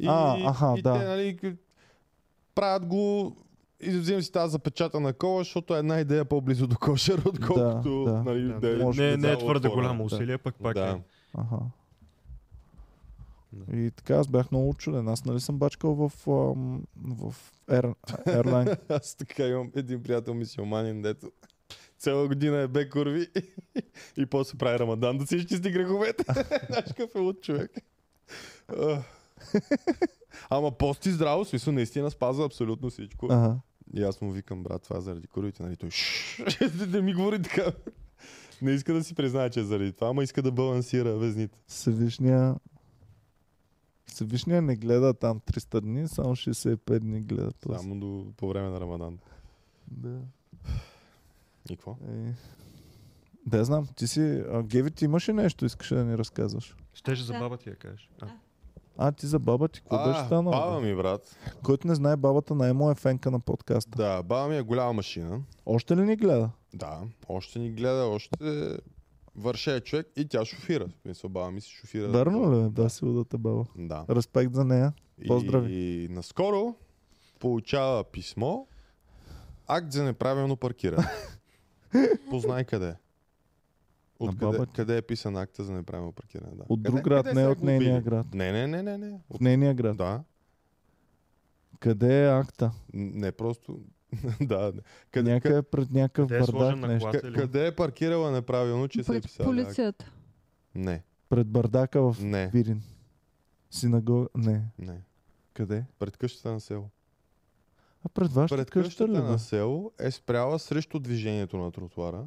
И, 0.00 0.06
А, 0.08 0.36
аха, 0.42 0.74
и 0.78 0.82
да. 0.82 0.92
те, 0.94 1.04
нали, 1.04 1.38
правят 2.54 2.86
го 2.86 3.36
и 3.82 3.90
взимам 3.90 4.22
си 4.22 4.32
тази 4.32 4.52
запечатана 4.52 5.12
кола, 5.12 5.38
защото 5.38 5.76
една 5.76 6.00
идея 6.00 6.24
по-близо 6.24 6.66
до 6.66 6.76
кошер, 6.76 7.22
отколкото 7.26 8.04
да. 8.04 8.22
нали, 8.22 8.42
Да, 8.48 8.60
да, 8.60 8.84
може 8.84 9.02
не, 9.02 9.16
не 9.16 9.32
е 9.32 9.38
твърде 9.38 9.68
голямо 9.68 10.04
усилие, 10.04 10.38
пък 10.38 10.54
пак 10.62 10.74
Да. 10.74 10.88
е. 10.90 11.00
Аха. 11.38 11.56
Да. 13.52 13.76
И 13.76 13.90
така, 13.90 14.14
аз 14.14 14.28
бях 14.28 14.50
много 14.50 14.74
чуден. 14.74 15.08
Аз 15.08 15.24
нали 15.24 15.40
съм 15.40 15.58
бачкал 15.58 15.94
в, 15.94 16.12
ам, 16.28 16.82
в 17.04 17.34
Air, 17.70 17.94
Airline. 18.26 18.78
Аз 18.88 19.14
така 19.14 19.46
имам 19.46 19.70
един 19.76 20.02
приятел 20.02 20.34
мисиоманин, 20.34 21.02
дето 21.02 21.30
цяла 21.98 22.28
година 22.28 22.56
е 22.58 22.68
бе 22.68 22.88
курви 22.88 23.28
и 24.16 24.26
после 24.26 24.58
прави 24.58 24.78
рамадан 24.78 25.18
да 25.18 25.26
си 25.26 25.36
изчисти 25.36 25.70
греховете. 25.70 26.24
Знаеш 26.68 26.84
какъв 26.88 27.14
е 27.14 27.18
от 27.18 27.42
човек. 27.42 27.70
Ама 30.50 30.70
пости 30.70 31.10
здраво, 31.10 31.44
смисъл 31.44 31.72
наистина 31.72 32.10
спазва 32.10 32.44
абсолютно 32.44 32.90
всичко. 32.90 33.26
Ага. 33.30 33.56
И 33.94 34.02
аз 34.02 34.20
му 34.20 34.32
викам, 34.32 34.62
брат, 34.62 34.82
това 34.82 34.98
е 34.98 35.00
заради 35.00 35.26
курвите, 35.26 35.62
нали? 35.62 35.76
Той 35.76 35.90
«Шш, 35.90 36.42
да 36.88 37.02
ми 37.02 37.14
говори 37.14 37.42
така. 37.42 37.72
Не 38.62 38.70
иска 38.70 38.94
да 38.94 39.04
си 39.04 39.14
признае, 39.14 39.50
че 39.50 39.60
е 39.60 39.64
заради 39.64 39.92
това, 39.92 40.08
ама 40.08 40.22
иска 40.22 40.42
да 40.42 40.52
балансира 40.52 41.16
везните. 41.16 41.58
Всевишния 41.66 42.54
Всевишния 44.06 44.62
не 44.62 44.76
гледа 44.76 45.14
там 45.14 45.40
300 45.40 45.80
дни, 45.80 46.08
само 46.08 46.36
65 46.36 46.98
дни 46.98 47.20
гледа 47.20 47.52
този. 47.52 47.78
Само 47.78 48.00
до, 48.00 48.32
по 48.36 48.48
време 48.48 48.68
на 48.68 48.80
Рамадан. 48.80 49.18
Да. 49.88 50.18
И 51.70 51.76
какво? 51.76 51.96
Е. 52.08 52.34
Да, 53.46 53.64
знам. 53.64 53.86
Ти 53.96 54.06
си... 54.06 54.42
А, 54.52 54.62
Геви, 54.62 54.90
ти 54.90 55.04
имаш 55.04 55.28
ли 55.28 55.32
нещо, 55.32 55.64
искаш 55.64 55.88
да 55.88 56.04
ни 56.04 56.18
разказваш? 56.18 56.76
Щеше 56.94 57.22
за 57.22 57.32
баба 57.32 57.56
ти 57.56 57.68
я 57.68 57.76
кажеш. 57.76 58.10
А. 58.20 58.28
А, 59.02 59.12
ти 59.12 59.26
за 59.26 59.38
баба 59.38 59.68
ти, 59.68 59.80
какво 59.80 60.04
беше 60.04 60.20
станало? 60.20 60.50
баба 60.50 60.80
ми, 60.80 60.94
брат. 60.94 61.36
Който 61.62 61.88
не 61.88 61.94
знае, 61.94 62.16
бабата 62.16 62.54
на 62.54 62.68
Емо 62.68 62.90
е 62.90 62.94
фенка 62.94 63.30
на 63.30 63.40
подкаста. 63.40 63.98
Да, 63.98 64.22
баба 64.22 64.48
ми 64.48 64.56
е 64.56 64.62
голяма 64.62 64.92
машина. 64.92 65.40
Още 65.66 65.96
ли 65.96 66.02
ни 66.02 66.16
гледа? 66.16 66.50
Да, 66.74 67.00
още 67.28 67.58
ни 67.58 67.70
гледа, 67.70 68.04
още 68.04 68.38
върше 69.36 69.76
е 69.76 69.80
човек 69.80 70.06
и 70.16 70.28
тя 70.28 70.44
шофира. 70.44 70.88
Смисъл, 71.02 71.30
баба 71.30 71.50
ми 71.50 71.60
си 71.60 71.70
шофира. 71.70 72.08
Дарно 72.08 72.52
ли? 72.52 72.64
е? 72.64 72.68
Да, 72.68 72.90
си 72.90 73.04
удата 73.04 73.38
баба. 73.38 73.64
Да. 73.76 74.04
Респект 74.10 74.54
за 74.54 74.64
нея. 74.64 74.92
Поздрави. 75.26 75.72
И 75.72 76.08
наскоро 76.10 76.74
получава 77.38 78.04
писмо 78.04 78.66
акт 79.68 79.92
за 79.92 80.04
неправилно 80.04 80.56
паркиране. 80.56 81.08
Познай 82.30 82.64
къде. 82.64 82.94
От 84.20 84.30
къде, 84.30 84.46
баба 84.46 84.66
къде 84.66 84.96
е 84.96 85.02
писан 85.02 85.36
акта 85.36 85.64
за 85.64 85.72
неправилно 85.72 86.12
паркиране? 86.12 86.56
Да. 86.56 86.62
От 86.68 86.82
къде, 86.82 86.90
друг 86.90 87.04
град, 87.04 87.26
къде 87.26 87.40
не 87.40 87.48
от 87.48 87.62
нейния 87.62 88.02
град. 88.02 88.34
Не, 88.34 88.52
не, 88.52 88.66
не, 88.66 88.82
не, 88.82 88.98
не. 88.98 89.10
В 89.30 89.34
От... 89.34 89.40
нейния 89.40 89.74
град. 89.74 89.96
Да. 89.96 90.22
Къде 91.80 92.24
е 92.24 92.30
акта? 92.30 92.72
Не 92.94 93.32
просто... 93.32 93.80
да, 94.40 94.72
не. 94.74 94.80
Къде, 95.10 95.32
Някъде 95.32 95.62
пред 95.62 95.90
някакъв 95.90 96.28
Къде 96.28 96.36
е 96.36 96.46
бардак 96.52 96.76
на 96.78 96.88
нещо. 96.88 97.00
колата 97.00 97.20
къде, 97.20 97.40
къде 97.40 97.66
е 97.66 97.76
паркирала 97.76 98.30
неправилно, 98.30 98.88
че 98.88 99.02
се 99.02 99.12
е 99.12 99.14
Пред 99.14 99.22
писала? 99.22 99.48
полицията. 99.48 100.12
Не, 100.74 101.02
Пред 101.28 101.46
бардака 101.46 102.12
в 102.12 102.16
не, 102.22 102.48
Вирин. 102.48 102.82
Синагога? 103.70 104.28
Не. 104.36 104.64
не. 104.78 105.00
Къде? 105.54 105.84
Пред 105.98 106.16
къщата 106.16 106.52
на 106.52 106.60
село. 106.60 106.90
А 108.04 108.08
пред 108.08 108.32
вашата 108.32 108.56
Пред 108.56 108.70
къща 108.70 108.88
къщата 108.88 109.12
ли? 109.12 109.30
на 109.30 109.38
село 109.38 109.92
е 109.98 110.10
спряла 110.10 110.58
срещу 110.58 110.98
движението 110.98 111.56
на 111.56 111.72
тротуара 111.72 112.26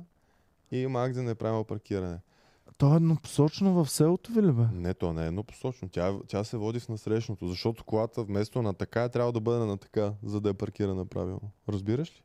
и 0.74 0.80
има 0.80 1.04
акт 1.04 1.16
за 1.16 1.24
неправилно 1.24 1.64
паркиране. 1.64 2.18
То 2.78 2.94
е 2.94 2.96
еднопосочно 2.96 3.74
в 3.74 3.90
селото 3.90 4.32
ви 4.32 4.42
ли 4.42 4.52
бе? 4.52 4.64
Не, 4.74 4.94
то 4.94 5.14
не 5.14 5.24
е 5.24 5.28
еднопосочно. 5.28 5.90
Тя, 5.90 6.14
тя 6.28 6.44
се 6.44 6.58
води 6.58 6.80
в 6.80 6.90
насрещното, 6.90 7.48
защото 7.48 7.84
колата 7.84 8.24
вместо 8.24 8.62
на 8.62 8.74
така 8.74 9.04
е 9.04 9.10
трябва 9.10 9.32
да 9.32 9.40
бъде 9.40 9.66
на 9.66 9.78
така, 9.78 10.14
за 10.24 10.42
да 10.42 10.50
е 10.50 10.54
паркирана 10.54 11.06
правилно. 11.06 11.52
Разбираш 11.70 12.10
ли? 12.10 12.24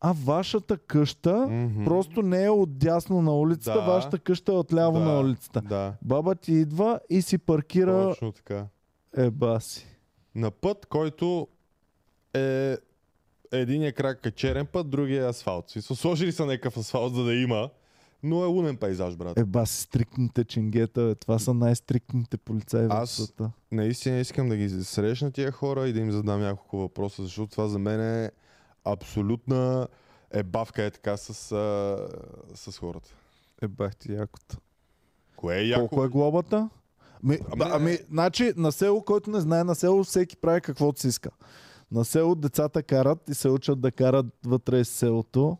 а 0.00 0.14
вашата 0.14 0.78
къща 0.78 1.46
Мгм. 1.50 1.84
просто 1.84 2.22
не 2.22 2.44
е 2.44 2.50
отдясно 2.50 3.22
на 3.22 3.34
улицата, 3.34 3.80
Да. 3.80 3.86
вашата 3.86 4.18
къща 4.18 4.52
е 4.52 4.56
отляво 4.56 4.92
Да. 4.92 5.04
на 5.04 5.20
улицата. 5.20 5.60
Да, 5.60 5.94
Баба 6.02 6.34
ти 6.34 6.52
идва 6.52 7.00
и 7.10 7.22
си 7.22 7.38
паркира 7.38 7.92
точно 8.02 8.32
така. 8.32 8.66
еба 9.16 9.60
си. 9.60 9.86
На 10.34 10.50
път, 10.50 10.86
който 10.86 11.48
е 12.34 12.76
единия 13.52 13.92
крак 13.92 14.26
е 14.26 14.30
черен 14.30 14.66
път, 14.66 14.90
другия 14.90 15.24
е 15.24 15.28
асфалт. 15.28 15.70
Смисъл, 15.70 15.96
сложили 15.96 16.32
са 16.32 16.46
някакъв 16.46 16.76
асфалт, 16.76 17.14
за 17.14 17.24
да 17.24 17.34
има, 17.34 17.70
но 18.22 18.42
е 18.42 18.46
лунен 18.46 18.76
пейзаж, 18.76 19.16
брат. 19.16 19.38
Еба 19.38 19.66
си 19.66 19.82
стриктните 19.82 20.44
ченгета, 20.44 21.00
бе. 21.02 21.14
това 21.14 21.38
са 21.38 21.54
най-стриктните 21.54 22.36
полицаи 22.36 22.86
в 22.86 22.92
Аз- 22.92 23.10
света. 23.10 23.50
Наистина 23.72 24.18
искам 24.18 24.48
да 24.48 24.56
ги 24.56 24.68
срещна 24.70 25.30
тия 25.30 25.52
хора 25.52 25.88
и 25.88 25.92
да 25.92 26.00
им 26.00 26.12
задам 26.12 26.40
няколко 26.40 26.78
въпроса, 26.78 27.22
защото 27.22 27.50
това 27.50 27.68
за 27.68 27.78
мен 27.78 28.00
е 28.24 28.30
абсолютна 28.84 29.88
ебавка 30.30 30.82
е 30.82 30.90
така 30.90 31.16
с, 31.16 31.52
а, 31.52 31.96
с 32.54 32.78
хората. 32.78 33.10
Ебах 33.62 33.96
ти 33.96 34.12
якото. 34.12 34.56
Кое 35.36 35.56
е 35.56 35.62
яко? 35.62 35.88
Колко 35.88 36.04
е 36.04 36.08
глобата? 36.08 36.68
Ми, 37.22 37.38
Ами, 37.52 37.62
ами, 37.62 37.72
ами, 37.74 37.98
значи, 38.10 38.52
на 38.56 38.72
село, 38.72 39.02
който 39.02 39.30
не 39.30 39.40
знае, 39.40 39.64
на 39.64 39.74
село 39.74 40.04
всеки 40.04 40.36
прави 40.36 40.60
каквото 40.60 41.00
си 41.00 41.08
иска. 41.08 41.30
На 41.92 42.04
село 42.04 42.34
децата 42.34 42.82
карат 42.82 43.18
и 43.28 43.34
се 43.34 43.48
учат 43.48 43.80
да 43.80 43.92
карат 43.92 44.26
вътре 44.46 44.80
из 44.80 44.88
селото. 44.88 45.58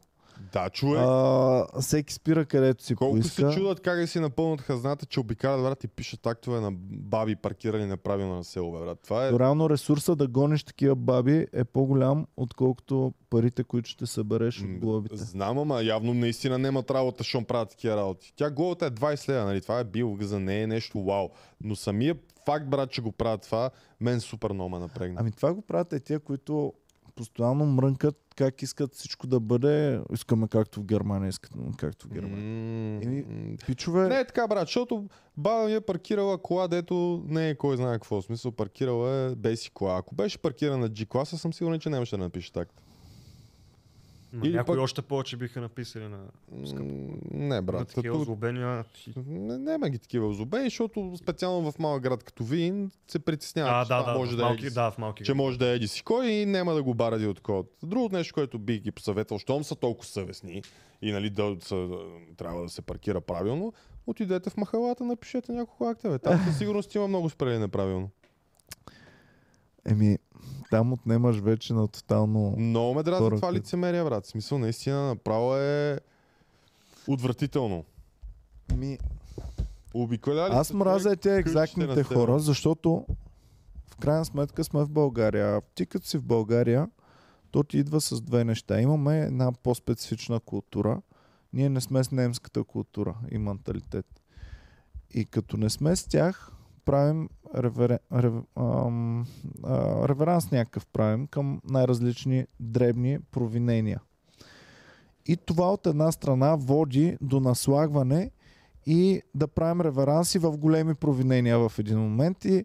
Да, 0.53 0.71
човек. 0.71 1.03
А, 1.07 1.81
всеки 1.81 2.13
спира 2.15 2.45
където 2.45 2.85
си 2.85 2.95
Колко 2.95 3.15
поиска. 3.15 3.53
се 3.53 3.59
чудат 3.59 3.81
как 3.81 4.01
да 4.01 4.07
си 4.07 4.21
напълнат 4.21 4.61
хазната, 4.61 5.07
че 5.07 5.21
обикалят, 5.21 5.63
брат, 5.63 5.85
и 5.85 5.89
пишат 5.89 6.27
актове 6.27 6.61
на 6.61 6.71
баби 6.91 7.37
паркирани 7.37 7.87
неправилно 7.87 8.35
на 8.35 8.45
село, 8.45 8.73
бе, 8.73 8.79
брат. 8.79 8.99
Това 9.05 9.27
е... 9.27 9.33
Реално 9.33 9.71
ресурса 9.71 10.17
да 10.17 10.29
гониш 10.29 10.65
такива 10.65 10.97
баби 10.97 11.47
е 11.53 11.65
по-голям, 11.65 12.27
отколкото 12.37 13.13
парите, 13.31 13.65
които 13.65 13.89
ще 13.89 14.07
събереш 14.07 14.63
от 14.63 14.79
глобите. 14.79 15.17
Знам, 15.17 15.59
ама 15.59 15.83
явно 15.83 16.15
наистина 16.15 16.59
нямат 16.59 16.91
работа, 16.91 17.25
щом 17.25 17.45
правят 17.45 17.71
такива 17.71 17.97
работи. 17.97 18.33
Тя 18.37 18.51
глобата 18.51 18.87
е 18.87 18.91
20 18.91 19.29
лева, 19.29 19.45
нали? 19.45 19.61
Това 19.61 19.79
е 19.79 19.85
бил 19.85 20.17
за 20.21 20.41
не 20.41 20.63
е 20.63 20.67
нещо 20.67 21.03
вау. 21.03 21.29
Но 21.61 21.77
самия 21.77 22.15
факт, 22.49 22.69
брат, 22.69 22.91
че 22.91 23.03
го 23.03 23.13
правят 23.13 23.43
това, 23.43 23.71
мен 24.01 24.21
супер 24.21 24.53
много 24.53 24.71
ме 24.71 24.79
напрегна. 24.79 25.17
Ами 25.21 25.33
това 25.33 25.55
го 25.55 25.63
правят 25.63 25.93
е 25.93 26.01
тия, 26.01 26.21
които 26.21 26.73
постоянно 27.15 27.67
мрънкат 27.67 28.17
как 28.37 28.63
искат 28.63 28.95
всичко 28.95 29.27
да 29.27 29.41
бъде. 29.41 30.01
Искаме 30.13 30.49
както 30.49 30.81
в 30.81 30.85
Германия, 30.85 31.29
искат 31.29 31.53
както 31.77 32.07
в 32.07 32.11
Германия. 32.11 33.01
Еми, 33.03 33.25
м, 33.29 33.57
Пичове, 33.67 34.09
Не 34.09 34.21
е 34.21 34.27
така, 34.27 34.49
брат, 34.49 34.69
защото 34.69 35.09
баба 35.37 35.65
ми 35.67 35.75
е 35.75 35.81
паркирала 35.81 36.39
кола, 36.39 36.69
дето 36.69 37.23
не 37.27 37.51
е 37.51 37.55
кой 37.55 37.77
знае 37.77 37.93
какво. 37.93 38.21
В 38.21 38.25
смисъл, 38.25 38.53
паркирала 38.53 39.11
е 39.11 39.35
бейси 39.35 39.71
кола. 39.71 39.99
Ако 39.99 40.15
беше 40.15 40.39
паркирана 40.39 40.91
G-класа, 40.91 41.37
съм 41.37 41.53
сигурен, 41.53 41.81
че 41.81 41.91
нямаше 41.91 42.17
да 42.17 42.23
напише 42.23 42.53
так. 42.53 42.69
Или 44.35 44.53
някои 44.53 44.75
пък- 44.75 44.83
още 44.83 45.03
повече 45.03 45.37
биха 45.37 45.61
написали 45.61 46.05
на, 46.05 46.19
М, 46.53 46.63
Не, 47.31 47.47
на 47.49 47.63
брат. 47.63 47.89
такива 47.89 48.15
Тук- 48.15 48.23
озлобени. 48.23 48.59
а, 48.61 48.85
ти- 48.95 49.13
Не, 49.19 49.59
няма 49.59 49.89
ги 49.89 49.99
такива 49.99 50.29
озлобени, 50.29 50.65
защото 50.65 51.13
специално 51.17 51.73
в 51.73 51.79
малък 51.79 52.03
град 52.03 52.25
като 52.25 52.45
Вин 52.45 52.91
се 53.09 53.19
притесняват, 53.19 53.73
А, 53.73 53.85
че 53.85 54.05
да, 54.07 54.15
може 54.15 54.37
да, 54.37 54.43
е 54.43 54.45
малки, 54.45 54.63
си- 54.63 54.75
да, 54.75 54.91
в 54.91 54.99
малки. 54.99 55.25
че 55.25 55.35
може 55.35 55.59
да 55.59 55.67
е 55.67 55.75
еди 55.75 55.89
си 55.89 56.03
кой 56.03 56.27
и 56.27 56.47
няма 56.47 56.75
да 56.75 56.83
го 56.83 56.95
баради 56.95 57.27
от 57.27 57.41
код. 57.41 57.71
Другото 57.83 58.15
нещо, 58.15 58.35
което 58.35 58.59
бих 58.59 58.81
ги 58.81 58.91
посъветвал, 58.91 59.39
щом 59.39 59.65
са 59.65 59.77
толкова 59.77 60.07
съвестни 60.07 60.63
и 61.03 61.13
нали, 61.13 61.31
да, 61.31 61.57
са, 61.61 61.89
трябва 62.37 62.63
да 62.63 62.69
се 62.69 62.83
паркира 62.83 63.21
правилно, 63.21 63.73
отидете 64.07 64.51
в 64.51 64.57
махалата, 64.57 65.05
напишете 65.05 65.53
няколко 65.53 65.85
акта. 65.87 66.11
Бе. 66.11 66.19
Там 66.19 66.41
със 66.41 66.59
сигурност 66.59 66.95
има 66.95 67.09
много 67.09 67.31
спрели 67.31 67.59
неправилно. 67.59 68.11
еми, 69.87 70.19
там 70.71 70.93
отнемаш 70.93 71.39
вече 71.39 71.75
на 71.75 71.89
тотално... 71.89 72.55
Много 72.59 72.95
ме 72.95 73.03
дразни 73.03 73.31
това 73.31 73.53
лицемерие, 73.53 74.05
брат. 74.05 74.25
В 74.25 74.29
смисъл, 74.29 74.59
наистина, 74.59 75.07
направо 75.07 75.57
е 75.57 76.01
отвратително. 77.09 77.85
Ми, 78.77 78.99
Обиколяли 79.95 80.55
аз 80.55 80.73
мразя 80.73 81.09
къщите 81.09 81.37
екзактните 81.37 82.03
хора, 82.03 82.39
защото 82.39 83.07
в 83.91 83.97
крайна 83.97 84.25
сметка 84.25 84.65
сме 84.65 84.85
в 84.85 84.91
България. 84.91 85.63
Ти 85.75 85.87
като 85.87 86.07
си 86.07 86.19
в 86.19 86.23
България, 86.23 86.89
то 87.51 87.63
ти 87.63 87.79
идва 87.79 88.01
с 88.01 88.21
две 88.21 88.45
неща. 88.45 88.81
Имаме 88.81 89.21
една 89.21 89.53
по-специфична 89.53 90.41
култура. 90.41 91.03
Ние 91.53 91.69
не 91.69 91.81
сме 91.81 92.05
с 92.05 92.11
немската 92.11 92.65
култура 92.65 93.15
и 93.31 93.39
менталитет. 93.39 94.07
И 95.15 95.25
като 95.25 95.57
не 95.57 95.71
сме 95.71 95.97
с 95.97 96.05
тях, 96.05 96.53
правим 96.89 97.29
ревере, 97.57 97.99
рев, 98.13 98.33
ам, 98.57 99.27
а, 99.65 100.09
реверанс 100.09 100.51
някакъв 100.51 100.87
правим 100.87 101.27
към 101.27 101.61
най-различни 101.65 102.47
дребни 102.61 103.19
провинения. 103.31 104.01
И 105.27 105.37
това 105.37 105.73
от 105.73 105.87
една 105.87 106.13
страна 106.13 106.57
води 106.57 107.19
до 107.21 107.41
наслагване 107.41 108.31
и 108.87 109.23
да 109.35 109.49
правим 109.49 109.81
реверанси 109.81 110.39
в 110.39 110.59
големи 110.59 110.95
провинения 110.95 111.69
в 111.69 111.79
един 111.79 111.99
момент. 111.99 112.45
И 112.45 112.65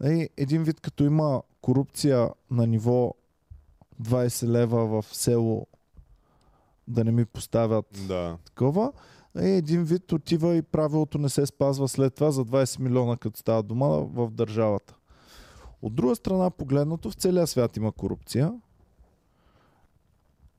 нали, 0.00 0.28
един 0.36 0.62
вид 0.62 0.80
като 0.80 1.04
има 1.04 1.42
корупция 1.60 2.30
на 2.50 2.66
ниво 2.66 3.14
20 4.02 4.48
лева 4.48 5.02
в 5.02 5.16
село 5.16 5.66
да 6.88 7.04
не 7.04 7.12
ми 7.12 7.24
поставят 7.24 7.86
Да. 8.08 8.36
такова, 8.44 8.92
е 9.36 9.48
един 9.50 9.84
вид 9.84 10.12
отива 10.12 10.56
и 10.56 10.62
правилото 10.62 11.18
не 11.18 11.28
се 11.28 11.46
спазва 11.46 11.88
след 11.88 12.14
това 12.14 12.30
за 12.30 12.44
20 12.44 12.80
милиона, 12.80 13.16
като 13.16 13.38
става 13.38 13.62
дума 13.62 13.88
в 13.88 14.30
държавата. 14.30 14.94
От 15.82 15.94
друга 15.94 16.16
страна, 16.16 16.50
погледнато, 16.50 17.10
в 17.10 17.14
целия 17.14 17.46
свят 17.46 17.76
има 17.76 17.92
корупция, 17.92 18.52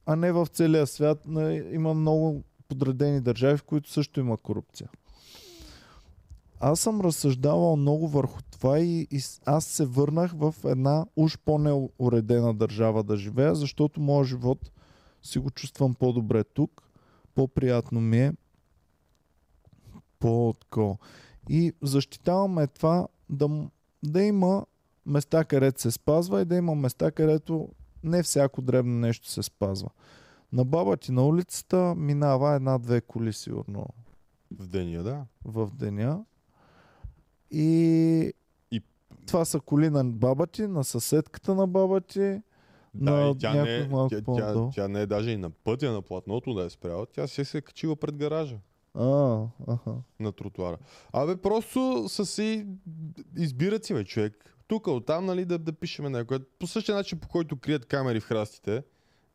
а 0.06 0.16
не 0.16 0.32
в 0.32 0.48
целия 0.48 0.88
свят 0.88 1.26
има 1.72 1.94
много 1.94 2.44
подредени 2.68 3.22
държави, 3.22 3.58
в 3.58 3.64
които 3.64 3.92
също 3.92 4.20
има 4.20 4.38
корупция. 4.38 4.90
Аз 6.60 6.80
съм 6.80 7.02
разсъждавал 7.02 7.76
много 7.76 8.08
върху 8.08 8.42
това 8.52 8.80
и, 8.80 9.08
и 9.12 9.22
аз 9.46 9.66
се 9.66 9.86
върнах 9.86 10.32
в 10.36 10.56
една 10.66 11.06
уж 11.16 11.38
по-неуредена 11.38 12.54
държава 12.54 13.04
да 13.04 13.18
живея, 13.18 13.56
защото 13.56 14.02
моят 14.02 14.28
живот 14.28 14.72
си 15.24 15.40
го 15.40 15.50
чувствам 15.50 15.94
по-добре 15.94 16.44
тук, 16.44 16.84
по-приятно 17.36 18.02
ми 18.02 18.20
е, 18.20 18.34
по-тако. 20.20 20.98
И 21.50 21.74
защитаваме 21.82 22.68
това 22.68 23.08
да, 23.30 23.50
да 24.04 24.24
има 24.24 24.66
места, 25.06 25.46
където 25.46 25.82
се 25.82 25.92
спазва 25.92 26.42
и 26.42 26.46
да 26.46 26.56
има 26.56 26.76
места, 26.76 27.12
където 27.12 27.70
не 28.04 28.24
всяко 28.24 28.62
дребно 28.62 29.00
нещо 29.00 29.30
се 29.30 29.44
спазва. 29.44 29.90
На 30.54 30.66
баба 30.66 30.98
ти 30.98 31.12
на 31.12 31.26
улицата 31.26 31.96
минава 31.98 32.56
една-две 32.56 33.02
коли 33.02 33.34
сигурно 33.34 33.86
В 34.60 34.68
деня, 34.68 35.04
да. 35.04 35.26
в 35.46 35.70
деня. 35.74 36.24
И, 37.52 38.34
И- 38.72 38.82
това 39.28 39.46
са 39.46 39.60
коли 39.60 39.90
на 39.90 40.06
баба 40.06 40.48
ти, 40.48 40.68
на 40.68 40.84
съседката 40.84 41.56
на 41.56 41.68
баба 41.68 42.02
ти. 42.02 42.42
Да, 42.94 43.12
На 43.12 43.30
и 43.30 43.38
тя 43.38 43.54
не, 43.54 43.76
е, 43.78 43.90
тя, 43.90 44.22
тя, 44.36 44.70
тя 44.74 44.88
не 44.88 45.02
е 45.02 45.06
даже 45.06 45.32
и 45.32 45.38
на 45.38 45.50
пътя 45.50 45.92
на 45.92 46.02
платното 46.02 46.54
да 46.54 46.64
е 46.64 46.70
спряла. 46.70 47.06
Тя 47.06 47.28
се 47.28 47.58
е 47.58 47.62
качила 47.62 47.96
пред 47.96 48.16
гаража 48.16 48.58
А, 48.94 49.46
аха. 49.68 49.96
на 50.20 50.32
тротуара. 50.32 50.78
Абе, 51.14 51.36
просто 51.36 52.06
са 52.10 52.26
си... 52.26 52.68
Избират 53.38 53.86
си, 53.86 53.94
бе, 53.94 54.04
човек. 54.04 54.56
Тук, 54.68 54.88
оттам, 54.88 55.26
нали, 55.26 55.46
да, 55.46 55.58
да 55.58 55.74
пишеме 55.74 56.10
някое. 56.10 56.40
По 56.60 56.68
същия 56.68 56.96
начин, 56.96 57.20
по 57.20 57.28
който 57.28 57.56
крият 57.56 57.86
камери 57.86 58.20
в 58.20 58.26
храстите, 58.26 58.84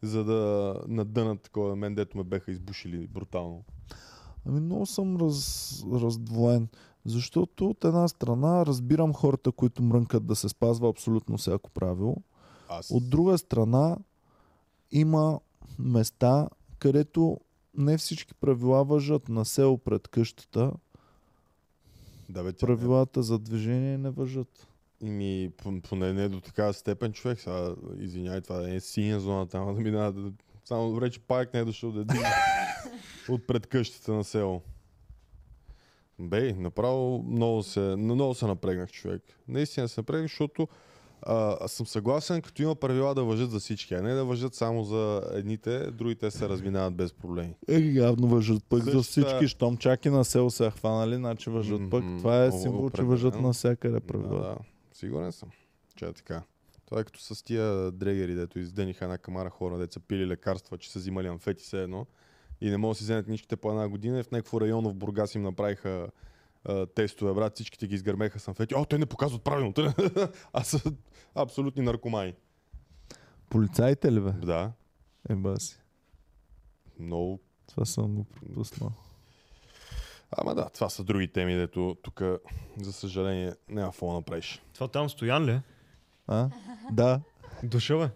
за 0.03 0.25
да 0.25 0.75
надънат 0.89 1.43
такова 1.43 1.77
мен, 1.77 1.95
дето 1.95 2.19
ме 2.19 2.25
беха 2.25 2.53
избушили 2.53 3.07
брутално. 3.07 3.65
Ами 4.47 4.61
много 4.61 4.87
съм 4.87 5.17
раз, 5.17 5.85
раздвоен. 5.93 6.69
Защото 7.05 7.69
от 7.69 7.85
една 7.85 8.09
страна 8.09 8.67
разбирам 8.67 9.15
хората, 9.15 9.53
които 9.53 9.83
мрънкат 9.83 10.27
да 10.27 10.37
се 10.37 10.49
спазва 10.49 10.89
абсолютно 10.89 11.39
всяко 11.39 11.71
правило. 11.71 12.17
Аз... 12.69 12.91
От 12.91 13.11
друга 13.11 13.39
страна 13.39 13.97
има 14.91 15.41
места, 15.79 16.49
където 16.79 17.41
не 17.77 17.99
всички 17.99 18.35
правила 18.35 18.85
въжат 18.85 19.29
на 19.29 19.45
село 19.45 19.79
пред 19.79 20.09
къщата. 20.09 20.73
Да, 22.29 22.43
бе, 22.43 22.53
тя 22.53 22.67
Правилата 22.67 23.23
за 23.23 23.39
движение 23.39 23.99
не 23.99 24.11
въжат. 24.11 24.67
Ими, 25.01 25.51
п- 25.57 25.81
поне 25.89 26.13
не 26.13 26.29
до 26.29 26.41
такава 26.41 26.75
степен 26.75 27.13
човек. 27.13 27.41
Сега, 27.41 27.75
извиняй, 27.99 28.41
това 28.41 28.61
не 28.61 28.75
е 28.75 28.81
синя 28.81 29.21
зона, 29.21 29.47
там 29.47 29.75
да 29.75 29.81
минава. 29.81 30.13
Да... 30.13 30.33
Само 30.65 30.91
добре, 30.91 31.11
че 31.11 31.21
пак 31.21 31.55
не 31.55 31.61
е 31.61 31.65
дошъл 31.65 31.93
да 31.93 32.01
е 32.01 32.05
дигне 32.05 32.29
от 33.29 33.47
пред 33.47 33.67
къщата 33.67 34.13
на 34.13 34.25
село. 34.25 34.63
Бей, 36.19 36.53
направо 36.53 37.25
много 37.29 37.63
се, 37.63 37.81
много 37.81 38.35
се 38.35 38.47
напрегнах 38.47 38.93
човек. 38.93 39.23
Наистина 39.49 39.89
се 39.89 40.01
напрегнах, 40.01 40.31
защото 40.31 40.69
а, 41.27 41.57
аз 41.61 41.73
съм 41.73 41.87
съгласен, 41.87 42.43
като 42.43 42.63
има 42.63 42.75
правила 42.75 43.15
да 43.15 43.25
въжат 43.25 43.51
за 43.51 43.61
всички, 43.61 43.95
а 43.95 44.03
не 44.03 44.15
да 44.15 44.25
въжат 44.25 44.55
само 44.55 44.85
за 44.85 45.23
едните, 45.33 45.91
другите 45.91 46.31
се 46.31 46.49
разминават 46.49 46.95
без 46.95 47.13
проблеми. 47.13 47.55
Е, 47.69 47.79
явно 47.79 48.27
въжат 48.27 48.65
пък 48.69 48.83
за 48.83 48.91
Същата- 48.91 49.03
всички, 49.03 49.49
щом 49.49 49.77
чак 49.77 50.05
и 50.05 50.11
на 50.11 50.25
село 50.25 50.51
се 50.51 50.67
е 50.67 50.71
хванали, 50.71 51.17
значи 51.17 51.51
въжат 51.51 51.91
пък. 51.91 52.05
Мгм, 52.05 52.19
Това 52.19 52.45
е 52.45 52.53
символ, 52.53 52.91
че 52.91 53.03
въжат 53.03 53.41
навсякъде 53.41 54.01
правила. 54.01 54.41
Да, 54.41 54.49
да, 54.49 54.57
сигурен 54.93 55.33
съм, 55.33 55.49
че 55.97 56.05
е 56.05 56.13
така. 56.13 56.43
Това 56.87 57.01
е 57.01 57.05
като 57.05 57.21
с 57.21 57.45
тия 57.45 57.91
дрегери, 57.91 58.35
дето 58.35 58.59
издъниха 58.59 59.05
една 59.05 59.19
камара 59.19 59.51
хора, 59.51 59.79
деца 59.79 60.01
пили 60.09 60.27
лекарства, 60.27 60.79
че 60.79 60.91
са 60.93 60.99
взимали 60.99 61.27
амфети 61.27 61.65
все 61.65 61.83
едно. 61.83 62.07
И 62.61 62.71
не 62.71 62.77
могат 62.77 62.95
да 62.95 62.99
си 62.99 63.05
вземат 63.05 63.29
нищите 63.29 63.57
по 63.57 63.71
една 63.71 63.89
година. 63.89 64.23
В 64.23 64.31
някакво 64.31 64.61
районо 64.61 64.91
в 64.91 64.95
Бургас 64.95 65.35
им 65.35 65.43
направиха 65.43 66.09
а, 66.65 66.87
тестове, 66.87 67.33
брат. 67.33 67.55
Всичките 67.55 67.87
ги 67.87 67.95
изгърмеха 67.95 68.39
с 68.39 68.49
амфети. 68.49 68.75
О, 68.75 68.85
те 68.85 68.99
не 68.99 69.07
показват 69.07 69.43
правилно. 69.43 69.73
те 69.73 69.83
не- 69.83 69.93
а 70.53 70.65
са 70.65 70.93
абсолютни 71.35 71.83
наркомани. 71.83 72.35
Полицаите 73.51 74.13
ли 74.13 74.21
бе? 74.21 74.31
Да, 74.33 74.73
Еба 75.29 75.57
си. 75.57 75.79
много. 76.99 77.41
Това 77.67 77.85
съм 77.85 78.15
го 78.15 78.25
пропуснал. 78.25 78.93
Ама 80.33 80.55
да, 80.55 80.69
това 80.69 80.89
са 80.89 81.05
други 81.05 81.29
теми, 81.29 81.55
дето 81.55 81.97
тук, 82.03 82.23
за 82.77 82.93
съжаление, 82.93 83.53
няма 83.69 83.89
какво 83.89 84.13
направиш. 84.13 84.63
Това 84.73 84.89
там 84.89 85.11
Стоян 85.11 85.45
ли? 85.45 85.51
е? 85.51 85.63
А? 86.27 86.49
Да. 86.91 87.21
Дошъл 87.63 88.03
е. 88.03 88.11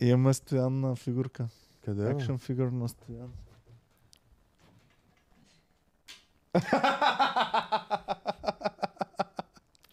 Имаме 0.00 0.34
стоянна 0.34 0.96
фигурка. 0.96 1.48
Къде? 1.84 2.04
бе? 2.04 2.10
Акшн 2.10 2.36
фигур 2.36 2.66
на 2.66 2.88
стоян. 2.88 3.32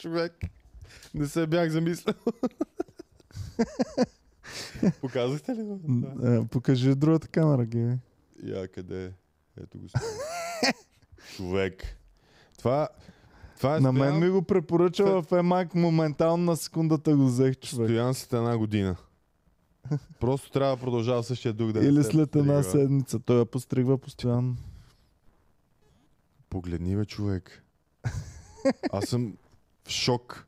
Човек. 0.01 0.33
Не 1.13 1.27
се 1.27 1.47
бях 1.47 1.69
замислил. 1.69 2.13
Показахте 5.01 5.55
ли 5.55 5.63
го? 5.63 5.79
Да. 5.83 6.35
Е, 6.35 6.47
Покажи 6.47 6.95
другата 6.95 7.27
камера, 7.27 7.65
Геви. 7.65 7.97
Я 8.43 8.67
къде 8.67 9.05
е? 9.05 9.11
Ето 9.61 9.77
го. 9.79 9.87
Човек. 11.35 11.97
Това, 12.57 12.89
това 13.57 13.77
е 13.77 13.79
На 13.79 13.91
мен 13.91 14.19
ми 14.19 14.29
го 14.29 14.41
препоръча 14.41 15.21
в 15.21 15.25
Емак, 15.31 15.75
моментално 15.75 16.43
на 16.43 16.57
секундата 16.57 17.15
го 17.15 17.25
взех 17.25 17.59
човек. 17.59 17.87
Стоян 17.87 18.13
след 18.13 18.33
една 18.33 18.57
година. 18.57 18.95
Просто 20.19 20.51
трябва 20.51 20.75
да 20.75 20.81
продължава 20.81 21.23
същия 21.23 21.53
дух 21.53 21.71
да 21.71 21.79
Или 21.79 22.03
след 22.03 22.35
една 22.35 22.63
седмица. 22.63 23.19
Той 23.19 23.39
я 23.39 23.45
постригва 23.45 23.97
постоянно. 23.97 24.55
Погледни 26.49 26.95
бе, 26.95 27.05
човек. 27.05 27.63
Аз 28.91 29.05
съм 29.05 29.33
в 29.87 29.91
шок. 29.91 30.47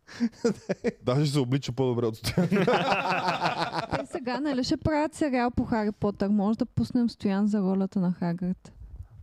Даже 1.04 1.32
се 1.32 1.40
облича 1.40 1.72
по-добре 1.72 2.06
от 2.06 2.16
Стоян. 2.16 2.50
Те 2.50 4.06
сега, 4.12 4.40
нали 4.40 4.64
ще 4.64 4.78
правят 4.78 5.14
сериал 5.14 5.52
по 5.52 5.66
Хари 5.66 5.92
Потър. 5.92 6.28
Може 6.28 6.58
да 6.58 6.66
пуснем 6.66 7.10
Стоян 7.10 7.48
за 7.48 7.60
ролята 7.60 8.00
на 8.00 8.12
Хагрид. 8.12 8.72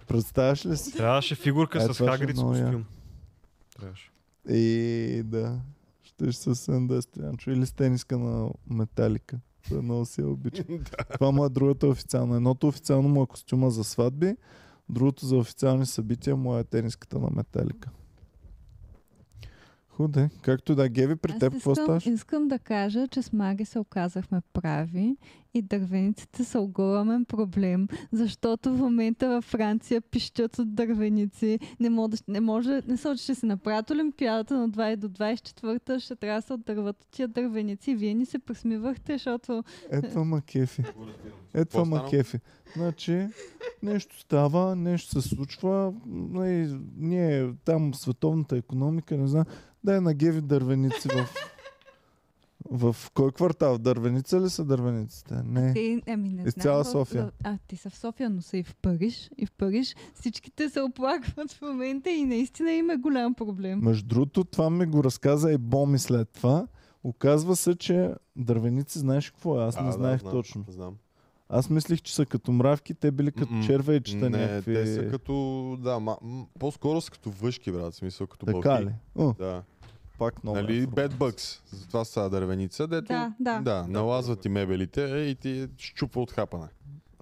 Представяш 0.06 0.66
ли 0.66 0.76
си? 0.76 0.96
Трябваше 0.96 1.34
фигурка 1.34 1.78
Е, 1.78 1.80
с 1.80 2.00
е 2.00 2.06
Хагрид 2.06 2.36
с 2.36 2.40
костюм. 2.40 2.84
Трябваше. 3.78 4.10
И 4.48 5.22
да. 5.24 5.60
Ще 6.02 6.32
ще 6.32 6.42
съвсем 6.42 6.86
да 6.86 6.96
е 6.96 7.02
Стоянчо. 7.02 7.50
Или 7.50 7.66
с 7.66 7.72
тениска 7.72 8.18
на 8.18 8.50
металика. 8.70 9.38
Това 9.64 9.82
много 9.82 10.06
си 10.06 10.20
я 10.20 10.28
обичам. 10.28 10.64
Това 11.14 11.30
му 11.30 11.44
е 11.44 11.48
другата 11.48 11.86
официална. 11.86 12.36
Едното 12.36 12.68
официално 12.68 13.08
му 13.08 13.22
е 13.22 13.26
костюма 13.26 13.70
за 13.70 13.84
сватби, 13.84 14.36
другото 14.88 15.26
за 15.26 15.36
официални 15.36 15.86
събития 15.86 16.36
му 16.36 16.58
е 16.58 16.64
тениската 16.64 17.18
на 17.18 17.28
металика. 17.30 17.90
Худе, 20.00 20.30
както 20.42 20.72
и 20.72 20.74
да. 20.74 20.88
Геви, 20.88 21.16
при 21.16 21.32
Аз 21.32 21.38
теб 21.38 21.52
какво 21.52 21.74
ставаш? 21.74 22.06
искам 22.06 22.48
да 22.48 22.58
кажа, 22.58 23.08
че 23.08 23.22
с 23.22 23.32
Маги 23.32 23.64
се 23.64 23.78
оказахме 23.78 24.40
прави 24.52 25.16
и 25.54 25.62
дървениците 25.62 26.44
са 26.44 26.60
огромен 26.60 27.24
проблем, 27.24 27.88
защото 28.12 28.74
в 28.74 28.78
момента 28.78 29.28
във 29.28 29.44
Франция 29.44 30.00
пищят 30.00 30.58
от 30.58 30.74
дървеници. 30.74 31.58
Не, 31.80 31.90
може, 31.90 32.16
не, 32.28 32.40
може, 32.40 32.82
не 32.88 32.96
са, 32.96 33.16
че 33.16 33.22
ще 33.22 33.34
се 33.34 33.46
направят 33.46 33.90
Олимпиадата 33.90 34.58
на 34.58 34.70
20 34.70 34.96
до 34.96 35.08
24-та, 35.08 36.00
ще 36.00 36.16
трябва 36.16 36.38
да 36.38 36.46
се 36.46 36.52
отдърват 36.52 36.96
от 37.02 37.08
тия 37.10 37.28
дървеници. 37.28 37.94
Вие 37.94 38.14
ни 38.14 38.26
се 38.26 38.38
пресмивахте, 38.38 39.12
защото 39.12 39.64
Ето 39.90 40.24
ма 40.24 40.42
кефи. 40.42 40.82
Ето 41.54 41.84
ма 41.84 42.06
кефи. 42.10 42.38
Значи, 42.76 43.26
нещо 43.82 44.20
става, 44.20 44.76
нещо 44.76 45.22
се 45.22 45.28
случва. 45.28 45.94
Нали, 46.06 46.78
ние 46.96 47.52
там 47.64 47.94
световната 47.94 48.56
економика, 48.56 49.16
не 49.16 49.28
знам, 49.28 49.44
да 49.84 49.96
е 49.96 50.00
на 50.00 50.14
Геви 50.14 50.40
дървеници 50.40 51.08
в... 51.08 51.28
В 52.72 52.96
кой 53.14 53.32
квартал? 53.32 53.74
В 53.74 53.78
Дървеница 53.78 54.40
ли 54.40 54.50
са 54.50 54.64
дървениците? 54.64 55.34
Не. 55.44 55.72
Те, 55.72 56.02
ами 56.08 56.28
не 56.28 56.42
Из 56.42 56.54
цяла 56.54 56.84
София. 56.84 57.30
А, 57.44 57.58
те 57.68 57.76
са 57.76 57.90
в 57.90 57.96
София, 57.96 58.30
но 58.30 58.42
са 58.42 58.56
и 58.56 58.62
в 58.62 58.76
Париж. 58.76 59.30
И 59.38 59.46
в 59.46 59.52
Париж 59.52 59.94
всичките 60.14 60.68
се 60.68 60.80
оплакват 60.80 61.52
в 61.52 61.62
момента 61.62 62.10
и 62.10 62.24
наистина 62.24 62.72
има 62.72 62.96
голям 62.96 63.34
проблем. 63.34 63.80
Между 63.82 64.08
другото, 64.08 64.44
това 64.44 64.70
ми 64.70 64.86
го 64.86 65.04
разказа 65.04 65.52
и 65.52 65.58
Боми 65.58 65.98
след 65.98 66.28
това. 66.28 66.66
Оказва 67.04 67.56
се, 67.56 67.76
че 67.76 68.14
дървеници, 68.36 68.98
знаеш 68.98 69.30
какво 69.30 69.60
е? 69.60 69.64
Аз 69.64 69.76
А, 69.76 69.80
не 69.80 69.86
да, 69.86 69.92
знаех 69.92 70.20
знам, 70.20 70.32
точно. 70.32 70.64
Знам. 70.68 70.94
Аз 71.48 71.70
мислих, 71.70 72.02
че 72.02 72.14
са 72.14 72.26
като 72.26 72.52
мравки, 72.52 72.94
те 72.94 73.10
били 73.10 73.32
като 73.32 73.52
М-м. 73.52 73.66
червейчета 73.66 74.30
Не, 74.30 74.38
някакви. 74.38 74.74
те 74.74 74.86
са 74.86 75.08
като... 75.10 75.32
Да, 75.80 76.00
ма, 76.00 76.16
м- 76.22 76.46
по-скоро 76.58 77.00
са 77.00 77.10
като 77.10 77.30
въшки, 77.30 77.72
брат. 77.72 77.92
в 77.92 77.96
Смисъл 77.96 78.26
като 78.26 78.46
Така 78.46 78.58
бълхи. 78.60 78.84
ли? 78.84 78.90
О, 79.16 79.34
Да. 79.38 79.62
Пак 80.20 80.44
много. 80.44 80.56
нали, 80.56 80.76
информация. 80.76 81.08
Bad 81.08 81.14
Bugs. 81.14 81.60
Затова 81.72 82.04
са 82.04 82.30
дървеница, 82.30 82.86
дето 82.86 83.06
Да, 83.08 83.32
да. 83.40 83.60
да, 83.60 83.86
налазват 83.88 84.44
и 84.44 84.48
мебелите 84.48 85.00
и 85.02 85.34
ти 85.34 85.68
щупва 85.78 86.22
от 86.22 86.30
хапане. 86.32 86.66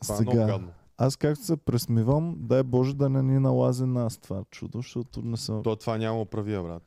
Това 0.03 0.15
е 0.17 0.21
много 0.21 0.37
Сега, 0.37 0.47
гадно. 0.47 0.69
аз 0.99 1.17
както 1.17 1.45
се 1.45 1.57
пресмивам, 1.57 2.35
дай 2.39 2.63
Боже 2.63 2.95
да 2.95 3.09
не 3.09 3.23
ни 3.23 3.39
налази 3.39 3.85
нас 3.85 4.19
това 4.19 4.43
чудо, 4.51 4.79
защото 4.79 5.23
не 5.23 5.37
съм... 5.37 5.63
То 5.63 5.77
това 5.77 5.99
няма 5.99 6.25
правия, 6.25 6.63
брат. 6.63 6.83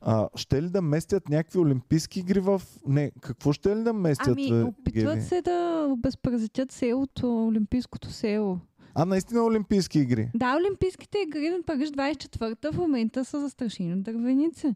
А, 0.00 0.28
ще 0.34 0.62
ли 0.62 0.68
да 0.70 0.82
местят 0.82 1.28
някакви 1.28 1.58
олимпийски 1.58 2.20
игри 2.20 2.40
в... 2.40 2.62
Не, 2.86 3.10
какво 3.20 3.52
ще 3.52 3.76
ли 3.76 3.82
да 3.82 3.92
местят, 3.92 4.28
Ами, 4.28 4.50
бе, 4.50 4.62
опитват 4.62 5.14
Геви? 5.14 5.22
се 5.22 5.42
да 5.42 5.86
обезпаразитят 5.90 6.72
селото, 6.72 7.46
Олимпийското 7.46 8.10
село. 8.10 8.58
А, 8.94 9.04
наистина 9.04 9.44
олимпийски 9.44 9.98
игри. 9.98 10.30
Да, 10.34 10.56
Олимпийските 10.56 11.18
игри 11.18 11.50
на 11.50 11.62
Париж 11.66 11.88
24-та 11.88 12.70
в 12.72 12.76
момента 12.76 13.24
са 13.24 13.40
застрашени 13.40 13.92
от 13.94 14.02
дървеници. 14.02 14.74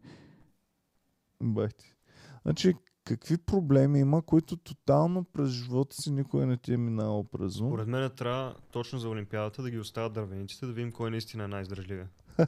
Бах 1.42 1.74
ти. 1.74 1.94
Значи, 2.42 2.74
какви 3.04 3.38
проблеми 3.38 4.00
има, 4.00 4.22
които 4.22 4.56
тотално 4.56 5.24
през 5.24 5.48
живота 5.48 5.96
си 5.96 6.12
никой 6.12 6.46
не 6.46 6.56
ти 6.56 6.72
е 6.72 6.76
минал 6.76 7.24
през 7.32 7.60
ум? 7.60 7.70
Поред 7.70 7.88
мен 7.88 8.10
трябва 8.10 8.54
точно 8.72 8.98
за 8.98 9.08
Олимпиадата 9.08 9.62
да 9.62 9.70
ги 9.70 9.78
оставят 9.78 10.12
дървениците, 10.12 10.66
да 10.66 10.72
видим 10.72 10.92
кой 10.92 11.10
наистина 11.10 11.44
е 11.44 11.48
най-издръжливия. 11.48 12.08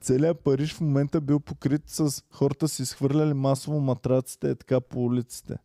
Целият 0.00 0.40
Париж 0.44 0.74
в 0.74 0.80
момента 0.80 1.20
бил 1.20 1.40
покрит 1.40 1.82
с 1.86 2.24
хората 2.30 2.68
си 2.68 2.82
изхвърляли 2.82 3.34
масово 3.34 3.80
матраците 3.80 4.50
е 4.50 4.54
така 4.54 4.80
по 4.80 5.04
улиците. 5.04 5.56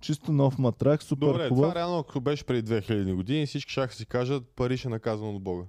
Чисто 0.00 0.32
нов 0.32 0.58
матрак, 0.58 1.02
супер 1.02 1.26
Добре, 1.26 1.48
хубав. 1.48 1.62
това 1.62 1.74
реално, 1.74 1.98
ако 1.98 2.20
беше 2.20 2.44
преди 2.44 2.72
2000 2.72 3.14
години, 3.14 3.46
всички 3.46 3.72
шаха 3.72 3.94
си 3.94 4.06
кажат, 4.06 4.44
Париж 4.56 4.84
е 4.84 4.88
наказан 4.88 5.28
от 5.28 5.42
Бога. 5.42 5.64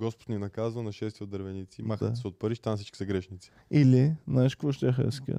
Господ 0.00 0.28
ни 0.28 0.38
наказва 0.38 0.82
на 0.82 0.92
шествие 0.92 1.24
от 1.24 1.30
дървеници. 1.30 1.82
Махат 1.82 2.10
Да. 2.12 2.16
се 2.16 2.28
от 2.28 2.38
Париж, 2.38 2.58
там 2.58 2.76
всички 2.76 2.96
са 2.96 3.06
грешници. 3.06 3.50
Или, 3.70 4.16
знаеш 4.28 4.54
какво 4.54 4.72
ще 4.72 4.86
кажа? 4.86 5.38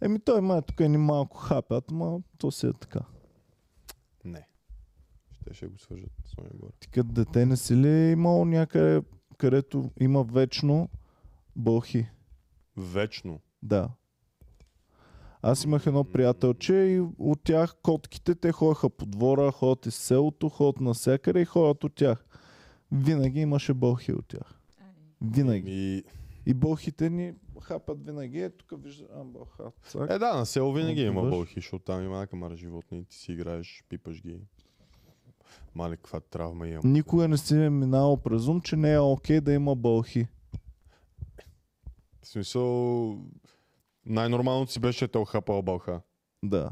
Еми 0.00 0.20
той 0.20 0.38
има 0.38 0.62
тук 0.62 0.80
ни 0.80 0.96
малко 0.96 1.36
хапят, 1.36 1.90
ма 1.90 2.18
то 2.38 2.50
си 2.50 2.66
е 2.66 2.72
така. 2.72 3.00
Не. 4.24 4.48
Ще 5.32 5.54
ще 5.54 5.66
го 5.66 5.78
свържат 5.78 6.10
с 6.24 6.34
горе. 6.36 6.70
Ти 6.80 6.88
като 6.88 7.08
дете 7.12 7.46
не 7.46 7.56
си 7.56 7.76
ли 7.76 8.10
имал 8.10 8.44
някъде, 8.44 9.02
където 9.38 9.90
има 10.00 10.22
вечно 10.24 10.88
бълхи? 11.56 12.06
Вечно. 12.76 13.40
Да. 13.62 13.90
Аз 15.42 15.64
имах 15.64 15.86
едно 15.86 16.04
приятелче 16.04 16.74
и 16.74 17.00
от 17.18 17.42
тях 17.44 17.74
котките, 17.82 18.34
те 18.34 18.52
ходеха 18.52 18.90
по 18.90 19.06
двора, 19.06 19.52
ходят 19.52 19.86
из 19.86 19.94
селото, 19.94 20.48
ходят 20.48 20.80
навсякъде 20.80 21.40
и 21.40 21.44
ходят 21.44 21.84
от 21.84 21.94
тях. 21.94 22.26
Винаги 22.94 23.40
имаше 23.40 23.74
бълхи 23.74 24.12
от 24.12 24.26
тях. 24.28 24.60
Винаги. 25.20 25.70
И... 25.70 26.04
И 26.46 26.54
бълхите 26.54 27.10
ни 27.10 27.32
хапат 27.60 28.04
винаги. 28.04 28.40
Е, 28.40 28.50
тук 28.50 28.82
вижда, 28.84 29.06
а, 29.14 29.24
бълха. 29.24 29.64
Цак. 29.88 30.10
Е, 30.10 30.18
да, 30.18 30.36
на 30.36 30.46
село 30.46 30.72
винаги 30.72 31.02
има 31.02 31.20
Отиваш. 31.20 31.36
бълхи, 31.38 31.54
защото 31.54 31.84
там 31.84 32.04
има 32.04 32.26
камара 32.26 32.56
животни, 32.56 33.04
ти 33.04 33.16
си 33.16 33.32
играеш, 33.32 33.84
пипаш 33.88 34.22
ги. 34.22 34.40
Мале, 35.74 35.96
каква 35.96 36.20
травма 36.20 36.68
имам. 36.68 36.92
Никога 36.92 37.28
не 37.28 37.36
си 37.36 37.56
е 37.56 37.70
минал 37.70 38.16
през 38.16 38.46
ум, 38.46 38.60
че 38.60 38.76
не 38.76 38.92
е 38.92 38.98
окей 38.98 39.40
да 39.40 39.52
има 39.52 39.74
бълхи. 39.76 40.26
В 42.22 42.26
смисъл, 42.26 43.18
най-нормалното 44.06 44.72
си 44.72 44.80
беше 44.80 45.08
те 45.08 45.18
охапал 45.18 45.62
бълха. 45.62 46.00
Да. 46.44 46.70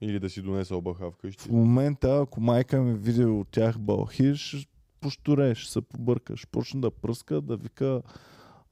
Или 0.00 0.20
да 0.20 0.30
си 0.30 0.42
донесъл 0.42 0.80
бълха 0.80 1.10
В 1.10 1.14
вкъщи. 1.14 1.52
момента, 1.52 2.20
ако 2.22 2.40
майка 2.40 2.82
ми 2.82 2.94
види 2.94 3.24
от 3.24 3.48
тях 3.48 3.78
бълхи, 3.78 4.34
ще 4.34 4.66
поштуреш, 5.04 5.58
ще 5.58 5.72
се 5.72 5.80
побъркаш. 5.80 6.46
Почна 6.46 6.80
да 6.80 6.90
пръска, 6.90 7.40
да 7.40 7.56
вика 7.56 8.02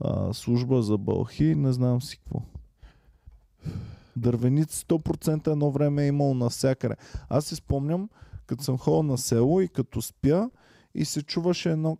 а, 0.00 0.34
служба 0.34 0.82
за 0.82 0.98
бълхи, 0.98 1.54
не 1.54 1.72
знам 1.72 2.02
си 2.02 2.18
какво. 2.18 2.42
Дървеници 4.16 4.84
100% 4.84 5.52
едно 5.52 5.70
време 5.70 6.04
е 6.04 6.06
имало 6.06 6.34
навсякъде. 6.34 6.94
Аз 7.28 7.44
си 7.44 7.54
спомням, 7.54 8.08
като 8.46 8.62
съм 8.62 8.78
ходил 8.78 9.02
на 9.02 9.18
село 9.18 9.60
и 9.60 9.68
като 9.68 10.02
спя 10.02 10.50
и 10.94 11.04
се 11.04 11.22
чуваше 11.22 11.70
едно... 11.70 11.98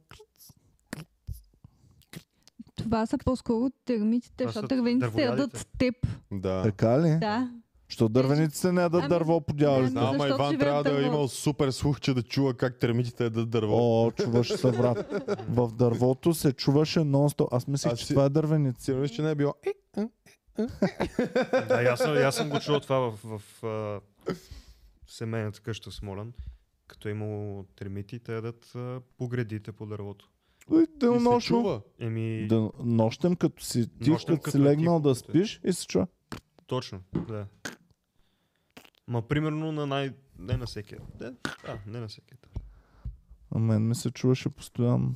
Това 2.77 3.07
са 3.07 3.19
по-скоро 3.19 3.71
термитите, 3.85 4.45
защото 4.45 4.69
дървениците 4.69 5.23
ядат 5.23 5.69
теб. 5.79 5.95
Да. 6.33 6.63
Така 6.63 7.03
ли? 7.03 7.19
Да. 7.19 7.51
Що 7.93 8.09
дървениците 8.09 8.73
не 8.73 8.83
ядат 8.83 9.01
Ами, 9.01 9.09
дърво 9.09 9.41
по 9.41 9.55
дяволите? 9.55 9.91
Знам, 9.91 10.05
ама 10.07 10.29
Иван 10.29 10.59
трябва 10.59 10.83
да 10.83 10.91
е 10.91 10.93
дърво. 10.93 11.07
имал 11.07 11.29
супер 11.29 11.71
слух, 11.71 12.01
че 12.01 12.15
да 12.15 12.23
чува 12.23 12.55
как 12.55 12.79
термитите 12.79 13.25
ядат 13.25 13.51
дърво. 13.51 13.75
О, 14.05 14.11
чуваше 14.13 14.57
се, 14.57 14.71
брат. 14.73 15.07
В 15.49 15.73
дървото 15.73 16.35
се 16.35 16.53
чуваше 16.53 17.01
нон-стоп. 17.01 17.49
Аз 17.51 17.67
мислех, 17.69 17.95
че 17.95 18.07
си- 18.07 18.13
това 18.13 18.25
е 18.25 18.29
дървеница. 18.29 18.81
Сигурно 18.81 19.09
си, 19.09 19.15
че 19.15 19.23
не 19.23 19.31
е 19.31 19.35
било. 19.35 19.55
Да, 21.69 21.85
аз, 21.85 22.01
съм, 22.01 22.17
аз 22.17 22.35
съм 22.37 22.49
го 22.51 22.61
чул 22.61 22.81
това 22.81 22.99
в, 23.01 23.19
в, 23.25 23.43
в 23.63 24.01
семейната 25.07 25.61
къща 25.61 25.91
в 25.91 25.95
Смолян. 25.95 26.33
Като 26.87 27.09
е 27.09 27.13
имало 27.13 27.65
термити, 27.77 28.19
те 28.19 28.35
ядат 28.35 28.73
по 29.19 29.29
гредите 29.29 29.73
по 29.73 29.87
дървото. 29.87 30.29
И 30.73 30.75
се 30.77 30.87
денонощно. 30.97 31.41
чува. 31.57 31.81
Еми, 31.99 32.47
Да, 32.49 32.71
нощем, 32.81 33.37
като 33.37 33.65
си 33.65 33.87
ти, 33.99 34.11
Нощем, 34.11 34.37
като 34.37 34.51
си 34.51 34.53
като 34.53 34.59
е 34.59 34.71
легнал 34.71 34.95
тихо, 34.95 35.03
да 35.03 35.11
е. 35.11 35.15
спиш 35.15 35.61
и 35.65 35.73
се 35.73 35.87
чува. 35.87 36.07
точно, 36.67 37.01
да. 37.29 37.47
Ма 39.09 39.23
примерно 39.23 39.73
на 39.73 39.87
най... 39.87 40.15
Не 40.39 40.57
на 40.57 40.67
всеки. 40.67 40.97
Не, 41.21 41.33
а, 41.69 41.79
не 41.87 42.01
на 42.01 42.09
всеки. 42.09 42.35
А 43.51 43.59
мен 43.59 43.89
ми 43.89 43.95
се 43.95 44.11
чуваше 44.11 44.49
постоянно. 44.49 45.15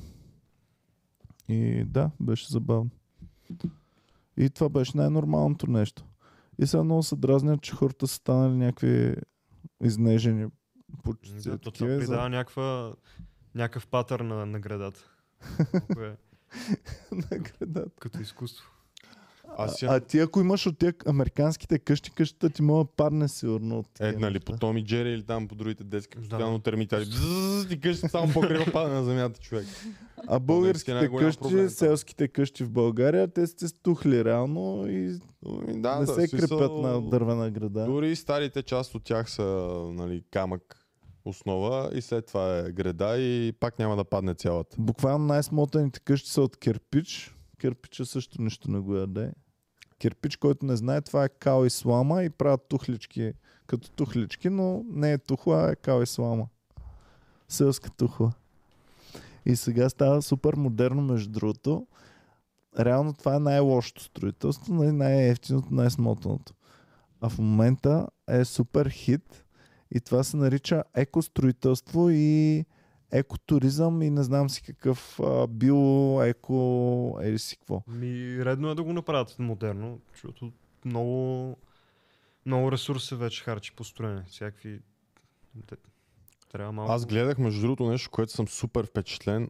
И 1.49 1.83
да, 1.85 2.11
беше 2.19 2.47
забавно. 2.47 2.89
И 4.37 4.49
това 4.49 4.69
беше 4.69 4.97
най-нормалното 4.97 5.67
нещо. 5.67 6.05
И 6.59 6.67
сега 6.67 6.83
много 6.83 7.03
се 7.03 7.15
дразнят, 7.15 7.61
че 7.61 7.75
хората 7.75 8.07
са 8.07 8.15
станали 8.15 8.53
някакви 8.53 9.15
изнежени 9.83 10.47
почти 11.03 11.33
Да, 11.35 11.57
то 11.57 11.71
това 11.71 11.99
за- 11.99 12.29
някаква, 12.29 12.93
някакъв 13.55 13.87
патър 13.87 14.19
на, 14.19 14.45
на 14.45 14.59
градата. 14.59 15.11
Е 15.89 16.15
на 17.11 17.39
градата. 17.39 17.89
като 17.99 18.21
изкуство. 18.21 18.71
Аз 19.57 19.83
А, 19.83 19.95
а 19.95 19.99
ти 19.99 20.19
ако 20.19 20.39
имаш 20.39 20.65
от 20.65 20.77
тия 20.77 20.93
американските 21.07 21.79
къщи, 21.79 22.11
къщата 22.11 22.49
ти 22.49 22.61
мога 22.61 22.83
да 22.83 22.89
падне 22.97 23.27
сигурно 23.27 23.79
от 23.79 23.99
Е, 23.99 24.11
нали, 24.11 24.39
по 24.39 24.57
Томи 24.57 24.85
Джери 24.85 25.09
или 25.11 25.23
там 25.23 25.47
по 25.47 25.55
другите 25.55 25.83
детски, 25.83 26.15
Да. 26.15 26.21
постоянно 26.21 26.59
термитали. 26.59 27.05
Бззз, 27.05 27.67
Ти 27.67 27.79
къща 27.79 28.09
само 28.09 28.33
по-криво 28.33 28.71
пада 28.73 28.93
на 28.93 29.03
земята, 29.03 29.39
човек. 29.39 29.65
А 30.27 30.39
българските 30.39 31.09
къщи, 31.19 31.39
проблем 31.41 31.59
там. 31.59 31.69
селските 31.69 32.27
къщи 32.27 32.63
в 32.63 32.71
България, 32.71 33.27
те 33.27 33.47
сте 33.47 33.67
стухли 33.67 34.25
реално 34.25 34.87
и 34.87 35.19
Ами 35.45 35.81
Да, 35.81 35.99
не 35.99 36.05
да, 36.05 36.13
се 36.13 36.27
смисъл, 36.27 36.57
крепят 36.59 36.77
на 36.77 37.09
дървена 37.09 37.51
града. 37.51 37.85
Дори 37.85 38.15
старите 38.15 38.63
част 38.63 38.95
от 38.95 39.03
тях 39.03 39.31
са 39.31 39.43
нали, 39.93 40.23
камък 40.31 40.83
основа 41.25 41.91
и 41.93 42.01
след 42.01 42.25
това 42.25 42.57
е 42.59 42.71
града 42.71 43.17
и 43.17 43.53
пак 43.59 43.79
няма 43.79 43.95
да 43.95 44.03
падне 44.03 44.33
цялата. 44.33 44.75
Буквално 44.79 45.25
най-смотаните 45.25 45.99
къщи 45.99 46.29
са 46.29 46.41
от 46.41 46.57
кирпич. 46.57 47.36
Кирпича 47.59 48.05
също 48.05 48.41
нищо 48.41 48.71
не 48.71 48.79
го 48.79 48.95
яде. 48.95 49.31
Кирпич, 49.99 50.35
който 50.35 50.65
не 50.65 50.75
знае, 50.75 51.01
това 51.01 51.23
е 51.23 51.29
кал 51.29 51.65
и 51.65 51.69
слама 51.69 52.23
и 52.23 52.29
правят 52.29 52.67
тухлички 52.69 53.33
като 53.67 53.91
тухлички, 53.91 54.49
но 54.49 54.83
не 54.87 55.13
е 55.13 55.17
тухла, 55.17 55.63
а 55.63 55.71
е 55.71 55.75
кал 55.75 56.01
и 56.01 56.05
слама. 56.05 56.47
Селска 57.49 57.89
тухла. 57.89 58.31
И 59.45 59.55
сега 59.55 59.89
става 59.89 60.21
супер 60.21 60.53
модерно, 60.53 61.01
между 61.01 61.29
другото. 61.29 61.87
Реално 62.79 63.13
това 63.13 63.35
е 63.35 63.39
най-лошото 63.39 64.03
строителство, 64.03 64.73
нали, 64.73 64.91
най-ефтиното, 64.91 65.67
най-смотаното. 65.71 66.53
А 67.21 67.29
в 67.29 67.37
момента 67.37 68.07
е 68.29 68.45
супер 68.45 68.89
хит 68.89 69.45
и 69.91 69.99
това 69.99 70.23
се 70.23 70.37
нарича 70.37 70.83
екостроителство 70.95 72.09
и 72.09 72.65
екотуризъм 73.11 74.01
и 74.01 74.09
не 74.09 74.23
знам 74.23 74.49
си 74.49 74.61
какъв 74.61 75.19
а, 75.19 75.47
био, 75.47 76.21
еко, 76.23 77.19
ели 77.21 77.39
си 77.39 77.57
какво. 77.57 77.83
Ми, 77.87 78.45
редно 78.45 78.69
е 78.69 78.75
да 78.75 78.83
го 78.83 78.93
направят 78.93 79.35
модерно, 79.39 79.99
защото 80.13 80.51
много, 80.85 81.55
много 82.45 82.71
ресурс 82.71 83.05
се 83.05 83.15
вече 83.15 83.43
харчи 83.43 83.75
по 83.75 83.83
строене. 83.83 84.23
Всякакви... 84.27 84.79
Трябва 86.51 86.71
малко... 86.71 86.91
Аз 86.91 87.05
гледах 87.05 87.37
между 87.37 87.61
другото 87.61 87.89
нещо, 87.89 88.09
което 88.11 88.31
съм 88.31 88.47
супер 88.47 88.85
впечатлен. 88.85 89.49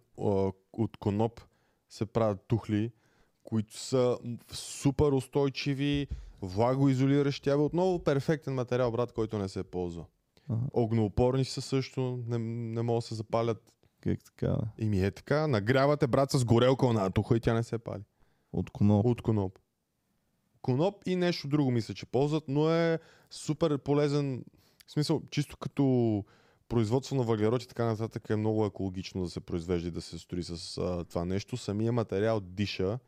От 0.73 0.97
коноп 0.99 1.41
се 1.89 2.05
правят 2.05 2.41
тухли, 2.47 2.91
които 3.43 3.77
са 3.77 4.17
супер 4.51 5.11
устойчиви, 5.11 6.07
влагоизолиращи. 6.41 7.49
Абе, 7.49 7.61
отново 7.61 8.03
перфектен 8.03 8.53
материал, 8.53 8.91
брат, 8.91 9.11
който 9.11 9.37
не 9.37 9.49
се 9.49 9.63
ползва. 9.63 10.05
Ага. 10.50 10.61
Огнеупорни 10.74 11.45
са 11.45 11.61
също, 11.61 12.24
не, 12.27 12.38
не 12.74 12.82
могат 12.82 13.03
да 13.03 13.08
се 13.08 13.16
запалят. 13.16 13.74
Как 14.01 14.24
така, 14.24 14.48
бе? 14.53 14.85
И 14.85 14.90
ми 14.90 15.06
е 15.06 15.11
така, 15.11 15.48
нагрявате 15.48 16.08
брат 16.08 16.32
с 16.32 16.45
горелка 16.45 16.93
на 16.93 17.11
туха 17.11 17.38
и 17.38 17.40
тя 17.40 17.53
не 17.53 17.64
се 17.64 17.77
пали. 17.77 18.03
От 18.53 18.69
коноп. 18.69 19.06
От 19.06 19.22
коноп. 19.22 19.59
Коноп 20.61 20.95
и 21.06 21.16
нещо 21.16 21.48
друго 21.48 21.72
мисля, 21.72 21.93
че 21.93 22.06
ползват, 22.06 22.43
но 22.48 22.69
е 22.69 23.00
супер 23.30 23.77
полезен. 23.77 24.43
В 24.88 24.92
смисъл, 24.92 25.22
чисто 25.32 25.58
като 25.58 26.24
производство 26.69 27.16
на 27.16 27.24
въглерод 27.24 27.64
и 27.64 27.67
така 27.67 27.85
нататък 27.85 28.30
е 28.30 28.35
много 28.35 28.66
екологично 28.66 29.24
да 29.24 29.30
се 29.30 29.40
произвежда 29.40 29.88
и 29.88 29.92
да 29.92 30.01
се 30.01 30.19
строи 30.19 30.43
с 30.43 30.77
а, 30.77 31.03
това 31.06 31.26
нещо. 31.26 31.58
Самия 31.58 31.92
материал 31.92 32.40
диша, 32.40 33.00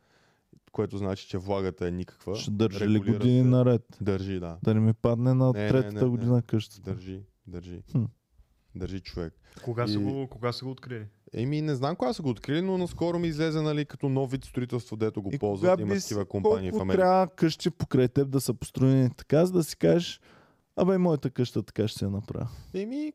което 0.72 0.98
значи, 0.98 1.28
че 1.28 1.38
влагата 1.38 1.88
е 1.88 1.90
никаква. 1.90 2.36
Ще 2.36 2.50
държи 2.50 2.88
ли 2.88 2.98
години 2.98 3.42
се. 3.42 3.48
наред? 3.48 3.98
Държи, 4.00 4.40
да. 4.40 4.58
Да 4.62 4.74
не 4.74 4.80
ми 4.80 4.92
падне 4.92 5.34
на 5.34 5.52
Не, 5.52 5.62
не, 5.62 5.68
третата 5.68 5.94
не, 5.94 6.00
не. 6.02 6.08
година 6.08 6.42
къщата. 6.42 6.94
Държи, 6.94 7.22
държи. 7.50 7.82
Хм. 7.92 8.04
Държи 8.74 9.00
човек. 9.00 9.34
Кога, 9.64 9.86
са 9.86 9.94
И- 9.94 9.96
го, 9.96 10.26
кога 10.28 10.52
са 10.52 10.64
го 10.64 10.70
открили? 10.70 11.06
Еми, 11.32 11.62
не 11.62 11.74
знам 11.74 11.96
кога 11.96 12.12
са 12.12 12.22
го 12.22 12.28
открили, 12.28 12.62
но 12.62 12.78
наскоро 12.78 13.18
ми 13.18 13.28
излезе 13.28 13.62
нали, 13.62 13.84
като 13.84 14.08
нов 14.08 14.30
вид 14.30 14.44
строителство, 14.44 14.96
дето 14.96 15.22
го 15.22 15.30
И 15.32 15.38
ползват. 15.38 15.70
кога 15.72 15.82
Има 15.84 16.00
такива 16.00 16.24
компании 16.24 16.70
в 16.70 16.74
Америка. 16.74 16.98
трябва 16.98 17.28
къщи 17.28 17.70
покрай 17.70 18.08
теб 18.08 18.28
да 18.28 18.40
са 18.40 18.54
построени 18.54 19.10
така, 19.10 19.46
за 19.46 19.52
да 19.52 19.64
си 19.64 19.76
кажеш, 19.76 20.20
абе, 20.76 20.98
моята 20.98 21.30
къща 21.30 21.62
така 21.62 21.88
ще 21.88 21.98
се 21.98 22.04
я 22.04 22.10
направя. 22.10 22.48
Еми, 22.74 23.12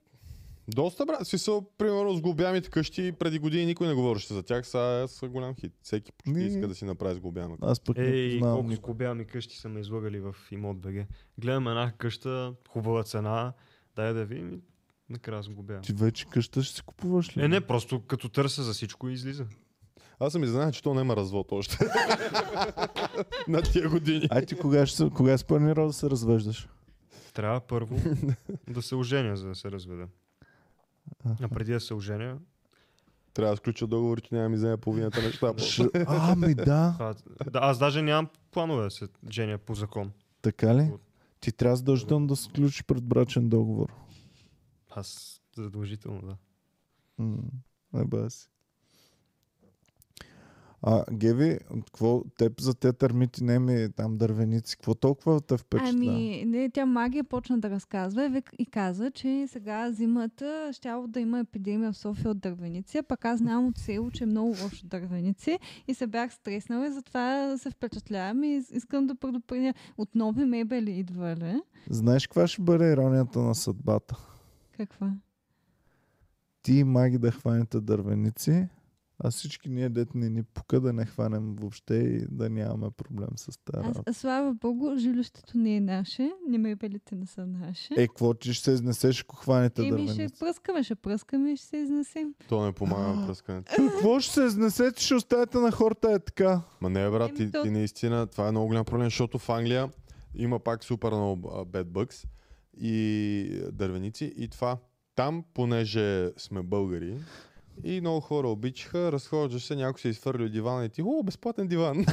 доста 0.67 1.05
брат. 1.05 1.27
Смисъл, 1.27 1.65
примерно 1.77 2.14
с 2.14 2.22
голубямите 2.22 2.69
къщи 2.69 3.11
преди 3.11 3.39
години 3.39 3.65
никой 3.65 3.88
не 3.88 3.93
говореше 3.93 4.33
за 4.33 4.43
тях, 4.43 4.67
сега 4.67 5.07
са 5.07 5.27
голям 5.27 5.55
хит. 5.55 5.73
Всеки 5.81 6.11
почти 6.11 6.31
Ми- 6.31 6.45
иска 6.45 6.67
да 6.67 6.75
си 6.75 6.85
направи 6.85 7.15
с 7.15 7.19
голубяма 7.19 7.49
къща. 7.49 7.72
Аз 7.72 7.80
пък 7.80 7.97
не 7.97 8.03
Ей, 8.05 8.31
познавам 8.31 8.57
колко 8.59 8.75
скобями 8.75 9.25
къщи 9.25 9.57
са 9.57 9.69
ме 9.69 9.80
излагали 9.80 10.19
в 10.19 10.35
имот 10.51 10.77
БГ. 10.77 11.05
Гледам 11.38 11.67
една 11.67 11.91
къща, 11.91 12.53
хубава 12.69 13.03
цена, 13.03 13.53
дай 13.95 14.14
да 14.14 14.25
видим 14.25 14.53
и 14.53 14.59
накрая 15.09 15.43
сгубявам. 15.43 15.83
Ти 15.83 15.93
вече 15.93 16.25
къща 16.25 16.64
ще 16.64 16.75
си 16.75 16.82
купуваш 16.82 17.38
ли? 17.38 17.43
Е, 17.43 17.48
не, 17.48 17.61
просто 17.61 18.01
като 18.07 18.30
търся 18.30 18.64
за 18.64 18.74
всичко 18.74 19.09
излиза. 19.09 19.45
Аз 20.19 20.33
съм 20.33 20.43
изненадан, 20.43 20.72
че 20.72 20.83
то 20.83 20.93
няма 20.93 21.15
развод 21.15 21.51
още. 21.51 21.77
На 23.48 23.61
тия 23.61 23.90
години. 23.90 24.27
А 24.32 24.41
ти 24.41 24.57
кога, 24.57 24.85
ще, 24.85 25.09
кога 25.09 25.38
си 25.38 25.45
планирал 25.45 25.88
да 25.88 25.93
се 25.93 26.09
развеждаш? 26.09 26.67
Трябва 27.33 27.59
първо 27.59 27.99
да 28.67 28.82
се 28.82 28.95
оженя, 28.95 29.38
за 29.38 29.48
да 29.48 29.56
се 29.56 29.72
разведа. 29.72 30.07
А 31.41 31.48
преди 31.48 31.72
да 31.72 31.80
се 31.80 31.93
оженя, 31.93 32.38
Трябва 33.33 33.53
да 33.53 33.57
сключа 33.57 33.88
договор, 33.88 34.22
че 34.22 34.35
няма 34.35 34.49
ми 34.49 34.56
вземе 34.56 34.77
половината 34.77 35.22
неща. 35.22 35.53
Ш... 35.57 35.82
А, 36.07 36.35
ми 36.35 36.56
да. 36.56 37.14
да, 37.51 37.59
аз 37.59 37.80
даже 37.80 38.01
нямам 38.01 38.27
планове 38.51 38.83
да 38.83 38.91
се 38.91 39.07
женя 39.32 39.57
по 39.57 39.75
закон. 39.75 40.11
Така 40.41 40.75
ли? 40.75 40.91
Ти 41.45 41.51
трябва 41.51 41.75
задължително 41.75 42.27
да 42.27 42.35
сключиш 42.35 42.83
предбрачен 42.83 43.49
договор. 43.49 43.93
Аз 44.90 45.41
задължително, 45.57 46.22
да. 46.22 46.38
М, 47.17 47.38
Не 47.93 48.06
ба 48.06 48.30
си. 48.30 48.49
А, 50.88 51.03
Геви, 51.14 51.59
какво, 51.85 52.23
теб 52.38 52.61
за 52.61 52.73
те 52.73 52.93
термити, 52.93 53.43
не 53.43 53.59
ми 53.59 53.91
там 53.95 54.17
дървеници, 54.17 54.77
какво 54.77 54.95
толкова 54.95 55.41
те 55.41 55.57
впечатля? 55.57 55.89
Ами, 55.89 56.43
не, 56.45 56.69
тя 56.69 56.85
магия 56.85 57.23
почна 57.23 57.59
да 57.59 57.69
разказва 57.69 58.41
и 58.59 58.65
каза, 58.65 59.11
че 59.11 59.45
сега 59.47 59.91
зимата 59.91 60.69
щяло 60.73 61.07
да 61.07 61.19
има 61.19 61.39
епидемия 61.39 61.91
в 61.91 61.97
София 61.97 62.31
от 62.31 62.39
дървеници, 62.39 63.01
пък 63.07 63.25
аз 63.25 63.39
знам 63.39 63.67
от 63.67 63.77
село, 63.77 64.11
че 64.11 64.23
е 64.23 64.27
много 64.27 64.47
лошо 64.47 64.88
дървеници 64.88 65.59
и 65.88 65.93
се 65.93 66.07
бях 66.07 66.33
стреснала 66.33 66.88
и 66.88 66.91
затова 66.91 67.57
се 67.57 67.69
впечатлявам 67.69 68.43
и 68.43 68.64
искам 68.72 69.07
да 69.07 69.15
предупредя 69.15 69.73
от 69.97 70.15
нови 70.15 70.45
мебели 70.45 70.91
идва 70.91 71.35
ли? 71.35 71.61
Знаеш 71.89 72.27
каква 72.27 72.47
ще 72.47 72.61
бъде 72.61 72.91
иронията 72.91 73.39
на 73.39 73.55
съдбата? 73.55 74.17
Каква? 74.77 75.11
Ти 76.61 76.73
и 76.73 76.83
маги 76.83 77.17
да 77.17 77.31
хванете 77.31 77.80
дървеници, 77.80 78.67
а 79.19 79.32
всички 79.32 79.69
ние 79.69 79.90
дет 79.90 80.16
не 80.16 80.30
ни 80.30 80.44
пука 80.44 80.80
да 80.80 80.94
не 80.94 81.06
хванем 81.06 81.56
въобще 81.56 81.95
и 81.95 82.26
да 82.30 82.50
нямаме 82.50 82.92
проблем 82.92 83.27
с 83.35 83.45
тази 83.45 83.77
Аз, 83.80 83.85
работа. 83.85 84.03
а, 84.11 84.14
слава 84.14 84.53
богу, 84.53 84.98
жилището 84.98 85.58
не 85.58 85.76
е 85.76 85.82
наше, 85.82 86.32
не 86.50 86.58
мебелите 86.58 87.16
не 87.16 87.26
са 87.26 87.45
наши. 87.48 87.94
Е, 87.98 88.08
какво 88.08 88.34
ти 88.34 88.53
ще 88.53 88.64
се 88.64 88.72
изнесеш, 88.72 89.22
ако 89.22 89.35
хванете 89.35 89.82
Еми 89.82 89.90
ще 89.90 89.98
дървеници? 90.08 90.40
пръскаме, 90.40 90.84
ще 90.84 90.95
пръскаме 90.95 91.52
и 91.52 91.58
ще 91.58 91.66
се 91.68 91.77
изнесем. 91.77 92.34
То 92.50 92.66
не 92.66 92.72
помага 92.72 93.08
на 93.08 93.27
пръскането. 93.27 93.72
Какво 93.76 94.19
ще 94.19 94.34
се 94.34 94.44
изнесете, 94.44 95.02
ще 95.03 95.16
оставите 95.16 95.58
на 95.58 95.72
хората 95.72 96.11
е 96.11 96.19
така. 96.19 96.61
Ма 96.82 96.90
не, 96.90 97.10
брат, 97.10 97.30
Еми, 97.30 97.38
ти, 97.38 97.52
то- 97.52 97.64
ти 97.64 97.69
наистина, 97.69 98.27
това 98.27 98.48
е 98.48 98.52
много 98.52 98.68
голям 98.68 98.85
проблем, 98.85 99.06
защото 99.08 99.40
в 99.40 99.50
Англия 99.50 99.90
има 100.35 100.60
пак 100.60 100.84
супер 100.84 101.11
много 101.11 101.42
bugs 101.66 102.26
и 102.77 103.61
дървеници 103.74 104.34
и 104.38 104.48
това. 104.48 104.77
Там, 105.16 105.44
понеже 105.53 106.32
сме 106.38 106.64
българи, 106.64 107.18
И 107.84 108.02
много 108.02 108.20
хора 108.22 108.50
обичаха, 108.50 109.12
разхождаш 109.12 109.64
се, 109.64 109.76
някой 109.76 110.00
се 110.00 110.08
изфърли 110.10 110.44
от 110.44 110.52
дивана 110.52 110.86
и 110.86 110.90
ти, 110.90 111.02
о, 111.06 111.24
безплатен 111.24 111.68
диван. 111.68 112.06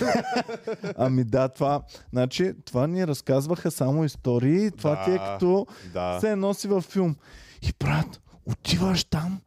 Ами 0.97 1.25
да, 1.25 1.49
това, 1.49 1.83
значи, 2.13 2.53
това 2.65 2.87
ни 2.87 3.07
разказваха 3.07 3.71
само 3.71 4.05
истории. 4.05 4.71
Това 4.71 5.05
ти 5.05 5.11
е 5.11 5.15
Да. 5.15 5.19
като 5.19 5.67
да. 5.93 6.21
се 6.21 6.37
носи 6.37 6.69
във 6.69 6.85
филм. 6.85 7.17
И 7.63 7.73
брат, 7.81 8.21
отиваш 8.47 9.05
там 9.05 9.41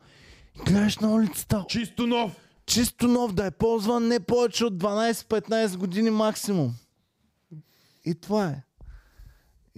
и 0.55 0.59
гледаш 0.59 0.97
на 0.97 1.11
улицата. 1.11 1.65
Чисто 1.67 2.07
нов! 2.07 2.35
Чисто 2.65 3.07
нов 3.07 3.33
да 3.33 3.45
е 3.45 3.51
ползван 3.51 4.07
не 4.07 4.19
повече 4.19 4.65
от 4.65 4.73
12-15 4.73 5.77
години 5.77 6.09
максимум. 6.09 6.73
И 8.05 8.15
това 8.15 8.45
е. 8.45 8.63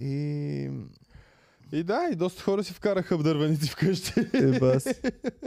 И... 0.04 0.70
И 1.72 1.82
да, 1.82 2.08
и 2.12 2.16
доста 2.16 2.42
хора 2.42 2.64
си 2.64 2.72
вкараха 2.72 3.18
в 3.18 3.22
дървеници 3.22 3.70
вкъщи. 3.70 4.12
Е, 4.34 4.58
бас. 4.58 5.00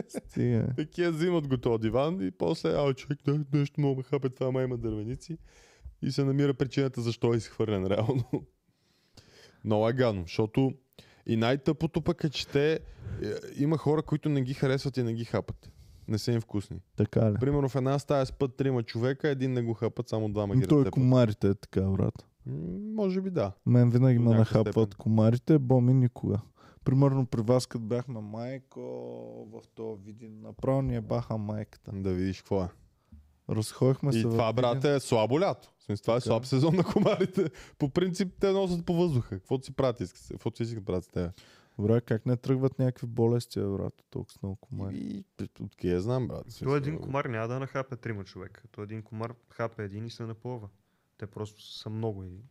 Стига. 0.07 0.67
Такива 0.77 1.11
взимат 1.11 1.47
го 1.47 1.57
този 1.57 1.81
диван 1.81 2.27
и 2.27 2.31
после, 2.31 2.69
а 2.69 2.93
човек, 2.93 3.19
да, 3.25 3.39
нещо 3.53 3.81
ме 3.81 4.03
хапе, 4.03 4.29
това 4.29 4.51
ма 4.51 4.61
има 4.61 4.77
дървеници. 4.77 5.37
И 6.01 6.11
се 6.11 6.23
намира 6.23 6.53
причината 6.53 7.01
защо 7.01 7.33
е 7.33 7.37
изхвърлен 7.37 7.87
реално. 7.87 8.23
Много 9.63 9.89
е 9.89 9.93
гадно, 9.93 10.21
защото 10.21 10.73
и 11.25 11.37
най-тъпото 11.37 12.01
пък 12.01 12.23
е, 12.23 12.29
че 12.29 12.47
те, 12.47 12.73
е, 12.73 12.79
има 13.55 13.77
хора, 13.77 14.01
които 14.01 14.29
не 14.29 14.41
ги 14.41 14.53
харесват 14.53 14.97
и 14.97 15.03
не 15.03 15.13
ги 15.13 15.25
хапат. 15.25 15.71
Не 16.07 16.17
са 16.17 16.31
им 16.31 16.41
вкусни. 16.41 16.79
Така 16.95 17.31
ли? 17.31 17.35
Примерно 17.39 17.69
в 17.69 17.75
една 17.75 17.99
стая 17.99 18.25
спът 18.25 18.55
трима 18.55 18.83
човека, 18.83 19.29
един 19.29 19.53
не 19.53 19.61
го 19.61 19.73
хапат, 19.73 20.09
само 20.09 20.29
двама 20.29 20.55
ги 20.55 20.67
Той 20.67 20.77
разтепат. 20.77 20.93
комарите 20.93 21.47
е 21.47 21.55
така, 21.55 21.81
брат. 21.81 22.25
Може 22.95 23.21
би 23.21 23.29
да. 23.29 23.51
Мен 23.65 23.89
винаги 23.89 24.19
ме 24.19 24.29
нахапват 24.35 24.89
степен. 24.89 24.97
комарите, 24.97 25.59
боми 25.59 25.93
никога. 25.93 26.39
Примерно 26.85 27.25
при 27.25 27.41
вас, 27.41 27.67
като 27.67 27.83
бяхме 27.83 28.21
майко, 28.21 28.79
в 29.51 29.61
този 29.75 30.01
видин, 30.03 30.41
направо 30.41 30.81
ни 30.81 30.95
е 30.95 31.01
баха 31.01 31.37
майката. 31.37 31.91
Да 31.93 32.13
видиш 32.13 32.37
какво 32.37 32.63
е. 32.63 32.67
Разходихме 33.49 34.13
се 34.13 34.19
И 34.19 34.23
това, 34.23 34.51
Видин. 34.51 34.61
брат, 34.61 34.83
е 34.83 34.99
слабо 34.99 35.39
лято. 35.39 35.73
Смисъл, 35.79 36.03
това 36.03 36.15
е 36.15 36.21
слаб 36.21 36.45
сезон 36.45 36.75
на 36.75 36.83
комарите. 36.83 37.49
По 37.77 37.89
принцип 37.89 38.33
те 38.39 38.51
носят 38.51 38.85
по 38.85 38.93
въздуха. 38.93 39.29
Каквото 39.29 39.65
си 39.65 39.73
правят, 39.73 39.99
искат. 39.99 40.27
Каквото 40.31 40.57
си 40.57 40.63
искат 40.63 40.85
правят 40.85 41.03
с. 41.05 41.31
Добре, 41.79 42.01
как 42.01 42.25
не 42.25 42.37
тръгват 42.37 42.79
някакви 42.79 43.07
болести, 43.07 43.59
брат, 43.59 43.93
толкова 44.09 44.33
с 44.33 44.41
много 44.43 44.55
комари. 44.55 45.23
И 45.83 45.89
я 45.89 46.01
знам, 46.01 46.27
брат. 46.27 46.45
То 46.63 46.75
един 46.75 46.99
комар 46.99 47.25
няма 47.25 47.47
да 47.47 47.59
нахапе 47.59 47.95
трима 47.95 48.23
човека. 48.23 48.63
То 48.71 48.83
един 48.83 49.01
комар 49.01 49.33
хапе 49.49 49.83
един 49.83 50.05
и 50.05 50.09
се 50.09 50.23
напълва. 50.23 50.67
Те 51.21 51.27
просто 51.27 51.61
са 51.61 51.89
много 51.89 52.23
и... 52.23 52.43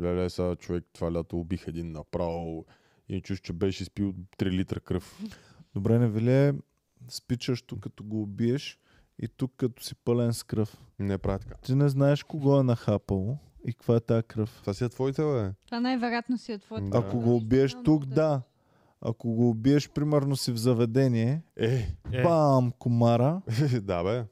Леле, 0.00 0.30
сега 0.30 0.56
човек 0.56 0.84
това 0.92 1.12
лято 1.12 1.40
убих 1.40 1.68
един 1.68 1.92
направо. 1.92 2.64
И 3.08 3.20
чуш, 3.20 3.40
че 3.40 3.52
беше 3.52 3.82
изпил 3.82 4.14
3 4.38 4.50
литра 4.50 4.80
кръв. 4.80 5.22
Добре, 5.74 5.98
не 5.98 6.08
ви 6.08 6.20
ли 6.20 6.32
е 6.32 6.54
спичащо, 7.08 7.80
като 7.80 8.04
го 8.04 8.22
убиеш 8.22 8.78
и 9.18 9.28
тук 9.28 9.52
като 9.56 9.82
си 9.82 9.94
пълен 9.94 10.34
с 10.34 10.42
кръв. 10.42 10.80
Не 10.98 11.18
прави 11.18 11.40
така. 11.40 11.56
Ти 11.56 11.74
не 11.74 11.88
знаеш 11.88 12.22
кого 12.22 12.60
е 12.60 12.62
нахапало 12.62 13.38
и 13.64 13.72
каква 13.72 13.96
е 13.96 14.00
тази 14.00 14.22
кръв. 14.22 14.58
Това 14.60 14.74
си 14.74 14.84
е 14.84 14.88
твоите, 14.88 15.22
бе. 15.22 15.52
Това 15.66 15.80
най-вероятно 15.80 16.38
си 16.38 16.52
е 16.52 16.58
твоето. 16.58 16.90
Да. 16.90 16.98
Ако 16.98 17.20
го 17.20 17.36
убиеш 17.36 17.76
тук, 17.84 18.06
да. 18.06 18.42
Ако 19.00 19.34
го 19.34 19.50
убиеш, 19.50 19.90
примерно 19.90 20.36
си 20.36 20.52
в 20.52 20.56
заведение, 20.56 21.42
Е, 21.56 21.96
Е, 22.12 22.22
бам, 22.22 22.72
комара. 22.78 23.42
да, 23.82 24.04
бе. 24.04 24.24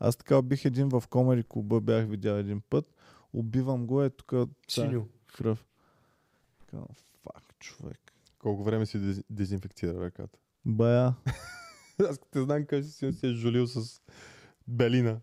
Аз 0.00 0.16
така 0.16 0.38
убих 0.38 0.64
един 0.64 0.88
в 0.88 1.04
комери 1.10 1.44
клуба, 1.48 1.80
бях 1.80 2.08
видял 2.08 2.34
един 2.34 2.60
път. 2.70 2.94
Убивам 3.32 3.86
го, 3.86 4.02
е 4.02 4.10
тук 4.10 4.32
синьо. 4.68 5.08
кръв. 5.36 5.66
Така, 6.60 6.82
фак, 7.22 7.42
човек. 7.58 8.12
Колко 8.38 8.64
време 8.64 8.86
си 8.86 8.98
дез- 8.98 9.24
дезинфекцира 9.30 10.00
ръката? 10.00 10.38
Бая. 10.66 11.14
Аз 12.10 12.18
те 12.30 12.42
знам 12.42 12.66
как 12.66 12.84
си 12.84 13.12
си 13.12 13.26
е 13.26 13.32
жулил 13.32 13.66
с 13.66 14.00
белина. 14.68 15.20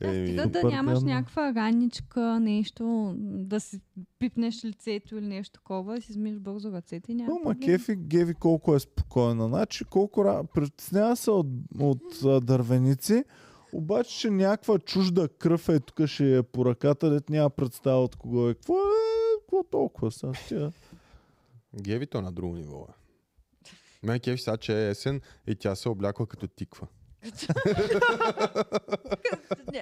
Да, 0.00 0.16
Еми, 0.16 0.26
стига 0.26 0.42
да 0.42 0.58
супер 0.58 0.72
нямаш 0.72 1.02
някаква 1.02 1.54
раничка, 1.54 2.40
нещо, 2.40 3.14
да 3.18 3.60
си 3.60 3.80
пипнеш 4.18 4.64
лицето 4.64 5.16
или 5.16 5.26
нещо 5.26 5.52
такова, 5.52 5.94
да 5.94 6.00
си 6.00 6.12
измиеш 6.12 6.38
бързо 6.38 6.72
ръцете 6.72 7.12
и 7.12 7.14
няма 7.14 7.30
Но 7.34 7.50
ма 7.50 7.58
кефи 7.58 7.96
Геви 7.96 8.34
колко 8.34 8.74
е 8.74 8.80
спокойна. 8.80 9.48
Значи 9.48 9.84
колко 9.84 10.24
ра... 10.24 10.44
притеснява 10.54 11.16
се 11.16 11.30
от, 11.30 11.46
от 11.80 12.24
а, 12.24 12.40
дървеници, 12.40 13.24
обаче, 13.72 14.18
че 14.18 14.30
някаква 14.30 14.78
чужда 14.78 15.28
кръв 15.28 15.68
е 15.68 15.80
тук 15.80 16.06
ще 16.06 16.36
е 16.36 16.42
по 16.42 16.64
ръката, 16.64 17.10
дет 17.10 17.30
няма 17.30 17.50
представа 17.50 18.04
от 18.04 18.16
кого 18.16 18.48
е. 18.48 18.54
Какво 18.54 18.74
е? 18.74 19.40
Какво 19.40 19.62
толкова 19.62 20.10
са? 20.10 20.32
Тя... 20.48 20.72
Геви 21.80 22.06
то 22.06 22.20
на 22.20 22.32
друго 22.32 22.56
ниво 22.56 22.86
е. 22.88 22.92
Мен 24.06 24.20
кефи 24.20 24.42
сега, 24.42 24.56
че 24.56 24.86
е 24.86 24.90
есен 24.90 25.20
и 25.46 25.54
тя 25.54 25.74
се 25.74 25.88
облякла 25.88 26.26
като 26.26 26.48
тиква. 26.48 26.86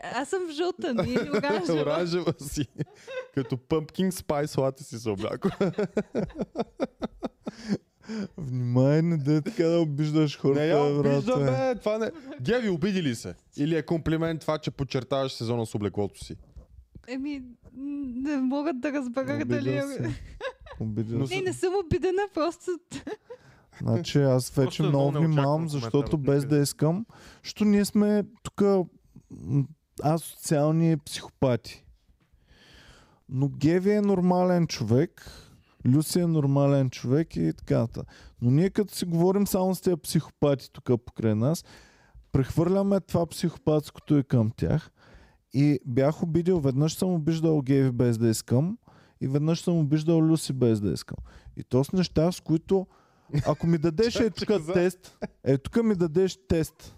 Аз 0.03 0.29
съм 0.29 0.51
жълта, 0.51 0.95
не 0.95 1.13
е 1.13 1.31
оранжева. 1.31 1.83
Оранжева 1.83 2.35
си. 2.41 2.67
като 3.35 3.57
pumpkin 3.57 4.11
spice 4.11 4.57
latte 4.59 4.83
си 4.83 4.99
се 4.99 5.11
облякла. 5.11 5.51
Внимай, 8.39 9.03
не 9.03 9.17
да 9.17 9.43
така 9.43 9.65
да 9.65 9.81
обиждаш 9.81 10.39
хората. 10.39 10.61
не 10.61 10.67
я 10.67 10.79
обиждам, 10.79 11.45
бе. 11.45 11.75
Това 11.75 11.99
не... 11.99 12.11
Геви, 12.41 12.69
обиди 12.69 13.03
ли 13.03 13.15
се? 13.15 13.35
Или 13.57 13.77
е 13.77 13.83
комплимент 13.83 14.41
това, 14.41 14.59
че 14.59 14.71
подчертаваш 14.71 15.33
сезона 15.33 15.67
с 15.67 15.75
облеклото 15.75 16.25
си? 16.25 16.37
Еми, 17.09 17.43
не 17.75 18.37
могат 18.37 18.81
да 18.81 18.93
разберат 18.93 19.49
дали 19.49 19.77
е... 19.77 19.83
се. 19.83 20.03
Не, 21.31 21.41
не 21.41 21.53
съм 21.53 21.75
обидена, 21.85 22.23
просто... 22.35 22.71
Значи 23.83 24.19
аз 24.19 24.51
вече 24.51 24.83
много 24.83 25.11
внимавам, 25.11 25.69
защото 25.69 26.17
от 26.17 26.23
без 26.23 26.45
да 26.45 26.59
искам, 26.59 27.07
защото 27.45 27.65
ние 27.65 27.85
сме 27.85 28.25
тук 28.43 28.63
асоциални 30.05 30.97
психопати. 30.97 31.85
Но 33.29 33.49
Геви 33.49 33.93
е 33.93 34.01
нормален 34.01 34.67
човек, 34.67 35.31
Люси 35.87 36.21
е 36.21 36.27
нормален 36.27 36.91
човек 36.91 37.37
и 37.37 37.53
така. 37.53 37.87
Но 38.43 38.51
ние 38.51 38.71
като 38.71 38.95
си 38.95 39.05
говорим 39.05 39.47
само 39.47 39.75
с 39.75 39.81
тези 39.81 39.97
психопати 39.97 40.73
тук 40.73 40.85
покрай 41.07 41.35
нас, 41.35 41.65
прехвърляме 42.33 43.01
това 43.01 43.27
психопатското 43.27 44.19
и 44.19 44.25
към 44.25 44.51
тях. 44.57 44.91
И 45.53 45.81
бях 45.87 46.23
обидил, 46.23 46.61
веднъж 46.61 46.95
съм 46.95 47.15
обиждал 47.15 47.63
Геви 47.63 47.91
без 47.91 48.19
да 48.19 48.29
искам 48.29 48.79
и 49.21 49.29
веднъж 49.29 49.61
съм 49.61 49.79
обиждал 49.79 50.23
Люси 50.23 50.53
без 50.53 50.81
да 50.81 50.93
искам. 50.93 51.17
И 51.57 51.65
то 51.65 51.85
с 51.85 51.93
неща, 51.93 52.33
с 52.33 52.41
които 52.41 52.87
ако 53.47 53.67
ми 53.67 53.79
дадеш 53.79 54.17
е 54.17 54.31
тук 54.31 54.49
тест, 54.75 55.19
е 55.45 55.59
тук 55.59 55.85
ми 55.85 55.95
дадеш 55.95 56.39
тест. 56.49 56.95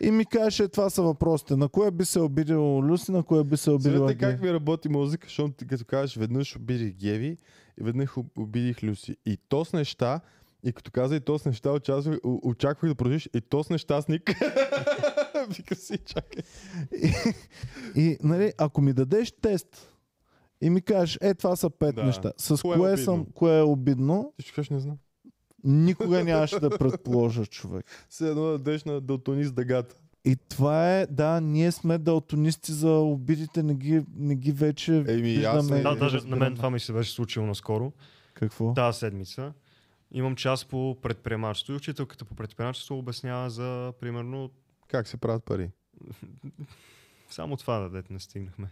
И 0.00 0.10
ми 0.10 0.26
кажеш, 0.26 0.60
е, 0.60 0.68
това 0.68 0.90
са 0.90 1.02
въпросите. 1.02 1.56
На 1.56 1.68
кое 1.68 1.90
би 1.90 2.04
се 2.04 2.20
обидил 2.20 2.58
Люси, 2.80 3.12
на 3.12 3.22
кое 3.22 3.44
би 3.44 3.56
се 3.56 3.70
обидила 3.70 4.06
Виждате 4.06 4.18
как 4.18 4.30
Геви? 4.30 4.46
ми 4.46 4.54
работи 4.54 4.88
музика, 4.88 5.26
защото 5.26 5.52
ти 5.52 5.66
като 5.66 5.84
кажеш 5.84 6.16
веднъж 6.16 6.56
обидих 6.56 6.92
Геви 6.92 7.36
и 7.80 7.84
веднъж 7.84 8.16
об- 8.16 8.38
обидих 8.38 8.82
Люси. 8.82 9.16
И 9.26 9.38
то 9.48 9.64
с 9.64 9.72
неща, 9.72 10.20
и 10.64 10.72
като 10.72 10.90
каза 10.90 11.16
и 11.16 11.20
то 11.20 11.38
с 11.38 11.44
неща, 11.44 11.72
очаквах, 11.72 12.18
очаквах 12.24 12.90
да 12.90 12.94
продължиш 12.94 13.28
и 13.34 13.40
то 13.40 13.64
с 13.64 13.70
нещастник. 13.70 14.30
Вика 15.48 15.74
си, 15.74 15.98
чакай. 15.98 16.42
И, 16.94 17.12
и 17.96 18.18
нали, 18.22 18.52
ако 18.58 18.80
ми 18.80 18.92
дадеш 18.92 19.32
тест 19.32 19.91
и 20.62 20.70
ми 20.70 20.82
кажеш, 20.82 21.18
е, 21.20 21.34
това 21.34 21.56
са 21.56 21.70
пет 21.70 21.94
Да. 21.94 22.04
неща. 22.04 22.32
С 22.36 22.62
Кое 22.62 22.70
е 22.70 22.74
кое, 22.74 22.88
обидно? 22.88 23.04
съм, 23.04 23.26
кое 23.26 23.58
е 23.58 23.62
обидно, 23.62 24.32
Ти 24.36 24.42
ще 24.42 24.52
кажеш, 24.52 24.70
не 24.70 24.80
знам. 24.80 24.96
никога 25.64 26.24
нямаше 26.24 26.60
да 26.60 26.78
предположа 26.78 27.46
човек. 27.46 27.86
Все 28.08 28.28
едно 28.28 28.42
да 28.42 28.50
дадеш 28.50 28.84
на 28.84 29.00
дълтонист 29.00 29.54
дъгата. 29.54 29.96
И 30.24 30.36
това 30.38 30.90
е, 30.90 31.06
да, 31.06 31.40
ние 31.40 31.72
сме 31.72 31.98
далтонисти 31.98 32.72
за 32.72 32.90
обидите, 32.90 33.62
не 33.62 33.74
ги, 33.74 34.02
не 34.16 34.34
ги 34.34 34.52
вече 34.52 34.94
Еми, 34.98 35.22
виждаме. 35.22 35.76
не- 35.76 35.82
Да, 35.82 35.94
даже 35.96 36.18
на 36.18 36.36
мен 36.36 36.56
това 36.56 36.70
ми 36.70 36.80
се 36.80 36.92
беше 36.92 37.12
случило 37.12 37.46
наскоро. 37.46 37.92
Какво? 38.34 38.74
Тази 38.74 38.98
седмица. 38.98 39.52
Имам 40.12 40.36
час 40.36 40.64
по 40.64 40.96
предприемачество 41.02 41.72
и 41.72 41.76
учителката 41.76 42.24
по 42.24 42.34
предприемачество 42.34 42.98
обяснява 42.98 43.50
за, 43.50 43.92
примерно, 44.00 44.50
Как 44.88 45.08
се 45.08 45.16
правят 45.16 45.44
пари? 45.44 45.70
само 47.30 47.56
това 47.56 47.78
да 47.78 47.90
дете 47.90 48.12
не 48.12 48.20
стигнахме. 48.20 48.68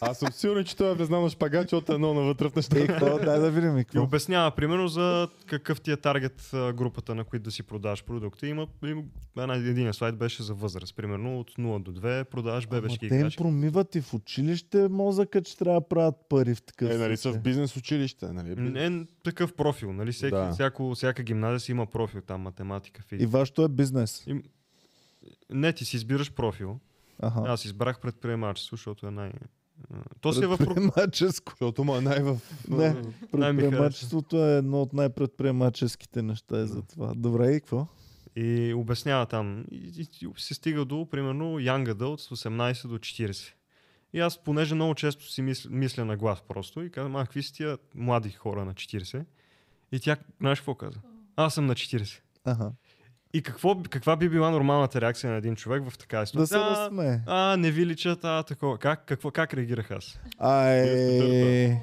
Аз 0.00 0.18
съм 0.18 0.32
сигурен, 0.32 0.64
че 0.64 0.76
той 0.76 0.92
е 0.92 0.96
признал 0.96 1.22
на 1.22 1.30
шпагат, 1.30 1.62
защото 1.62 1.92
е 1.92 1.94
едно 1.94 2.14
навътре 2.14 2.48
в 2.48 2.56
неща. 2.56 2.78
Е, 2.78 2.86
какво? 2.86 3.18
Дай 3.18 3.38
да 3.38 3.50
видим 3.50 3.78
и 3.78 3.84
И 3.94 3.98
обяснява, 3.98 4.50
примерно, 4.50 4.88
за 4.88 5.28
какъв 5.46 5.80
ти 5.80 5.90
е 5.92 5.96
таргет 5.96 6.50
групата, 6.52 7.14
на 7.14 7.24
които 7.24 7.42
да 7.42 7.50
си 7.50 7.62
продаваш 7.62 8.04
продукти. 8.04 8.46
Има, 8.46 8.66
има 8.84 9.02
една, 9.38 9.54
един 9.54 9.92
слайд 9.92 10.16
беше 10.16 10.42
за 10.42 10.54
възраст. 10.54 10.96
Примерно 10.96 11.40
от 11.40 11.50
0 11.50 11.82
до 11.82 11.92
2 11.92 12.24
продаваш 12.24 12.66
Ама 12.70 12.80
бебешки 12.80 13.08
те 13.08 13.14
им 13.14 13.20
играчки. 13.20 13.38
промиват 13.38 13.94
и 13.94 14.00
в 14.00 14.14
училище 14.14 14.88
мозъка, 14.88 15.42
че 15.42 15.58
трябва 15.58 15.80
да 15.80 15.88
правят 15.88 16.14
пари 16.28 16.54
в 16.54 16.62
такъв 16.62 16.90
Е, 16.90 16.96
нали 16.96 17.16
са 17.16 17.32
в 17.32 17.38
бизнес 17.38 17.76
училище, 17.76 18.26
нали? 18.26 18.56
Не 18.56 19.06
такъв 19.24 19.54
профил, 19.54 19.92
нали? 19.92 20.12
Всеки, 20.12 20.30
Да. 20.30 20.52
всяко, 20.52 20.94
всяка 20.94 21.22
гимназия 21.22 21.60
си 21.60 21.70
има 21.70 21.86
профил, 21.86 22.20
там 22.20 22.40
математика, 22.40 23.02
И 23.04 23.08
физика. 23.08 23.30
вашето 23.30 23.62
е 23.62 23.68
бизнес. 23.68 24.24
И... 24.26 24.42
Не, 25.50 25.72
ти 25.72 25.84
си 25.84 25.96
избираш 25.96 26.32
профил. 26.32 26.80
Ага. 27.20 27.42
Аз 27.46 27.64
избрах 27.64 28.00
предприемачество, 28.00 28.76
защото 28.76 29.06
е 29.06 29.10
най- 29.10 29.32
То 30.20 30.32
си 30.32 30.44
е 30.44 30.46
в... 30.46 30.58
Предприемаческо. 30.58 31.52
Защото 31.52 31.84
му 31.84 31.96
е 31.96 32.00
най-в... 32.00 32.40
Не, 32.68 32.76
Най-ми 33.32 33.60
предприемачеството 33.60 34.44
е 34.44 34.56
едно 34.56 34.82
от 34.82 34.92
най-предприемаческите 34.92 36.22
неща 36.22 36.58
е 36.58 36.66
за 36.66 36.82
това. 36.82 37.12
Добре, 37.16 37.50
и 37.52 37.60
какво? 37.60 37.86
И 38.36 38.74
обяснява 38.76 39.26
там. 39.26 39.64
И, 39.70 39.76
и, 39.76 40.26
и 40.26 40.28
се 40.36 40.54
стига 40.54 40.84
до, 40.84 41.06
примерно, 41.10 41.44
Young 41.44 41.92
Adult 41.92 42.16
с 42.16 42.28
18 42.28 42.88
до 42.88 42.98
40. 42.98 43.52
И 44.12 44.20
аз, 44.20 44.38
понеже 44.44 44.74
много 44.74 44.94
често 44.94 45.30
си 45.30 45.42
мисля, 45.42 45.70
мисля 45.70 46.04
на 46.04 46.16
глас 46.16 46.42
просто 46.48 46.82
и 46.82 46.90
казвам, 46.90 47.16
а, 47.16 47.24
какви 47.24 47.42
са 47.42 47.52
тия 47.54 47.78
млади 47.94 48.30
хора 48.30 48.64
на 48.64 48.74
40? 48.74 49.24
И 49.92 50.00
тя, 50.00 50.16
знаеш 50.40 50.58
какво 50.58 50.74
каза? 50.74 51.00
Аз 51.36 51.54
съм 51.54 51.66
на 51.66 51.74
40. 51.74 52.20
Ага. 52.44 52.72
И 53.34 53.42
какво, 53.42 53.82
каква 53.90 54.16
би 54.16 54.28
била 54.28 54.50
нормалната 54.50 55.00
реакция 55.00 55.30
на 55.30 55.36
един 55.36 55.56
човек 55.56 55.90
в 55.90 55.98
такава 55.98 56.22
Да 56.22 56.26
се 56.26 56.46
ситуация? 56.46 57.22
а, 57.26 57.52
а, 57.52 57.56
не 57.56 57.70
ви 57.70 57.86
личат, 57.86 58.24
а, 58.24 58.42
такова. 58.42 58.78
Как, 58.78 59.04
какво, 59.06 59.30
как 59.30 59.54
реагирах 59.54 59.90
аз? 59.90 60.20
Ай, 60.38 61.78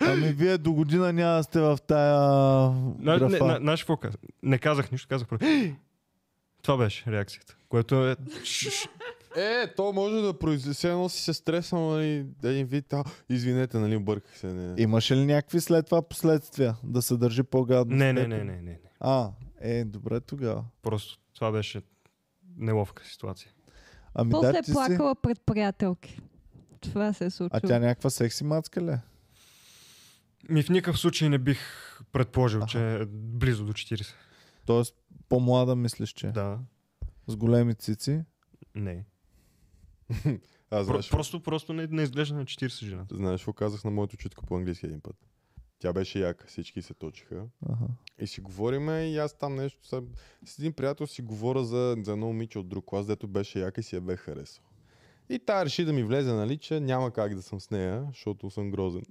ами 0.00 0.28
вие 0.32 0.58
до 0.58 0.72
година 0.72 1.12
няма 1.12 1.42
сте 1.42 1.60
в 1.60 1.78
тая 1.86 2.16
На, 2.98 3.12
не, 3.12 3.18
графа. 3.18 3.60
на, 3.60 3.76
казах? 4.00 4.20
Не 4.42 4.58
казах 4.58 4.92
нищо, 4.92 5.08
казах 5.08 5.28
просто. 5.28 5.46
Това 6.62 6.76
беше 6.76 7.12
реакцията. 7.12 7.56
Което 7.68 8.06
е... 8.06 8.16
Е, 9.36 9.74
то 9.76 9.92
може 9.92 10.22
да 10.22 10.38
произнесе, 10.38 10.90
едно 10.90 11.08
си 11.08 11.22
се 11.22 11.34
стреснал, 11.34 11.90
нали, 11.90 12.26
един 12.44 12.66
вид, 12.66 12.92
а, 12.92 13.04
извинете, 13.28 13.78
нали, 13.78 13.96
обърках 13.96 14.38
се. 14.38 14.46
Не. 14.46 14.82
Имаше 14.82 15.16
ли 15.16 15.24
някакви 15.26 15.60
след 15.60 15.86
това 15.86 16.02
последствия? 16.02 16.76
Да 16.84 17.02
се 17.02 17.16
държи 17.16 17.42
по-гадно? 17.42 17.96
Не, 17.96 18.12
не, 18.12 18.26
не, 18.26 18.44
не, 18.44 18.62
не. 18.62 18.78
А, 19.00 19.30
е, 19.60 19.84
добре 19.84 20.20
тогава. 20.20 20.64
Просто 20.82 21.18
това 21.34 21.52
беше 21.52 21.82
неловка 22.56 23.04
ситуация. 23.04 23.50
Ами 24.14 24.30
После 24.30 24.52
да, 24.52 24.58
е 24.58 24.62
ти 24.62 24.66
си... 24.66 24.72
плакала 24.72 25.14
пред 25.14 25.40
приятелки. 25.40 26.20
Това 26.80 27.12
се 27.12 27.24
е 27.24 27.30
случило. 27.30 27.50
А 27.52 27.60
тя 27.60 27.78
някаква 27.78 28.10
секси 28.10 28.44
мацка 28.44 28.82
ли? 28.82 28.90
е? 28.90 29.00
Ми 30.48 30.62
в 30.62 30.68
никакъв 30.68 30.98
случай 30.98 31.28
не 31.28 31.38
бих 31.38 31.58
предположил, 32.12 32.58
Аха. 32.58 32.68
че 32.68 32.94
е 32.94 33.06
близо 33.06 33.64
до 33.64 33.72
40. 33.72 34.14
Тоест 34.66 34.94
по-млада 35.28 35.76
мислиш, 35.76 36.10
че? 36.12 36.26
Да. 36.26 36.58
С 37.26 37.36
големи 37.36 37.74
цици? 37.74 38.24
Не. 38.74 39.04
Аз 40.70 40.86
Про, 40.86 40.92
знаеш, 40.92 41.10
просто, 41.10 41.42
просто 41.42 41.72
не, 41.72 41.86
не 41.86 42.02
изглежда 42.02 42.34
на 42.34 42.44
40 42.44 42.84
жената. 42.84 43.16
знаеш, 43.16 43.40
какво 43.40 43.52
казах 43.52 43.84
на 43.84 43.90
моето 43.90 44.16
чутка 44.16 44.42
по-английски 44.46 44.86
един 44.86 45.00
път. 45.00 45.16
Тя 45.78 45.92
беше 45.92 46.20
яка, 46.20 46.46
всички 46.46 46.82
се 46.82 46.94
точиха. 46.94 47.42
Ага. 47.68 47.86
И 48.18 48.26
си 48.26 48.40
говориме 48.40 49.02
и 49.02 49.18
аз 49.18 49.38
там 49.38 49.56
нещо 49.56 49.86
съм... 49.86 50.08
С 50.46 50.58
един 50.58 50.72
приятел 50.72 51.06
си 51.06 51.22
говоря 51.22 51.64
за, 51.64 51.96
за 52.02 52.12
едно 52.12 52.26
момиче 52.26 52.58
от 52.58 52.68
друг 52.68 52.84
клас, 52.84 53.06
дето 53.06 53.28
беше 53.28 53.60
яка 53.60 53.80
и 53.80 53.84
си 53.84 53.94
я 53.94 54.00
бе 54.00 54.16
харесал. 54.16 54.64
И 55.28 55.38
тая 55.38 55.64
реши 55.64 55.84
да 55.84 55.92
ми 55.92 56.02
влезе, 56.04 56.32
нали, 56.32 56.56
че 56.56 56.80
няма 56.80 57.10
как 57.10 57.34
да 57.34 57.42
съм 57.42 57.60
с 57.60 57.70
нея, 57.70 58.04
защото 58.08 58.50
съм 58.50 58.70
грозен. 58.70 59.02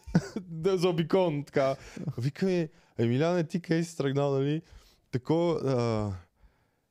да 0.40 0.78
заобикон, 0.78 1.44
така. 1.44 1.76
Вика 2.18 2.46
ми, 2.46 2.68
Емиляне, 2.98 3.44
ти 3.44 3.60
къде 3.60 3.84
си 3.84 3.96
тръгнал, 3.96 4.32
нали? 4.32 4.62
Тако, 5.10 5.50
а, 5.50 6.12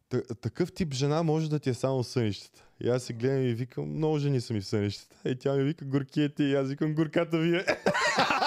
та- 0.09 0.35
такъв 0.35 0.73
тип 0.73 0.93
жена 0.93 1.23
може 1.23 1.49
да 1.49 1.59
ти 1.59 1.69
е 1.69 1.73
само 1.73 2.03
в 2.03 2.07
сънищата. 2.07 2.65
И 2.81 2.89
аз 2.89 3.03
се 3.03 3.13
гледам 3.13 3.43
и 3.43 3.53
викам, 3.53 3.89
много 3.89 4.17
жени 4.17 4.41
са 4.41 4.53
ми 4.53 4.61
в 4.61 4.65
сънищата. 4.65 5.29
И 5.29 5.35
тя 5.35 5.53
ми 5.53 5.63
вика, 5.63 5.85
горкиете, 5.85 6.43
и 6.43 6.55
аз 6.55 6.69
викам, 6.69 6.95
горката 6.95 7.37
ви 7.37 7.57
е. 7.57 7.65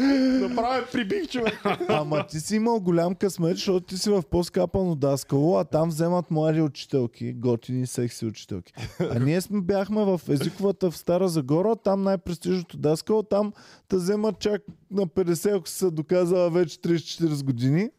Направя 0.00 0.84
прибих, 0.92 1.28
човек. 1.28 1.60
Ама 1.88 2.26
ти 2.26 2.40
си 2.40 2.56
имал 2.56 2.80
голям 2.80 3.14
късмет, 3.14 3.56
защото 3.56 3.86
ти 3.86 3.98
си 3.98 4.10
в 4.10 4.22
по-скапано 4.30 4.94
даскало, 4.94 5.58
а 5.58 5.64
там 5.64 5.88
вземат 5.88 6.30
млади 6.30 6.60
учителки, 6.60 7.32
готини 7.32 7.86
секси 7.86 8.26
учителки. 8.26 8.72
А 9.00 9.18
ние 9.18 9.40
сме 9.40 9.60
бяхме 9.60 10.04
в 10.04 10.20
езиковата 10.28 10.90
в 10.90 10.96
Стара 10.96 11.28
Загора, 11.28 11.76
там 11.76 12.02
най-престижното 12.02 12.76
даскало, 12.76 13.22
там 13.22 13.52
те 13.88 13.96
вземат 13.96 14.38
чак 14.38 14.62
на 14.90 15.06
50, 15.06 15.56
ако 15.56 15.68
се 15.68 15.90
доказала 15.90 16.50
вече 16.50 16.78
30-40 16.78 17.44
години. 17.44 17.90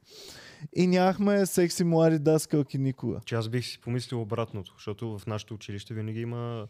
И 0.73 0.88
нямахме 0.88 1.45
секси 1.45 1.83
млади 1.83 2.19
даскалки 2.19 2.77
никога. 2.77 3.19
Че 3.25 3.35
аз 3.35 3.49
бих 3.49 3.65
си 3.65 3.81
помислил 3.81 4.21
обратното, 4.21 4.73
защото 4.75 5.17
в 5.17 5.27
нашето 5.27 5.53
училище 5.53 5.93
винаги 5.93 6.21
има 6.21 6.67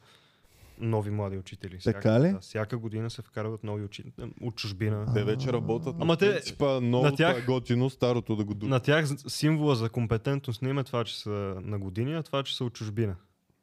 нови 0.80 1.10
млади 1.12 1.38
учители. 1.38 1.80
Така 1.80 2.20
ли? 2.20 2.32
Да, 2.32 2.40
всяка 2.40 2.78
година 2.78 3.10
се 3.10 3.22
вкарват 3.22 3.64
нови 3.64 3.84
учители 3.84 4.12
от 4.42 4.56
чужбина. 4.56 5.14
Те 5.14 5.24
вече 5.24 5.54
работят 5.54 5.96
Ама 5.96 6.06
на 6.06 6.18
те- 6.18 6.32
принципа 6.32 6.80
новото 6.82 7.16
тях- 7.16 7.46
готино, 7.46 7.90
старото 7.90 8.36
да 8.36 8.44
го 8.44 8.54
ду... 8.54 8.68
На 8.68 8.80
тях 8.80 9.06
символа 9.28 9.76
за 9.76 9.90
компетентност 9.90 10.62
не 10.62 10.70
им 10.70 10.80
е 10.80 10.84
това, 10.84 11.04
че 11.04 11.20
са 11.20 11.30
на 11.62 11.80
години, 11.80 12.14
а 12.14 12.24
това, 12.24 12.44
че 12.44 12.58
са 12.58 12.64
от 12.64 12.74
чужбина. 12.74 13.16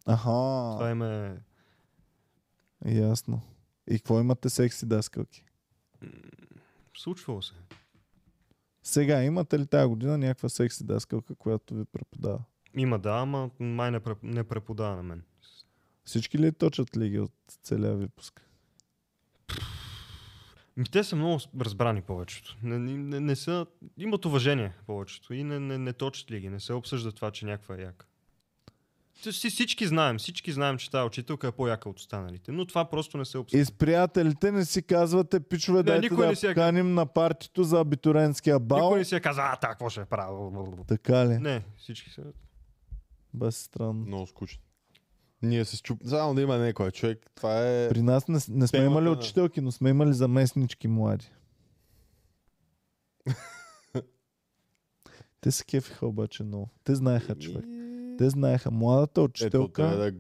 Това 0.04 0.76
Аха, 0.78 0.90
им 0.90 1.02
е... 1.02 1.36
ясно. 2.86 3.40
И 3.90 3.96
какво 3.98 4.20
имате 4.20 4.50
секси 4.50 4.86
даскалки? 4.86 5.44
Случвало 6.96 7.42
се. 7.42 7.54
Сега 8.86 9.22
имате 9.22 9.58
ли 9.58 9.66
тази 9.66 9.88
година 9.88 10.18
някаква 10.18 10.48
секси 10.48 10.84
даскалка, 10.84 11.34
която 11.34 11.74
ви 11.74 11.84
преподава? 11.84 12.38
Има 12.74 12.98
да, 12.98 13.10
ама 13.10 13.50
май 13.60 13.90
не, 13.90 14.00
преп- 14.00 14.22
не 14.22 14.44
преподава 14.44 14.96
на 14.96 15.02
мен. 15.02 15.22
Всички 16.04 16.38
ли 16.38 16.52
точат 16.52 16.96
лиги 16.96 17.18
от 17.18 17.32
целия 17.62 17.96
випуск? 17.96 18.50
Ми, 20.76 20.84
те 20.84 21.04
са 21.04 21.16
много 21.16 21.40
разбрани 21.60 22.02
повечето. 22.02 22.56
Не, 22.62 22.78
не, 22.78 22.92
не, 22.92 23.20
не 23.20 23.36
са... 23.36 23.66
Имат 23.96 24.24
уважение 24.24 24.72
повечето 24.86 25.34
и 25.34 25.44
не, 25.44 25.60
не, 25.60 25.78
не 25.78 25.92
точат 25.92 26.30
лиги. 26.30 26.48
Не 26.48 26.60
се 26.60 26.72
обсъжда 26.72 27.12
това, 27.12 27.30
че 27.30 27.46
някаква 27.46 27.74
е 27.74 27.80
яка. 27.82 28.06
Всички 29.20 29.86
знаем, 29.86 30.18
всички 30.18 30.52
знаем, 30.52 30.78
че 30.78 30.90
тази 30.90 31.06
учителка 31.06 31.46
е 31.46 31.52
по-яка 31.52 31.88
от 31.88 31.98
останалите, 31.98 32.52
но 32.52 32.66
това 32.66 32.84
просто 32.84 33.18
не 33.18 33.24
се 33.24 33.38
обсъжда. 33.38 33.62
И 33.62 33.64
с 33.64 33.72
приятелите 33.72 34.52
не 34.52 34.64
си 34.64 34.82
казвате, 34.82 35.40
пичове, 35.40 35.78
Не, 35.78 35.82
дайте 35.82 36.08
да 36.08 36.26
не 36.26 36.36
си 36.36 36.46
е 36.46 36.48
поканим 36.48 36.94
на 36.94 37.06
партито 37.06 37.64
за 37.64 37.80
абитурентския 37.80 38.58
бал. 38.58 38.78
Никой 38.78 38.98
не 38.98 39.04
си 39.04 39.14
е 39.14 39.20
казал, 39.20 39.44
а, 39.44 39.56
какво 39.60 39.90
ще 39.90 40.00
е 40.00 40.04
правил? 40.04 40.74
Така 40.88 41.26
ли? 41.26 41.38
Не, 41.38 41.62
всички 41.78 42.10
са... 42.10 42.22
Без 43.34 43.56
странно. 43.56 44.06
Много 44.06 44.26
скучно. 44.26 44.62
Ние 45.42 45.64
се 45.64 45.82
чуп... 45.82 46.00
Само 46.06 46.34
да 46.34 46.42
има 46.42 46.58
някой 46.58 46.90
човек. 46.90 47.26
Това 47.34 47.68
е... 47.68 47.88
При 47.88 48.02
нас 48.02 48.28
не, 48.28 48.38
не 48.48 48.66
сме 48.66 48.78
имали 48.78 49.08
учителки, 49.08 49.60
но 49.60 49.72
сме 49.72 49.90
имали 49.90 50.12
заместнички 50.12 50.88
млади. 50.88 51.30
Те 55.40 55.50
се 55.50 55.64
кефиха 55.64 56.06
обаче 56.06 56.42
много. 56.42 56.70
Те 56.84 56.94
знаеха 56.94 57.34
човек. 57.34 57.64
Те 58.18 58.30
знаеха. 58.30 58.70
Младата 58.70 59.20
Ето, 59.20 59.24
учителка 59.24 59.82
трябва 59.82 59.96
да... 59.96 60.12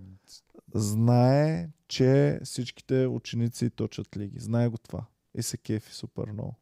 знае, 0.74 1.68
че 1.88 2.40
всичките 2.44 3.06
ученици 3.06 3.70
точат 3.70 4.16
лиги. 4.16 4.40
Знае 4.40 4.68
го 4.68 4.78
това. 4.78 5.04
И 5.34 5.42
се 5.42 5.56
кефи 5.56 5.94
супер 5.94 6.26
много. 6.32 6.54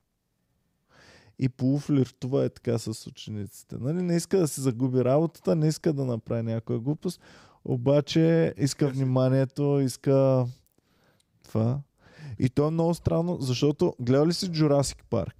И 1.39 1.49
полуфлиртува 1.49 2.45
е 2.45 2.49
така 2.49 2.79
с 2.79 3.07
учениците. 3.07 3.77
Нали? 3.81 4.03
Не 4.03 4.17
иска 4.17 4.39
да 4.39 4.49
си 4.49 4.61
загуби 4.61 5.05
работата, 5.05 5.57
не 5.57 5.69
иска 5.69 5.93
да 5.93 6.05
направи 6.05 6.43
някоя 6.43 6.79
глупост, 6.79 7.21
обаче 7.65 8.55
иска 8.57 8.89
вниманието, 8.89 9.81
иска 9.81 10.47
това. 11.45 11.81
И 12.39 12.49
то 12.49 12.69
е 12.69 12.71
много 12.71 12.95
странно, 12.95 13.39
защото 13.41 13.95
гледа 14.01 14.27
ли 14.27 14.33
си 14.33 14.51
Jurassic 14.51 15.05
Park? 15.11 15.35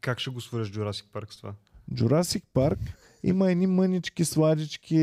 Как 0.00 0.18
ще 0.18 0.30
го 0.30 0.40
свържеш 0.40 0.74
Jurassic 0.74 1.04
Парк 1.12 1.32
с 1.32 1.36
това? 1.36 1.54
Jurassic 1.92 2.42
Парк 2.52 2.78
има 3.22 3.50
едни 3.50 3.66
мънички, 3.66 4.24
сладички 4.24 4.96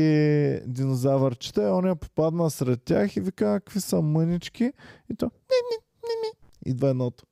динозавърчета 0.66 1.62
и 1.62 1.66
он 1.66 1.96
попадна 1.96 2.50
сред 2.50 2.82
тях 2.82 3.16
и 3.16 3.20
вика, 3.20 3.54
«А, 3.54 3.60
какви 3.60 3.80
са 3.80 4.02
мънички? 4.02 4.72
И 5.10 5.14
то, 5.14 5.24
не, 5.24 5.56
не, 5.70 5.76
не, 6.08 6.28
не. 6.28 6.70
Идва 6.70 6.88
едното. 6.88 7.24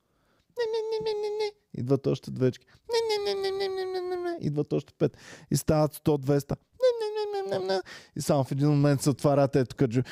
Не, 0.58 0.64
не, 0.72 0.80
не, 0.90 1.12
не, 1.12 1.20
не, 1.20 1.44
не. 1.44 1.52
Идват 1.76 2.06
още 2.06 2.30
двечки. 2.30 2.66
Не, 2.66 3.24
не, 3.24 3.34
не, 3.34 3.50
не, 3.50 3.50
не, 3.50 3.68
не, 3.68 3.84
не, 3.84 4.00
не, 4.00 4.16
не. 4.16 4.38
Идват 4.40 4.72
още 4.72 4.92
пет. 4.98 5.16
И 5.50 5.56
стават 5.56 5.94
100-200. 5.94 6.50
Не, 6.50 6.90
не, 7.00 7.08
не, 7.16 7.58
не, 7.58 7.58
не, 7.58 7.74
не. 7.74 7.80
И 8.16 8.20
само 8.20 8.44
в 8.44 8.52
един 8.52 8.68
момент 8.68 9.02
се 9.02 9.10
отварят 9.10 9.56
ето 9.56 9.76
като 9.76 10.02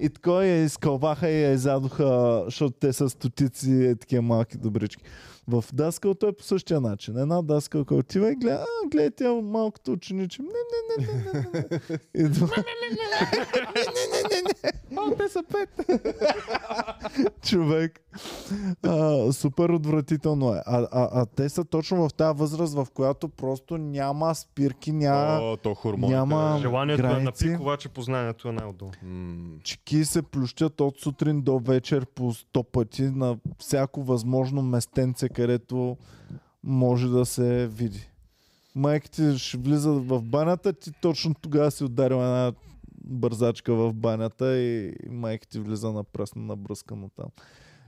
и 0.00 0.08
така 0.08 0.30
я 0.30 0.64
изкълваха 0.64 1.28
и 1.28 1.42
я 1.42 1.52
изядоха, 1.52 2.42
защото 2.44 2.76
те 2.80 2.92
са 2.92 3.10
стотици 3.10 3.72
е, 3.72 3.96
такива 3.96 4.22
малки 4.22 4.58
добрички. 4.58 5.04
В 5.48 5.64
даскалто 5.72 6.26
е 6.26 6.32
по 6.32 6.42
същия 6.42 6.80
начин. 6.80 7.18
Една 7.18 7.42
даскалка 7.42 7.94
отива 7.94 8.32
и 8.32 8.36
гледа, 8.36 8.54
а, 8.84 8.88
гледа 8.88 9.10
тя 9.10 9.32
малкото 9.32 9.92
учениче. 9.92 10.42
Не, 10.42 10.48
не, 10.48 11.06
не, 11.06 11.12
не, 11.12 11.40
не, 11.42 11.70
не. 12.14 12.26
Идва. 12.26 12.48
О, 14.98 15.14
те 15.16 15.28
са 15.28 15.42
пет! 15.42 15.86
човек. 17.42 18.00
А, 18.82 19.32
супер 19.32 19.68
отвратително 19.68 20.54
е. 20.54 20.62
А, 20.66 20.78
а, 20.82 21.08
а 21.12 21.26
те 21.26 21.48
са 21.48 21.64
точно 21.64 22.08
в 22.08 22.14
тази 22.14 22.38
възраст, 22.38 22.74
в 22.74 22.86
която 22.94 23.28
просто 23.28 23.78
няма 23.78 24.34
спирки, 24.34 24.92
няма... 24.92 25.38
О, 25.42 25.56
то 25.56 25.74
хормоните. 25.74 26.16
няма- 26.16 26.58
Желанието 26.60 27.02
е 27.02 27.04
на 27.04 27.14
граници. 27.14 27.44
пик, 27.44 27.60
обаче 27.60 27.88
познанието 27.88 28.48
е 28.48 28.52
най-отдолу. 28.52 28.90
Чеки 29.62 30.04
се 30.04 30.22
плющят 30.22 30.80
от 30.80 31.00
сутрин 31.00 31.42
до 31.42 31.58
вечер 31.58 32.06
по 32.06 32.22
100 32.24 32.62
пъти 32.64 33.02
на 33.02 33.36
всяко 33.58 34.02
възможно 34.02 34.62
местенце, 34.62 35.28
където 35.32 35.96
може 36.64 37.08
да 37.08 37.26
се 37.26 37.66
види. 37.66 38.08
майка 38.74 39.08
ти 39.08 39.38
ще 39.38 39.58
влиза 39.58 39.92
в 39.92 40.22
банята, 40.22 40.72
ти 40.72 40.92
точно 41.02 41.34
тогава 41.34 41.70
си 41.70 41.84
ударил 41.84 42.14
една 42.14 42.52
бързачка 43.04 43.74
в 43.74 43.92
банята 43.92 44.58
и 44.58 44.94
майка 45.08 45.46
ти 45.46 45.60
влиза 45.60 45.92
на 45.92 46.04
пръсна 46.04 46.42
набръскано 46.42 47.10
там. 47.16 47.30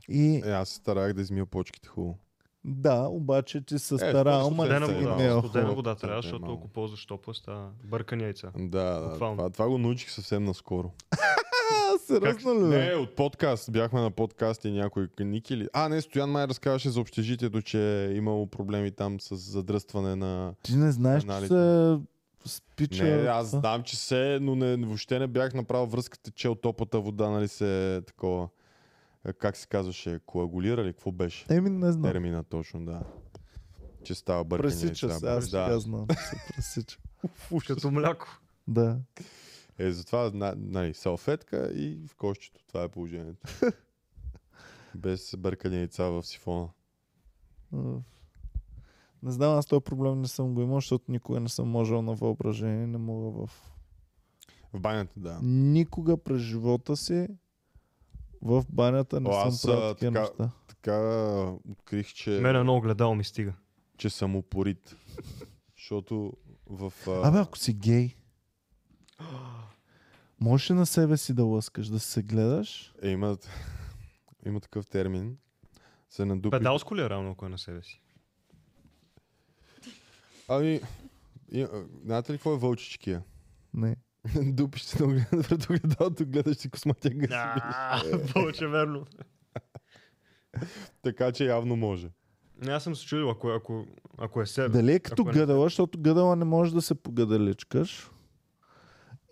И 0.09 0.43
Е, 0.45 0.51
аз 0.51 0.69
се 0.69 0.75
старах 0.75 1.13
да 1.13 1.21
измия 1.21 1.47
почките 1.47 1.89
хубаво. 1.89 2.19
Да, 2.65 3.09
обаче 3.09 3.61
ти 3.61 3.79
се 3.79 3.95
Е, 3.95 3.99
старал, 3.99 4.45
студена 4.45 4.57
ма 4.57 4.65
Студена 4.65 4.87
Студена 4.87 5.11
вода, 5.11 5.17
не 5.17 5.27
е 5.27 5.31
студена 5.31 5.65
хубаво. 5.65 5.77
вода 5.77 5.95
Това 5.95 6.09
трябва, 6.09 6.19
е 6.19 6.23
защото 6.23 6.53
ако 6.53 6.69
ползваш 6.69 7.07
топла, 7.07 7.35
става 7.35 7.69
бъркани 7.85 8.23
яйца. 8.23 8.51
Да, 8.57 9.01
да. 9.01 9.15
Това, 9.15 9.51
това 9.51 9.69
го 9.69 9.79
научих 9.79 10.11
съвсем 10.11 10.45
наскоро. 10.45 10.91
Сериозно 12.07 12.55
ли? 12.55 12.59
Не, 12.59 12.95
от 12.95 13.17
подкаст. 13.17 13.73
Бяхме 13.73 14.01
на 14.01 14.11
подкаст 14.11 14.65
и 14.65 14.71
някой 14.71 15.09
Ники 15.21 15.57
ли? 15.57 15.69
А, 15.73 15.89
не, 15.89 16.01
Стоян 16.01 16.31
май 16.31 16.47
разказваше 16.49 16.91
за 16.91 17.01
общежитието, 17.01 17.63
че 17.63 18.05
е 18.05 18.15
имало 18.15 18.47
проблеми 18.47 18.91
там 18.91 19.21
с 19.21 19.37
задръстване 19.37 20.17
на... 20.17 20.55
Ти 20.63 20.77
не 20.77 20.93
знаеш, 20.93 21.23
че 21.23 21.29
Анализи. 21.29 21.49
се 21.49 21.99
спича... 22.47 23.05
Не, 23.05 23.29
аз 23.29 23.47
знам, 23.47 23.83
че 23.83 23.97
се, 23.97 24.39
но 24.43 24.55
не, 24.55 24.77
въобще 24.77 25.19
не 25.19 25.27
бях 25.27 25.55
направил 25.55 25.87
връзката, 25.87 26.31
че 26.31 26.49
от 26.49 26.61
топлата 26.61 27.01
вода, 27.01 27.31
нали 27.31 27.49
се 27.49 28.03
такова... 28.07 28.49
е, 29.25 29.33
Как 29.33 29.57
се 29.57 29.67
казваше? 29.67 30.21
Коагулира 30.27 30.85
ли? 30.85 30.93
Какво 30.93 31.13
беше? 31.13 31.47
Еми, 31.51 31.71
не 31.71 31.93
знам. 31.93 32.13
Термина 32.13 32.45
точно, 32.45 32.85
да. 32.85 33.03
Че 34.05 34.15
става 34.15 34.45
бъркане. 34.45 34.71
Пресича 34.71 35.11
се, 35.11 35.27
аз 35.27 35.51
да. 35.51 35.67
сега 35.67 35.79
знам. 35.79 36.07
Се 36.31 36.37
пресича. 36.49 36.99
Като 37.67 37.91
мляко. 37.91 38.41
Да. 38.69 38.99
Е, 39.79 39.93
затова, 39.93 40.31
на- 40.35 40.55
нали, 40.57 40.95
салфетка 40.95 41.71
и 41.75 42.07
в 42.09 42.17
кошчето. 42.17 42.61
Това 42.69 42.83
е 42.83 42.89
положението. 42.89 43.49
Без 44.95 45.35
бъркани 45.39 45.77
яйца 45.77 46.05
в 46.05 46.23
сифона. 46.23 46.69
Не 49.23 49.33
знам, 49.33 49.59
аз 49.59 49.67
този 49.67 49.85
проблем 49.85 50.21
не 50.21 50.29
съм 50.29 50.55
го 50.55 50.61
имал, 50.61 50.77
защото 50.77 51.13
никога 51.13 51.41
не 51.41 51.49
съм 51.49 51.69
можел 51.69 52.03
на 52.03 52.15
въображение, 52.15 52.87
не 52.87 52.99
мога 52.99 53.47
в... 53.47 53.51
В 54.73 54.81
банята, 54.81 55.21
да. 55.21 55.41
Никога 55.43 56.17
през 56.17 56.41
живота 56.41 56.97
си 56.97 57.29
в 58.45 58.65
банята 58.69 59.21
не 59.21 59.29
О, 59.29 59.33
съм 59.33 59.49
аз, 59.49 59.63
правил 59.63 59.81
а, 59.81 59.95
такива 59.95 60.13
така- 60.13 60.21
неща. 60.21 60.51
Така 60.67 60.99
открих, 61.71 62.09
че, 62.09 62.31
Мене 62.31 62.59
едно 62.59 62.77
огледало 62.77 63.15
ми 63.15 63.25
стига. 63.25 63.53
че 63.99 64.11
съм 64.11 64.37
упорит. 64.37 64.97
Защото 65.77 66.33
в... 66.67 66.93
А... 67.07 67.29
Абе, 67.29 67.39
ако 67.39 67.59
си 67.59 67.73
гей, 67.73 68.15
можеш 70.41 70.71
ли 70.71 70.75
на 70.75 70.87
себе 70.87 71.17
си 71.17 71.35
да 71.35 71.45
лъскаш, 71.45 71.89
да 71.89 72.01
се 72.01 72.23
гледаш? 72.23 72.95
Е, 73.03 73.09
има, 73.09 73.37
има 74.47 74.61
такъв 74.61 74.87
термин. 74.87 75.37
Се 76.11 76.25
надупи. 76.25 76.51
Педалско 76.51 76.97
ли 76.97 77.01
е 77.01 77.11
равно, 77.11 77.31
ако 77.31 77.47
е 77.47 77.49
на 77.49 77.59
себе 77.59 77.83
си? 77.83 78.01
Ами, 80.49 80.81
знаете 82.05 82.33
ли 82.33 82.37
какво 82.37 82.53
е 82.55 82.59
вълчичкия? 82.59 83.23
Не. 83.75 83.97
Дупиш 84.45 84.83
се 84.83 85.03
на 85.03 85.09
оглед- 85.09 85.49
пред 85.49 85.65
огледалото, 85.65 86.27
гледаш 86.27 86.57
си 86.57 86.71
косматяга. 86.71 87.27
си. 88.01 88.11
Повече 88.33 88.67
верно. 88.67 89.07
Така 91.03 91.33
че 91.33 91.45
явно 91.45 91.77
може. 91.77 92.11
Не, 92.59 92.73
аз 92.73 92.83
съм 92.85 92.97
се 92.97 93.07
чудил, 93.07 93.31
ако, 93.31 93.49
ако, 93.49 93.85
ако 94.19 94.43
е 94.43 94.47
себе. 94.47 94.69
Дали 94.69 94.93
е 94.93 94.99
като 94.99 95.23
е- 95.23 95.33
гъдала, 95.33 95.67
защото 95.67 96.01
гъдала 96.01 96.37
не 96.37 96.45
може 96.45 96.75
да 96.75 96.83
се 96.83 96.95
погадаличкаш. 96.95 98.11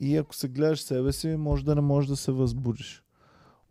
И 0.00 0.16
ако 0.16 0.34
се 0.34 0.48
гледаш 0.48 0.80
себе 0.82 1.12
си, 1.12 1.28
може 1.28 1.64
да 1.64 1.74
не 1.74 1.80
можеш 1.80 2.08
да 2.08 2.16
се 2.16 2.32
възбудиш. 2.32 3.02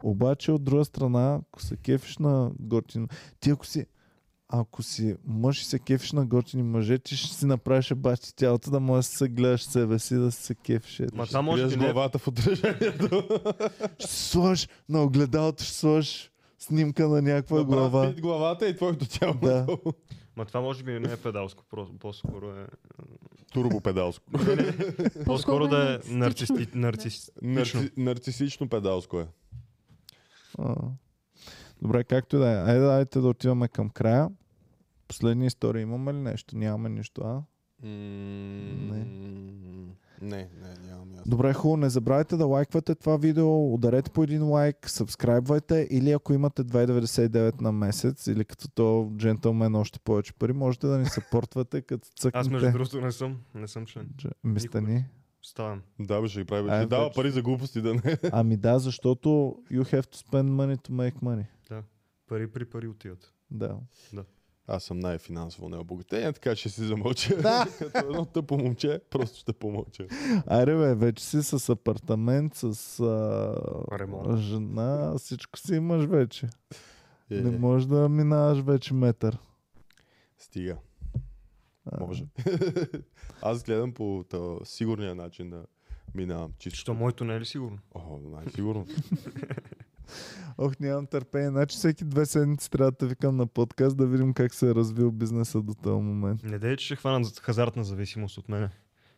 Обаче 0.03 0.51
от 0.51 0.63
друга 0.63 0.85
страна, 0.85 1.39
ако 1.41 1.61
се 1.61 1.77
кефиш 1.77 2.17
на 2.17 2.51
готин... 2.59 3.07
Ти 3.39 3.49
ако 3.49 3.65
си... 3.65 3.85
Ако 4.53 4.83
си 4.83 5.15
мъж 5.27 5.61
и 5.61 5.65
се 5.65 5.79
кефиш 5.79 6.11
на 6.11 6.25
готини 6.25 6.63
мъже, 6.63 6.99
ти 6.99 7.15
ще 7.15 7.35
си 7.35 7.45
направиш 7.45 7.93
бащи 7.93 8.35
тялото, 8.35 8.71
да 8.71 8.79
можеш 8.79 9.09
да 9.11 9.17
се 9.17 9.27
гледаш 9.27 9.63
себе 9.63 9.99
си, 9.99 10.15
да 10.15 10.31
се 10.31 10.55
кефиш. 10.55 10.99
Ето. 10.99 11.15
Ма 11.15 11.27
това 11.27 11.41
може 11.41 11.61
Криеш 11.61 11.73
би 11.73 11.79
не 11.83 11.89
е 11.89 11.93
главата 11.93 12.19
в 12.19 12.27
отражението. 12.27 13.27
Ще 13.99 14.07
сложиш 14.11 14.69
на 14.89 15.03
огледалото, 15.03 15.63
ще 15.63 15.73
сложиш 15.73 16.31
снимка 16.59 17.07
на 17.07 17.21
някаква 17.21 17.57
Направо 17.57 17.89
глава. 17.89 18.07
вид 18.07 18.21
главата 18.21 18.67
и 18.67 18.75
твоето 18.75 19.05
тяло. 19.05 19.33
Да. 19.33 19.67
Ма 20.35 20.45
това 20.45 20.61
може 20.61 20.83
би 20.83 20.91
не 20.99 21.13
е 21.13 21.17
педалско, 21.17 21.63
по-скоро 21.99 22.49
е... 22.49 22.65
Турбопедалско. 23.53 24.25
По-скоро 25.25 25.67
да 25.67 25.93
е 25.93 26.13
нарцистично. 26.13 26.65
нарцисти, 26.73 26.77
нарцистично. 26.77 27.79
Нарци, 27.81 27.91
нарцисично 27.97 28.69
педалско 28.69 29.19
е. 29.19 29.27
А. 30.59 30.75
Добре, 31.81 32.03
както 32.03 32.35
и 32.35 32.39
да 32.39 32.51
е. 32.51 32.55
Айде, 32.55 32.85
дайте 32.85 33.19
да 33.19 33.27
отиваме 33.27 33.67
към 33.67 33.89
края. 33.89 34.29
Последни 35.11 35.45
истории 35.45 35.81
имаме 35.81 36.13
ли 36.13 36.17
нещо? 36.17 36.57
Нямаме 36.57 36.89
нищо, 36.89 37.21
а? 37.21 37.43
Не. 37.83 39.05
Не, 40.21 40.37
не, 40.37 40.87
нямам 40.87 41.11
ясно. 41.11 41.23
Добре, 41.29 41.53
хубаво. 41.53 41.77
Не 41.77 41.89
забравяйте 41.89 42.37
да 42.37 42.45
лайквате 42.45 42.95
това 42.95 43.17
видео, 43.17 43.73
ударете 43.73 44.11
по 44.11 44.23
един 44.23 44.43
лайк, 44.43 44.89
сабскрайбвайте 44.89 45.87
или 45.91 46.11
ако 46.11 46.33
имате 46.33 46.63
2,99 46.63 47.61
на 47.61 47.71
месец 47.71 48.27
или 48.27 48.45
като 48.45 48.67
то 48.69 49.11
джентълмен 49.17 49.75
още 49.75 49.99
повече 49.99 50.33
пари, 50.33 50.53
можете 50.53 50.87
да 50.87 50.97
ни 50.97 51.05
съпортвате 51.05 51.81
като 51.81 52.07
цъкнете. 52.09 52.37
Аз 52.37 52.49
между 52.49 52.71
другото 52.71 53.01
не 53.01 53.11
съм, 53.11 53.37
не 53.55 53.67
съм 53.67 53.85
член. 53.85 54.09
Дж- 54.15 54.31
Мисля 54.43 54.81
ни. 54.81 55.05
Ставам. 55.43 55.81
Да, 55.99 56.21
бе, 56.21 56.27
ще 56.27 56.39
ги 56.39 56.45
прави. 56.45 56.69
Ще 56.69 56.85
дава 56.85 57.03
вече. 57.03 57.15
пари 57.15 57.31
за 57.31 57.41
глупости 57.41 57.81
да 57.81 57.93
не. 57.93 58.01
Ами 58.31 58.57
да, 58.57 58.79
защото 58.79 59.29
you 59.71 59.81
have 59.83 60.05
to 60.05 60.15
spend 60.27 60.49
money 60.49 60.89
to 60.89 60.91
make 60.91 61.15
money. 61.15 61.45
Пари 62.27 62.47
при 62.47 62.65
пари 62.65 62.87
отиват. 62.87 63.33
Да. 63.51 63.77
Аз 64.67 64.83
съм 64.83 64.99
най-финансово 64.99 65.69
необогатен, 65.69 66.33
така 66.33 66.55
че 66.55 66.59
ще 66.59 66.69
си 66.69 66.83
замълча. 66.85 67.37
Да. 67.41 67.67
Като 67.79 67.97
едно 67.99 68.25
тъпо 68.25 68.57
момче, 68.57 69.01
просто 69.09 69.39
ще 69.39 69.53
помълча. 69.53 70.07
Аре 70.47 70.75
бе, 70.77 70.95
вече 70.95 71.23
си 71.25 71.43
с 71.43 71.69
апартамент, 71.69 72.55
с 72.55 72.99
а, 72.99 73.55
Ремонт. 73.99 74.37
жена, 74.39 75.13
всичко 75.17 75.59
си 75.59 75.75
имаш 75.75 76.05
вече. 76.05 76.49
Е, 77.31 77.41
Не 77.41 77.57
можеш 77.57 77.87
да 77.87 78.09
минаваш 78.09 78.59
вече 78.59 78.93
метър. 78.93 79.37
Стига. 80.37 80.77
А, 81.85 82.05
Може. 82.05 82.25
Аз 83.41 83.63
гледам 83.63 83.93
по 83.93 84.25
тъ, 84.29 84.57
сигурния 84.63 85.15
начин 85.15 85.49
да 85.49 85.65
минавам. 86.15 86.51
Чисто. 86.57 86.79
Що 86.79 86.93
моето 86.93 87.25
не 87.25 87.35
е 87.35 87.39
ли 87.39 87.45
сигурно? 87.45 87.77
О, 87.95 88.19
най-сигурно. 88.23 88.85
Ох, 90.57 90.79
нямам 90.79 91.07
търпение. 91.07 91.49
Значи 91.49 91.77
всеки 91.77 92.03
две 92.05 92.25
седмици 92.25 92.69
трябва 92.69 92.91
да 92.91 93.07
викам 93.07 93.37
на 93.37 93.47
подкаст 93.47 93.97
да 93.97 94.07
видим 94.07 94.33
как 94.33 94.53
се 94.53 94.69
е 94.69 94.75
развил 94.75 95.11
бизнеса 95.11 95.61
до 95.61 95.73
този 95.73 96.01
момент. 96.01 96.43
Не 96.43 96.59
дей, 96.59 96.75
че 96.77 96.85
ще 96.85 96.95
хванат 96.95 97.25
за 97.25 97.41
хазартна 97.41 97.83
зависимост 97.83 98.37
от 98.37 98.49
мене. 98.49 98.69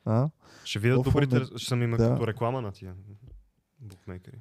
А? 0.06 0.30
Ще 0.64 0.80
видят 0.80 1.00
Офо, 1.00 1.10
добрите, 1.10 1.40
не- 1.40 1.46
ще 1.46 1.68
съм 1.68 1.82
има 1.84 1.98
да. 1.98 2.10
като 2.10 2.28
реклама 2.28 2.62
на 2.62 2.72
тия 2.72 2.94
букмекери. 3.80 4.38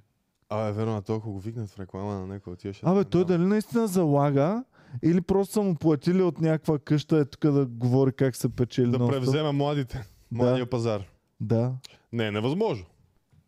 А, 0.48 0.66
е 0.66 0.72
верно, 0.72 0.96
а 0.96 1.02
толкова 1.02 1.32
го 1.32 1.40
викнат 1.40 1.70
в 1.70 1.80
реклама 1.80 2.14
на 2.14 2.26
някой 2.26 2.52
отиваш. 2.52 2.80
Абе, 2.82 3.04
той 3.04 3.24
дали 3.24 3.44
наистина 3.44 3.86
залага 3.86 4.64
или 5.02 5.20
просто 5.20 5.52
са 5.52 5.62
му 5.62 5.74
платили 5.74 6.22
от 6.22 6.40
някаква 6.40 6.78
къща 6.78 7.18
е 7.18 7.24
тук 7.24 7.52
да 7.52 7.66
говори 7.66 8.12
как 8.12 8.36
се 8.36 8.48
печели 8.48 8.90
Да 8.90 8.98
нон-стоп? 8.98 9.10
превземе 9.10 9.52
младите. 9.52 10.04
Младия 10.30 10.70
пазар. 10.70 11.02
Да. 11.40 11.72
Не 12.12 12.26
е 12.26 12.30
невъзможно. 12.30 12.84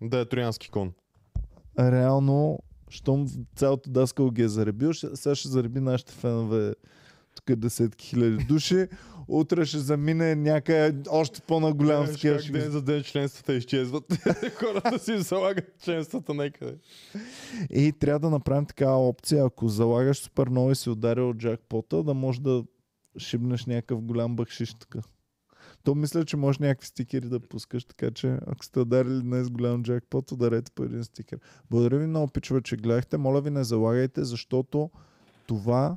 Да 0.00 0.18
е 0.20 0.24
троянски 0.24 0.70
кон. 0.70 0.92
Реално, 1.78 2.58
щом 2.94 3.26
цялото 3.56 3.90
даскал 3.90 4.30
ги 4.30 4.42
е 4.42 4.48
заребил, 4.48 4.94
сега 4.94 5.34
ще 5.34 5.48
зареби 5.48 5.80
нашите 5.80 6.12
фенове 6.12 6.74
тук 7.34 7.56
десетки 7.56 8.06
хиляди 8.06 8.44
души. 8.44 8.86
Утре 9.28 9.64
ще 9.64 9.78
замине 9.78 10.34
някъде 10.34 11.10
още 11.10 11.40
по-наголям 11.40 12.06
как 12.06 12.40
ще 12.40 12.52
ден 12.52 12.70
за 12.70 12.82
ден 12.82 13.02
членствата 13.02 13.54
изчезват. 13.54 14.04
Хората 14.54 14.98
си 14.98 15.18
залагат 15.18 15.82
членствата 15.84 16.34
някъде. 16.34 16.76
И 17.70 17.92
трябва 17.92 18.20
да 18.20 18.30
направим 18.30 18.66
такава 18.66 19.08
опция, 19.08 19.44
ако 19.44 19.68
залагаш 19.68 20.18
супер 20.18 20.48
много 20.48 20.70
и 20.70 20.76
си 20.76 20.90
ударил 20.90 21.34
джакпота, 21.34 22.02
да 22.02 22.14
може 22.14 22.40
да 22.40 22.64
шибнеш 23.18 23.66
някакъв 23.66 24.00
голям 24.00 24.36
бъкшиш 24.36 24.74
така. 24.74 24.98
То 25.84 25.94
мисля, 25.94 26.24
че 26.24 26.36
може 26.36 26.58
някакви 26.60 26.86
стикери 26.86 27.28
да 27.28 27.40
пускаш, 27.40 27.84
така 27.84 28.10
че 28.10 28.38
ако 28.46 28.64
сте 28.64 28.80
ударили 28.80 29.22
днес 29.22 29.50
голям 29.50 29.82
джакпот, 29.82 30.32
ударете 30.32 30.72
по 30.72 30.82
един 30.82 31.04
стикер. 31.04 31.38
Благодаря 31.70 31.98
ви 31.98 32.06
много, 32.06 32.28
пичове, 32.28 32.62
че 32.62 32.76
гледахте. 32.76 33.16
Моля 33.16 33.40
ви 33.40 33.50
не 33.50 33.64
залагайте, 33.64 34.24
защото 34.24 34.90
това 35.46 35.96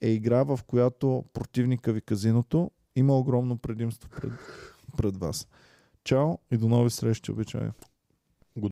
е 0.00 0.08
игра, 0.08 0.42
в 0.42 0.60
която 0.66 1.24
противника 1.32 1.92
ви 1.92 2.00
казиното 2.00 2.70
има 2.96 3.18
огромно 3.18 3.58
предимство 3.58 4.10
пред, 4.10 4.32
пред 4.96 5.16
вас. 5.16 5.48
Чао 6.04 6.38
и 6.50 6.56
до 6.56 6.68
нови 6.68 6.90
срещи, 6.90 7.32
обичай. 7.32 7.70